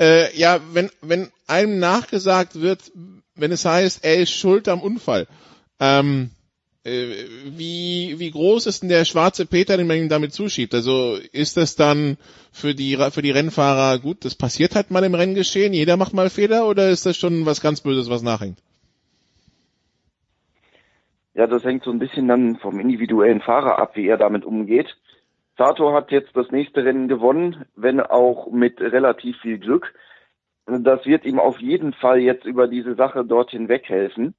äh, 0.00 0.34
ja, 0.34 0.60
wenn, 0.72 0.88
wenn 1.02 1.28
einem 1.46 1.78
nachgesagt 1.78 2.58
wird, 2.58 2.90
wenn 3.34 3.52
es 3.52 3.66
heißt, 3.66 4.02
er 4.02 4.16
ist 4.16 4.32
schuld 4.32 4.66
am 4.66 4.80
Unfall, 4.80 5.26
ähm, 5.78 6.30
äh, 6.30 6.37
wie, 7.56 8.16
wie 8.18 8.30
groß 8.30 8.66
ist 8.66 8.82
denn 8.82 8.88
der 8.88 9.04
schwarze 9.04 9.46
Peter, 9.46 9.76
den 9.76 9.86
man 9.86 9.98
ihm 9.98 10.08
damit 10.08 10.32
zuschiebt? 10.32 10.74
Also 10.74 11.16
ist 11.32 11.56
das 11.56 11.76
dann 11.76 12.16
für 12.52 12.74
die, 12.74 12.96
für 13.10 13.22
die 13.22 13.30
Rennfahrer 13.30 13.98
gut, 13.98 14.24
das 14.24 14.34
passiert 14.34 14.74
halt 14.74 14.90
mal 14.90 15.04
im 15.04 15.14
Renngeschehen, 15.14 15.72
jeder 15.72 15.96
macht 15.96 16.14
mal 16.14 16.30
Fehler 16.30 16.68
oder 16.68 16.88
ist 16.88 17.06
das 17.06 17.16
schon 17.16 17.46
was 17.46 17.60
ganz 17.60 17.80
Böses, 17.80 18.10
was 18.10 18.22
nachhängt? 18.22 18.58
Ja, 21.34 21.46
das 21.46 21.62
hängt 21.62 21.84
so 21.84 21.90
ein 21.92 22.00
bisschen 22.00 22.26
dann 22.26 22.56
vom 22.56 22.80
individuellen 22.80 23.40
Fahrer 23.40 23.78
ab, 23.78 23.94
wie 23.94 24.08
er 24.08 24.16
damit 24.16 24.44
umgeht. 24.44 24.96
Sato 25.56 25.92
hat 25.92 26.10
jetzt 26.10 26.36
das 26.36 26.50
nächste 26.50 26.84
Rennen 26.84 27.08
gewonnen, 27.08 27.64
wenn 27.76 28.00
auch 28.00 28.50
mit 28.50 28.80
relativ 28.80 29.36
viel 29.40 29.58
Glück. 29.58 29.94
Das 30.66 31.06
wird 31.06 31.24
ihm 31.24 31.38
auf 31.38 31.60
jeden 31.60 31.92
Fall 31.92 32.18
jetzt 32.18 32.44
über 32.44 32.68
diese 32.68 32.94
Sache 32.94 33.24
dorthin 33.24 33.68
weghelfen. 33.68 34.34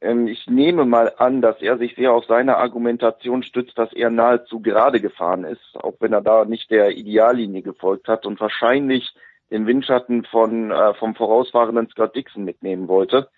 Ähm, 0.00 0.26
ich 0.26 0.46
nehme 0.46 0.84
mal 0.84 1.12
an, 1.18 1.40
dass 1.40 1.60
er 1.60 1.78
sich 1.78 1.94
sehr 1.94 2.12
auf 2.12 2.24
seine 2.26 2.56
Argumentation 2.56 3.42
stützt, 3.42 3.78
dass 3.78 3.92
er 3.92 4.10
nahezu 4.10 4.60
gerade 4.60 5.00
gefahren 5.00 5.44
ist, 5.44 5.62
auch 5.74 5.94
wenn 6.00 6.12
er 6.12 6.22
da 6.22 6.44
nicht 6.44 6.70
der 6.70 6.90
Ideallinie 6.90 7.62
gefolgt 7.62 8.08
hat 8.08 8.26
und 8.26 8.40
wahrscheinlich 8.40 9.14
den 9.50 9.66
Windschatten 9.66 10.24
von 10.24 10.70
äh, 10.70 10.94
vom 10.94 11.14
vorausfahrenden 11.14 11.88
Scott 11.88 12.16
Dixon 12.16 12.44
mitnehmen 12.44 12.88
wollte. 12.88 13.28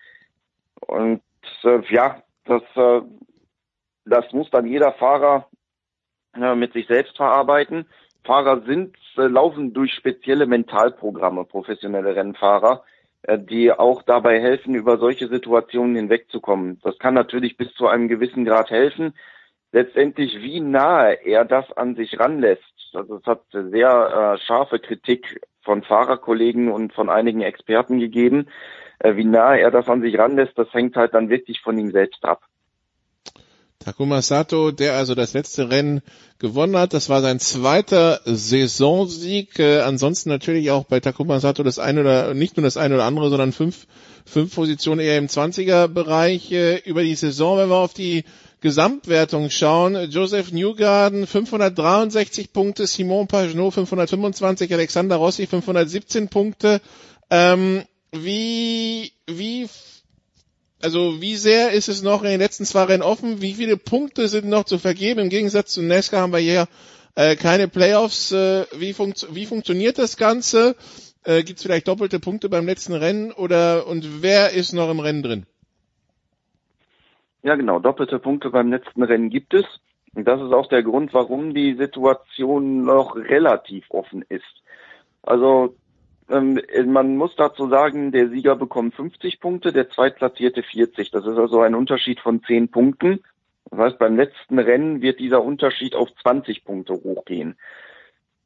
Und 0.80 1.22
äh, 1.64 1.80
ja, 1.90 2.22
das 2.44 2.62
äh, 2.74 3.02
das 4.06 4.32
muss 4.32 4.48
dann 4.50 4.66
jeder 4.66 4.92
Fahrer 4.92 5.48
äh, 6.34 6.54
mit 6.54 6.72
sich 6.72 6.86
selbst 6.86 7.16
verarbeiten. 7.16 7.86
Fahrer 8.24 8.62
sind 8.62 8.96
äh, 9.16 9.22
laufen 9.22 9.72
durch 9.72 9.92
spezielle 9.92 10.46
Mentalprogramme, 10.46 11.44
professionelle 11.44 12.14
Rennfahrer 12.14 12.84
die 13.38 13.72
auch 13.72 14.02
dabei 14.02 14.40
helfen, 14.40 14.74
über 14.74 14.98
solche 14.98 15.28
Situationen 15.28 15.96
hinwegzukommen. 15.96 16.78
Das 16.82 16.98
kann 16.98 17.14
natürlich 17.14 17.56
bis 17.56 17.72
zu 17.74 17.88
einem 17.88 18.08
gewissen 18.08 18.44
Grad 18.44 18.70
helfen. 18.70 19.14
Letztendlich, 19.72 20.40
wie 20.40 20.60
nahe 20.60 21.14
er 21.24 21.44
das 21.44 21.70
an 21.72 21.96
sich 21.96 22.18
ranlässt, 22.18 22.62
also 22.94 23.16
es 23.16 23.26
hat 23.26 23.42
sehr 23.50 24.36
äh, 24.36 24.38
scharfe 24.38 24.78
Kritik 24.78 25.40
von 25.62 25.82
Fahrerkollegen 25.82 26.70
und 26.70 26.92
von 26.92 27.10
einigen 27.10 27.42
Experten 27.42 27.98
gegeben. 27.98 28.46
Äh, 29.00 29.16
wie 29.16 29.24
nahe 29.24 29.60
er 29.60 29.70
das 29.70 29.88
an 29.88 30.00
sich 30.00 30.18
ranlässt, 30.18 30.56
das 30.56 30.72
hängt 30.72 30.96
halt 30.96 31.14
dann 31.14 31.28
wirklich 31.28 31.60
von 31.60 31.76
ihm 31.78 31.90
selbst 31.90 32.24
ab. 32.24 32.42
Takuma 33.78 34.22
Sato, 34.22 34.70
der 34.70 34.94
also 34.94 35.14
das 35.14 35.32
letzte 35.32 35.70
Rennen 35.70 36.02
gewonnen 36.38 36.76
hat. 36.76 36.92
Das 36.92 37.08
war 37.08 37.22
sein 37.22 37.38
zweiter 37.38 38.20
Saisonsieg. 38.24 39.58
Äh, 39.58 39.80
ansonsten 39.80 40.28
natürlich 40.28 40.70
auch 40.70 40.84
bei 40.84 41.00
Takuma 41.00 41.40
Sato 41.40 41.62
das 41.62 41.78
eine 41.78 42.00
oder 42.00 42.34
nicht 42.34 42.56
nur 42.56 42.64
das 42.64 42.76
eine 42.76 42.94
oder 42.94 43.04
andere, 43.04 43.30
sondern 43.30 43.52
fünf, 43.52 43.86
fünf 44.24 44.54
Positionen 44.54 45.00
eher 45.00 45.18
im 45.18 45.28
20er 45.28 45.88
Bereich 45.88 46.50
äh, 46.52 46.78
über 46.78 47.02
die 47.02 47.14
Saison, 47.14 47.58
wenn 47.58 47.68
wir 47.68 47.76
auf 47.76 47.94
die 47.94 48.24
Gesamtwertung 48.60 49.50
schauen, 49.50 50.10
Joseph 50.10 50.50
Newgarden 50.50 51.26
563 51.26 52.52
Punkte, 52.52 52.86
Simon 52.86 53.26
Pagenaud 53.28 53.74
525, 53.74 54.72
Alexander 54.72 55.16
Rossi 55.16 55.46
517 55.46 56.28
Punkte. 56.28 56.80
Ähm, 57.30 57.84
wie, 58.12 59.12
wie, 59.26 59.68
also 60.86 61.20
wie 61.20 61.34
sehr 61.34 61.72
ist 61.72 61.88
es 61.88 62.04
noch 62.04 62.22
in 62.22 62.28
den 62.28 62.38
letzten 62.38 62.64
zwei 62.64 62.84
Rennen 62.84 63.02
offen? 63.02 63.42
Wie 63.42 63.54
viele 63.54 63.76
Punkte 63.76 64.28
sind 64.28 64.48
noch 64.48 64.62
zu 64.62 64.78
vergeben? 64.78 65.18
Im 65.18 65.30
Gegensatz 65.30 65.72
zu 65.72 65.82
Nesca 65.82 66.18
haben 66.20 66.32
wir 66.32 66.38
hier 66.38 66.68
äh, 67.16 67.34
keine 67.34 67.66
Playoffs. 67.66 68.30
Äh, 68.30 68.66
wie, 68.78 68.92
funkt, 68.92 69.26
wie 69.34 69.46
funktioniert 69.46 69.98
das 69.98 70.16
Ganze? 70.16 70.76
Äh, 71.24 71.42
Gibt 71.42 71.58
es 71.58 71.64
vielleicht 71.64 71.88
doppelte 71.88 72.20
Punkte 72.20 72.48
beim 72.48 72.66
letzten 72.66 72.92
Rennen 72.92 73.32
oder 73.32 73.88
und 73.88 74.22
wer 74.22 74.52
ist 74.52 74.74
noch 74.74 74.88
im 74.88 75.00
Rennen 75.00 75.24
drin? 75.24 75.46
Ja, 77.42 77.56
genau. 77.56 77.80
Doppelte 77.80 78.20
Punkte 78.20 78.50
beim 78.50 78.70
letzten 78.70 79.02
Rennen 79.02 79.28
gibt 79.28 79.54
es. 79.54 79.64
Und 80.14 80.28
das 80.28 80.40
ist 80.40 80.52
auch 80.52 80.68
der 80.68 80.84
Grund, 80.84 81.12
warum 81.12 81.52
die 81.52 81.74
Situation 81.74 82.84
noch 82.84 83.16
relativ 83.16 83.86
offen 83.88 84.24
ist. 84.28 84.62
Also 85.22 85.74
ähm, 86.28 86.60
man 86.86 87.16
muss 87.16 87.36
dazu 87.36 87.68
sagen, 87.68 88.12
der 88.12 88.28
Sieger 88.28 88.56
bekommt 88.56 88.94
50 88.94 89.40
Punkte, 89.40 89.72
der 89.72 89.90
Zweitplatzierte 89.90 90.62
40. 90.62 91.10
Das 91.10 91.26
ist 91.26 91.38
also 91.38 91.60
ein 91.60 91.74
Unterschied 91.74 92.20
von 92.20 92.42
10 92.42 92.70
Punkten. 92.70 93.22
Das 93.70 93.78
heißt, 93.78 93.98
beim 93.98 94.16
letzten 94.16 94.58
Rennen 94.58 95.02
wird 95.02 95.20
dieser 95.20 95.42
Unterschied 95.42 95.94
auf 95.94 96.08
20 96.22 96.64
Punkte 96.64 96.94
hochgehen. 96.94 97.56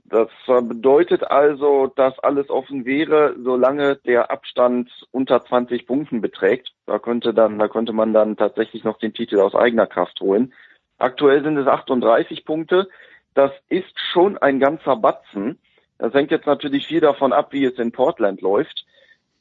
Das 0.05 0.29
bedeutet 0.47 1.23
also, 1.31 1.87
dass 1.87 2.19
alles 2.19 2.51
offen 2.51 2.85
wäre, 2.85 3.37
solange 3.39 3.95
der 3.95 4.33
Abstand 4.33 4.91
unter 5.13 5.45
20 5.45 5.87
Punkten 5.87 6.21
beträgt. 6.21 6.73
Da 6.87 6.99
könnte 6.99 7.33
dann, 7.33 7.61
da 7.61 7.69
könnte 7.69 7.93
man 7.93 8.13
dann 8.13 8.37
tatsächlich 8.37 8.83
noch 8.83 8.99
den 8.99 9.15
Titel 9.15 9.39
aus 9.39 9.55
eigener 9.55 9.87
Kraft 9.87 10.21
holen. 10.21 10.53
Aktuell 10.99 11.45
sind 11.45 11.57
es 11.59 11.69
38 11.69 12.45
Punkte. 12.45 12.89
Das 13.35 13.53
ist 13.69 13.99
schon 14.13 14.37
ein 14.37 14.59
ganzer 14.59 14.97
Batzen. 14.97 15.61
Das 16.01 16.15
hängt 16.15 16.31
jetzt 16.31 16.47
natürlich 16.47 16.87
viel 16.87 17.01
davon 17.01 17.33
ab, 17.33 17.53
wie 17.53 17.65
es 17.67 17.79
in 17.79 17.93
Portland 17.93 18.41
läuft. 18.41 18.87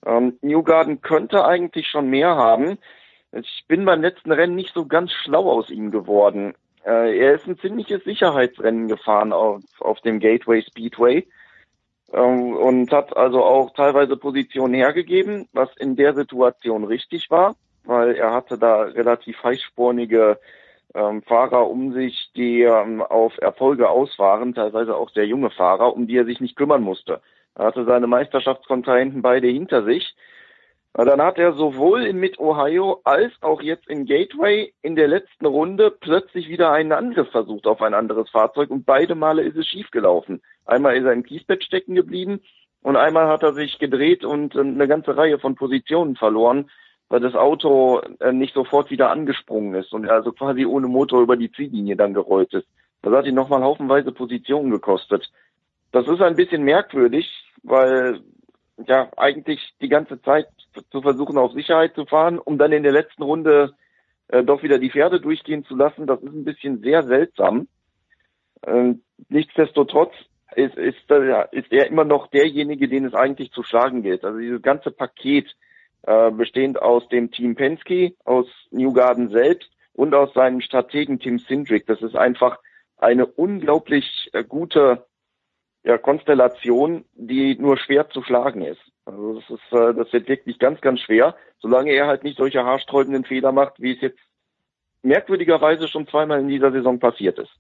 Ähm, 0.05 0.37
Newgarden 0.41 1.01
könnte 1.01 1.45
eigentlich 1.45 1.87
schon 1.87 2.09
mehr 2.09 2.35
haben. 2.35 2.77
Ich 3.31 3.63
bin 3.67 3.85
beim 3.85 4.01
letzten 4.01 4.31
Rennen 4.31 4.55
nicht 4.55 4.73
so 4.73 4.85
ganz 4.85 5.11
schlau 5.13 5.49
aus 5.49 5.69
ihm 5.69 5.89
geworden. 5.89 6.53
Äh, 6.85 7.17
er 7.17 7.35
ist 7.35 7.47
ein 7.47 7.57
ziemliches 7.57 8.03
Sicherheitsrennen 8.03 8.89
gefahren 8.89 9.31
auf, 9.31 9.61
auf 9.79 10.01
dem 10.01 10.19
Gateway 10.19 10.61
Speedway 10.61 11.25
ähm, 12.11 12.55
und 12.57 12.91
hat 12.91 13.15
also 13.15 13.41
auch 13.43 13.71
teilweise 13.73 14.17
Positionen 14.17 14.73
hergegeben, 14.73 15.47
was 15.53 15.69
in 15.77 15.95
der 15.95 16.13
Situation 16.13 16.83
richtig 16.83 17.31
war, 17.31 17.55
weil 17.85 18.15
er 18.15 18.33
hatte 18.33 18.57
da 18.57 18.81
relativ 18.81 19.41
heißspornige 19.43 20.39
ähm, 20.95 21.21
Fahrer 21.23 21.69
um 21.69 21.93
sich, 21.93 22.31
die 22.35 22.61
ähm, 22.61 23.01
auf 23.01 23.37
Erfolge 23.39 23.89
aus 23.89 24.17
waren, 24.17 24.53
teilweise 24.53 24.95
auch 24.95 25.09
sehr 25.11 25.25
junge 25.25 25.49
Fahrer, 25.49 25.93
um 25.93 26.07
die 26.07 26.17
er 26.17 26.25
sich 26.25 26.39
nicht 26.39 26.55
kümmern 26.55 26.81
musste. 26.81 27.21
Er 27.55 27.65
hatte 27.65 27.85
seine 27.85 28.07
Meisterschaftskontrahenten 28.07 29.21
beide 29.21 29.47
hinter 29.47 29.83
sich 29.83 30.15
dann 30.93 31.21
hat 31.21 31.37
er 31.37 31.53
sowohl 31.53 32.05
in 32.05 32.19
Mid-Ohio 32.19 33.01
als 33.03 33.31
auch 33.41 33.61
jetzt 33.61 33.87
in 33.87 34.05
Gateway 34.05 34.73
in 34.81 34.95
der 34.95 35.07
letzten 35.07 35.45
Runde 35.45 35.91
plötzlich 35.91 36.49
wieder 36.49 36.71
einen 36.71 36.91
Angriff 36.91 37.29
versucht 37.29 37.67
auf 37.67 37.81
ein 37.81 37.93
anderes 37.93 38.29
Fahrzeug 38.29 38.69
und 38.69 38.85
beide 38.85 39.15
Male 39.15 39.43
ist 39.43 39.55
es 39.55 39.67
schiefgelaufen. 39.67 40.41
Einmal 40.65 40.97
ist 40.97 41.05
er 41.05 41.13
im 41.13 41.23
Kiesbett 41.23 41.63
stecken 41.63 41.95
geblieben 41.95 42.41
und 42.81 42.95
einmal 42.95 43.27
hat 43.27 43.43
er 43.43 43.53
sich 43.53 43.77
gedreht 43.79 44.25
und 44.25 44.55
äh, 44.55 44.59
eine 44.59 44.87
ganze 44.87 45.15
Reihe 45.15 45.39
von 45.39 45.55
Positionen 45.55 46.15
verloren, 46.15 46.69
weil 47.09 47.19
das 47.19 47.35
Auto 47.35 48.01
äh, 48.19 48.31
nicht 48.31 48.53
sofort 48.53 48.91
wieder 48.91 49.09
angesprungen 49.11 49.73
ist 49.75 49.93
und 49.93 50.07
also 50.09 50.31
quasi 50.31 50.65
ohne 50.65 50.87
Motor 50.87 51.21
über 51.21 51.35
die 51.35 51.51
Ziellinie 51.51 51.95
dann 51.95 52.13
gerollt 52.13 52.53
ist. 52.53 52.67
Das 53.01 53.13
hat 53.13 53.25
ihn 53.25 53.35
nochmal 53.35 53.63
haufenweise 53.63 54.11
Positionen 54.11 54.71
gekostet. 54.71 55.29
Das 55.91 56.07
ist 56.07 56.21
ein 56.21 56.35
bisschen 56.35 56.63
merkwürdig, 56.63 57.27
weil 57.63 58.21
ja 58.87 59.09
eigentlich 59.17 59.73
die 59.81 59.89
ganze 59.89 60.21
Zeit 60.21 60.47
zu 60.91 61.01
versuchen, 61.01 61.37
auf 61.37 61.51
Sicherheit 61.53 61.95
zu 61.95 62.05
fahren, 62.05 62.37
um 62.37 62.57
dann 62.57 62.71
in 62.71 62.83
der 62.83 62.91
letzten 62.91 63.23
Runde 63.23 63.73
äh, 64.27 64.43
doch 64.43 64.61
wieder 64.61 64.77
die 64.77 64.91
Pferde 64.91 65.19
durchgehen 65.19 65.65
zu 65.65 65.75
lassen. 65.75 66.07
Das 66.07 66.21
ist 66.21 66.33
ein 66.33 66.45
bisschen 66.45 66.79
sehr 66.81 67.03
seltsam. 67.03 67.67
Ähm, 68.65 69.01
nichtsdestotrotz 69.29 70.13
ist, 70.55 70.75
ist, 70.75 71.09
äh, 71.09 71.45
ist 71.51 71.71
er 71.71 71.87
immer 71.87 72.05
noch 72.05 72.27
derjenige, 72.27 72.87
den 72.87 73.05
es 73.05 73.13
eigentlich 73.13 73.51
zu 73.51 73.63
schlagen 73.63 74.03
gilt. 74.03 74.23
Also 74.23 74.37
dieses 74.37 74.61
ganze 74.61 74.91
Paket 74.91 75.47
äh, 76.03 76.31
bestehend 76.31 76.81
aus 76.81 77.07
dem 77.09 77.31
Team 77.31 77.55
Penske, 77.55 78.13
aus 78.25 78.47
Newgarden 78.71 79.29
selbst 79.29 79.69
und 79.93 80.13
aus 80.15 80.33
seinem 80.33 80.61
Strategen 80.61 81.19
Tim 81.19 81.39
Sindrick. 81.39 81.85
Das 81.87 82.01
ist 82.01 82.15
einfach 82.15 82.59
eine 82.97 83.25
unglaublich 83.25 84.29
äh, 84.33 84.43
gute 84.43 85.05
ja, 85.83 85.97
Konstellation, 85.97 87.05
die 87.13 87.57
nur 87.57 87.77
schwer 87.77 88.09
zu 88.09 88.21
schlagen 88.23 88.61
ist. 88.61 88.81
Also 89.05 89.39
das 89.39 89.49
ist, 89.49 89.73
äh, 89.73 89.93
das 89.93 90.13
wird 90.13 90.27
wirklich 90.27 90.59
ganz, 90.59 90.81
ganz 90.81 90.99
schwer, 91.01 91.35
solange 91.59 91.91
er 91.91 92.07
halt 92.07 92.23
nicht 92.23 92.37
solche 92.37 92.63
haarsträubenden 92.63 93.23
Fehler 93.23 93.51
macht, 93.51 93.79
wie 93.79 93.93
es 93.93 94.01
jetzt 94.01 94.19
merkwürdigerweise 95.01 95.87
schon 95.87 96.07
zweimal 96.07 96.39
in 96.39 96.47
dieser 96.47 96.71
Saison 96.71 96.99
passiert 96.99 97.39
ist. 97.39 97.51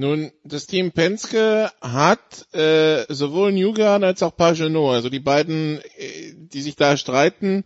Nun, 0.00 0.32
das 0.44 0.66
Team 0.66 0.92
Penske 0.92 1.68
hat 1.82 2.46
äh, 2.54 3.04
sowohl 3.12 3.52
Newgarden 3.52 4.02
als 4.02 4.22
auch 4.22 4.34
Pagenot, 4.34 4.94
also 4.94 5.10
die 5.10 5.20
beiden, 5.20 5.78
äh, 5.98 6.32
die 6.34 6.62
sich 6.62 6.74
da 6.74 6.96
streiten, 6.96 7.64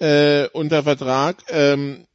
äh, 0.00 0.48
unter 0.48 0.82
Vertrag. 0.82 1.36
Ähm, 1.48 2.08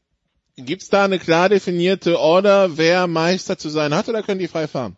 Gibt 0.57 0.81
es 0.81 0.89
da 0.89 1.06
eine 1.06 1.19
klar 1.19 1.48
definierte 1.48 2.19
Order, 2.19 2.77
wer 2.77 3.07
Meister 3.07 3.57
zu 3.57 3.69
sein 3.69 3.95
hat, 3.95 4.10
oder 4.10 4.23
können 4.23 4.39
die 4.39 4.49
frei 4.49 4.68
fahren? 4.68 4.98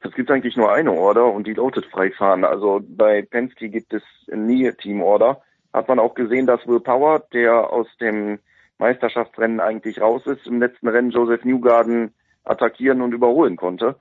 Es 0.00 0.12
gibt 0.14 0.28
eigentlich 0.32 0.56
nur 0.56 0.72
eine 0.72 0.90
Order 0.90 1.32
und 1.32 1.46
die 1.46 1.54
lautet 1.54 1.86
freifahren. 1.86 2.44
Also 2.44 2.80
bei 2.84 3.22
Penske 3.22 3.68
gibt 3.68 3.92
es 3.92 4.02
nie 4.26 4.72
Teamorder. 4.72 5.40
Hat 5.72 5.86
man 5.86 6.00
auch 6.00 6.16
gesehen, 6.16 6.48
dass 6.48 6.66
Will 6.66 6.80
Power, 6.80 7.20
der 7.32 7.72
aus 7.72 7.86
dem 8.00 8.40
Meisterschaftsrennen 8.78 9.60
eigentlich 9.60 10.00
raus 10.00 10.26
ist, 10.26 10.48
im 10.48 10.58
letzten 10.58 10.88
Rennen 10.88 11.12
Joseph 11.12 11.44
Newgarden 11.44 12.12
attackieren 12.48 13.00
und 13.02 13.12
überholen 13.12 13.56
konnte. 13.56 13.96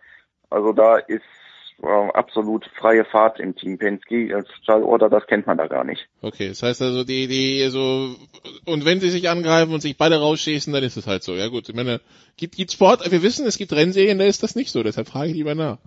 Also 0.49 0.73
da 0.73 0.97
ist 0.97 1.23
äh, 1.81 1.87
absolut 1.87 2.65
freie 2.75 3.05
Fahrt 3.05 3.39
im 3.39 3.55
Team 3.55 3.77
Penske. 3.77 4.35
Als 4.35 4.47
das 4.65 5.27
kennt 5.27 5.45
man 5.45 5.57
da 5.57 5.67
gar 5.67 5.83
nicht. 5.83 6.07
Okay, 6.21 6.49
das 6.49 6.63
heißt 6.63 6.81
also, 6.81 7.03
die, 7.03 7.27
die, 7.27 7.67
so, 7.69 8.15
und 8.65 8.85
wenn 8.85 8.99
sie 8.99 9.09
sich 9.09 9.29
angreifen 9.29 9.73
und 9.73 9.81
sich 9.81 9.97
beide 9.97 10.19
rausschießen, 10.19 10.73
dann 10.73 10.83
ist 10.83 10.97
es 10.97 11.07
halt 11.07 11.23
so. 11.23 11.33
Ja 11.33 11.47
gut, 11.49 11.69
ich 11.69 11.75
meine, 11.75 12.01
gibt, 12.35 12.55
gibt 12.55 12.71
Sport, 12.71 13.11
wir 13.11 13.21
wissen, 13.21 13.45
es 13.45 13.57
gibt 13.57 13.73
Rennserien, 13.73 14.17
da 14.17 14.25
ist 14.25 14.43
das 14.43 14.55
nicht 14.55 14.71
so, 14.71 14.83
deshalb 14.83 15.07
frage 15.07 15.29
ich 15.29 15.35
lieber 15.35 15.55
nach. 15.55 15.77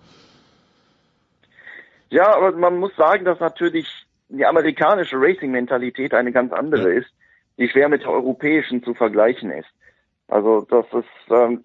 Ja, 2.09 2.35
aber 2.35 2.51
man 2.51 2.77
muss 2.77 2.95
sagen, 2.95 3.25
dass 3.25 3.39
natürlich 3.39 3.87
die 4.29 4.45
amerikanische 4.45 5.17
Racing-Mentalität 5.17 6.13
eine 6.13 6.31
ganz 6.31 6.53
andere 6.53 6.93
ja. 6.93 6.99
ist, 6.99 7.09
die 7.57 7.69
schwer 7.69 7.89
mit 7.89 8.01
der 8.01 8.11
europäischen 8.11 8.83
zu 8.83 8.93
vergleichen 8.93 9.51
ist. 9.51 9.69
Also 10.27 10.65
das 10.69 10.85
ist, 10.93 11.31
ähm, 11.31 11.63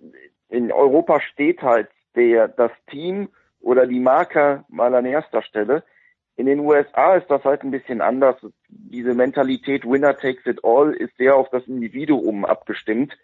in 0.48 0.73
Europa 0.73 1.20
steht 1.20 1.62
halt 1.62 1.89
der, 2.14 2.48
das 2.48 2.73
Team 2.90 3.28
oder 3.60 3.86
die 3.86 4.01
Marke 4.01 4.64
mal 4.68 4.94
an 4.94 5.05
erster 5.05 5.43
Stelle. 5.43 5.82
In 6.36 6.47
den 6.47 6.60
USA 6.60 7.16
ist 7.16 7.31
das 7.31 7.44
halt 7.44 7.62
ein 7.62 7.70
bisschen 7.70 8.01
anders. 8.01 8.36
Diese 8.68 9.14
Mentalität 9.14 9.85
Winner 9.85 10.16
takes 10.16 10.47
it 10.47 10.62
all 10.62 10.93
ist 10.93 11.16
sehr 11.16 11.35
auf 11.35 11.48
das 11.51 11.66
Individuum 11.66 12.44
abgestimmt. 12.44 13.16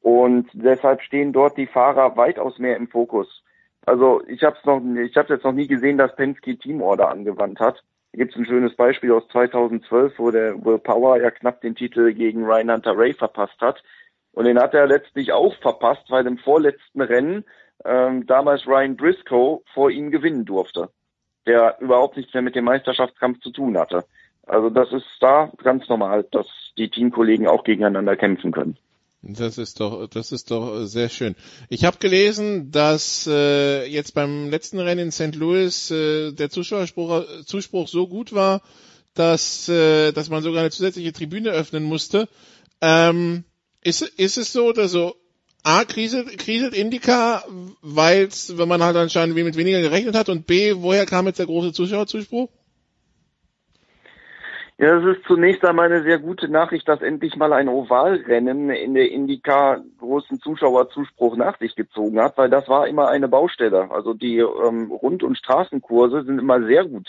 Und 0.00 0.48
deshalb 0.52 1.02
stehen 1.02 1.32
dort 1.32 1.56
die 1.56 1.66
Fahrer 1.66 2.16
weitaus 2.16 2.58
mehr 2.58 2.76
im 2.76 2.88
Fokus. 2.88 3.42
Also 3.84 4.22
ich 4.26 4.42
habe 4.42 4.56
es 4.58 4.64
noch, 4.64 4.80
ich 5.02 5.16
habe 5.16 5.34
jetzt 5.34 5.44
noch 5.44 5.52
nie 5.52 5.66
gesehen, 5.66 5.98
dass 5.98 6.16
Penske 6.16 6.56
Teamorder 6.56 7.10
angewandt 7.10 7.60
hat. 7.60 7.82
Hier 8.12 8.24
gibt 8.24 8.32
es 8.32 8.38
ein 8.38 8.46
schönes 8.46 8.74
Beispiel 8.74 9.12
aus 9.12 9.28
2012, 9.28 10.18
wo 10.18 10.30
der 10.30 10.64
Will 10.64 10.78
Power 10.78 11.20
ja 11.20 11.30
knapp 11.30 11.60
den 11.60 11.74
Titel 11.74 12.12
gegen 12.14 12.44
Ryan 12.44 12.72
Hunter 12.72 12.96
Ray 12.96 13.12
verpasst 13.12 13.60
hat. 13.60 13.82
Und 14.38 14.44
den 14.44 14.60
hat 14.60 14.72
er 14.72 14.86
letztlich 14.86 15.32
auch 15.32 15.52
verpasst, 15.56 16.04
weil 16.10 16.24
im 16.28 16.38
vorletzten 16.38 17.00
Rennen 17.00 17.44
ähm, 17.84 18.24
damals 18.28 18.68
Ryan 18.68 18.94
Briscoe 18.94 19.64
vor 19.74 19.90
ihm 19.90 20.12
gewinnen 20.12 20.44
durfte, 20.44 20.90
der 21.44 21.76
überhaupt 21.80 22.16
nichts 22.16 22.32
mehr 22.34 22.44
mit 22.44 22.54
dem 22.54 22.64
Meisterschaftskampf 22.64 23.40
zu 23.40 23.50
tun 23.50 23.76
hatte. 23.76 24.04
Also 24.46 24.70
das 24.70 24.92
ist 24.92 25.08
da 25.18 25.50
ganz 25.64 25.88
normal, 25.88 26.24
dass 26.30 26.46
die 26.78 26.88
Teamkollegen 26.88 27.48
auch 27.48 27.64
gegeneinander 27.64 28.14
kämpfen 28.14 28.52
können. 28.52 28.78
Das 29.22 29.58
ist 29.58 29.80
doch, 29.80 30.06
das 30.06 30.30
ist 30.30 30.52
doch 30.52 30.84
sehr 30.84 31.08
schön. 31.08 31.34
Ich 31.68 31.84
habe 31.84 31.98
gelesen, 31.98 32.70
dass 32.70 33.26
äh, 33.26 33.86
jetzt 33.86 34.14
beim 34.14 34.50
letzten 34.50 34.78
Rennen 34.78 35.06
in 35.06 35.10
St. 35.10 35.34
Louis 35.34 35.90
äh, 35.90 36.30
der 36.30 36.48
Zuschauerspruch, 36.48 37.24
Zuspruch 37.44 37.88
so 37.88 38.06
gut 38.06 38.32
war, 38.32 38.62
dass, 39.14 39.68
äh, 39.68 40.12
dass 40.12 40.30
man 40.30 40.44
sogar 40.44 40.60
eine 40.60 40.70
zusätzliche 40.70 41.12
Tribüne 41.12 41.50
öffnen 41.50 41.82
musste. 41.82 42.28
Ähm, 42.80 43.42
ist, 43.82 44.02
ist 44.02 44.38
es 44.38 44.52
so 44.52 44.66
oder 44.66 44.88
so? 44.88 45.14
A, 45.64 45.84
kriselt, 45.84 46.38
kriselt 46.38 46.74
Indica, 46.74 47.42
weil 47.82 48.28
wenn 48.28 48.68
man 48.68 48.82
halt 48.82 48.96
anscheinend 48.96 49.34
mit 49.34 49.56
weniger 49.56 49.80
gerechnet 49.80 50.14
hat 50.14 50.28
und 50.28 50.46
B, 50.46 50.74
woher 50.76 51.04
kam 51.04 51.26
jetzt 51.26 51.38
der 51.38 51.46
große 51.46 51.72
Zuschauerzuspruch? 51.72 52.48
Ja, 54.80 55.00
das 55.00 55.16
ist 55.16 55.26
zunächst 55.26 55.64
einmal 55.64 55.86
eine 55.86 56.04
sehr 56.04 56.20
gute 56.20 56.48
Nachricht, 56.48 56.88
dass 56.88 57.02
endlich 57.02 57.34
mal 57.34 57.52
ein 57.52 57.68
Ovalrennen 57.68 58.70
in 58.70 58.94
der 58.94 59.10
Indica 59.10 59.82
großen 59.98 60.38
Zuschauerzuspruch 60.38 61.36
nach 61.36 61.58
sich 61.58 61.74
gezogen 61.74 62.20
hat, 62.20 62.38
weil 62.38 62.48
das 62.48 62.68
war 62.68 62.86
immer 62.86 63.08
eine 63.08 63.26
Baustelle. 63.26 63.90
Also 63.90 64.14
die 64.14 64.38
ähm, 64.38 64.92
Rund- 64.92 65.24
und 65.24 65.36
Straßenkurse 65.36 66.22
sind 66.22 66.38
immer 66.38 66.62
sehr 66.64 66.84
gut 66.84 67.08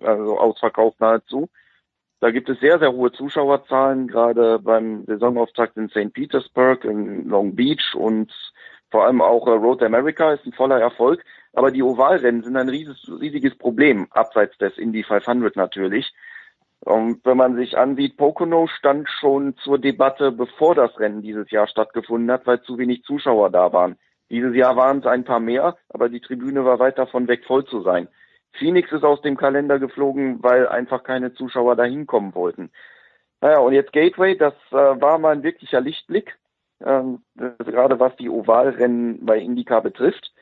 also 0.00 0.38
ausverkauft 0.38 1.00
nahezu. 1.00 1.50
Da 2.22 2.30
gibt 2.30 2.48
es 2.48 2.60
sehr, 2.60 2.78
sehr 2.78 2.92
hohe 2.92 3.10
Zuschauerzahlen, 3.10 4.06
gerade 4.06 4.60
beim 4.60 5.04
Saisonauftakt 5.06 5.76
in 5.76 5.88
St. 5.88 6.12
Petersburg, 6.12 6.84
in 6.84 7.28
Long 7.28 7.56
Beach 7.56 7.96
und 7.96 8.32
vor 8.92 9.06
allem 9.06 9.20
auch 9.20 9.48
äh, 9.48 9.50
Road 9.50 9.82
America 9.82 10.32
ist 10.32 10.46
ein 10.46 10.52
voller 10.52 10.78
Erfolg. 10.78 11.24
Aber 11.52 11.72
die 11.72 11.82
Ovalrennen 11.82 12.44
sind 12.44 12.56
ein 12.56 12.68
riesiges, 12.68 13.10
riesiges 13.20 13.58
Problem, 13.58 14.06
abseits 14.12 14.56
des 14.58 14.78
Indy 14.78 15.02
500 15.02 15.56
natürlich. 15.56 16.12
Und 16.78 17.24
wenn 17.24 17.38
man 17.38 17.56
sich 17.56 17.76
ansieht, 17.76 18.16
Pocono 18.16 18.68
stand 18.68 19.08
schon 19.08 19.56
zur 19.56 19.80
Debatte, 19.80 20.30
bevor 20.30 20.76
das 20.76 20.96
Rennen 21.00 21.22
dieses 21.22 21.50
Jahr 21.50 21.66
stattgefunden 21.66 22.30
hat, 22.30 22.46
weil 22.46 22.62
zu 22.62 22.78
wenig 22.78 23.02
Zuschauer 23.02 23.50
da 23.50 23.72
waren. 23.72 23.96
Dieses 24.30 24.54
Jahr 24.54 24.76
waren 24.76 25.00
es 25.00 25.06
ein 25.06 25.24
paar 25.24 25.40
mehr, 25.40 25.76
aber 25.88 26.08
die 26.08 26.20
Tribüne 26.20 26.64
war 26.64 26.78
weit 26.78 26.98
davon 26.98 27.26
weg, 27.26 27.44
voll 27.46 27.64
zu 27.64 27.82
sein. 27.82 28.06
Phoenix 28.58 28.92
ist 28.92 29.04
aus 29.04 29.22
dem 29.22 29.36
Kalender 29.36 29.78
geflogen, 29.78 30.42
weil 30.42 30.68
einfach 30.68 31.02
keine 31.02 31.32
Zuschauer 31.34 31.76
da 31.76 31.84
hinkommen 31.84 32.34
wollten. 32.34 32.70
Naja, 33.40 33.58
und 33.58 33.72
jetzt 33.72 33.92
Gateway, 33.92 34.36
das 34.36 34.54
äh, 34.70 34.74
war 34.74 35.18
mal 35.18 35.32
ein 35.32 35.42
wirklicher 35.42 35.80
Lichtblick, 35.80 36.38
ähm, 36.84 37.22
gerade 37.34 37.98
was 37.98 38.14
die 38.16 38.28
Ovalrennen 38.28 39.24
bei 39.24 39.38
Indica 39.38 39.80
betrifft. 39.80 40.32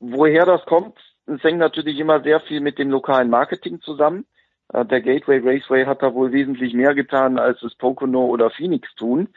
Woher 0.00 0.46
das 0.46 0.64
kommt, 0.66 0.98
es 1.26 1.42
hängt 1.42 1.58
natürlich 1.58 1.98
immer 1.98 2.22
sehr 2.22 2.40
viel 2.40 2.60
mit 2.60 2.78
dem 2.78 2.90
lokalen 2.90 3.28
Marketing 3.28 3.80
zusammen. 3.80 4.24
Äh, 4.72 4.84
der 4.84 5.00
Gateway 5.00 5.38
Raceway 5.38 5.84
hat 5.84 6.02
da 6.02 6.14
wohl 6.14 6.32
wesentlich 6.32 6.72
mehr 6.74 6.94
getan, 6.94 7.38
als 7.38 7.62
es 7.62 7.74
Pocono 7.74 8.26
oder 8.26 8.50
Phoenix 8.50 8.94
tun. 8.94 9.28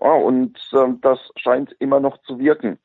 Ja, 0.00 0.12
und 0.12 0.58
äh, 0.72 0.94
das 1.00 1.18
scheint 1.36 1.74
immer 1.78 2.00
noch 2.00 2.18
zu 2.22 2.38
wirken. 2.38 2.78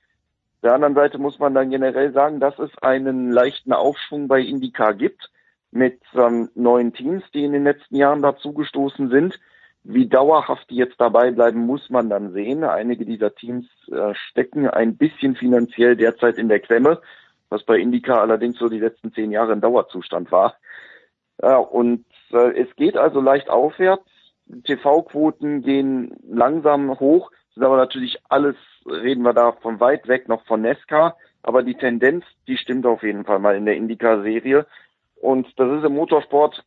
Der 0.64 0.74
anderen 0.74 0.96
Seite 0.96 1.18
muss 1.18 1.40
man 1.40 1.54
dann 1.54 1.70
generell 1.70 2.14
sagen, 2.14 2.40
dass 2.40 2.58
es 2.60 2.70
einen 2.82 3.32
leichten 3.32 3.74
Aufschwung 3.74 4.28
bei 4.28 4.42
IndyCar 4.42 4.94
gibt 4.94 5.32
mit 5.72 6.02
ähm, 6.14 6.50
neuen 6.54 6.94
Teams, 6.94 7.24
die 7.34 7.44
in 7.44 7.54
den 7.54 7.64
letzten 7.64 7.96
Jahren 7.96 8.22
dazugestoßen 8.22 9.10
sind. 9.10 9.40
Wie 9.84 10.08
dauerhaft 10.08 10.70
die 10.70 10.76
jetzt 10.76 11.02
dabei 11.02 11.32
bleiben, 11.32 11.66
muss 11.66 11.90
man 11.90 12.10
dann 12.10 12.34
sehen. 12.34 12.64
Einige 12.64 13.06
dieser 13.06 13.34
Teams 13.34 13.66
äh, 13.92 14.14
stecken 14.14 14.70
ein 14.70 14.98
bisschen 14.98 15.36
finanziell 15.36 15.96
derzeit 15.96 16.38
in 16.38 16.50
der 16.50 16.60
Klemme, 16.60 17.02
was 17.50 17.64
bei 17.64 17.80
IndyCar 17.80 18.22
allerdings 18.22 18.60
so 18.60 18.70
die 18.70 18.80
letzten 18.80 19.12
zehn 19.14 19.32
Jahre 19.32 19.54
ein 19.54 19.62
Dauerzustand 19.62 20.32
war. 20.32 20.56
Ja, 21.42 21.58
und 21.58 22.06
äh, 22.32 22.62
es 22.62 22.76
geht 22.76 22.98
also 22.98 23.20
leicht 23.20 23.50
aufwärts. 23.50 24.06
TV-Quoten 24.66 25.64
gehen 25.64 26.16
langsam 26.30 27.00
hoch, 27.00 27.32
sind 27.54 27.64
aber 27.64 27.78
natürlich 27.78 28.20
alles, 28.30 28.56
reden 28.86 29.24
wir 29.24 29.34
da 29.34 29.52
von 29.54 29.80
weit 29.80 30.08
weg 30.08 30.28
noch 30.28 30.46
von 30.46 30.62
Nesca, 30.62 31.16
aber 31.44 31.64
die 31.64 31.76
Tendenz, 31.76 32.24
die 32.48 32.58
stimmt 32.58 32.86
auf 32.86 33.04
jeden 33.04 33.26
Fall 33.26 33.40
mal 33.40 33.56
in 33.56 33.66
der 33.66 33.76
Indica-Serie. 33.76 34.66
Und 35.16 35.48
das 35.60 35.80
ist 35.80 35.86
im 35.86 35.96
Motorsport 35.96 36.64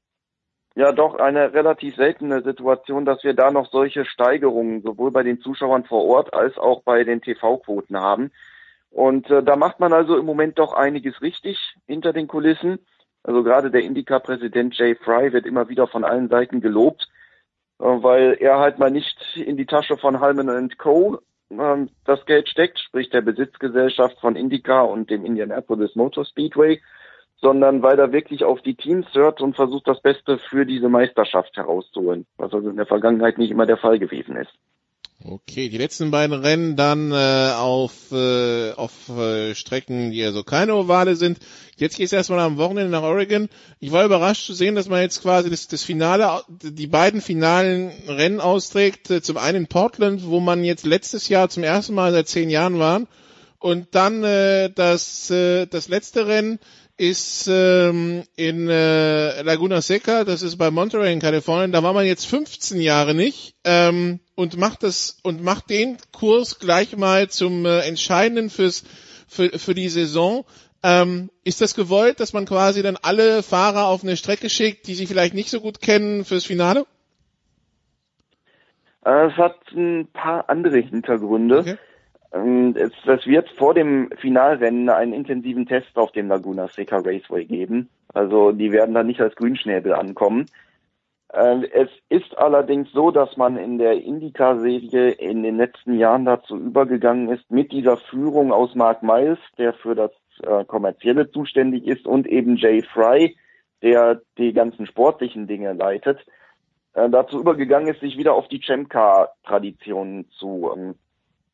ja 0.74 0.93
doch 0.93 1.16
eine 1.16 1.52
relativ 1.55 1.97
seltene 1.97 2.43
Situation, 2.43 3.05
dass 3.05 3.23
wir 3.23 3.35
da 3.35 3.51
noch 3.51 3.70
solche 3.70 4.05
Steigerungen 4.05 4.82
sowohl 4.82 5.11
bei 5.11 5.23
den 5.23 5.40
Zuschauern 5.40 5.85
vor 5.85 6.05
Ort 6.05 6.35
als 6.35 6.59
auch 6.59 6.82
bei 6.82 7.05
den 7.05 7.20
TV-Quoten 7.20 7.97
haben. 7.97 8.32
Und 8.90 9.31
äh, 9.31 9.43
da 9.43 9.56
macht 9.56 9.81
man 9.81 9.93
also 9.93 10.16
im 10.16 10.27
Moment 10.27 10.59
doch 10.59 10.73
einiges 10.73 11.20
richtig 11.20 11.59
hinter 11.86 12.12
den 12.12 12.28
Kulissen. 12.28 12.78
Also 13.23 13.43
gerade 13.43 13.70
der 13.70 13.82
Indica-Präsident 13.82 14.77
Jay 14.77 14.94
Fry 14.94 15.32
wird 15.32 15.47
immer 15.47 15.69
wieder 15.69 15.86
von 15.86 16.05
allen 16.05 16.28
Seiten 16.28 16.61
gelobt, 16.61 17.09
weil 17.78 18.36
er 18.40 18.59
halt 18.59 18.78
mal 18.78 18.90
nicht 18.90 19.18
in 19.36 19.56
die 19.56 19.66
Tasche 19.66 19.96
von 19.96 20.20
Halman 20.20 20.70
Co. 20.78 21.18
Ähm, 21.51 21.90
das 22.05 22.24
Geld 22.26 22.48
steckt, 22.48 22.78
sprich 22.78 23.10
der 23.10 23.20
Besitzgesellschaft 23.20 24.18
von 24.20 24.36
Indica 24.36 24.82
und 24.82 25.10
dem 25.10 25.24
Indianapolis 25.24 25.94
Motor 25.94 26.24
Speedway, 26.24 26.80
sondern 27.40 27.82
weil 27.82 27.98
er 27.98 28.12
wirklich 28.12 28.44
auf 28.44 28.62
die 28.62 28.74
Teams 28.74 29.06
hört 29.12 29.40
und 29.40 29.56
versucht, 29.56 29.86
das 29.86 30.01
Beste 30.01 30.38
für 30.38 30.64
diese 30.64 30.88
Meisterschaft 30.88 31.56
herauszuholen, 31.56 32.26
was 32.36 32.52
also 32.52 32.70
in 32.70 32.76
der 32.76 32.86
Vergangenheit 32.86 33.38
nicht 33.38 33.51
immer 33.51 33.66
der 33.66 33.76
Fall 33.76 33.98
gewesen 33.98 34.36
ist. 34.36 34.52
Okay, 35.22 35.70
die 35.70 35.78
letzten 35.78 36.10
beiden 36.10 36.36
Rennen 36.36 36.76
dann 36.76 37.10
äh, 37.10 37.52
auf, 37.54 38.12
äh, 38.12 38.72
auf 38.72 39.08
äh, 39.08 39.54
Strecken, 39.54 40.10
die 40.10 40.22
also 40.22 40.44
keine 40.44 40.74
Ovale 40.74 41.16
sind. 41.16 41.38
Jetzt 41.76 41.96
geht 41.96 42.06
es 42.06 42.12
erstmal 42.12 42.40
am 42.40 42.58
Wochenende 42.58 42.90
nach 42.90 43.02
Oregon. 43.02 43.48
Ich 43.80 43.90
war 43.92 44.04
überrascht 44.04 44.44
zu 44.44 44.52
sehen, 44.52 44.74
dass 44.74 44.88
man 44.88 45.00
jetzt 45.00 45.22
quasi 45.22 45.48
das, 45.48 45.66
das 45.66 45.82
Finale, 45.82 46.42
die 46.48 46.86
beiden 46.86 47.22
finalen 47.22 47.90
Rennen 48.06 48.40
austrägt. 48.40 49.10
Äh, 49.10 49.22
zum 49.22 49.38
einen 49.38 49.62
in 49.62 49.66
Portland, 49.66 50.26
wo 50.26 50.40
man 50.40 50.62
jetzt 50.62 50.84
letztes 50.84 51.28
Jahr 51.28 51.48
zum 51.48 51.62
ersten 51.62 51.94
Mal 51.94 52.12
seit 52.12 52.28
zehn 52.28 52.50
Jahren 52.50 52.78
war. 52.78 53.02
Und 53.58 53.94
dann 53.94 54.24
äh, 54.24 54.68
das, 54.68 55.30
äh, 55.30 55.64
das 55.64 55.88
letzte 55.88 56.26
Rennen 56.26 56.58
ist 56.96 57.48
ähm, 57.50 58.22
in 58.36 58.68
äh, 58.68 59.42
Laguna 59.42 59.80
Seca, 59.80 60.24
das 60.24 60.42
ist 60.42 60.56
bei 60.56 60.70
Monterey 60.70 61.12
in 61.12 61.20
Kalifornien, 61.20 61.72
da 61.72 61.82
war 61.82 61.92
man 61.92 62.06
jetzt 62.06 62.26
15 62.26 62.80
Jahre 62.80 63.14
nicht 63.14 63.56
ähm, 63.64 64.20
und 64.36 64.56
macht 64.56 64.84
das 64.84 65.18
und 65.22 65.42
macht 65.42 65.70
den 65.70 65.96
Kurs 66.12 66.60
gleich 66.60 66.96
mal 66.96 67.28
zum 67.28 67.66
äh, 67.66 67.80
entscheidenden 67.80 68.48
fürs 68.48 68.84
für, 69.26 69.58
für 69.58 69.74
die 69.74 69.88
Saison. 69.88 70.44
Ähm, 70.84 71.30
ist 71.44 71.60
das 71.60 71.74
gewollt, 71.74 72.20
dass 72.20 72.32
man 72.32 72.44
quasi 72.44 72.82
dann 72.82 72.98
alle 73.00 73.42
Fahrer 73.42 73.86
auf 73.86 74.04
eine 74.04 74.16
Strecke 74.16 74.50
schickt, 74.50 74.86
die 74.86 74.94
sie 74.94 75.06
vielleicht 75.06 75.34
nicht 75.34 75.50
so 75.50 75.60
gut 75.60 75.80
kennen 75.80 76.24
fürs 76.24 76.44
Finale? 76.44 76.86
Äh, 79.04 79.28
es 79.28 79.36
hat 79.36 79.56
ein 79.72 80.08
paar 80.12 80.48
andere 80.48 80.78
Hintergründe. 80.78 81.60
Okay. 81.60 81.76
Ähm, 82.35 82.74
es, 82.77 82.93
wird 83.27 83.48
vor 83.51 83.74
dem 83.74 84.11
Finalrennen 84.19 84.89
einen 84.89 85.12
intensiven 85.12 85.66
Test 85.66 85.97
auf 85.97 86.12
dem 86.12 86.28
Laguna 86.28 86.69
Seca 86.69 86.97
Raceway 86.97 87.44
geben. 87.44 87.89
Also 88.12 88.52
die 88.52 88.73
werden 88.73 88.94
da 88.94 89.02
nicht 89.02 89.20
als 89.20 89.36
Grünschnäbel 89.36 89.94
ankommen. 89.94 90.47
Ähm, 91.32 91.65
es 91.73 91.89
ist 92.09 92.36
allerdings 92.36 92.90
so, 92.93 93.11
dass 93.11 93.36
man 93.36 93.56
in 93.56 93.78
der 93.78 94.02
Indica-Serie 94.02 95.11
in 95.12 95.43
den 95.43 95.56
letzten 95.56 95.98
Jahren 95.98 96.24
dazu 96.24 96.56
übergegangen 96.56 97.28
ist, 97.28 97.51
mit 97.51 97.73
dieser 97.73 97.97
Führung 97.97 98.52
aus 98.52 98.74
Mark 98.74 99.02
Miles, 99.02 99.39
der 99.59 99.73
für 99.73 99.94
das 99.94 100.11
äh, 100.43 100.65
Kommerzielle 100.65 101.31
zuständig 101.31 101.86
ist, 101.86 102.06
und 102.06 102.27
eben 102.27 102.56
Jay 102.56 102.82
Fry, 102.82 103.36
der 103.82 104.20
die 104.39 104.52
ganzen 104.52 104.86
sportlichen 104.86 105.47
Dinge 105.47 105.73
leitet, 105.73 106.24
äh, 106.94 107.09
dazu 107.11 107.40
übergegangen 107.40 107.89
ist, 107.89 108.01
sich 108.01 108.16
wieder 108.16 108.35
auf 108.35 108.48
die 108.48 108.61
Champ-Car-Tradition 108.61 110.27
zu 110.39 110.73
ähm, 110.77 110.94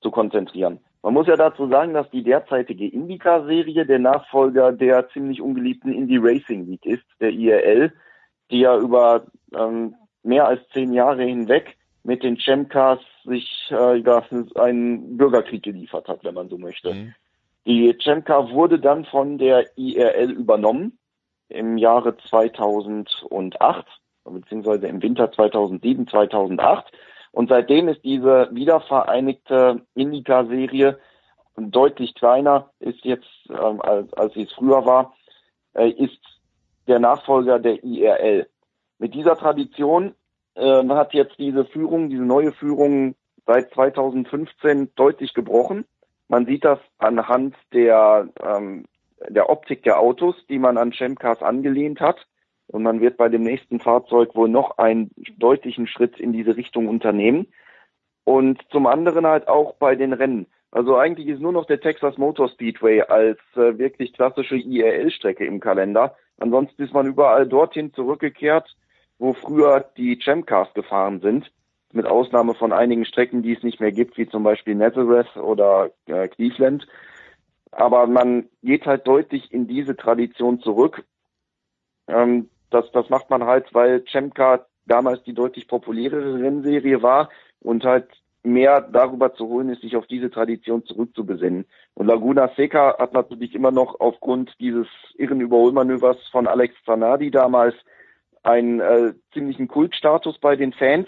zu 0.01 0.10
konzentrieren. 0.10 0.81
Man 1.02 1.14
muss 1.14 1.27
ja 1.27 1.36
dazu 1.36 1.68
sagen, 1.68 1.94
dass 1.94 2.10
die 2.10 2.22
derzeitige 2.22 2.86
Indica-Serie 2.86 3.86
der 3.86 3.98
Nachfolger 3.98 4.72
der 4.72 5.09
ziemlich 5.10 5.40
ungeliebten 5.40 5.93
Indie 5.93 6.18
Racing 6.18 6.66
League 6.66 6.85
ist, 6.85 7.05
der 7.20 7.31
IRL, 7.31 7.93
die 8.51 8.60
ja 8.60 8.77
über 8.77 9.24
ähm, 9.56 9.94
mehr 10.22 10.47
als 10.47 10.60
zehn 10.72 10.93
Jahre 10.93 11.24
hinweg 11.24 11.77
mit 12.02 12.22
den 12.22 12.36
Champ-Cars 12.36 13.01
sich 13.24 13.70
äh, 13.70 14.02
einen 14.60 15.16
Bürgerkrieg 15.16 15.62
geliefert 15.62 16.09
hat, 16.09 16.24
wenn 16.24 16.35
man 16.35 16.48
so 16.48 16.59
möchte. 16.59 16.94
Mhm. 16.94 17.14
Die 17.66 17.97
Champ-Car 17.98 18.51
wurde 18.51 18.78
dann 18.78 19.05
von 19.05 19.39
der 19.39 19.66
IRL 19.77 20.32
übernommen 20.32 20.98
im 21.48 21.77
Jahre 21.78 22.16
2008, 22.16 23.86
beziehungsweise 24.24 24.86
im 24.86 25.02
Winter 25.02 25.31
2007, 25.31 26.09
2008 26.09 26.93
und 27.32 27.48
seitdem 27.48 27.89
ist 27.89 28.05
diese 28.05 28.48
wiedervereinigte 28.52 29.82
Indica-Serie 29.94 30.98
deutlich 31.57 32.15
kleiner, 32.15 32.70
ist 32.81 33.05
jetzt, 33.05 33.28
ähm, 33.51 33.81
als, 33.81 34.12
als 34.15 34.35
sie 34.35 34.43
es 34.43 34.52
früher 34.52 34.85
war, 34.85 35.15
äh, 35.74 35.90
ist 35.90 36.19
der 36.89 36.98
Nachfolger 36.98 37.59
der 37.59 37.85
IRL. 37.85 38.48
Mit 38.98 39.15
dieser 39.15 39.36
Tradition 39.36 40.15
äh, 40.55 40.89
hat 40.89 41.15
jetzt 41.15 41.39
diese 41.39 41.65
Führung, 41.65 42.11
diese 42.11 42.23
neue 42.24 42.52
Führung 42.52 43.15
seit 43.47 43.73
2015 43.74 44.90
deutlich 44.94 45.35
gebrochen. 45.35 45.85
Man 46.28 46.47
sieht 46.47 46.65
das 46.65 46.78
anhand 46.98 47.55
der, 47.73 48.28
ähm, 48.43 48.86
der 49.28 49.51
Optik 49.51 49.82
der 49.82 49.98
Autos, 50.01 50.35
die 50.48 50.59
man 50.59 50.78
an 50.78 50.93
Chemcars 50.93 51.43
angelehnt 51.43 52.01
hat. 52.01 52.27
Und 52.70 52.84
man 52.84 53.01
wird 53.01 53.16
bei 53.16 53.28
dem 53.28 53.42
nächsten 53.42 53.80
Fahrzeug 53.80 54.34
wohl 54.36 54.48
noch 54.48 54.78
einen 54.78 55.10
deutlichen 55.38 55.88
Schritt 55.88 56.20
in 56.20 56.32
diese 56.32 56.56
Richtung 56.56 56.88
unternehmen. 56.88 57.48
Und 58.24 58.60
zum 58.70 58.86
anderen 58.86 59.26
halt 59.26 59.48
auch 59.48 59.74
bei 59.74 59.97
den 59.97 60.12
Rennen. 60.12 60.47
Also 60.70 60.97
eigentlich 60.97 61.26
ist 61.26 61.40
nur 61.40 61.52
noch 61.52 61.66
der 61.66 61.80
Texas 61.80 62.16
Motor 62.16 62.48
Speedway 62.48 63.02
als 63.02 63.38
äh, 63.56 63.76
wirklich 63.78 64.12
klassische 64.12 64.56
IRL-Strecke 64.56 65.44
im 65.44 65.59
Kalender. 65.59 66.14
Ansonsten 66.38 66.82
ist 66.82 66.94
man 66.94 67.06
überall 67.06 67.48
dorthin 67.48 67.92
zurückgekehrt, 67.92 68.76
wo 69.18 69.32
früher 69.32 69.84
die 69.97 70.18
Champ 70.18 70.47
Cars 70.47 70.72
gefahren 70.74 71.20
sind. 71.20 71.51
Mit 71.92 72.06
Ausnahme 72.06 72.55
von 72.55 72.72
einigen 72.72 73.05
Strecken, 73.05 73.42
die 73.42 73.55
es 73.55 73.64
nicht 73.64 73.80
mehr 73.80 73.90
gibt, 73.90 74.16
wie 74.16 74.28
zum 74.28 74.44
Beispiel 74.44 74.76
Nazareth 74.76 75.36
oder 75.36 75.90
äh, 76.06 76.28
Cleveland. 76.28 76.86
Aber 77.72 78.06
man 78.06 78.48
geht 78.62 78.86
halt 78.86 79.09
deutlich 79.09 79.52
in 79.52 79.66
diese 79.66 79.97
Tradition 79.97 80.60
zurück. 80.60 81.05
Ähm, 82.06 82.48
das, 82.70 82.90
das 82.92 83.09
macht 83.10 83.30
man 83.30 83.44
halt, 83.44 83.72
weil 83.74 84.05
Chemka 84.06 84.66
damals 84.86 85.22
die 85.24 85.34
deutlich 85.34 85.68
populärere 85.68 86.40
Rennserie 86.40 87.02
war 87.02 87.28
und 87.60 87.84
halt 87.84 88.09
mehr 88.42 88.80
darüber 88.80 89.34
zu 89.34 89.48
holen 89.48 89.68
ist, 89.68 89.82
sich 89.82 89.97
auf 89.97 90.06
diese 90.06 90.30
Tradition 90.30 90.84
zurückzubesinnen. 90.84 91.66
Und 91.94 92.06
Laguna 92.06 92.48
Seca 92.56 92.97
hat 92.98 93.12
natürlich 93.12 93.55
immer 93.55 93.70
noch 93.70 94.01
aufgrund 94.01 94.55
dieses 94.60 94.86
irren 95.16 95.40
Überholmanövers 95.40 96.16
von 96.28 96.47
Alex 96.47 96.74
Zanardi 96.84 97.30
damals 97.30 97.74
einen 98.42 98.80
äh, 98.80 99.12
ziemlichen 99.34 99.68
Kultstatus 99.68 100.38
bei 100.38 100.56
den 100.56 100.72
Fans. 100.72 101.06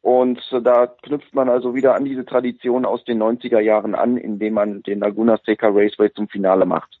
Und 0.00 0.40
äh, 0.52 0.62
da 0.62 0.86
knüpft 0.86 1.34
man 1.34 1.48
also 1.48 1.74
wieder 1.74 1.94
an 1.96 2.04
diese 2.04 2.24
Tradition 2.24 2.84
aus 2.84 3.04
den 3.04 3.20
90er 3.20 3.60
Jahren 3.60 3.94
an, 3.94 4.16
indem 4.16 4.54
man 4.54 4.82
den 4.82 5.00
Laguna 5.00 5.38
Seca 5.44 5.68
Raceway 5.68 6.12
zum 6.12 6.28
Finale 6.28 6.66
macht. 6.66 7.00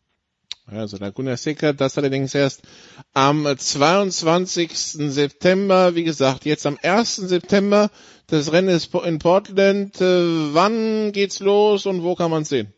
Also 0.66 0.96
Laguna 0.96 1.36
Seca, 1.36 1.72
das 1.74 1.98
allerdings 1.98 2.34
erst 2.34 2.66
am 3.12 3.44
22. 3.44 4.70
September. 4.72 5.94
Wie 5.94 6.04
gesagt, 6.04 6.46
jetzt 6.46 6.66
am 6.66 6.78
1. 6.82 7.16
September. 7.16 7.90
Das 8.28 8.50
Rennen 8.50 8.70
ist 8.70 8.94
in 8.94 9.18
Portland. 9.18 10.00
Äh, 10.00 10.54
wann 10.54 11.12
geht's 11.12 11.40
los 11.40 11.84
und 11.84 12.02
wo 12.02 12.14
kann 12.14 12.30
man 12.30 12.44
sehen? 12.44 12.72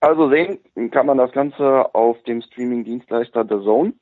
Also 0.00 0.28
sehen 0.28 0.58
kann 0.90 1.06
man 1.06 1.16
das 1.16 1.32
Ganze 1.32 1.94
auf 1.94 2.22
dem 2.24 2.42
Streaming-Dienstleister 2.42 3.44
The 3.44 3.64
Zone. 3.64 3.94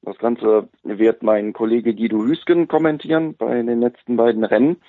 Das 0.00 0.16
Ganze 0.16 0.70
wird 0.82 1.22
mein 1.22 1.52
Kollege 1.52 1.94
Guido 1.94 2.24
Hüsken 2.24 2.68
kommentieren 2.68 3.36
bei 3.36 3.60
den 3.60 3.80
letzten 3.80 4.16
beiden 4.16 4.44
Rennen. 4.44 4.80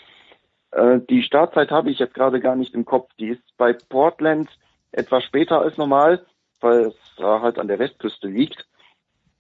Äh, 0.72 1.02
die 1.10 1.24
Startzeit 1.24 1.72
habe 1.72 1.92
ich 1.92 2.00
jetzt 2.00 2.14
gerade 2.14 2.40
gar 2.40 2.56
nicht 2.56 2.74
im 2.74 2.86
Kopf. 2.86 3.10
Die 3.20 3.28
ist 3.28 3.44
bei 3.58 3.74
Portland 3.74 4.50
etwas 4.92 5.24
später 5.24 5.62
als 5.62 5.78
normal, 5.78 6.26
weil 6.60 6.88
es 6.88 6.96
äh, 7.18 7.24
halt 7.24 7.60
an 7.60 7.68
der 7.68 7.80
Westküste 7.80 8.28
liegt. 8.28 8.66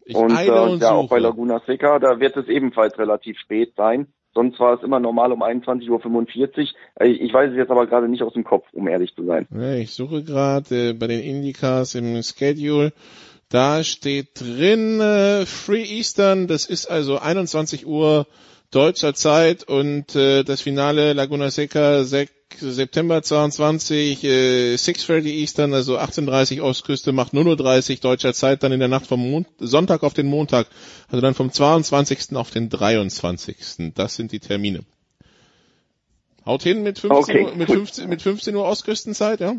Ich 0.05 0.15
und 0.15 0.31
äh, 0.31 0.45
ja, 0.45 0.91
auch 0.91 1.03
suche. 1.03 1.09
bei 1.09 1.19
Laguna 1.19 1.61
Seca, 1.65 1.99
da 1.99 2.19
wird 2.19 2.35
es 2.37 2.47
ebenfalls 2.47 2.97
relativ 2.97 3.37
spät 3.39 3.73
sein. 3.75 4.07
Sonst 4.33 4.59
war 4.59 4.75
es 4.75 4.83
immer 4.83 4.99
normal 4.99 5.31
um 5.33 5.43
21.45 5.43 5.89
Uhr. 5.89 6.67
Äh, 6.99 7.09
Ich 7.09 7.33
weiß 7.33 7.51
es 7.51 7.57
jetzt 7.57 7.69
aber 7.71 7.85
gerade 7.85 8.07
nicht 8.07 8.23
aus 8.23 8.33
dem 8.33 8.43
Kopf, 8.43 8.65
um 8.71 8.87
ehrlich 8.87 9.13
zu 9.13 9.25
sein. 9.25 9.47
Ich 9.77 9.93
suche 9.93 10.23
gerade 10.23 10.89
äh, 10.89 10.93
bei 10.93 11.07
den 11.07 11.21
Indycars 11.21 11.95
im 11.95 12.21
Schedule. 12.23 12.93
Da 13.49 13.83
steht 13.83 14.39
drin 14.39 15.01
äh, 15.01 15.45
Free 15.45 15.83
Eastern, 15.83 16.47
das 16.47 16.65
ist 16.65 16.85
also 16.89 17.19
21 17.19 17.85
Uhr 17.85 18.25
deutscher 18.71 19.13
Zeit 19.13 19.63
und 19.65 20.15
äh, 20.15 20.43
das 20.43 20.61
Finale 20.61 21.13
Laguna 21.13 21.51
Seca 21.51 22.03
6, 22.03 22.31
September 22.59 23.21
22, 23.21 24.23
äh, 24.23 24.75
6.30 24.75 25.25
Eastern, 25.25 25.73
also 25.73 25.99
18.30 25.99 26.61
Ostküste, 26.61 27.11
macht 27.11 27.33
0.30 27.33 27.91
Uhr 27.91 27.97
deutscher 27.97 28.33
Zeit, 28.33 28.63
dann 28.63 28.71
in 28.71 28.79
der 28.79 28.87
Nacht 28.87 29.07
vom 29.07 29.29
Mon 29.29 29.45
Sonntag 29.59 30.03
auf 30.03 30.13
den 30.13 30.27
Montag, 30.27 30.67
also 31.09 31.21
dann 31.21 31.33
vom 31.33 31.51
22. 31.51 32.35
auf 32.35 32.49
den 32.49 32.69
23. 32.69 33.93
Das 33.93 34.15
sind 34.15 34.31
die 34.31 34.39
Termine. 34.39 34.85
Haut 36.45 36.63
hin 36.63 36.81
mit 36.81 36.97
15, 36.97 37.35
Okay, 37.35 37.45
Uhr, 37.45 37.55
mit 37.55 37.67
gut. 37.67 37.77
15, 37.77 38.09
mit 38.09 38.21
15 38.21 38.55
Uhr 38.55 38.63
Ostküstenzeit, 38.65 39.41
ja? 39.41 39.55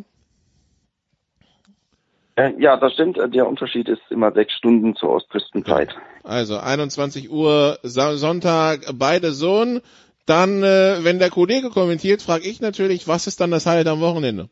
Äh, 2.37 2.53
Ja, 2.59 2.77
das 2.77 2.93
stimmt. 2.95 3.19
Äh, 3.19 3.29
Der 3.29 3.47
Unterschied 3.47 3.89
ist 3.89 4.03
immer 4.11 4.33
sechs 4.33 4.53
Stunden 4.55 4.95
zur 4.97 5.11
Ostküstenzeit. 5.11 5.95
Also 6.25 6.59
21 6.59 7.31
Uhr 7.31 7.79
Sonntag 7.83 8.81
beide 8.95 9.33
Sohn. 9.33 9.81
Dann, 10.25 10.63
äh, 10.63 10.99
wenn 11.03 11.19
der 11.19 11.31
Kollege 11.31 11.71
kommentiert, 11.71 12.23
frage 12.23 12.49
ich 12.49 12.61
natürlich, 12.61 13.09
was 13.09 13.27
ist 13.27 13.41
dann 13.41 13.51
das 13.51 13.67
Highlight 13.67 13.89
am 13.89 14.01
Wochenende? 14.01 14.49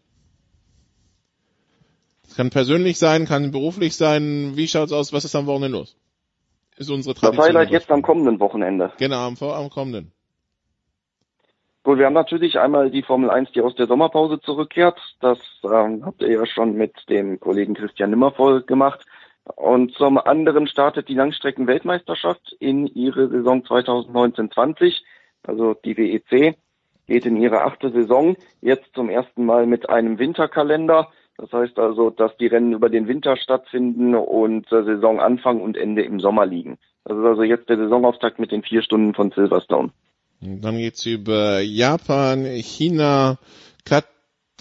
Das 2.24 2.34
kann 2.36 2.50
persönlich 2.50 2.98
sein, 2.98 3.26
kann 3.26 3.50
beruflich 3.50 3.96
sein. 3.96 4.52
Wie 4.56 4.68
schaut's 4.68 4.92
aus? 4.92 5.12
Was 5.12 5.24
ist 5.24 5.34
am 5.36 5.46
Wochenende 5.46 5.78
los? 5.78 5.96
Ist 6.76 6.90
unsere 6.90 7.14
Das 7.14 7.20
Tradition. 7.20 7.46
Highlight 7.46 7.70
jetzt 7.70 7.90
am 7.90 8.02
kommenden 8.02 8.40
Wochenende. 8.40 8.92
Genau, 8.98 9.26
am, 9.26 9.36
am 9.40 9.70
kommenden. 9.70 10.12
Gut, 11.82 11.98
wir 11.98 12.04
haben 12.04 12.12
natürlich 12.12 12.58
einmal 12.58 12.90
die 12.90 13.02
Formel 13.02 13.30
1, 13.30 13.52
die 13.52 13.62
aus 13.62 13.74
der 13.74 13.86
Sommerpause 13.86 14.38
zurückkehrt. 14.40 15.00
Das 15.20 15.38
ähm, 15.64 16.04
habt 16.04 16.20
ihr 16.20 16.30
ja 16.30 16.44
schon 16.44 16.74
mit 16.74 16.92
dem 17.08 17.40
Kollegen 17.40 17.72
Christian 17.72 18.10
Nimmervoll 18.10 18.62
gemacht. 18.62 19.06
Und 19.56 19.94
zum 19.94 20.18
anderen 20.18 20.66
startet 20.66 21.08
die 21.08 21.14
Langstrecken-Weltmeisterschaft 21.14 22.54
in 22.60 22.86
ihre 22.86 23.28
Saison 23.28 23.62
2019-20. 23.62 25.00
Also 25.42 25.72
die 25.72 25.96
WEC 25.96 26.56
geht 27.06 27.24
in 27.24 27.40
ihre 27.40 27.62
achte 27.62 27.90
Saison, 27.90 28.36
jetzt 28.60 28.94
zum 28.94 29.08
ersten 29.08 29.46
Mal 29.46 29.66
mit 29.66 29.88
einem 29.88 30.18
Winterkalender. 30.18 31.08
Das 31.38 31.50
heißt 31.50 31.78
also, 31.78 32.10
dass 32.10 32.36
die 32.36 32.48
Rennen 32.48 32.74
über 32.74 32.90
den 32.90 33.08
Winter 33.08 33.38
stattfinden 33.38 34.14
und 34.14 34.70
äh, 34.70 34.82
Saisonanfang 34.84 35.62
und 35.62 35.78
Ende 35.78 36.02
im 36.02 36.20
Sommer 36.20 36.44
liegen. 36.44 36.76
Das 37.04 37.16
ist 37.16 37.24
also 37.24 37.42
jetzt 37.42 37.70
der 37.70 37.78
Saisonauftakt 37.78 38.38
mit 38.38 38.52
den 38.52 38.62
vier 38.62 38.82
Stunden 38.82 39.14
von 39.14 39.30
Silverstone. 39.30 39.90
Und 40.40 40.62
dann 40.62 40.78
geht's 40.78 41.04
über 41.06 41.60
Japan, 41.60 42.46
China, 42.46 43.38
Kat 43.84 44.06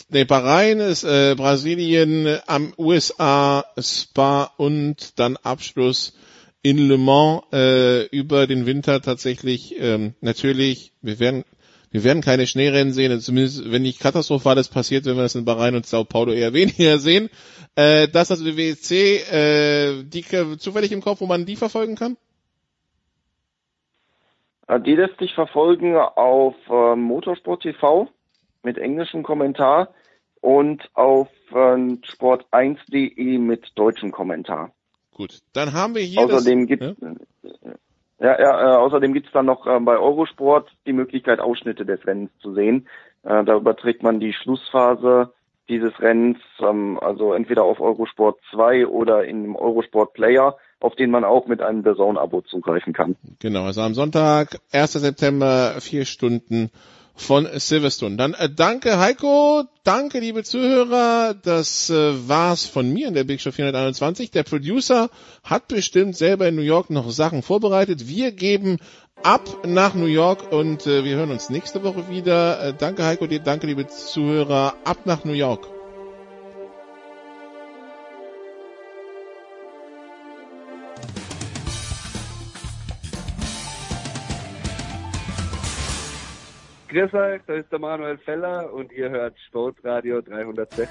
nee, 0.09 0.25
Bahrain 0.25 0.79
ist 0.79 1.03
äh, 1.03 1.35
Brasilien, 1.35 2.39
am 2.47 2.73
USA, 2.77 3.63
Spa 3.77 4.51
und 4.57 5.19
dann 5.19 5.37
Abschluss 5.37 6.13
in 6.61 6.77
Le 6.77 6.97
Mans 6.97 7.43
äh, 7.53 8.05
über 8.07 8.47
den 8.47 8.65
Winter 8.65 9.01
tatsächlich 9.01 9.75
ähm, 9.79 10.15
natürlich, 10.21 10.91
wir 11.01 11.19
werden 11.19 11.45
wir 11.91 12.03
werden 12.03 12.21
keine 12.21 12.45
Schneerennen 12.45 12.93
sehen, 12.93 13.11
also 13.11 13.25
zumindest 13.25 13.71
wenn 13.71 13.81
nicht 13.81 13.99
katastrophales 13.99 14.67
passiert, 14.67 15.05
wenn 15.05 15.15
wir 15.15 15.23
das 15.23 15.33
in 15.33 15.45
Bahrain 15.45 15.75
und 15.75 15.87
Sao 15.87 16.03
Paulo 16.03 16.33
eher 16.33 16.53
weniger 16.53 16.99
sehen. 16.99 17.29
Äh, 17.75 18.07
das 18.07 18.31
also 18.31 18.43
die 18.43 18.57
WEC, 18.57 19.31
äh, 19.31 20.03
die 20.03 20.23
zufällig 20.57 20.91
im 20.91 21.01
Kopf, 21.01 21.21
wo 21.21 21.25
man 21.25 21.45
die 21.45 21.55
verfolgen 21.55 21.95
kann? 21.95 22.17
Äh, 24.69 24.79
Die 24.79 24.95
lässt 24.95 25.17
sich 25.19 25.33
verfolgen 25.33 25.97
auf 25.97 26.55
äh, 26.69 26.95
Motorsport 26.95 27.63
TV 27.63 28.07
mit 28.63 28.77
englischem 28.77 29.23
Kommentar 29.23 29.89
und 30.41 30.89
auf 30.93 31.27
äh, 31.51 31.55
sport1.de 31.55 33.37
mit 33.39 33.71
deutschem 33.75 34.11
Kommentar. 34.11 34.71
Gut, 35.13 35.39
dann 35.53 35.73
haben 35.73 35.95
wir 35.95 36.03
hier 36.03 36.21
Außerdem 36.21 36.67
gibt 36.67 36.95
ja, 38.21 38.37
ja, 38.37 38.73
äh, 38.73 38.77
außerdem 38.77 39.13
gibt's 39.13 39.31
dann 39.31 39.45
noch 39.45 39.65
äh, 39.65 39.79
bei 39.79 39.97
Eurosport 39.97 40.69
die 40.85 40.93
Möglichkeit, 40.93 41.39
Ausschnitte 41.39 41.85
des 41.85 42.05
Rennens 42.05 42.31
zu 42.41 42.53
sehen. 42.53 42.87
Äh, 43.23 43.45
da 43.45 43.55
überträgt 43.55 44.03
man 44.03 44.19
die 44.19 44.33
Schlussphase 44.33 45.33
dieses 45.69 45.97
Rennens, 46.01 46.39
ähm, 46.59 46.99
also 47.01 47.33
entweder 47.33 47.63
auf 47.63 47.79
Eurosport 47.79 48.37
2 48.51 48.87
oder 48.87 49.23
in 49.23 49.43
dem 49.43 49.55
Eurosport 49.55 50.13
Player, 50.13 50.57
auf 50.79 50.95
den 50.95 51.11
man 51.11 51.23
auch 51.23 51.47
mit 51.47 51.61
einem 51.61 51.83
Zone-Abo 51.83 52.41
zugreifen 52.41 52.93
kann. 52.93 53.15
Genau, 53.39 53.65
also 53.65 53.81
am 53.81 53.93
Sonntag, 53.93 54.59
1. 54.71 54.93
September, 54.93 55.75
vier 55.79 56.05
Stunden 56.05 56.71
von 57.19 57.47
Silverstone. 57.53 58.15
Dann 58.15 58.33
äh, 58.33 58.49
danke 58.49 58.97
Heiko, 58.97 59.63
danke 59.83 60.19
liebe 60.19 60.43
Zuhörer, 60.43 61.33
das 61.33 61.89
äh, 61.89 62.29
war's 62.29 62.65
von 62.65 62.91
mir 62.91 63.07
in 63.09 63.13
der 63.13 63.25
Big 63.25 63.41
Show 63.41 63.51
421. 63.51 64.31
Der 64.31 64.43
Producer 64.43 65.09
hat 65.43 65.67
bestimmt 65.67 66.15
selber 66.15 66.47
in 66.47 66.55
New 66.55 66.61
York 66.61 66.89
noch 66.89 67.09
Sachen 67.11 67.41
vorbereitet. 67.41 68.07
Wir 68.07 68.31
geben 68.31 68.77
ab 69.21 69.43
nach 69.65 69.95
New 69.95 70.05
York 70.05 70.51
und 70.51 70.87
äh, 70.87 71.03
wir 71.03 71.17
hören 71.17 71.31
uns 71.31 71.49
nächste 71.49 71.83
Woche 71.83 72.09
wieder. 72.09 72.69
Äh, 72.69 72.73
danke 72.77 73.03
Heiko, 73.03 73.27
dir, 73.27 73.39
danke 73.39 73.67
liebe 73.67 73.87
Zuhörer, 73.87 74.75
ab 74.85 74.99
nach 75.05 75.25
New 75.25 75.33
York. 75.33 75.78
Grüß 86.89 87.13
euch, 87.13 87.41
da 87.45 87.53
ist 87.53 87.71
der 87.71 87.77
Manuel 87.77 88.17
Feller 88.17 88.73
und 88.73 88.91
ihr 88.91 89.11
hört 89.11 89.35
Sportradio 89.47 90.21
360. 90.21 90.87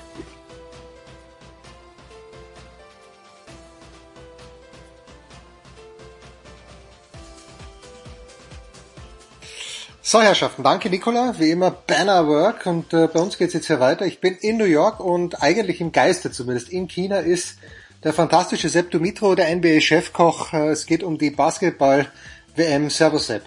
So, 10.00 10.22
Herrschaften, 10.22 10.62
danke 10.62 10.88
Nicola. 10.88 11.34
Wie 11.36 11.50
immer 11.50 11.72
Banner 11.72 12.28
Work 12.28 12.66
und 12.66 12.94
äh, 12.94 13.08
bei 13.12 13.18
uns 13.18 13.36
geht's 13.36 13.54
jetzt 13.54 13.66
hier 13.66 13.80
weiter. 13.80 14.06
Ich 14.06 14.20
bin 14.20 14.36
in 14.36 14.56
New 14.56 14.66
York 14.66 15.00
und 15.00 15.42
eigentlich 15.42 15.80
im 15.80 15.90
Geiste 15.90 16.30
zumindest. 16.30 16.68
In 16.68 16.86
China 16.86 17.18
ist 17.18 17.58
der 18.04 18.12
fantastische 18.12 18.68
Sepp 18.68 18.92
Dumitro, 18.92 19.34
der 19.34 19.52
NBA-Chefkoch. 19.56 20.52
Äh, 20.52 20.68
es 20.68 20.86
geht 20.86 21.02
um 21.02 21.18
die 21.18 21.30
Basketball-WM. 21.30 22.88
Servus 22.88 23.26
Sepp. 23.26 23.42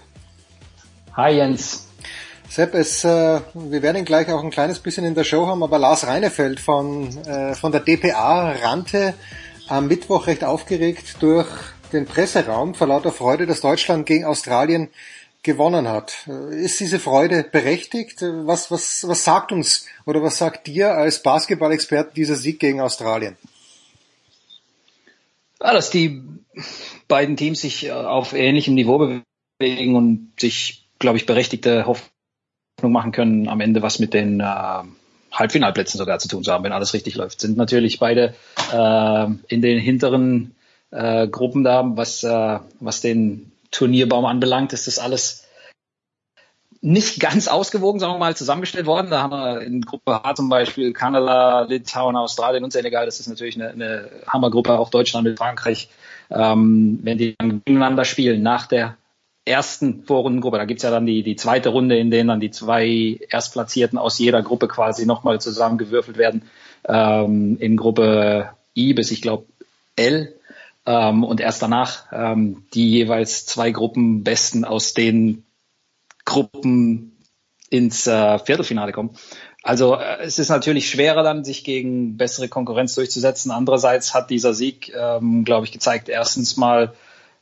Hi 1.15 1.38
Jens. 1.38 1.90
Sepp, 2.51 2.73
es, 2.73 3.05
äh, 3.05 3.39
wir 3.53 3.81
werden 3.81 3.95
ihn 3.95 4.03
gleich 4.03 4.30
auch 4.30 4.43
ein 4.43 4.51
kleines 4.51 4.80
bisschen 4.80 5.05
in 5.05 5.15
der 5.15 5.23
Show 5.23 5.47
haben, 5.47 5.63
aber 5.63 5.80
Lars 5.80 6.05
Reinefeld 6.05 6.59
von, 6.59 7.07
äh, 7.25 7.55
von 7.55 7.71
der 7.71 7.80
DPA 7.80 8.51
rannte 8.51 9.13
am 9.69 9.88
Mittwoch 9.88 10.27
recht 10.27 10.43
aufgeregt 10.43 11.15
durch 11.21 11.47
den 11.93 12.05
Presseraum 12.05 12.75
vor 12.75 12.88
lauter 12.88 13.13
Freude, 13.13 13.45
dass 13.45 13.61
Deutschland 13.61 14.05
gegen 14.05 14.25
Australien 14.25 14.89
gewonnen 15.43 15.88
hat. 15.88 16.27
Ist 16.27 16.81
diese 16.81 16.99
Freude 16.99 17.45
berechtigt? 17.49 18.17
Was, 18.21 18.69
was, 18.69 19.07
was 19.07 19.23
sagt 19.23 19.53
uns 19.53 19.85
oder 20.05 20.21
was 20.21 20.38
sagt 20.38 20.67
dir 20.67 20.91
als 20.91 21.23
Basketballexperte 21.23 22.13
dieser 22.15 22.35
Sieg 22.35 22.59
gegen 22.59 22.81
Australien? 22.81 23.38
Ja, 25.61 25.71
dass 25.71 25.89
die 25.89 26.21
beiden 27.07 27.38
Teams 27.38 27.61
sich 27.61 27.85
äh, 27.85 27.91
auf 27.91 28.33
ähnlichem 28.33 28.75
Niveau 28.75 29.21
bewegen 29.57 29.95
und 29.95 30.33
sich, 30.38 30.89
glaube 30.99 31.15
ich, 31.15 31.25
berechtigte 31.25 31.85
Hoffnung 31.85 32.11
machen 32.90 33.11
können, 33.11 33.48
am 33.48 33.61
Ende 33.61 33.82
was 33.82 34.00
mit 34.00 34.14
den 34.14 34.40
äh, 34.40 34.84
Halbfinalplätzen 35.32 35.98
sogar 35.98 36.19
zu 36.19 36.27
tun 36.27 36.43
zu 36.43 36.51
haben, 36.51 36.64
wenn 36.64 36.72
alles 36.72 36.93
richtig 36.93 37.16
läuft. 37.16 37.42
Sind 37.42 37.58
natürlich 37.58 38.00
beide 38.00 38.34
äh, 38.74 39.27
in 39.48 39.61
den 39.61 39.80
hinteren 39.80 40.56
äh, 40.92 41.27
Gruppen 41.27 41.64
da, 41.64 41.84
was, 41.95 42.24
äh, 42.24 42.60
was 42.80 43.01
den 43.01 43.51
Turnierbaum 43.72 44.26
anbelangt, 44.26 44.74
ist 44.74 44.88
das 44.88 45.00
alles 45.00 45.48
nicht 46.82 47.19
ganz 47.19 47.48
ausgewogen, 47.48 48.00
sagen 48.00 48.14
wir 48.14 48.19
mal, 48.19 48.35
zusammengestellt 48.35 48.88
worden. 48.88 49.11
Da 49.11 49.22
haben 49.22 49.32
wir 49.32 49.61
in 49.61 49.82
Gruppe 49.82 50.24
H 50.24 50.35
zum 50.35 50.50
Beispiel 50.50 50.93
Kanada, 50.93 51.61
Litauen, 51.61 52.16
Australien 52.16 52.64
und 52.64 52.74
Senegal. 52.74 53.06
Das 53.06 53.19
ist 53.19 53.27
natürlich 53.27 53.56
eine, 53.56 53.69
eine 53.69 54.10
Hammergruppe, 54.27 54.77
auch 54.77 54.90
Deutschland 54.90 55.27
mit 55.27 55.38
Frankreich. 55.38 55.90
Ähm, 56.32 57.00
wenn 57.03 57.19
die 57.19 57.35
dann 57.38 57.61
gegeneinander 57.64 58.03
spielen 58.03 58.42
nach 58.42 58.66
der 58.66 58.98
ersten 59.51 60.03
Vorrundengruppe, 60.03 60.57
da 60.57 60.65
gibt's 60.65 60.83
ja 60.83 60.89
dann 60.89 61.05
die, 61.05 61.21
die 61.21 61.35
zweite 61.35 61.69
Runde, 61.69 61.97
in 61.97 62.09
denen 62.09 62.30
dann 62.30 62.39
die 62.39 62.51
zwei 62.51 63.19
Erstplatzierten 63.30 63.99
aus 63.99 64.17
jeder 64.17 64.41
Gruppe 64.41 64.67
quasi 64.67 65.05
nochmal 65.05 65.39
zusammengewürfelt 65.39 66.17
werden. 66.17 66.43
Ähm, 66.88 67.57
in 67.59 67.77
Gruppe 67.77 68.49
I 68.75 68.93
bis 68.93 69.11
ich 69.11 69.21
glaube 69.21 69.45
L 69.95 70.33
ähm, 70.85 71.23
und 71.23 71.39
erst 71.39 71.61
danach 71.61 72.05
ähm, 72.11 72.65
die 72.73 72.89
jeweils 72.89 73.45
zwei 73.45 73.71
Gruppen 73.71 74.23
Besten 74.23 74.65
aus 74.65 74.93
den 74.93 75.43
Gruppen 76.25 77.17
ins 77.69 78.07
äh, 78.07 78.39
Viertelfinale 78.39 78.91
kommen. 78.91 79.11
Also 79.63 79.95
äh, 79.95 80.21
es 80.21 80.39
ist 80.39 80.49
natürlich 80.49 80.89
schwerer 80.89 81.23
dann, 81.23 81.43
sich 81.43 81.63
gegen 81.63 82.17
bessere 82.17 82.47
Konkurrenz 82.47 82.95
durchzusetzen. 82.95 83.51
Andererseits 83.51 84.13
hat 84.13 84.30
dieser 84.30 84.53
Sieg, 84.53 84.93
ähm, 84.95 85.45
glaube 85.45 85.65
ich, 85.65 85.71
gezeigt, 85.71 86.09
erstens 86.09 86.57
mal, 86.57 86.93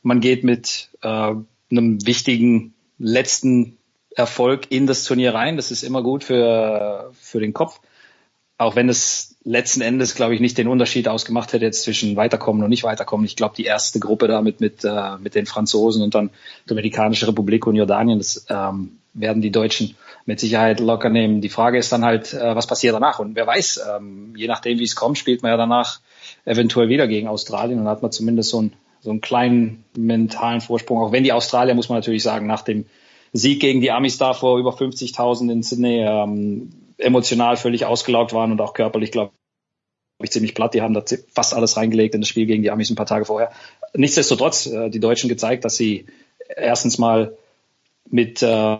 man 0.02 0.20
geht 0.20 0.44
mit 0.44 0.90
äh, 1.02 1.34
einem 1.70 2.04
wichtigen 2.06 2.74
letzten 2.98 3.78
Erfolg 4.14 4.70
in 4.70 4.86
das 4.86 5.04
Turnier 5.04 5.34
rein. 5.34 5.56
Das 5.56 5.70
ist 5.70 5.82
immer 5.82 6.02
gut 6.02 6.24
für, 6.24 7.12
für 7.20 7.40
den 7.40 7.52
Kopf. 7.52 7.80
Auch 8.58 8.76
wenn 8.76 8.90
es 8.90 9.36
letzten 9.42 9.80
Endes, 9.80 10.14
glaube 10.14 10.34
ich, 10.34 10.40
nicht 10.40 10.58
den 10.58 10.68
Unterschied 10.68 11.08
ausgemacht 11.08 11.52
hätte 11.52 11.64
jetzt 11.64 11.82
zwischen 11.82 12.16
weiterkommen 12.16 12.62
und 12.62 12.68
nicht 12.68 12.84
weiterkommen. 12.84 13.24
Ich 13.24 13.36
glaube, 13.36 13.54
die 13.56 13.64
erste 13.64 14.00
Gruppe 14.00 14.28
damit 14.28 14.60
mit, 14.60 14.84
äh, 14.84 15.16
mit 15.18 15.34
den 15.34 15.46
Franzosen 15.46 16.02
und 16.02 16.14
dann 16.14 16.30
Dominikanische 16.66 17.26
Republik 17.26 17.66
und 17.66 17.76
Jordanien, 17.76 18.18
das 18.18 18.44
ähm, 18.50 18.98
werden 19.14 19.40
die 19.40 19.50
Deutschen 19.50 19.96
mit 20.26 20.40
Sicherheit 20.40 20.78
locker 20.78 21.08
nehmen. 21.08 21.40
Die 21.40 21.48
Frage 21.48 21.78
ist 21.78 21.90
dann 21.90 22.04
halt, 22.04 22.34
äh, 22.34 22.54
was 22.54 22.66
passiert 22.66 22.94
danach? 22.94 23.18
Und 23.18 23.34
wer 23.34 23.46
weiß, 23.46 23.80
ähm, 23.96 24.34
je 24.36 24.46
nachdem, 24.46 24.78
wie 24.78 24.84
es 24.84 24.94
kommt, 24.94 25.16
spielt 25.16 25.42
man 25.42 25.52
ja 25.52 25.56
danach 25.56 26.00
eventuell 26.44 26.88
wieder 26.88 27.08
gegen 27.08 27.28
Australien 27.28 27.80
und 27.80 27.88
hat 27.88 28.02
man 28.02 28.12
zumindest 28.12 28.50
so 28.50 28.58
einen, 28.58 28.72
so 29.00 29.10
einen 29.10 29.20
kleinen 29.20 29.84
mentalen 29.96 30.60
Vorsprung. 30.60 30.98
Auch 30.98 31.12
wenn 31.12 31.24
die 31.24 31.32
Australier, 31.32 31.74
muss 31.74 31.88
man 31.88 31.98
natürlich 31.98 32.22
sagen, 32.22 32.46
nach 32.46 32.62
dem 32.62 32.86
Sieg 33.32 33.60
gegen 33.60 33.80
die 33.80 33.90
Amis 33.90 34.18
da 34.18 34.34
vor 34.34 34.58
über 34.58 34.70
50.000 34.70 35.52
in 35.52 35.62
Sydney 35.62 36.02
ähm, 36.04 36.70
emotional 36.98 37.56
völlig 37.56 37.84
ausgelaugt 37.86 38.32
waren 38.32 38.52
und 38.52 38.60
auch 38.60 38.74
körperlich, 38.74 39.12
glaube 39.12 39.32
ich, 40.22 40.30
ziemlich 40.30 40.54
platt. 40.54 40.74
Die 40.74 40.82
haben 40.82 40.94
da 40.94 41.02
fast 41.32 41.54
alles 41.54 41.76
reingelegt 41.76 42.14
in 42.14 42.20
das 42.20 42.28
Spiel 42.28 42.46
gegen 42.46 42.62
die 42.62 42.70
Amis 42.70 42.90
ein 42.90 42.96
paar 42.96 43.06
Tage 43.06 43.24
vorher. 43.24 43.52
Nichtsdestotrotz, 43.94 44.66
äh, 44.66 44.90
die 44.90 45.00
Deutschen 45.00 45.28
gezeigt, 45.28 45.64
dass 45.64 45.76
sie 45.76 46.06
erstens 46.56 46.98
mal 46.98 47.36
mit 48.08 48.42
äh, 48.42 48.78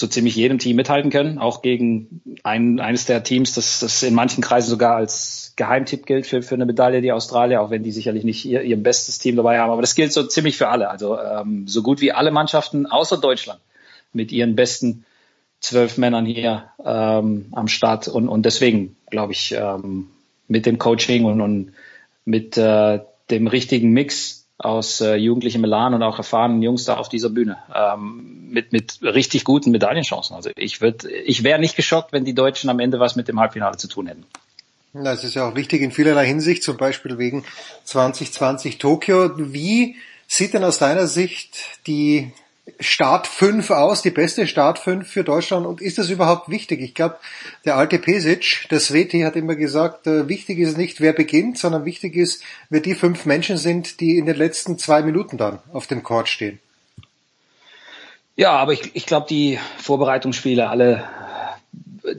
so 0.00 0.06
ziemlich 0.06 0.36
jedem 0.36 0.60
Team 0.60 0.76
mithalten 0.76 1.10
können, 1.10 1.38
auch 1.38 1.60
gegen 1.60 2.22
ein, 2.44 2.78
eines 2.78 3.06
der 3.06 3.24
Teams, 3.24 3.54
das, 3.54 3.80
das 3.80 4.04
in 4.04 4.14
manchen 4.14 4.42
Kreisen 4.44 4.70
sogar 4.70 4.94
als 4.94 5.54
Geheimtipp 5.56 6.06
gilt 6.06 6.24
für, 6.24 6.40
für 6.40 6.54
eine 6.54 6.66
Medaille, 6.66 7.00
die 7.00 7.10
Australier, 7.10 7.60
auch 7.60 7.70
wenn 7.70 7.82
die 7.82 7.90
sicherlich 7.90 8.22
nicht 8.22 8.44
ihr, 8.44 8.62
ihr 8.62 8.80
bestes 8.80 9.18
Team 9.18 9.34
dabei 9.34 9.58
haben. 9.58 9.72
Aber 9.72 9.80
das 9.80 9.96
gilt 9.96 10.12
so 10.12 10.22
ziemlich 10.22 10.56
für 10.56 10.68
alle. 10.68 10.88
Also 10.88 11.18
ähm, 11.18 11.66
so 11.66 11.82
gut 11.82 12.00
wie 12.00 12.12
alle 12.12 12.30
Mannschaften 12.30 12.86
außer 12.86 13.18
Deutschland 13.18 13.60
mit 14.12 14.30
ihren 14.30 14.54
besten 14.54 15.04
zwölf 15.58 15.98
Männern 15.98 16.26
hier 16.26 16.70
ähm, 16.84 17.46
am 17.50 17.66
Start 17.66 18.06
und, 18.06 18.28
und 18.28 18.46
deswegen 18.46 18.94
glaube 19.10 19.32
ich 19.32 19.52
ähm, 19.58 20.06
mit 20.46 20.64
dem 20.64 20.78
Coaching 20.78 21.24
und, 21.24 21.40
und 21.40 21.72
mit 22.24 22.56
äh, 22.56 23.00
dem 23.30 23.48
richtigen 23.48 23.90
Mix 23.90 24.37
aus 24.58 25.00
äh, 25.00 25.14
jugendlichem 25.14 25.62
Elan 25.62 25.94
und 25.94 26.02
auch 26.02 26.18
erfahrenen 26.18 26.62
Jungs 26.62 26.84
da 26.84 26.96
auf 26.96 27.08
dieser 27.08 27.30
Bühne 27.30 27.58
ähm, 27.72 28.48
mit 28.50 28.72
mit 28.72 28.98
richtig 29.02 29.44
guten 29.44 29.70
Medaillenchancen. 29.70 30.34
Also 30.34 30.50
ich 30.56 30.80
würde, 30.80 31.10
ich 31.10 31.44
wäre 31.44 31.60
nicht 31.60 31.76
geschockt, 31.76 32.12
wenn 32.12 32.24
die 32.24 32.34
Deutschen 32.34 32.68
am 32.68 32.80
Ende 32.80 32.98
was 32.98 33.14
mit 33.14 33.28
dem 33.28 33.38
Halbfinale 33.38 33.76
zu 33.76 33.88
tun 33.88 34.08
hätten. 34.08 34.26
Das 34.92 35.22
ist 35.22 35.34
ja 35.34 35.48
auch 35.48 35.54
wichtig 35.54 35.82
in 35.82 35.92
vielerlei 35.92 36.26
Hinsicht, 36.26 36.62
zum 36.62 36.76
Beispiel 36.76 37.18
wegen 37.18 37.44
2020 37.84 38.78
Tokio. 38.78 39.30
Wie 39.36 39.96
sieht 40.26 40.54
denn 40.54 40.64
aus 40.64 40.78
deiner 40.78 41.06
Sicht 41.06 41.58
die 41.86 42.32
Start 42.80 43.26
5 43.26 43.70
aus, 43.70 44.02
die 44.02 44.10
beste 44.10 44.46
Start 44.46 44.78
5 44.78 45.08
für 45.08 45.24
Deutschland 45.24 45.66
und 45.66 45.80
ist 45.80 45.98
das 45.98 46.10
überhaupt 46.10 46.48
wichtig? 46.48 46.80
Ich 46.80 46.94
glaube, 46.94 47.16
der 47.64 47.76
alte 47.76 47.98
Pesic, 47.98 48.66
der 48.70 48.80
Sveti 48.80 49.20
hat 49.20 49.36
immer 49.36 49.56
gesagt, 49.56 50.06
äh, 50.06 50.28
wichtig 50.28 50.58
ist 50.58 50.76
nicht, 50.76 51.00
wer 51.00 51.12
beginnt, 51.12 51.58
sondern 51.58 51.84
wichtig 51.84 52.16
ist, 52.16 52.42
wer 52.70 52.80
die 52.80 52.94
fünf 52.94 53.26
Menschen 53.26 53.56
sind, 53.56 54.00
die 54.00 54.18
in 54.18 54.26
den 54.26 54.36
letzten 54.36 54.78
zwei 54.78 55.02
Minuten 55.02 55.38
dann 55.38 55.60
auf 55.72 55.86
dem 55.86 56.02
Court 56.02 56.28
stehen. 56.28 56.58
Ja, 58.36 58.52
aber 58.52 58.72
ich, 58.72 58.94
ich 58.94 59.04
glaube, 59.04 59.26
die 59.28 59.58
Vorbereitungsspiele, 59.78 60.68
alle, 60.68 61.02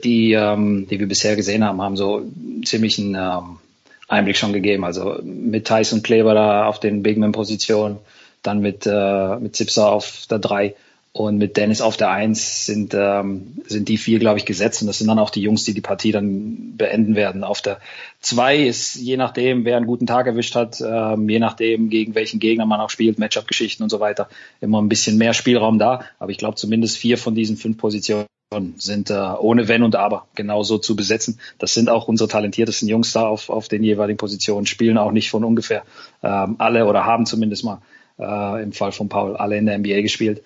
die, 0.04 0.32
ähm, 0.32 0.86
die 0.86 1.00
wir 1.00 1.08
bisher 1.08 1.34
gesehen 1.34 1.64
haben, 1.64 1.80
haben 1.80 1.96
so 1.96 2.30
ziemlich 2.62 2.98
einen 2.98 3.14
ähm, 3.14 3.58
Einblick 4.06 4.36
schon 4.36 4.52
gegeben. 4.52 4.84
Also 4.84 5.18
mit 5.22 5.66
Tyson 5.66 6.02
Kleber 6.02 6.34
da 6.34 6.66
auf 6.66 6.78
den 6.78 7.02
Bigman-Positionen, 7.02 7.98
dann 8.42 8.60
mit, 8.60 8.86
äh, 8.86 9.36
mit 9.36 9.56
Zipser 9.56 9.90
auf 9.90 10.26
der 10.30 10.38
3 10.38 10.74
und 11.12 11.38
mit 11.38 11.56
Dennis 11.56 11.80
auf 11.80 11.96
der 11.96 12.10
1 12.10 12.66
sind, 12.66 12.94
ähm, 12.94 13.58
sind 13.66 13.88
die 13.88 13.96
vier, 13.96 14.20
glaube 14.20 14.38
ich, 14.38 14.44
gesetzt. 14.44 14.80
Und 14.80 14.86
das 14.86 14.98
sind 14.98 15.08
dann 15.08 15.18
auch 15.18 15.30
die 15.30 15.42
Jungs, 15.42 15.64
die 15.64 15.74
die 15.74 15.80
Partie 15.80 16.12
dann 16.12 16.76
beenden 16.76 17.16
werden. 17.16 17.42
Auf 17.42 17.60
der 17.60 17.80
2 18.20 18.58
ist, 18.58 18.94
je 18.94 19.16
nachdem, 19.16 19.64
wer 19.64 19.76
einen 19.76 19.86
guten 19.86 20.06
Tag 20.06 20.28
erwischt 20.28 20.54
hat, 20.54 20.80
ähm, 20.80 21.28
je 21.28 21.40
nachdem, 21.40 21.90
gegen 21.90 22.14
welchen 22.14 22.38
Gegner 22.38 22.64
man 22.64 22.80
auch 22.80 22.90
spielt, 22.90 23.18
Matchup-Geschichten 23.18 23.82
und 23.82 23.90
so 23.90 23.98
weiter, 23.98 24.28
immer 24.60 24.80
ein 24.80 24.88
bisschen 24.88 25.18
mehr 25.18 25.34
Spielraum 25.34 25.80
da. 25.80 26.04
Aber 26.20 26.30
ich 26.30 26.38
glaube, 26.38 26.54
zumindest 26.54 26.96
vier 26.96 27.18
von 27.18 27.34
diesen 27.34 27.56
fünf 27.56 27.76
Positionen 27.76 28.26
sind 28.76 29.10
äh, 29.10 29.14
ohne 29.14 29.66
Wenn 29.66 29.82
und 29.82 29.96
Aber 29.96 30.26
genauso 30.36 30.78
zu 30.78 30.94
besetzen. 30.94 31.40
Das 31.58 31.74
sind 31.74 31.88
auch 31.88 32.06
unsere 32.06 32.28
talentiertesten 32.28 32.88
Jungs 32.88 33.12
da 33.12 33.26
auf, 33.26 33.50
auf 33.50 33.66
den 33.66 33.82
jeweiligen 33.82 34.16
Positionen, 34.16 34.66
spielen 34.66 34.98
auch 34.98 35.12
nicht 35.12 35.30
von 35.30 35.44
ungefähr 35.44 35.82
ähm, 36.22 36.56
alle 36.58 36.86
oder 36.86 37.04
haben 37.04 37.26
zumindest 37.26 37.64
mal 37.64 37.80
äh, 38.20 38.62
im 38.62 38.72
Fall 38.72 38.92
von 38.92 39.08
Paul 39.08 39.36
alle 39.36 39.56
in 39.56 39.66
der 39.66 39.78
NBA 39.78 40.02
gespielt. 40.02 40.42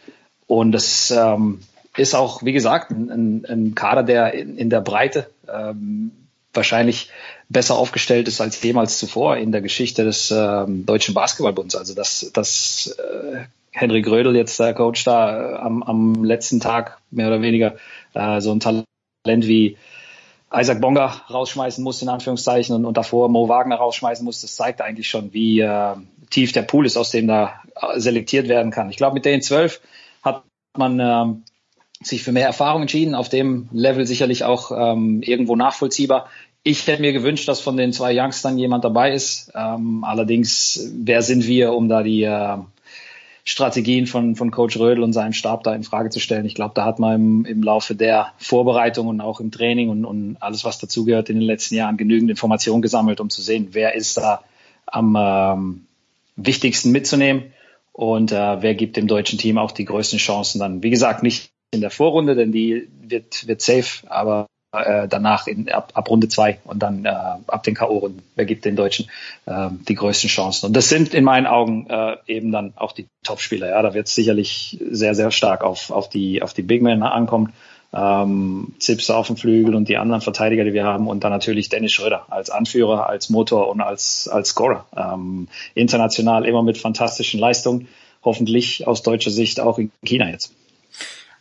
Und 0.46 0.72
das 0.72 1.10
ähm, 1.10 1.60
ist 1.96 2.14
auch, 2.14 2.42
wie 2.42 2.52
gesagt, 2.52 2.90
ein, 2.90 3.44
ein 3.48 3.74
Kader, 3.74 4.02
der 4.02 4.34
in, 4.34 4.56
in 4.56 4.70
der 4.70 4.80
Breite 4.80 5.30
ähm, 5.52 6.12
wahrscheinlich 6.52 7.10
besser 7.48 7.76
aufgestellt 7.76 8.28
ist 8.28 8.40
als 8.40 8.62
jemals 8.62 8.98
zuvor 8.98 9.36
in 9.36 9.52
der 9.52 9.60
Geschichte 9.60 10.04
des 10.04 10.30
ähm, 10.30 10.86
Deutschen 10.86 11.14
Basketballbunds. 11.14 11.74
Also 11.74 11.94
dass, 11.94 12.30
dass 12.32 12.96
äh, 12.98 13.44
Henry 13.70 14.02
Grödel 14.02 14.36
jetzt 14.36 14.58
der 14.60 14.74
Coach 14.74 15.04
da 15.04 15.52
äh, 15.52 15.56
am, 15.56 15.82
am 15.82 16.24
letzten 16.24 16.60
Tag 16.60 16.98
mehr 17.10 17.26
oder 17.26 17.42
weniger 17.42 17.76
äh, 18.14 18.40
so 18.40 18.52
ein 18.52 18.60
Talent 18.60 18.86
wie 19.26 19.76
Isaac 20.52 20.80
Bonga 20.80 21.06
rausschmeißen 21.28 21.82
muss, 21.82 22.00
in 22.00 22.08
Anführungszeichen, 22.08 22.76
und, 22.76 22.84
und 22.84 22.96
davor 22.96 23.28
Mo 23.28 23.48
Wagner 23.48 23.76
rausschmeißen 23.76 24.24
muss, 24.24 24.40
das 24.40 24.54
zeigt 24.54 24.80
eigentlich 24.80 25.08
schon, 25.08 25.32
wie 25.32 25.60
äh, 25.60 25.94
tief 26.30 26.52
der 26.52 26.62
Pool 26.62 26.86
ist, 26.86 26.96
aus 26.96 27.10
dem 27.10 27.26
da 27.26 27.60
äh, 27.76 27.98
selektiert 27.98 28.48
werden 28.48 28.70
kann. 28.70 28.90
Ich 28.90 28.96
glaube, 28.96 29.14
mit 29.14 29.24
den 29.24 29.42
zwölf 29.42 29.80
hat 30.22 30.42
man 30.76 31.00
ähm, 31.00 31.42
sich 32.02 32.22
für 32.22 32.32
mehr 32.32 32.46
Erfahrung 32.46 32.82
entschieden, 32.82 33.14
auf 33.14 33.28
dem 33.28 33.68
Level 33.72 34.06
sicherlich 34.06 34.44
auch 34.44 34.70
ähm, 34.70 35.22
irgendwo 35.22 35.56
nachvollziehbar. 35.56 36.28
Ich 36.62 36.86
hätte 36.86 37.02
mir 37.02 37.12
gewünscht, 37.12 37.46
dass 37.48 37.60
von 37.60 37.76
den 37.76 37.92
zwei 37.92 38.18
Youngstern 38.18 38.58
jemand 38.58 38.84
dabei 38.84 39.12
ist. 39.12 39.52
Ähm, 39.54 40.02
allerdings, 40.04 40.92
wer 40.96 41.22
sind 41.22 41.46
wir, 41.46 41.72
um 41.74 41.88
da 41.88 42.02
die 42.02 42.22
äh, 42.22 42.56
Strategien 43.44 44.06
von, 44.06 44.36
von 44.36 44.50
Coach 44.50 44.78
Rödel 44.78 45.04
und 45.04 45.12
seinem 45.12 45.34
Stab 45.34 45.64
da 45.64 45.74
in 45.74 45.82
Frage 45.82 46.08
zu 46.08 46.18
stellen. 46.18 46.46
Ich 46.46 46.54
glaube, 46.54 46.72
da 46.74 46.86
hat 46.86 46.98
man 46.98 47.14
im, 47.14 47.44
im 47.44 47.62
Laufe 47.62 47.94
der 47.94 48.32
Vorbereitung 48.38 49.06
und 49.08 49.20
auch 49.20 49.40
im 49.40 49.50
Training 49.50 49.90
und, 49.90 50.06
und 50.06 50.38
alles, 50.40 50.64
was 50.64 50.78
dazugehört, 50.78 51.28
in 51.28 51.36
den 51.36 51.44
letzten 51.44 51.74
Jahren 51.74 51.98
genügend 51.98 52.30
Informationen 52.30 52.80
gesammelt, 52.80 53.20
um 53.20 53.28
zu 53.28 53.42
sehen, 53.42 53.68
wer 53.72 53.94
ist 53.94 54.16
da 54.16 54.42
am 54.86 55.16
ähm, 55.18 55.86
wichtigsten 56.36 56.90
mitzunehmen 56.90 57.52
und 57.92 58.32
äh, 58.32 58.62
wer 58.62 58.74
gibt 58.74 58.96
dem 58.96 59.06
deutschen 59.06 59.38
Team 59.38 59.58
auch 59.58 59.70
die 59.70 59.84
größten 59.84 60.18
Chancen 60.18 60.58
dann. 60.58 60.82
Wie 60.82 60.90
gesagt, 60.90 61.22
nicht 61.22 61.50
in 61.70 61.80
der 61.80 61.90
Vorrunde, 61.90 62.34
denn 62.34 62.52
die 62.52 62.88
wird, 63.00 63.46
wird 63.46 63.60
safe, 63.60 64.08
aber 64.08 64.46
äh, 64.72 65.06
danach 65.08 65.46
in, 65.46 65.70
ab, 65.70 65.92
ab 65.94 66.10
Runde 66.10 66.28
zwei 66.28 66.58
und 66.64 66.82
dann 66.82 67.04
äh, 67.04 67.08
ab 67.08 67.62
den 67.62 67.74
K.O.-Runden. 67.74 68.22
Wer 68.34 68.44
gibt 68.44 68.64
den 68.64 68.76
Deutschen 68.76 69.08
äh, 69.46 69.68
die 69.88 69.94
größten 69.94 70.28
Chancen? 70.28 70.66
Und 70.66 70.72
das 70.74 70.88
sind 70.88 71.14
in 71.14 71.24
meinen 71.24 71.46
Augen 71.46 71.86
äh, 71.88 72.16
eben 72.26 72.50
dann 72.50 72.72
auch 72.76 72.92
die 72.92 73.06
Topspieler. 73.22 73.68
Ja, 73.68 73.82
da 73.82 73.94
wird 73.94 74.08
es 74.08 74.14
sicherlich 74.14 74.78
sehr, 74.90 75.14
sehr 75.14 75.30
stark 75.30 75.62
auf, 75.62 75.90
auf 75.90 76.08
die, 76.08 76.42
auf 76.42 76.52
die 76.52 76.62
Big 76.62 76.82
Men 76.82 77.02
ankommen. 77.02 77.52
Ähm, 77.94 78.74
Zipse 78.78 79.14
auf 79.14 79.28
dem 79.28 79.36
Flügel 79.36 79.74
und 79.74 79.88
die 79.88 79.96
anderen 79.96 80.20
Verteidiger, 80.20 80.64
die 80.64 80.72
wir 80.72 80.84
haben 80.84 81.06
und 81.06 81.24
dann 81.24 81.30
natürlich 81.30 81.68
Dennis 81.68 81.92
Schröder 81.92 82.26
als 82.28 82.50
Anführer, 82.50 83.08
als 83.08 83.30
Motor 83.30 83.68
und 83.68 83.80
als, 83.80 84.28
als 84.28 84.50
Scorer. 84.50 84.86
Ähm, 84.96 85.48
international 85.74 86.44
immer 86.46 86.62
mit 86.62 86.78
fantastischen 86.78 87.38
Leistungen, 87.38 87.88
hoffentlich 88.24 88.86
aus 88.86 89.02
deutscher 89.02 89.30
Sicht 89.30 89.60
auch 89.60 89.78
in 89.78 89.90
China 90.02 90.28
jetzt. 90.28 90.52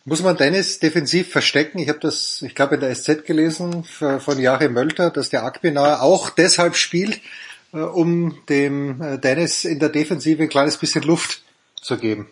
Muss 0.06 0.22
man 0.22 0.35
Dennis 0.35 0.80
defensiv 0.80 1.30
verstecken? 1.30 1.80
Ich 1.80 1.88
habe 1.88 1.99
das, 1.99 2.41
ich 2.41 2.56
glaube, 2.56 2.75
in 2.75 2.82
der 2.82 2.93
SZ 2.93 3.25
gelesen 3.25 3.85
von 3.85 4.40
Joachim 4.40 4.73
Mölter, 4.73 5.09
dass 5.11 5.30
der 5.30 5.45
Akbinaer 5.45 6.01
auch 6.01 6.30
deshalb 6.30 6.75
spielt, 6.75 7.22
äh, 7.73 7.77
um 7.77 8.38
dem 8.49 9.01
äh, 9.01 9.17
Dennis 9.17 9.64
in 9.65 9.80
der 9.80 9.90
Defensive 9.90 10.43
ein 10.43 10.49
kleines 10.49 10.77
bisschen 10.77 11.03
Luft 11.03 11.41
zu 11.82 11.98
geben. 11.98 12.27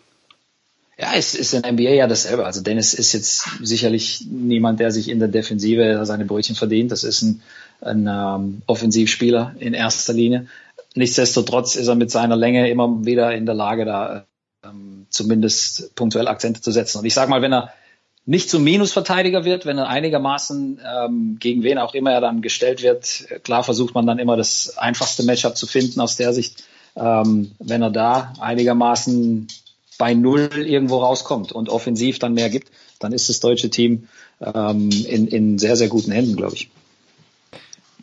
Ja, 0.98 1.14
es 1.14 1.34
ist 1.34 1.54
in 1.54 1.62
NBA 1.62 1.90
ja 1.90 2.06
dasselbe. 2.06 2.44
Also 2.44 2.62
Dennis 2.62 2.94
ist 2.94 3.12
jetzt 3.12 3.48
sicherlich 3.62 4.26
niemand, 4.28 4.78
der 4.78 4.92
sich 4.92 5.08
in 5.08 5.18
der 5.18 5.28
Defensive 5.28 6.04
seine 6.04 6.24
Brötchen 6.26 6.54
verdient. 6.54 6.92
Das 6.92 7.02
ist 7.02 7.22
ein, 7.22 7.42
ein 7.80 8.06
ähm, 8.06 8.62
Offensivspieler 8.66 9.54
in 9.58 9.74
erster 9.74 10.12
Linie. 10.12 10.48
Nichtsdestotrotz 10.94 11.76
ist 11.76 11.88
er 11.88 11.94
mit 11.94 12.10
seiner 12.10 12.36
Länge 12.36 12.68
immer 12.70 13.04
wieder 13.06 13.34
in 13.34 13.46
der 13.46 13.54
Lage, 13.54 13.86
da 13.86 14.26
ähm, 14.64 15.06
zumindest 15.08 15.94
punktuell 15.94 16.28
Akzente 16.28 16.60
zu 16.60 16.70
setzen. 16.70 16.98
Und 16.98 17.06
ich 17.06 17.14
sage 17.14 17.30
mal, 17.30 17.40
wenn 17.40 17.54
er 17.54 17.72
nicht 18.24 18.50
zum 18.50 18.62
Minusverteidiger 18.62 19.44
wird, 19.44 19.66
wenn 19.66 19.78
er 19.78 19.88
einigermaßen 19.88 20.80
ähm, 20.84 21.36
gegen 21.40 21.62
wen 21.62 21.78
auch 21.78 21.94
immer 21.94 22.12
er 22.12 22.20
dann 22.20 22.42
gestellt 22.42 22.82
wird, 22.82 23.26
klar 23.42 23.64
versucht 23.64 23.94
man 23.94 24.06
dann 24.06 24.18
immer 24.18 24.36
das 24.36 24.76
einfachste 24.78 25.24
Matchup 25.24 25.56
zu 25.56 25.66
finden 25.66 26.00
aus 26.00 26.16
der 26.16 26.32
Sicht. 26.32 26.62
Ähm, 26.94 27.52
wenn 27.58 27.82
er 27.82 27.90
da 27.90 28.34
einigermaßen 28.38 29.48
bei 29.98 30.14
Null 30.14 30.50
irgendwo 30.56 30.98
rauskommt 30.98 31.52
und 31.52 31.68
offensiv 31.68 32.18
dann 32.18 32.34
mehr 32.34 32.50
gibt, 32.50 32.70
dann 32.98 33.12
ist 33.12 33.28
das 33.28 33.40
deutsche 33.40 33.70
Team 33.70 34.08
ähm, 34.40 34.90
in, 34.90 35.26
in 35.26 35.58
sehr, 35.58 35.76
sehr 35.76 35.88
guten 35.88 36.12
Händen, 36.12 36.36
glaube 36.36 36.54
ich. 36.54 36.70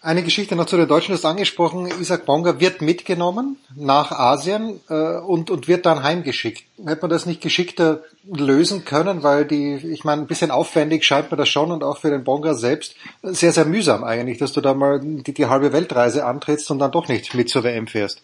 Eine 0.01 0.23
Geschichte 0.23 0.55
noch 0.55 0.65
zu 0.65 0.77
den 0.77 0.87
Deutschen, 0.87 1.11
du 1.11 1.17
hast 1.17 1.25
angesprochen, 1.25 1.89
Isaac 1.99 2.25
Bonga 2.25 2.61
wird 2.61 2.81
mitgenommen 2.81 3.57
nach 3.75 4.13
Asien 4.13 4.79
äh, 4.89 5.17
und, 5.17 5.49
und 5.49 5.67
wird 5.67 5.85
dann 5.85 6.03
heimgeschickt. 6.03 6.63
Hätte 6.85 7.01
man 7.01 7.09
das 7.09 7.25
nicht 7.25 7.41
geschickter 7.41 8.03
lösen 8.25 8.85
können, 8.85 9.23
weil 9.23 9.43
die, 9.43 9.73
ich 9.73 10.05
meine, 10.05 10.21
ein 10.21 10.27
bisschen 10.27 10.51
aufwendig 10.51 11.03
scheint 11.03 11.31
mir 11.31 11.37
das 11.37 11.49
schon 11.49 11.69
und 11.69 11.83
auch 11.83 11.97
für 11.97 12.11
den 12.11 12.23
Bonga 12.23 12.53
selbst 12.53 12.95
sehr, 13.23 13.51
sehr 13.51 13.65
mühsam 13.65 14.05
eigentlich, 14.05 14.37
dass 14.37 14.53
du 14.53 14.61
da 14.61 14.73
mal 14.73 15.01
die, 15.01 15.33
die 15.33 15.47
halbe 15.47 15.73
Weltreise 15.73 16.25
antrittst 16.25 16.71
und 16.71 16.79
dann 16.79 16.91
doch 16.91 17.09
nicht 17.09 17.33
mit 17.33 17.49
zur 17.49 17.65
WM 17.65 17.87
fährst. 17.87 18.23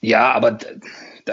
Ja, 0.00 0.32
aber 0.32 0.58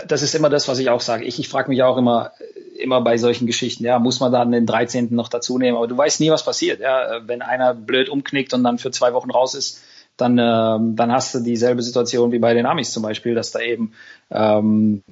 das 0.07 0.21
ist 0.21 0.35
immer 0.35 0.49
das, 0.49 0.67
was 0.67 0.79
ich 0.79 0.89
auch 0.89 1.01
sage. 1.01 1.25
Ich, 1.25 1.39
ich 1.39 1.49
frage 1.49 1.69
mich 1.69 1.83
auch 1.83 1.97
immer, 1.97 2.31
immer 2.77 3.01
bei 3.01 3.17
solchen 3.17 3.47
Geschichten, 3.47 3.83
ja, 3.83 3.99
muss 3.99 4.19
man 4.19 4.31
dann 4.31 4.51
den 4.51 4.65
13. 4.65 5.13
noch 5.13 5.29
dazu 5.29 5.57
nehmen, 5.57 5.77
aber 5.77 5.87
du 5.87 5.97
weißt 5.97 6.19
nie, 6.19 6.31
was 6.31 6.45
passiert. 6.45 6.79
Ja, 6.79 7.21
wenn 7.25 7.41
einer 7.41 7.73
blöd 7.73 8.09
umknickt 8.09 8.53
und 8.53 8.63
dann 8.63 8.77
für 8.77 8.91
zwei 8.91 9.13
Wochen 9.13 9.31
raus 9.31 9.55
ist, 9.55 9.81
dann, 10.17 10.37
äh, 10.37 10.95
dann 10.95 11.11
hast 11.11 11.35
du 11.35 11.39
dieselbe 11.39 11.81
Situation 11.81 12.31
wie 12.31 12.39
bei 12.39 12.53
den 12.53 12.65
Amis 12.65 12.91
zum 12.91 13.03
Beispiel, 13.03 13.35
dass 13.35 13.51
da 13.51 13.59
eben 13.59 13.93
ähm, 14.31 15.03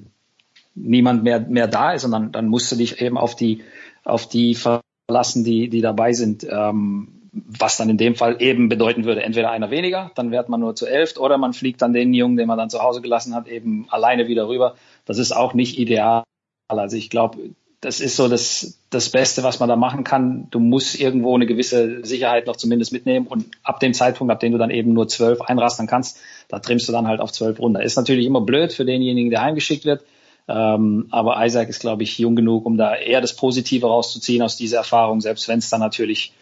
niemand 0.74 1.24
mehr, 1.24 1.40
mehr 1.40 1.68
da 1.68 1.94
ist 1.94 2.06
und 2.06 2.12
dann, 2.12 2.32
dann 2.32 2.48
musst 2.48 2.72
du 2.72 2.76
dich 2.76 3.02
eben 3.02 3.18
auf 3.18 3.36
die, 3.36 3.64
auf 4.04 4.28
die 4.28 4.56
verlassen, 4.56 5.44
die, 5.44 5.70
die 5.70 5.82
dabei 5.82 6.14
sind. 6.14 6.46
Ähm, 6.50 7.25
was 7.36 7.76
dann 7.76 7.90
in 7.90 7.98
dem 7.98 8.16
Fall 8.16 8.38
eben 8.40 8.70
bedeuten 8.70 9.04
würde, 9.04 9.24
entweder 9.24 9.52
einer 9.52 9.70
weniger, 9.70 10.12
dann 10.16 10.32
wäre 10.32 10.46
man 10.48 10.62
nur 10.62 10.76
zu 10.76 10.86
elf, 10.88 11.18
oder 11.18 11.38
man 11.38 11.54
fliegt 11.54 11.82
dann 11.82 11.94
den 11.94 12.14
Jungen, 12.14 12.38
den 12.38 12.48
man 12.48 12.58
dann 12.58 12.70
zu 12.70 12.82
Hause 12.82 13.02
gelassen 13.02 13.36
hat, 13.36 13.48
eben 13.48 13.88
alleine 13.90 14.28
wieder 14.28 14.48
rüber. 14.48 14.76
Das 15.04 15.18
ist 15.18 15.34
auch 15.34 15.54
nicht 15.54 15.78
ideal. 15.78 16.24
Also 16.70 16.96
ich 16.96 17.10
glaube, 17.10 17.38
das 17.82 18.00
ist 18.00 18.16
so 18.16 18.28
das, 18.28 18.80
das 18.90 19.10
Beste, 19.10 19.44
was 19.44 19.60
man 19.60 19.70
da 19.70 19.76
machen 19.76 20.04
kann. 20.04 20.48
Du 20.50 20.60
musst 20.60 21.00
irgendwo 21.00 21.36
eine 21.36 21.46
gewisse 21.46 22.04
Sicherheit 22.06 22.48
noch 22.48 22.56
zumindest 22.56 22.94
mitnehmen 22.94 23.28
und 23.28 23.48
ab 23.64 23.80
dem 23.80 23.94
Zeitpunkt, 23.94 24.32
ab 24.32 24.40
dem 24.40 24.54
du 24.54 24.58
dann 24.58 24.72
eben 24.72 24.94
nur 24.94 25.08
zwölf 25.08 25.42
einrastern 25.42 25.88
kannst, 25.88 26.20
da 26.48 26.60
trimmst 26.60 26.88
du 26.88 26.94
dann 26.94 27.08
halt 27.08 27.20
auf 27.20 27.32
zwölf 27.32 27.60
runter. 27.60 27.84
Ist 27.84 27.98
natürlich 27.98 28.26
immer 28.26 28.42
blöd 28.42 28.74
für 28.74 28.86
denjenigen, 28.86 29.30
der 29.30 29.42
heimgeschickt 29.42 29.86
wird. 29.86 30.04
Ähm, 30.48 31.08
aber 31.12 31.44
Isaac 31.46 31.70
ist, 31.70 31.80
glaube 31.80 32.04
ich, 32.04 32.18
jung 32.18 32.36
genug, 32.36 32.66
um 32.66 32.78
da 32.78 32.96
eher 32.96 33.22
das 33.22 33.36
Positive 33.36 33.88
rauszuziehen 33.88 34.42
aus 34.42 34.56
dieser 34.56 34.78
Erfahrung, 34.78 35.22
selbst 35.22 35.48
wenn 35.48 35.60
es 35.60 35.70
dann 35.70 35.80
natürlich 35.80 36.34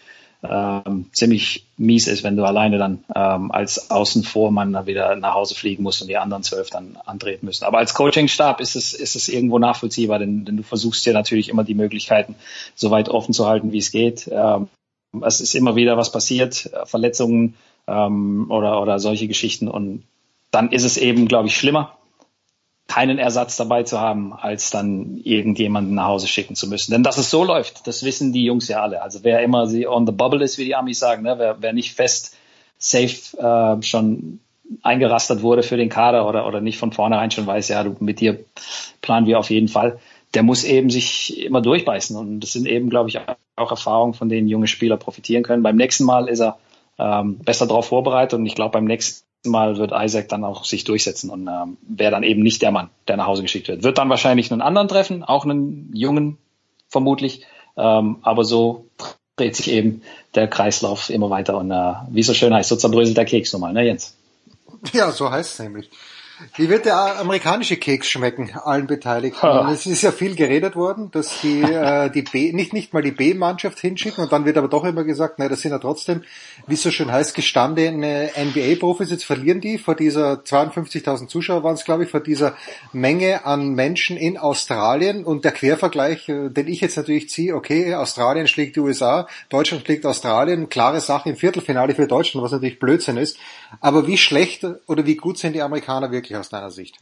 ähm, 0.43 1.05
ziemlich 1.13 1.65
mies 1.77 2.07
ist, 2.07 2.23
wenn 2.23 2.35
du 2.35 2.43
alleine 2.43 2.77
dann 2.77 3.03
ähm, 3.15 3.51
als 3.51 3.89
Außenvormann 3.89 4.73
dann 4.73 4.85
wieder 4.85 5.15
nach 5.15 5.35
Hause 5.35 5.55
fliegen 5.55 5.83
musst 5.83 6.01
und 6.01 6.09
die 6.09 6.17
anderen 6.17 6.43
zwölf 6.43 6.69
dann 6.69 6.97
antreten 7.05 7.45
müssen. 7.45 7.63
Aber 7.63 7.77
als 7.77 7.93
Coachingstab 7.93 8.59
ist 8.59 8.75
es, 8.75 8.93
ist 8.93 9.15
es 9.15 9.29
irgendwo 9.29 9.59
nachvollziehbar, 9.59 10.19
denn, 10.19 10.45
denn 10.45 10.57
du 10.57 10.63
versuchst 10.63 11.05
dir 11.05 11.13
natürlich 11.13 11.49
immer 11.49 11.63
die 11.63 11.75
Möglichkeiten 11.75 12.35
so 12.75 12.91
weit 12.91 13.09
offen 13.09 13.33
zu 13.33 13.47
halten, 13.47 13.71
wie 13.71 13.77
es 13.77 13.91
geht. 13.91 14.29
Ähm, 14.31 14.67
es 15.21 15.41
ist 15.41 15.55
immer 15.55 15.75
wieder 15.75 15.95
was 15.95 16.11
passiert, 16.11 16.71
Verletzungen 16.85 17.55
ähm, 17.87 18.49
oder, 18.49 18.81
oder 18.81 18.99
solche 18.99 19.27
Geschichten 19.27 19.67
und 19.67 20.03
dann 20.51 20.71
ist 20.71 20.83
es 20.83 20.97
eben, 20.97 21.27
glaube 21.27 21.47
ich, 21.47 21.57
schlimmer, 21.57 21.97
keinen 22.87 23.17
Ersatz 23.17 23.55
dabei 23.55 23.83
zu 23.83 23.99
haben, 23.99 24.33
als 24.33 24.69
dann 24.69 25.17
irgendjemanden 25.23 25.95
nach 25.95 26.07
Hause 26.07 26.27
schicken 26.27 26.55
zu 26.55 26.67
müssen. 26.67 26.91
Denn 26.91 27.03
dass 27.03 27.17
es 27.17 27.29
so 27.29 27.43
läuft, 27.43 27.87
das 27.87 28.03
wissen 28.03 28.33
die 28.33 28.43
Jungs 28.43 28.67
ja 28.67 28.81
alle. 28.81 29.01
Also 29.01 29.23
wer 29.23 29.41
immer 29.41 29.67
sie 29.67 29.87
on 29.87 30.05
the 30.05 30.11
bubble 30.11 30.43
ist, 30.43 30.57
wie 30.57 30.65
die 30.65 30.75
Amis 30.75 30.99
sagen, 30.99 31.23
ne, 31.23 31.35
wer, 31.37 31.61
wer 31.61 31.73
nicht 31.73 31.93
fest 31.93 32.35
safe 32.77 33.37
äh, 33.37 33.81
schon 33.81 34.39
eingerastert 34.81 35.41
wurde 35.41 35.63
für 35.63 35.77
den 35.77 35.89
Kader 35.89 36.27
oder, 36.27 36.45
oder 36.45 36.61
nicht 36.61 36.77
von 36.77 36.91
vornherein 36.91 37.31
schon 37.31 37.47
weiß, 37.47 37.69
ja, 37.69 37.83
du, 37.83 37.95
mit 37.99 38.19
dir 38.19 38.43
planen 39.01 39.27
wir 39.27 39.39
auf 39.39 39.49
jeden 39.49 39.67
Fall, 39.67 39.99
der 40.33 40.43
muss 40.43 40.63
eben 40.63 40.89
sich 40.89 41.41
immer 41.43 41.61
durchbeißen. 41.61 42.15
Und 42.15 42.41
das 42.41 42.51
sind 42.51 42.65
eben, 42.65 42.89
glaube 42.89 43.09
ich, 43.09 43.19
auch 43.55 43.71
Erfahrungen, 43.71 44.13
von 44.13 44.29
denen 44.29 44.47
junge 44.47 44.67
Spieler 44.67 44.97
profitieren 44.97 45.43
können. 45.43 45.63
Beim 45.63 45.75
nächsten 45.75 46.05
Mal 46.05 46.27
ist 46.27 46.39
er 46.39 46.57
ähm, 46.97 47.39
besser 47.39 47.67
darauf 47.67 47.87
vorbereitet 47.87 48.39
und 48.39 48.45
ich 48.45 48.55
glaube, 48.55 48.71
beim 48.71 48.85
nächsten 48.85 49.25
Mal 49.45 49.77
wird 49.77 49.91
Isaac 49.93 50.29
dann 50.29 50.43
auch 50.43 50.65
sich 50.65 50.83
durchsetzen 50.83 51.29
und 51.29 51.47
ähm, 51.47 51.77
wäre 51.81 52.11
dann 52.11 52.23
eben 52.23 52.41
nicht 52.41 52.61
der 52.61 52.71
Mann, 52.71 52.89
der 53.07 53.17
nach 53.17 53.27
Hause 53.27 53.41
geschickt 53.41 53.67
wird. 53.67 53.83
Wird 53.83 53.97
dann 53.97 54.09
wahrscheinlich 54.09 54.51
einen 54.51 54.61
anderen 54.61 54.87
treffen, 54.87 55.23
auch 55.23 55.43
einen 55.43 55.91
jungen 55.93 56.37
vermutlich, 56.89 57.45
ähm, 57.75 58.17
aber 58.21 58.45
so 58.45 58.85
dreht 59.35 59.55
sich 59.55 59.71
eben 59.71 60.01
der 60.35 60.47
Kreislauf 60.47 61.09
immer 61.09 61.29
weiter 61.29 61.57
und 61.57 61.71
äh, 61.71 61.93
wie 62.09 62.23
so 62.23 62.33
schön 62.33 62.53
heißt, 62.53 62.69
so 62.69 62.75
zerbröselt 62.75 63.17
der 63.17 63.25
Keks 63.25 63.51
nochmal, 63.53 63.73
ne 63.73 63.83
Jens? 63.83 64.15
Ja, 64.91 65.11
so 65.11 65.29
heißt 65.29 65.53
es 65.53 65.59
nämlich. 65.59 65.89
Wie 66.55 66.67
wird 66.67 66.85
der 66.85 67.19
amerikanische 67.19 67.77
Keks 67.77 68.09
schmecken, 68.09 68.51
allen 68.63 68.87
Beteiligten? 68.87 69.41
Ha. 69.41 69.71
Es 69.71 69.85
ist 69.85 70.01
ja 70.01 70.11
viel 70.11 70.35
geredet 70.35 70.75
worden, 70.75 71.11
dass 71.11 71.41
die, 71.41 71.61
äh, 71.61 72.09
die 72.09 72.23
B, 72.23 72.51
nicht, 72.53 72.73
nicht 72.73 72.93
mal 72.93 73.03
die 73.03 73.11
B-Mannschaft 73.11 73.79
hinschicken 73.79 74.23
und 74.23 74.31
dann 74.31 74.45
wird 74.45 74.57
aber 74.57 74.67
doch 74.67 74.83
immer 74.83 75.03
gesagt, 75.03 75.37
naja, 75.37 75.49
das 75.49 75.61
sind 75.61 75.71
ja 75.71 75.79
trotzdem, 75.79 76.23
wie 76.67 76.73
es 76.73 76.81
so 76.81 76.91
schön 76.91 77.11
heißt, 77.11 77.35
gestandene 77.35 78.31
NBA-Profis. 78.35 79.11
Jetzt 79.11 79.25
verlieren 79.25 79.61
die 79.61 79.77
vor 79.77 79.95
dieser 79.95 80.33
52.000 80.43 81.27
Zuschauer 81.27 81.63
waren 81.63 81.75
es, 81.75 81.85
glaube 81.85 82.03
ich, 82.03 82.09
vor 82.09 82.19
dieser 82.19 82.55
Menge 82.91 83.45
an 83.45 83.73
Menschen 83.73 84.17
in 84.17 84.37
Australien 84.37 85.23
und 85.25 85.45
der 85.45 85.51
Quervergleich, 85.51 86.29
äh, 86.29 86.49
den 86.49 86.67
ich 86.67 86.81
jetzt 86.81 86.97
natürlich 86.97 87.29
ziehe, 87.29 87.55
okay, 87.55 87.93
Australien 87.93 88.47
schlägt 88.47 88.75
die 88.75 88.79
USA, 88.79 89.27
Deutschland 89.49 89.85
schlägt 89.85 90.05
Australien, 90.05 90.69
klare 90.69 90.99
Sache 90.99 91.29
im 91.29 91.35
Viertelfinale 91.35 91.93
für 91.93 92.07
Deutschland, 92.07 92.43
was 92.43 92.51
natürlich 92.51 92.79
Blödsinn 92.79 93.17
ist. 93.17 93.37
Aber 93.79 94.07
wie 94.07 94.17
schlecht 94.17 94.65
oder 94.87 95.05
wie 95.05 95.15
gut 95.15 95.37
sind 95.37 95.53
die 95.53 95.61
Amerikaner 95.61 96.11
wirklich 96.11 96.37
aus 96.37 96.49
deiner 96.49 96.71
Sicht? 96.71 96.97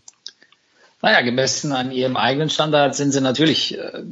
Naja, 1.01 1.21
gemessen 1.21 1.71
an 1.71 1.91
ihrem 1.91 2.15
eigenen 2.15 2.49
Standard 2.49 2.95
sind 2.95 3.11
sie 3.11 3.21
natürlich 3.21 3.77
äh, 3.77 4.03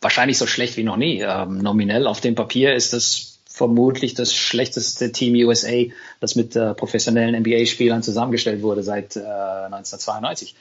wahrscheinlich 0.00 0.38
so 0.38 0.46
schlecht 0.46 0.76
wie 0.76 0.82
noch 0.82 0.96
nie. 0.96 1.20
Ähm, 1.20 1.58
nominell 1.58 2.06
auf 2.06 2.20
dem 2.20 2.34
Papier 2.34 2.74
ist 2.74 2.92
das 2.92 3.38
vermutlich 3.46 4.14
das 4.14 4.34
schlechteste 4.34 5.12
Team 5.12 5.34
USA, 5.46 5.84
das 6.20 6.36
mit 6.36 6.54
äh, 6.56 6.74
professionellen 6.74 7.40
NBA-Spielern 7.40 8.02
zusammengestellt 8.02 8.62
wurde 8.62 8.82
seit 8.82 9.16
äh, 9.16 9.20
1992. 9.20 10.54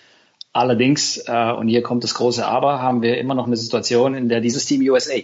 Allerdings, 0.53 1.17
äh, 1.27 1.51
und 1.51 1.67
hier 1.67 1.83
kommt 1.83 2.03
das 2.03 2.16
große 2.16 2.45
Aber, 2.45 2.82
haben 2.82 3.01
wir 3.01 3.17
immer 3.17 3.35
noch 3.35 3.45
eine 3.45 3.57
Situation, 3.57 4.16
in 4.16 4.30
der 4.30 4.41
dieses 4.41 4.66
Team 4.66 4.82
USA 4.90 5.19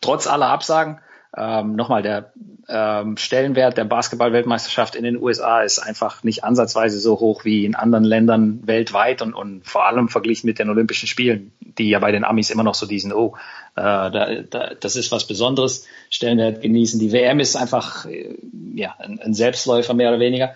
trotz 0.00 0.26
aller 0.26 0.46
Absagen 0.46 1.00
ähm, 1.36 1.76
nochmal, 1.76 2.02
der 2.02 2.32
ähm, 2.68 3.16
Stellenwert 3.16 3.76
der 3.76 3.84
Basketball-Weltmeisterschaft 3.84 4.94
in 4.94 5.04
den 5.04 5.20
USA 5.20 5.62
ist 5.62 5.78
einfach 5.78 6.22
nicht 6.22 6.42
ansatzweise 6.42 6.98
so 7.00 7.20
hoch 7.20 7.44
wie 7.44 7.64
in 7.64 7.74
anderen 7.74 8.04
Ländern 8.04 8.66
weltweit 8.66 9.20
und, 9.20 9.34
und 9.34 9.66
vor 9.66 9.86
allem 9.86 10.08
verglichen 10.08 10.46
mit 10.46 10.58
den 10.58 10.70
Olympischen 10.70 11.06
Spielen, 11.06 11.52
die 11.60 11.90
ja 11.90 11.98
bei 11.98 12.12
den 12.12 12.24
Amis 12.24 12.50
immer 12.50 12.62
noch 12.62 12.74
so 12.74 12.86
diesen, 12.86 13.12
oh, 13.12 13.34
äh, 13.76 13.82
da, 13.82 14.42
da, 14.48 14.74
das 14.80 14.96
ist 14.96 15.12
was 15.12 15.26
Besonderes, 15.26 15.86
Stellenwert 16.08 16.62
genießen. 16.62 16.98
Die 16.98 17.12
WM 17.12 17.40
ist 17.40 17.56
einfach 17.56 18.06
äh, 18.06 18.34
ja, 18.74 18.94
ein, 18.98 19.20
ein 19.20 19.34
Selbstläufer 19.34 19.92
mehr 19.92 20.08
oder 20.08 20.20
weniger. 20.20 20.54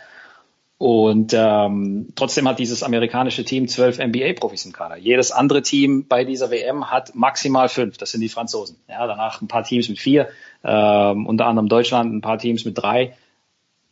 Und 0.83 1.33
ähm, 1.33 2.09
trotzdem 2.17 2.49
hat 2.49 2.59
dieses 2.59 2.83
amerikanische 2.83 3.45
Team 3.45 3.69
zwölf 3.69 4.01
NBA-Profis 4.01 4.67
im 4.67 4.73
Kader. 4.73 4.97
Jedes 4.97 5.31
andere 5.31 5.63
Team 5.63 6.09
bei 6.09 6.25
dieser 6.25 6.51
WM 6.51 6.91
hat 6.91 7.15
maximal 7.15 7.69
fünf. 7.69 7.99
Das 7.99 8.11
sind 8.11 8.21
die 8.21 8.29
Franzosen. 8.29 8.79
Ja, 8.89 9.07
danach 9.07 9.41
ein 9.41 9.47
paar 9.47 9.63
Teams 9.63 9.89
mit 9.89 10.01
vier, 10.01 10.29
ähm, 10.65 11.27
unter 11.27 11.47
anderem 11.47 11.69
Deutschland, 11.69 12.13
ein 12.13 12.21
paar 12.21 12.39
Teams 12.39 12.65
mit 12.65 12.79
drei. 12.79 13.15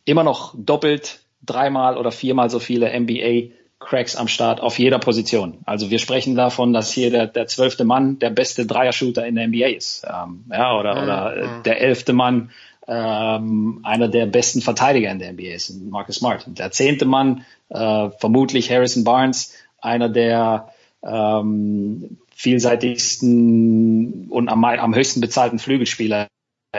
Immer 0.05 0.23
noch 0.23 0.53
doppelt, 0.57 1.21
dreimal 1.45 1.97
oder 1.97 2.11
viermal 2.11 2.49
so 2.49 2.59
viele 2.59 2.97
NBA 2.99 3.53
Cracks 3.79 4.15
am 4.15 4.27
Start 4.27 4.61
auf 4.61 4.77
jeder 4.79 4.99
Position. 4.99 5.57
Also 5.65 5.89
wir 5.89 5.99
sprechen 5.99 6.35
davon, 6.35 6.71
dass 6.71 6.91
hier 6.91 7.09
der, 7.09 7.27
der 7.27 7.47
zwölfte 7.47 7.83
Mann 7.83 8.19
der 8.19 8.29
beste 8.29 8.65
Dreier-Shooter 8.65 9.25
in 9.25 9.35
der 9.35 9.47
NBA 9.47 9.67
ist. 9.69 10.05
Ähm, 10.07 10.45
ja, 10.51 10.77
oder, 10.77 10.95
mhm. 10.95 11.03
oder 11.03 11.37
äh, 11.37 11.47
der 11.65 11.81
elfte 11.81 12.13
Mann 12.13 12.51
ähm, 12.87 13.79
einer 13.83 14.07
der 14.07 14.27
besten 14.27 14.61
Verteidiger 14.61 15.11
in 15.11 15.19
der 15.19 15.33
NBA 15.33 15.53
ist, 15.53 15.81
Marcus 15.81 16.17
Smart. 16.17 16.45
Der 16.47 16.71
zehnte 16.71 17.05
Mann, 17.05 17.45
äh, 17.69 18.09
vermutlich 18.19 18.71
Harrison 18.71 19.03
Barnes, 19.03 19.53
einer 19.79 20.09
der 20.09 20.69
ähm, 21.03 22.17
vielseitigsten 22.35 24.27
und 24.29 24.49
am, 24.49 24.63
am 24.63 24.95
höchsten 24.95 25.21
bezahlten 25.21 25.59
Flügelspieler 25.59 26.27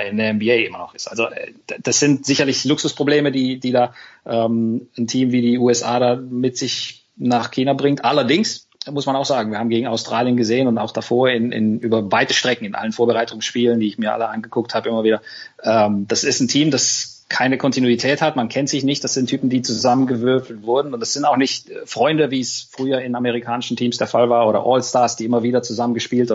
in 0.00 0.16
der 0.16 0.32
NBA 0.32 0.66
immer 0.66 0.78
noch 0.78 0.94
ist. 0.94 1.08
Also 1.08 1.26
äh, 1.26 1.52
das 1.82 2.00
sind 2.00 2.24
sicherlich 2.24 2.64
Luxusprobleme, 2.64 3.30
die, 3.30 3.60
die 3.60 3.72
da 3.72 3.94
ähm, 4.24 4.88
ein 4.96 5.06
Team 5.06 5.32
wie 5.32 5.42
die 5.42 5.58
USA 5.58 5.98
da 5.98 6.16
mit 6.16 6.56
sich 6.56 7.04
nach 7.16 7.50
China 7.50 7.74
bringt. 7.74 8.04
Allerdings 8.04 8.68
muss 8.90 9.06
man 9.06 9.14
auch 9.16 9.26
sagen, 9.26 9.52
wir 9.52 9.58
haben 9.58 9.68
gegen 9.68 9.86
Australien 9.86 10.36
gesehen 10.36 10.66
und 10.66 10.78
auch 10.78 10.90
davor 10.90 11.28
in, 11.28 11.52
in 11.52 11.78
über 11.78 12.10
weite 12.10 12.34
Strecken 12.34 12.64
in 12.64 12.74
allen 12.74 12.92
Vorbereitungsspielen, 12.92 13.78
die 13.78 13.86
ich 13.86 13.98
mir 13.98 14.12
alle 14.12 14.28
angeguckt 14.28 14.74
habe, 14.74 14.88
immer 14.88 15.04
wieder. 15.04 15.20
Ähm, 15.62 16.06
das 16.08 16.24
ist 16.24 16.40
ein 16.40 16.48
Team, 16.48 16.70
das 16.70 17.26
keine 17.28 17.58
Kontinuität 17.58 18.22
hat. 18.22 18.34
Man 18.34 18.48
kennt 18.48 18.68
sich 18.68 18.84
nicht. 18.84 19.04
Das 19.04 19.14
sind 19.14 19.28
Typen, 19.28 19.50
die 19.50 19.62
zusammengewürfelt 19.62 20.64
wurden. 20.64 20.94
Und 20.94 21.00
das 21.00 21.12
sind 21.12 21.24
auch 21.24 21.36
nicht 21.36 21.70
Freunde, 21.84 22.30
wie 22.30 22.40
es 22.40 22.68
früher 22.70 23.00
in 23.00 23.14
amerikanischen 23.14 23.76
Teams 23.76 23.98
der 23.98 24.06
Fall 24.06 24.28
war 24.30 24.48
oder 24.48 24.66
All-Stars, 24.66 25.16
die 25.16 25.26
immer 25.26 25.42
wieder 25.42 25.62
zusammengespielt 25.62 26.30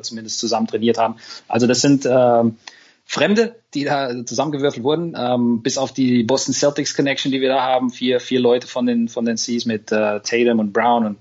zumindest 0.00 0.38
zusammen 0.38 0.66
trainiert 0.66 0.98
haben. 0.98 1.16
Also 1.48 1.66
das 1.66 1.80
sind 1.80 2.06
ähm, 2.10 2.56
Fremde, 3.04 3.56
die 3.74 3.84
da 3.84 4.24
zusammengewürfelt 4.24 4.84
wurden, 4.84 5.14
ähm, 5.18 5.62
bis 5.62 5.76
auf 5.76 5.92
die 5.92 6.22
Boston 6.22 6.54
Celtics 6.54 6.96
Connection, 6.96 7.30
die 7.30 7.40
wir 7.40 7.50
da 7.50 7.60
haben. 7.60 7.90
Vier, 7.90 8.20
vier 8.20 8.40
Leute 8.40 8.66
von 8.66 8.86
den, 8.86 9.08
von 9.08 9.24
den 9.24 9.36
Seas 9.36 9.66
mit 9.66 9.92
äh, 9.92 10.20
Tatum 10.20 10.60
und 10.60 10.72
Brown 10.72 11.04
und 11.04 11.16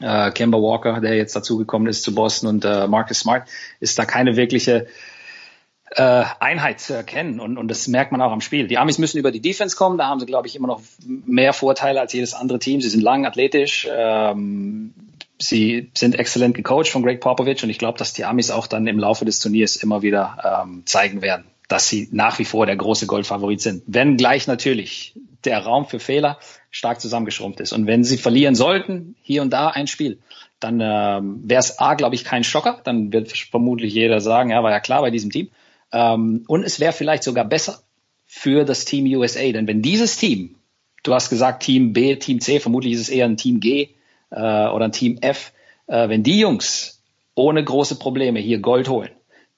äh, 0.00 0.30
Kemba 0.30 0.58
Walker, 0.58 1.00
der 1.00 1.14
jetzt 1.14 1.36
dazugekommen 1.36 1.88
ist 1.88 2.02
zu 2.02 2.14
Boston 2.14 2.48
und 2.48 2.64
äh, 2.64 2.86
Marcus 2.86 3.18
Smart, 3.18 3.48
ist 3.80 3.98
da 3.98 4.06
keine 4.06 4.36
wirkliche 4.36 4.86
äh, 5.94 6.24
Einheit 6.40 6.80
zu 6.80 6.94
erkennen 6.94 7.40
und, 7.40 7.58
und 7.58 7.68
das 7.68 7.88
merkt 7.88 8.12
man 8.12 8.20
auch 8.20 8.32
am 8.32 8.40
Spiel. 8.40 8.66
Die 8.66 8.78
Amis 8.78 8.98
müssen 8.98 9.18
über 9.18 9.30
die 9.30 9.40
Defense 9.40 9.76
kommen, 9.76 9.98
da 9.98 10.06
haben 10.06 10.20
sie, 10.20 10.26
glaube 10.26 10.48
ich, 10.48 10.56
immer 10.56 10.68
noch 10.68 10.80
mehr 11.06 11.52
Vorteile 11.52 12.00
als 12.00 12.12
jedes 12.12 12.34
andere 12.34 12.58
Team. 12.58 12.80
Sie 12.80 12.88
sind 12.88 13.00
lang, 13.00 13.26
athletisch, 13.26 13.88
ähm, 13.90 14.94
sie 15.38 15.90
sind 15.94 16.18
exzellent 16.18 16.54
gecoacht 16.54 16.88
von 16.88 17.02
Greg 17.02 17.20
Popovich 17.20 17.62
und 17.62 17.70
ich 17.70 17.78
glaube, 17.78 17.98
dass 17.98 18.12
die 18.12 18.24
Amis 18.24 18.50
auch 18.50 18.66
dann 18.66 18.86
im 18.86 18.98
Laufe 18.98 19.24
des 19.24 19.40
Turniers 19.40 19.76
immer 19.76 20.02
wieder 20.02 20.62
ähm, 20.64 20.82
zeigen 20.84 21.22
werden, 21.22 21.44
dass 21.68 21.88
sie 21.88 22.08
nach 22.12 22.38
wie 22.38 22.44
vor 22.44 22.66
der 22.66 22.76
große 22.76 23.06
Goldfavorit 23.06 23.60
sind. 23.60 23.82
Wenn 23.86 24.16
gleich 24.16 24.46
natürlich 24.46 25.14
der 25.44 25.58
Raum 25.60 25.86
für 25.86 26.00
Fehler 26.00 26.38
stark 26.70 27.00
zusammengeschrumpft 27.00 27.60
ist. 27.60 27.72
Und 27.72 27.86
wenn 27.86 28.02
sie 28.02 28.18
verlieren 28.18 28.54
sollten, 28.54 29.14
hier 29.22 29.42
und 29.42 29.50
da 29.52 29.68
ein 29.68 29.86
Spiel, 29.86 30.18
dann 30.58 30.80
ähm, 30.80 31.40
wäre 31.44 31.60
es 31.60 31.78
A, 31.78 31.94
glaube 31.94 32.14
ich, 32.14 32.24
kein 32.24 32.42
Schocker. 32.42 32.80
Dann 32.84 33.12
wird 33.12 33.30
vermutlich 33.32 33.94
jeder 33.94 34.20
sagen, 34.20 34.50
ja, 34.50 34.62
war 34.62 34.70
ja 34.70 34.80
klar 34.80 35.02
bei 35.02 35.10
diesem 35.10 35.30
Team. 35.30 35.50
Ähm, 35.94 36.44
und 36.48 36.64
es 36.64 36.80
wäre 36.80 36.92
vielleicht 36.92 37.22
sogar 37.22 37.44
besser 37.44 37.78
für 38.26 38.64
das 38.64 38.84
Team 38.84 39.06
USA. 39.16 39.52
Denn 39.52 39.68
wenn 39.68 39.80
dieses 39.80 40.16
Team, 40.16 40.56
du 41.04 41.14
hast 41.14 41.30
gesagt 41.30 41.62
Team 41.62 41.92
B, 41.92 42.16
Team 42.16 42.40
C, 42.40 42.58
vermutlich 42.58 42.94
ist 42.94 43.00
es 43.02 43.08
eher 43.08 43.26
ein 43.26 43.36
Team 43.36 43.60
G, 43.60 43.90
äh, 44.30 44.36
oder 44.36 44.86
ein 44.86 44.92
Team 44.92 45.18
F, 45.20 45.52
äh, 45.86 46.08
wenn 46.08 46.24
die 46.24 46.40
Jungs 46.40 47.00
ohne 47.36 47.62
große 47.62 47.96
Probleme 47.96 48.40
hier 48.40 48.58
Gold 48.58 48.88
holen, 48.88 49.10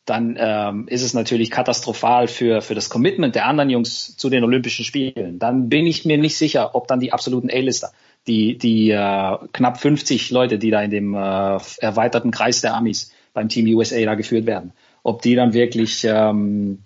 dann 0.05 0.37
ähm, 0.39 0.87
ist 0.89 1.03
es 1.03 1.15
natürlich 1.15 1.51
katastrophal 1.51 2.29
für, 2.29 2.61
für 2.61 2.75
das 2.75 2.91
Commitment 2.91 3.35
der 3.35 3.47
anderen 3.47 3.71
Jungs 3.71 4.17
zu 4.17 4.31
den 4.31 4.45
Olympischen 4.45 4.85
Spielen. 4.85 5.39
Dann 5.39 5.69
bin 5.69 5.87
ich 5.87 6.05
mir 6.05 6.17
nicht 6.17 6.37
sicher, 6.37 6.75
ob 6.75 6.87
dann 6.87 7.01
die 7.01 7.13
absoluten 7.13 7.51
A-Lister, 7.51 7.93
die, 8.27 8.57
die 8.57 8.91
äh, 8.91 9.39
knapp 9.53 9.81
50 9.81 10.31
Leute, 10.31 10.59
die 10.59 10.71
da 10.71 10.83
in 10.83 10.91
dem 10.91 11.15
äh, 11.15 11.59
erweiterten 11.79 12.31
Kreis 12.31 12.61
der 12.61 12.75
Amis 12.75 13.13
beim 13.35 13.49
Team 13.49 13.67
USA 13.75 14.01
da 14.05 14.15
geführt 14.15 14.47
werden, 14.47 14.73
ob 15.07 15.23
die 15.23 15.37
dann 15.37 15.53
wirklich 15.53 16.03
ähm, 16.03 16.81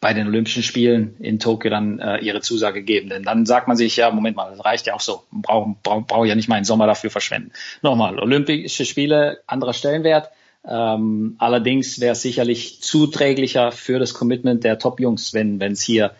bei 0.00 0.14
den 0.14 0.26
Olympischen 0.26 0.62
Spielen 0.62 1.14
in 1.18 1.38
Tokio 1.38 1.70
dann 1.70 1.98
äh, 1.98 2.16
ihre 2.20 2.40
Zusage 2.40 2.82
geben. 2.82 3.10
Denn 3.10 3.22
dann 3.22 3.44
sagt 3.44 3.68
man 3.68 3.76
sich, 3.76 3.96
ja, 3.96 4.10
Moment 4.10 4.34
mal, 4.34 4.48
das 4.50 4.64
reicht 4.64 4.86
ja 4.86 4.94
auch 4.94 5.00
so. 5.00 5.24
Brauche 5.30 5.74
brauch, 5.82 6.06
brauch 6.06 6.24
ja 6.24 6.36
nicht 6.36 6.48
meinen 6.48 6.64
Sommer 6.64 6.86
dafür 6.86 7.10
verschwenden. 7.10 7.52
Nochmal, 7.82 8.18
Olympische 8.18 8.86
Spiele, 8.86 9.42
anderer 9.46 9.74
Stellenwert. 9.74 10.30
Ähm, 10.66 11.36
allerdings 11.38 12.00
wäre 12.00 12.12
es 12.12 12.22
sicherlich 12.22 12.80
zuträglicher 12.80 13.72
für 13.72 13.98
das 13.98 14.14
Commitment 14.14 14.64
der 14.64 14.78
Top-Jungs, 14.78 15.34
wenn 15.34 15.60
es 15.60 15.82
hier 15.82 16.12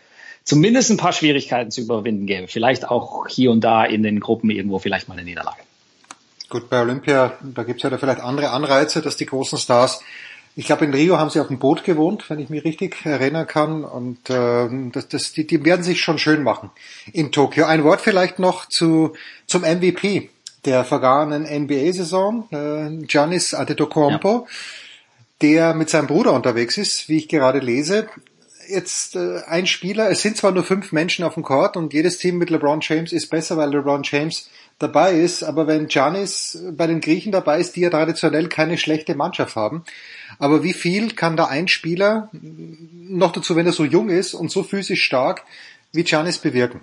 zumindest 0.44 0.90
ein 0.90 0.98
paar 0.98 1.14
Schwierigkeiten 1.14 1.70
zu 1.70 1.80
überwinden 1.80 2.26
gäbe. 2.26 2.48
Vielleicht 2.48 2.86
auch 2.86 3.28
hier 3.28 3.50
und 3.50 3.64
da 3.64 3.82
in 3.86 4.02
den 4.02 4.20
Gruppen 4.20 4.50
irgendwo 4.50 4.78
vielleicht 4.78 5.08
mal 5.08 5.14
eine 5.14 5.24
Niederlage. 5.24 5.62
Gut, 6.50 6.68
bei 6.68 6.82
Olympia, 6.82 7.38
da 7.42 7.62
gibt 7.62 7.78
es 7.78 7.82
ja 7.82 7.88
da 7.88 7.96
vielleicht 7.96 8.20
andere 8.20 8.50
Anreize, 8.50 9.00
dass 9.00 9.16
die 9.16 9.24
großen 9.24 9.56
Stars 9.56 10.02
ich 10.56 10.66
glaube, 10.66 10.84
in 10.84 10.94
Rio 10.94 11.18
haben 11.18 11.30
sie 11.30 11.40
auf 11.40 11.48
dem 11.48 11.58
Boot 11.58 11.82
gewohnt, 11.84 12.30
wenn 12.30 12.38
ich 12.38 12.48
mich 12.48 12.64
richtig 12.64 13.04
erinnern 13.04 13.46
kann. 13.46 13.84
Und 13.84 14.30
äh, 14.30 14.68
das, 14.92 15.08
das, 15.08 15.32
die, 15.32 15.46
die 15.46 15.64
werden 15.64 15.82
sich 15.82 16.00
schon 16.00 16.18
schön 16.18 16.42
machen 16.42 16.70
in 17.12 17.32
Tokio. 17.32 17.64
Ein 17.66 17.82
Wort 17.82 18.00
vielleicht 18.00 18.38
noch 18.38 18.68
zu 18.68 19.14
zum 19.46 19.62
MVP 19.62 20.30
der 20.64 20.84
vergangenen 20.84 21.44
NBA-Saison, 21.64 22.48
äh, 22.50 23.06
Giannis 23.06 23.54
Antetokounmpo, 23.54 24.46
ja. 24.46 24.54
der 25.42 25.74
mit 25.74 25.90
seinem 25.90 26.06
Bruder 26.06 26.32
unterwegs 26.32 26.78
ist, 26.78 27.08
wie 27.08 27.18
ich 27.18 27.28
gerade 27.28 27.58
lese. 27.58 28.08
Jetzt 28.68 29.14
äh, 29.16 29.40
ein 29.46 29.66
Spieler, 29.66 30.10
es 30.10 30.22
sind 30.22 30.36
zwar 30.36 30.52
nur 30.52 30.64
fünf 30.64 30.92
Menschen 30.92 31.24
auf 31.24 31.34
dem 31.34 31.42
Court 31.42 31.76
und 31.76 31.92
jedes 31.92 32.18
Team 32.18 32.38
mit 32.38 32.48
LeBron 32.48 32.80
James 32.80 33.12
ist 33.12 33.28
besser, 33.28 33.56
weil 33.56 33.70
LeBron 33.70 34.02
James 34.04 34.48
dabei 34.78 35.14
ist, 35.14 35.42
aber 35.42 35.66
wenn 35.66 35.88
Giannis 35.88 36.62
bei 36.72 36.86
den 36.86 37.00
Griechen 37.00 37.32
dabei 37.32 37.60
ist, 37.60 37.76
die 37.76 37.80
ja 37.80 37.90
traditionell 37.90 38.48
keine 38.48 38.76
schlechte 38.76 39.14
Mannschaft 39.14 39.56
haben, 39.56 39.84
aber 40.38 40.62
wie 40.62 40.72
viel 40.72 41.12
kann 41.12 41.36
da 41.36 41.46
ein 41.46 41.68
Spieler, 41.68 42.30
noch 42.32 43.32
dazu, 43.32 43.56
wenn 43.56 43.66
er 43.66 43.72
so 43.72 43.84
jung 43.84 44.08
ist 44.08 44.34
und 44.34 44.50
so 44.50 44.62
physisch 44.62 45.04
stark, 45.04 45.44
wie 45.92 46.04
Giannis 46.04 46.38
bewirken? 46.38 46.80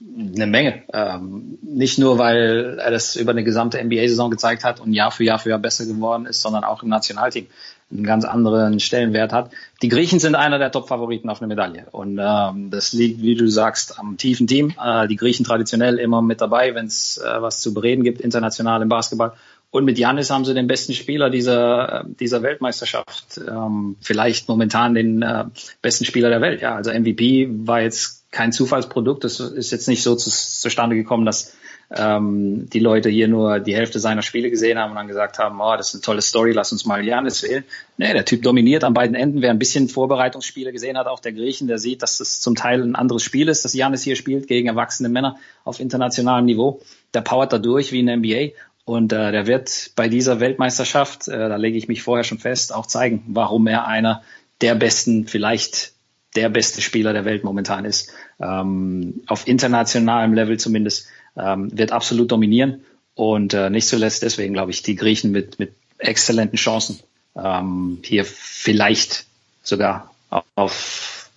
Eine 0.00 0.46
Menge. 0.46 0.82
Ähm, 0.92 1.58
nicht 1.62 1.98
nur, 1.98 2.18
weil 2.18 2.78
er 2.78 2.90
das 2.90 3.16
über 3.16 3.32
eine 3.32 3.44
gesamte 3.44 3.82
NBA-Saison 3.82 4.30
gezeigt 4.30 4.64
hat 4.64 4.80
und 4.80 4.92
Jahr 4.92 5.10
für 5.10 5.24
Jahr 5.24 5.38
für 5.38 5.50
Jahr 5.50 5.58
besser 5.58 5.86
geworden 5.86 6.26
ist, 6.26 6.42
sondern 6.42 6.64
auch 6.64 6.82
im 6.82 6.88
Nationalteam 6.88 7.46
einen 7.90 8.04
ganz 8.04 8.24
anderen 8.24 8.80
Stellenwert 8.80 9.32
hat. 9.32 9.50
Die 9.82 9.88
Griechen 9.88 10.18
sind 10.18 10.34
einer 10.34 10.58
der 10.58 10.72
Top-Favoriten 10.72 11.28
auf 11.28 11.40
eine 11.40 11.48
Medaille. 11.48 11.86
Und 11.92 12.18
ähm, 12.20 12.70
das 12.70 12.92
liegt, 12.92 13.22
wie 13.22 13.34
du 13.34 13.46
sagst, 13.48 13.98
am 13.98 14.16
tiefen 14.16 14.46
Team. 14.46 14.74
Äh, 14.82 15.06
die 15.06 15.16
Griechen 15.16 15.44
traditionell 15.44 15.98
immer 15.98 16.22
mit 16.22 16.40
dabei, 16.40 16.74
wenn 16.74 16.86
es 16.86 17.18
äh, 17.18 17.42
was 17.42 17.60
zu 17.60 17.72
bereden 17.72 18.02
gibt, 18.02 18.20
international 18.20 18.82
im 18.82 18.88
Basketball. 18.88 19.32
Und 19.70 19.84
mit 19.84 19.98
Janis 19.98 20.30
haben 20.30 20.44
sie 20.44 20.54
den 20.54 20.68
besten 20.68 20.92
Spieler 20.92 21.30
dieser, 21.30 22.04
dieser 22.20 22.42
Weltmeisterschaft. 22.42 23.40
Ähm, 23.46 23.96
vielleicht 24.00 24.48
momentan 24.48 24.94
den 24.94 25.22
äh, 25.22 25.46
besten 25.82 26.04
Spieler 26.04 26.30
der 26.30 26.40
Welt. 26.40 26.62
Ja, 26.62 26.76
also 26.76 26.92
MVP 26.92 27.48
war 27.66 27.80
jetzt 27.80 28.23
kein 28.34 28.52
Zufallsprodukt. 28.52 29.24
Das 29.24 29.40
ist 29.40 29.70
jetzt 29.70 29.88
nicht 29.88 30.02
so 30.02 30.14
zu, 30.16 30.28
zustande 30.28 30.96
gekommen, 30.96 31.24
dass 31.24 31.56
ähm, 31.94 32.68
die 32.70 32.80
Leute 32.80 33.08
hier 33.08 33.28
nur 33.28 33.60
die 33.60 33.74
Hälfte 33.74 34.00
seiner 34.00 34.22
Spiele 34.22 34.50
gesehen 34.50 34.78
haben 34.78 34.90
und 34.90 34.96
dann 34.96 35.06
gesagt 35.06 35.38
haben, 35.38 35.60
oh, 35.60 35.76
das 35.76 35.88
ist 35.88 35.94
eine 35.94 36.02
tolle 36.02 36.22
Story, 36.22 36.52
lass 36.52 36.72
uns 36.72 36.84
mal 36.84 37.04
Janis 37.04 37.42
wählen. 37.42 37.64
Nee, 37.96 38.12
der 38.12 38.24
Typ 38.24 38.42
dominiert 38.42 38.82
an 38.84 38.92
beiden 38.92 39.14
Enden. 39.14 39.40
Wer 39.40 39.50
ein 39.50 39.58
bisschen 39.58 39.88
Vorbereitungsspiele 39.88 40.72
gesehen 40.72 40.98
hat, 40.98 41.06
auch 41.06 41.20
der 41.20 41.32
Griechen, 41.32 41.68
der 41.68 41.78
sieht, 41.78 42.02
dass 42.02 42.18
das 42.18 42.40
zum 42.40 42.56
Teil 42.56 42.82
ein 42.82 42.96
anderes 42.96 43.22
Spiel 43.22 43.48
ist, 43.48 43.64
dass 43.64 43.74
Janis 43.74 44.02
hier 44.02 44.16
spielt 44.16 44.48
gegen 44.48 44.66
erwachsene 44.66 45.08
Männer 45.08 45.36
auf 45.62 45.78
internationalem 45.78 46.46
Niveau. 46.46 46.80
Der 47.14 47.20
powert 47.20 47.52
da 47.52 47.58
durch 47.58 47.92
wie 47.92 48.00
in 48.00 48.06
der 48.06 48.16
NBA 48.16 48.56
und 48.84 49.12
äh, 49.12 49.30
der 49.30 49.46
wird 49.46 49.92
bei 49.94 50.08
dieser 50.08 50.40
Weltmeisterschaft, 50.40 51.28
äh, 51.28 51.48
da 51.48 51.56
lege 51.56 51.78
ich 51.78 51.86
mich 51.86 52.02
vorher 52.02 52.24
schon 52.24 52.38
fest, 52.38 52.74
auch 52.74 52.86
zeigen, 52.86 53.22
warum 53.28 53.66
er 53.66 53.86
einer 53.86 54.22
der 54.60 54.74
besten, 54.74 55.26
vielleicht 55.28 55.94
der 56.36 56.48
beste 56.48 56.80
Spieler 56.80 57.12
der 57.12 57.24
Welt 57.24 57.44
momentan 57.44 57.84
ist. 57.84 58.12
Ähm, 58.40 59.22
auf 59.26 59.46
internationalem 59.46 60.34
Level 60.34 60.58
zumindest 60.58 61.08
ähm, 61.36 61.76
wird 61.76 61.92
absolut 61.92 62.30
dominieren. 62.30 62.84
Und 63.14 63.54
äh, 63.54 63.70
nicht 63.70 63.86
zuletzt 63.86 64.22
deswegen, 64.22 64.54
glaube 64.54 64.72
ich, 64.72 64.82
die 64.82 64.96
Griechen 64.96 65.30
mit, 65.30 65.58
mit 65.58 65.74
exzellenten 65.98 66.58
Chancen 66.58 67.00
ähm, 67.36 67.98
hier 68.02 68.24
vielleicht 68.24 69.26
sogar 69.62 70.10
auf 70.56 71.30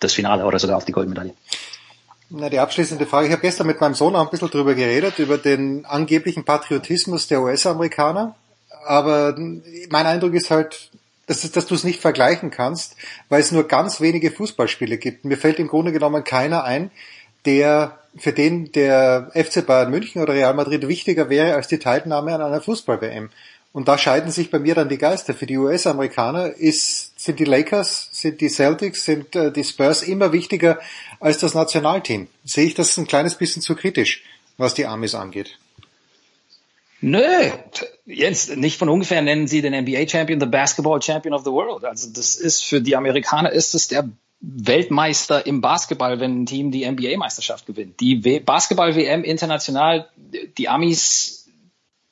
das 0.00 0.14
Finale 0.14 0.44
oder 0.44 0.58
sogar 0.58 0.76
auf 0.76 0.84
die 0.84 0.92
Goldmedaille. 0.92 1.34
Na, 2.30 2.48
die 2.48 2.58
abschließende 2.58 3.06
Frage. 3.06 3.26
Ich 3.26 3.32
habe 3.32 3.42
gestern 3.42 3.66
mit 3.66 3.80
meinem 3.80 3.94
Sohn 3.94 4.16
auch 4.16 4.24
ein 4.24 4.30
bisschen 4.30 4.48
drüber 4.48 4.74
geredet, 4.74 5.18
über 5.18 5.36
den 5.36 5.84
angeblichen 5.84 6.44
Patriotismus 6.44 7.26
der 7.26 7.42
US-Amerikaner. 7.42 8.34
Aber 8.86 9.36
mein 9.90 10.06
Eindruck 10.06 10.34
ist 10.34 10.50
halt, 10.50 10.90
dass, 11.26 11.50
dass 11.50 11.66
du 11.66 11.74
es 11.74 11.84
nicht 11.84 12.00
vergleichen 12.00 12.50
kannst, 12.50 12.96
weil 13.28 13.40
es 13.40 13.52
nur 13.52 13.68
ganz 13.68 14.00
wenige 14.00 14.30
Fußballspiele 14.30 14.98
gibt. 14.98 15.24
Mir 15.24 15.36
fällt 15.36 15.58
im 15.58 15.68
Grunde 15.68 15.92
genommen 15.92 16.24
keiner 16.24 16.64
ein, 16.64 16.90
der 17.44 17.98
für 18.16 18.32
den 18.32 18.72
der 18.72 19.30
FC 19.34 19.64
Bayern 19.64 19.90
München 19.90 20.22
oder 20.22 20.34
Real 20.34 20.54
Madrid 20.54 20.86
wichtiger 20.86 21.30
wäre 21.30 21.54
als 21.54 21.68
die 21.68 21.78
Teilnahme 21.78 22.34
an 22.34 22.42
einer 22.42 22.60
Fußball-WM. 22.60 23.30
und 23.72 23.88
da 23.88 23.96
scheiden 23.96 24.30
sich 24.30 24.50
bei 24.50 24.58
mir 24.58 24.74
dann 24.74 24.90
die 24.90 24.98
Geister. 24.98 25.32
Für 25.32 25.46
die 25.46 25.56
US-Amerikaner 25.56 26.48
ist, 26.48 27.18
sind 27.18 27.38
die 27.38 27.46
Lakers, 27.46 28.08
sind 28.12 28.42
die 28.42 28.50
Celtics, 28.50 29.06
sind 29.06 29.34
äh, 29.34 29.50
die 29.50 29.64
Spurs 29.64 30.02
immer 30.02 30.32
wichtiger 30.32 30.78
als 31.20 31.38
das 31.38 31.54
Nationalteam. 31.54 32.28
Sehe 32.44 32.66
ich 32.66 32.74
das 32.74 32.98
ein 32.98 33.06
kleines 33.06 33.36
bisschen 33.36 33.62
zu 33.62 33.74
kritisch, 33.74 34.24
was 34.58 34.74
die 34.74 34.86
Amis 34.86 35.14
angeht? 35.14 35.58
Nö, 37.02 37.50
Jens, 38.06 38.54
nicht 38.54 38.78
von 38.78 38.88
ungefähr 38.88 39.22
nennen 39.22 39.48
sie 39.48 39.60
den 39.60 39.74
NBA 39.74 40.08
Champion 40.08 40.38
the 40.38 40.46
Basketball 40.46 41.02
Champion 41.02 41.34
of 41.34 41.42
the 41.42 41.50
World. 41.50 41.84
Also 41.84 42.08
das 42.12 42.36
ist 42.36 42.64
für 42.64 42.80
die 42.80 42.94
Amerikaner 42.94 43.50
ist 43.50 43.74
es 43.74 43.88
der 43.88 44.08
Weltmeister 44.40 45.44
im 45.44 45.60
Basketball, 45.60 46.20
wenn 46.20 46.42
ein 46.42 46.46
Team 46.46 46.70
die 46.70 46.88
NBA-Meisterschaft 46.88 47.66
gewinnt. 47.66 47.98
Die 48.00 48.16
Basketball-WM 48.40 49.24
international, 49.24 50.08
die 50.58 50.68
Amis 50.68 51.48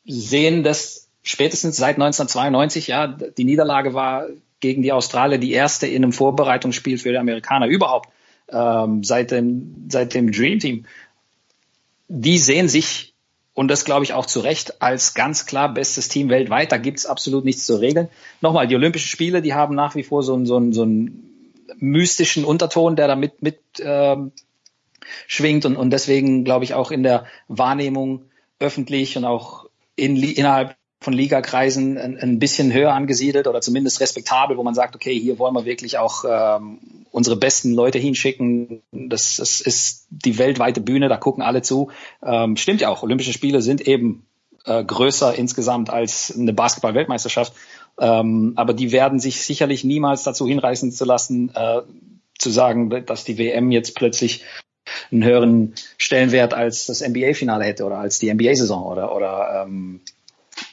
sehen 0.05 0.65
das 0.65 1.09
spätestens 1.23 1.77
seit 1.77 1.97
1992, 1.97 2.89
ja, 2.89 3.07
die 3.07 3.44
Niederlage 3.44 3.94
war 3.94 4.27
gegen 4.59 4.83
die 4.83 4.93
Australier 4.93 5.39
die 5.39 5.52
erste 5.52 5.86
in 5.86 6.02
einem 6.02 6.12
Vorbereitungsspiel 6.12 6.99
für 6.99 7.10
die 7.10 7.19
Amerikaner 7.19 7.67
überhaupt 7.67 8.09
ähm, 8.49 9.05
seit 9.05 9.31
dem 9.31 9.86
seit 9.89 10.15
dem 10.15 10.33
Dream 10.33 10.59
Team. 10.59 10.86
Die 12.09 12.39
sehen 12.39 12.69
sich 12.69 13.10
und 13.61 13.69
das 13.69 13.85
glaube 13.85 14.05
ich 14.05 14.15
auch 14.15 14.25
zu 14.25 14.41
Recht 14.41 14.81
als 14.81 15.13
ganz 15.13 15.45
klar 15.45 15.75
bestes 15.75 16.09
Team 16.09 16.31
weltweit. 16.31 16.73
Da 16.73 16.79
gibt's 16.79 17.05
absolut 17.05 17.45
nichts 17.45 17.67
zu 17.67 17.77
regeln. 17.77 18.09
Nochmal, 18.41 18.67
die 18.67 18.75
Olympischen 18.75 19.09
Spiele, 19.09 19.43
die 19.43 19.53
haben 19.53 19.75
nach 19.75 19.95
wie 19.95 20.03
vor 20.03 20.23
so, 20.23 20.33
einen 20.33 20.47
so, 20.47 20.57
einen 20.57 20.73
so 20.73 20.81
einen 20.81 21.53
mystischen 21.77 22.47
Unterton, 22.47 22.97
der 22.97 23.07
da 23.07 23.17
mit, 23.17 23.43
mit 23.43 23.59
ähm, 23.79 24.33
schwingt 25.27 25.67
und, 25.67 25.77
und 25.77 25.91
deswegen 25.91 26.43
glaube 26.43 26.65
ich 26.65 26.73
auch 26.73 26.91
in 26.91 27.03
der 27.03 27.27
Wahrnehmung 27.49 28.31
öffentlich 28.61 29.19
und 29.19 29.27
auch 29.27 29.67
in, 29.95 30.17
innerhalb 30.17 30.75
von 31.03 31.15
Ligakreisen 31.15 31.97
ein, 31.97 32.19
ein 32.19 32.39
bisschen 32.39 32.73
höher 32.73 32.93
angesiedelt 32.93 33.47
oder 33.47 33.62
zumindest 33.62 34.01
respektabel, 34.01 34.59
wo 34.59 34.62
man 34.62 34.75
sagt, 34.75 34.95
okay, 34.95 35.19
hier 35.19 35.39
wollen 35.39 35.55
wir 35.55 35.65
wirklich 35.65 35.97
auch 35.97 36.25
ähm, 36.29 36.79
unsere 37.11 37.37
besten 37.37 37.73
Leute 37.73 37.99
hinschicken. 37.99 38.83
Das, 38.93 39.37
das 39.37 39.62
ist 39.62 40.07
die 40.11 40.37
weltweite 40.39 40.83
Bühne, 40.83 41.09
da 41.09 41.17
gucken 41.17 41.43
alle 41.43 41.62
zu. 41.62 41.91
Ähm, 42.23 42.57
stimmt 42.57 42.83
ja 42.83 42.91
auch, 42.91 43.03
Olympische 43.03 43.33
Spiele 43.33 43.62
sind 43.62 43.81
eben 43.81 44.27
äh, 44.67 44.85
größer 44.85 45.35
insgesamt 45.35 45.89
als 45.89 46.35
eine 46.37 46.53
Basketball-Weltmeisterschaft. 46.53 47.55
Ähm, 47.99 48.53
aber 48.57 48.75
die 48.75 48.93
werden 48.93 49.20
sich 49.20 49.43
sicherlich 49.43 49.85
niemals 49.85 50.23
dazu 50.23 50.47
hinreißen 50.47 50.93
zu 50.93 51.07
lassen, 51.07 51.51
äh, 51.55 51.81
zu 52.39 52.51
sagen, 52.51 52.91
dass 53.07 53.25
die 53.25 53.39
WM 53.39 53.70
jetzt 53.70 53.95
plötzlich 53.95 54.45
einen 55.11 55.25
höheren 55.25 55.75
Stellenwert 55.99 56.53
als 56.53 56.87
das 56.87 57.01
NBA-Finale 57.01 57.65
hätte 57.65 57.85
oder 57.85 57.99
als 57.99 58.19
die 58.19 58.33
NBA-Saison 58.33 58.85
oder, 58.85 59.15
oder 59.15 59.65
ähm, 59.65 60.01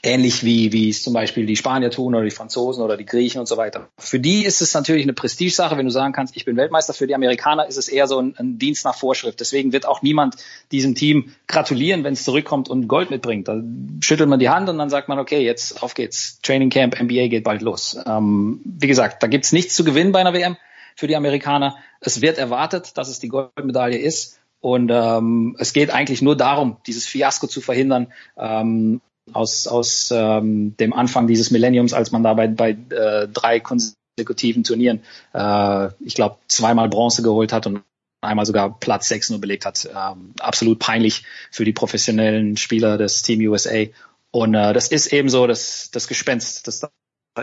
ähnlich 0.03 0.43
wie, 0.43 0.71
wie 0.71 0.89
es 0.89 1.03
zum 1.03 1.13
Beispiel 1.13 1.45
die 1.45 1.55
Spanier 1.55 1.91
tun 1.91 2.15
oder 2.15 2.23
die 2.23 2.31
Franzosen 2.31 2.83
oder 2.83 2.97
die 2.97 3.05
Griechen 3.05 3.39
und 3.39 3.47
so 3.47 3.57
weiter. 3.57 3.89
Für 3.97 4.19
die 4.19 4.45
ist 4.45 4.61
es 4.61 4.73
natürlich 4.73 5.03
eine 5.03 5.13
Prestigesache, 5.13 5.77
wenn 5.77 5.85
du 5.85 5.91
sagen 5.91 6.13
kannst, 6.13 6.35
ich 6.35 6.45
bin 6.45 6.57
Weltmeister. 6.57 6.93
Für 6.93 7.07
die 7.07 7.15
Amerikaner 7.15 7.67
ist 7.67 7.77
es 7.77 7.87
eher 7.87 8.07
so 8.07 8.19
ein, 8.19 8.35
ein 8.37 8.57
Dienst 8.57 8.85
nach 8.85 8.95
Vorschrift. 8.95 9.39
Deswegen 9.39 9.73
wird 9.73 9.87
auch 9.87 10.01
niemand 10.01 10.35
diesem 10.71 10.95
Team 10.95 11.33
gratulieren, 11.47 12.03
wenn 12.03 12.13
es 12.13 12.23
zurückkommt 12.23 12.69
und 12.69 12.87
Gold 12.87 13.09
mitbringt. 13.09 13.47
Da 13.47 13.61
schüttelt 14.01 14.29
man 14.29 14.39
die 14.39 14.49
Hand 14.49 14.69
und 14.69 14.77
dann 14.77 14.89
sagt 14.89 15.09
man, 15.09 15.19
okay, 15.19 15.43
jetzt 15.43 15.81
auf 15.83 15.93
geht's. 15.93 16.39
Training 16.41 16.69
Camp, 16.69 16.99
NBA 16.99 17.27
geht 17.27 17.43
bald 17.43 17.61
los. 17.61 17.97
Ähm, 18.05 18.61
wie 18.63 18.87
gesagt, 18.87 19.23
da 19.23 19.27
gibt's 19.27 19.51
nichts 19.51 19.75
zu 19.75 19.83
gewinnen 19.83 20.11
bei 20.11 20.19
einer 20.19 20.33
WM 20.33 20.57
für 20.95 21.07
die 21.07 21.15
Amerikaner. 21.15 21.77
Es 22.01 22.21
wird 22.21 22.37
erwartet, 22.37 22.97
dass 22.97 23.07
es 23.07 23.19
die 23.19 23.29
Goldmedaille 23.29 23.97
ist. 23.97 24.39
Und 24.59 24.89
ähm, 24.91 25.55
es 25.59 25.71
geht 25.71 25.91
eigentlich 25.91 26.21
nur 26.21 26.35
darum, 26.35 26.77
dieses 26.87 27.05
Fiasko 27.05 27.47
zu 27.47 27.61
verhindern. 27.61 28.11
Ähm, 28.37 29.01
aus, 29.33 29.67
aus 29.67 30.11
ähm, 30.15 30.75
dem 30.77 30.93
Anfang 30.93 31.27
dieses 31.27 31.51
Millenniums, 31.51 31.93
als 31.93 32.11
man 32.11 32.23
da 32.23 32.33
bei, 32.33 32.47
bei 32.47 32.71
äh, 32.71 33.27
drei 33.27 33.59
konsekutiven 33.59 34.63
Turnieren, 34.63 35.01
äh, 35.33 35.89
ich 35.99 36.15
glaube, 36.15 36.37
zweimal 36.47 36.89
Bronze 36.89 37.21
geholt 37.21 37.53
hat 37.53 37.67
und 37.67 37.83
einmal 38.21 38.45
sogar 38.45 38.79
Platz 38.79 39.07
sechs 39.07 39.29
nur 39.29 39.39
belegt 39.39 39.65
hat. 39.65 39.85
Ähm, 39.85 40.33
absolut 40.39 40.79
peinlich 40.79 41.23
für 41.51 41.65
die 41.65 41.73
professionellen 41.73 42.57
Spieler 42.57 42.97
des 42.97 43.21
Team 43.21 43.39
USA. 43.41 43.85
Und 44.31 44.53
äh, 44.53 44.73
das 44.73 44.89
ist 44.89 45.13
eben 45.13 45.29
so 45.29 45.47
das, 45.47 45.89
das 45.91 46.07
Gespenst, 46.07 46.67
das 46.67 46.79
da 46.79 46.89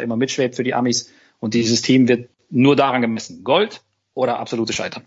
immer 0.01 0.17
mitschwebt 0.17 0.57
für 0.57 0.65
die 0.65 0.75
Amis. 0.75 1.13
Und 1.41 1.55
dieses 1.55 1.83
Team 1.83 2.09
wird 2.09 2.29
nur 2.51 2.77
daran 2.77 3.03
gemessen. 3.03 3.45
Gold 3.45 3.83
oder 4.15 4.39
absolute 4.39 4.73
Scheitern. 4.73 5.05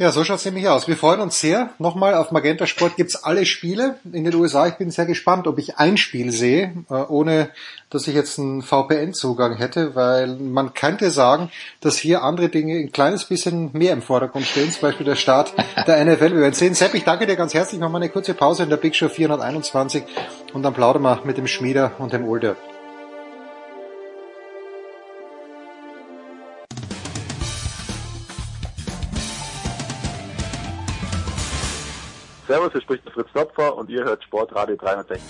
Ja, 0.00 0.10
so 0.12 0.24
schaut's 0.24 0.46
nämlich 0.46 0.66
aus. 0.66 0.88
Wir 0.88 0.96
freuen 0.96 1.20
uns 1.20 1.38
sehr. 1.40 1.74
Nochmal, 1.78 2.14
auf 2.14 2.30
Magenta 2.30 2.66
Sport 2.66 2.96
gibt's 2.96 3.22
alle 3.22 3.44
Spiele 3.44 3.98
in 4.10 4.24
den 4.24 4.34
USA. 4.34 4.66
Ich 4.66 4.76
bin 4.76 4.90
sehr 4.90 5.04
gespannt, 5.04 5.46
ob 5.46 5.58
ich 5.58 5.76
ein 5.76 5.98
Spiel 5.98 6.32
sehe, 6.32 6.72
äh, 6.88 6.94
ohne 6.94 7.50
dass 7.90 8.08
ich 8.08 8.14
jetzt 8.14 8.38
einen 8.38 8.62
VPN-Zugang 8.62 9.58
hätte, 9.58 9.94
weil 9.94 10.36
man 10.36 10.72
könnte 10.72 11.10
sagen, 11.10 11.50
dass 11.82 11.98
hier 11.98 12.22
andere 12.22 12.48
Dinge 12.48 12.78
ein 12.78 12.92
kleines 12.92 13.26
bisschen 13.26 13.72
mehr 13.74 13.92
im 13.92 14.00
Vordergrund 14.00 14.46
stehen, 14.46 14.70
zum 14.70 14.80
Beispiel 14.80 15.04
der 15.04 15.16
Start 15.16 15.52
der 15.86 16.02
NFL. 16.02 16.32
Wir 16.32 16.40
werden 16.40 16.54
sehen. 16.54 16.72
Sepp, 16.72 16.94
ich 16.94 17.04
danke 17.04 17.26
dir 17.26 17.36
ganz 17.36 17.52
herzlich. 17.52 17.78
Wir 17.78 17.94
eine 17.94 18.08
kurze 18.08 18.32
Pause 18.32 18.62
in 18.62 18.70
der 18.70 18.78
Big 18.78 18.96
Show 18.96 19.10
421 19.10 20.04
und 20.54 20.62
dann 20.62 20.72
plaudern 20.72 21.02
wir 21.02 21.20
mit 21.24 21.36
dem 21.36 21.46
Schmieder 21.46 21.92
und 21.98 22.14
dem 22.14 22.26
Older. 22.26 22.56
Servus, 32.50 32.72
hier 32.72 32.80
spricht 32.80 33.04
der 33.04 33.12
Fritz 33.12 33.28
Topfer 33.32 33.76
und 33.76 33.88
ihr 33.90 34.02
hört 34.02 34.24
Sportradio 34.24 34.74
360. 34.74 35.22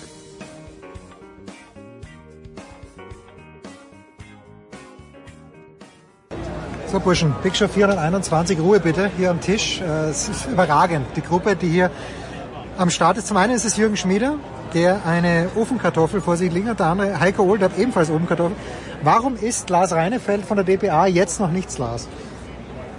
So 6.87 6.99
Burschen, 6.99 7.35
Big 7.43 7.55
Show 7.55 7.67
421, 7.67 8.59
Ruhe 8.59 8.79
bitte, 8.79 9.11
hier 9.17 9.29
am 9.29 9.39
Tisch. 9.39 9.81
Äh, 9.81 10.09
es 10.09 10.29
ist 10.29 10.47
überragend, 10.47 11.05
die 11.15 11.21
Gruppe, 11.21 11.55
die 11.55 11.69
hier 11.69 11.91
am 12.79 12.89
Start 12.89 13.17
ist. 13.17 13.27
Zum 13.27 13.37
einen 13.37 13.53
ist 13.53 13.65
es 13.65 13.77
Jürgen 13.77 13.97
Schmieder, 13.97 14.39
der 14.73 15.05
eine 15.05 15.51
Ofenkartoffel 15.55 16.21
vor 16.21 16.37
sich 16.37 16.51
liegt 16.51 16.69
hat, 16.69 16.79
der 16.79 16.87
andere 16.87 17.19
Heiko 17.19 17.43
Old 17.43 17.61
hat 17.61 17.77
ebenfalls 17.77 18.09
Ofenkartoffel. 18.09 18.55
Warum 19.03 19.35
ist 19.35 19.69
Lars 19.69 19.91
Reinefeld 19.91 20.43
von 20.43 20.57
der 20.57 20.65
DPA 20.65 21.05
jetzt 21.05 21.39
noch 21.39 21.51
nichts, 21.51 21.77
Lars? 21.77 22.07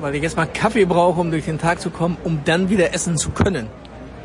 Weil 0.00 0.14
ich 0.14 0.22
jetzt 0.22 0.36
mal 0.36 0.46
Kaffee 0.46 0.84
brauche, 0.84 1.20
um 1.20 1.32
durch 1.32 1.46
den 1.46 1.58
Tag 1.58 1.80
zu 1.80 1.90
kommen, 1.90 2.16
um 2.22 2.44
dann 2.44 2.70
wieder 2.70 2.94
essen 2.94 3.16
zu 3.16 3.30
können. 3.30 3.68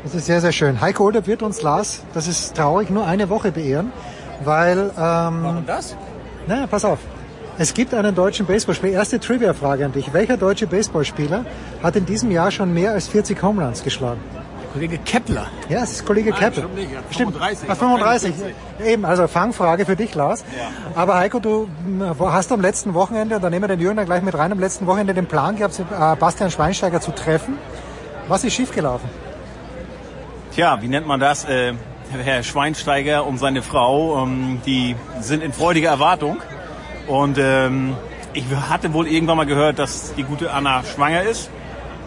Das 0.04 0.14
ist 0.14 0.26
sehr, 0.26 0.40
sehr 0.40 0.52
schön. 0.52 0.80
Heiko 0.80 1.04
Older 1.04 1.26
wird 1.26 1.42
uns, 1.42 1.62
Lars, 1.62 2.02
das 2.14 2.28
ist 2.28 2.54
traurig, 2.56 2.90
nur 2.90 3.06
eine 3.06 3.28
Woche 3.28 3.52
beehren, 3.52 3.92
weil... 4.44 4.78
Ähm, 4.78 4.92
Warum 4.96 5.66
das? 5.66 5.96
Na, 6.46 6.66
pass 6.66 6.84
auf. 6.84 6.98
Es 7.58 7.74
gibt 7.74 7.92
einen 7.92 8.14
deutschen 8.14 8.46
Baseballspieler. 8.46 8.92
Erste 8.92 9.18
Trivia-Frage 9.18 9.84
an 9.84 9.92
dich. 9.92 10.12
Welcher 10.12 10.36
deutsche 10.36 10.68
Baseballspieler 10.68 11.44
hat 11.82 11.96
in 11.96 12.06
diesem 12.06 12.30
Jahr 12.30 12.52
schon 12.52 12.72
mehr 12.72 12.92
als 12.92 13.08
40 13.08 13.42
Homeruns 13.42 13.82
geschlagen? 13.82 14.20
Kollege 14.72 14.98
Kepler. 14.98 15.46
Ja, 15.68 15.82
es 15.82 15.92
ist 15.92 16.06
Kollege 16.06 16.30
Nein, 16.30 16.38
Kepler. 16.38 16.62
stimmt 16.62 16.74
nicht. 16.76 16.92
Er 16.92 16.98
hat 16.98 17.04
Stimmt. 17.10 17.32
35. 17.34 17.70
Ah, 17.70 17.74
35. 17.74 18.34
Eben, 18.84 19.04
also 19.04 19.26
Fangfrage 19.26 19.84
für 19.86 19.96
dich, 19.96 20.14
Lars. 20.14 20.44
Ja. 20.56 20.68
Aber 20.94 21.16
Heiko, 21.16 21.40
du 21.40 21.68
hast 22.20 22.52
am 22.52 22.60
letzten 22.60 22.94
Wochenende, 22.94 23.36
und 23.36 23.42
da 23.42 23.50
nehmen 23.50 23.64
wir 23.64 23.68
den 23.68 23.80
Jürgen 23.80 23.96
dann 23.96 24.06
gleich 24.06 24.22
mit 24.22 24.38
rein, 24.38 24.52
am 24.52 24.60
letzten 24.60 24.86
Wochenende 24.86 25.14
den 25.14 25.26
Plan 25.26 25.56
gehabt, 25.56 25.80
äh, 25.80 26.16
Bastian 26.16 26.50
Schweinsteiger 26.52 27.00
zu 27.00 27.10
treffen. 27.10 27.58
Was 28.28 28.44
ist 28.44 28.52
schiefgelaufen? 28.52 29.08
Tja, 30.58 30.82
wie 30.82 30.88
nennt 30.88 31.06
man 31.06 31.20
das? 31.20 31.44
Äh, 31.44 31.74
Herr 32.10 32.42
Schweinsteiger 32.42 33.24
und 33.24 33.38
seine 33.38 33.62
Frau, 33.62 34.24
ähm, 34.24 34.60
die 34.66 34.96
sind 35.20 35.40
in 35.40 35.52
freudiger 35.52 35.90
Erwartung. 35.90 36.38
Und 37.06 37.38
ähm, 37.38 37.96
ich 38.32 38.44
hatte 38.68 38.92
wohl 38.92 39.06
irgendwann 39.06 39.36
mal 39.36 39.46
gehört, 39.46 39.78
dass 39.78 40.16
die 40.16 40.24
gute 40.24 40.52
Anna 40.52 40.82
schwanger 40.82 41.22
ist, 41.22 41.48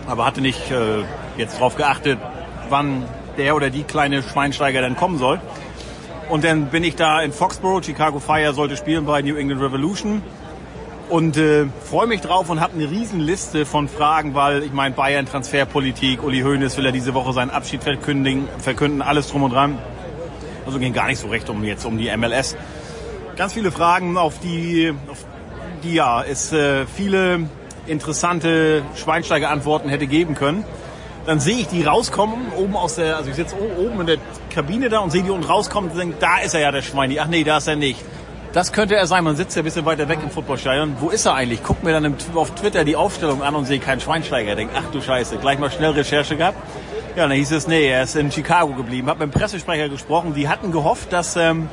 aber 0.06 0.26
hatte 0.26 0.42
nicht 0.42 0.70
äh, 0.70 1.06
jetzt 1.38 1.60
darauf 1.60 1.78
geachtet, 1.78 2.20
wann 2.68 3.06
der 3.38 3.56
oder 3.56 3.70
die 3.70 3.84
kleine 3.84 4.22
Schweinsteiger 4.22 4.82
dann 4.82 4.98
kommen 4.98 5.18
soll. 5.18 5.40
Und 6.28 6.44
dann 6.44 6.66
bin 6.66 6.84
ich 6.84 6.98
da 6.98 7.22
in 7.22 7.32
Foxborough, 7.32 7.86
Chicago 7.86 8.20
Fire 8.20 8.54
sollte 8.54 8.76
spielen 8.76 9.06
bei 9.06 9.22
New 9.22 9.38
England 9.38 9.62
Revolution 9.62 10.22
und 11.12 11.36
äh, 11.36 11.66
freue 11.84 12.08
mich 12.08 12.22
drauf 12.22 12.50
und 12.50 12.62
habe 12.62 12.74
eine 12.74 12.90
riesen 12.90 13.20
Liste 13.20 13.66
von 13.66 13.90
Fragen, 13.90 14.34
weil 14.34 14.64
ich 14.64 14.72
meine 14.72 14.96
Bayern 14.96 15.26
Transferpolitik, 15.26 16.24
Uli 16.24 16.42
Hoeneß 16.42 16.78
will 16.78 16.86
ja 16.86 16.92
diese 16.92 17.14
Woche 17.14 17.34
seinen 17.34 17.50
Abschied 17.50 17.84
verkündigen, 17.84 18.48
verkünden, 18.60 19.02
alles 19.02 19.28
drum 19.28 19.44
und 19.44 19.52
dran. 19.52 19.78
Also 20.66 20.80
ging 20.80 20.94
gar 20.94 21.08
nicht 21.08 21.20
so 21.20 21.28
recht 21.28 21.50
um 21.50 21.66
jetzt 21.66 21.84
um 21.84 21.98
die 21.98 22.16
MLS. 22.16 22.56
Ganz 23.36 23.52
viele 23.54 23.72
Fragen, 23.72 24.18
auf 24.18 24.40
die, 24.40 24.94
auf 25.12 25.26
die 25.84 25.96
ja 25.96 26.24
es 26.24 26.54
äh, 26.54 26.86
viele 26.86 27.50
interessante 27.88 28.84
Schweinsteiger-Antworten 28.96 29.90
hätte 29.90 30.08
geben 30.08 30.34
können. 30.34 30.64
Dann 31.26 31.42
sehe 31.42 31.58
ich 31.58 31.68
die 31.68 31.84
rauskommen, 31.84 32.54
oben 32.58 32.78
aus 32.78 32.96
der, 32.96 33.18
also 33.18 33.30
ich 33.30 33.36
sitze 33.36 33.56
oben 33.78 34.00
in 34.00 34.08
der 34.08 34.18
Kabine 34.50 34.88
da 34.88 35.00
und 35.00 35.12
sehe 35.12 35.24
die 35.24 35.30
unten 35.30 35.46
rauskommen 35.46 35.92
und 35.92 35.98
denke, 35.98 36.16
da 36.22 36.38
ist 36.38 36.54
er 36.54 36.62
ja 36.62 36.72
der 36.72 36.82
Schweini. 36.82 37.20
Ach 37.20 37.28
nee, 37.28 37.44
da 37.44 37.58
ist 37.58 37.68
er 37.68 37.76
nicht. 37.76 38.00
Das 38.54 38.74
könnte 38.74 38.96
er 38.96 39.08
sein. 39.08 39.24
Man 39.24 39.38
sitzt 39.38 39.56
ja 39.56 39.62
ein 39.62 39.66
bisschen 39.66 39.86
weiter 39.86 40.10
weg 40.10 40.20
im 40.22 40.30
Footballstadion. 40.30 40.98
Wo 41.00 41.10
ist 41.10 41.26
er 41.26 41.36
eigentlich? 41.36 41.64
Guck 41.64 41.84
mir 41.84 41.94
dann 41.94 42.16
auf 42.36 42.52
Twitter 42.52 42.84
die 42.84 42.98
Aufstellung 42.98 43.42
an 43.44 43.56
und 43.56 43.66
sehe 43.66 43.80
keinen 43.80 44.02
Schweinsteiger. 44.02 44.56
Denk, 44.56 44.72
ach 44.76 44.92
du 44.92 45.00
Scheiße, 45.00 45.38
gleich 45.38 45.58
mal 45.58 45.72
schnell 45.72 45.92
Recherche 45.92 46.36
gehabt. 46.36 46.58
Ja, 47.16 47.28
dann 47.28 47.32
hieß 47.32 47.52
es, 47.52 47.68
nee, 47.68 47.88
er 47.88 48.04
ist 48.04 48.16
in 48.16 48.30
Chicago 48.30 48.74
geblieben. 48.74 49.08
Hab 49.08 49.20
mit 49.20 49.34
dem 49.34 49.40
Pressesprecher 49.40 49.88
gesprochen. 49.88 50.34
Die 50.34 50.50
hatten 50.50 50.74
gehofft, 50.74 51.14
dass 51.14 51.38
ähm, 51.38 51.70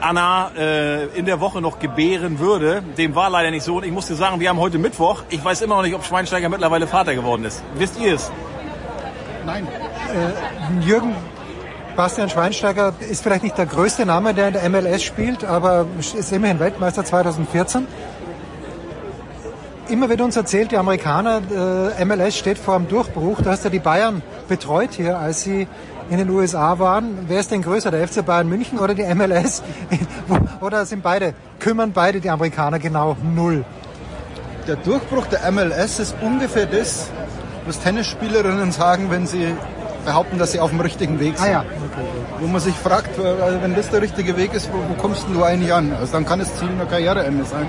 Anna 0.00 0.52
äh, 0.56 1.06
in 1.18 1.26
der 1.26 1.40
Woche 1.40 1.60
noch 1.60 1.80
gebären 1.80 2.38
würde. 2.38 2.82
Dem 2.96 3.16
war 3.16 3.28
leider 3.28 3.50
nicht 3.50 3.64
so. 3.64 3.78
Und 3.78 3.84
ich 3.84 3.92
muss 3.92 4.06
dir 4.06 4.14
sagen, 4.14 4.38
wir 4.38 4.50
haben 4.50 4.60
heute 4.60 4.78
Mittwoch. 4.78 5.24
Ich 5.30 5.44
weiß 5.44 5.62
immer 5.62 5.76
noch 5.76 5.82
nicht, 5.82 5.94
ob 5.94 6.04
Schweinsteiger 6.04 6.48
mittlerweile 6.48 6.86
Vater 6.86 7.16
geworden 7.16 7.44
ist. 7.44 7.60
Wisst 7.74 7.98
ihr 7.98 8.14
es? 8.14 8.30
Nein. 9.44 9.66
Äh, 9.66 10.86
Jürgen 10.86 11.16
Bastian 11.96 12.30
Schweinsteiger 12.30 12.94
ist 13.00 13.22
vielleicht 13.22 13.42
nicht 13.42 13.58
der 13.58 13.66
größte 13.66 14.06
Name, 14.06 14.32
der 14.32 14.48
in 14.48 14.54
der 14.54 14.68
MLS 14.70 15.02
spielt, 15.02 15.44
aber 15.44 15.86
ist 15.98 16.32
immerhin 16.32 16.58
Weltmeister 16.58 17.04
2014. 17.04 17.86
Immer 19.88 20.08
wird 20.08 20.22
uns 20.22 20.36
erzählt, 20.36 20.72
die 20.72 20.78
Amerikaner, 20.78 21.42
äh, 21.98 22.04
MLS 22.04 22.38
steht 22.38 22.56
vor 22.56 22.76
einem 22.76 22.88
Durchbruch. 22.88 23.42
Du 23.42 23.50
hast 23.50 23.64
ja 23.64 23.70
die 23.70 23.78
Bayern 23.78 24.22
betreut 24.48 24.92
hier, 24.92 25.18
als 25.18 25.42
sie 25.42 25.68
in 26.08 26.16
den 26.16 26.30
USA 26.30 26.78
waren. 26.78 27.26
Wer 27.28 27.40
ist 27.40 27.50
denn 27.50 27.60
größer, 27.60 27.90
der 27.90 28.08
FC 28.08 28.24
Bayern 28.24 28.48
München 28.48 28.78
oder 28.78 28.94
die 28.94 29.02
MLS? 29.14 29.62
oder 30.60 30.86
sind 30.86 31.02
beide, 31.02 31.34
kümmern 31.58 31.92
beide 31.92 32.20
die 32.20 32.30
Amerikaner 32.30 32.78
genau 32.78 33.16
null? 33.22 33.64
Der 34.66 34.76
Durchbruch 34.76 35.26
der 35.26 35.50
MLS 35.52 35.98
ist 35.98 36.14
ungefähr 36.22 36.66
das, 36.66 37.10
was 37.66 37.80
Tennisspielerinnen 37.80 38.72
sagen, 38.72 39.10
wenn 39.10 39.26
sie 39.26 39.54
behaupten, 40.04 40.38
dass 40.38 40.52
sie 40.52 40.60
auf 40.60 40.70
dem 40.70 40.80
richtigen 40.80 41.20
Weg 41.20 41.38
sind. 41.38 41.48
Ah, 41.48 41.52
ja. 41.52 41.60
okay. 41.60 42.06
Wo 42.40 42.46
man 42.46 42.60
sich 42.60 42.74
fragt, 42.74 43.18
äh, 43.18 43.62
wenn 43.62 43.74
das 43.74 43.90
der 43.90 44.02
richtige 44.02 44.36
Weg 44.36 44.54
ist, 44.54 44.70
wo, 44.72 44.78
wo 44.88 44.94
kommst 45.00 45.26
du 45.32 45.42
eigentlich 45.42 45.72
an? 45.72 45.92
Also 45.98 46.12
dann 46.12 46.26
kann 46.26 46.38
das 46.38 46.56
Ziel 46.56 46.68
einer 46.68 46.86
Karriereende 46.86 47.44
sein. 47.44 47.68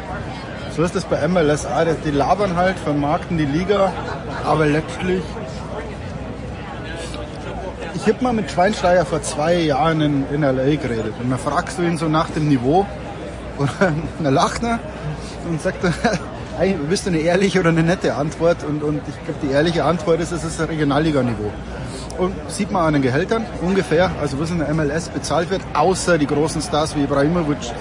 So 0.75 0.83
ist 0.83 0.95
das 0.95 1.05
bei 1.05 1.27
MLS. 1.27 1.67
Die 2.03 2.11
labern 2.11 2.55
halt, 2.55 2.79
vermarkten 2.79 3.37
die 3.37 3.45
Liga, 3.45 3.91
aber 4.43 4.65
letztlich 4.65 5.21
ich 7.95 8.07
habe 8.07 8.21
mal 8.21 8.33
mit 8.33 8.51
Schweinsteiger 8.51 9.05
vor 9.05 9.21
zwei 9.21 9.55
Jahren 9.55 10.01
in, 10.01 10.25
in 10.33 10.43
L.A. 10.43 10.75
geredet 10.75 11.13
und 11.21 11.29
dann 11.29 11.39
fragst 11.39 11.77
du 11.77 11.83
ihn 11.83 11.97
so 11.97 12.09
nach 12.09 12.29
dem 12.31 12.49
Niveau 12.49 12.85
und 13.57 13.69
dann 13.79 14.33
lacht 14.33 14.61
er 14.63 14.79
und 15.49 15.61
sagt 15.61 15.77
bist 16.89 17.05
du 17.05 17.11
eine 17.11 17.19
ehrliche 17.19 17.59
oder 17.61 17.69
eine 17.69 17.83
nette 17.83 18.15
Antwort 18.15 18.57
und, 18.67 18.83
und 18.83 19.01
ich 19.07 19.23
glaube, 19.23 19.39
die 19.41 19.51
ehrliche 19.51 19.85
Antwort 19.85 20.19
ist, 20.19 20.31
es 20.31 20.43
ist 20.43 20.59
ein 20.59 20.67
Regionalliganiveau. 20.67 21.51
Und 22.17 22.33
sieht 22.47 22.71
man 22.71 22.85
an 22.85 22.93
den 22.93 23.01
Gehältern 23.01 23.45
ungefähr, 23.61 24.11
also 24.21 24.39
was 24.39 24.51
in 24.51 24.59
der 24.59 24.73
MLS 24.73 25.09
bezahlt 25.09 25.49
wird, 25.49 25.61
außer 25.73 26.17
die 26.17 26.27
großen 26.27 26.61
Stars 26.61 26.95
wie 26.95 27.03
Ibrahimovic 27.03 27.71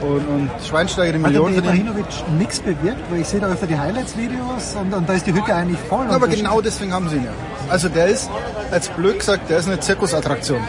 und, 0.00 0.28
und 0.28 0.50
Schweinsteiger 0.64 1.12
die 1.12 1.18
Millionen 1.18 1.56
Hat 1.56 1.64
Ibrahimovic 1.64 2.06
nichts 2.38 2.60
bewirkt? 2.60 3.10
Weil 3.10 3.20
ich 3.20 3.28
sehe 3.28 3.40
da 3.40 3.48
öfter 3.48 3.66
die 3.66 3.78
Highlights-Videos 3.78 4.76
und, 4.80 4.94
und, 4.94 5.08
da 5.08 5.12
ist 5.12 5.26
die 5.26 5.32
Hütte 5.32 5.54
eigentlich 5.54 5.78
voll. 5.88 6.06
Aber 6.08 6.28
genau 6.28 6.60
deswegen 6.60 6.92
haben 6.92 7.08
sie 7.08 7.16
ihn 7.16 7.24
ja. 7.24 7.32
Also 7.68 7.88
der 7.88 8.06
ist, 8.06 8.30
als 8.70 8.88
blöd 8.88 9.18
gesagt, 9.18 9.50
der 9.50 9.58
ist 9.58 9.68
eine 9.68 9.80
Zirkusattraktion. 9.80 10.60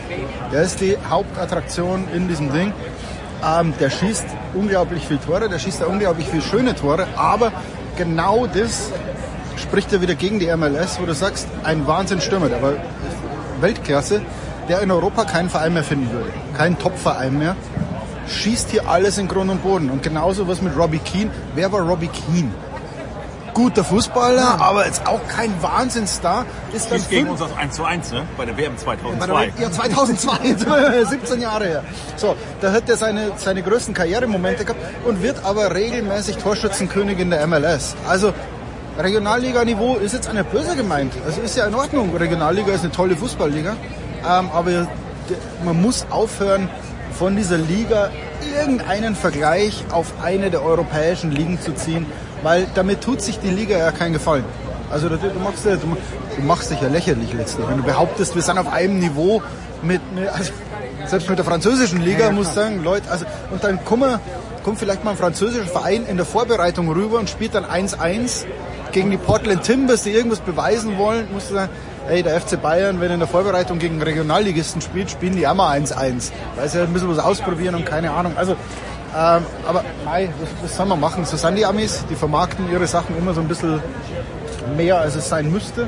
Der 0.52 0.64
ist 0.64 0.82
die 0.82 0.98
Hauptattraktion 1.10 2.08
in 2.14 2.28
diesem 2.28 2.52
Ding. 2.52 2.74
Ähm, 3.46 3.74
der 3.80 3.90
schießt 3.90 4.26
unglaublich 4.54 5.08
viel 5.08 5.18
Tore, 5.18 5.48
der 5.48 5.60
schießt 5.60 5.84
unglaublich 5.84 6.28
viel 6.28 6.42
schöne 6.42 6.76
Tore, 6.76 7.08
aber 7.16 7.54
genau 7.96 8.48
das 8.48 8.92
spricht 9.56 9.92
ja 9.92 10.02
wieder 10.02 10.16
gegen 10.16 10.40
die 10.40 10.48
MLS, 10.56 11.00
wo 11.00 11.06
du 11.06 11.14
sagst, 11.14 11.48
ein 11.64 11.86
Wahnsinnsstürmer, 11.88 12.48
aber 12.48 12.74
Weltklasse, 13.62 14.22
der 14.68 14.82
in 14.82 14.92
Europa 14.92 15.26
keinen 15.26 15.50
Verein 15.50 15.74
mehr 15.74 15.84
finden 15.84 16.12
würde, 16.12 16.32
keinen 16.58 16.78
Top-Verein 16.78 17.38
mehr, 17.38 17.56
schießt 18.28 18.70
hier 18.70 18.88
alles 18.88 19.18
in 19.18 19.28
Grund 19.28 19.50
und 19.50 19.64
Boden. 19.64 19.90
Und 19.90 20.04
genauso 20.04 20.48
was 20.48 20.62
mit 20.62 20.78
Robbie 20.78 21.00
Keane. 21.00 21.32
Wer 21.56 21.72
war 21.72 21.82
Robbie 21.82 22.10
Keane? 22.10 22.52
guter 23.60 23.84
Fußballer, 23.84 24.62
aber 24.62 24.86
jetzt 24.86 25.06
auch 25.06 25.20
kein 25.28 25.62
Wahnsinnsstar. 25.62 26.46
Ist 26.74 26.90
dann 26.92 27.02
gegen 27.10 27.28
uns 27.28 27.42
das 27.42 27.56
1 27.58 27.76
zu 27.76 27.84
1, 27.84 28.12
ne? 28.14 28.26
Bei 28.38 28.46
der 28.46 28.58
WM 28.58 28.78
2002. 28.78 29.52
Ja, 29.60 29.70
2002, 29.72 31.04
17 31.04 31.42
Jahre 31.42 31.66
her. 31.66 31.84
So, 32.16 32.36
da 32.62 32.72
hat 32.72 32.90
er 32.90 32.96
seine, 32.96 33.32
seine 33.36 33.62
größten 33.62 33.94
Karrieremomente 33.94 34.64
gehabt 34.64 34.80
und 35.06 35.22
wird 35.22 35.44
aber 35.44 35.76
regelmäßig 35.76 36.38
Torschützenkönig 36.38 37.20
in 37.20 37.32
der 37.32 37.46
MLS. 37.48 37.96
Also, 38.08 38.34
Regionalliga-Niveau 39.00 39.96
ist 39.96 40.14
jetzt 40.14 40.28
eine 40.28 40.44
böse 40.44 40.76
gemeint. 40.76 41.14
Also 41.26 41.42
ist 41.42 41.56
ja 41.56 41.66
in 41.66 41.76
Ordnung. 41.76 42.16
Regionalliga 42.16 42.74
ist 42.74 42.84
eine 42.84 42.92
tolle 42.92 43.16
Fußballliga. 43.16 43.72
Ähm, 43.72 44.50
aber 44.54 44.88
man 45.64 45.82
muss 45.82 46.06
aufhören, 46.10 46.70
von 47.18 47.36
dieser 47.36 47.58
Liga 47.58 48.12
irgendeinen 48.56 49.16
Vergleich 49.16 49.84
auf 49.92 50.14
eine 50.22 50.50
der 50.52 50.64
europäischen 50.64 51.32
Ligen 51.32 51.60
zu 51.60 51.74
ziehen 51.74 52.06
weil 52.44 52.68
damit 52.76 53.02
tut 53.02 53.22
sich 53.22 53.40
die 53.40 53.50
Liga 53.50 53.78
ja 53.78 53.92
keinen 53.92 54.14
Gefallen. 54.14 54.46
Also 54.92 55.10
du, 55.10 55.18
du, 55.18 55.40
machst, 55.40 55.66
du, 55.66 55.78
du 55.78 56.42
machst 56.42 56.72
dich 56.72 56.82
ja 56.82 56.88
lächerlich 56.88 57.34
letztlich, 57.34 57.68
wenn 57.68 57.78
du 57.78 57.84
behauptest, 57.84 58.36
wir 58.36 58.42
sind 58.42 58.58
auf 58.58 58.72
einem 58.72 59.00
Niveau 59.00 59.42
mit, 59.84 60.02
also 60.34 60.52
selbst 61.06 61.30
mit 61.30 61.38
der 61.38 61.46
französischen 61.46 62.02
Liga 62.02 62.26
ja, 62.26 62.32
muss 62.32 62.54
sagen, 62.56 62.84
Leute, 62.84 63.10
also 63.12 63.26
und 63.52 63.64
dann 63.64 63.84
kommen, 63.86 64.20
kommt 64.64 64.80
vielleicht 64.80 65.04
mal 65.04 65.12
ein 65.12 65.18
französischer 65.18 65.66
Verein 65.66 66.06
in 66.08 66.18
der 66.18 66.26
Vorbereitung 66.26 66.90
rüber 66.90 67.20
und 67.20 67.30
spielt 67.30 67.54
dann 67.54 67.66
1-1 67.66 68.46
gegen 68.92 69.12
die 69.12 69.18
Portland 69.18 69.64
Timbers, 69.64 70.04
die 70.04 70.12
irgendwas 70.12 70.40
beweisen 70.40 70.98
wollen, 70.98 71.28
musst 71.32 71.50
du 71.50 71.56
sagen, 71.56 71.72
hey, 72.08 72.24
der 72.24 72.40
FC 72.40 72.62
Bayern, 72.62 73.00
wenn 73.00 73.12
in 73.12 73.20
der 73.20 73.28
Vorbereitung 73.28 73.80
gegen 73.80 74.02
Regionalligisten 74.02 74.82
spielt, 74.82 75.12
spielen 75.12 75.36
die 75.36 75.44
mal 75.44 75.78
1-1, 75.78 76.32
weil 76.56 76.70
sie 76.70 76.82
ein 76.82 76.94
bisschen 76.94 77.10
was 77.10 77.20
ausprobieren 77.20 77.76
und 77.76 77.86
keine 77.86 78.12
Ahnung. 78.12 78.34
Also 78.36 78.56
ähm, 79.16 79.44
aber 79.68 79.84
mei, 80.06 80.30
was, 80.40 80.50
was 80.64 80.78
soll 80.78 80.86
man 80.86 81.00
machen? 81.00 81.26
So 81.26 81.36
sind 81.36 81.56
die 81.56 81.66
Amis, 81.66 82.06
die 82.10 82.16
vermarkten 82.16 82.72
ihre 82.72 82.86
Sachen 82.86 83.18
immer 83.18 83.34
so 83.34 83.42
ein 83.42 83.48
bisschen 83.48 83.82
mehr, 84.78 85.00
als 85.00 85.16
es 85.16 85.28
sein 85.28 85.52
müsste. 85.52 85.88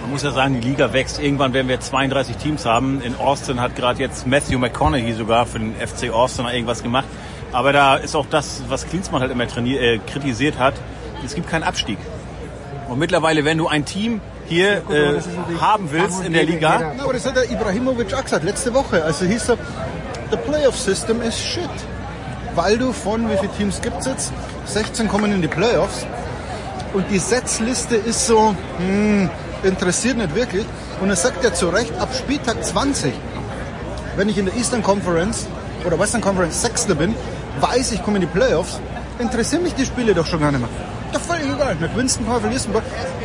Man 0.00 0.10
muss 0.10 0.24
ja 0.24 0.32
sagen, 0.32 0.60
die 0.60 0.68
Liga 0.68 0.92
wächst. 0.92 1.20
Irgendwann 1.20 1.52
werden 1.52 1.68
wir 1.68 1.78
32 1.78 2.36
Teams 2.36 2.66
haben. 2.66 3.00
In 3.02 3.14
Austin 3.16 3.60
hat 3.60 3.76
gerade 3.76 4.00
jetzt 4.00 4.26
Matthew 4.26 4.58
McConaughey 4.58 5.12
sogar 5.12 5.46
für 5.46 5.60
den 5.60 5.74
FC 5.74 6.10
Austin 6.12 6.46
irgendwas 6.46 6.82
gemacht. 6.82 7.06
Aber 7.52 7.72
da 7.72 7.96
ist 7.96 8.16
auch 8.16 8.26
das, 8.28 8.62
was 8.68 8.86
Klinsmann 8.88 9.20
halt 9.20 9.30
immer 9.30 9.46
trainiert, 9.46 9.80
äh, 9.80 9.98
kritisiert 9.98 10.58
hat. 10.58 10.74
Es 11.24 11.34
gibt 11.34 11.48
keinen 11.48 11.62
Abstieg. 11.62 11.98
Und 12.88 12.98
mittlerweile, 12.98 13.44
wenn 13.44 13.58
du 13.58 13.68
ein 13.68 13.84
Team 13.84 14.20
hier 14.46 14.82
äh, 14.90 15.20
haben 15.60 15.90
willst 15.90 16.24
in 16.24 16.32
der 16.32 16.44
Liga. 16.44 16.94
Na, 16.96 17.04
aber 17.04 17.12
das 17.12 17.26
hat 17.26 17.36
der 17.36 17.50
Ibrahimovic 17.50 18.14
auch 18.14 18.24
gesagt, 18.24 18.44
letzte 18.44 18.72
Woche. 18.72 19.04
Also 19.04 19.26
hieß 19.26 19.50
er, 19.50 19.58
the 20.30 20.36
playoff 20.38 20.76
system 20.78 21.20
is 21.22 21.38
shit 21.38 21.68
weil 22.58 22.76
du 22.76 22.92
von, 22.92 23.30
wie 23.30 23.36
viele 23.36 23.52
Teams 23.52 23.80
gibt 23.80 24.00
es 24.00 24.06
jetzt? 24.06 24.32
16 24.64 25.06
kommen 25.06 25.32
in 25.32 25.40
die 25.40 25.48
Playoffs. 25.48 26.04
Und 26.92 27.08
die 27.08 27.20
Setzliste 27.20 27.94
ist 27.94 28.26
so, 28.26 28.52
hm, 28.78 29.30
interessiert 29.62 30.16
nicht 30.16 30.34
wirklich. 30.34 30.66
Und 31.00 31.08
er 31.08 31.14
sagt 31.14 31.44
ja 31.44 31.54
zu 31.54 31.68
Recht, 31.68 31.96
ab 32.00 32.08
Spieltag 32.12 32.64
20, 32.64 33.12
wenn 34.16 34.28
ich 34.28 34.38
in 34.38 34.46
der 34.46 34.56
Eastern 34.56 34.82
Conference 34.82 35.46
oder 35.86 36.00
Western 36.00 36.20
Conference 36.20 36.60
Sechster 36.60 36.96
bin, 36.96 37.14
weiß 37.60 37.92
ich, 37.92 38.02
komme 38.02 38.16
in 38.16 38.22
die 38.22 38.38
Playoffs, 38.38 38.80
interessieren 39.20 39.62
mich 39.62 39.74
die 39.74 39.86
Spiele 39.86 40.12
doch 40.12 40.26
schon 40.26 40.40
gar 40.40 40.50
nicht 40.50 40.60
mehr. 40.60 40.97
Egal. 41.58 41.74
Mit 41.80 41.96
Winston 41.96 42.24
verlierst 42.24 42.68
du, 42.68 42.78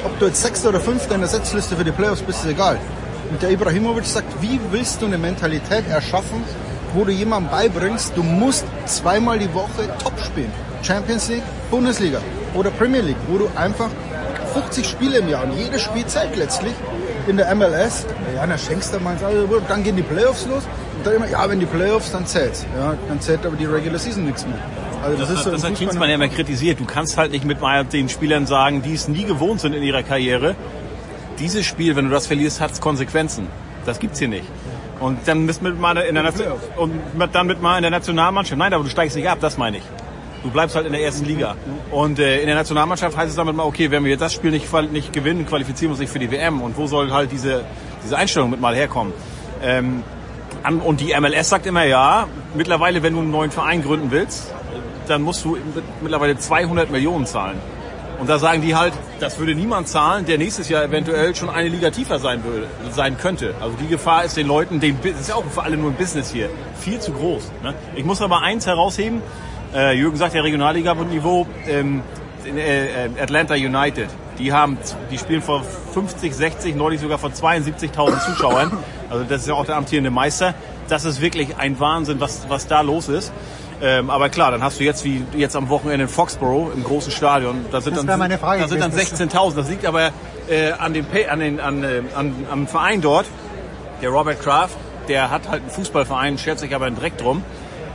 ob 0.03 0.19
du 0.19 0.25
jetzt 0.25 0.41
Sechster 0.41 0.69
oder 0.69 0.79
Fünfter 0.79 1.13
in 1.13 1.21
der 1.21 1.29
Setzliste 1.29 1.75
für 1.75 1.83
die 1.83 1.91
Playoffs 1.91 2.21
bist, 2.23 2.43
ist 2.43 2.49
egal. 2.49 2.79
Und 3.29 3.39
der 3.39 3.51
Ibrahimovic 3.51 4.05
sagt, 4.05 4.41
wie 4.41 4.59
willst 4.71 5.03
du 5.03 5.05
eine 5.05 5.19
Mentalität 5.19 5.87
erschaffen, 5.87 6.43
wo 6.95 7.03
du 7.03 7.11
jemandem 7.11 7.51
beibringst, 7.51 8.13
du 8.15 8.23
musst 8.23 8.65
zweimal 8.87 9.37
die 9.37 9.53
Woche 9.53 9.87
top 10.01 10.19
spielen. 10.19 10.51
Champions 10.81 11.29
League, 11.29 11.43
Bundesliga 11.69 12.19
oder 12.55 12.71
Premier 12.71 13.01
League, 13.01 13.17
wo 13.27 13.37
du 13.37 13.49
einfach 13.55 13.89
50 14.53 14.87
Spiele 14.87 15.19
im 15.19 15.29
Jahr 15.29 15.43
und 15.43 15.53
jedes 15.53 15.81
Spiel 15.83 16.05
zählt 16.07 16.35
letztlich 16.35 16.73
in 17.27 17.37
der 17.37 17.53
MLS. 17.53 18.07
Ja, 18.35 18.47
dann 18.47 18.57
schenkst 18.57 18.95
du 18.95 18.99
mal, 18.99 19.15
also, 19.23 19.61
dann 19.67 19.83
gehen 19.83 19.95
die 19.95 20.01
Playoffs 20.01 20.47
los 20.47 20.63
und 20.97 21.05
dann 21.05 21.15
immer, 21.15 21.29
ja, 21.29 21.47
wenn 21.47 21.59
die 21.59 21.67
Playoffs, 21.67 22.11
dann 22.11 22.25
zählt's. 22.25 22.65
Ja, 22.79 22.95
dann 23.07 23.21
zählt 23.21 23.45
aber 23.45 23.55
die 23.55 23.65
Regular 23.65 23.99
Season 23.99 24.25
nichts 24.25 24.43
mehr. 24.47 24.57
Also 25.03 25.17
das, 25.17 25.27
das, 25.27 25.37
ist 25.37 25.43
so 25.43 25.51
das 25.51 25.63
hat 25.65 25.75
Klinsmann 25.75 26.07
ja 26.07 26.15
immer 26.15 26.29
kritisiert. 26.29 26.79
Du 26.79 26.85
kannst 26.85 27.17
halt 27.17 27.31
nicht 27.31 27.43
mit 27.43 27.57
den 27.91 28.07
Spielern 28.07 28.45
sagen, 28.45 28.81
die 28.81 28.93
es 28.93 29.09
nie 29.09 29.25
gewohnt 29.25 29.59
sind 29.59 29.73
in 29.73 29.83
ihrer 29.83 30.01
Karriere. 30.01 30.55
Dieses 31.39 31.65
Spiel, 31.65 31.95
wenn 31.97 32.05
du 32.05 32.11
das 32.11 32.27
verlierst, 32.27 32.61
hat 32.61 32.79
Konsequenzen. 32.79 33.47
Das 33.85 33.99
gibt's 33.99 34.19
hier 34.19 34.29
nicht. 34.29 34.45
Und 35.01 35.19
dann 35.25 35.45
bist 35.45 35.61
mit 35.61 35.77
mal 35.77 35.97
in 35.97 36.15
der 36.15 36.23
Nation 36.23 36.47
und 36.77 36.93
dann 37.33 37.47
mit 37.47 37.61
mal 37.61 37.75
in 37.75 37.81
der 37.81 37.91
Nationalmannschaft. 37.91 38.57
Nein, 38.57 38.73
aber 38.73 38.85
du 38.85 38.89
steigst 38.89 39.17
nicht 39.17 39.27
ab, 39.27 39.39
das 39.41 39.57
meine 39.57 39.77
ich. 39.77 39.83
Du 40.43 40.49
bleibst 40.49 40.75
halt 40.75 40.85
in 40.85 40.93
der 40.93 41.01
ersten 41.01 41.25
Liga. 41.25 41.55
Und 41.91 42.19
äh, 42.19 42.39
in 42.39 42.47
der 42.47 42.55
Nationalmannschaft 42.55 43.17
heißt 43.17 43.29
es 43.29 43.35
damit 43.35 43.55
mal, 43.57 43.63
okay, 43.63 43.91
wenn 43.91 44.05
wir 44.05 44.11
jetzt 44.11 44.21
das 44.21 44.33
Spiel 44.33 44.51
nicht, 44.51 44.71
nicht 44.93 45.11
gewinnen, 45.11 45.45
qualifizieren 45.45 45.89
wir 45.89 45.93
uns 45.93 45.99
nicht 45.99 46.11
für 46.11 46.19
die 46.19 46.31
WM. 46.31 46.61
Und 46.61 46.77
wo 46.77 46.87
soll 46.87 47.11
halt 47.11 47.31
diese, 47.33 47.65
diese 48.03 48.15
Einstellung 48.15 48.49
mit 48.51 48.61
mal 48.61 48.73
herkommen? 48.73 49.11
Ähm, 49.61 50.03
und 50.85 51.01
die 51.01 51.13
MLS 51.19 51.49
sagt 51.49 51.65
immer, 51.65 51.83
ja, 51.83 52.27
mittlerweile, 52.55 53.03
wenn 53.03 53.13
du 53.13 53.19
einen 53.19 53.31
neuen 53.31 53.51
Verein 53.51 53.83
gründen 53.83 54.11
willst, 54.11 54.53
dann 55.07 55.21
musst 55.21 55.43
du 55.45 55.57
mittlerweile 56.01 56.37
200 56.37 56.91
Millionen 56.91 57.25
zahlen. 57.25 57.59
Und 58.19 58.29
da 58.29 58.39
sagen 58.39 58.61
die 58.61 58.75
halt, 58.75 58.93
das 59.19 59.37
würde 59.39 59.53
niemand 59.55 59.87
zahlen, 59.87 60.25
der 60.25 60.37
nächstes 60.37 60.69
Jahr 60.69 60.83
eventuell 60.83 61.35
schon 61.35 61.49
eine 61.49 61.67
Liga 61.67 61.89
tiefer 61.89 62.19
sein, 62.19 62.43
würde, 62.43 62.67
sein 62.91 63.17
könnte. 63.17 63.53
Also 63.59 63.75
die 63.81 63.87
Gefahr 63.87 64.23
ist 64.23 64.37
den 64.37 64.47
Leuten, 64.47 64.79
den, 64.79 64.97
das 65.03 65.21
ist 65.21 65.29
ja 65.29 65.35
auch 65.35 65.43
für 65.43 65.63
alle 65.63 65.75
nur 65.75 65.91
ein 65.91 65.95
Business 65.95 66.31
hier, 66.31 66.49
viel 66.79 66.99
zu 66.99 67.11
groß. 67.11 67.51
Ne? 67.63 67.73
Ich 67.95 68.05
muss 68.05 68.21
aber 68.21 68.41
eins 68.41 68.65
herausheben, 68.65 69.21
äh, 69.75 69.97
Jürgen 69.97 70.15
sagt 70.15 70.35
ja 70.35 70.41
Regionalliga-Niveau, 70.41 71.47
ähm, 71.67 72.01
äh, 72.45 73.09
Atlanta 73.21 73.55
United, 73.55 74.07
die 74.37 74.53
haben, 74.53 74.77
die 75.11 75.17
spielen 75.17 75.41
vor 75.41 75.63
50, 75.93 76.33
60, 76.33 76.75
neulich 76.75 77.01
sogar 77.01 77.17
vor 77.17 77.31
72.000 77.31 78.19
Zuschauern. 78.25 78.71
Also 79.09 79.25
das 79.25 79.41
ist 79.41 79.47
ja 79.47 79.53
auch 79.55 79.65
der 79.65 79.75
amtierende 79.75 80.11
Meister. 80.11 80.53
das 80.89 81.05
ist 81.05 81.21
wirklich 81.21 81.57
ein 81.57 81.79
Wahnsinn, 81.79 82.19
was, 82.19 82.49
was 82.49 82.67
da 82.67 82.81
los 82.81 83.09
ist. 83.09 83.31
Ähm, 83.83 84.09
aber 84.09 84.29
klar, 84.29 84.49
dann 84.51 84.63
hast 84.63 84.79
du 84.79 84.85
jetzt 84.85 85.03
wie 85.03 85.23
jetzt 85.35 85.57
am 85.57 85.67
Wochenende 85.67 86.03
in 86.03 86.09
Foxborough 86.09 86.73
im 86.73 86.85
großen 86.85 87.11
Stadion. 87.11 87.65
Da 87.69 87.81
sind 87.81 87.97
Das 87.97 87.99
dann, 87.99 88.07
wäre 88.07 88.17
meine 88.17 88.37
Frage 88.37 88.61
da 88.61 88.67
sind 88.69 88.79
dann 88.81 88.91
gewesen. 88.91 89.29
16.000. 89.29 89.55
Das 89.55 89.69
liegt 89.69 89.85
aber 89.85 90.11
äh, 90.49 90.71
an 90.71 90.93
dem 90.93 91.05
an 91.29 91.39
den, 91.39 91.59
an, 91.59 91.83
äh, 91.83 92.01
an, 92.15 92.33
am 92.49 92.67
Verein 92.67 93.01
dort. 93.01 93.25
Der 94.01 94.09
Robert 94.09 94.41
Kraft, 94.41 94.77
der 95.09 95.29
hat 95.29 95.49
halt 95.49 95.63
einen 95.63 95.71
Fußballverein, 95.71 96.37
schert 96.37 96.59
sich 96.59 96.73
aber 96.73 96.85
einen 96.85 96.95
Dreck 96.97 97.17
drum 97.17 97.43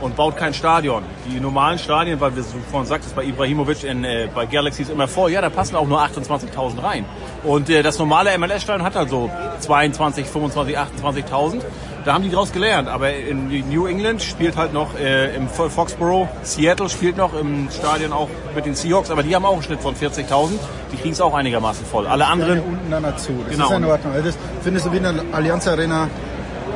und 0.01 0.15
baut 0.15 0.37
kein 0.37 0.53
Stadion. 0.53 1.03
Die 1.29 1.39
normalen 1.39 1.77
Stadien, 1.79 2.19
weil 2.21 2.35
wir 2.35 2.43
so 2.43 2.55
vorhin 2.71 2.87
sagtest, 2.87 3.15
bei 3.15 3.23
Ibrahimovic 3.23 3.83
in, 3.83 4.03
äh, 4.03 4.27
bei 4.33 4.45
Galaxy 4.45 4.83
ist 4.83 4.91
immer 4.91 5.07
voll, 5.07 5.31
ja, 5.31 5.41
da 5.41 5.49
passen 5.49 5.75
auch 5.75 5.87
nur 5.87 6.01
28.000 6.01 6.81
rein. 6.83 7.05
Und 7.43 7.69
äh, 7.69 7.83
das 7.83 7.99
normale 7.99 8.37
MLS-Stadion 8.37 8.83
hat 8.85 8.95
halt 8.95 9.09
so 9.09 9.29
22, 9.59 10.25
25, 10.25 10.77
28.000. 10.77 11.61
Da 12.05 12.13
haben 12.13 12.23
die 12.23 12.29
draus 12.31 12.51
gelernt. 12.53 12.87
Aber 12.87 13.13
in 13.13 13.49
New 13.69 13.85
England 13.85 14.21
spielt 14.21 14.55
halt 14.55 14.73
noch 14.73 14.97
äh, 14.97 15.35
im 15.35 15.47
Foxborough, 15.49 16.27
Seattle 16.43 16.89
spielt 16.89 17.17
noch 17.17 17.33
im 17.33 17.69
Stadion 17.69 18.13
auch 18.13 18.29
mit 18.55 18.65
den 18.65 18.73
Seahawks, 18.75 19.11
aber 19.11 19.21
die 19.21 19.35
haben 19.35 19.45
auch 19.45 19.53
einen 19.53 19.63
Schnitt 19.63 19.81
von 19.81 19.95
40.000. 19.95 20.51
Die 20.93 20.97
kriegen 20.97 21.11
es 21.11 21.21
auch 21.21 21.33
einigermaßen 21.33 21.85
voll. 21.85 22.07
Alle 22.07 22.25
anderen 22.25 22.57
Ja, 22.57 22.63
unten 22.63 22.89
dann 22.89 23.03
dazu. 23.03 23.33
Das 23.45 23.51
Genau. 23.53 23.69
ist 23.69 23.77
in 23.77 23.85
Ordnung. 23.85 24.13
Also 24.13 24.27
das 24.27 24.37
findest 24.63 24.85
du 24.85 24.91
wie 24.93 24.97
in 24.97 25.03
der 25.03 25.13
Allianz 25.33 25.67
Arena, 25.67 26.07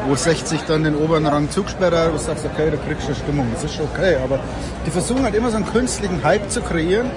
wo 0.08 0.16
60 0.16 0.62
dann 0.68 0.84
den 0.84 0.96
oberen 0.96 1.26
Rang 1.26 1.50
Zugsperrer, 1.50 2.10
wo 2.10 2.14
du 2.14 2.18
sagst, 2.18 2.46
okay, 2.46 2.72
da 2.72 2.78
kriegst 2.78 3.08
du 3.08 3.16
Stimmung, 3.16 3.48
das 3.54 3.64
ist 3.64 3.76
schon 3.76 3.88
okay. 3.94 4.18
Aber 4.24 4.40
die 4.86 4.92
versuchen 4.92 5.24
halt 5.24 5.36
immer 5.36 5.50
so 5.50 5.58
einen 5.58 5.66
künstlichen 5.66 6.24
Hype 6.24 6.50
zu 6.50 6.62
kreieren 6.62 7.10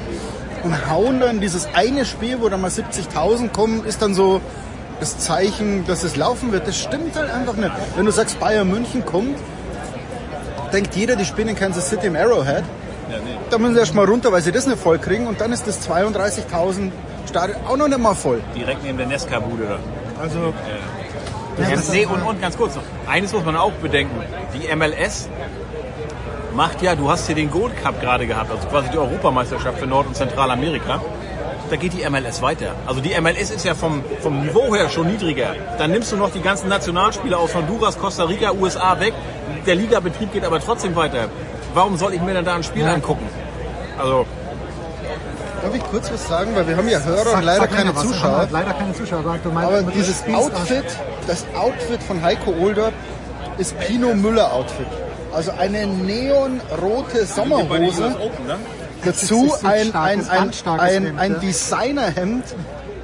und 0.62 0.90
hauen 0.90 1.20
dann 1.20 1.40
dieses 1.40 1.68
eine 1.74 2.04
Spiel, 2.04 2.40
wo 2.40 2.48
dann 2.48 2.60
mal 2.60 2.70
70.000 2.70 3.50
kommen, 3.50 3.84
ist 3.84 4.02
dann 4.02 4.14
so 4.14 4.40
das 5.00 5.18
Zeichen, 5.18 5.86
dass 5.86 6.04
es 6.04 6.16
laufen 6.16 6.52
wird. 6.52 6.66
Das 6.66 6.78
stimmt 6.78 7.16
halt 7.16 7.30
einfach 7.30 7.54
nicht. 7.54 7.72
Wenn 7.96 8.06
du 8.06 8.12
sagst, 8.12 8.40
Bayern 8.40 8.68
München 8.70 9.04
kommt, 9.04 9.36
denkt 10.72 10.94
jeder, 10.94 11.16
die 11.16 11.24
spielen 11.24 11.48
in 11.48 11.56
Kansas 11.56 11.88
City 11.88 12.06
im 12.06 12.16
Arrowhead. 12.16 12.64
Ja, 13.10 13.18
nee. 13.18 13.36
Da 13.50 13.58
müssen 13.58 13.74
sie 13.74 13.80
erst 13.80 13.94
mal 13.94 14.04
runter, 14.06 14.32
weil 14.32 14.42
sie 14.42 14.52
das 14.52 14.66
nicht 14.66 14.78
voll 14.78 14.98
kriegen. 14.98 15.26
Und 15.26 15.40
dann 15.40 15.52
ist 15.52 15.66
das 15.66 15.88
32.000 15.88 16.90
Stadion 17.28 17.58
auch 17.68 17.76
noch 17.76 17.88
nicht 17.88 17.98
mal 17.98 18.14
voll. 18.14 18.40
direkt 18.54 18.82
neben 18.82 18.98
der 18.98 19.06
Nesca-Bude 19.06 19.64
da. 19.64 19.78
Also, 20.20 20.38
Ja, 20.38 21.05
ist- 21.58 21.92
nee, 21.92 22.06
und, 22.06 22.22
und 22.22 22.40
ganz 22.40 22.56
kurz 22.56 22.74
noch. 22.76 22.82
Eines 23.08 23.32
muss 23.32 23.44
man 23.44 23.56
auch 23.56 23.72
bedenken. 23.72 24.14
Die 24.54 24.74
MLS 24.74 25.28
macht 26.54 26.82
ja, 26.82 26.94
du 26.94 27.10
hast 27.10 27.26
hier 27.26 27.34
den 27.36 27.50
Gold 27.50 27.76
Cup 27.82 28.00
gerade 28.00 28.26
gehabt, 28.26 28.50
also 28.50 28.66
quasi 28.68 28.88
die 28.90 28.98
Europameisterschaft 28.98 29.78
für 29.78 29.86
Nord- 29.86 30.06
und 30.06 30.16
Zentralamerika. 30.16 31.00
Da 31.68 31.76
geht 31.76 31.92
die 31.94 32.08
MLS 32.08 32.42
weiter. 32.42 32.76
Also 32.86 33.00
die 33.00 33.20
MLS 33.20 33.50
ist 33.50 33.64
ja 33.64 33.74
vom, 33.74 34.04
vom 34.20 34.42
Niveau 34.42 34.74
her 34.74 34.88
schon 34.88 35.08
niedriger. 35.08 35.54
Dann 35.78 35.90
nimmst 35.90 36.12
du 36.12 36.16
noch 36.16 36.30
die 36.30 36.40
ganzen 36.40 36.68
Nationalspieler 36.68 37.38
aus 37.38 37.54
Honduras, 37.54 37.98
Costa 37.98 38.24
Rica, 38.24 38.52
USA 38.52 38.98
weg. 39.00 39.12
Der 39.66 39.74
Ligabetrieb 39.74 40.32
geht 40.32 40.44
aber 40.44 40.60
trotzdem 40.60 40.94
weiter. 40.94 41.28
Warum 41.74 41.96
soll 41.96 42.14
ich 42.14 42.22
mir 42.22 42.34
denn 42.34 42.44
da 42.44 42.54
ein 42.54 42.62
Spiel 42.62 42.84
Ja. 42.84 42.94
angucken? 42.94 43.26
Also, 43.98 44.26
darf 45.62 45.74
ich 45.74 45.82
kurz 45.90 46.10
was 46.12 46.26
sagen? 46.28 46.50
Weil 46.54 46.66
wir 46.68 46.76
haben 46.76 46.88
ja 46.88 47.00
Hörer 47.02 47.24
Sag- 47.24 47.36
und 47.38 47.42
leider 47.44 47.66
keine 47.68 47.94
was. 47.94 48.02
Haben 48.02 48.12
Zuschauer. 48.12 48.36
halt 48.38 48.50
Leider 48.52 48.72
keine 48.74 48.92
Zuschauer. 48.94 49.18
aber 49.24 49.38
Du 49.42 49.50
meinst, 49.50 49.70
Aber 49.72 49.82
dieses 49.92 50.22
Outfit, 50.34 50.84
das 51.26 51.44
Outfit 51.56 52.02
von 52.02 52.22
Heiko 52.22 52.52
Older 52.60 52.92
ist 53.58 53.78
Pino 53.80 54.14
Müller 54.14 54.52
Outfit. 54.52 54.86
Also 55.34 55.52
eine 55.58 55.86
neonrote 55.86 57.26
Sommerhose. 57.26 58.16
Dazu 59.04 59.04
Das 59.04 59.22
ist 59.22 59.28
so 59.28 59.66
ein, 59.68 59.94
ein, 59.94 60.18
das 60.18 60.30
ein, 60.30 60.80
ein, 60.80 61.18
ein 61.18 61.32
ja. 61.32 61.38
Designerhemd, 61.38 62.44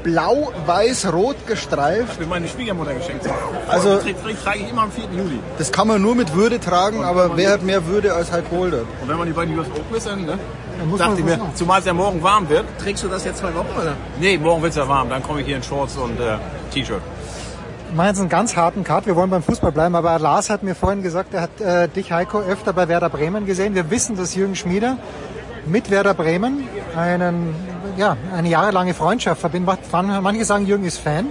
blau-weiß-rot 0.03 1.47
gestreift. 1.47 2.15
für 2.19 2.27
meine 2.27 2.49
Schwiegermutter 2.49 2.95
geschenkt. 2.95 3.27
Also- 3.69 3.99
Trage 3.99 4.15
trage 4.43 4.59
ich 4.61 4.71
immer 4.71 4.83
am 4.83 4.93
4. 4.93 5.05
Juli. 5.17 5.39
Das 5.59 5.71
kann 5.73 5.89
man 5.89 6.01
nur 6.03 6.15
mit 6.15 6.35
Würde 6.35 6.59
tragen, 6.61 7.05
aber 7.05 7.37
wer 7.37 7.51
hat 7.53 7.63
mehr 7.63 7.87
Würde 7.87 8.15
als 8.15 8.33
Heiko 8.33 8.57
Older? 8.63 8.81
Und 9.01 9.09
wenn 9.09 9.17
man 9.17 9.27
die 9.27 9.33
beiden 9.33 9.57
US 9.59 9.67
Open 9.69 9.97
ist, 9.97 10.07
dann, 10.07 10.25
ne? 10.25 10.39
Dachte 10.99 11.19
ich 11.19 11.25
mir, 11.25 11.37
machen. 11.37 11.51
zumal 11.55 11.81
es 11.81 11.87
ja 11.87 11.93
morgen 11.93 12.23
warm 12.23 12.49
wird. 12.49 12.65
Trägst 12.79 13.05
du 13.05 13.09
das 13.09 13.25
jetzt 13.25 13.39
zwei 13.39 13.55
Wochen, 13.55 13.69
oder? 13.81 13.95
Nee, 14.21 14.39
morgen 14.39 14.63
wird's 14.63 14.77
ja 14.77 14.87
warm. 14.89 15.09
Dann 15.09 15.23
komme 15.23 15.41
ich 15.41 15.47
hier 15.47 15.57
in 15.57 15.63
Shorts 15.63 15.97
und 15.97 16.19
äh, 16.21 16.39
T-Shirt. 16.73 17.01
Wir 17.89 17.97
machen 17.97 18.09
jetzt 18.09 18.21
einen 18.21 18.29
ganz 18.29 18.57
harten 18.57 18.85
Cut. 18.85 19.07
Wir 19.07 19.17
wollen 19.17 19.29
beim 19.29 19.43
Fußball 19.43 19.71
bleiben, 19.71 19.95
aber 19.95 20.19
Lars 20.19 20.49
hat 20.49 20.63
mir 20.63 20.75
vorhin 20.75 21.03
gesagt, 21.03 21.35
er 21.35 21.43
hat 21.43 21.61
äh, 21.61 21.89
dich, 21.89 22.11
Heiko, 22.11 22.41
öfter 22.41 22.73
bei 22.73 22.89
Werder 22.89 23.11
Bremen 23.11 23.45
gesehen. 23.45 23.75
Wir 23.75 23.91
wissen, 23.91 24.17
dass 24.17 24.35
Jürgen 24.35 24.57
Schmieder 24.57 24.97
mit 25.67 25.91
Werder 25.91 26.15
Bremen 26.15 26.67
einen, 26.97 27.55
ja, 27.97 28.17
eine 28.35 28.49
jahrelange 28.49 28.95
Freundschaft 28.95 29.41
verbindet. 29.41 29.79
Manche 29.93 30.45
sagen, 30.45 30.67
Jürgen 30.67 30.85
ist 30.85 30.99
Fan. 30.99 31.27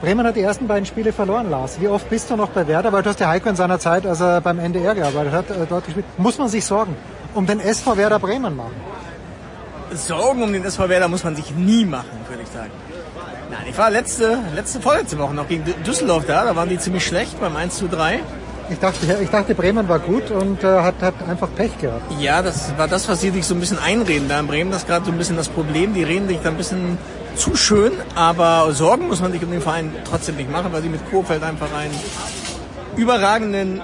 Bremen 0.00 0.26
hat 0.26 0.36
die 0.36 0.42
ersten 0.42 0.68
beiden 0.68 0.86
Spiele 0.86 1.12
verloren, 1.12 1.50
Lars. 1.50 1.80
Wie 1.80 1.88
oft 1.88 2.08
bist 2.08 2.30
du 2.30 2.36
noch 2.36 2.48
bei 2.50 2.66
Werder? 2.66 2.92
Weil 2.92 3.02
du 3.02 3.10
hast 3.10 3.20
ja 3.20 3.28
Heiko 3.28 3.48
in 3.48 3.56
seiner 3.56 3.78
Zeit, 3.78 4.06
als 4.06 4.20
er 4.20 4.40
beim 4.40 4.58
NDR 4.58 4.94
gearbeitet 4.94 5.32
hat, 5.32 5.50
äh, 5.50 5.66
dort 5.68 5.84
gespielt. 5.84 6.06
Muss 6.18 6.38
man 6.38 6.48
sich 6.48 6.64
Sorgen 6.64 6.96
um 7.34 7.46
den 7.46 7.60
SV 7.60 7.96
Werder 7.96 8.18
Bremen 8.18 8.56
machen? 8.56 8.74
Sorgen 9.94 10.42
um 10.42 10.52
den 10.52 10.64
SV 10.64 10.88
Werder 10.88 11.08
muss 11.08 11.24
man 11.24 11.34
sich 11.36 11.50
nie 11.54 11.84
machen, 11.84 12.10
würde 12.28 12.42
ich 12.42 12.48
sagen. 12.48 12.70
Nein, 13.50 13.60
ich 13.70 13.78
war 13.78 13.90
letzte, 13.90 14.38
letzte, 14.54 14.80
vorletzte 14.80 15.18
Woche 15.18 15.32
noch 15.34 15.48
gegen 15.48 15.64
Dü- 15.64 15.82
Düsseldorf 15.86 16.26
da, 16.26 16.44
da 16.44 16.54
waren 16.54 16.68
die 16.68 16.78
ziemlich 16.78 17.06
schlecht 17.06 17.40
beim 17.40 17.56
1 17.56 17.76
zu 17.78 17.88
3. 17.88 18.20
Ich 18.70 18.78
dachte, 18.78 19.18
ich 19.22 19.30
dachte 19.30 19.54
Bremen 19.54 19.88
war 19.88 19.98
gut 19.98 20.30
und 20.30 20.62
äh, 20.62 20.66
hat, 20.82 20.96
hat 21.00 21.14
einfach 21.26 21.48
Pech 21.56 21.78
gehabt. 21.80 22.02
Ja, 22.20 22.42
das 22.42 22.76
war 22.76 22.86
das, 22.86 23.08
was 23.08 23.22
sie 23.22 23.30
sich 23.30 23.46
so 23.46 23.54
ein 23.54 23.60
bisschen 23.60 23.78
einreden 23.78 24.28
da 24.28 24.38
in 24.38 24.46
Bremen. 24.46 24.70
Das 24.70 24.82
ist 24.82 24.86
gerade 24.88 25.06
so 25.06 25.10
ein 25.10 25.16
bisschen 25.16 25.36
das 25.38 25.48
Problem. 25.48 25.94
Die 25.94 26.02
reden 26.02 26.28
sich 26.28 26.38
da 26.42 26.50
ein 26.50 26.56
bisschen 26.58 26.98
zu 27.34 27.56
schön, 27.56 27.92
aber 28.14 28.70
Sorgen 28.74 29.08
muss 29.08 29.22
man 29.22 29.32
sich 29.32 29.42
um 29.42 29.50
den 29.50 29.62
Verein 29.62 29.94
trotzdem 30.06 30.36
nicht 30.36 30.52
machen, 30.52 30.70
weil 30.70 30.82
sie 30.82 30.90
mit 30.90 31.00
Kurfeld 31.10 31.42
einfach 31.42 31.72
einen 31.74 31.94
überragenden 32.96 33.80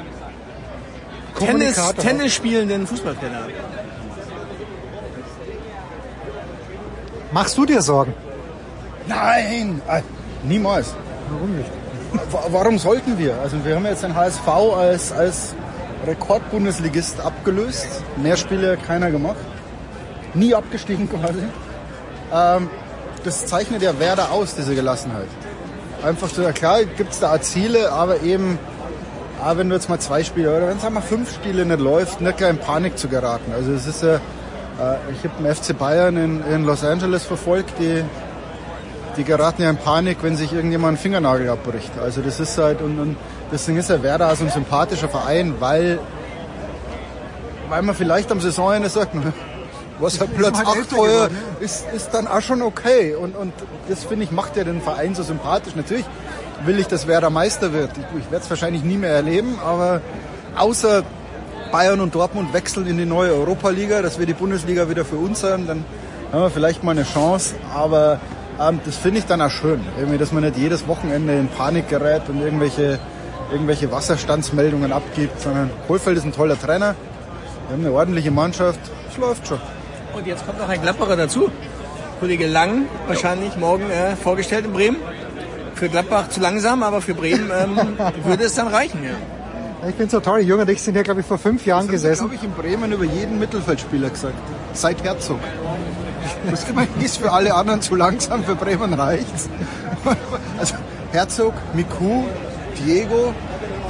Tennis. 1.38 1.76
Tennis 1.98 2.32
spielenden 2.34 2.86
Fußballtrainer. 2.86 3.48
Machst 7.32 7.56
du 7.58 7.66
dir 7.66 7.82
Sorgen? 7.82 8.14
Nein, 9.06 9.82
äh, 9.88 10.02
niemals. 10.44 10.94
Warum 11.30 11.56
nicht? 11.56 11.70
Wa- 12.30 12.44
Warum 12.50 12.78
sollten 12.78 13.18
wir? 13.18 13.36
Also 13.42 13.62
wir 13.64 13.74
haben 13.74 13.84
jetzt 13.86 14.02
den 14.04 14.14
HSV 14.14 14.46
als, 14.48 15.12
als 15.12 15.54
Rekordbundesligist 16.06 17.20
abgelöst. 17.20 17.88
Mehr 18.16 18.36
Spiele 18.36 18.72
hat 18.72 18.84
keiner 18.86 19.10
gemacht. 19.10 19.36
Nie 20.34 20.54
abgestiegen 20.54 21.08
quasi. 21.08 21.42
Ähm, 22.32 22.68
das 23.24 23.46
zeichnet 23.46 23.82
ja 23.82 23.98
Werder 23.98 24.30
aus, 24.30 24.54
diese 24.54 24.74
Gelassenheit. 24.74 25.26
Einfach 26.04 26.28
so, 26.28 26.42
ja 26.42 26.52
klar 26.52 26.84
gibt's 26.84 27.18
da 27.20 27.40
Ziele, 27.40 27.90
aber 27.90 28.20
eben, 28.22 28.58
ah, 29.42 29.56
wenn 29.56 29.68
du 29.68 29.74
jetzt 29.74 29.88
mal 29.88 29.98
zwei 29.98 30.22
Spiele 30.22 30.56
oder 30.56 30.68
wenn 30.68 30.76
es 30.76 30.84
einmal 30.84 31.02
fünf 31.02 31.32
Spiele 31.34 31.64
nicht 31.64 31.80
läuft, 31.80 32.20
nicht 32.20 32.36
gleich 32.36 32.50
in 32.50 32.58
Panik 32.58 32.98
zu 32.98 33.08
geraten. 33.08 33.52
Also 33.52 33.72
es 33.72 33.86
ist 33.86 34.02
ja, 34.02 34.16
äh, 34.16 34.18
ich 35.12 35.24
habe 35.24 35.42
den 35.42 35.54
FC 35.54 35.76
Bayern 35.76 36.16
in, 36.16 36.42
in 36.52 36.64
Los 36.64 36.84
Angeles 36.84 37.24
verfolgt, 37.24 37.74
die 37.78 38.02
die 39.16 39.24
geraten 39.24 39.62
ja 39.62 39.70
in 39.70 39.76
Panik, 39.76 40.18
wenn 40.22 40.36
sich 40.36 40.52
irgendjemand 40.52 40.88
einen 40.88 40.96
Fingernagel 40.96 41.48
abbricht. 41.48 41.92
Also 42.02 42.20
das 42.20 42.40
ist 42.40 42.58
halt, 42.58 42.80
und, 42.80 42.98
und 42.98 43.16
deswegen 43.52 43.78
ist 43.78 43.90
ja 43.90 44.02
Werder 44.02 44.34
so 44.36 44.44
ein 44.44 44.50
sympathischer 44.50 45.08
Verein, 45.08 45.54
weil, 45.60 45.98
weil 47.68 47.82
man 47.82 47.94
vielleicht 47.94 48.30
am 48.32 48.40
Saisonende 48.40 48.88
sagt, 48.88 49.14
was 49.98 50.20
halt 50.20 50.36
Platz 50.36 50.58
halt 50.58 50.68
8 50.68 50.76
Elfter 50.76 50.96
heuer 50.96 51.28
geworden, 51.28 51.38
ist, 51.60 51.86
ist 51.94 52.10
dann 52.12 52.26
auch 52.26 52.40
schon 52.40 52.62
okay. 52.62 53.14
Und, 53.14 53.36
und 53.36 53.52
das 53.88 54.04
finde 54.04 54.24
ich 54.24 54.30
macht 54.30 54.56
ja 54.56 54.64
den 54.64 54.80
Verein 54.80 55.14
so 55.14 55.22
sympathisch. 55.22 55.74
Natürlich 55.76 56.04
will 56.65 56.78
ich, 56.78 56.86
dass 56.86 57.07
Werder 57.07 57.31
Meister 57.31 57.73
wird. 57.73 57.91
Ich, 57.97 58.20
ich 58.20 58.31
werde 58.31 58.44
es 58.44 58.50
wahrscheinlich 58.50 58.83
nie 58.83 58.97
mehr 58.97 59.12
erleben, 59.12 59.58
aber 59.65 60.00
außer 60.57 61.02
Bayern 61.73 62.00
und 62.00 62.15
Dortmund 62.15 62.52
wechseln 62.52 62.86
in 62.86 62.99
die 62.99 63.07
neue 63.07 63.33
Europa-Liga, 63.33 64.00
dass 64.02 64.18
wir 64.18 64.26
die 64.26 64.34
Bundesliga 64.34 64.89
wieder 64.89 65.05
für 65.05 65.16
uns 65.16 65.42
haben, 65.42 65.66
dann 65.66 65.84
haben 66.33 66.42
wir 66.42 66.50
vielleicht 66.50 66.84
mal 66.84 66.92
eine 66.92 67.05
Chance. 67.05 67.55
Aber 67.74 68.20
ähm, 68.60 68.81
das 68.84 68.97
finde 68.97 69.18
ich 69.18 69.26
dann 69.26 69.41
auch 69.42 69.50
schön, 69.50 69.81
irgendwie, 69.99 70.18
dass 70.18 70.33
man 70.33 70.44
nicht 70.44 70.57
jedes 70.57 70.86
Wochenende 70.86 71.34
in 71.34 71.49
Panik 71.49 71.89
gerät 71.89 72.23
und 72.28 72.41
irgendwelche, 72.41 72.99
irgendwelche 73.50 73.91
Wasserstandsmeldungen 73.91 74.92
abgibt, 74.92 75.41
sondern 75.41 75.70
Kohlfeld 75.86 76.16
ist 76.16 76.24
ein 76.24 76.33
toller 76.33 76.58
Trainer. 76.60 76.94
Wir 77.66 77.76
haben 77.76 77.84
eine 77.84 77.92
ordentliche 77.92 78.31
Mannschaft. 78.31 78.78
Es 79.10 79.16
läuft 79.16 79.49
schon. 79.49 79.58
Und 80.15 80.26
jetzt 80.26 80.47
kommt 80.47 80.60
noch 80.60 80.68
ein 80.68 80.81
Gladbacher 80.81 81.16
dazu. 81.16 81.50
Kollege 82.20 82.47
Lang, 82.47 82.86
wahrscheinlich 83.08 83.57
morgen 83.57 83.91
äh, 83.91 84.15
vorgestellt 84.15 84.66
in 84.66 84.73
Bremen. 84.73 84.97
Für 85.84 85.90
Gladbach 85.90 86.30
zu 86.30 86.40
langsam, 86.40 86.82
aber 86.82 87.02
für 87.02 87.12
Bremen 87.12 87.50
ähm, 87.54 87.76
würde 88.24 88.44
es 88.44 88.54
dann 88.54 88.68
reichen. 88.68 89.04
Ja. 89.04 89.10
Ich 89.86 89.94
bin 89.96 90.08
so 90.08 90.18
toll. 90.18 90.40
Jürgen 90.40 90.62
und 90.62 90.70
ich 90.70 90.80
sind 90.80 90.94
hier, 90.94 91.02
glaube 91.02 91.20
ich, 91.20 91.26
vor 91.26 91.36
fünf 91.36 91.66
Jahren 91.66 91.82
Das 91.82 91.90
gesessen. 91.90 92.24
habe 92.24 92.34
ich 92.34 92.42
in 92.42 92.52
Bremen 92.52 92.90
über 92.90 93.04
jeden 93.04 93.38
Mittelfeldspieler 93.38 94.08
gesagt. 94.08 94.32
Seit 94.72 95.04
Herzog. 95.04 95.40
Das 96.50 96.64
ist 97.04 97.18
für 97.18 97.30
alle 97.30 97.52
anderen 97.52 97.82
zu 97.82 97.96
langsam, 97.96 98.44
für 98.44 98.54
Bremen 98.54 98.94
reicht's. 98.94 99.50
Also 100.58 100.76
Herzog, 101.12 101.52
Miku, 101.74 102.24
Diego, 102.78 103.34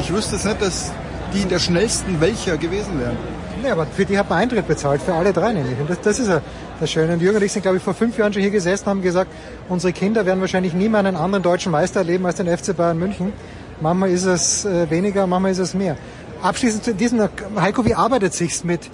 ich 0.00 0.12
wüsste 0.12 0.34
jetzt 0.34 0.47
nicht, 0.47 0.62
dass 0.62 0.90
die 1.32 1.42
in 1.42 1.48
der 1.48 1.60
schnellsten 1.60 2.20
welcher 2.20 2.56
gewesen 2.56 2.98
wären. 2.98 3.16
Nee, 3.62 3.70
aber 3.70 3.86
für 3.86 4.05
die 4.05 4.18
hat 4.18 4.28
man 4.28 4.40
Eintritt 4.40 4.66
bezahlt, 4.66 5.00
für 5.00 5.14
alle 5.14 5.32
drei 5.32 5.52
nämlich. 5.52 5.78
Und 5.78 5.89
das, 5.89 6.00
das 6.00 6.18
ist 6.18 6.28
ja 6.28 6.40
das 6.84 6.90
Schöne. 6.90 7.14
Und 7.14 7.22
Jürgen 7.22 7.38
und 7.38 7.42
ich 7.42 7.52
sind, 7.52 7.62
glaube 7.62 7.78
ich, 7.78 7.82
vor 7.82 7.94
fünf 7.94 8.16
Jahren 8.18 8.32
schon 8.32 8.42
hier 8.42 8.50
gesessen 8.50 8.84
und 8.84 8.90
haben 8.90 9.02
gesagt, 9.02 9.30
unsere 9.68 9.92
Kinder 9.92 10.26
werden 10.26 10.40
wahrscheinlich 10.40 10.74
nie 10.74 10.88
mehr 10.88 11.00
einen 11.00 11.16
anderen 11.16 11.42
deutschen 11.42 11.72
Meister 11.72 12.00
erleben 12.00 12.26
als 12.26 12.36
den 12.36 12.46
FC 12.46 12.76
Bayern 12.76 12.98
München. 12.98 13.32
manchmal 13.80 14.10
ist 14.10 14.24
es 14.24 14.64
äh, 14.64 14.88
weniger, 14.90 15.26
manchmal 15.26 15.52
ist 15.52 15.58
es 15.58 15.74
mehr. 15.74 15.96
Abschließend 16.42 16.84
zu 16.84 16.94
diesem, 16.94 17.26
Heiko, 17.56 17.84
wie 17.86 17.94
arbeitet 17.94 18.34
sich's 18.34 18.64
mit, 18.64 18.90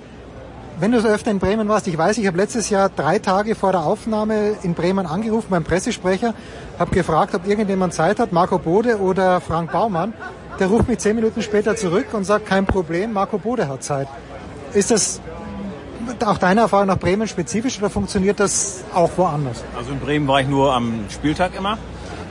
wenn 0.78 0.92
du 0.92 1.00
so 1.00 1.08
öfter 1.08 1.30
in 1.30 1.40
Bremen 1.40 1.68
warst, 1.68 1.88
ich 1.88 1.98
weiß, 1.98 2.16
ich 2.18 2.26
habe 2.26 2.38
letztes 2.38 2.70
Jahr 2.70 2.88
drei 2.88 3.18
Tage 3.18 3.54
vor 3.54 3.72
der 3.72 3.82
Aufnahme 3.82 4.54
in 4.62 4.72
Bremen 4.74 5.04
angerufen 5.04 5.48
beim 5.50 5.64
Pressesprecher, 5.64 6.32
habe 6.78 6.90
gefragt, 6.92 7.34
ob 7.34 7.46
irgendjemand 7.46 7.92
Zeit 7.92 8.18
hat, 8.18 8.32
Marco 8.32 8.58
Bode 8.58 8.98
oder 8.98 9.40
Frank 9.40 9.72
Baumann. 9.72 10.14
Der 10.58 10.68
ruft 10.68 10.88
mich 10.88 10.98
zehn 10.98 11.16
Minuten 11.16 11.42
später 11.42 11.76
zurück 11.76 12.06
und 12.12 12.24
sagt, 12.24 12.46
kein 12.46 12.66
Problem, 12.66 13.12
Marco 13.12 13.36
Bode 13.36 13.68
hat 13.68 13.82
Zeit. 13.82 14.08
Ist 14.72 14.90
das 14.90 15.20
auch 16.24 16.38
deiner 16.38 16.62
Erfahrung 16.62 16.86
nach 16.86 16.98
Bremen 16.98 17.28
spezifisch 17.28 17.78
oder 17.78 17.90
funktioniert 17.90 18.40
das 18.40 18.84
auch 18.94 19.10
woanders? 19.16 19.64
Also 19.76 19.92
in 19.92 20.00
Bremen 20.00 20.28
war 20.28 20.40
ich 20.40 20.48
nur 20.48 20.74
am 20.74 21.04
Spieltag 21.10 21.56
immer. 21.56 21.78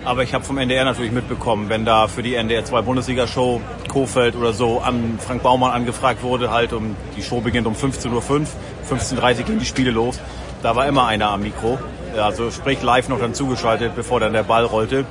Aber 0.05 0.23
ich 0.23 0.33
habe 0.33 0.43
vom 0.43 0.57
NDR 0.57 0.85
natürlich 0.85 1.11
mitbekommen, 1.11 1.69
wenn 1.69 1.83
da 1.83 2.07
für 2.07 2.23
die 2.23 2.35
NDR 2.35 2.63
2 2.63 2.81
Bundesliga-Show 2.81 3.61
Kofeld 3.89 4.35
oder 4.35 4.53
so 4.53 4.79
an 4.79 5.19
Frank 5.19 5.43
Baumann 5.43 5.71
angefragt 5.71 6.23
wurde, 6.23 6.51
halt 6.51 6.71
um 6.71 6.95
die 7.17 7.21
Show 7.21 7.41
beginnt 7.41 7.67
um 7.67 7.73
15.05 7.73 8.13
Uhr, 8.13 8.21
15.30 8.21 9.39
Uhr 9.39 9.43
gehen 9.43 9.59
die 9.59 9.65
Spiele 9.65 9.91
los. 9.91 10.19
Da 10.63 10.75
war 10.75 10.87
immer 10.87 11.05
einer 11.05 11.29
am 11.29 11.41
Mikro. 11.41 11.79
Also 12.17 12.49
sprich 12.49 12.81
live 12.81 13.09
noch 13.09 13.19
dann 13.19 13.33
zugeschaltet, 13.33 13.93
bevor 13.95 14.19
dann 14.19 14.33
der 14.33 14.43
Ball 14.43 14.65
rollte. 14.65 15.05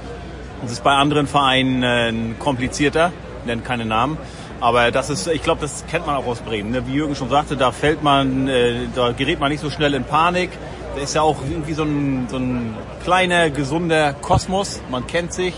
Das 0.62 0.72
ist 0.72 0.82
bei 0.82 0.92
anderen 0.92 1.26
Vereinen 1.26 1.82
äh, 1.82 2.34
komplizierter, 2.38 3.12
nennt 3.44 3.64
keine 3.64 3.84
Namen. 3.84 4.18
Aber 4.60 4.90
das 4.90 5.08
ist, 5.08 5.26
ich 5.28 5.42
glaube, 5.42 5.60
das 5.60 5.84
kennt 5.86 6.06
man 6.06 6.16
auch 6.16 6.26
aus 6.26 6.40
Bremen. 6.40 6.70
Ne? 6.70 6.86
Wie 6.86 6.94
Jürgen 6.94 7.14
schon 7.14 7.30
sagte, 7.30 7.56
da 7.56 7.70
fällt 7.70 8.02
man, 8.02 8.48
äh, 8.48 8.86
da 8.94 9.12
gerät 9.12 9.38
man 9.38 9.50
nicht 9.50 9.60
so 9.60 9.70
schnell 9.70 9.94
in 9.94 10.04
Panik. 10.04 10.50
Da 10.96 11.02
ist 11.02 11.14
ja 11.14 11.22
auch 11.22 11.36
irgendwie 11.48 11.74
so 11.74 11.84
ein, 11.84 12.26
so 12.28 12.38
ein 12.38 12.74
kleiner, 13.04 13.50
gesunder 13.50 14.14
Kosmos. 14.14 14.80
Man 14.90 15.06
kennt 15.06 15.32
sich, 15.32 15.54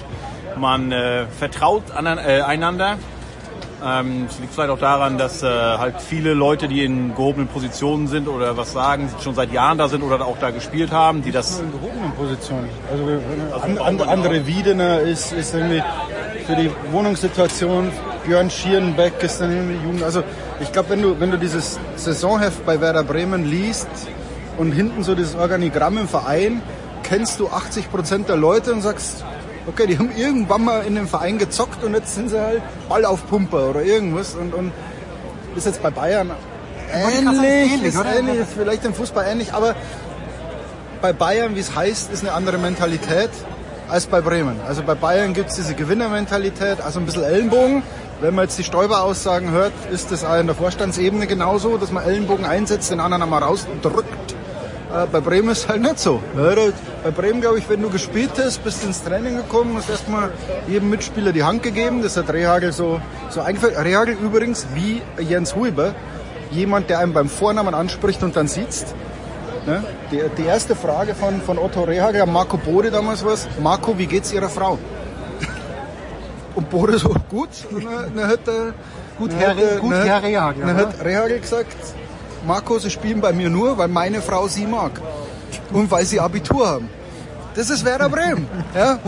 man 0.58 0.92
äh, 0.92 1.26
vertraut 1.26 1.90
an, 1.92 2.06
äh, 2.06 2.42
einander. 2.42 2.98
Ähm, 3.82 4.26
es 4.28 4.38
liegt 4.38 4.52
vielleicht 4.52 4.68
auch 4.68 4.78
daran, 4.78 5.16
dass 5.16 5.42
äh, 5.42 5.46
halt 5.48 6.02
viele 6.02 6.34
Leute, 6.34 6.68
die 6.68 6.84
in 6.84 7.14
gehobenen 7.14 7.48
Positionen 7.48 8.08
sind 8.08 8.28
oder 8.28 8.54
was 8.58 8.72
sagen, 8.72 9.08
schon 9.24 9.34
seit 9.34 9.50
Jahren 9.52 9.78
da 9.78 9.88
sind 9.88 10.02
oder 10.02 10.26
auch 10.26 10.36
da 10.38 10.50
gespielt 10.50 10.92
haben, 10.92 11.22
die 11.22 11.32
das... 11.32 11.60
In 11.60 11.72
gehobenen 11.72 12.12
Positionen. 12.12 12.68
Also, 12.92 13.78
also 13.78 13.82
an, 13.82 14.00
andere 14.06 14.46
Wiedener 14.46 15.00
ist, 15.00 15.32
ist 15.32 15.54
irgendwie 15.54 15.82
für 16.46 16.56
die 16.56 16.70
Wohnungssituation 16.92 17.90
Björn 18.24 18.50
Schierenbeck 18.50 19.22
ist 19.22 19.40
dann 19.40 19.50
irgendwie 19.50 19.84
Jugend. 19.84 20.02
Also 20.02 20.22
ich 20.60 20.72
glaube, 20.72 20.90
wenn 20.90 21.02
du, 21.02 21.18
wenn 21.20 21.30
du 21.30 21.38
dieses 21.38 21.78
Saisonheft 21.96 22.64
bei 22.66 22.80
Werder 22.80 23.04
Bremen 23.04 23.44
liest 23.44 23.88
und 24.58 24.72
hinten 24.72 25.02
so 25.02 25.14
dieses 25.14 25.34
Organigramm 25.34 25.98
im 25.98 26.08
Verein, 26.08 26.62
kennst 27.02 27.40
du 27.40 27.48
80 27.48 27.90
Prozent 27.90 28.28
der 28.28 28.36
Leute 28.36 28.72
und 28.72 28.82
sagst, 28.82 29.24
okay, 29.66 29.86
die 29.86 29.98
haben 29.98 30.10
irgendwann 30.16 30.64
mal 30.64 30.84
in 30.86 30.94
dem 30.94 31.08
Verein 31.08 31.38
gezockt 31.38 31.82
und 31.84 31.94
jetzt 31.94 32.14
sind 32.14 32.30
sie 32.30 32.40
halt 32.40 32.62
Ball 32.88 33.04
auf 33.04 33.26
Pumper 33.28 33.70
oder 33.70 33.82
irgendwas 33.82 34.34
und, 34.34 34.54
und 34.54 34.72
ist 35.56 35.66
jetzt 35.66 35.82
bei 35.82 35.90
Bayern 35.90 36.30
ähnlich, 36.92 37.42
ähnlich, 37.42 37.82
ist 37.84 38.04
ähnlich, 38.04 38.36
ist 38.36 38.52
vielleicht 38.52 38.84
im 38.84 38.94
Fußball 38.94 39.24
ähnlich, 39.26 39.52
aber 39.52 39.74
bei 41.00 41.12
Bayern, 41.12 41.56
wie 41.56 41.60
es 41.60 41.74
heißt, 41.74 42.12
ist 42.12 42.22
eine 42.22 42.32
andere 42.32 42.58
Mentalität 42.58 43.30
als 43.88 44.06
bei 44.06 44.20
Bremen. 44.20 44.60
Also 44.66 44.82
bei 44.82 44.94
Bayern 44.94 45.32
gibt 45.34 45.50
es 45.50 45.56
diese 45.56 45.74
Gewinnermentalität, 45.74 46.80
also 46.80 47.00
ein 47.00 47.06
bisschen 47.06 47.24
Ellenbogen. 47.24 47.82
Wenn 48.20 48.34
man 48.34 48.44
jetzt 48.44 48.58
die 48.58 48.64
Stoiber-Aussagen 48.64 49.50
hört, 49.50 49.72
ist 49.90 50.12
das 50.12 50.26
auch 50.26 50.38
in 50.38 50.46
der 50.46 50.54
Vorstandsebene 50.54 51.26
genauso, 51.26 51.78
dass 51.78 51.90
man 51.90 52.04
Ellenbogen 52.04 52.44
einsetzt, 52.44 52.90
den 52.90 53.00
anderen 53.00 53.22
einmal 53.22 53.42
rausdrückt. 53.42 54.34
Äh, 54.92 55.06
bei 55.10 55.20
Bremen 55.20 55.48
ist 55.48 55.60
es 55.60 55.68
halt 55.68 55.80
nicht 55.80 55.98
so. 55.98 56.20
Bei 56.34 57.10
Bremen, 57.12 57.40
glaube 57.40 57.60
ich, 57.60 57.68
wenn 57.70 57.80
du 57.80 57.88
gespielt 57.88 58.32
hast, 58.36 58.62
bist 58.62 58.84
ins 58.84 59.02
Training 59.02 59.36
gekommen, 59.36 59.74
hast 59.74 59.88
erstmal 59.88 60.30
jedem 60.68 60.90
Mitspieler 60.90 61.32
die 61.32 61.44
Hand 61.44 61.62
gegeben. 61.62 62.02
Das 62.02 62.18
hat 62.18 62.30
Rehagel 62.30 62.72
so, 62.72 63.00
so 63.30 63.40
eingeführt. 63.40 63.82
Rehagel 63.82 64.16
übrigens 64.22 64.66
wie 64.74 65.00
Jens 65.18 65.56
Huber, 65.56 65.94
jemand, 66.50 66.90
der 66.90 66.98
einem 66.98 67.14
beim 67.14 67.30
Vornamen 67.30 67.72
anspricht 67.72 68.22
und 68.22 68.36
dann 68.36 68.48
sieht. 68.48 68.84
Ne? 69.66 69.82
Die, 70.12 70.20
die, 70.36 70.44
erste 70.44 70.76
Frage 70.76 71.14
von, 71.14 71.40
von 71.40 71.58
Otto 71.58 71.84
Rehagel 71.84 72.20
an 72.20 72.32
Marco 72.32 72.58
Bode 72.58 72.90
damals 72.90 73.24
war, 73.24 73.36
Marco, 73.62 73.96
wie 73.96 74.06
geht's 74.06 74.30
Ihrer 74.30 74.50
Frau? 74.50 74.78
Und 76.60 76.68
Bode 76.68 76.98
so, 76.98 77.14
gut. 77.30 77.48
Und 77.70 77.86
dann, 77.86 78.14
dann 78.14 78.28
hat 78.28 78.46
er, 78.46 78.74
gut, 79.18 79.32
Herr, 79.32 79.56
hat, 79.56 79.80
gut, 79.80 79.94
Herr 79.94 80.22
Rehagel. 80.22 80.66
Dann 80.66 80.76
hat 80.76 81.02
Rehagel 81.02 81.40
gesagt, 81.40 81.74
Marco, 82.46 82.78
Sie 82.78 82.90
spielen 82.90 83.22
bei 83.22 83.32
mir 83.32 83.48
nur, 83.48 83.78
weil 83.78 83.88
meine 83.88 84.20
Frau 84.20 84.46
Sie 84.46 84.66
mag. 84.66 84.92
Und 85.72 85.90
weil 85.90 86.04
Sie 86.04 86.20
Abitur 86.20 86.68
haben. 86.68 86.90
Das 87.54 87.68
ist 87.70 87.84
Werder 87.84 88.08
Bremen. 88.08 88.46
ja? 88.74 88.98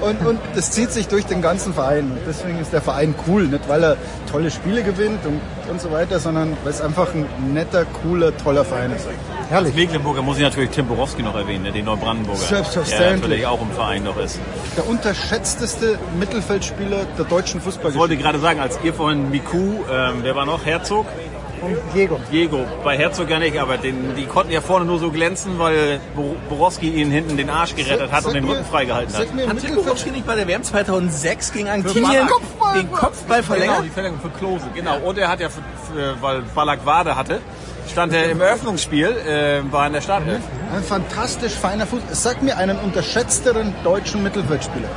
und, 0.00 0.26
und 0.26 0.40
das 0.54 0.70
zieht 0.70 0.92
sich 0.92 1.08
durch 1.08 1.26
den 1.26 1.42
ganzen 1.42 1.74
Verein. 1.74 2.12
Deswegen 2.26 2.60
ist 2.60 2.72
der 2.72 2.82
Verein 2.82 3.14
cool. 3.26 3.44
Nicht 3.48 3.68
weil 3.68 3.82
er 3.82 3.96
tolle 4.30 4.50
Spiele 4.50 4.82
gewinnt 4.82 5.24
und, 5.26 5.40
und 5.70 5.80
so 5.80 5.90
weiter, 5.90 6.20
sondern 6.20 6.56
weil 6.62 6.72
es 6.72 6.80
einfach 6.80 7.12
ein 7.14 7.26
netter, 7.52 7.84
cooler, 8.02 8.36
toller 8.36 8.64
Verein 8.64 8.92
ist. 8.92 9.06
Herrlich. 9.48 9.74
Mecklenburger 9.74 10.22
muss 10.22 10.36
ich 10.36 10.42
natürlich 10.42 10.70
Tim 10.70 10.86
Borowski 10.86 11.22
noch 11.22 11.34
erwähnen, 11.34 11.64
ne, 11.64 11.72
den 11.72 11.84
Neubrandenburger. 11.84 12.40
Selbstverständlich. 12.40 12.98
Der 12.98 13.16
natürlich 13.16 13.46
auch 13.46 13.60
im 13.60 13.70
Verein 13.70 14.04
noch 14.04 14.16
ist. 14.18 14.38
Der 14.76 14.86
unterschätzteste 14.88 15.98
Mittelfeldspieler 16.18 17.04
der 17.18 17.24
deutschen 17.24 17.60
Fußballgeschichte. 17.60 17.88
Ich 17.88 17.98
wollte 17.98 18.16
gerade 18.16 18.38
sagen, 18.38 18.60
als 18.60 18.78
ihr 18.82 18.94
vorhin 18.94 19.30
Miku, 19.30 19.58
ähm, 19.90 20.18
wer 20.22 20.34
war 20.36 20.46
noch? 20.46 20.64
Herzog? 20.64 21.06
Und 21.62 21.76
Diego. 21.94 22.20
Diego. 22.30 22.64
Bei 22.82 22.96
Herzog 22.96 23.30
ja 23.30 23.38
nicht, 23.38 23.58
aber 23.58 23.78
den, 23.78 24.16
die 24.16 24.26
konnten 24.26 24.50
ja 24.50 24.60
vorne 24.60 24.84
nur 24.84 24.98
so 24.98 25.10
glänzen, 25.10 25.58
weil 25.58 26.00
Borowski 26.48 26.88
ihnen 26.88 27.12
hinten 27.12 27.36
den 27.36 27.50
Arsch 27.50 27.76
gerettet 27.76 28.10
hat 28.10 28.24
und 28.26 28.34
den 28.34 28.44
Rücken 28.44 28.64
freigehalten 28.64 29.14
hat. 29.14 29.26
Hat 29.48 29.60
Tim 29.60 29.76
Borowski 29.76 30.10
nicht 30.10 30.26
bei 30.26 30.34
der 30.34 30.48
WM 30.48 30.64
2006 30.64 31.52
gegen 31.52 31.68
Argentinien 31.68 32.26
Kopfball, 32.26 32.74
den 32.74 32.90
Kopfball 32.90 33.42
verlängert? 33.44 33.76
Genau, 33.76 33.84
die 33.84 33.90
Verlängerung 33.90 34.22
für 34.22 34.38
Klose, 34.38 34.64
genau. 34.74 34.98
Und 34.98 35.18
er 35.18 35.28
hat 35.28 35.38
ja, 35.38 35.48
für, 35.48 35.62
für, 35.92 36.20
weil 36.20 36.42
Ballack 36.54 36.84
Wade 36.84 37.14
hatte, 37.14 37.40
stand 37.90 38.12
er 38.12 38.28
im 38.30 38.40
Eröffnungsspiel, 38.40 39.06
äh, 39.06 39.72
war 39.72 39.86
in 39.86 39.92
der 39.92 40.00
Startelf. 40.00 40.40
Ein 40.74 40.82
fantastisch 40.82 41.52
feiner 41.52 41.86
Fuß. 41.86 42.00
Sag 42.10 42.42
mir 42.42 42.56
einen 42.56 42.78
unterschätzteren 42.78 43.72
deutschen 43.84 44.24
Mittelfeldspieler. 44.24 44.88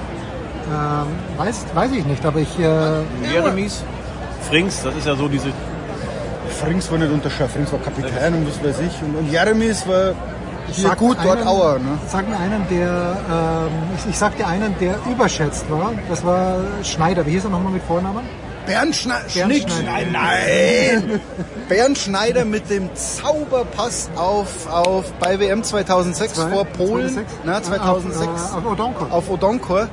Ähm, 0.67 1.07
weiß, 1.37 1.65
weiß 1.75 1.91
ich 1.91 2.05
nicht, 2.05 2.25
aber 2.25 2.39
ich... 2.39 2.59
Äh, 2.59 3.01
Jeremies, 3.31 3.83
Frings, 4.49 4.81
das 4.83 4.95
ist 4.95 5.05
ja 5.05 5.15
so 5.15 5.27
diese 5.27 5.51
Frings 6.55 6.89
war 6.91 6.97
nicht 6.97 7.11
unterschätzt. 7.11 7.53
Frings 7.53 7.71
war 7.71 7.79
Kapitän 7.79 8.33
und 8.33 8.47
was 8.47 8.63
weiß 8.63 8.79
ich. 8.87 9.01
Und, 9.01 9.15
und 9.15 9.31
Jeremies 9.31 9.87
war 9.87 10.13
sag 10.71 10.97
gut 10.97 11.17
einen, 11.19 11.27
dort 11.27 11.45
Auer. 11.45 11.79
Ne? 11.79 11.97
Sag 12.07 12.27
mir 12.27 12.37
einen, 12.37 12.67
der, 12.69 13.17
ähm, 13.29 13.71
ich, 13.97 14.09
ich 14.09 14.17
sag 14.17 14.35
dir 14.37 14.47
einen, 14.47 14.75
der 14.79 14.95
überschätzt 15.09 15.69
war. 15.69 15.93
Das 16.09 16.23
war 16.23 16.59
Schneider. 16.83 17.25
Wie 17.25 17.31
hieß 17.31 17.45
er 17.45 17.49
nochmal 17.51 17.73
mit 17.73 17.83
Vornamen? 17.83 18.23
Bernd, 18.65 18.95
Schne 18.95 19.13
Bernd 19.31 19.53
Schnick. 19.53 19.69
Schneider. 19.69 20.11
Nein! 20.11 21.21
Bernd 21.69 21.97
Schneider 21.97 22.45
mit 22.45 22.69
dem 22.69 22.89
Zauberpass 22.95 24.09
auf, 24.15 24.67
auf 24.67 25.11
bei 25.19 25.39
WM 25.39 25.63
2006 25.63 26.33
Zwei, 26.33 26.49
vor 26.49 26.65
Polen. 26.65 27.13
2006? 27.13 27.31
Na, 27.43 27.61
2006. 27.61 28.27
Auf, 28.27 28.55
auf 28.55 28.71
Odonkor. 28.71 29.11
Auf 29.11 29.29
Odonkor. 29.29 29.87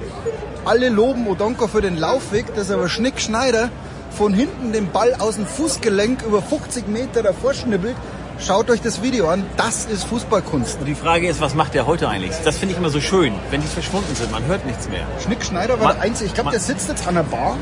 Alle 0.64 0.88
loben 0.88 1.26
Odonkor 1.26 1.68
für 1.68 1.82
den 1.82 1.98
Laufweg, 1.98 2.46
das 2.54 2.66
ist 2.66 2.70
aber 2.70 2.88
Schnick 2.88 3.20
Schneider 3.20 3.68
von 4.12 4.34
hinten 4.34 4.72
den 4.72 4.90
Ball 4.90 5.14
aus 5.18 5.36
dem 5.36 5.46
Fußgelenk 5.46 6.22
über 6.22 6.42
50 6.42 6.88
Meter 6.88 7.22
davor 7.22 7.54
schnibbelt. 7.54 7.96
Schaut 8.38 8.70
euch 8.70 8.80
das 8.80 9.02
Video 9.02 9.28
an, 9.28 9.44
das 9.56 9.84
ist 9.84 10.04
Fußballkunst. 10.04 10.80
Und 10.80 10.86
die 10.86 10.94
Frage 10.94 11.28
ist, 11.28 11.40
was 11.40 11.54
macht 11.54 11.74
der 11.74 11.86
heute 11.86 12.08
eigentlich? 12.08 12.32
Das 12.44 12.58
finde 12.58 12.72
ich 12.72 12.78
immer 12.78 12.90
so 12.90 13.00
schön, 13.00 13.32
wenn 13.50 13.60
die 13.60 13.68
verschwunden 13.68 14.14
sind, 14.14 14.32
man 14.32 14.44
hört 14.46 14.66
nichts 14.66 14.88
mehr. 14.88 15.06
Schnick 15.24 15.44
Schneider 15.44 15.78
war 15.78 15.88
man, 15.88 15.96
der 15.96 16.02
Einzige, 16.02 16.26
ich 16.26 16.34
glaube, 16.34 16.50
der 16.50 16.60
sitzt 16.60 16.88
jetzt 16.88 17.06
an 17.06 17.14
der 17.14 17.22
Bar. 17.22 17.56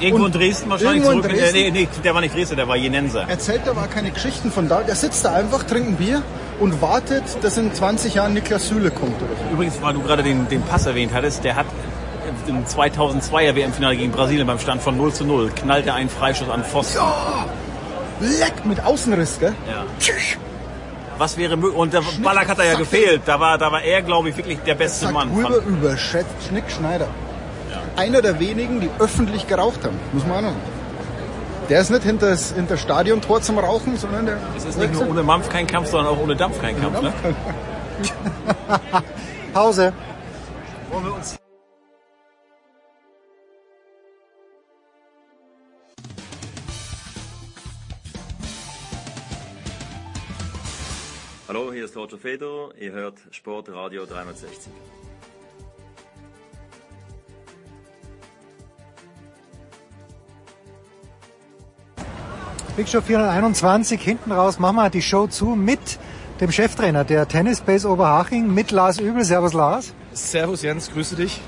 Irgendwo 0.00 0.26
in 0.26 0.32
Dresden 0.32 0.70
wahrscheinlich 0.70 1.04
zurück. 1.04 1.24
In 1.24 1.30
Dresden. 1.30 1.54
Nee, 1.54 1.70
nee, 1.70 1.88
der 2.04 2.14
war 2.14 2.20
nicht 2.20 2.34
Dresden, 2.34 2.56
der 2.56 2.68
war 2.68 2.76
Jenenser. 2.76 3.26
Erzählt 3.28 3.68
aber 3.68 3.86
keine 3.86 4.10
Geschichten 4.10 4.50
von 4.50 4.68
da. 4.68 4.82
Der 4.82 4.94
sitzt 4.94 5.24
da 5.24 5.32
einfach, 5.32 5.64
trinkt 5.64 5.88
ein 5.88 5.96
Bier 5.96 6.22
und 6.60 6.80
wartet, 6.82 7.24
dass 7.42 7.56
in 7.56 7.72
20 7.72 8.14
Jahren 8.14 8.34
Niklas 8.34 8.68
Süle 8.68 8.90
kommt. 8.90 9.16
Übrigens, 9.52 9.80
weil 9.80 9.94
du 9.94 10.00
gerade 10.00 10.22
den, 10.22 10.48
den 10.48 10.62
Pass 10.62 10.86
erwähnt 10.86 11.12
hattest, 11.14 11.44
der 11.44 11.56
hat 11.56 11.66
im 12.48 12.64
2002er 12.64 13.54
WM-Finale 13.54 13.96
gegen 13.96 14.12
Brasilien 14.12 14.46
beim 14.46 14.58
Stand 14.58 14.82
von 14.82 14.96
0 14.96 15.12
zu 15.12 15.24
0 15.24 15.50
knallt 15.50 15.86
er 15.86 15.94
einen 15.94 16.08
Freischuss 16.08 16.48
an 16.48 16.64
Pfosten. 16.64 16.98
Ja, 16.98 17.46
leck 18.20 18.64
mit 18.64 18.84
Außenriss, 18.84 19.38
gell? 19.38 19.54
Ja. 19.68 19.84
Was 21.18 21.36
wäre 21.36 21.56
möglich? 21.56 21.78
Und 21.78 21.92
der 21.92 22.02
Ballack 22.22 22.48
hat 22.48 22.58
da 22.58 22.64
ja 22.64 22.74
gefehlt. 22.74 23.22
Da 23.24 23.40
war, 23.40 23.58
da 23.58 23.72
war 23.72 23.82
er, 23.82 24.02
glaube 24.02 24.28
ich, 24.28 24.36
wirklich 24.36 24.58
der 24.60 24.74
beste 24.74 25.10
Mann. 25.10 25.30
Huber 25.30 25.58
überschätzt 25.58 26.34
Schnick 26.48 26.70
Schneider. 26.70 27.08
Ja. 27.70 28.02
Einer 28.02 28.20
der 28.20 28.38
wenigen, 28.38 28.80
die 28.80 28.90
öffentlich 28.98 29.46
geraucht 29.46 29.84
haben, 29.84 29.98
muss 30.12 30.26
man 30.26 30.38
auch 30.38 30.50
sagen. 30.50 30.56
Der 31.68 31.80
ist 31.80 31.90
nicht 31.90 32.04
hinter 32.04 32.30
das, 32.30 32.52
hinter 32.52 32.74
das 32.74 32.82
Stadiontor 32.82 33.42
zum 33.42 33.58
Rauchen, 33.58 33.96
sondern 33.96 34.26
der. 34.26 34.38
Es 34.56 34.64
ist 34.64 34.78
nicht 34.78 34.92
nur 34.92 35.08
ohne 35.08 35.22
Mampf 35.22 35.48
kein 35.48 35.66
Kampf, 35.66 35.90
sondern 35.90 36.14
auch 36.14 36.20
ohne 36.20 36.36
Dampf 36.36 36.60
kein 36.60 36.80
Kampf, 36.80 37.02
ne? 37.02 37.12
Pause. 39.52 39.92
Wollen 40.90 41.04
wir 41.04 41.14
uns 41.14 41.36
Hallo, 51.48 51.72
hier 51.72 51.84
ist 51.84 51.96
Roger 51.96 52.18
Fedor. 52.18 52.74
Ihr 52.76 52.90
hört 52.90 53.18
Sportradio 53.30 54.04
360. 54.04 54.72
Big 62.76 62.88
Show 62.88 63.00
421 63.00 64.02
hinten 64.02 64.32
raus. 64.32 64.58
Machen 64.58 64.74
wir 64.74 64.90
die 64.90 65.00
Show 65.00 65.28
zu 65.28 65.50
mit 65.50 65.78
dem 66.40 66.50
Cheftrainer 66.50 67.04
der 67.04 67.28
Tennis 67.28 67.60
Base 67.60 67.88
Oberhaching, 67.88 68.52
mit 68.52 68.72
Lars 68.72 68.98
Übel. 68.98 69.22
Servus 69.22 69.52
Lars. 69.52 69.94
Servus 70.14 70.62
Jens, 70.62 70.90
grüße 70.90 71.14
dich. 71.14 71.40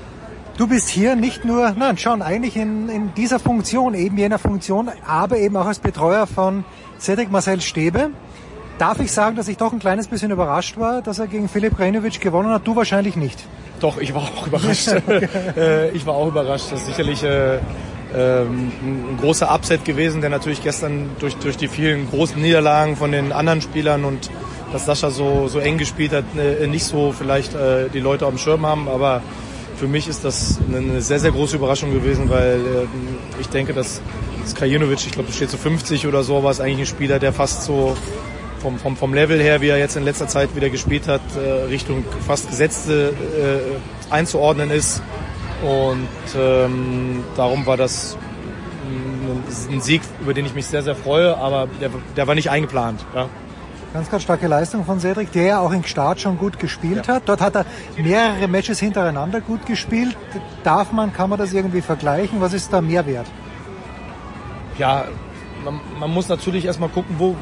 Du 0.55 0.65
bist 0.67 0.87
hier 0.87 1.17
nicht 1.17 1.43
nur, 1.43 1.71
nein, 1.71 1.97
schon 1.97 2.21
eigentlich 2.21 2.55
in, 2.55 2.87
in 2.87 3.13
dieser 3.15 3.39
Funktion, 3.39 3.95
eben 3.95 4.17
jener 4.17 4.39
Funktion, 4.39 4.89
aber 5.05 5.39
eben 5.39 5.57
auch 5.57 5.65
als 5.65 5.79
Betreuer 5.79 6.25
von 6.25 6.63
Cedric 6.99 7.29
Marcel 7.31 7.59
Stäbe 7.59 8.11
Darf 8.79 9.01
ich 9.01 9.11
sagen, 9.11 9.35
dass 9.35 9.49
ich 9.49 9.57
doch 9.57 9.73
ein 9.73 9.79
kleines 9.79 10.07
bisschen 10.07 10.31
überrascht 10.31 10.77
war, 10.77 11.01
dass 11.01 11.19
er 11.19 11.27
gegen 11.27 11.49
Filip 11.49 11.77
Renovic 11.77 12.21
gewonnen 12.21 12.49
hat? 12.49 12.65
Du 12.65 12.77
wahrscheinlich 12.77 13.17
nicht. 13.17 13.37
Doch, 13.81 13.97
ich 13.97 14.13
war 14.15 14.21
auch 14.21 14.47
überrascht. 14.47 14.87
Äh, 15.57 15.89
ich 15.89 16.05
war 16.05 16.13
auch 16.13 16.27
überrascht. 16.27 16.71
Das 16.71 16.79
ist 16.81 16.87
sicherlich 16.87 17.21
äh, 17.21 17.55
ähm, 18.15 18.71
ein 18.81 19.17
großer 19.19 19.53
Upset 19.53 19.83
gewesen, 19.83 20.21
der 20.21 20.29
natürlich 20.29 20.63
gestern 20.63 21.09
durch, 21.19 21.35
durch 21.35 21.57
die 21.57 21.67
vielen 21.67 22.09
großen 22.09 22.41
Niederlagen 22.41 22.95
von 22.95 23.11
den 23.11 23.33
anderen 23.33 23.61
Spielern 23.61 24.05
und 24.05 24.31
dass 24.71 24.85
Sascha 24.85 25.09
so, 25.09 25.49
so 25.49 25.59
eng 25.59 25.77
gespielt 25.77 26.13
hat, 26.13 26.23
äh, 26.37 26.65
nicht 26.67 26.85
so 26.85 27.11
vielleicht 27.11 27.51
die 27.93 27.99
Leute 27.99 28.25
auf 28.25 28.31
dem 28.31 28.37
Schirm 28.37 28.65
haben. 28.65 28.87
Aber 28.87 29.21
für 29.75 29.87
mich 29.87 30.07
ist 30.07 30.23
das 30.23 30.57
eine 30.73 31.01
sehr, 31.01 31.19
sehr 31.19 31.31
große 31.31 31.57
Überraschung 31.57 31.91
gewesen, 31.91 32.29
weil 32.29 32.61
ich 33.41 33.49
denke, 33.49 33.73
dass, 33.73 34.01
Krajinovic, 34.55 35.05
ich 35.05 35.11
glaube, 35.11 35.27
das 35.27 35.35
steht 35.35 35.49
zu 35.49 35.57
50 35.57 36.07
oder 36.07 36.23
so, 36.23 36.43
war 36.43 36.51
es 36.51 36.61
eigentlich 36.61 36.79
ein 36.79 36.85
Spieler, 36.85 37.19
der 37.19 37.33
fast 37.33 37.63
so 37.63 37.97
vom, 38.59 38.77
vom, 38.77 38.95
vom 38.95 39.13
Level 39.13 39.41
her, 39.41 39.61
wie 39.61 39.69
er 39.69 39.77
jetzt 39.77 39.95
in 39.95 40.03
letzter 40.03 40.27
Zeit 40.27 40.55
wieder 40.55 40.69
gespielt 40.69 41.07
hat, 41.07 41.21
äh, 41.35 41.65
Richtung 41.65 42.03
fast 42.25 42.49
Gesetzte 42.49 43.09
äh, 43.09 44.13
einzuordnen 44.13 44.71
ist. 44.71 45.01
Und 45.61 46.07
ähm, 46.37 47.23
darum 47.35 47.65
war 47.65 47.77
das 47.77 48.17
ein, 49.69 49.81
Sieg, 49.81 50.01
über 50.21 50.33
den 50.33 50.45
ich 50.45 50.53
mich 50.53 50.67
sehr, 50.67 50.83
sehr 50.83 50.95
freue, 50.95 51.37
aber 51.37 51.67
der, 51.81 51.89
der 52.15 52.27
war 52.27 52.35
nicht 52.35 52.49
eingeplant. 52.49 53.05
Ja. 53.13 53.27
Ganz, 53.93 54.09
ganz 54.11 54.23
starke 54.23 54.47
Leistung 54.47 54.85
von 54.85 54.99
Cedric, 54.99 55.31
der 55.31 55.43
ja 55.43 55.59
auch 55.59 55.71
im 55.71 55.83
Start 55.83 56.19
schon 56.19 56.37
gut 56.37 56.59
gespielt 56.59 57.07
ja. 57.07 57.15
hat. 57.15 57.23
Dort 57.25 57.41
hat 57.41 57.55
er 57.55 57.65
mehrere 57.97 58.47
Matches 58.47 58.79
hintereinander 58.79 59.41
gut 59.41 59.65
gespielt. 59.65 60.15
Darf 60.63 60.91
man, 60.91 61.11
kann 61.11 61.29
man 61.29 61.39
das 61.39 61.53
irgendwie 61.53 61.81
vergleichen? 61.81 62.39
Was 62.39 62.53
ist 62.53 62.71
da 62.71 62.81
Mehrwert? 62.81 63.25
Ja, 64.77 65.05
man, 65.65 65.79
man 65.99 66.11
muss 66.11 66.29
natürlich 66.29 66.65
erstmal 66.65 66.89
gucken, 66.89 67.15
wo, 67.17 67.35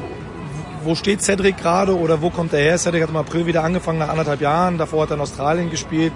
wo 0.84 0.94
steht 0.94 1.22
Cedric 1.22 1.56
gerade 1.58 1.96
oder 1.96 2.22
wo 2.22 2.30
kommt 2.30 2.52
er 2.52 2.60
her? 2.60 2.78
Cedric 2.78 3.02
hat 3.02 3.10
im 3.10 3.16
April 3.16 3.46
wieder 3.46 3.64
angefangen 3.64 3.98
nach 3.98 4.08
anderthalb 4.08 4.40
Jahren. 4.40 4.78
Davor 4.78 5.02
hat 5.02 5.10
er 5.10 5.16
in 5.16 5.20
Australien 5.20 5.70
gespielt. 5.70 6.12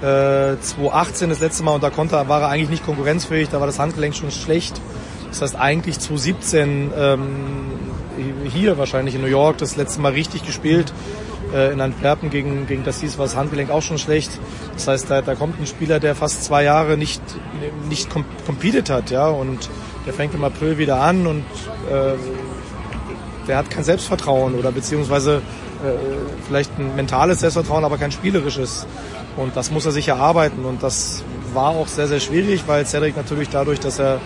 Äh, 0.00 0.58
2018 0.60 1.28
das 1.28 1.40
letzte 1.40 1.62
Mal 1.62 1.74
und 1.74 1.82
da 1.82 1.90
konnte, 1.90 2.16
war 2.28 2.42
er 2.42 2.48
eigentlich 2.48 2.70
nicht 2.70 2.84
konkurrenzfähig. 2.84 3.48
Da 3.48 3.60
war 3.60 3.66
das 3.66 3.78
Handgelenk 3.78 4.14
schon 4.14 4.30
schlecht. 4.30 4.80
Das 5.28 5.42
heißt 5.42 5.56
eigentlich 5.56 5.98
2017 5.98 6.92
ähm, 6.96 7.26
hier 8.44 8.78
wahrscheinlich 8.78 9.14
in 9.14 9.22
New 9.22 9.28
York 9.28 9.58
das 9.58 9.76
letzte 9.76 10.00
Mal 10.00 10.12
richtig 10.12 10.44
gespielt. 10.44 10.92
Äh, 11.54 11.72
in 11.72 11.80
Antwerpen 11.80 12.30
gegen, 12.30 12.66
gegen 12.66 12.84
das 12.84 13.00
hieß 13.00 13.18
war 13.18 13.26
das 13.26 13.36
Handgelenk 13.36 13.70
auch 13.70 13.82
schon 13.82 13.98
schlecht. 13.98 14.30
Das 14.74 14.88
heißt, 14.88 15.10
da, 15.10 15.22
da 15.22 15.34
kommt 15.34 15.60
ein 15.60 15.66
Spieler, 15.66 16.00
der 16.00 16.14
fast 16.14 16.44
zwei 16.44 16.64
Jahre 16.64 16.96
nicht, 16.96 17.22
nicht 17.88 18.08
competed 18.46 18.90
hat, 18.90 19.10
ja, 19.10 19.28
und 19.28 19.68
der 20.06 20.14
fängt 20.14 20.34
im 20.34 20.44
April 20.44 20.78
wieder 20.78 21.00
an 21.00 21.26
und 21.26 21.44
äh, 21.90 22.14
der 23.48 23.56
hat 23.56 23.70
kein 23.70 23.84
Selbstvertrauen 23.84 24.54
oder 24.54 24.72
beziehungsweise 24.72 25.36
äh, 25.36 25.88
vielleicht 26.46 26.78
ein 26.78 26.94
mentales 26.96 27.40
Selbstvertrauen, 27.40 27.84
aber 27.84 27.98
kein 27.98 28.12
spielerisches. 28.12 28.86
Und 29.36 29.56
das 29.56 29.70
muss 29.70 29.86
er 29.86 29.92
sich 29.92 30.08
erarbeiten 30.08 30.64
und 30.64 30.82
das 30.82 31.24
war 31.54 31.70
auch 31.70 31.88
sehr, 31.88 32.06
sehr 32.06 32.20
schwierig, 32.20 32.64
weil 32.66 32.86
Cedric 32.86 33.16
natürlich 33.16 33.48
dadurch, 33.48 33.80
dass 33.80 33.98
er 33.98 34.20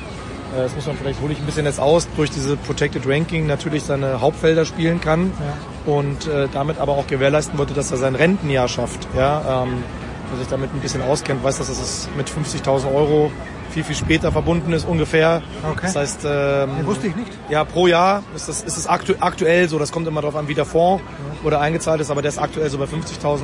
äh, 0.55 0.63
das 0.63 0.75
muss 0.75 0.87
man 0.87 0.97
vielleicht 0.97 1.21
hole 1.21 1.33
ich 1.33 1.39
ein 1.39 1.47
bisschen 1.47 1.67
jetzt 1.67 1.81
aus, 1.81 2.09
durch 2.17 2.31
diese 2.31 2.57
Protected 2.57 3.07
Ranking 3.07 3.47
natürlich 3.47 3.83
seine 3.83 4.21
Hauptfelder 4.21 4.65
spielen 4.65 5.01
kann 5.01 5.33
ja. 5.39 5.93
und 5.93 6.27
äh, 6.27 6.49
damit 6.53 6.79
aber 6.79 6.93
auch 6.93 7.07
gewährleisten 7.07 7.59
wollte, 7.59 7.75
dass 7.75 7.91
er 7.91 7.99
sein 7.99 8.15
Rentenjahr 8.15 8.69
schafft. 8.69 9.07
Ja, 9.17 9.65
ähm, 9.65 9.83
wer 10.31 10.39
sich 10.39 10.49
damit 10.49 10.73
ein 10.75 10.81
bisschen 10.81 11.03
auskennt, 11.03 11.43
weiß, 11.43 11.59
dass 11.59 11.69
das 11.69 12.09
mit 12.17 12.29
50.000 12.29 12.93
Euro 12.95 13.31
viel, 13.77 13.85
viel 13.85 13.97
später 13.97 14.33
verbunden 14.33 14.73
ist 14.73 14.87
ungefähr. 14.87 15.43
Okay. 15.63 15.81
Das 15.83 15.97
heißt, 15.97 16.21
ähm, 16.25 16.31
ja, 16.79 16.87
wusste 16.87 17.09
ich 17.09 17.17
nicht. 17.17 17.31
Ja, 17.51 17.65
pro 17.65 17.87
Jahr 17.87 18.23
ist 18.35 18.49
das, 18.49 18.63
ist 18.63 18.77
das 18.79 18.87
aktu 18.87 19.15
aktuell 19.21 19.69
so, 19.69 19.79
das 19.79 19.93
kommt 19.93 20.09
immer 20.09 20.23
darauf 20.23 20.37
an, 20.37 20.49
wie 20.49 20.55
der 20.55 20.65
Fonds 20.65 21.03
ja. 21.05 21.47
oder 21.47 21.61
eingezahlt 21.61 22.01
ist, 22.01 22.11
aber 22.11 22.23
der 22.23 22.31
ist 22.31 22.39
aktuell 22.39 22.71
so 22.71 22.79
bei 22.79 22.85
50.000 22.85 23.41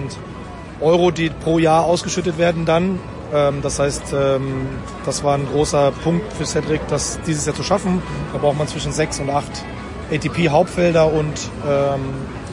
Euro, 0.81 1.11
die 1.11 1.29
pro 1.29 1.59
Jahr 1.59 1.85
ausgeschüttet 1.85 2.39
werden 2.39 2.65
dann 2.65 2.99
ähm, 3.35 3.61
das 3.63 3.79
heißt, 3.79 4.15
ähm, 4.15 4.67
das 5.07 5.25
war 5.25 5.37
ein 5.37 5.47
großer 5.47 5.91
Punkt 6.05 6.31
für 6.35 6.45
Cedric, 6.45 6.87
das 6.89 7.19
dieses 7.27 7.47
Jahr 7.47 7.55
zu 7.55 7.63
schaffen. 7.63 8.03
Da 8.33 8.39
braucht 8.39 8.59
man 8.59 8.69
zwischen 8.69 8.93
sechs 8.93 9.21
und 9.21 9.31
acht 9.31 9.65
ATP-Hauptfelder 10.13 11.11
und 11.11 11.49
ähm, 11.67 12.01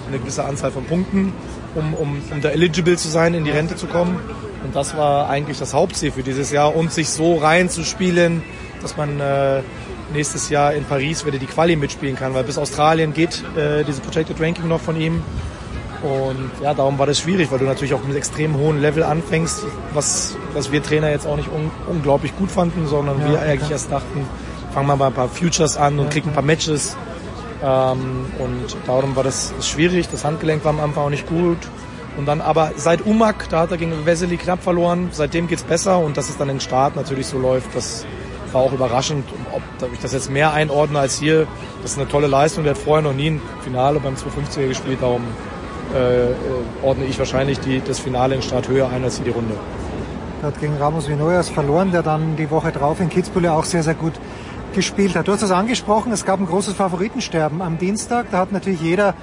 eine 0.07 0.19
gewisse 0.19 0.45
Anzahl 0.45 0.71
von 0.71 0.85
Punkten, 0.85 1.33
um, 1.75 1.93
um, 1.95 2.21
um 2.31 2.41
da 2.41 2.49
eligible 2.49 2.95
zu 2.95 3.09
sein, 3.09 3.33
in 3.33 3.43
die 3.43 3.51
Rente 3.51 3.75
zu 3.75 3.87
kommen. 3.87 4.21
Und 4.63 4.75
das 4.75 4.95
war 4.97 5.29
eigentlich 5.29 5.59
das 5.59 5.73
Hauptziel 5.73 6.11
für 6.11 6.23
dieses 6.23 6.51
Jahr 6.51 6.75
und 6.75 6.91
sich 6.91 7.09
so 7.09 7.37
reinzuspielen, 7.37 8.41
dass 8.81 8.97
man 8.97 9.19
äh, 9.19 9.61
nächstes 10.13 10.49
Jahr 10.49 10.73
in 10.73 10.83
Paris 10.83 11.25
wieder 11.25 11.37
die 11.37 11.45
Quali 11.45 11.75
mitspielen 11.75 12.15
kann, 12.15 12.33
weil 12.33 12.43
bis 12.43 12.57
Australien 12.57 13.13
geht 13.13 13.43
äh, 13.55 13.83
diese 13.83 14.01
Projected 14.01 14.39
Ranking 14.39 14.67
noch 14.67 14.81
von 14.81 14.99
ihm. 14.99 15.21
Und 16.01 16.51
ja, 16.63 16.73
darum 16.73 16.97
war 16.97 17.07
das 17.07 17.19
schwierig, 17.19 17.51
weil 17.51 17.59
du 17.59 17.65
natürlich 17.65 17.93
auch 17.93 18.03
mit 18.03 18.15
extrem 18.15 18.57
hohen 18.57 18.79
Level 18.79 19.03
anfängst, 19.03 19.63
was, 19.93 20.37
was 20.53 20.71
wir 20.71 20.81
Trainer 20.81 21.09
jetzt 21.09 21.27
auch 21.27 21.35
nicht 21.35 21.49
un 21.49 21.71
unglaublich 21.87 22.35
gut 22.37 22.49
fanden, 22.49 22.87
sondern 22.87 23.19
ja, 23.19 23.31
wir 23.31 23.41
eigentlich 23.41 23.71
erst 23.71 23.91
dachten, 23.91 24.25
fangen 24.73 24.87
wir 24.87 24.95
mal 24.95 25.07
ein 25.07 25.13
paar 25.13 25.27
Futures 25.27 25.75
an 25.75 25.99
und 25.99 26.05
ja, 26.05 26.11
kriegen 26.11 26.29
ein 26.29 26.33
paar 26.33 26.43
Matches. 26.43 26.95
Ähm, 27.61 28.27
und 28.39 28.77
darum 28.87 29.15
war 29.17 29.23
das 29.23 29.53
schwierig. 29.61 30.07
Das 30.09 30.23
Handgelenk 30.23 30.63
war 30.63 30.71
am 30.71 30.79
Anfang 30.79 31.05
auch 31.05 31.09
nicht 31.09 31.27
gut. 31.27 31.57
Und 32.19 32.25
dann 32.25 32.41
aber 32.41 32.73
seit 32.75 33.05
Umak, 33.05 33.47
da 33.47 33.61
hat 33.61 33.71
er 33.71 33.77
gegen 33.77 34.05
Vesely 34.05 34.35
knapp 34.35 34.61
verloren, 34.61 35.07
seitdem 35.13 35.47
geht's 35.47 35.63
besser 35.63 35.99
und 35.99 36.17
dass 36.17 36.27
es 36.27 36.37
dann 36.37 36.49
im 36.49 36.59
Start 36.59 36.97
natürlich 36.97 37.27
so 37.27 37.39
läuft, 37.39 37.73
das 37.73 38.05
war 38.51 38.61
auch 38.61 38.73
überraschend. 38.73 39.23
Ob, 39.53 39.61
ich 39.93 39.99
das 39.99 40.11
jetzt 40.11 40.29
mehr 40.29 40.51
einordne 40.51 40.99
als 40.99 41.17
hier, 41.17 41.47
das 41.81 41.91
ist 41.91 41.97
eine 41.97 42.09
tolle 42.09 42.27
Leistung. 42.27 42.65
Der 42.65 42.73
hat 42.73 42.77
vorher 42.77 43.01
noch 43.01 43.13
nie 43.13 43.29
ein 43.29 43.41
Finale 43.63 44.01
beim 44.01 44.15
250er 44.15 44.67
gespielt, 44.67 44.97
darum 44.99 45.21
äh, 45.95 46.85
ordne 46.85 47.05
ich 47.05 47.17
wahrscheinlich 47.17 47.61
die, 47.61 47.79
das 47.79 47.99
Finale 47.99 48.35
in 48.35 48.41
Start 48.41 48.67
höher 48.67 48.89
ein 48.89 49.01
als 49.01 49.19
in 49.19 49.23
die 49.23 49.31
Runde. 49.31 49.53
Er 50.41 50.47
hat 50.49 50.59
gegen 50.59 50.75
Ramos 50.75 51.07
Vinoyas 51.07 51.47
verloren, 51.47 51.93
der 51.93 52.03
dann 52.03 52.35
die 52.35 52.51
Woche 52.51 52.73
drauf 52.73 52.99
in 52.99 53.07
Kitzbühel 53.07 53.47
auch 53.47 53.63
sehr, 53.63 53.83
sehr 53.83 53.95
gut 53.95 54.13
gespielt 54.73 55.15
hat. 55.15 55.29
Du 55.29 55.31
hast 55.31 55.41
es 55.41 55.51
angesprochen, 55.51 56.11
es 56.11 56.25
gab 56.25 56.41
ein 56.41 56.47
großes 56.47 56.73
Favoritensterben 56.73 57.61
am 57.61 57.77
Dienstag. 57.77 58.27
Da 58.31 58.39
hat 58.39 58.51
natürlich 58.51 58.81
jeder, 58.81 59.13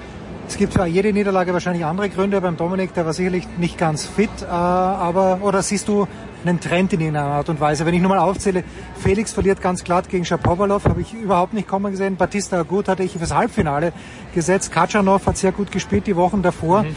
es 0.49 0.57
gibt 0.57 0.73
zwar 0.75 0.87
jede 0.87 1.13
Niederlage 1.13 1.53
wahrscheinlich 1.53 1.85
andere 1.85 2.09
Gründe, 2.09 2.41
beim 2.41 2.57
Dominik, 2.57 2.95
der 2.95 3.05
war 3.05 3.13
sicherlich 3.13 3.47
nicht 3.59 3.79
ganz 3.79 4.07
fit, 4.07 4.31
äh, 4.43 4.47
aber, 4.47 5.41
oder 5.43 5.63
siehst 5.63 5.89
du 5.89 6.07
einen 6.45 6.61
Trend 6.61 6.93
in 6.93 7.01
irgendeiner 7.01 7.27
Art 7.27 7.49
und 7.49 7.61
Weise. 7.61 7.85
Wenn 7.87 7.95
ich 7.95 8.01
nur 8.01 8.11
mal 8.11 8.19
aufzähle, 8.19 8.63
Felix 8.99 9.33
verliert 9.33 9.61
ganz 9.61 9.83
glatt 9.83 10.09
gegen 10.09 10.25
Shapovalov, 10.25 10.85
habe 10.85 11.01
ich 11.01 11.13
überhaupt 11.15 11.55
nicht 11.55 11.67
kommen 11.67 11.91
gesehen. 11.91 12.17
Batista 12.17 12.63
gut 12.63 12.89
hatte 12.89 13.03
ich 13.03 13.13
fürs 13.13 13.35
Halbfinale 13.35 13.93
gesetzt. 14.35 14.71
Kachanov 14.71 15.27
hat 15.27 15.37
sehr 15.37 15.53
gut 15.53 15.73
gespielt 15.73 16.07
die 16.07 16.17
Wochen 16.17 16.43
davor. 16.43 16.85
Mhm. 16.85 16.95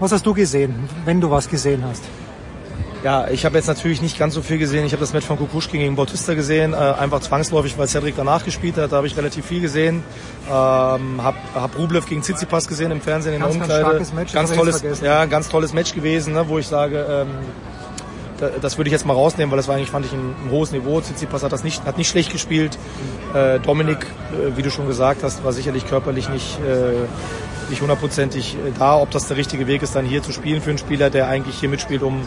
Was 0.00 0.12
hast 0.12 0.26
du 0.26 0.34
gesehen, 0.34 0.74
wenn 1.04 1.20
du 1.20 1.30
was 1.30 1.48
gesehen 1.48 1.84
hast? 1.84 2.02
Ja, 3.02 3.28
ich 3.28 3.46
habe 3.46 3.56
jetzt 3.56 3.66
natürlich 3.66 4.02
nicht 4.02 4.18
ganz 4.18 4.34
so 4.34 4.42
viel 4.42 4.58
gesehen. 4.58 4.84
Ich 4.84 4.92
habe 4.92 5.00
das 5.00 5.14
Match 5.14 5.24
von 5.24 5.38
Kukushkin 5.38 5.80
gegen 5.80 5.96
Bautista 5.96 6.34
gesehen, 6.34 6.74
äh, 6.74 6.76
einfach 6.76 7.20
zwangsläufig, 7.20 7.78
weil 7.78 7.88
Cedric 7.88 8.14
danach 8.16 8.44
gespielt 8.44 8.76
hat. 8.76 8.92
Da 8.92 8.96
habe 8.96 9.06
ich 9.06 9.16
relativ 9.16 9.46
viel 9.46 9.62
gesehen. 9.62 10.02
Ähm, 10.46 11.22
hab, 11.22 11.34
hab 11.54 11.78
Rublev 11.78 12.06
gegen 12.06 12.20
Tsitsipas 12.20 12.68
gesehen 12.68 12.90
im 12.90 13.00
Fernsehen 13.00 13.34
in 13.34 13.40
ganz, 13.40 13.54
der 13.54 13.62
Umkleide. 13.62 13.96
Ganz, 13.96 14.12
Match, 14.12 14.32
ganz 14.34 14.52
tolles, 14.52 15.00
ja, 15.00 15.24
ganz 15.24 15.48
tolles 15.48 15.72
Match 15.72 15.94
gewesen, 15.94 16.34
ne, 16.34 16.46
wo 16.46 16.58
ich 16.58 16.66
sage, 16.66 17.06
ähm, 17.08 17.28
das 18.60 18.76
würde 18.76 18.88
ich 18.88 18.92
jetzt 18.92 19.06
mal 19.06 19.14
rausnehmen, 19.14 19.50
weil 19.50 19.58
das 19.58 19.68
war 19.68 19.76
eigentlich, 19.76 19.90
fand 19.90 20.04
ich, 20.04 20.12
ein, 20.12 20.34
ein 20.44 20.50
hohes 20.50 20.72
Niveau. 20.72 21.00
Tsitsipas 21.00 21.42
hat 21.42 21.52
das 21.52 21.64
nicht, 21.64 21.84
hat 21.84 21.96
nicht 21.96 22.08
schlecht 22.08 22.32
gespielt. 22.32 22.78
Äh, 23.34 23.60
Dominik, 23.60 23.98
äh, 24.32 24.56
wie 24.56 24.62
du 24.62 24.70
schon 24.70 24.86
gesagt 24.86 25.22
hast, 25.22 25.42
war 25.42 25.52
sicherlich 25.52 25.86
körperlich 25.86 26.28
nicht, 26.28 26.58
äh, 26.60 27.06
nicht 27.70 27.80
hundertprozentig 27.80 28.56
äh, 28.56 28.72
da. 28.78 28.98
Ob 28.98 29.10
das 29.10 29.26
der 29.28 29.38
richtige 29.38 29.66
Weg 29.66 29.82
ist, 29.82 29.94
dann 29.94 30.04
hier 30.04 30.22
zu 30.22 30.32
spielen 30.32 30.60
für 30.60 30.70
einen 30.70 30.78
Spieler, 30.78 31.08
der 31.08 31.28
eigentlich 31.28 31.58
hier 31.58 31.70
mitspielt, 31.70 32.02
um 32.02 32.26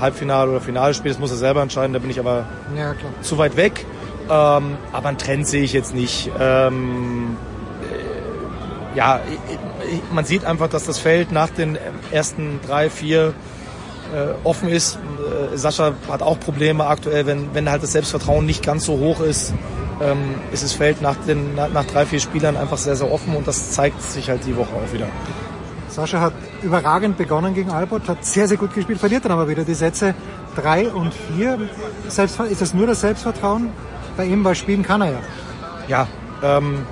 Halbfinale 0.00 0.50
oder 0.50 0.60
Finale 0.60 0.94
spielt, 0.94 1.14
das 1.14 1.20
muss 1.20 1.30
er 1.30 1.36
selber 1.36 1.62
entscheiden. 1.62 1.92
Da 1.92 1.98
bin 1.98 2.10
ich 2.10 2.20
aber 2.20 2.46
ja, 2.76 2.94
zu 3.22 3.38
weit 3.38 3.56
weg. 3.56 3.84
Ähm, 4.30 4.76
aber 4.92 5.08
einen 5.08 5.18
Trend 5.18 5.46
sehe 5.46 5.62
ich 5.62 5.72
jetzt 5.72 5.94
nicht. 5.94 6.30
Ähm, 6.38 7.36
äh, 7.82 8.96
ja, 8.96 9.20
man 10.12 10.24
sieht 10.24 10.44
einfach, 10.44 10.68
dass 10.68 10.84
das 10.84 10.98
Feld 10.98 11.32
nach 11.32 11.48
den 11.48 11.78
ersten 12.10 12.60
drei, 12.66 12.90
vier 12.90 13.32
äh, 14.14 14.34
offen 14.44 14.68
ist. 14.68 14.98
Äh, 15.52 15.56
Sascha 15.56 15.92
hat 16.10 16.22
auch 16.22 16.38
Probleme 16.38 16.86
aktuell, 16.86 17.26
wenn, 17.26 17.54
wenn 17.54 17.70
halt 17.70 17.82
das 17.82 17.92
Selbstvertrauen 17.92 18.44
nicht 18.44 18.64
ganz 18.64 18.84
so 18.84 18.98
hoch 18.98 19.20
ist, 19.20 19.54
ähm, 20.00 20.34
ist 20.52 20.62
das 20.62 20.72
Feld 20.72 21.02
nach, 21.02 21.16
den, 21.26 21.54
nach, 21.54 21.70
nach 21.70 21.84
drei, 21.84 22.06
vier 22.06 22.20
Spielern 22.20 22.56
einfach 22.56 22.78
sehr, 22.78 22.96
sehr 22.96 23.10
offen 23.10 23.34
und 23.36 23.46
das 23.46 23.72
zeigt 23.72 24.00
sich 24.02 24.28
halt 24.28 24.44
die 24.46 24.56
Woche 24.56 24.70
auch 24.74 24.92
wieder. 24.92 25.06
Sascha 25.88 26.20
hat 26.20 26.32
überragend 26.62 27.16
begonnen 27.16 27.54
gegen 27.54 27.70
Albert, 27.70 28.08
hat 28.08 28.24
sehr, 28.24 28.48
sehr 28.48 28.56
gut 28.56 28.74
gespielt, 28.74 28.98
verliert 28.98 29.24
dann 29.24 29.32
aber 29.32 29.48
wieder 29.48 29.64
die 29.64 29.74
Sätze 29.74 30.14
drei 30.54 30.88
und 30.88 31.12
vier. 31.14 31.58
Selbst, 32.08 32.38
ist 32.40 32.60
das 32.60 32.74
nur 32.74 32.86
das 32.86 33.00
Selbstvertrauen? 33.00 33.70
Bei 34.16 34.24
ihm, 34.24 34.44
weil 34.44 34.54
spielen 34.54 34.82
kann 34.82 35.00
er 35.00 35.12
ja. 35.12 35.18
Ja, 35.88 36.08
ähm, 36.42 36.86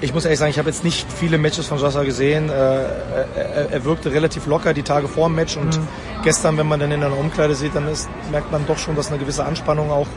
ich 0.00 0.12
muss 0.12 0.24
ehrlich 0.24 0.38
sagen, 0.38 0.50
ich 0.50 0.58
habe 0.58 0.68
jetzt 0.68 0.84
nicht 0.84 1.10
viele 1.10 1.38
Matches 1.38 1.66
von 1.66 1.78
Jossa 1.78 2.02
gesehen. 2.02 2.50
Äh, 2.50 2.52
er, 2.52 3.70
er, 3.70 3.84
wirkte 3.84 4.12
relativ 4.12 4.46
locker 4.46 4.74
die 4.74 4.82
Tage 4.82 5.08
vor 5.08 5.28
dem 5.28 5.36
Match 5.36 5.56
und 5.56 5.78
mhm. 5.78 5.88
gestern, 6.22 6.58
wenn 6.58 6.66
man 6.66 6.80
dann 6.80 6.92
in 6.92 7.02
einer 7.02 7.16
Umkleide 7.16 7.54
sieht, 7.54 7.74
dann 7.74 7.88
ist, 7.88 8.08
merkt 8.30 8.52
man 8.52 8.66
doch 8.66 8.78
schon, 8.78 8.96
dass 8.96 9.08
eine 9.08 9.18
gewisse 9.18 9.44
Anspannung 9.44 9.90
auch 9.90 10.08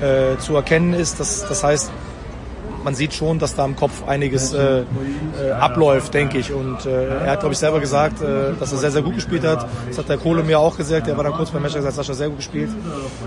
äh, 0.00 0.38
zu 0.38 0.54
erkennen 0.54 0.92
ist. 0.92 1.18
Das, 1.20 1.46
das 1.48 1.64
heißt, 1.64 1.90
man 2.84 2.94
sieht 2.94 3.14
schon, 3.14 3.38
dass 3.38 3.56
da 3.56 3.64
im 3.64 3.76
Kopf 3.76 4.06
einiges 4.06 4.52
äh, 4.52 4.80
äh, 4.80 5.50
abläuft, 5.58 6.12
denke 6.14 6.38
ich. 6.38 6.52
Und 6.52 6.86
äh, 6.86 7.06
er 7.24 7.32
hat, 7.32 7.40
glaube 7.40 7.54
ich, 7.54 7.58
selber 7.58 7.80
gesagt, 7.80 8.22
äh, 8.22 8.52
dass 8.60 8.72
er 8.72 8.78
sehr, 8.78 8.90
sehr 8.90 9.02
gut 9.02 9.14
gespielt 9.14 9.44
hat. 9.44 9.66
Das 9.88 9.98
hat 9.98 10.08
der 10.08 10.18
Kohle 10.18 10.42
mir 10.42 10.58
auch 10.58 10.76
gesagt. 10.76 11.06
Der 11.06 11.16
war 11.16 11.24
dann 11.24 11.32
kurz 11.32 11.50
beim 11.50 11.62
Match 11.62 11.74
gesagt, 11.74 11.94
Sascha 11.94 12.14
sehr 12.14 12.28
gut 12.28 12.38
gespielt. 12.38 12.70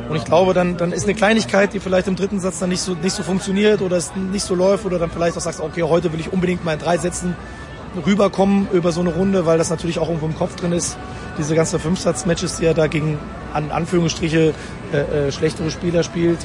Und 0.08 0.16
ich 0.16 0.24
glaube, 0.24 0.54
dann, 0.54 0.78
dann 0.78 0.92
ist 0.92 1.06
eine 1.06 1.16
Kleinigkeit, 1.16 1.74
die 1.74 1.80
vielleicht 1.80 2.08
im 2.08 2.16
dritten 2.16 2.40
Satz 2.40 2.60
dann 2.60 2.70
nicht 2.70 2.82
so, 2.82 2.94
nicht 2.94 3.14
so 3.14 3.24
funktioniert 3.24 3.82
oder 3.82 3.98
es 3.98 4.16
nicht 4.16 4.46
so 4.46 4.56
läuft 4.56 4.86
oder 4.86 5.00
dann 5.00 5.10
vielleicht 5.10 5.36
auch 5.36 5.42
sagst, 5.42 5.60
okay, 5.60 5.84
heute 5.84 6.14
will 6.14 6.20
ich 6.20 6.32
unbedingt 6.32 6.64
mal 6.64 6.74
in 6.74 6.80
drei 6.80 6.98
Sätzen 6.98 7.36
rüberkommen 8.06 8.68
über 8.72 8.92
so 8.92 9.02
eine 9.02 9.10
Runde, 9.10 9.46
weil 9.46 9.58
das 9.58 9.70
natürlich 9.72 9.98
auch 9.98 10.08
irgendwo 10.08 10.28
im 10.28 10.36
Kopf 10.36 10.56
drin 10.56 10.72
ist. 10.72 10.98
Diese 11.40 11.56
ganzen 11.56 11.80
Fünfsatz-Matches, 11.80 12.58
die 12.58 12.66
er 12.66 12.74
da 12.74 12.88
gegen 12.88 13.18
an 13.54 13.72
Anführungsstriche 13.72 14.54
äh, 14.94 14.98
äh, 14.98 15.32
schlechtere 15.32 15.72
Spieler 15.72 16.04
spielt, 16.04 16.40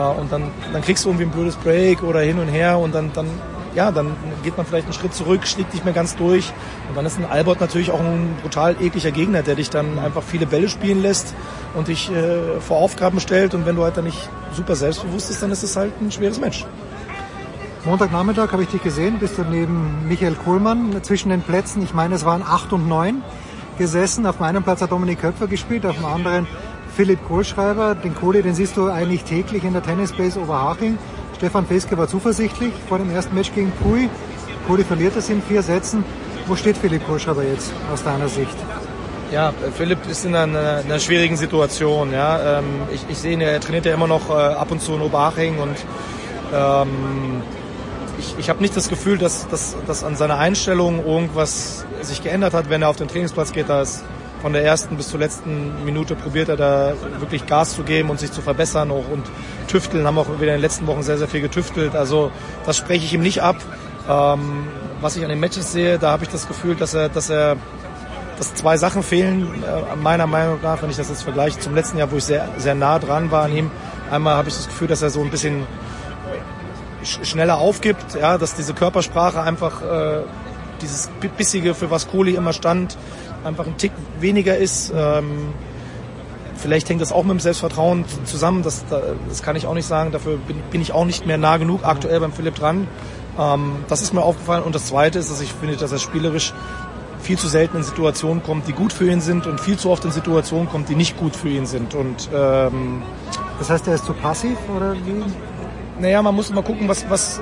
und 0.00 0.32
dann, 0.32 0.50
dann 0.72 0.82
kriegst 0.82 1.04
du 1.04 1.08
irgendwie 1.08 1.26
ein 1.26 1.30
blödes 1.30 1.56
Break 1.56 2.02
oder 2.02 2.20
hin 2.20 2.38
und 2.38 2.48
her 2.48 2.78
und 2.78 2.94
dann, 2.94 3.12
dann, 3.12 3.26
ja, 3.74 3.90
dann 3.90 4.16
geht 4.42 4.56
man 4.56 4.66
vielleicht 4.66 4.86
einen 4.86 4.94
Schritt 4.94 5.14
zurück, 5.14 5.46
schlägt 5.46 5.72
nicht 5.72 5.84
mehr 5.84 5.94
ganz 5.94 6.16
durch. 6.16 6.52
Und 6.88 6.96
dann 6.96 7.06
ist 7.06 7.18
ein 7.18 7.24
Albert 7.24 7.60
natürlich 7.60 7.90
auch 7.90 8.00
ein 8.00 8.36
brutal 8.42 8.76
ekliger 8.80 9.10
Gegner, 9.10 9.42
der 9.42 9.54
dich 9.54 9.70
dann 9.70 9.98
einfach 9.98 10.22
viele 10.22 10.46
Bälle 10.46 10.68
spielen 10.68 11.02
lässt 11.02 11.34
und 11.74 11.88
dich 11.88 12.10
äh, 12.10 12.60
vor 12.60 12.78
Aufgaben 12.78 13.20
stellt. 13.20 13.54
Und 13.54 13.66
wenn 13.66 13.76
du 13.76 13.84
halt 13.84 13.96
dann 13.96 14.04
nicht 14.04 14.28
super 14.52 14.76
selbstbewusst 14.76 15.28
bist, 15.28 15.42
dann 15.42 15.50
ist 15.50 15.62
es 15.62 15.76
halt 15.76 15.92
ein 16.00 16.10
schweres 16.10 16.40
Match. 16.40 16.64
Montagnachmittag 17.84 18.50
habe 18.52 18.62
ich 18.62 18.70
dich 18.70 18.82
gesehen, 18.82 19.18
bist 19.18 19.36
du 19.36 19.42
neben 19.42 20.08
Michael 20.08 20.34
Kohlmann 20.36 21.02
zwischen 21.02 21.28
den 21.28 21.42
Plätzen, 21.42 21.82
ich 21.82 21.92
meine 21.92 22.14
es 22.14 22.24
waren 22.24 22.42
acht 22.42 22.72
und 22.72 22.88
neun, 22.88 23.22
gesessen. 23.76 24.26
Auf 24.26 24.40
meinem 24.40 24.62
Platz 24.62 24.80
hat 24.80 24.92
Dominik 24.92 25.20
Köpfer 25.20 25.46
gespielt, 25.46 25.84
auf 25.84 25.96
dem 25.96 26.06
anderen 26.06 26.46
Philipp 26.96 27.26
Kohlschreiber. 27.26 27.94
Den 27.94 28.14
Kohli, 28.14 28.42
den 28.42 28.54
siehst 28.54 28.76
du 28.76 28.88
eigentlich 28.88 29.24
täglich 29.24 29.64
in 29.64 29.72
der 29.72 29.82
Tennisbase 29.82 30.40
Oberhaching. 30.40 30.98
Stefan 31.36 31.66
Feske 31.66 31.98
war 31.98 32.08
zuversichtlich 32.08 32.72
vor 32.88 32.98
dem 32.98 33.10
ersten 33.10 33.34
Match 33.34 33.52
gegen 33.54 33.72
Pui. 33.72 34.08
Kohli 34.66 34.84
verliert 34.84 35.16
es 35.16 35.28
in 35.28 35.42
vier 35.42 35.62
Sätzen. 35.62 36.04
Wo 36.46 36.56
steht 36.56 36.76
Philipp 36.76 37.06
Kohlschreiber 37.06 37.42
jetzt 37.42 37.72
aus 37.92 38.04
deiner 38.04 38.28
Sicht? 38.28 38.56
Ja, 39.32 39.52
Philipp 39.76 39.98
ist 40.08 40.24
in 40.24 40.36
einer, 40.36 40.82
einer 40.84 41.00
schwierigen 41.00 41.36
Situation. 41.36 42.12
Ja. 42.12 42.58
Ähm, 42.58 42.64
ich, 42.92 43.04
ich 43.08 43.18
sehe 43.18 43.32
ihn, 43.32 43.40
er 43.40 43.60
trainiert 43.60 43.86
ja 43.86 43.94
immer 43.94 44.06
noch 44.06 44.30
äh, 44.30 44.32
ab 44.32 44.70
und 44.70 44.80
zu 44.80 44.94
in 44.94 45.00
Oberhaching 45.00 45.58
und 45.58 45.76
ähm, 46.54 47.42
ich, 48.18 48.36
ich 48.38 48.48
habe 48.48 48.60
nicht 48.60 48.76
das 48.76 48.88
Gefühl, 48.88 49.18
dass, 49.18 49.48
dass, 49.48 49.76
dass 49.86 50.04
an 50.04 50.14
seiner 50.14 50.38
Einstellung 50.38 51.04
irgendwas 51.04 51.84
sich 52.02 52.22
geändert 52.22 52.54
hat, 52.54 52.70
wenn 52.70 52.82
er 52.82 52.90
auf 52.90 52.96
den 52.96 53.08
Trainingsplatz 53.08 53.52
geht. 53.52 53.68
Da 53.68 53.82
ist 53.82 54.04
von 54.44 54.52
der 54.52 54.62
ersten 54.62 54.98
bis 54.98 55.08
zur 55.08 55.20
letzten 55.20 55.86
Minute 55.86 56.14
probiert 56.14 56.50
er 56.50 56.58
da 56.58 56.92
wirklich 57.18 57.46
Gas 57.46 57.76
zu 57.76 57.82
geben 57.82 58.10
und 58.10 58.20
sich 58.20 58.30
zu 58.30 58.42
verbessern 58.42 58.90
auch 58.90 59.08
und 59.10 59.24
tüfteln, 59.68 60.06
haben 60.06 60.18
auch 60.18 60.28
wieder 60.38 60.52
in 60.52 60.58
den 60.58 60.60
letzten 60.60 60.86
Wochen 60.86 61.02
sehr, 61.02 61.16
sehr 61.16 61.28
viel 61.28 61.40
getüftelt. 61.40 61.96
Also 61.96 62.30
das 62.66 62.76
spreche 62.76 63.06
ich 63.06 63.14
ihm 63.14 63.22
nicht 63.22 63.40
ab. 63.40 63.56
Ähm, 64.06 64.66
was 65.00 65.16
ich 65.16 65.22
an 65.22 65.30
den 65.30 65.40
Matches 65.40 65.72
sehe, 65.72 65.98
da 65.98 66.10
habe 66.10 66.24
ich 66.24 66.28
das 66.28 66.46
Gefühl, 66.46 66.74
dass 66.74 66.92
er, 66.92 67.08
dass 67.08 67.30
er 67.30 67.56
dass 68.36 68.54
zwei 68.54 68.76
Sachen 68.76 69.02
fehlen, 69.02 69.48
äh, 69.64 69.96
meiner 69.96 70.26
Meinung 70.26 70.58
nach, 70.62 70.82
wenn 70.82 70.90
ich 70.90 70.96
das 70.98 71.08
jetzt 71.08 71.22
vergleiche 71.22 71.58
zum 71.58 71.74
letzten 71.74 71.96
Jahr, 71.96 72.12
wo 72.12 72.18
ich 72.18 72.24
sehr, 72.24 72.46
sehr 72.58 72.74
nah 72.74 72.98
dran 72.98 73.30
war 73.30 73.44
an 73.44 73.56
ihm. 73.56 73.70
Einmal 74.10 74.36
habe 74.36 74.50
ich 74.50 74.56
das 74.56 74.66
Gefühl, 74.68 74.88
dass 74.88 75.00
er 75.00 75.08
so 75.08 75.22
ein 75.22 75.30
bisschen 75.30 75.66
schneller 77.02 77.56
aufgibt, 77.56 78.14
ja, 78.20 78.36
dass 78.36 78.54
diese 78.54 78.74
Körpersprache 78.74 79.40
einfach 79.40 79.80
äh, 79.80 80.20
dieses 80.82 81.08
Bissige, 81.38 81.74
für 81.74 81.90
was 81.90 82.08
Kohli 82.08 82.34
immer 82.34 82.52
stand, 82.52 82.98
einfach 83.44 83.66
ein 83.66 83.76
Tick 83.76 83.92
weniger 84.20 84.56
ist. 84.56 84.92
Ähm, 84.94 85.52
vielleicht 86.56 86.88
hängt 86.88 87.00
das 87.00 87.12
auch 87.12 87.24
mit 87.24 87.32
dem 87.32 87.40
Selbstvertrauen 87.40 88.04
zusammen, 88.24 88.62
das, 88.62 88.84
das 89.28 89.42
kann 89.42 89.56
ich 89.56 89.66
auch 89.66 89.74
nicht 89.74 89.86
sagen. 89.86 90.12
Dafür 90.12 90.36
bin, 90.36 90.56
bin 90.70 90.80
ich 90.80 90.92
auch 90.92 91.04
nicht 91.04 91.26
mehr 91.26 91.38
nah 91.38 91.56
genug 91.56 91.84
aktuell 91.84 92.20
beim 92.20 92.32
Philipp 92.32 92.54
dran. 92.54 92.88
Ähm, 93.38 93.76
das 93.88 94.02
ist 94.02 94.12
mir 94.12 94.22
aufgefallen. 94.22 94.62
Und 94.62 94.74
das 94.74 94.86
Zweite 94.86 95.18
ist, 95.18 95.30
dass 95.30 95.40
ich 95.40 95.52
finde, 95.52 95.76
dass 95.76 95.92
er 95.92 95.98
spielerisch 95.98 96.54
viel 97.20 97.38
zu 97.38 97.48
selten 97.48 97.78
in 97.78 97.82
Situationen 97.82 98.42
kommt, 98.42 98.68
die 98.68 98.72
gut 98.72 98.92
für 98.92 99.10
ihn 99.10 99.20
sind 99.20 99.46
und 99.46 99.60
viel 99.60 99.78
zu 99.78 99.90
oft 99.90 100.04
in 100.04 100.10
Situationen 100.10 100.68
kommt, 100.68 100.88
die 100.90 100.94
nicht 100.94 101.16
gut 101.16 101.34
für 101.34 101.48
ihn 101.48 101.66
sind. 101.66 101.94
Und 101.94 102.28
ähm, 102.34 103.02
das 103.58 103.70
heißt, 103.70 103.88
er 103.88 103.94
ist 103.94 104.04
zu 104.04 104.12
passiv 104.12 104.58
oder 104.76 104.92
wie? 104.92 105.24
Naja, 106.00 106.20
man 106.22 106.34
muss 106.34 106.50
mal 106.50 106.62
gucken, 106.62 106.88
was, 106.88 107.08
was, 107.08 107.40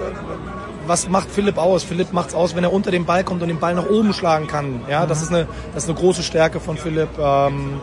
was 0.86 1.09
macht 1.09 1.31
Philipp 1.31 1.59
aus? 1.59 1.83
Philipp 1.83 2.12
macht 2.12 2.31
es 2.31 2.35
aus, 2.35 2.55
wenn 2.55 2.65
er 2.65 2.73
unter 2.73 2.91
den 2.91 3.05
Ball 3.05 3.25
kommt 3.25 3.43
und 3.43 3.49
den 3.49 3.59
Ball 3.59 3.75
nach 3.75 3.89
oben 3.89 4.12
schlagen 4.12 4.47
kann. 4.47 4.83
Ja, 4.89 5.07
das, 5.07 5.23
ist 5.23 5.31
eine, 5.31 5.47
das 5.75 5.85
ist 5.85 5.91
eine 5.91 5.99
große 5.99 6.23
Stärke 6.23 6.61
von 6.61 6.77
Philipp, 6.77 7.11
ähm, 7.19 7.81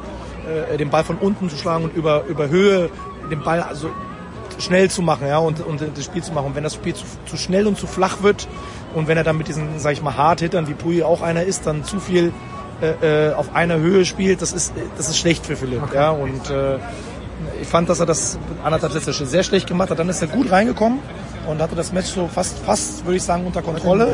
äh, 0.72 0.78
den 0.78 0.90
Ball 0.90 1.04
von 1.04 1.18
unten 1.18 1.50
zu 1.50 1.58
schlagen 1.58 1.86
und 1.86 1.96
über, 1.96 2.24
über 2.26 2.50
Höhe 2.50 2.90
den 3.30 3.42
Ball 3.42 3.62
also 3.62 3.90
schnell 4.58 4.90
zu 4.90 5.02
machen 5.02 5.28
ja, 5.28 5.38
und, 5.38 5.66
und 5.66 5.82
das 5.82 6.04
Spiel 6.04 6.24
zu 6.24 6.34
machen. 6.34 6.48
Und 6.48 6.56
wenn 6.56 6.64
das 6.64 6.74
Spiel 6.74 6.94
zu, 6.94 7.06
zu 7.26 7.38
schnell 7.38 7.68
und 7.68 7.78
zu 7.78 7.88
flach 7.88 8.22
wird 8.22 8.48
und 8.94 9.08
wenn 9.08 9.18
er 9.18 9.24
dann 9.24 9.38
mit 9.38 9.48
diesen, 9.48 9.80
sag 9.80 9.94
ich 9.94 10.02
mal, 10.02 10.18
Hardhittern, 10.18 10.68
wie 10.68 10.74
Pui 10.74 11.04
auch 11.04 11.22
einer 11.22 11.44
ist, 11.44 11.66
dann 11.66 11.84
zu 11.84 12.00
viel 12.00 12.34
äh, 12.82 13.30
äh, 13.30 13.34
auf 13.34 13.56
einer 13.56 13.78
Höhe 13.78 14.06
spielt, 14.06 14.42
das 14.42 14.54
ist, 14.54 14.74
das 14.98 15.10
ist 15.10 15.18
schlecht 15.18 15.46
für 15.46 15.56
Philipp. 15.56 15.84
Okay. 15.84 15.96
Ja, 15.96 16.10
und 16.12 16.50
äh, 16.50 16.78
ich 17.62 17.68
fand, 17.68 17.88
dass 17.90 18.00
er 18.00 18.06
das 18.06 18.38
anderthalb 18.64 18.92
Sätze 18.92 19.14
sehr 19.14 19.44
schlecht 19.44 19.68
gemacht 19.68 19.90
hat. 19.90 20.00
Dann 20.00 20.10
ist 20.10 20.22
er 20.22 20.28
gut 20.28 20.52
reingekommen 20.52 21.00
und 21.50 21.62
hatte 21.62 21.76
das 21.76 21.92
Match 21.92 22.08
so 22.08 22.28
fast, 22.28 22.60
fast 22.60 23.06
würde 23.06 23.18
ich 23.18 23.24
sagen, 23.24 23.46
unter 23.46 23.62
Kontrolle. 23.62 24.06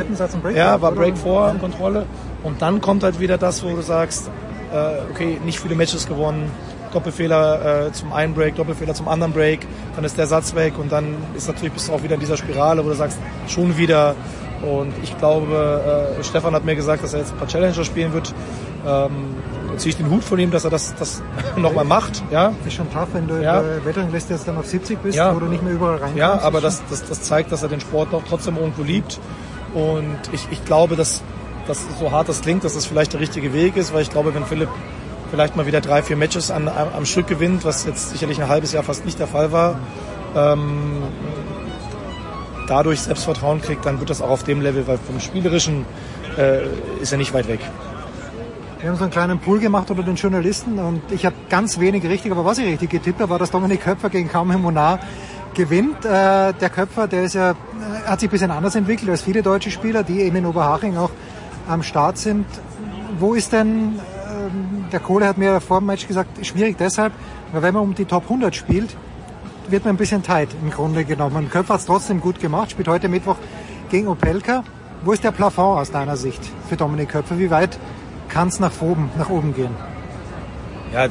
Ja, 0.58 0.82
war 0.82 0.92
Break 0.92 1.18
4 1.18 1.52
in 1.54 1.60
Kontrolle. 1.60 2.06
Und 2.44 2.62
dann 2.62 2.80
kommt 2.80 3.04
halt 3.04 3.20
wieder 3.20 3.38
das, 3.38 3.64
wo 3.64 3.76
du 3.76 3.82
sagst, 3.82 4.30
äh, 4.74 5.12
okay, 5.12 5.40
nicht 5.44 5.60
viele 5.60 5.76
Matches 5.76 6.08
gewonnen, 6.08 6.50
Doppelfehler 6.94 7.88
äh, 7.88 7.92
zum 7.92 8.14
einen 8.14 8.34
Break, 8.34 8.56
Doppelfehler 8.56 8.94
zum 8.94 9.10
anderen 9.10 9.34
Break, 9.34 9.68
dann 9.96 10.06
ist 10.06 10.18
der 10.18 10.28
Satz 10.28 10.56
weg 10.56 10.80
und 10.80 10.92
dann 10.92 11.16
ist 11.36 11.48
natürlich 11.48 11.74
bist 11.74 11.90
du 11.90 11.94
auch 11.94 12.04
wieder 12.04 12.14
in 12.14 12.22
dieser 12.22 12.38
Spirale, 12.38 12.84
wo 12.86 12.90
du 12.90 12.96
sagst, 12.96 13.20
schon 13.48 13.78
wieder. 13.78 14.16
Und 14.62 14.94
ich 15.04 15.18
glaube, 15.18 16.16
äh, 16.18 16.24
Stefan 16.24 16.54
hat 16.56 16.64
mir 16.64 16.76
gesagt, 16.76 17.04
dass 17.04 17.14
er 17.14 17.20
jetzt 17.20 17.34
ein 17.34 17.38
paar 17.38 17.48
Challenger 17.48 17.84
spielen 17.84 18.14
wird. 18.14 18.34
Ähm, 18.88 19.36
ziehe 19.78 19.92
ich 19.92 19.98
den 19.98 20.10
Hut 20.10 20.24
von 20.24 20.40
ihm, 20.40 20.52
dass 20.52 20.64
er 20.64 20.70
das, 20.70 20.96
das 20.96 21.22
nochmal 21.58 21.86
macht. 21.86 22.24
Ja. 22.32 22.54
Das 22.60 22.68
ist 22.68 22.74
schon 22.74 22.92
tough, 22.92 23.10
wenn 23.14 23.28
du 23.28 23.42
ja. 23.42 23.62
bei 23.62 23.86
Wetterliste 23.86 24.34
jetzt 24.34 24.48
dann 24.48 24.58
auf 24.58 24.66
70 24.66 25.00
bist, 25.00 25.18
ja. 25.18 25.36
wo 25.36 25.40
du 25.40 25.46
nicht 25.48 25.64
mehr 25.64 25.74
überall 25.74 25.96
reinkommst. 25.96 26.18
Ja, 26.18 26.40
aber 26.40 26.62
das, 26.62 26.84
das, 26.90 27.06
das 27.06 27.22
zeigt, 27.22 27.52
dass 27.52 27.64
er 27.64 27.70
den 27.70 27.80
Sport 27.80 28.12
noch 28.12 28.24
trotzdem 28.28 28.58
irgendwo 28.58 28.84
liebt. 28.84 29.20
Und 29.74 30.20
ich, 30.32 30.48
ich 30.52 30.64
glaube, 30.66 30.96
dass, 30.96 31.22
dass 31.68 31.86
so 32.00 32.12
hart 32.12 32.30
das 32.30 32.42
klingt, 32.42 32.64
dass 32.64 32.74
das 32.74 32.86
vielleicht 32.86 33.14
der 33.14 33.20
richtige 33.20 33.54
Weg 33.54 33.76
ist, 33.76 33.94
weil 33.94 34.02
ich 34.02 34.10
glaube, 34.10 34.34
wenn 34.34 34.46
Philipp 34.46 34.70
vielleicht 35.32 35.56
mal 35.56 35.66
wieder 35.66 35.82
drei, 35.82 36.02
vier 36.02 36.16
Matches 36.16 36.52
an, 36.52 36.68
am 36.70 37.06
Stück 37.06 37.28
gewinnt, 37.28 37.66
was 37.66 37.86
jetzt 37.86 38.12
sicherlich 38.12 38.42
ein 38.42 38.48
halbes 38.48 38.72
Jahr 38.72 38.84
fast 38.84 39.06
nicht 39.06 39.20
der 39.20 39.28
Fall 39.28 39.52
war, 39.52 39.80
ähm, 40.36 41.04
dadurch 42.68 43.02
Selbstvertrauen 43.02 43.62
kriegt, 43.62 43.86
dann 43.86 44.00
wird 44.00 44.10
das 44.10 44.22
auch 44.22 44.30
auf 44.30 44.44
dem 44.44 44.62
Level, 44.62 44.88
weil 44.88 44.98
vom 44.98 45.20
Spielerischen 45.20 45.86
äh, 46.38 46.66
ist 47.02 47.12
er 47.12 47.18
nicht 47.18 47.34
weit 47.34 47.48
weg. 47.48 47.60
Wir 48.86 48.92
haben 48.92 49.00
so 49.00 49.06
einen 49.06 49.14
kleinen 49.14 49.40
Pool 49.40 49.58
gemacht 49.58 49.90
unter 49.90 50.04
den 50.04 50.14
Journalisten 50.14 50.78
und 50.78 51.02
ich 51.12 51.26
habe 51.26 51.36
ganz 51.50 51.80
wenig 51.80 52.04
richtig, 52.04 52.32
aber 52.32 52.46
was 52.46 52.60
ich 52.60 52.68
richtig 52.68 52.92
getippt 52.92 53.20
habe, 53.20 53.32
war, 53.32 53.40
dass 53.40 53.50
Dominik 53.50 53.82
Köpfer 53.82 54.12
gegen 54.12 54.30
Kaume 54.30 54.60
Monar 54.60 55.00
gewinnt. 55.56 56.06
Äh, 56.06 56.54
der 56.54 56.70
Köpfer, 56.70 57.08
der 57.08 57.24
ist 57.24 57.34
ja, 57.34 57.50
äh, 57.54 57.56
hat 58.06 58.20
sich 58.20 58.30
ein 58.30 58.32
bisschen 58.32 58.52
anders 58.52 58.76
entwickelt 58.76 59.10
als 59.10 59.24
viele 59.24 59.42
deutsche 59.42 59.72
Spieler, 59.72 60.04
die 60.04 60.22
eben 60.22 60.36
in 60.36 60.46
Oberhaching 60.46 60.98
auch 60.98 61.10
am 61.68 61.82
Start 61.82 62.20
sind. 62.20 62.46
Wo 63.18 63.34
ist 63.34 63.54
denn, 63.54 63.96
äh, 63.98 64.92
der 64.92 65.00
Kohle 65.00 65.30
hat 65.30 65.40
mir 65.40 65.62
vor 65.62 65.80
dem 65.80 65.88
Match 65.88 66.08
gesagt, 66.08 66.46
schwierig 66.46 66.78
deshalb, 66.78 67.12
weil 67.54 67.64
wenn 67.64 67.74
man 67.74 67.82
um 67.82 67.96
die 67.96 68.06
Top 68.06 68.26
100 68.26 68.56
spielt, 68.56 68.96
wird 69.68 69.84
man 69.84 69.96
ein 69.96 69.98
bisschen 69.98 70.22
tight 70.22 70.50
im 70.62 70.70
Grunde 70.70 71.06
genommen. 71.06 71.50
Köpfer 71.50 71.74
hat 71.74 71.80
es 71.80 71.88
trotzdem 71.88 72.22
gut 72.22 72.40
gemacht, 72.40 72.70
spielt 72.70 72.88
heute 72.88 73.10
Mittwoch 73.10 73.38
gegen 73.90 74.08
Opelka. 74.10 74.64
Wo 75.04 75.12
ist 75.12 75.24
der 75.24 75.32
Plafond 75.32 75.80
aus 75.80 75.90
deiner 75.90 76.18
Sicht 76.18 76.42
für 76.70 76.78
Dominik 76.78 77.10
Köpfer? 77.10 77.40
Wie 77.40 77.50
weit 77.50 77.80
kann 78.36 78.50
es 78.50 78.60
nach 78.60 78.82
oben, 78.82 79.10
nach 79.18 79.30
oben 79.30 79.56
gehen. 79.56 79.74
Ja, 80.94 81.06
äh, 81.06 81.10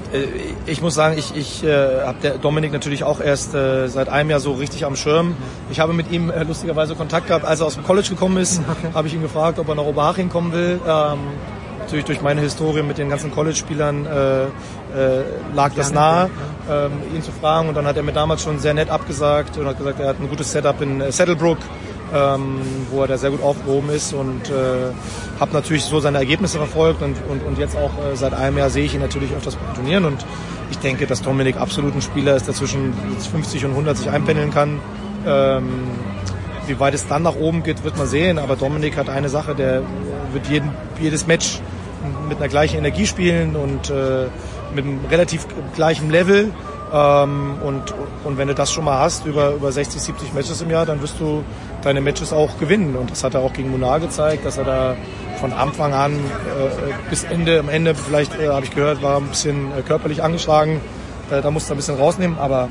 ich 0.67 0.83
muss 0.83 0.95
sagen, 0.95 1.17
ich, 1.17 1.35
ich 1.35 1.65
äh, 1.65 2.03
habe 2.05 2.39
Dominik 2.39 2.71
natürlich 2.71 3.03
auch 3.03 3.19
erst 3.19 3.55
äh, 3.55 3.89
seit 3.89 4.11
einem 4.11 4.29
Jahr 4.29 4.41
so 4.41 4.53
richtig 4.53 4.85
am 4.85 4.95
Schirm. 4.95 5.35
Ich 5.71 5.81
habe 5.81 5.95
mit 5.95 6.13
ihm 6.13 6.31
äh, 6.31 6.43
lustigerweise 6.43 6.95
Kontakt 6.95 7.29
gehabt, 7.29 7.47
als 7.47 7.61
er 7.61 7.67
aus 7.67 7.77
dem 7.77 7.85
College 7.85 8.11
gekommen 8.11 8.37
ist, 8.37 8.61
okay. 8.71 8.93
habe 8.93 9.09
ich 9.09 9.15
ihn 9.15 9.23
gefragt, 9.23 9.59
ob 9.59 9.69
er 9.69 9.75
nach 9.75 9.85
Oberhaching 9.85 10.29
kommen 10.29 10.53
will. 10.53 10.79
Ähm, 10.87 11.19
natürlich 11.81 12.05
durch 12.05 12.21
meine 12.21 12.43
Historie 12.43 12.83
mit 12.83 12.99
den 12.99 13.09
ganzen 13.09 13.31
College-Spielern 13.31 14.05
äh, 14.05 14.43
äh, 14.45 14.49
lag 15.55 15.73
das 15.75 15.95
nahe, 15.95 16.29
ähm, 16.71 16.93
ihn 17.15 17.23
zu 17.23 17.33
fragen. 17.33 17.71
Und 17.71 17.75
dann 17.75 17.87
hat 17.87 17.97
er 17.97 18.03
mir 18.03 18.13
damals 18.13 18.43
schon 18.43 18.59
sehr 18.59 18.75
nett 18.75 18.91
abgesagt 18.91 19.57
und 19.57 19.67
hat 19.67 19.79
gesagt, 19.79 19.99
er 19.99 20.09
hat 20.09 20.21
ein 20.21 20.29
gutes 20.29 20.53
Setup 20.53 20.79
in 20.83 21.01
äh, 21.01 21.11
Saddlebrook 21.11 21.59
ähm, 22.15 22.61
wo 22.91 23.03
er 23.03 23.09
da 23.09 23.19
sehr 23.19 23.31
gut 23.31 23.43
aufgehoben 23.43 23.91
ist 23.91 24.13
und 24.13 24.49
äh, 24.49 24.93
habe 25.41 25.53
natürlich 25.53 25.85
so 25.85 25.99
seine 26.01 26.19
Ergebnisse 26.19 26.59
verfolgt 26.59 27.03
und, 27.03 27.17
und, 27.29 27.45
und 27.45 27.59
jetzt 27.59 27.77
auch 27.77 27.91
äh, 27.91 28.15
seit 28.15 28.35
einem 28.35 28.57
Jahr 28.57 28.71
sehe 28.71 28.85
ich 28.85 28.95
ihn 28.95 29.01
natürlich 29.01 29.33
öfters 29.33 29.59
Turnieren 29.75 30.05
und 30.05 30.25
ich 30.71 30.79
denke, 30.79 31.07
dass 31.07 31.23
Dominik 31.23 31.57
absolut 31.57 31.95
ein 31.95 32.03
Spieler 32.03 32.37
ist, 32.37 32.47
der 32.47 32.55
zwischen 32.55 32.95
50 33.33 33.65
und 33.65 33.73
100 33.73 33.97
sich 33.97 34.11
einpendeln 34.11 34.53
kann. 34.53 34.81
Ähm, 35.27 35.69
wie 36.67 36.81
weit 36.81 36.95
es 36.95 37.07
dann 37.07 37.23
nach 37.23 37.37
oben 37.37 37.63
geht, 37.63 37.85
wird 37.85 37.97
man 37.99 38.07
sehen. 38.07 38.39
Aber 38.39 38.57
Dominik 38.57 38.97
hat 38.97 39.09
eine 39.09 39.29
Sache, 39.29 39.55
der 39.55 39.83
wird 40.33 40.47
jeden, 40.49 40.71
jedes 41.01 41.27
Match 41.27 41.61
mit 42.29 42.39
einer 42.39 42.49
gleichen 42.49 42.79
Energie 42.79 43.07
spielen 43.07 43.57
und 43.57 43.91
äh, 43.91 44.27
mit 44.75 44.85
einem 44.85 45.01
relativ 45.11 45.47
gleichen 45.75 46.11
Level. 46.11 46.53
Ähm, 46.93 47.57
und, 47.63 47.95
und 48.25 48.39
wenn 48.39 48.49
du 48.49 48.55
das 48.55 48.73
schon 48.73 48.85
mal 48.85 48.99
hast, 48.99 49.27
über, 49.27 49.53
über 49.53 49.73
60, 49.73 50.01
70 50.01 50.35
Matches 50.35 50.61
im 50.61 50.71
Jahr, 50.71 50.87
dann 50.87 51.01
wirst 51.03 51.19
du 51.19 51.43
deine 51.83 52.01
Matches 52.01 52.33
auch 52.33 52.59
gewinnen. 52.59 52.97
Und 52.97 53.11
das 53.11 53.25
hat 53.25 53.35
er 53.35 53.41
auch 53.41 53.53
gegen 53.53 53.71
Munar 53.71 54.01
gezeigt, 54.01 54.45
dass 54.45 54.59
er 54.59 54.65
da 54.65 54.97
von 55.41 55.53
Anfang 55.53 55.93
an 55.93 56.13
äh, 56.13 57.09
bis 57.11 57.25
Ende, 57.25 57.59
am 57.59 57.69
Ende 57.69 57.95
vielleicht, 57.95 58.39
äh, 58.39 58.49
habe 58.49 58.65
ich 58.65 58.75
gehört, 58.75 59.03
war 59.03 59.19
ein 59.19 59.29
bisschen 59.29 59.77
äh, 59.77 59.83
körperlich 59.83 60.23
angeschlagen. 60.23 60.81
Äh, 61.31 61.43
da 61.43 61.51
musste 61.51 61.73
er 61.73 61.75
ein 61.75 61.79
bisschen 61.79 61.97
rausnehmen, 61.97 62.39
aber 62.39 62.69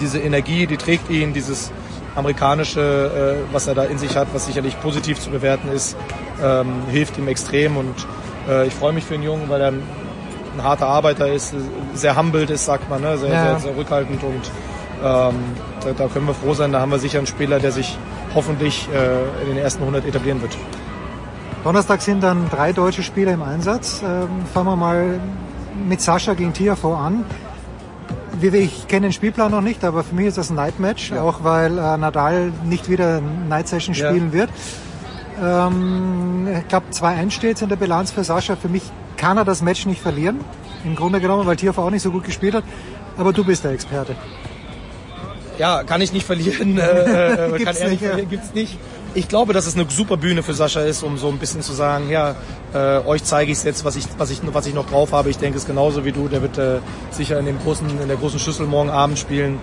diese 0.00 0.18
Energie, 0.18 0.66
die 0.66 0.76
trägt 0.76 1.10
ihn, 1.10 1.32
dieses 1.32 1.70
amerikanische, 2.14 3.44
äh, 3.50 3.52
was 3.52 3.66
er 3.66 3.74
da 3.74 3.84
in 3.84 3.98
sich 3.98 4.16
hat, 4.16 4.28
was 4.32 4.46
sicherlich 4.46 4.80
positiv 4.80 5.20
zu 5.20 5.30
bewerten 5.30 5.68
ist, 5.68 5.96
ähm, 6.42 6.82
hilft 6.90 7.18
ihm 7.18 7.28
extrem 7.28 7.76
und 7.76 7.94
äh, 8.48 8.66
ich 8.66 8.74
freue 8.74 8.92
mich 8.92 9.04
für 9.04 9.14
den 9.14 9.22
Jungen, 9.22 9.48
weil 9.48 9.60
er 9.60 9.72
ein, 10.56 10.62
harter 10.62 10.86
Arbeiter 10.88 11.28
ist, 11.32 11.54
sehr 11.94 12.16
humbled 12.16 12.50
ist, 12.50 12.64
sagt 12.64 12.88
man, 12.90 13.00
ne? 13.02 13.16
sehr, 13.18 13.32
Ja. 13.32 13.42
sehr, 13.50 13.58
sehr 13.60 13.76
rückhaltend 13.76 14.22
und 14.22 14.50
ähm, 15.02 15.34
da, 15.84 15.92
da 15.96 16.06
können 16.08 16.26
wir 16.26 16.34
froh 16.34 16.54
sein, 16.54 16.72
da 16.72 16.80
haben 16.80 16.90
wir 16.90 16.98
sicher 16.98 17.18
einen 17.18 17.26
Spieler, 17.26 17.58
der 17.60 17.70
sich 17.72 17.98
hoffentlich 18.34 18.88
äh, 18.92 19.42
in 19.42 19.48
den 19.54 19.58
ersten 19.58 19.82
100 19.82 20.04
etablieren 20.06 20.40
wird. 20.42 20.56
Donnerstag 21.64 22.00
sind 22.00 22.22
dann 22.22 22.48
drei 22.50 22.72
deutsche 22.72 23.02
Spieler 23.02 23.32
im 23.32 23.42
Einsatz. 23.42 24.00
Ähm, 24.02 24.28
fangen 24.52 24.66
wir 24.68 24.76
mal 24.76 25.20
mit 25.88 26.00
Sascha 26.00 26.34
gegen 26.34 26.52
Tiafo 26.52 26.94
an. 26.94 27.24
Wie, 28.40 28.48
ich 28.56 28.86
kenne 28.86 29.06
den 29.08 29.12
Spielplan 29.12 29.50
noch 29.50 29.62
nicht, 29.62 29.82
aber 29.84 30.04
für 30.04 30.14
mich 30.14 30.26
ist 30.26 30.38
das 30.38 30.50
ein 30.50 30.56
Night 30.56 30.78
Match, 30.78 31.12
auch 31.12 31.42
weil 31.42 31.76
äh, 31.78 31.96
Nadal 31.96 32.52
nicht 32.64 32.88
wieder 32.88 33.20
Night 33.48 33.66
Session 33.68 33.94
Ja. 33.94 34.08
spielen 34.10 34.32
wird. 34.32 34.50
Ähm, 35.42 36.48
ich 36.60 36.68
glaube 36.68 36.86
2-1 36.92 37.30
steht 37.30 37.62
in 37.62 37.68
der 37.68 37.76
Bilanz 37.76 38.10
für 38.12 38.24
Sascha. 38.24 38.56
Für 38.56 38.68
mich 38.68 38.82
kann 39.16 39.36
er 39.36 39.44
das 39.44 39.62
Match 39.62 39.86
nicht 39.86 40.00
verlieren, 40.00 40.40
im 40.84 40.96
Grunde 40.96 41.20
genommen, 41.20 41.46
weil 41.46 41.56
Tiafo 41.56 41.82
auch 41.82 41.90
nicht 41.90 42.02
so 42.02 42.10
gut 42.10 42.24
gespielt 42.24 42.54
hat. 42.54 42.64
Aber 43.16 43.32
du 43.32 43.44
bist 43.44 43.64
der 43.64 43.72
Experte. 43.72 44.14
Ja, 45.58 45.84
kann 45.84 46.00
ich 46.00 46.12
nicht 46.12 46.26
verlieren. 46.26 46.78
Äh, 46.86 47.46
äh, 47.46 47.58
Gibt's 47.58 47.64
kann 47.64 47.74
nicht, 47.74 47.90
nicht 47.90 48.02
ja. 48.02 48.08
verlieren, 48.08 48.30
gibt's 48.30 48.54
nicht. 48.54 48.78
Ich 49.14 49.28
glaube, 49.28 49.54
dass 49.54 49.66
es 49.66 49.74
eine 49.74 49.88
super 49.88 50.18
Bühne 50.18 50.42
für 50.42 50.52
Sascha 50.52 50.82
ist, 50.82 51.02
um 51.02 51.16
so 51.16 51.28
ein 51.28 51.38
bisschen 51.38 51.62
zu 51.62 51.72
sagen, 51.72 52.10
ja, 52.10 52.34
äh, 52.74 52.98
euch 53.06 53.24
zeige 53.24 53.50
ich 53.50 53.64
jetzt, 53.64 53.84
was 53.84 53.96
ich, 53.96 54.04
was 54.18 54.30
ich, 54.30 54.40
was 54.52 54.66
ich 54.66 54.74
noch 54.74 54.86
drauf 54.86 55.12
habe. 55.12 55.30
Ich 55.30 55.38
denke 55.38 55.56
es 55.56 55.66
genauso 55.66 56.04
wie 56.04 56.12
du. 56.12 56.28
Der 56.28 56.42
wird 56.42 56.58
äh, 56.58 56.80
sicher 57.10 57.38
in 57.38 57.46
dem 57.46 57.58
großen, 57.58 57.88
in 57.88 58.08
der 58.08 58.18
großen 58.18 58.38
Schüssel 58.38 58.66
morgen 58.66 58.90
Abend 58.90 59.18
spielen. 59.18 59.58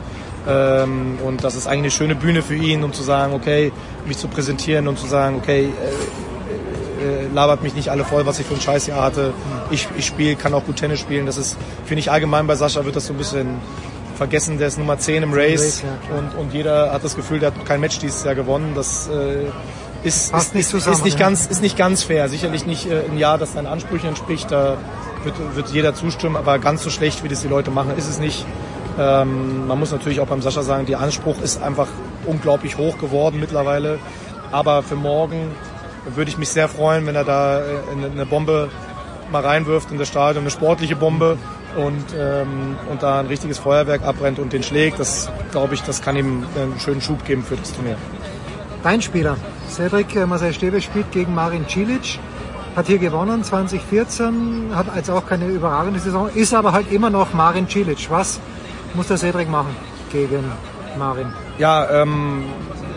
Ähm, 0.48 1.19
und 1.23 1.43
das 1.43 1.56
ist 1.56 1.67
eigentlich 1.67 1.80
eine 1.80 1.91
schöne 1.91 2.15
Bühne 2.15 2.41
für 2.41 2.56
ihn, 2.56 2.83
um 2.83 2.93
zu 2.93 3.03
sagen, 3.03 3.33
okay, 3.33 3.72
mich 4.06 4.17
zu 4.17 4.27
präsentieren 4.27 4.88
und 4.88 4.98
zu 4.98 5.06
sagen, 5.06 5.35
okay, 5.38 5.65
äh, 5.65 6.32
äh, 7.03 7.27
labert 7.33 7.61
mich 7.64 7.75
nicht 7.75 7.90
alle 7.90 8.03
voll, 8.03 8.25
was 8.25 8.40
ich 8.40 8.45
für 8.45 8.56
ein 8.56 8.61
Scheißjahr 8.61 9.01
hatte. 9.01 9.33
Ich, 9.72 9.88
ich 9.98 10.06
spiele, 10.06 10.35
kann 10.35 10.53
auch 10.53 10.65
gut 10.65 10.77
Tennis 10.77 10.99
spielen. 10.99 11.25
Das 11.25 11.38
ist, 11.38 11.57
finde 11.85 11.99
ich 11.99 12.11
allgemein 12.11 12.48
bei 12.48 12.56
Sascha 12.56 12.85
wird 12.85 12.95
das 12.95 13.07
so 13.07 13.14
ein 13.14 13.17
bisschen 13.17 13.59
vergessen. 14.15 14.57
Der 14.57 14.67
ist 14.67 14.77
Nummer 14.77 14.98
10 14.98 15.23
im 15.23 15.33
Race 15.33 15.43
Race, 15.53 15.83
ja, 15.83 16.17
und, 16.17 16.35
und 16.35 16.53
jeder 16.53 16.91
hat 16.91 17.03
das 17.03 17.15
Gefühl, 17.15 17.40
der 17.40 17.51
hat 17.51 17.65
kein 17.65 17.80
Match 17.80 17.99
dieses 17.99 18.23
Jahr 18.23 18.35
gewonnen. 18.35 18.73
Das 18.75 19.07
äh, 19.07 19.45
ist, 20.07 20.33
ist, 20.33 20.56
nicht 20.56 20.69
zusammen, 20.69 20.98
ist, 20.98 21.03
nicht 21.03 21.19
ja. 21.19 21.25
ganz, 21.25 21.45
ist 21.48 21.61
nicht 21.61 21.77
ganz 21.77 22.03
fair. 22.03 22.30
Sicherlich 22.30 22.65
nicht 22.65 22.90
äh, 22.90 23.03
ein 23.09 23.17
Jahr, 23.17 23.38
das 23.38 23.53
deinen 23.53 23.67
Ansprüchen 23.67 24.09
entspricht. 24.09 24.51
Da 24.51 24.77
wird, 25.23 25.35
wird 25.56 25.69
jeder 25.69 25.95
zustimmen, 25.95 26.35
aber 26.35 26.59
ganz 26.59 26.83
so 26.83 26.90
schlecht, 26.90 27.23
wie 27.23 27.27
das 27.27 27.41
die 27.41 27.48
Leute 27.48 27.72
machen, 27.72 27.98
ist 27.98 28.09
es 28.09 28.19
nicht. 28.19 28.45
Ähm, 28.99 29.67
man 29.67 29.80
muss 29.80 29.91
natürlich 29.91 30.19
auch 30.19 30.27
beim 30.27 30.41
Sascha 30.41 30.61
sagen, 30.61 30.85
der 30.85 30.99
Anspruch 30.99 31.41
ist 31.41 31.61
einfach 31.61 31.88
unglaublich 32.25 32.77
hoch 32.77 32.98
geworden 32.98 33.40
mittlerweile. 33.40 33.99
Aber 34.51 34.83
für 34.83 34.95
morgen 34.95 35.51
würde 36.06 36.30
ich 36.30 36.38
mich 36.38 36.49
sehr 36.49 36.67
freuen, 36.67 37.06
wenn 37.06 37.15
er 37.15 37.23
da 37.23 37.59
äh, 37.59 37.64
eine, 37.91 38.25
Bombe 38.25 38.69
mal 39.32 39.41
reinwirft 39.41 39.91
in 39.91 39.98
das 39.98 40.07
Stadion, 40.07 40.43
eine 40.43 40.51
sportliche 40.51 40.95
Bombe 40.95 41.38
und, 41.75 42.06
ähm, 42.17 42.75
und 42.90 43.01
da 43.01 43.19
ein 43.19 43.27
richtiges 43.27 43.57
Feuerwerk 43.57 44.03
abbrennt 44.03 44.40
und 44.40 44.53
den 44.53 44.64
schlägt. 44.64 44.99
Das 44.99 45.32
glaube 45.51 45.73
ich, 45.73 45.82
das 45.82 46.01
kann 46.01 46.15
ihm 46.15 46.45
einen 46.56 46.80
schönen 46.80 47.01
Schub 47.01 47.25
geben 47.25 47.43
für 47.43 47.56
das 47.56 47.73
Turnier. 47.73 47.98
Dein 48.83 49.01
Spieler, 49.01 49.38
Cedric 49.69 50.15
äh, 50.15 50.25
Marcel 50.25 50.53
Stebe 50.53 50.82
spielt 50.82 51.11
gegen 51.11 51.33
Marin 51.33 51.65
Cilic, 51.67 52.19
hat 52.75 52.88
hier 52.88 52.98
gewonnen 52.98 53.43
2014, 53.43 54.72
hat 54.73 54.88
jetzt 54.95 55.09
auch 55.09 55.25
keine 55.25 55.45
überragende 55.48 55.99
Saison, 55.99 56.30
ist 56.33 56.53
aber 56.53 56.73
halt 56.73 56.91
immer 56.91 57.09
noch 57.09 57.33
Marin 57.33 57.67
Cilic. 57.69 58.09
Was 58.09 58.40
muss 58.93 59.07
der 59.07 59.17
Cedric 59.17 59.49
machen 59.49 59.75
gegen 60.11 60.43
Marin? 60.98 61.33
Ja, 61.57 61.90
ähm, 62.01 62.43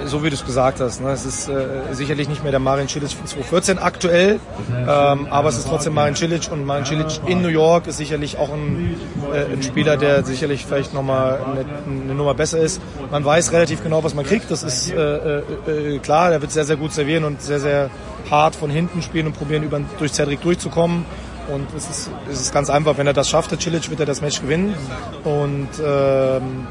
so 0.07 0.23
wie 0.23 0.31
du 0.31 0.35
es 0.35 0.44
gesagt 0.44 0.81
hast, 0.81 1.01
ne, 1.01 1.10
es 1.10 1.26
ist 1.26 1.49
äh, 1.49 1.67
sicherlich 1.93 2.28
nicht 2.28 2.43
mehr 2.43 2.51
der 2.51 2.60
Marin 2.60 2.89
Cilic 2.89 3.10
von 3.10 3.26
2014 3.26 3.78
aktuell, 3.78 4.41
ähm, 4.70 5.26
aber 5.31 5.49
es 5.49 5.59
ist 5.59 5.68
trotzdem 5.68 5.94
Marin 5.94 6.15
Cilic 6.15 6.51
und 6.51 6.65
Marin 6.65 6.85
Cilic 6.85 7.20
in 7.26 7.43
New 7.43 7.49
York 7.49 7.86
ist 7.86 7.99
sicherlich 7.99 8.39
auch 8.39 8.52
ein, 8.52 8.97
äh, 9.33 9.52
ein 9.52 9.62
Spieler, 9.62 9.97
der 9.97 10.25
sicherlich 10.25 10.65
vielleicht 10.67 10.94
nochmal 10.94 11.41
eine, 11.44 11.65
eine 12.05 12.15
Nummer 12.15 12.35
besser 12.35 12.59
ist. 12.59 12.81
Man 13.10 13.25
weiß 13.25 13.52
relativ 13.52 13.83
genau, 13.83 14.02
was 14.05 14.15
man 14.15 14.25
kriegt, 14.25 14.51
das 14.51 14.62
ist 14.62 14.91
äh, 14.91 14.97
äh, 14.97 15.43
äh, 15.67 15.99
klar, 15.99 16.31
der 16.31 16.41
wird 16.41 16.52
sehr, 16.52 16.65
sehr 16.65 16.76
gut 16.76 16.93
servieren 16.93 17.25
und 17.25 17.43
sehr, 17.43 17.60
sehr 17.60 17.91
hart 18.31 18.57
von 18.57 18.70
hinten 18.70 19.02
spielen 19.02 19.26
und 19.26 19.33
probieren, 19.36 19.62
über, 19.62 19.81
durch 19.99 20.12
Cedric 20.12 20.43
durchzukommen. 20.43 21.05
Und 21.49 21.68
es 21.76 21.89
ist, 21.89 22.10
es 22.31 22.41
ist 22.41 22.52
ganz 22.52 22.70
einfach, 22.70 22.99
wenn 22.99 23.07
er 23.07 23.12
das 23.12 23.28
schafft, 23.28 23.52
der 23.52 23.60
Cilic, 23.60 23.89
wird 23.89 24.01
er 24.01 24.07
das 24.07 24.20
Match 24.20 24.41
gewinnen. 24.41 24.75
Und 25.23 25.68
ähm, 25.85 26.67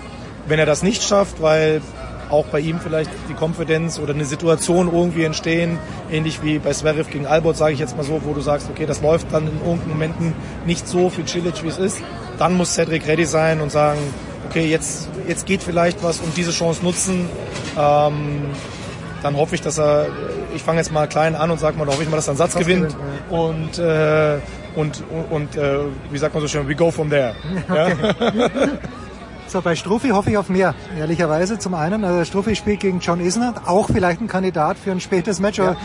wenn 0.47 0.59
er 0.59 0.65
das 0.65 0.83
nicht 0.83 1.03
schafft, 1.03 1.41
weil 1.41 1.81
auch 2.35 2.45
bei 2.45 2.59
ihm 2.59 2.79
vielleicht 2.79 3.09
die 3.29 3.33
Konfidenz 3.33 3.99
oder 3.99 4.13
eine 4.13 4.25
Situation 4.25 4.91
irgendwie 4.93 5.23
entstehen, 5.23 5.79
ähnlich 6.11 6.43
wie 6.43 6.59
bei 6.59 6.71
Zverev 6.71 7.09
gegen 7.09 7.25
Albot, 7.25 7.57
sage 7.57 7.73
ich 7.73 7.79
jetzt 7.79 7.95
mal 7.97 8.03
so, 8.03 8.21
wo 8.23 8.33
du 8.33 8.41
sagst, 8.41 8.69
okay, 8.69 8.85
das 8.85 9.01
läuft 9.01 9.31
dann 9.31 9.47
in 9.47 9.57
irgendeinen 9.59 9.89
Momenten 9.89 10.33
nicht 10.65 10.87
so 10.87 11.09
für 11.09 11.25
Cilic, 11.25 11.63
wie 11.63 11.69
es 11.69 11.77
ist, 11.77 12.01
dann 12.37 12.53
muss 12.53 12.73
Cedric 12.73 13.07
ready 13.07 13.25
sein 13.25 13.61
und 13.61 13.71
sagen, 13.71 13.99
okay, 14.49 14.65
jetzt, 14.65 15.09
jetzt 15.27 15.45
geht 15.45 15.63
vielleicht 15.63 16.03
was 16.03 16.19
und 16.19 16.35
diese 16.37 16.51
Chance 16.51 16.83
nutzen. 16.83 17.29
Ähm, 17.77 18.41
dann 19.23 19.37
hoffe 19.37 19.55
ich, 19.55 19.61
dass 19.61 19.79
er, 19.79 20.07
ich 20.53 20.61
fange 20.61 20.77
jetzt 20.77 20.91
mal 20.91 21.07
klein 21.07 21.35
an 21.35 21.49
und 21.49 21.59
sage 21.59 21.77
mal, 21.77 21.87
hoffe 21.87 22.03
ich 22.03 22.09
mal, 22.09 22.17
dass 22.17 22.27
er 22.27 22.31
einen 22.31 22.37
Satz 22.37 22.53
Satz 22.53 22.61
gewinnt 22.61 22.95
gewinnt, 22.95 23.31
und, 23.31 23.79
äh, 23.79 24.37
und, 24.75 25.03
und, 25.09 25.31
und 25.31 25.55
äh, 25.57 25.79
wie 26.11 26.17
sagt 26.17 26.33
man 26.33 26.41
so 26.41 26.47
schön, 26.47 26.67
we 26.67 26.75
go 26.75 26.91
from 26.91 27.09
there. 27.09 27.33
Ja? 27.73 27.87
So, 29.47 29.61
bei 29.61 29.75
Struffi 29.75 30.09
hoffe 30.09 30.31
ich 30.31 30.37
auf 30.37 30.49
mehr, 30.49 30.73
ehrlicherweise. 30.97 31.59
Zum 31.59 31.75
einen, 31.75 32.03
also 32.03 32.25
Struffi 32.25 32.55
spielt 32.55 32.79
gegen 32.79 32.99
John 32.99 33.19
Isner, 33.19 33.53
auch 33.65 33.87
vielleicht 33.87 34.19
ein 34.19 34.27
Kandidat 34.27 34.77
für 34.77 34.91
ein 34.91 34.99
spätes 34.99 35.39
Match. 35.39 35.59
aber 35.59 35.77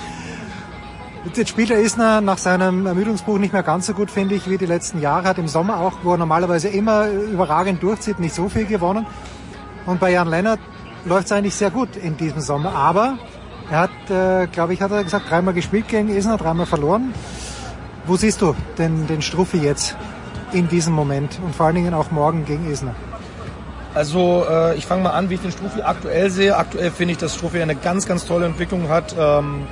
Jetzt 1.34 1.50
spielt 1.50 1.68
der 1.68 1.78
Isner 1.80 2.22
nach 2.22 2.38
seinem 2.38 2.86
Ermüdungsbuch 2.86 3.36
nicht 3.36 3.52
mehr 3.52 3.62
ganz 3.62 3.86
so 3.86 3.92
gut, 3.92 4.10
finde 4.10 4.34
ich, 4.34 4.48
wie 4.48 4.56
die 4.56 4.64
letzten 4.64 5.02
Jahre. 5.02 5.28
Hat 5.28 5.36
im 5.36 5.48
Sommer 5.48 5.80
auch, 5.80 5.98
wo 6.02 6.12
er 6.12 6.16
normalerweise 6.16 6.68
immer 6.68 7.08
überragend 7.08 7.82
durchzieht, 7.82 8.18
nicht 8.18 8.34
so 8.34 8.48
viel 8.48 8.64
gewonnen. 8.64 9.06
Und 9.84 10.00
bei 10.00 10.10
Jan 10.12 10.28
Lennart 10.28 10.60
läuft 11.04 11.26
es 11.26 11.32
eigentlich 11.32 11.54
sehr 11.54 11.70
gut 11.70 11.94
in 11.96 12.16
diesem 12.16 12.40
Sommer. 12.40 12.74
Aber 12.74 13.18
er 13.70 13.80
hat, 13.80 14.10
äh, 14.10 14.46
glaube 14.46 14.72
ich, 14.72 14.80
hat 14.80 14.92
er 14.92 15.04
gesagt, 15.04 15.30
dreimal 15.30 15.52
gespielt 15.52 15.88
gegen 15.88 16.08
Isner, 16.08 16.38
dreimal 16.38 16.64
verloren. 16.64 17.12
Wo 18.06 18.16
siehst 18.16 18.40
du 18.40 18.56
den, 18.78 19.06
den 19.06 19.20
Struffi 19.20 19.58
jetzt 19.58 19.96
in 20.52 20.68
diesem 20.68 20.94
Moment 20.94 21.38
und 21.44 21.54
vor 21.54 21.66
allen 21.66 21.74
Dingen 21.74 21.92
auch 21.92 22.10
morgen 22.10 22.46
gegen 22.46 22.70
Isner? 22.70 22.94
Also 23.94 24.46
äh, 24.48 24.76
ich 24.76 24.86
fange 24.86 25.02
mal 25.02 25.10
an, 25.10 25.30
wie 25.30 25.34
ich 25.34 25.40
den 25.40 25.50
Struffi 25.50 25.82
aktuell 25.82 26.30
sehe. 26.30 26.56
Aktuell 26.56 26.90
finde 26.90 27.12
ich, 27.12 27.18
dass 27.18 27.34
Struffi 27.34 27.60
eine 27.60 27.74
ganz, 27.74 28.06
ganz 28.06 28.24
tolle 28.24 28.46
Entwicklung 28.46 28.88
hat. 28.88 29.14
Ähm, 29.18 29.66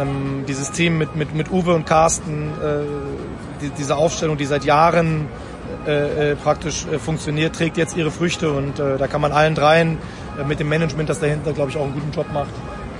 ähm, 0.00 0.44
dieses 0.46 0.70
Team 0.70 0.98
mit, 0.98 1.16
mit, 1.16 1.34
mit 1.34 1.50
Uwe 1.50 1.74
und 1.74 1.86
Carsten, 1.86 2.50
äh, 2.62 3.60
die, 3.60 3.70
diese 3.70 3.96
Aufstellung, 3.96 4.36
die 4.36 4.46
seit 4.46 4.64
Jahren 4.64 5.28
äh, 5.86 6.32
äh, 6.32 6.36
praktisch 6.36 6.86
äh, 6.86 6.98
funktioniert, 6.98 7.54
trägt 7.54 7.76
jetzt 7.76 7.96
ihre 7.96 8.10
Früchte 8.10 8.52
und 8.52 8.78
äh, 8.78 8.98
da 8.98 9.06
kann 9.06 9.20
man 9.20 9.32
allen 9.32 9.54
dreien 9.54 9.98
äh, 10.38 10.44
mit 10.44 10.60
dem 10.60 10.68
Management, 10.68 11.08
das 11.08 11.20
dahinter, 11.20 11.52
glaube 11.52 11.70
ich, 11.70 11.76
auch 11.76 11.84
einen 11.84 11.94
guten 11.94 12.12
Job 12.12 12.26
macht, 12.32 12.50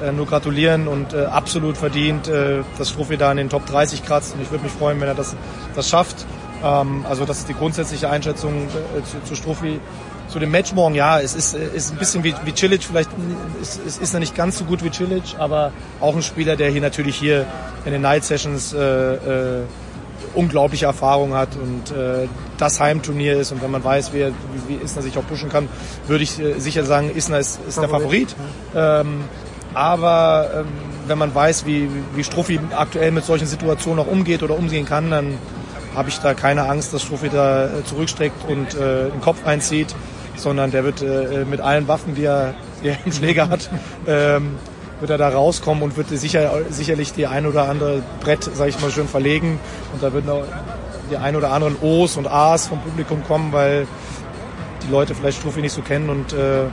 äh, 0.03 0.13
nur 0.13 0.27
gratulieren 0.27 0.89
und 0.89 1.13
äh, 1.13 1.25
absolut 1.25 1.77
verdient, 1.77 2.29
äh, 2.29 2.63
dass 2.79 2.91
Struffi 2.91 3.17
da 3.17 3.31
in 3.31 3.37
den 3.37 3.49
Top 3.49 3.67
30 3.67 4.05
kratzt 4.05 4.35
und 4.35 4.43
ich 4.43 4.51
würde 4.51 4.65
mich 4.65 4.73
freuen, 4.73 5.01
wenn 5.01 5.09
er 5.09 5.15
das, 5.15 5.37
das 5.75 5.89
schafft. 5.89 6.27
Ähm, 6.63 7.05
also 7.09 7.25
das 7.25 7.39
ist 7.39 7.49
die 7.49 7.55
grundsätzliche 7.55 8.09
Einschätzung 8.09 8.69
äh, 8.69 9.03
zu, 9.05 9.23
zu 9.25 9.35
Struffi. 9.35 9.81
Zu 10.29 10.39
dem 10.39 10.51
Match 10.51 10.73
morgen, 10.73 10.95
ja, 10.95 11.21
es 11.21 11.35
ist, 11.35 11.55
äh, 11.55 11.69
ist 11.75 11.93
ein 11.93 11.99
bisschen 11.99 12.25
wie, 12.25 12.35
wie 12.45 12.55
Cilic, 12.55 12.85
vielleicht 12.85 13.11
ist, 13.61 13.81
ist, 13.85 14.01
ist 14.01 14.15
er 14.15 14.21
nicht 14.21 14.35
ganz 14.35 14.59
so 14.59 14.65
gut 14.65 14.83
wie 14.83 14.91
Cilic, 14.91 15.37
aber 15.39 15.73
auch 16.01 16.15
ein 16.17 16.23
Spieler, 16.23 16.57
der 16.57 16.71
hier 16.71 16.81
natürlich 16.81 17.17
hier 17.17 17.47
in 17.85 17.93
den 17.93 18.03
Night 18.03 18.25
Sessions 18.25 18.73
äh, 18.73 18.79
äh, 18.79 19.63
unglaubliche 20.35 20.87
Erfahrung 20.87 21.35
hat 21.35 21.51
und 21.57 21.95
äh, 21.95 22.29
das 22.57 22.81
Heimturnier 22.81 23.39
ist 23.39 23.53
und 23.53 23.63
wenn 23.63 23.71
man 23.71 23.85
weiß, 23.85 24.13
wie, 24.15 24.21
er, 24.21 24.31
wie, 24.31 24.79
wie 24.79 24.83
Isner 24.83 25.03
sich 25.03 25.19
auch 25.19 25.27
pushen 25.27 25.51
kann, 25.51 25.69
würde 26.07 26.25
ich 26.25 26.41
äh, 26.41 26.59
sicher 26.59 26.85
sagen, 26.85 27.11
Isner 27.15 27.39
ist, 27.39 27.61
ist 27.69 27.79
der 27.79 27.89
Favorit. 27.89 28.35
Ähm, 28.75 29.25
aber 29.75 30.51
ähm, 30.55 30.67
wenn 31.07 31.19
man 31.19 31.35
weiß, 31.35 31.67
wie, 31.67 31.89
wie 32.15 32.25
Struffi 32.25 32.61
aktuell 32.77 33.11
mit 33.11 33.25
solchen 33.25 33.47
Situationen 33.47 34.05
auch 34.05 34.11
umgeht 34.11 34.43
oder 34.43 34.57
umgehen 34.57 34.87
kann, 34.87 35.11
dann 35.11 35.39
habe 35.95 36.09
ich 36.09 36.19
da 36.19 36.35
keine 36.35 36.69
Angst, 36.69 36.93
dass 36.93 37.03
Struffi 37.03 37.29
da 37.29 37.67
äh, 37.67 37.85
zurückstreckt 37.85 38.49
und 38.49 38.75
äh, 38.75 39.11
den 39.11 39.21
Kopf 39.21 39.47
einzieht, 39.47 39.95
sondern 40.37 40.71
der 40.71 40.85
wird 40.85 41.03
äh, 41.03 41.45
mit 41.45 41.61
allen 41.61 41.89
Waffen, 41.89 42.15
die 42.15 42.25
er, 42.25 42.55
die 42.83 42.89
er 42.89 42.97
im 43.05 43.13
Schläger 43.13 43.49
hat, 43.49 43.71
ähm, 44.07 44.57
wird 45.01 45.11
er 45.11 45.19
da 45.19 45.29
rauskommen 45.29 45.83
und 45.83 45.97
wird 45.97 46.09
sicher, 46.09 46.51
sicherlich 46.71 47.13
die 47.13 47.27
ein 47.27 47.47
oder 47.47 47.69
andere 47.69 48.03
Brett, 48.21 48.45
sage 48.45 48.71
ich 48.71 48.81
mal, 48.81 48.91
schön 48.91 49.09
verlegen. 49.09 49.59
Und 49.93 50.03
da 50.03 50.13
würden 50.13 50.31
auch 50.31 50.45
die 51.11 51.17
ein 51.17 51.37
oder 51.37 51.51
anderen 51.51 51.77
O's 51.83 52.17
und 52.17 52.27
A's 52.27 52.69
vom 52.69 52.81
Publikum 52.81 53.25
kommen, 53.25 53.53
weil 53.53 53.87
die 54.87 54.91
Leute 54.91 55.15
vielleicht 55.15 55.39
Struffi 55.39 55.61
nicht 55.61 55.73
so 55.73 55.83
kennen 55.83 56.09
und 56.09 56.33
äh, 56.33 56.65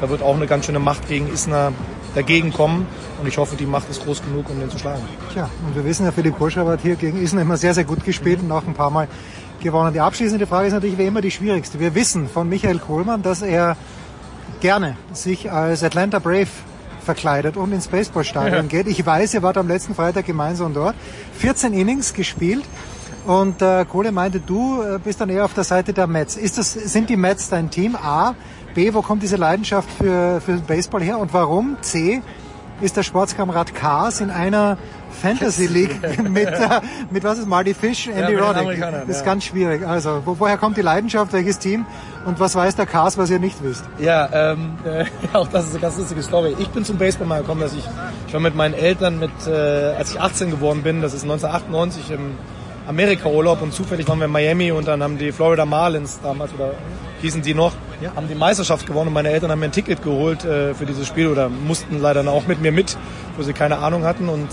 da 0.00 0.08
wird 0.10 0.22
auch 0.22 0.34
eine 0.34 0.46
ganz 0.46 0.66
schöne 0.66 0.80
Macht 0.80 1.08
gegen 1.08 1.32
Isner 1.32 1.72
dagegen 2.14 2.52
kommen 2.52 2.86
und 3.20 3.26
ich 3.26 3.38
hoffe, 3.38 3.56
die 3.56 3.66
Macht 3.66 3.90
ist 3.90 4.04
groß 4.04 4.22
genug, 4.22 4.48
um 4.50 4.60
den 4.60 4.70
zu 4.70 4.78
schlagen. 4.78 5.02
Tja, 5.32 5.50
und 5.66 5.74
wir 5.74 5.84
wissen 5.84 6.04
ja, 6.04 6.12
Philipp 6.12 6.38
Koschauer 6.38 6.72
hat 6.72 6.80
hier 6.80 6.96
gegen 6.96 7.20
Isner 7.20 7.42
immer 7.42 7.56
sehr, 7.56 7.74
sehr 7.74 7.84
gut 7.84 8.04
gespielt 8.04 8.40
und 8.40 8.52
auch 8.52 8.66
ein 8.66 8.74
paar 8.74 8.90
Mal 8.90 9.08
gewonnen. 9.62 9.92
Die 9.92 10.00
abschließende 10.00 10.46
Frage 10.46 10.68
ist 10.68 10.74
natürlich 10.74 10.98
wie 10.98 11.06
immer 11.06 11.20
die 11.20 11.30
schwierigste. 11.30 11.80
Wir 11.80 11.94
wissen 11.94 12.28
von 12.28 12.48
Michael 12.48 12.78
Kohlmann, 12.78 13.22
dass 13.22 13.42
er 13.42 13.76
gerne 14.60 14.96
sich 15.12 15.50
als 15.50 15.82
Atlanta 15.82 16.18
Brave 16.18 16.48
verkleidet 17.04 17.56
und 17.56 17.72
ins 17.72 17.88
Baseballstadion 17.88 18.62
ja. 18.62 18.82
geht. 18.82 18.86
Ich 18.86 19.04
weiß, 19.04 19.34
ihr 19.34 19.42
wart 19.42 19.58
am 19.58 19.68
letzten 19.68 19.94
Freitag 19.94 20.26
gemeinsam 20.26 20.72
dort. 20.72 20.94
14 21.38 21.72
Innings 21.72 22.14
gespielt. 22.14 22.64
Und 23.26 23.62
äh, 23.62 23.86
Kohle 23.86 24.12
meinte, 24.12 24.40
du 24.40 24.82
äh, 24.82 24.98
bist 24.98 25.20
dann 25.20 25.30
eher 25.30 25.44
auf 25.46 25.54
der 25.54 25.64
Seite 25.64 25.92
der 25.92 26.06
Mets. 26.06 26.36
Ist 26.36 26.58
das, 26.58 26.72
sind 26.72 27.08
die 27.08 27.16
Mets 27.16 27.48
dein 27.48 27.70
Team? 27.70 27.96
A. 27.96 28.34
B. 28.74 28.92
Wo 28.92 29.02
kommt 29.02 29.22
diese 29.22 29.36
Leidenschaft 29.36 29.88
für, 29.90 30.40
für 30.40 30.56
Baseball 30.58 31.02
her? 31.02 31.18
Und 31.18 31.32
warum? 31.32 31.76
C. 31.80 32.22
Ist 32.80 32.96
der 32.96 33.04
Sportskamerad 33.04 33.74
Cars 33.74 34.20
in 34.20 34.30
einer 34.30 34.76
Fantasy 35.22 35.66
League 35.66 36.00
mit, 36.28 36.48
äh, 36.48 36.80
mit 37.10 37.22
was 37.22 37.38
ist 37.38 37.46
Marty 37.46 37.72
Fish, 37.72 38.08
Andy 38.08 38.34
ja, 38.34 38.40
Roddick. 38.40 38.80
Das 38.80 39.08
ist 39.08 39.20
ja. 39.20 39.24
ganz 39.24 39.44
schwierig. 39.44 39.86
Also, 39.86 40.22
wo, 40.24 40.36
woher 40.38 40.58
kommt 40.58 40.76
die 40.76 40.82
Leidenschaft, 40.82 41.32
welches 41.32 41.58
Team 41.60 41.86
und 42.26 42.40
was 42.40 42.56
weiß 42.56 42.74
der 42.74 42.86
Cars, 42.86 43.16
was 43.16 43.30
ihr 43.30 43.38
nicht 43.38 43.62
wisst? 43.62 43.84
Ja, 44.00 44.28
ähm, 44.32 44.76
äh, 44.84 45.04
auch 45.32 45.48
das 45.48 45.66
ist 45.66 45.70
eine 45.70 45.80
ganz 45.80 45.96
lustige 45.98 46.22
Story. 46.22 46.56
Ich 46.58 46.68
bin 46.68 46.84
zum 46.84 46.98
Baseball 46.98 47.28
mal 47.28 47.40
gekommen, 47.42 47.60
dass 47.60 47.74
ich, 47.74 47.84
ich 48.26 48.34
war 48.34 48.40
mit 48.40 48.56
meinen 48.56 48.74
Eltern 48.74 49.20
mit, 49.20 49.30
äh, 49.46 49.52
als 49.96 50.10
ich 50.10 50.20
18 50.20 50.50
geworden 50.50 50.82
bin, 50.82 51.00
das 51.00 51.14
ist 51.14 51.22
1998 51.22 52.10
im 52.10 52.32
Amerika-Urlaub 52.86 53.62
und 53.62 53.72
zufällig 53.72 54.06
waren 54.08 54.18
wir 54.18 54.26
in 54.26 54.32
Miami 54.32 54.72
und 54.72 54.88
dann 54.88 55.02
haben 55.02 55.16
die 55.16 55.32
Florida 55.32 55.64
Marlins 55.64 56.20
damals 56.22 56.52
oder 56.52 56.72
hießen 57.22 57.42
die 57.42 57.54
noch, 57.54 57.72
ja. 58.00 58.14
haben 58.14 58.28
die 58.28 58.34
Meisterschaft 58.34 58.86
gewonnen 58.86 59.08
und 59.08 59.14
meine 59.14 59.30
Eltern 59.30 59.50
haben 59.50 59.60
mir 59.60 59.66
ein 59.66 59.72
Ticket 59.72 60.02
geholt 60.02 60.44
äh, 60.44 60.74
für 60.74 60.86
dieses 60.86 61.06
Spiel 61.06 61.28
oder 61.28 61.48
mussten 61.48 62.00
leider 62.00 62.26
auch 62.28 62.46
mit 62.46 62.60
mir 62.60 62.72
mit, 62.72 62.96
wo 63.36 63.42
sie 63.42 63.52
keine 63.52 63.78
Ahnung 63.78 64.04
hatten 64.04 64.28
und 64.28 64.48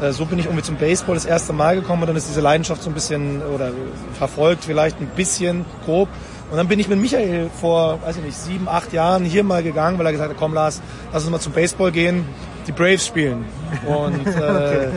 äh, 0.00 0.12
so 0.12 0.24
bin 0.24 0.38
ich 0.38 0.46
irgendwie 0.46 0.62
zum 0.62 0.76
Baseball 0.76 1.14
das 1.14 1.26
erste 1.26 1.52
Mal 1.52 1.76
gekommen 1.76 2.02
und 2.02 2.08
dann 2.08 2.16
ist 2.16 2.28
diese 2.28 2.40
Leidenschaft 2.40 2.82
so 2.82 2.90
ein 2.90 2.94
bisschen 2.94 3.42
oder 3.42 3.72
verfolgt 4.14 4.64
vielleicht 4.64 5.00
ein 5.00 5.08
bisschen 5.08 5.64
grob. 5.84 6.08
Und 6.50 6.56
dann 6.56 6.66
bin 6.66 6.80
ich 6.80 6.88
mit 6.88 6.98
Michael 6.98 7.48
vor, 7.60 8.02
weiß 8.02 8.16
ich 8.16 8.24
nicht, 8.24 8.36
sieben, 8.36 8.68
acht 8.68 8.92
Jahren 8.92 9.24
hier 9.24 9.44
mal 9.44 9.62
gegangen, 9.62 9.98
weil 9.98 10.06
er 10.06 10.12
gesagt 10.12 10.30
hat, 10.30 10.36
komm 10.36 10.52
Lars, 10.52 10.82
lass 11.12 11.22
uns 11.22 11.30
mal 11.30 11.38
zum 11.38 11.52
Baseball 11.52 11.92
gehen, 11.92 12.26
die 12.66 12.72
Braves 12.72 13.06
spielen. 13.06 13.44
Und, 13.86 14.26
äh, 14.26 14.30
okay. 14.30 14.88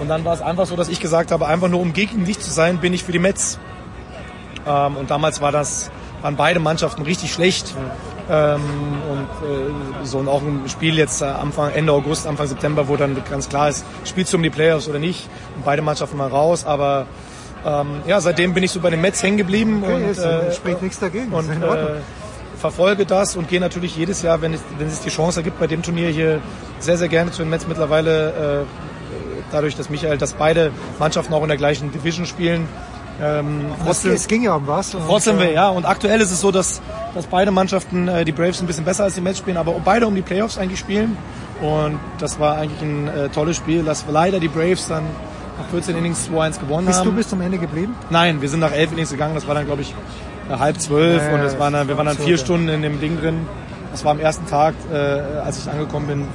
und 0.00 0.08
dann 0.08 0.24
war 0.24 0.32
es 0.32 0.40
einfach 0.40 0.64
so, 0.64 0.76
dass 0.76 0.88
ich 0.88 1.00
gesagt 1.00 1.30
habe, 1.30 1.46
einfach 1.46 1.68
nur 1.68 1.80
um 1.80 1.92
gegen 1.92 2.24
dich 2.24 2.40
zu 2.40 2.50
sein, 2.50 2.78
bin 2.78 2.94
ich 2.94 3.04
für 3.04 3.12
die 3.12 3.18
Mets. 3.18 3.58
Ähm, 4.66 4.96
und 4.96 5.10
damals 5.10 5.42
war 5.42 5.52
das, 5.52 5.90
waren 6.24 6.36
beide 6.36 6.58
Mannschaften 6.58 7.02
richtig 7.02 7.34
schlecht. 7.34 7.74
Ähm, 8.30 8.62
und 9.10 9.46
äh, 9.46 10.06
so 10.06 10.18
und 10.18 10.28
auch 10.28 10.40
ein 10.40 10.62
Spiel 10.70 10.96
jetzt 10.96 11.20
äh, 11.20 11.26
Anfang 11.26 11.70
Ende 11.72 11.92
August, 11.92 12.26
Anfang 12.26 12.46
September, 12.46 12.88
wo 12.88 12.96
dann 12.96 13.14
ganz 13.30 13.50
klar 13.50 13.68
ist, 13.68 13.84
spielst 14.06 14.32
du 14.32 14.38
um 14.38 14.42
die 14.42 14.48
Playoffs 14.48 14.88
oder 14.88 14.98
nicht. 14.98 15.28
Und 15.54 15.66
beide 15.66 15.82
Mannschaften 15.82 16.16
mal 16.16 16.28
raus, 16.28 16.64
aber 16.64 17.06
ähm, 17.66 18.00
ja, 18.06 18.22
seitdem 18.22 18.54
bin 18.54 18.64
ich 18.64 18.70
so 18.70 18.80
bei 18.80 18.88
den 18.88 19.02
Mets 19.02 19.22
hängen 19.22 19.36
geblieben 19.36 19.82
okay, 19.84 19.94
und 19.94 20.18
äh, 20.18 20.52
spricht 20.54 20.80
nichts 20.80 20.98
dagegen. 20.98 21.30
Und 21.30 21.50
äh, 21.50 21.76
verfolge 22.58 23.04
das 23.04 23.36
und 23.36 23.48
gehe 23.48 23.60
natürlich 23.60 23.94
jedes 23.94 24.22
Jahr, 24.22 24.40
wenn 24.40 24.54
es, 24.54 24.62
wenn 24.78 24.86
es 24.86 25.00
die 25.00 25.10
Chance 25.10 25.40
ergibt, 25.40 25.60
bei 25.60 25.66
dem 25.66 25.82
Turnier 25.82 26.08
hier 26.08 26.40
sehr, 26.78 26.96
sehr 26.96 27.08
gerne 27.08 27.32
zu 27.32 27.42
den 27.42 27.50
Mets 27.50 27.68
mittlerweile. 27.68 28.62
Äh, 28.62 28.64
dadurch, 29.52 29.76
dass 29.76 29.90
Michael, 29.90 30.16
dass 30.16 30.32
beide 30.32 30.72
Mannschaften 30.98 31.34
auch 31.34 31.42
in 31.42 31.48
der 31.48 31.58
gleichen 31.58 31.92
Division 31.92 32.24
spielen, 32.24 32.66
ähm, 33.22 33.66
trotzdem, 33.84 34.12
es 34.12 34.26
ging 34.26 34.42
ja 34.42 34.54
um 34.54 34.66
was. 34.66 34.90
Trotzdem, 34.90 35.38
wir, 35.38 35.52
ja. 35.52 35.68
Und 35.68 35.84
aktuell 35.84 36.20
ist 36.20 36.30
es 36.30 36.40
so, 36.40 36.50
dass, 36.50 36.80
dass 37.14 37.26
beide 37.26 37.50
Mannschaften, 37.50 38.08
äh, 38.08 38.24
die 38.24 38.32
Braves 38.32 38.60
ein 38.60 38.66
bisschen 38.66 38.84
besser 38.84 39.04
als 39.04 39.14
die 39.14 39.20
Mets 39.20 39.38
spielen, 39.38 39.56
aber 39.56 39.72
beide 39.84 40.06
um 40.06 40.14
die 40.14 40.22
Playoffs 40.22 40.58
eigentlich 40.58 40.80
spielen. 40.80 41.16
Und 41.60 41.98
das 42.18 42.40
war 42.40 42.56
eigentlich 42.56 42.82
ein 42.82 43.08
äh, 43.08 43.28
tolles 43.28 43.56
Spiel, 43.56 43.84
dass 43.84 44.04
leider 44.08 44.40
die 44.40 44.48
Braves 44.48 44.88
dann 44.88 45.04
nach 45.58 45.68
14 45.70 45.96
Innings 45.96 46.28
2-1 46.28 46.60
gewonnen 46.60 46.86
Bist 46.86 46.98
haben. 46.98 47.04
Bist 47.04 47.04
du 47.04 47.12
bis 47.12 47.28
zum 47.28 47.40
Ende 47.40 47.58
geblieben? 47.58 47.94
Nein, 48.10 48.42
wir 48.42 48.48
sind 48.48 48.60
nach 48.60 48.72
11 48.72 48.92
Innings 48.92 49.10
gegangen. 49.10 49.34
Das 49.34 49.46
war 49.46 49.54
dann, 49.54 49.66
glaube 49.66 49.82
ich, 49.82 49.94
halb 50.50 50.80
zwölf. 50.80 51.22
Ja, 51.22 51.34
und 51.34 51.42
das 51.42 51.58
waren 51.58 51.72
dann, 51.72 51.88
wir 51.88 51.96
waren 51.96 52.06
dann 52.06 52.18
vier 52.18 52.38
Stunden 52.38 52.68
in 52.68 52.82
dem 52.82 53.00
Ding 53.00 53.20
drin. 53.20 53.46
Das 53.92 54.04
war 54.04 54.10
am 54.10 54.18
ersten 54.18 54.46
Tag, 54.46 54.74
äh, 54.92 54.96
als 54.96 55.58
ich 55.58 55.70
angekommen 55.70 56.06
bin. 56.08 56.28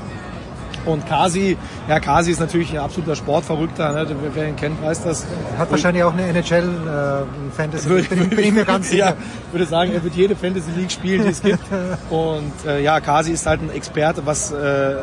Und 0.89 1.07
Kasi, 1.07 1.57
ja, 1.87 1.99
Kasi 1.99 2.31
ist 2.31 2.39
natürlich 2.39 2.71
ein 2.71 2.79
absoluter 2.79 3.15
Sportverrückter. 3.15 3.93
Ne? 3.93 4.15
Wer 4.33 4.49
ihn 4.49 4.55
kennt, 4.55 4.81
weiß 4.81 5.03
das. 5.03 5.25
Hat 5.57 5.67
und 5.67 5.71
wahrscheinlich 5.71 6.03
auch 6.03 6.13
eine 6.13 6.27
NHL-Fantasy. 6.27 7.89
Äh, 7.89 8.01
bin, 8.03 8.29
bin 8.29 8.39
ich 8.39 8.51
mir 8.51 8.65
ganz 8.65 8.89
sicher. 8.89 9.05
ja, 9.05 9.15
würde 9.51 9.65
sagen, 9.65 9.93
er 9.93 10.03
wird 10.03 10.15
jede 10.15 10.35
Fantasy 10.35 10.71
League 10.75 10.91
spielen, 10.91 11.23
die 11.23 11.29
es 11.29 11.41
gibt. 11.41 11.59
und 12.09 12.53
äh, 12.65 12.81
ja, 12.81 12.99
Kasi 12.99 13.31
ist 13.31 13.45
halt 13.45 13.61
ein 13.61 13.71
Experte, 13.71 14.25
was 14.25 14.51
äh, 14.51 14.95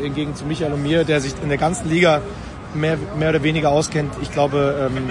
hingegen 0.00 0.34
zu 0.34 0.44
Michael 0.44 0.72
und 0.72 0.82
mir, 0.82 1.04
der 1.04 1.20
sich 1.20 1.34
in 1.42 1.48
der 1.48 1.58
ganzen 1.58 1.88
Liga 1.88 2.20
mehr, 2.74 2.98
mehr 3.18 3.30
oder 3.30 3.42
weniger 3.42 3.70
auskennt. 3.70 4.12
Ich 4.22 4.30
glaube, 4.32 4.90
ähm, 4.96 5.10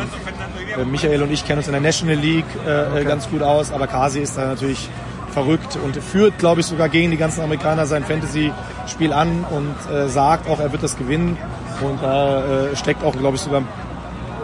äh, 0.79 0.85
Michael 0.85 1.23
und 1.23 1.31
ich 1.31 1.45
kennen 1.45 1.59
uns 1.59 1.67
in 1.67 1.73
der 1.73 1.81
National 1.81 2.15
League 2.15 2.45
äh, 2.65 2.85
okay. 2.91 3.05
ganz 3.05 3.29
gut 3.29 3.41
aus, 3.41 3.71
aber 3.71 3.87
Kasi 3.87 4.19
ist 4.19 4.37
da 4.37 4.47
natürlich 4.47 4.89
verrückt 5.33 5.77
und 5.83 5.97
führt, 5.97 6.37
glaube 6.37 6.61
ich, 6.61 6.67
sogar 6.67 6.89
gegen 6.89 7.11
die 7.11 7.17
ganzen 7.17 7.41
Amerikaner 7.41 7.85
sein 7.85 8.03
Fantasy-Spiel 8.03 9.11
an 9.11 9.45
und 9.49 9.75
äh, 9.93 10.07
sagt 10.07 10.49
auch, 10.49 10.59
er 10.59 10.71
wird 10.71 10.83
das 10.83 10.97
gewinnen. 10.97 11.37
Und 11.81 12.01
da 12.01 12.39
äh, 12.39 12.75
steckt 12.75 13.03
auch, 13.03 13.13
glaube 13.13 13.35
ich, 13.35 13.41
sogar 13.41 13.63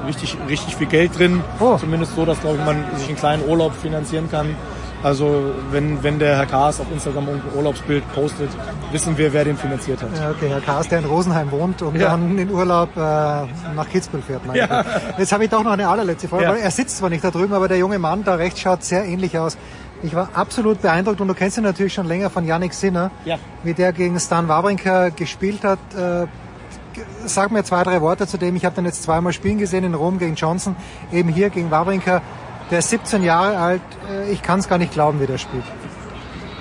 richtig, 0.07 0.35
richtig 0.49 0.75
viel 0.75 0.87
Geld 0.87 1.17
drin. 1.17 1.41
Oh. 1.59 1.77
Zumindest 1.77 2.15
so, 2.15 2.25
dass, 2.25 2.39
glaube 2.41 2.57
ich, 2.57 2.65
man 2.65 2.83
sich 2.97 3.07
einen 3.07 3.17
kleinen 3.17 3.47
Urlaub 3.47 3.73
finanzieren 3.75 4.29
kann. 4.29 4.55
Also 5.01 5.53
wenn, 5.71 6.03
wenn 6.03 6.19
der 6.19 6.35
Herr 6.35 6.45
Kaas 6.45 6.81
auf 6.81 6.87
Instagram 6.91 7.29
ein 7.29 7.41
Urlaubsbild 7.55 8.03
postet, 8.13 8.49
wissen 8.91 9.17
wir, 9.17 9.31
wer 9.31 9.45
den 9.45 9.55
finanziert 9.55 10.01
hat. 10.01 10.09
Ja, 10.17 10.31
okay, 10.31 10.49
Herr 10.49 10.59
Kaas, 10.59 10.89
der 10.89 10.99
in 10.99 11.05
Rosenheim 11.05 11.51
wohnt 11.51 11.81
und 11.81 11.95
ja. 11.95 12.09
dann 12.09 12.37
in 12.37 12.51
Urlaub 12.51 12.89
äh, 12.97 12.99
nach 12.99 13.89
Kitzbühel 13.89 14.21
fährt. 14.21 14.41
Ja. 14.53 14.83
Jetzt 15.17 15.31
habe 15.31 15.45
ich 15.45 15.49
doch 15.49 15.63
noch 15.63 15.71
eine 15.71 15.87
allerletzte 15.87 16.27
Frage. 16.27 16.43
Ja. 16.43 16.55
Er 16.55 16.71
sitzt 16.71 16.97
zwar 16.97 17.09
nicht 17.09 17.23
da 17.23 17.31
drüben, 17.31 17.53
aber 17.53 17.69
der 17.69 17.77
junge 17.77 17.97
Mann 17.97 18.25
da 18.25 18.35
rechts 18.35 18.59
schaut 18.59 18.83
sehr 18.83 19.05
ähnlich 19.05 19.37
aus. 19.37 19.57
Ich 20.01 20.15
war 20.15 20.29
absolut 20.33 20.81
beeindruckt 20.81 21.19
und 21.19 21.27
du 21.27 21.33
kennst 21.33 21.57
ihn 21.57 21.63
natürlich 21.63 21.93
schon 21.93 22.07
länger 22.07 22.29
von 22.29 22.45
Yannick 22.45 22.73
Sinner, 22.73 23.11
ja. 23.25 23.37
wie 23.63 23.73
der 23.73 23.91
gegen 23.91 24.19
Stan 24.19 24.47
Wawrinka 24.47 25.09
gespielt 25.09 25.63
hat. 25.63 25.79
Äh, 25.95 26.27
sag 27.25 27.51
mir 27.51 27.63
zwei, 27.63 27.83
drei 27.83 28.01
Worte 28.01 28.25
zu 28.25 28.37
dem. 28.37 28.55
Ich 28.55 28.65
habe 28.65 28.75
den 28.75 28.85
jetzt 28.85 29.03
zweimal 29.03 29.33
spielen 29.33 29.57
gesehen 29.57 29.83
in 29.83 29.93
Rom 29.93 30.17
gegen 30.17 30.35
Johnson, 30.35 30.75
eben 31.11 31.29
hier 31.29 31.49
gegen 31.49 31.69
Wawrinka. 31.69 32.21
Der 32.71 32.79
ist 32.79 32.89
17 32.89 33.23
Jahre 33.23 33.57
alt. 33.57 33.81
Äh, 34.09 34.31
ich 34.31 34.41
kann 34.41 34.59
es 34.59 34.69
gar 34.69 34.77
nicht 34.77 34.93
glauben, 34.93 35.19
wie 35.19 35.27
der 35.27 35.37
spielt. 35.37 35.65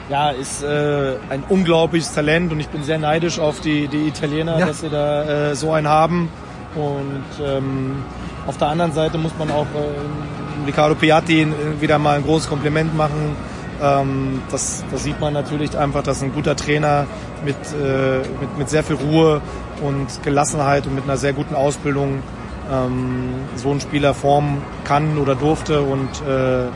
Ja, 0.09 0.31
ist 0.31 0.63
äh, 0.63 1.17
ein 1.29 1.45
unglaubliches 1.49 2.15
Talent 2.15 2.51
und 2.51 2.61
ich 2.61 2.69
bin 2.69 2.83
sehr 2.83 2.99
neidisch 2.99 3.39
auf 3.39 3.61
die, 3.61 3.89
die 3.89 4.09
Italiener, 4.09 4.59
ja. 4.59 4.67
dass 4.67 4.81
sie 4.81 4.89
da 4.89 5.51
äh, 5.51 5.55
so 5.55 5.73
einen 5.73 5.87
haben. 5.87 6.31
Und 6.75 7.25
ähm, 7.45 8.03
auf 8.47 8.57
der 8.57 8.69
anderen 8.69 8.93
Seite 8.93 9.19
muss 9.19 9.33
man 9.39 9.51
auch 9.51 9.67
äh, 9.67 10.38
Riccardo 10.67 10.95
Piatti 10.95 11.47
wieder 11.81 11.99
mal 11.99 12.17
ein 12.17 12.25
großes 12.25 12.49
Kompliment 12.49 12.97
machen. 12.97 13.37
Ähm, 13.83 14.43
das, 14.51 14.85
das 14.91 15.05
sieht 15.05 15.21
man 15.21 15.33
natürlich 15.33 15.77
einfach, 15.77 16.03
dass 16.03 16.23
ein 16.23 16.33
guter 16.33 16.57
Trainer 16.57 17.07
mit, 17.45 17.57
äh, 17.57 18.19
mit, 18.41 18.59
mit 18.59 18.69
sehr 18.69 18.83
viel 18.83 18.97
Ruhe 18.97 19.41
und 19.83 20.07
Gelassenheit 20.23 20.87
und 20.87 20.95
mit 20.95 21.05
einer 21.05 21.17
sehr 21.17 21.33
guten 21.33 21.55
Ausbildung 21.55 22.23
ähm, 22.71 23.35
so 23.57 23.71
einen 23.71 23.81
Spieler 23.81 24.15
formen 24.15 24.63
kann 24.85 25.19
oder 25.19 25.35
durfte 25.35 25.83
und 25.83 26.09
äh, 26.29 26.67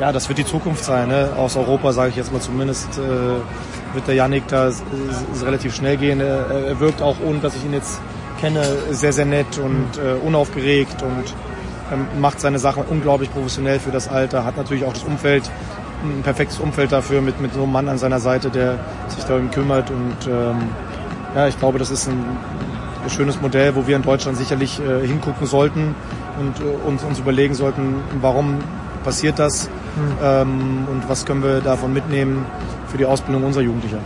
ja, 0.00 0.12
das 0.12 0.28
wird 0.28 0.38
die 0.38 0.44
Zukunft 0.44 0.84
sein. 0.84 1.08
Ne? 1.08 1.30
Aus 1.36 1.56
Europa 1.56 1.92
sage 1.92 2.10
ich 2.10 2.16
jetzt 2.16 2.32
mal 2.32 2.40
zumindest 2.40 2.98
äh, 2.98 3.94
wird 3.94 4.06
der 4.06 4.14
Yannick 4.14 4.46
da 4.48 4.70
relativ 5.42 5.74
schnell 5.74 5.96
gehen. 5.96 6.20
Er, 6.20 6.50
er 6.50 6.80
wirkt 6.80 7.00
auch, 7.00 7.16
ohne 7.26 7.38
dass 7.38 7.56
ich 7.56 7.64
ihn 7.64 7.72
jetzt 7.72 8.00
kenne, 8.40 8.62
sehr, 8.90 9.12
sehr 9.12 9.24
nett 9.24 9.58
und 9.58 9.86
äh, 9.96 10.26
unaufgeregt 10.26 11.02
und 11.02 11.34
macht 12.20 12.40
seine 12.40 12.58
Sachen 12.58 12.84
unglaublich 12.88 13.30
professionell 13.32 13.78
für 13.78 13.90
das 13.90 14.08
Alter, 14.08 14.44
hat 14.44 14.56
natürlich 14.56 14.84
auch 14.84 14.92
das 14.92 15.04
Umfeld, 15.04 15.50
ein 16.02 16.22
perfektes 16.22 16.58
Umfeld 16.58 16.92
dafür 16.92 17.20
mit, 17.20 17.40
mit 17.40 17.54
so 17.54 17.62
einem 17.62 17.72
Mann 17.72 17.88
an 17.88 17.98
seiner 17.98 18.20
Seite, 18.20 18.50
der 18.50 18.78
sich 19.08 19.24
darum 19.24 19.50
kümmert 19.50 19.90
und 19.90 20.26
ähm, 20.26 20.56
ja, 21.34 21.48
ich 21.48 21.58
glaube, 21.58 21.78
das 21.78 21.90
ist 21.90 22.08
ein, 22.08 22.24
schönes 23.08 23.40
Modell, 23.40 23.76
wo 23.76 23.86
wir 23.86 23.94
in 23.94 24.02
Deutschland 24.02 24.36
sicherlich 24.36 24.80
äh, 24.80 25.06
hingucken 25.06 25.46
sollten 25.46 25.94
und 26.40 26.58
äh, 26.58 26.88
uns, 26.88 27.04
uns 27.04 27.20
überlegen 27.20 27.54
sollten, 27.54 28.02
warum 28.20 28.58
passiert 29.04 29.38
das 29.38 29.68
mhm. 29.68 30.16
ähm, 30.24 30.88
und 30.90 31.08
was 31.08 31.24
können 31.24 31.40
wir 31.44 31.60
davon 31.60 31.92
mitnehmen 31.92 32.44
für 32.88 32.98
die 32.98 33.06
Ausbildung 33.06 33.44
unserer 33.44 33.62
Jugendlicher. 33.62 33.98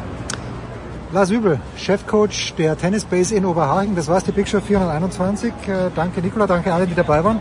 Lars 1.13 1.31
Übel, 1.31 1.59
Chefcoach 1.77 2.55
der 2.57 2.77
Tennisbase 2.77 3.35
in 3.35 3.45
Oberhagen. 3.45 3.97
Das 3.97 4.07
war's, 4.07 4.23
die 4.23 4.33
Big 4.33 4.47
Show 4.47 4.61
421. 4.61 5.53
Äh, 5.67 5.91
danke 5.97 6.21
Nikola, 6.21 6.47
danke 6.47 6.73
alle, 6.73 6.87
die 6.87 6.95
dabei 6.95 7.25
waren. 7.25 7.41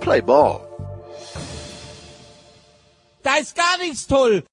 Play 0.00 0.20
Ball! 0.20 0.60
Da 3.22 3.36
ist 3.36 3.56
gar 3.56 3.78
nichts 3.78 4.06
toll! 4.06 4.46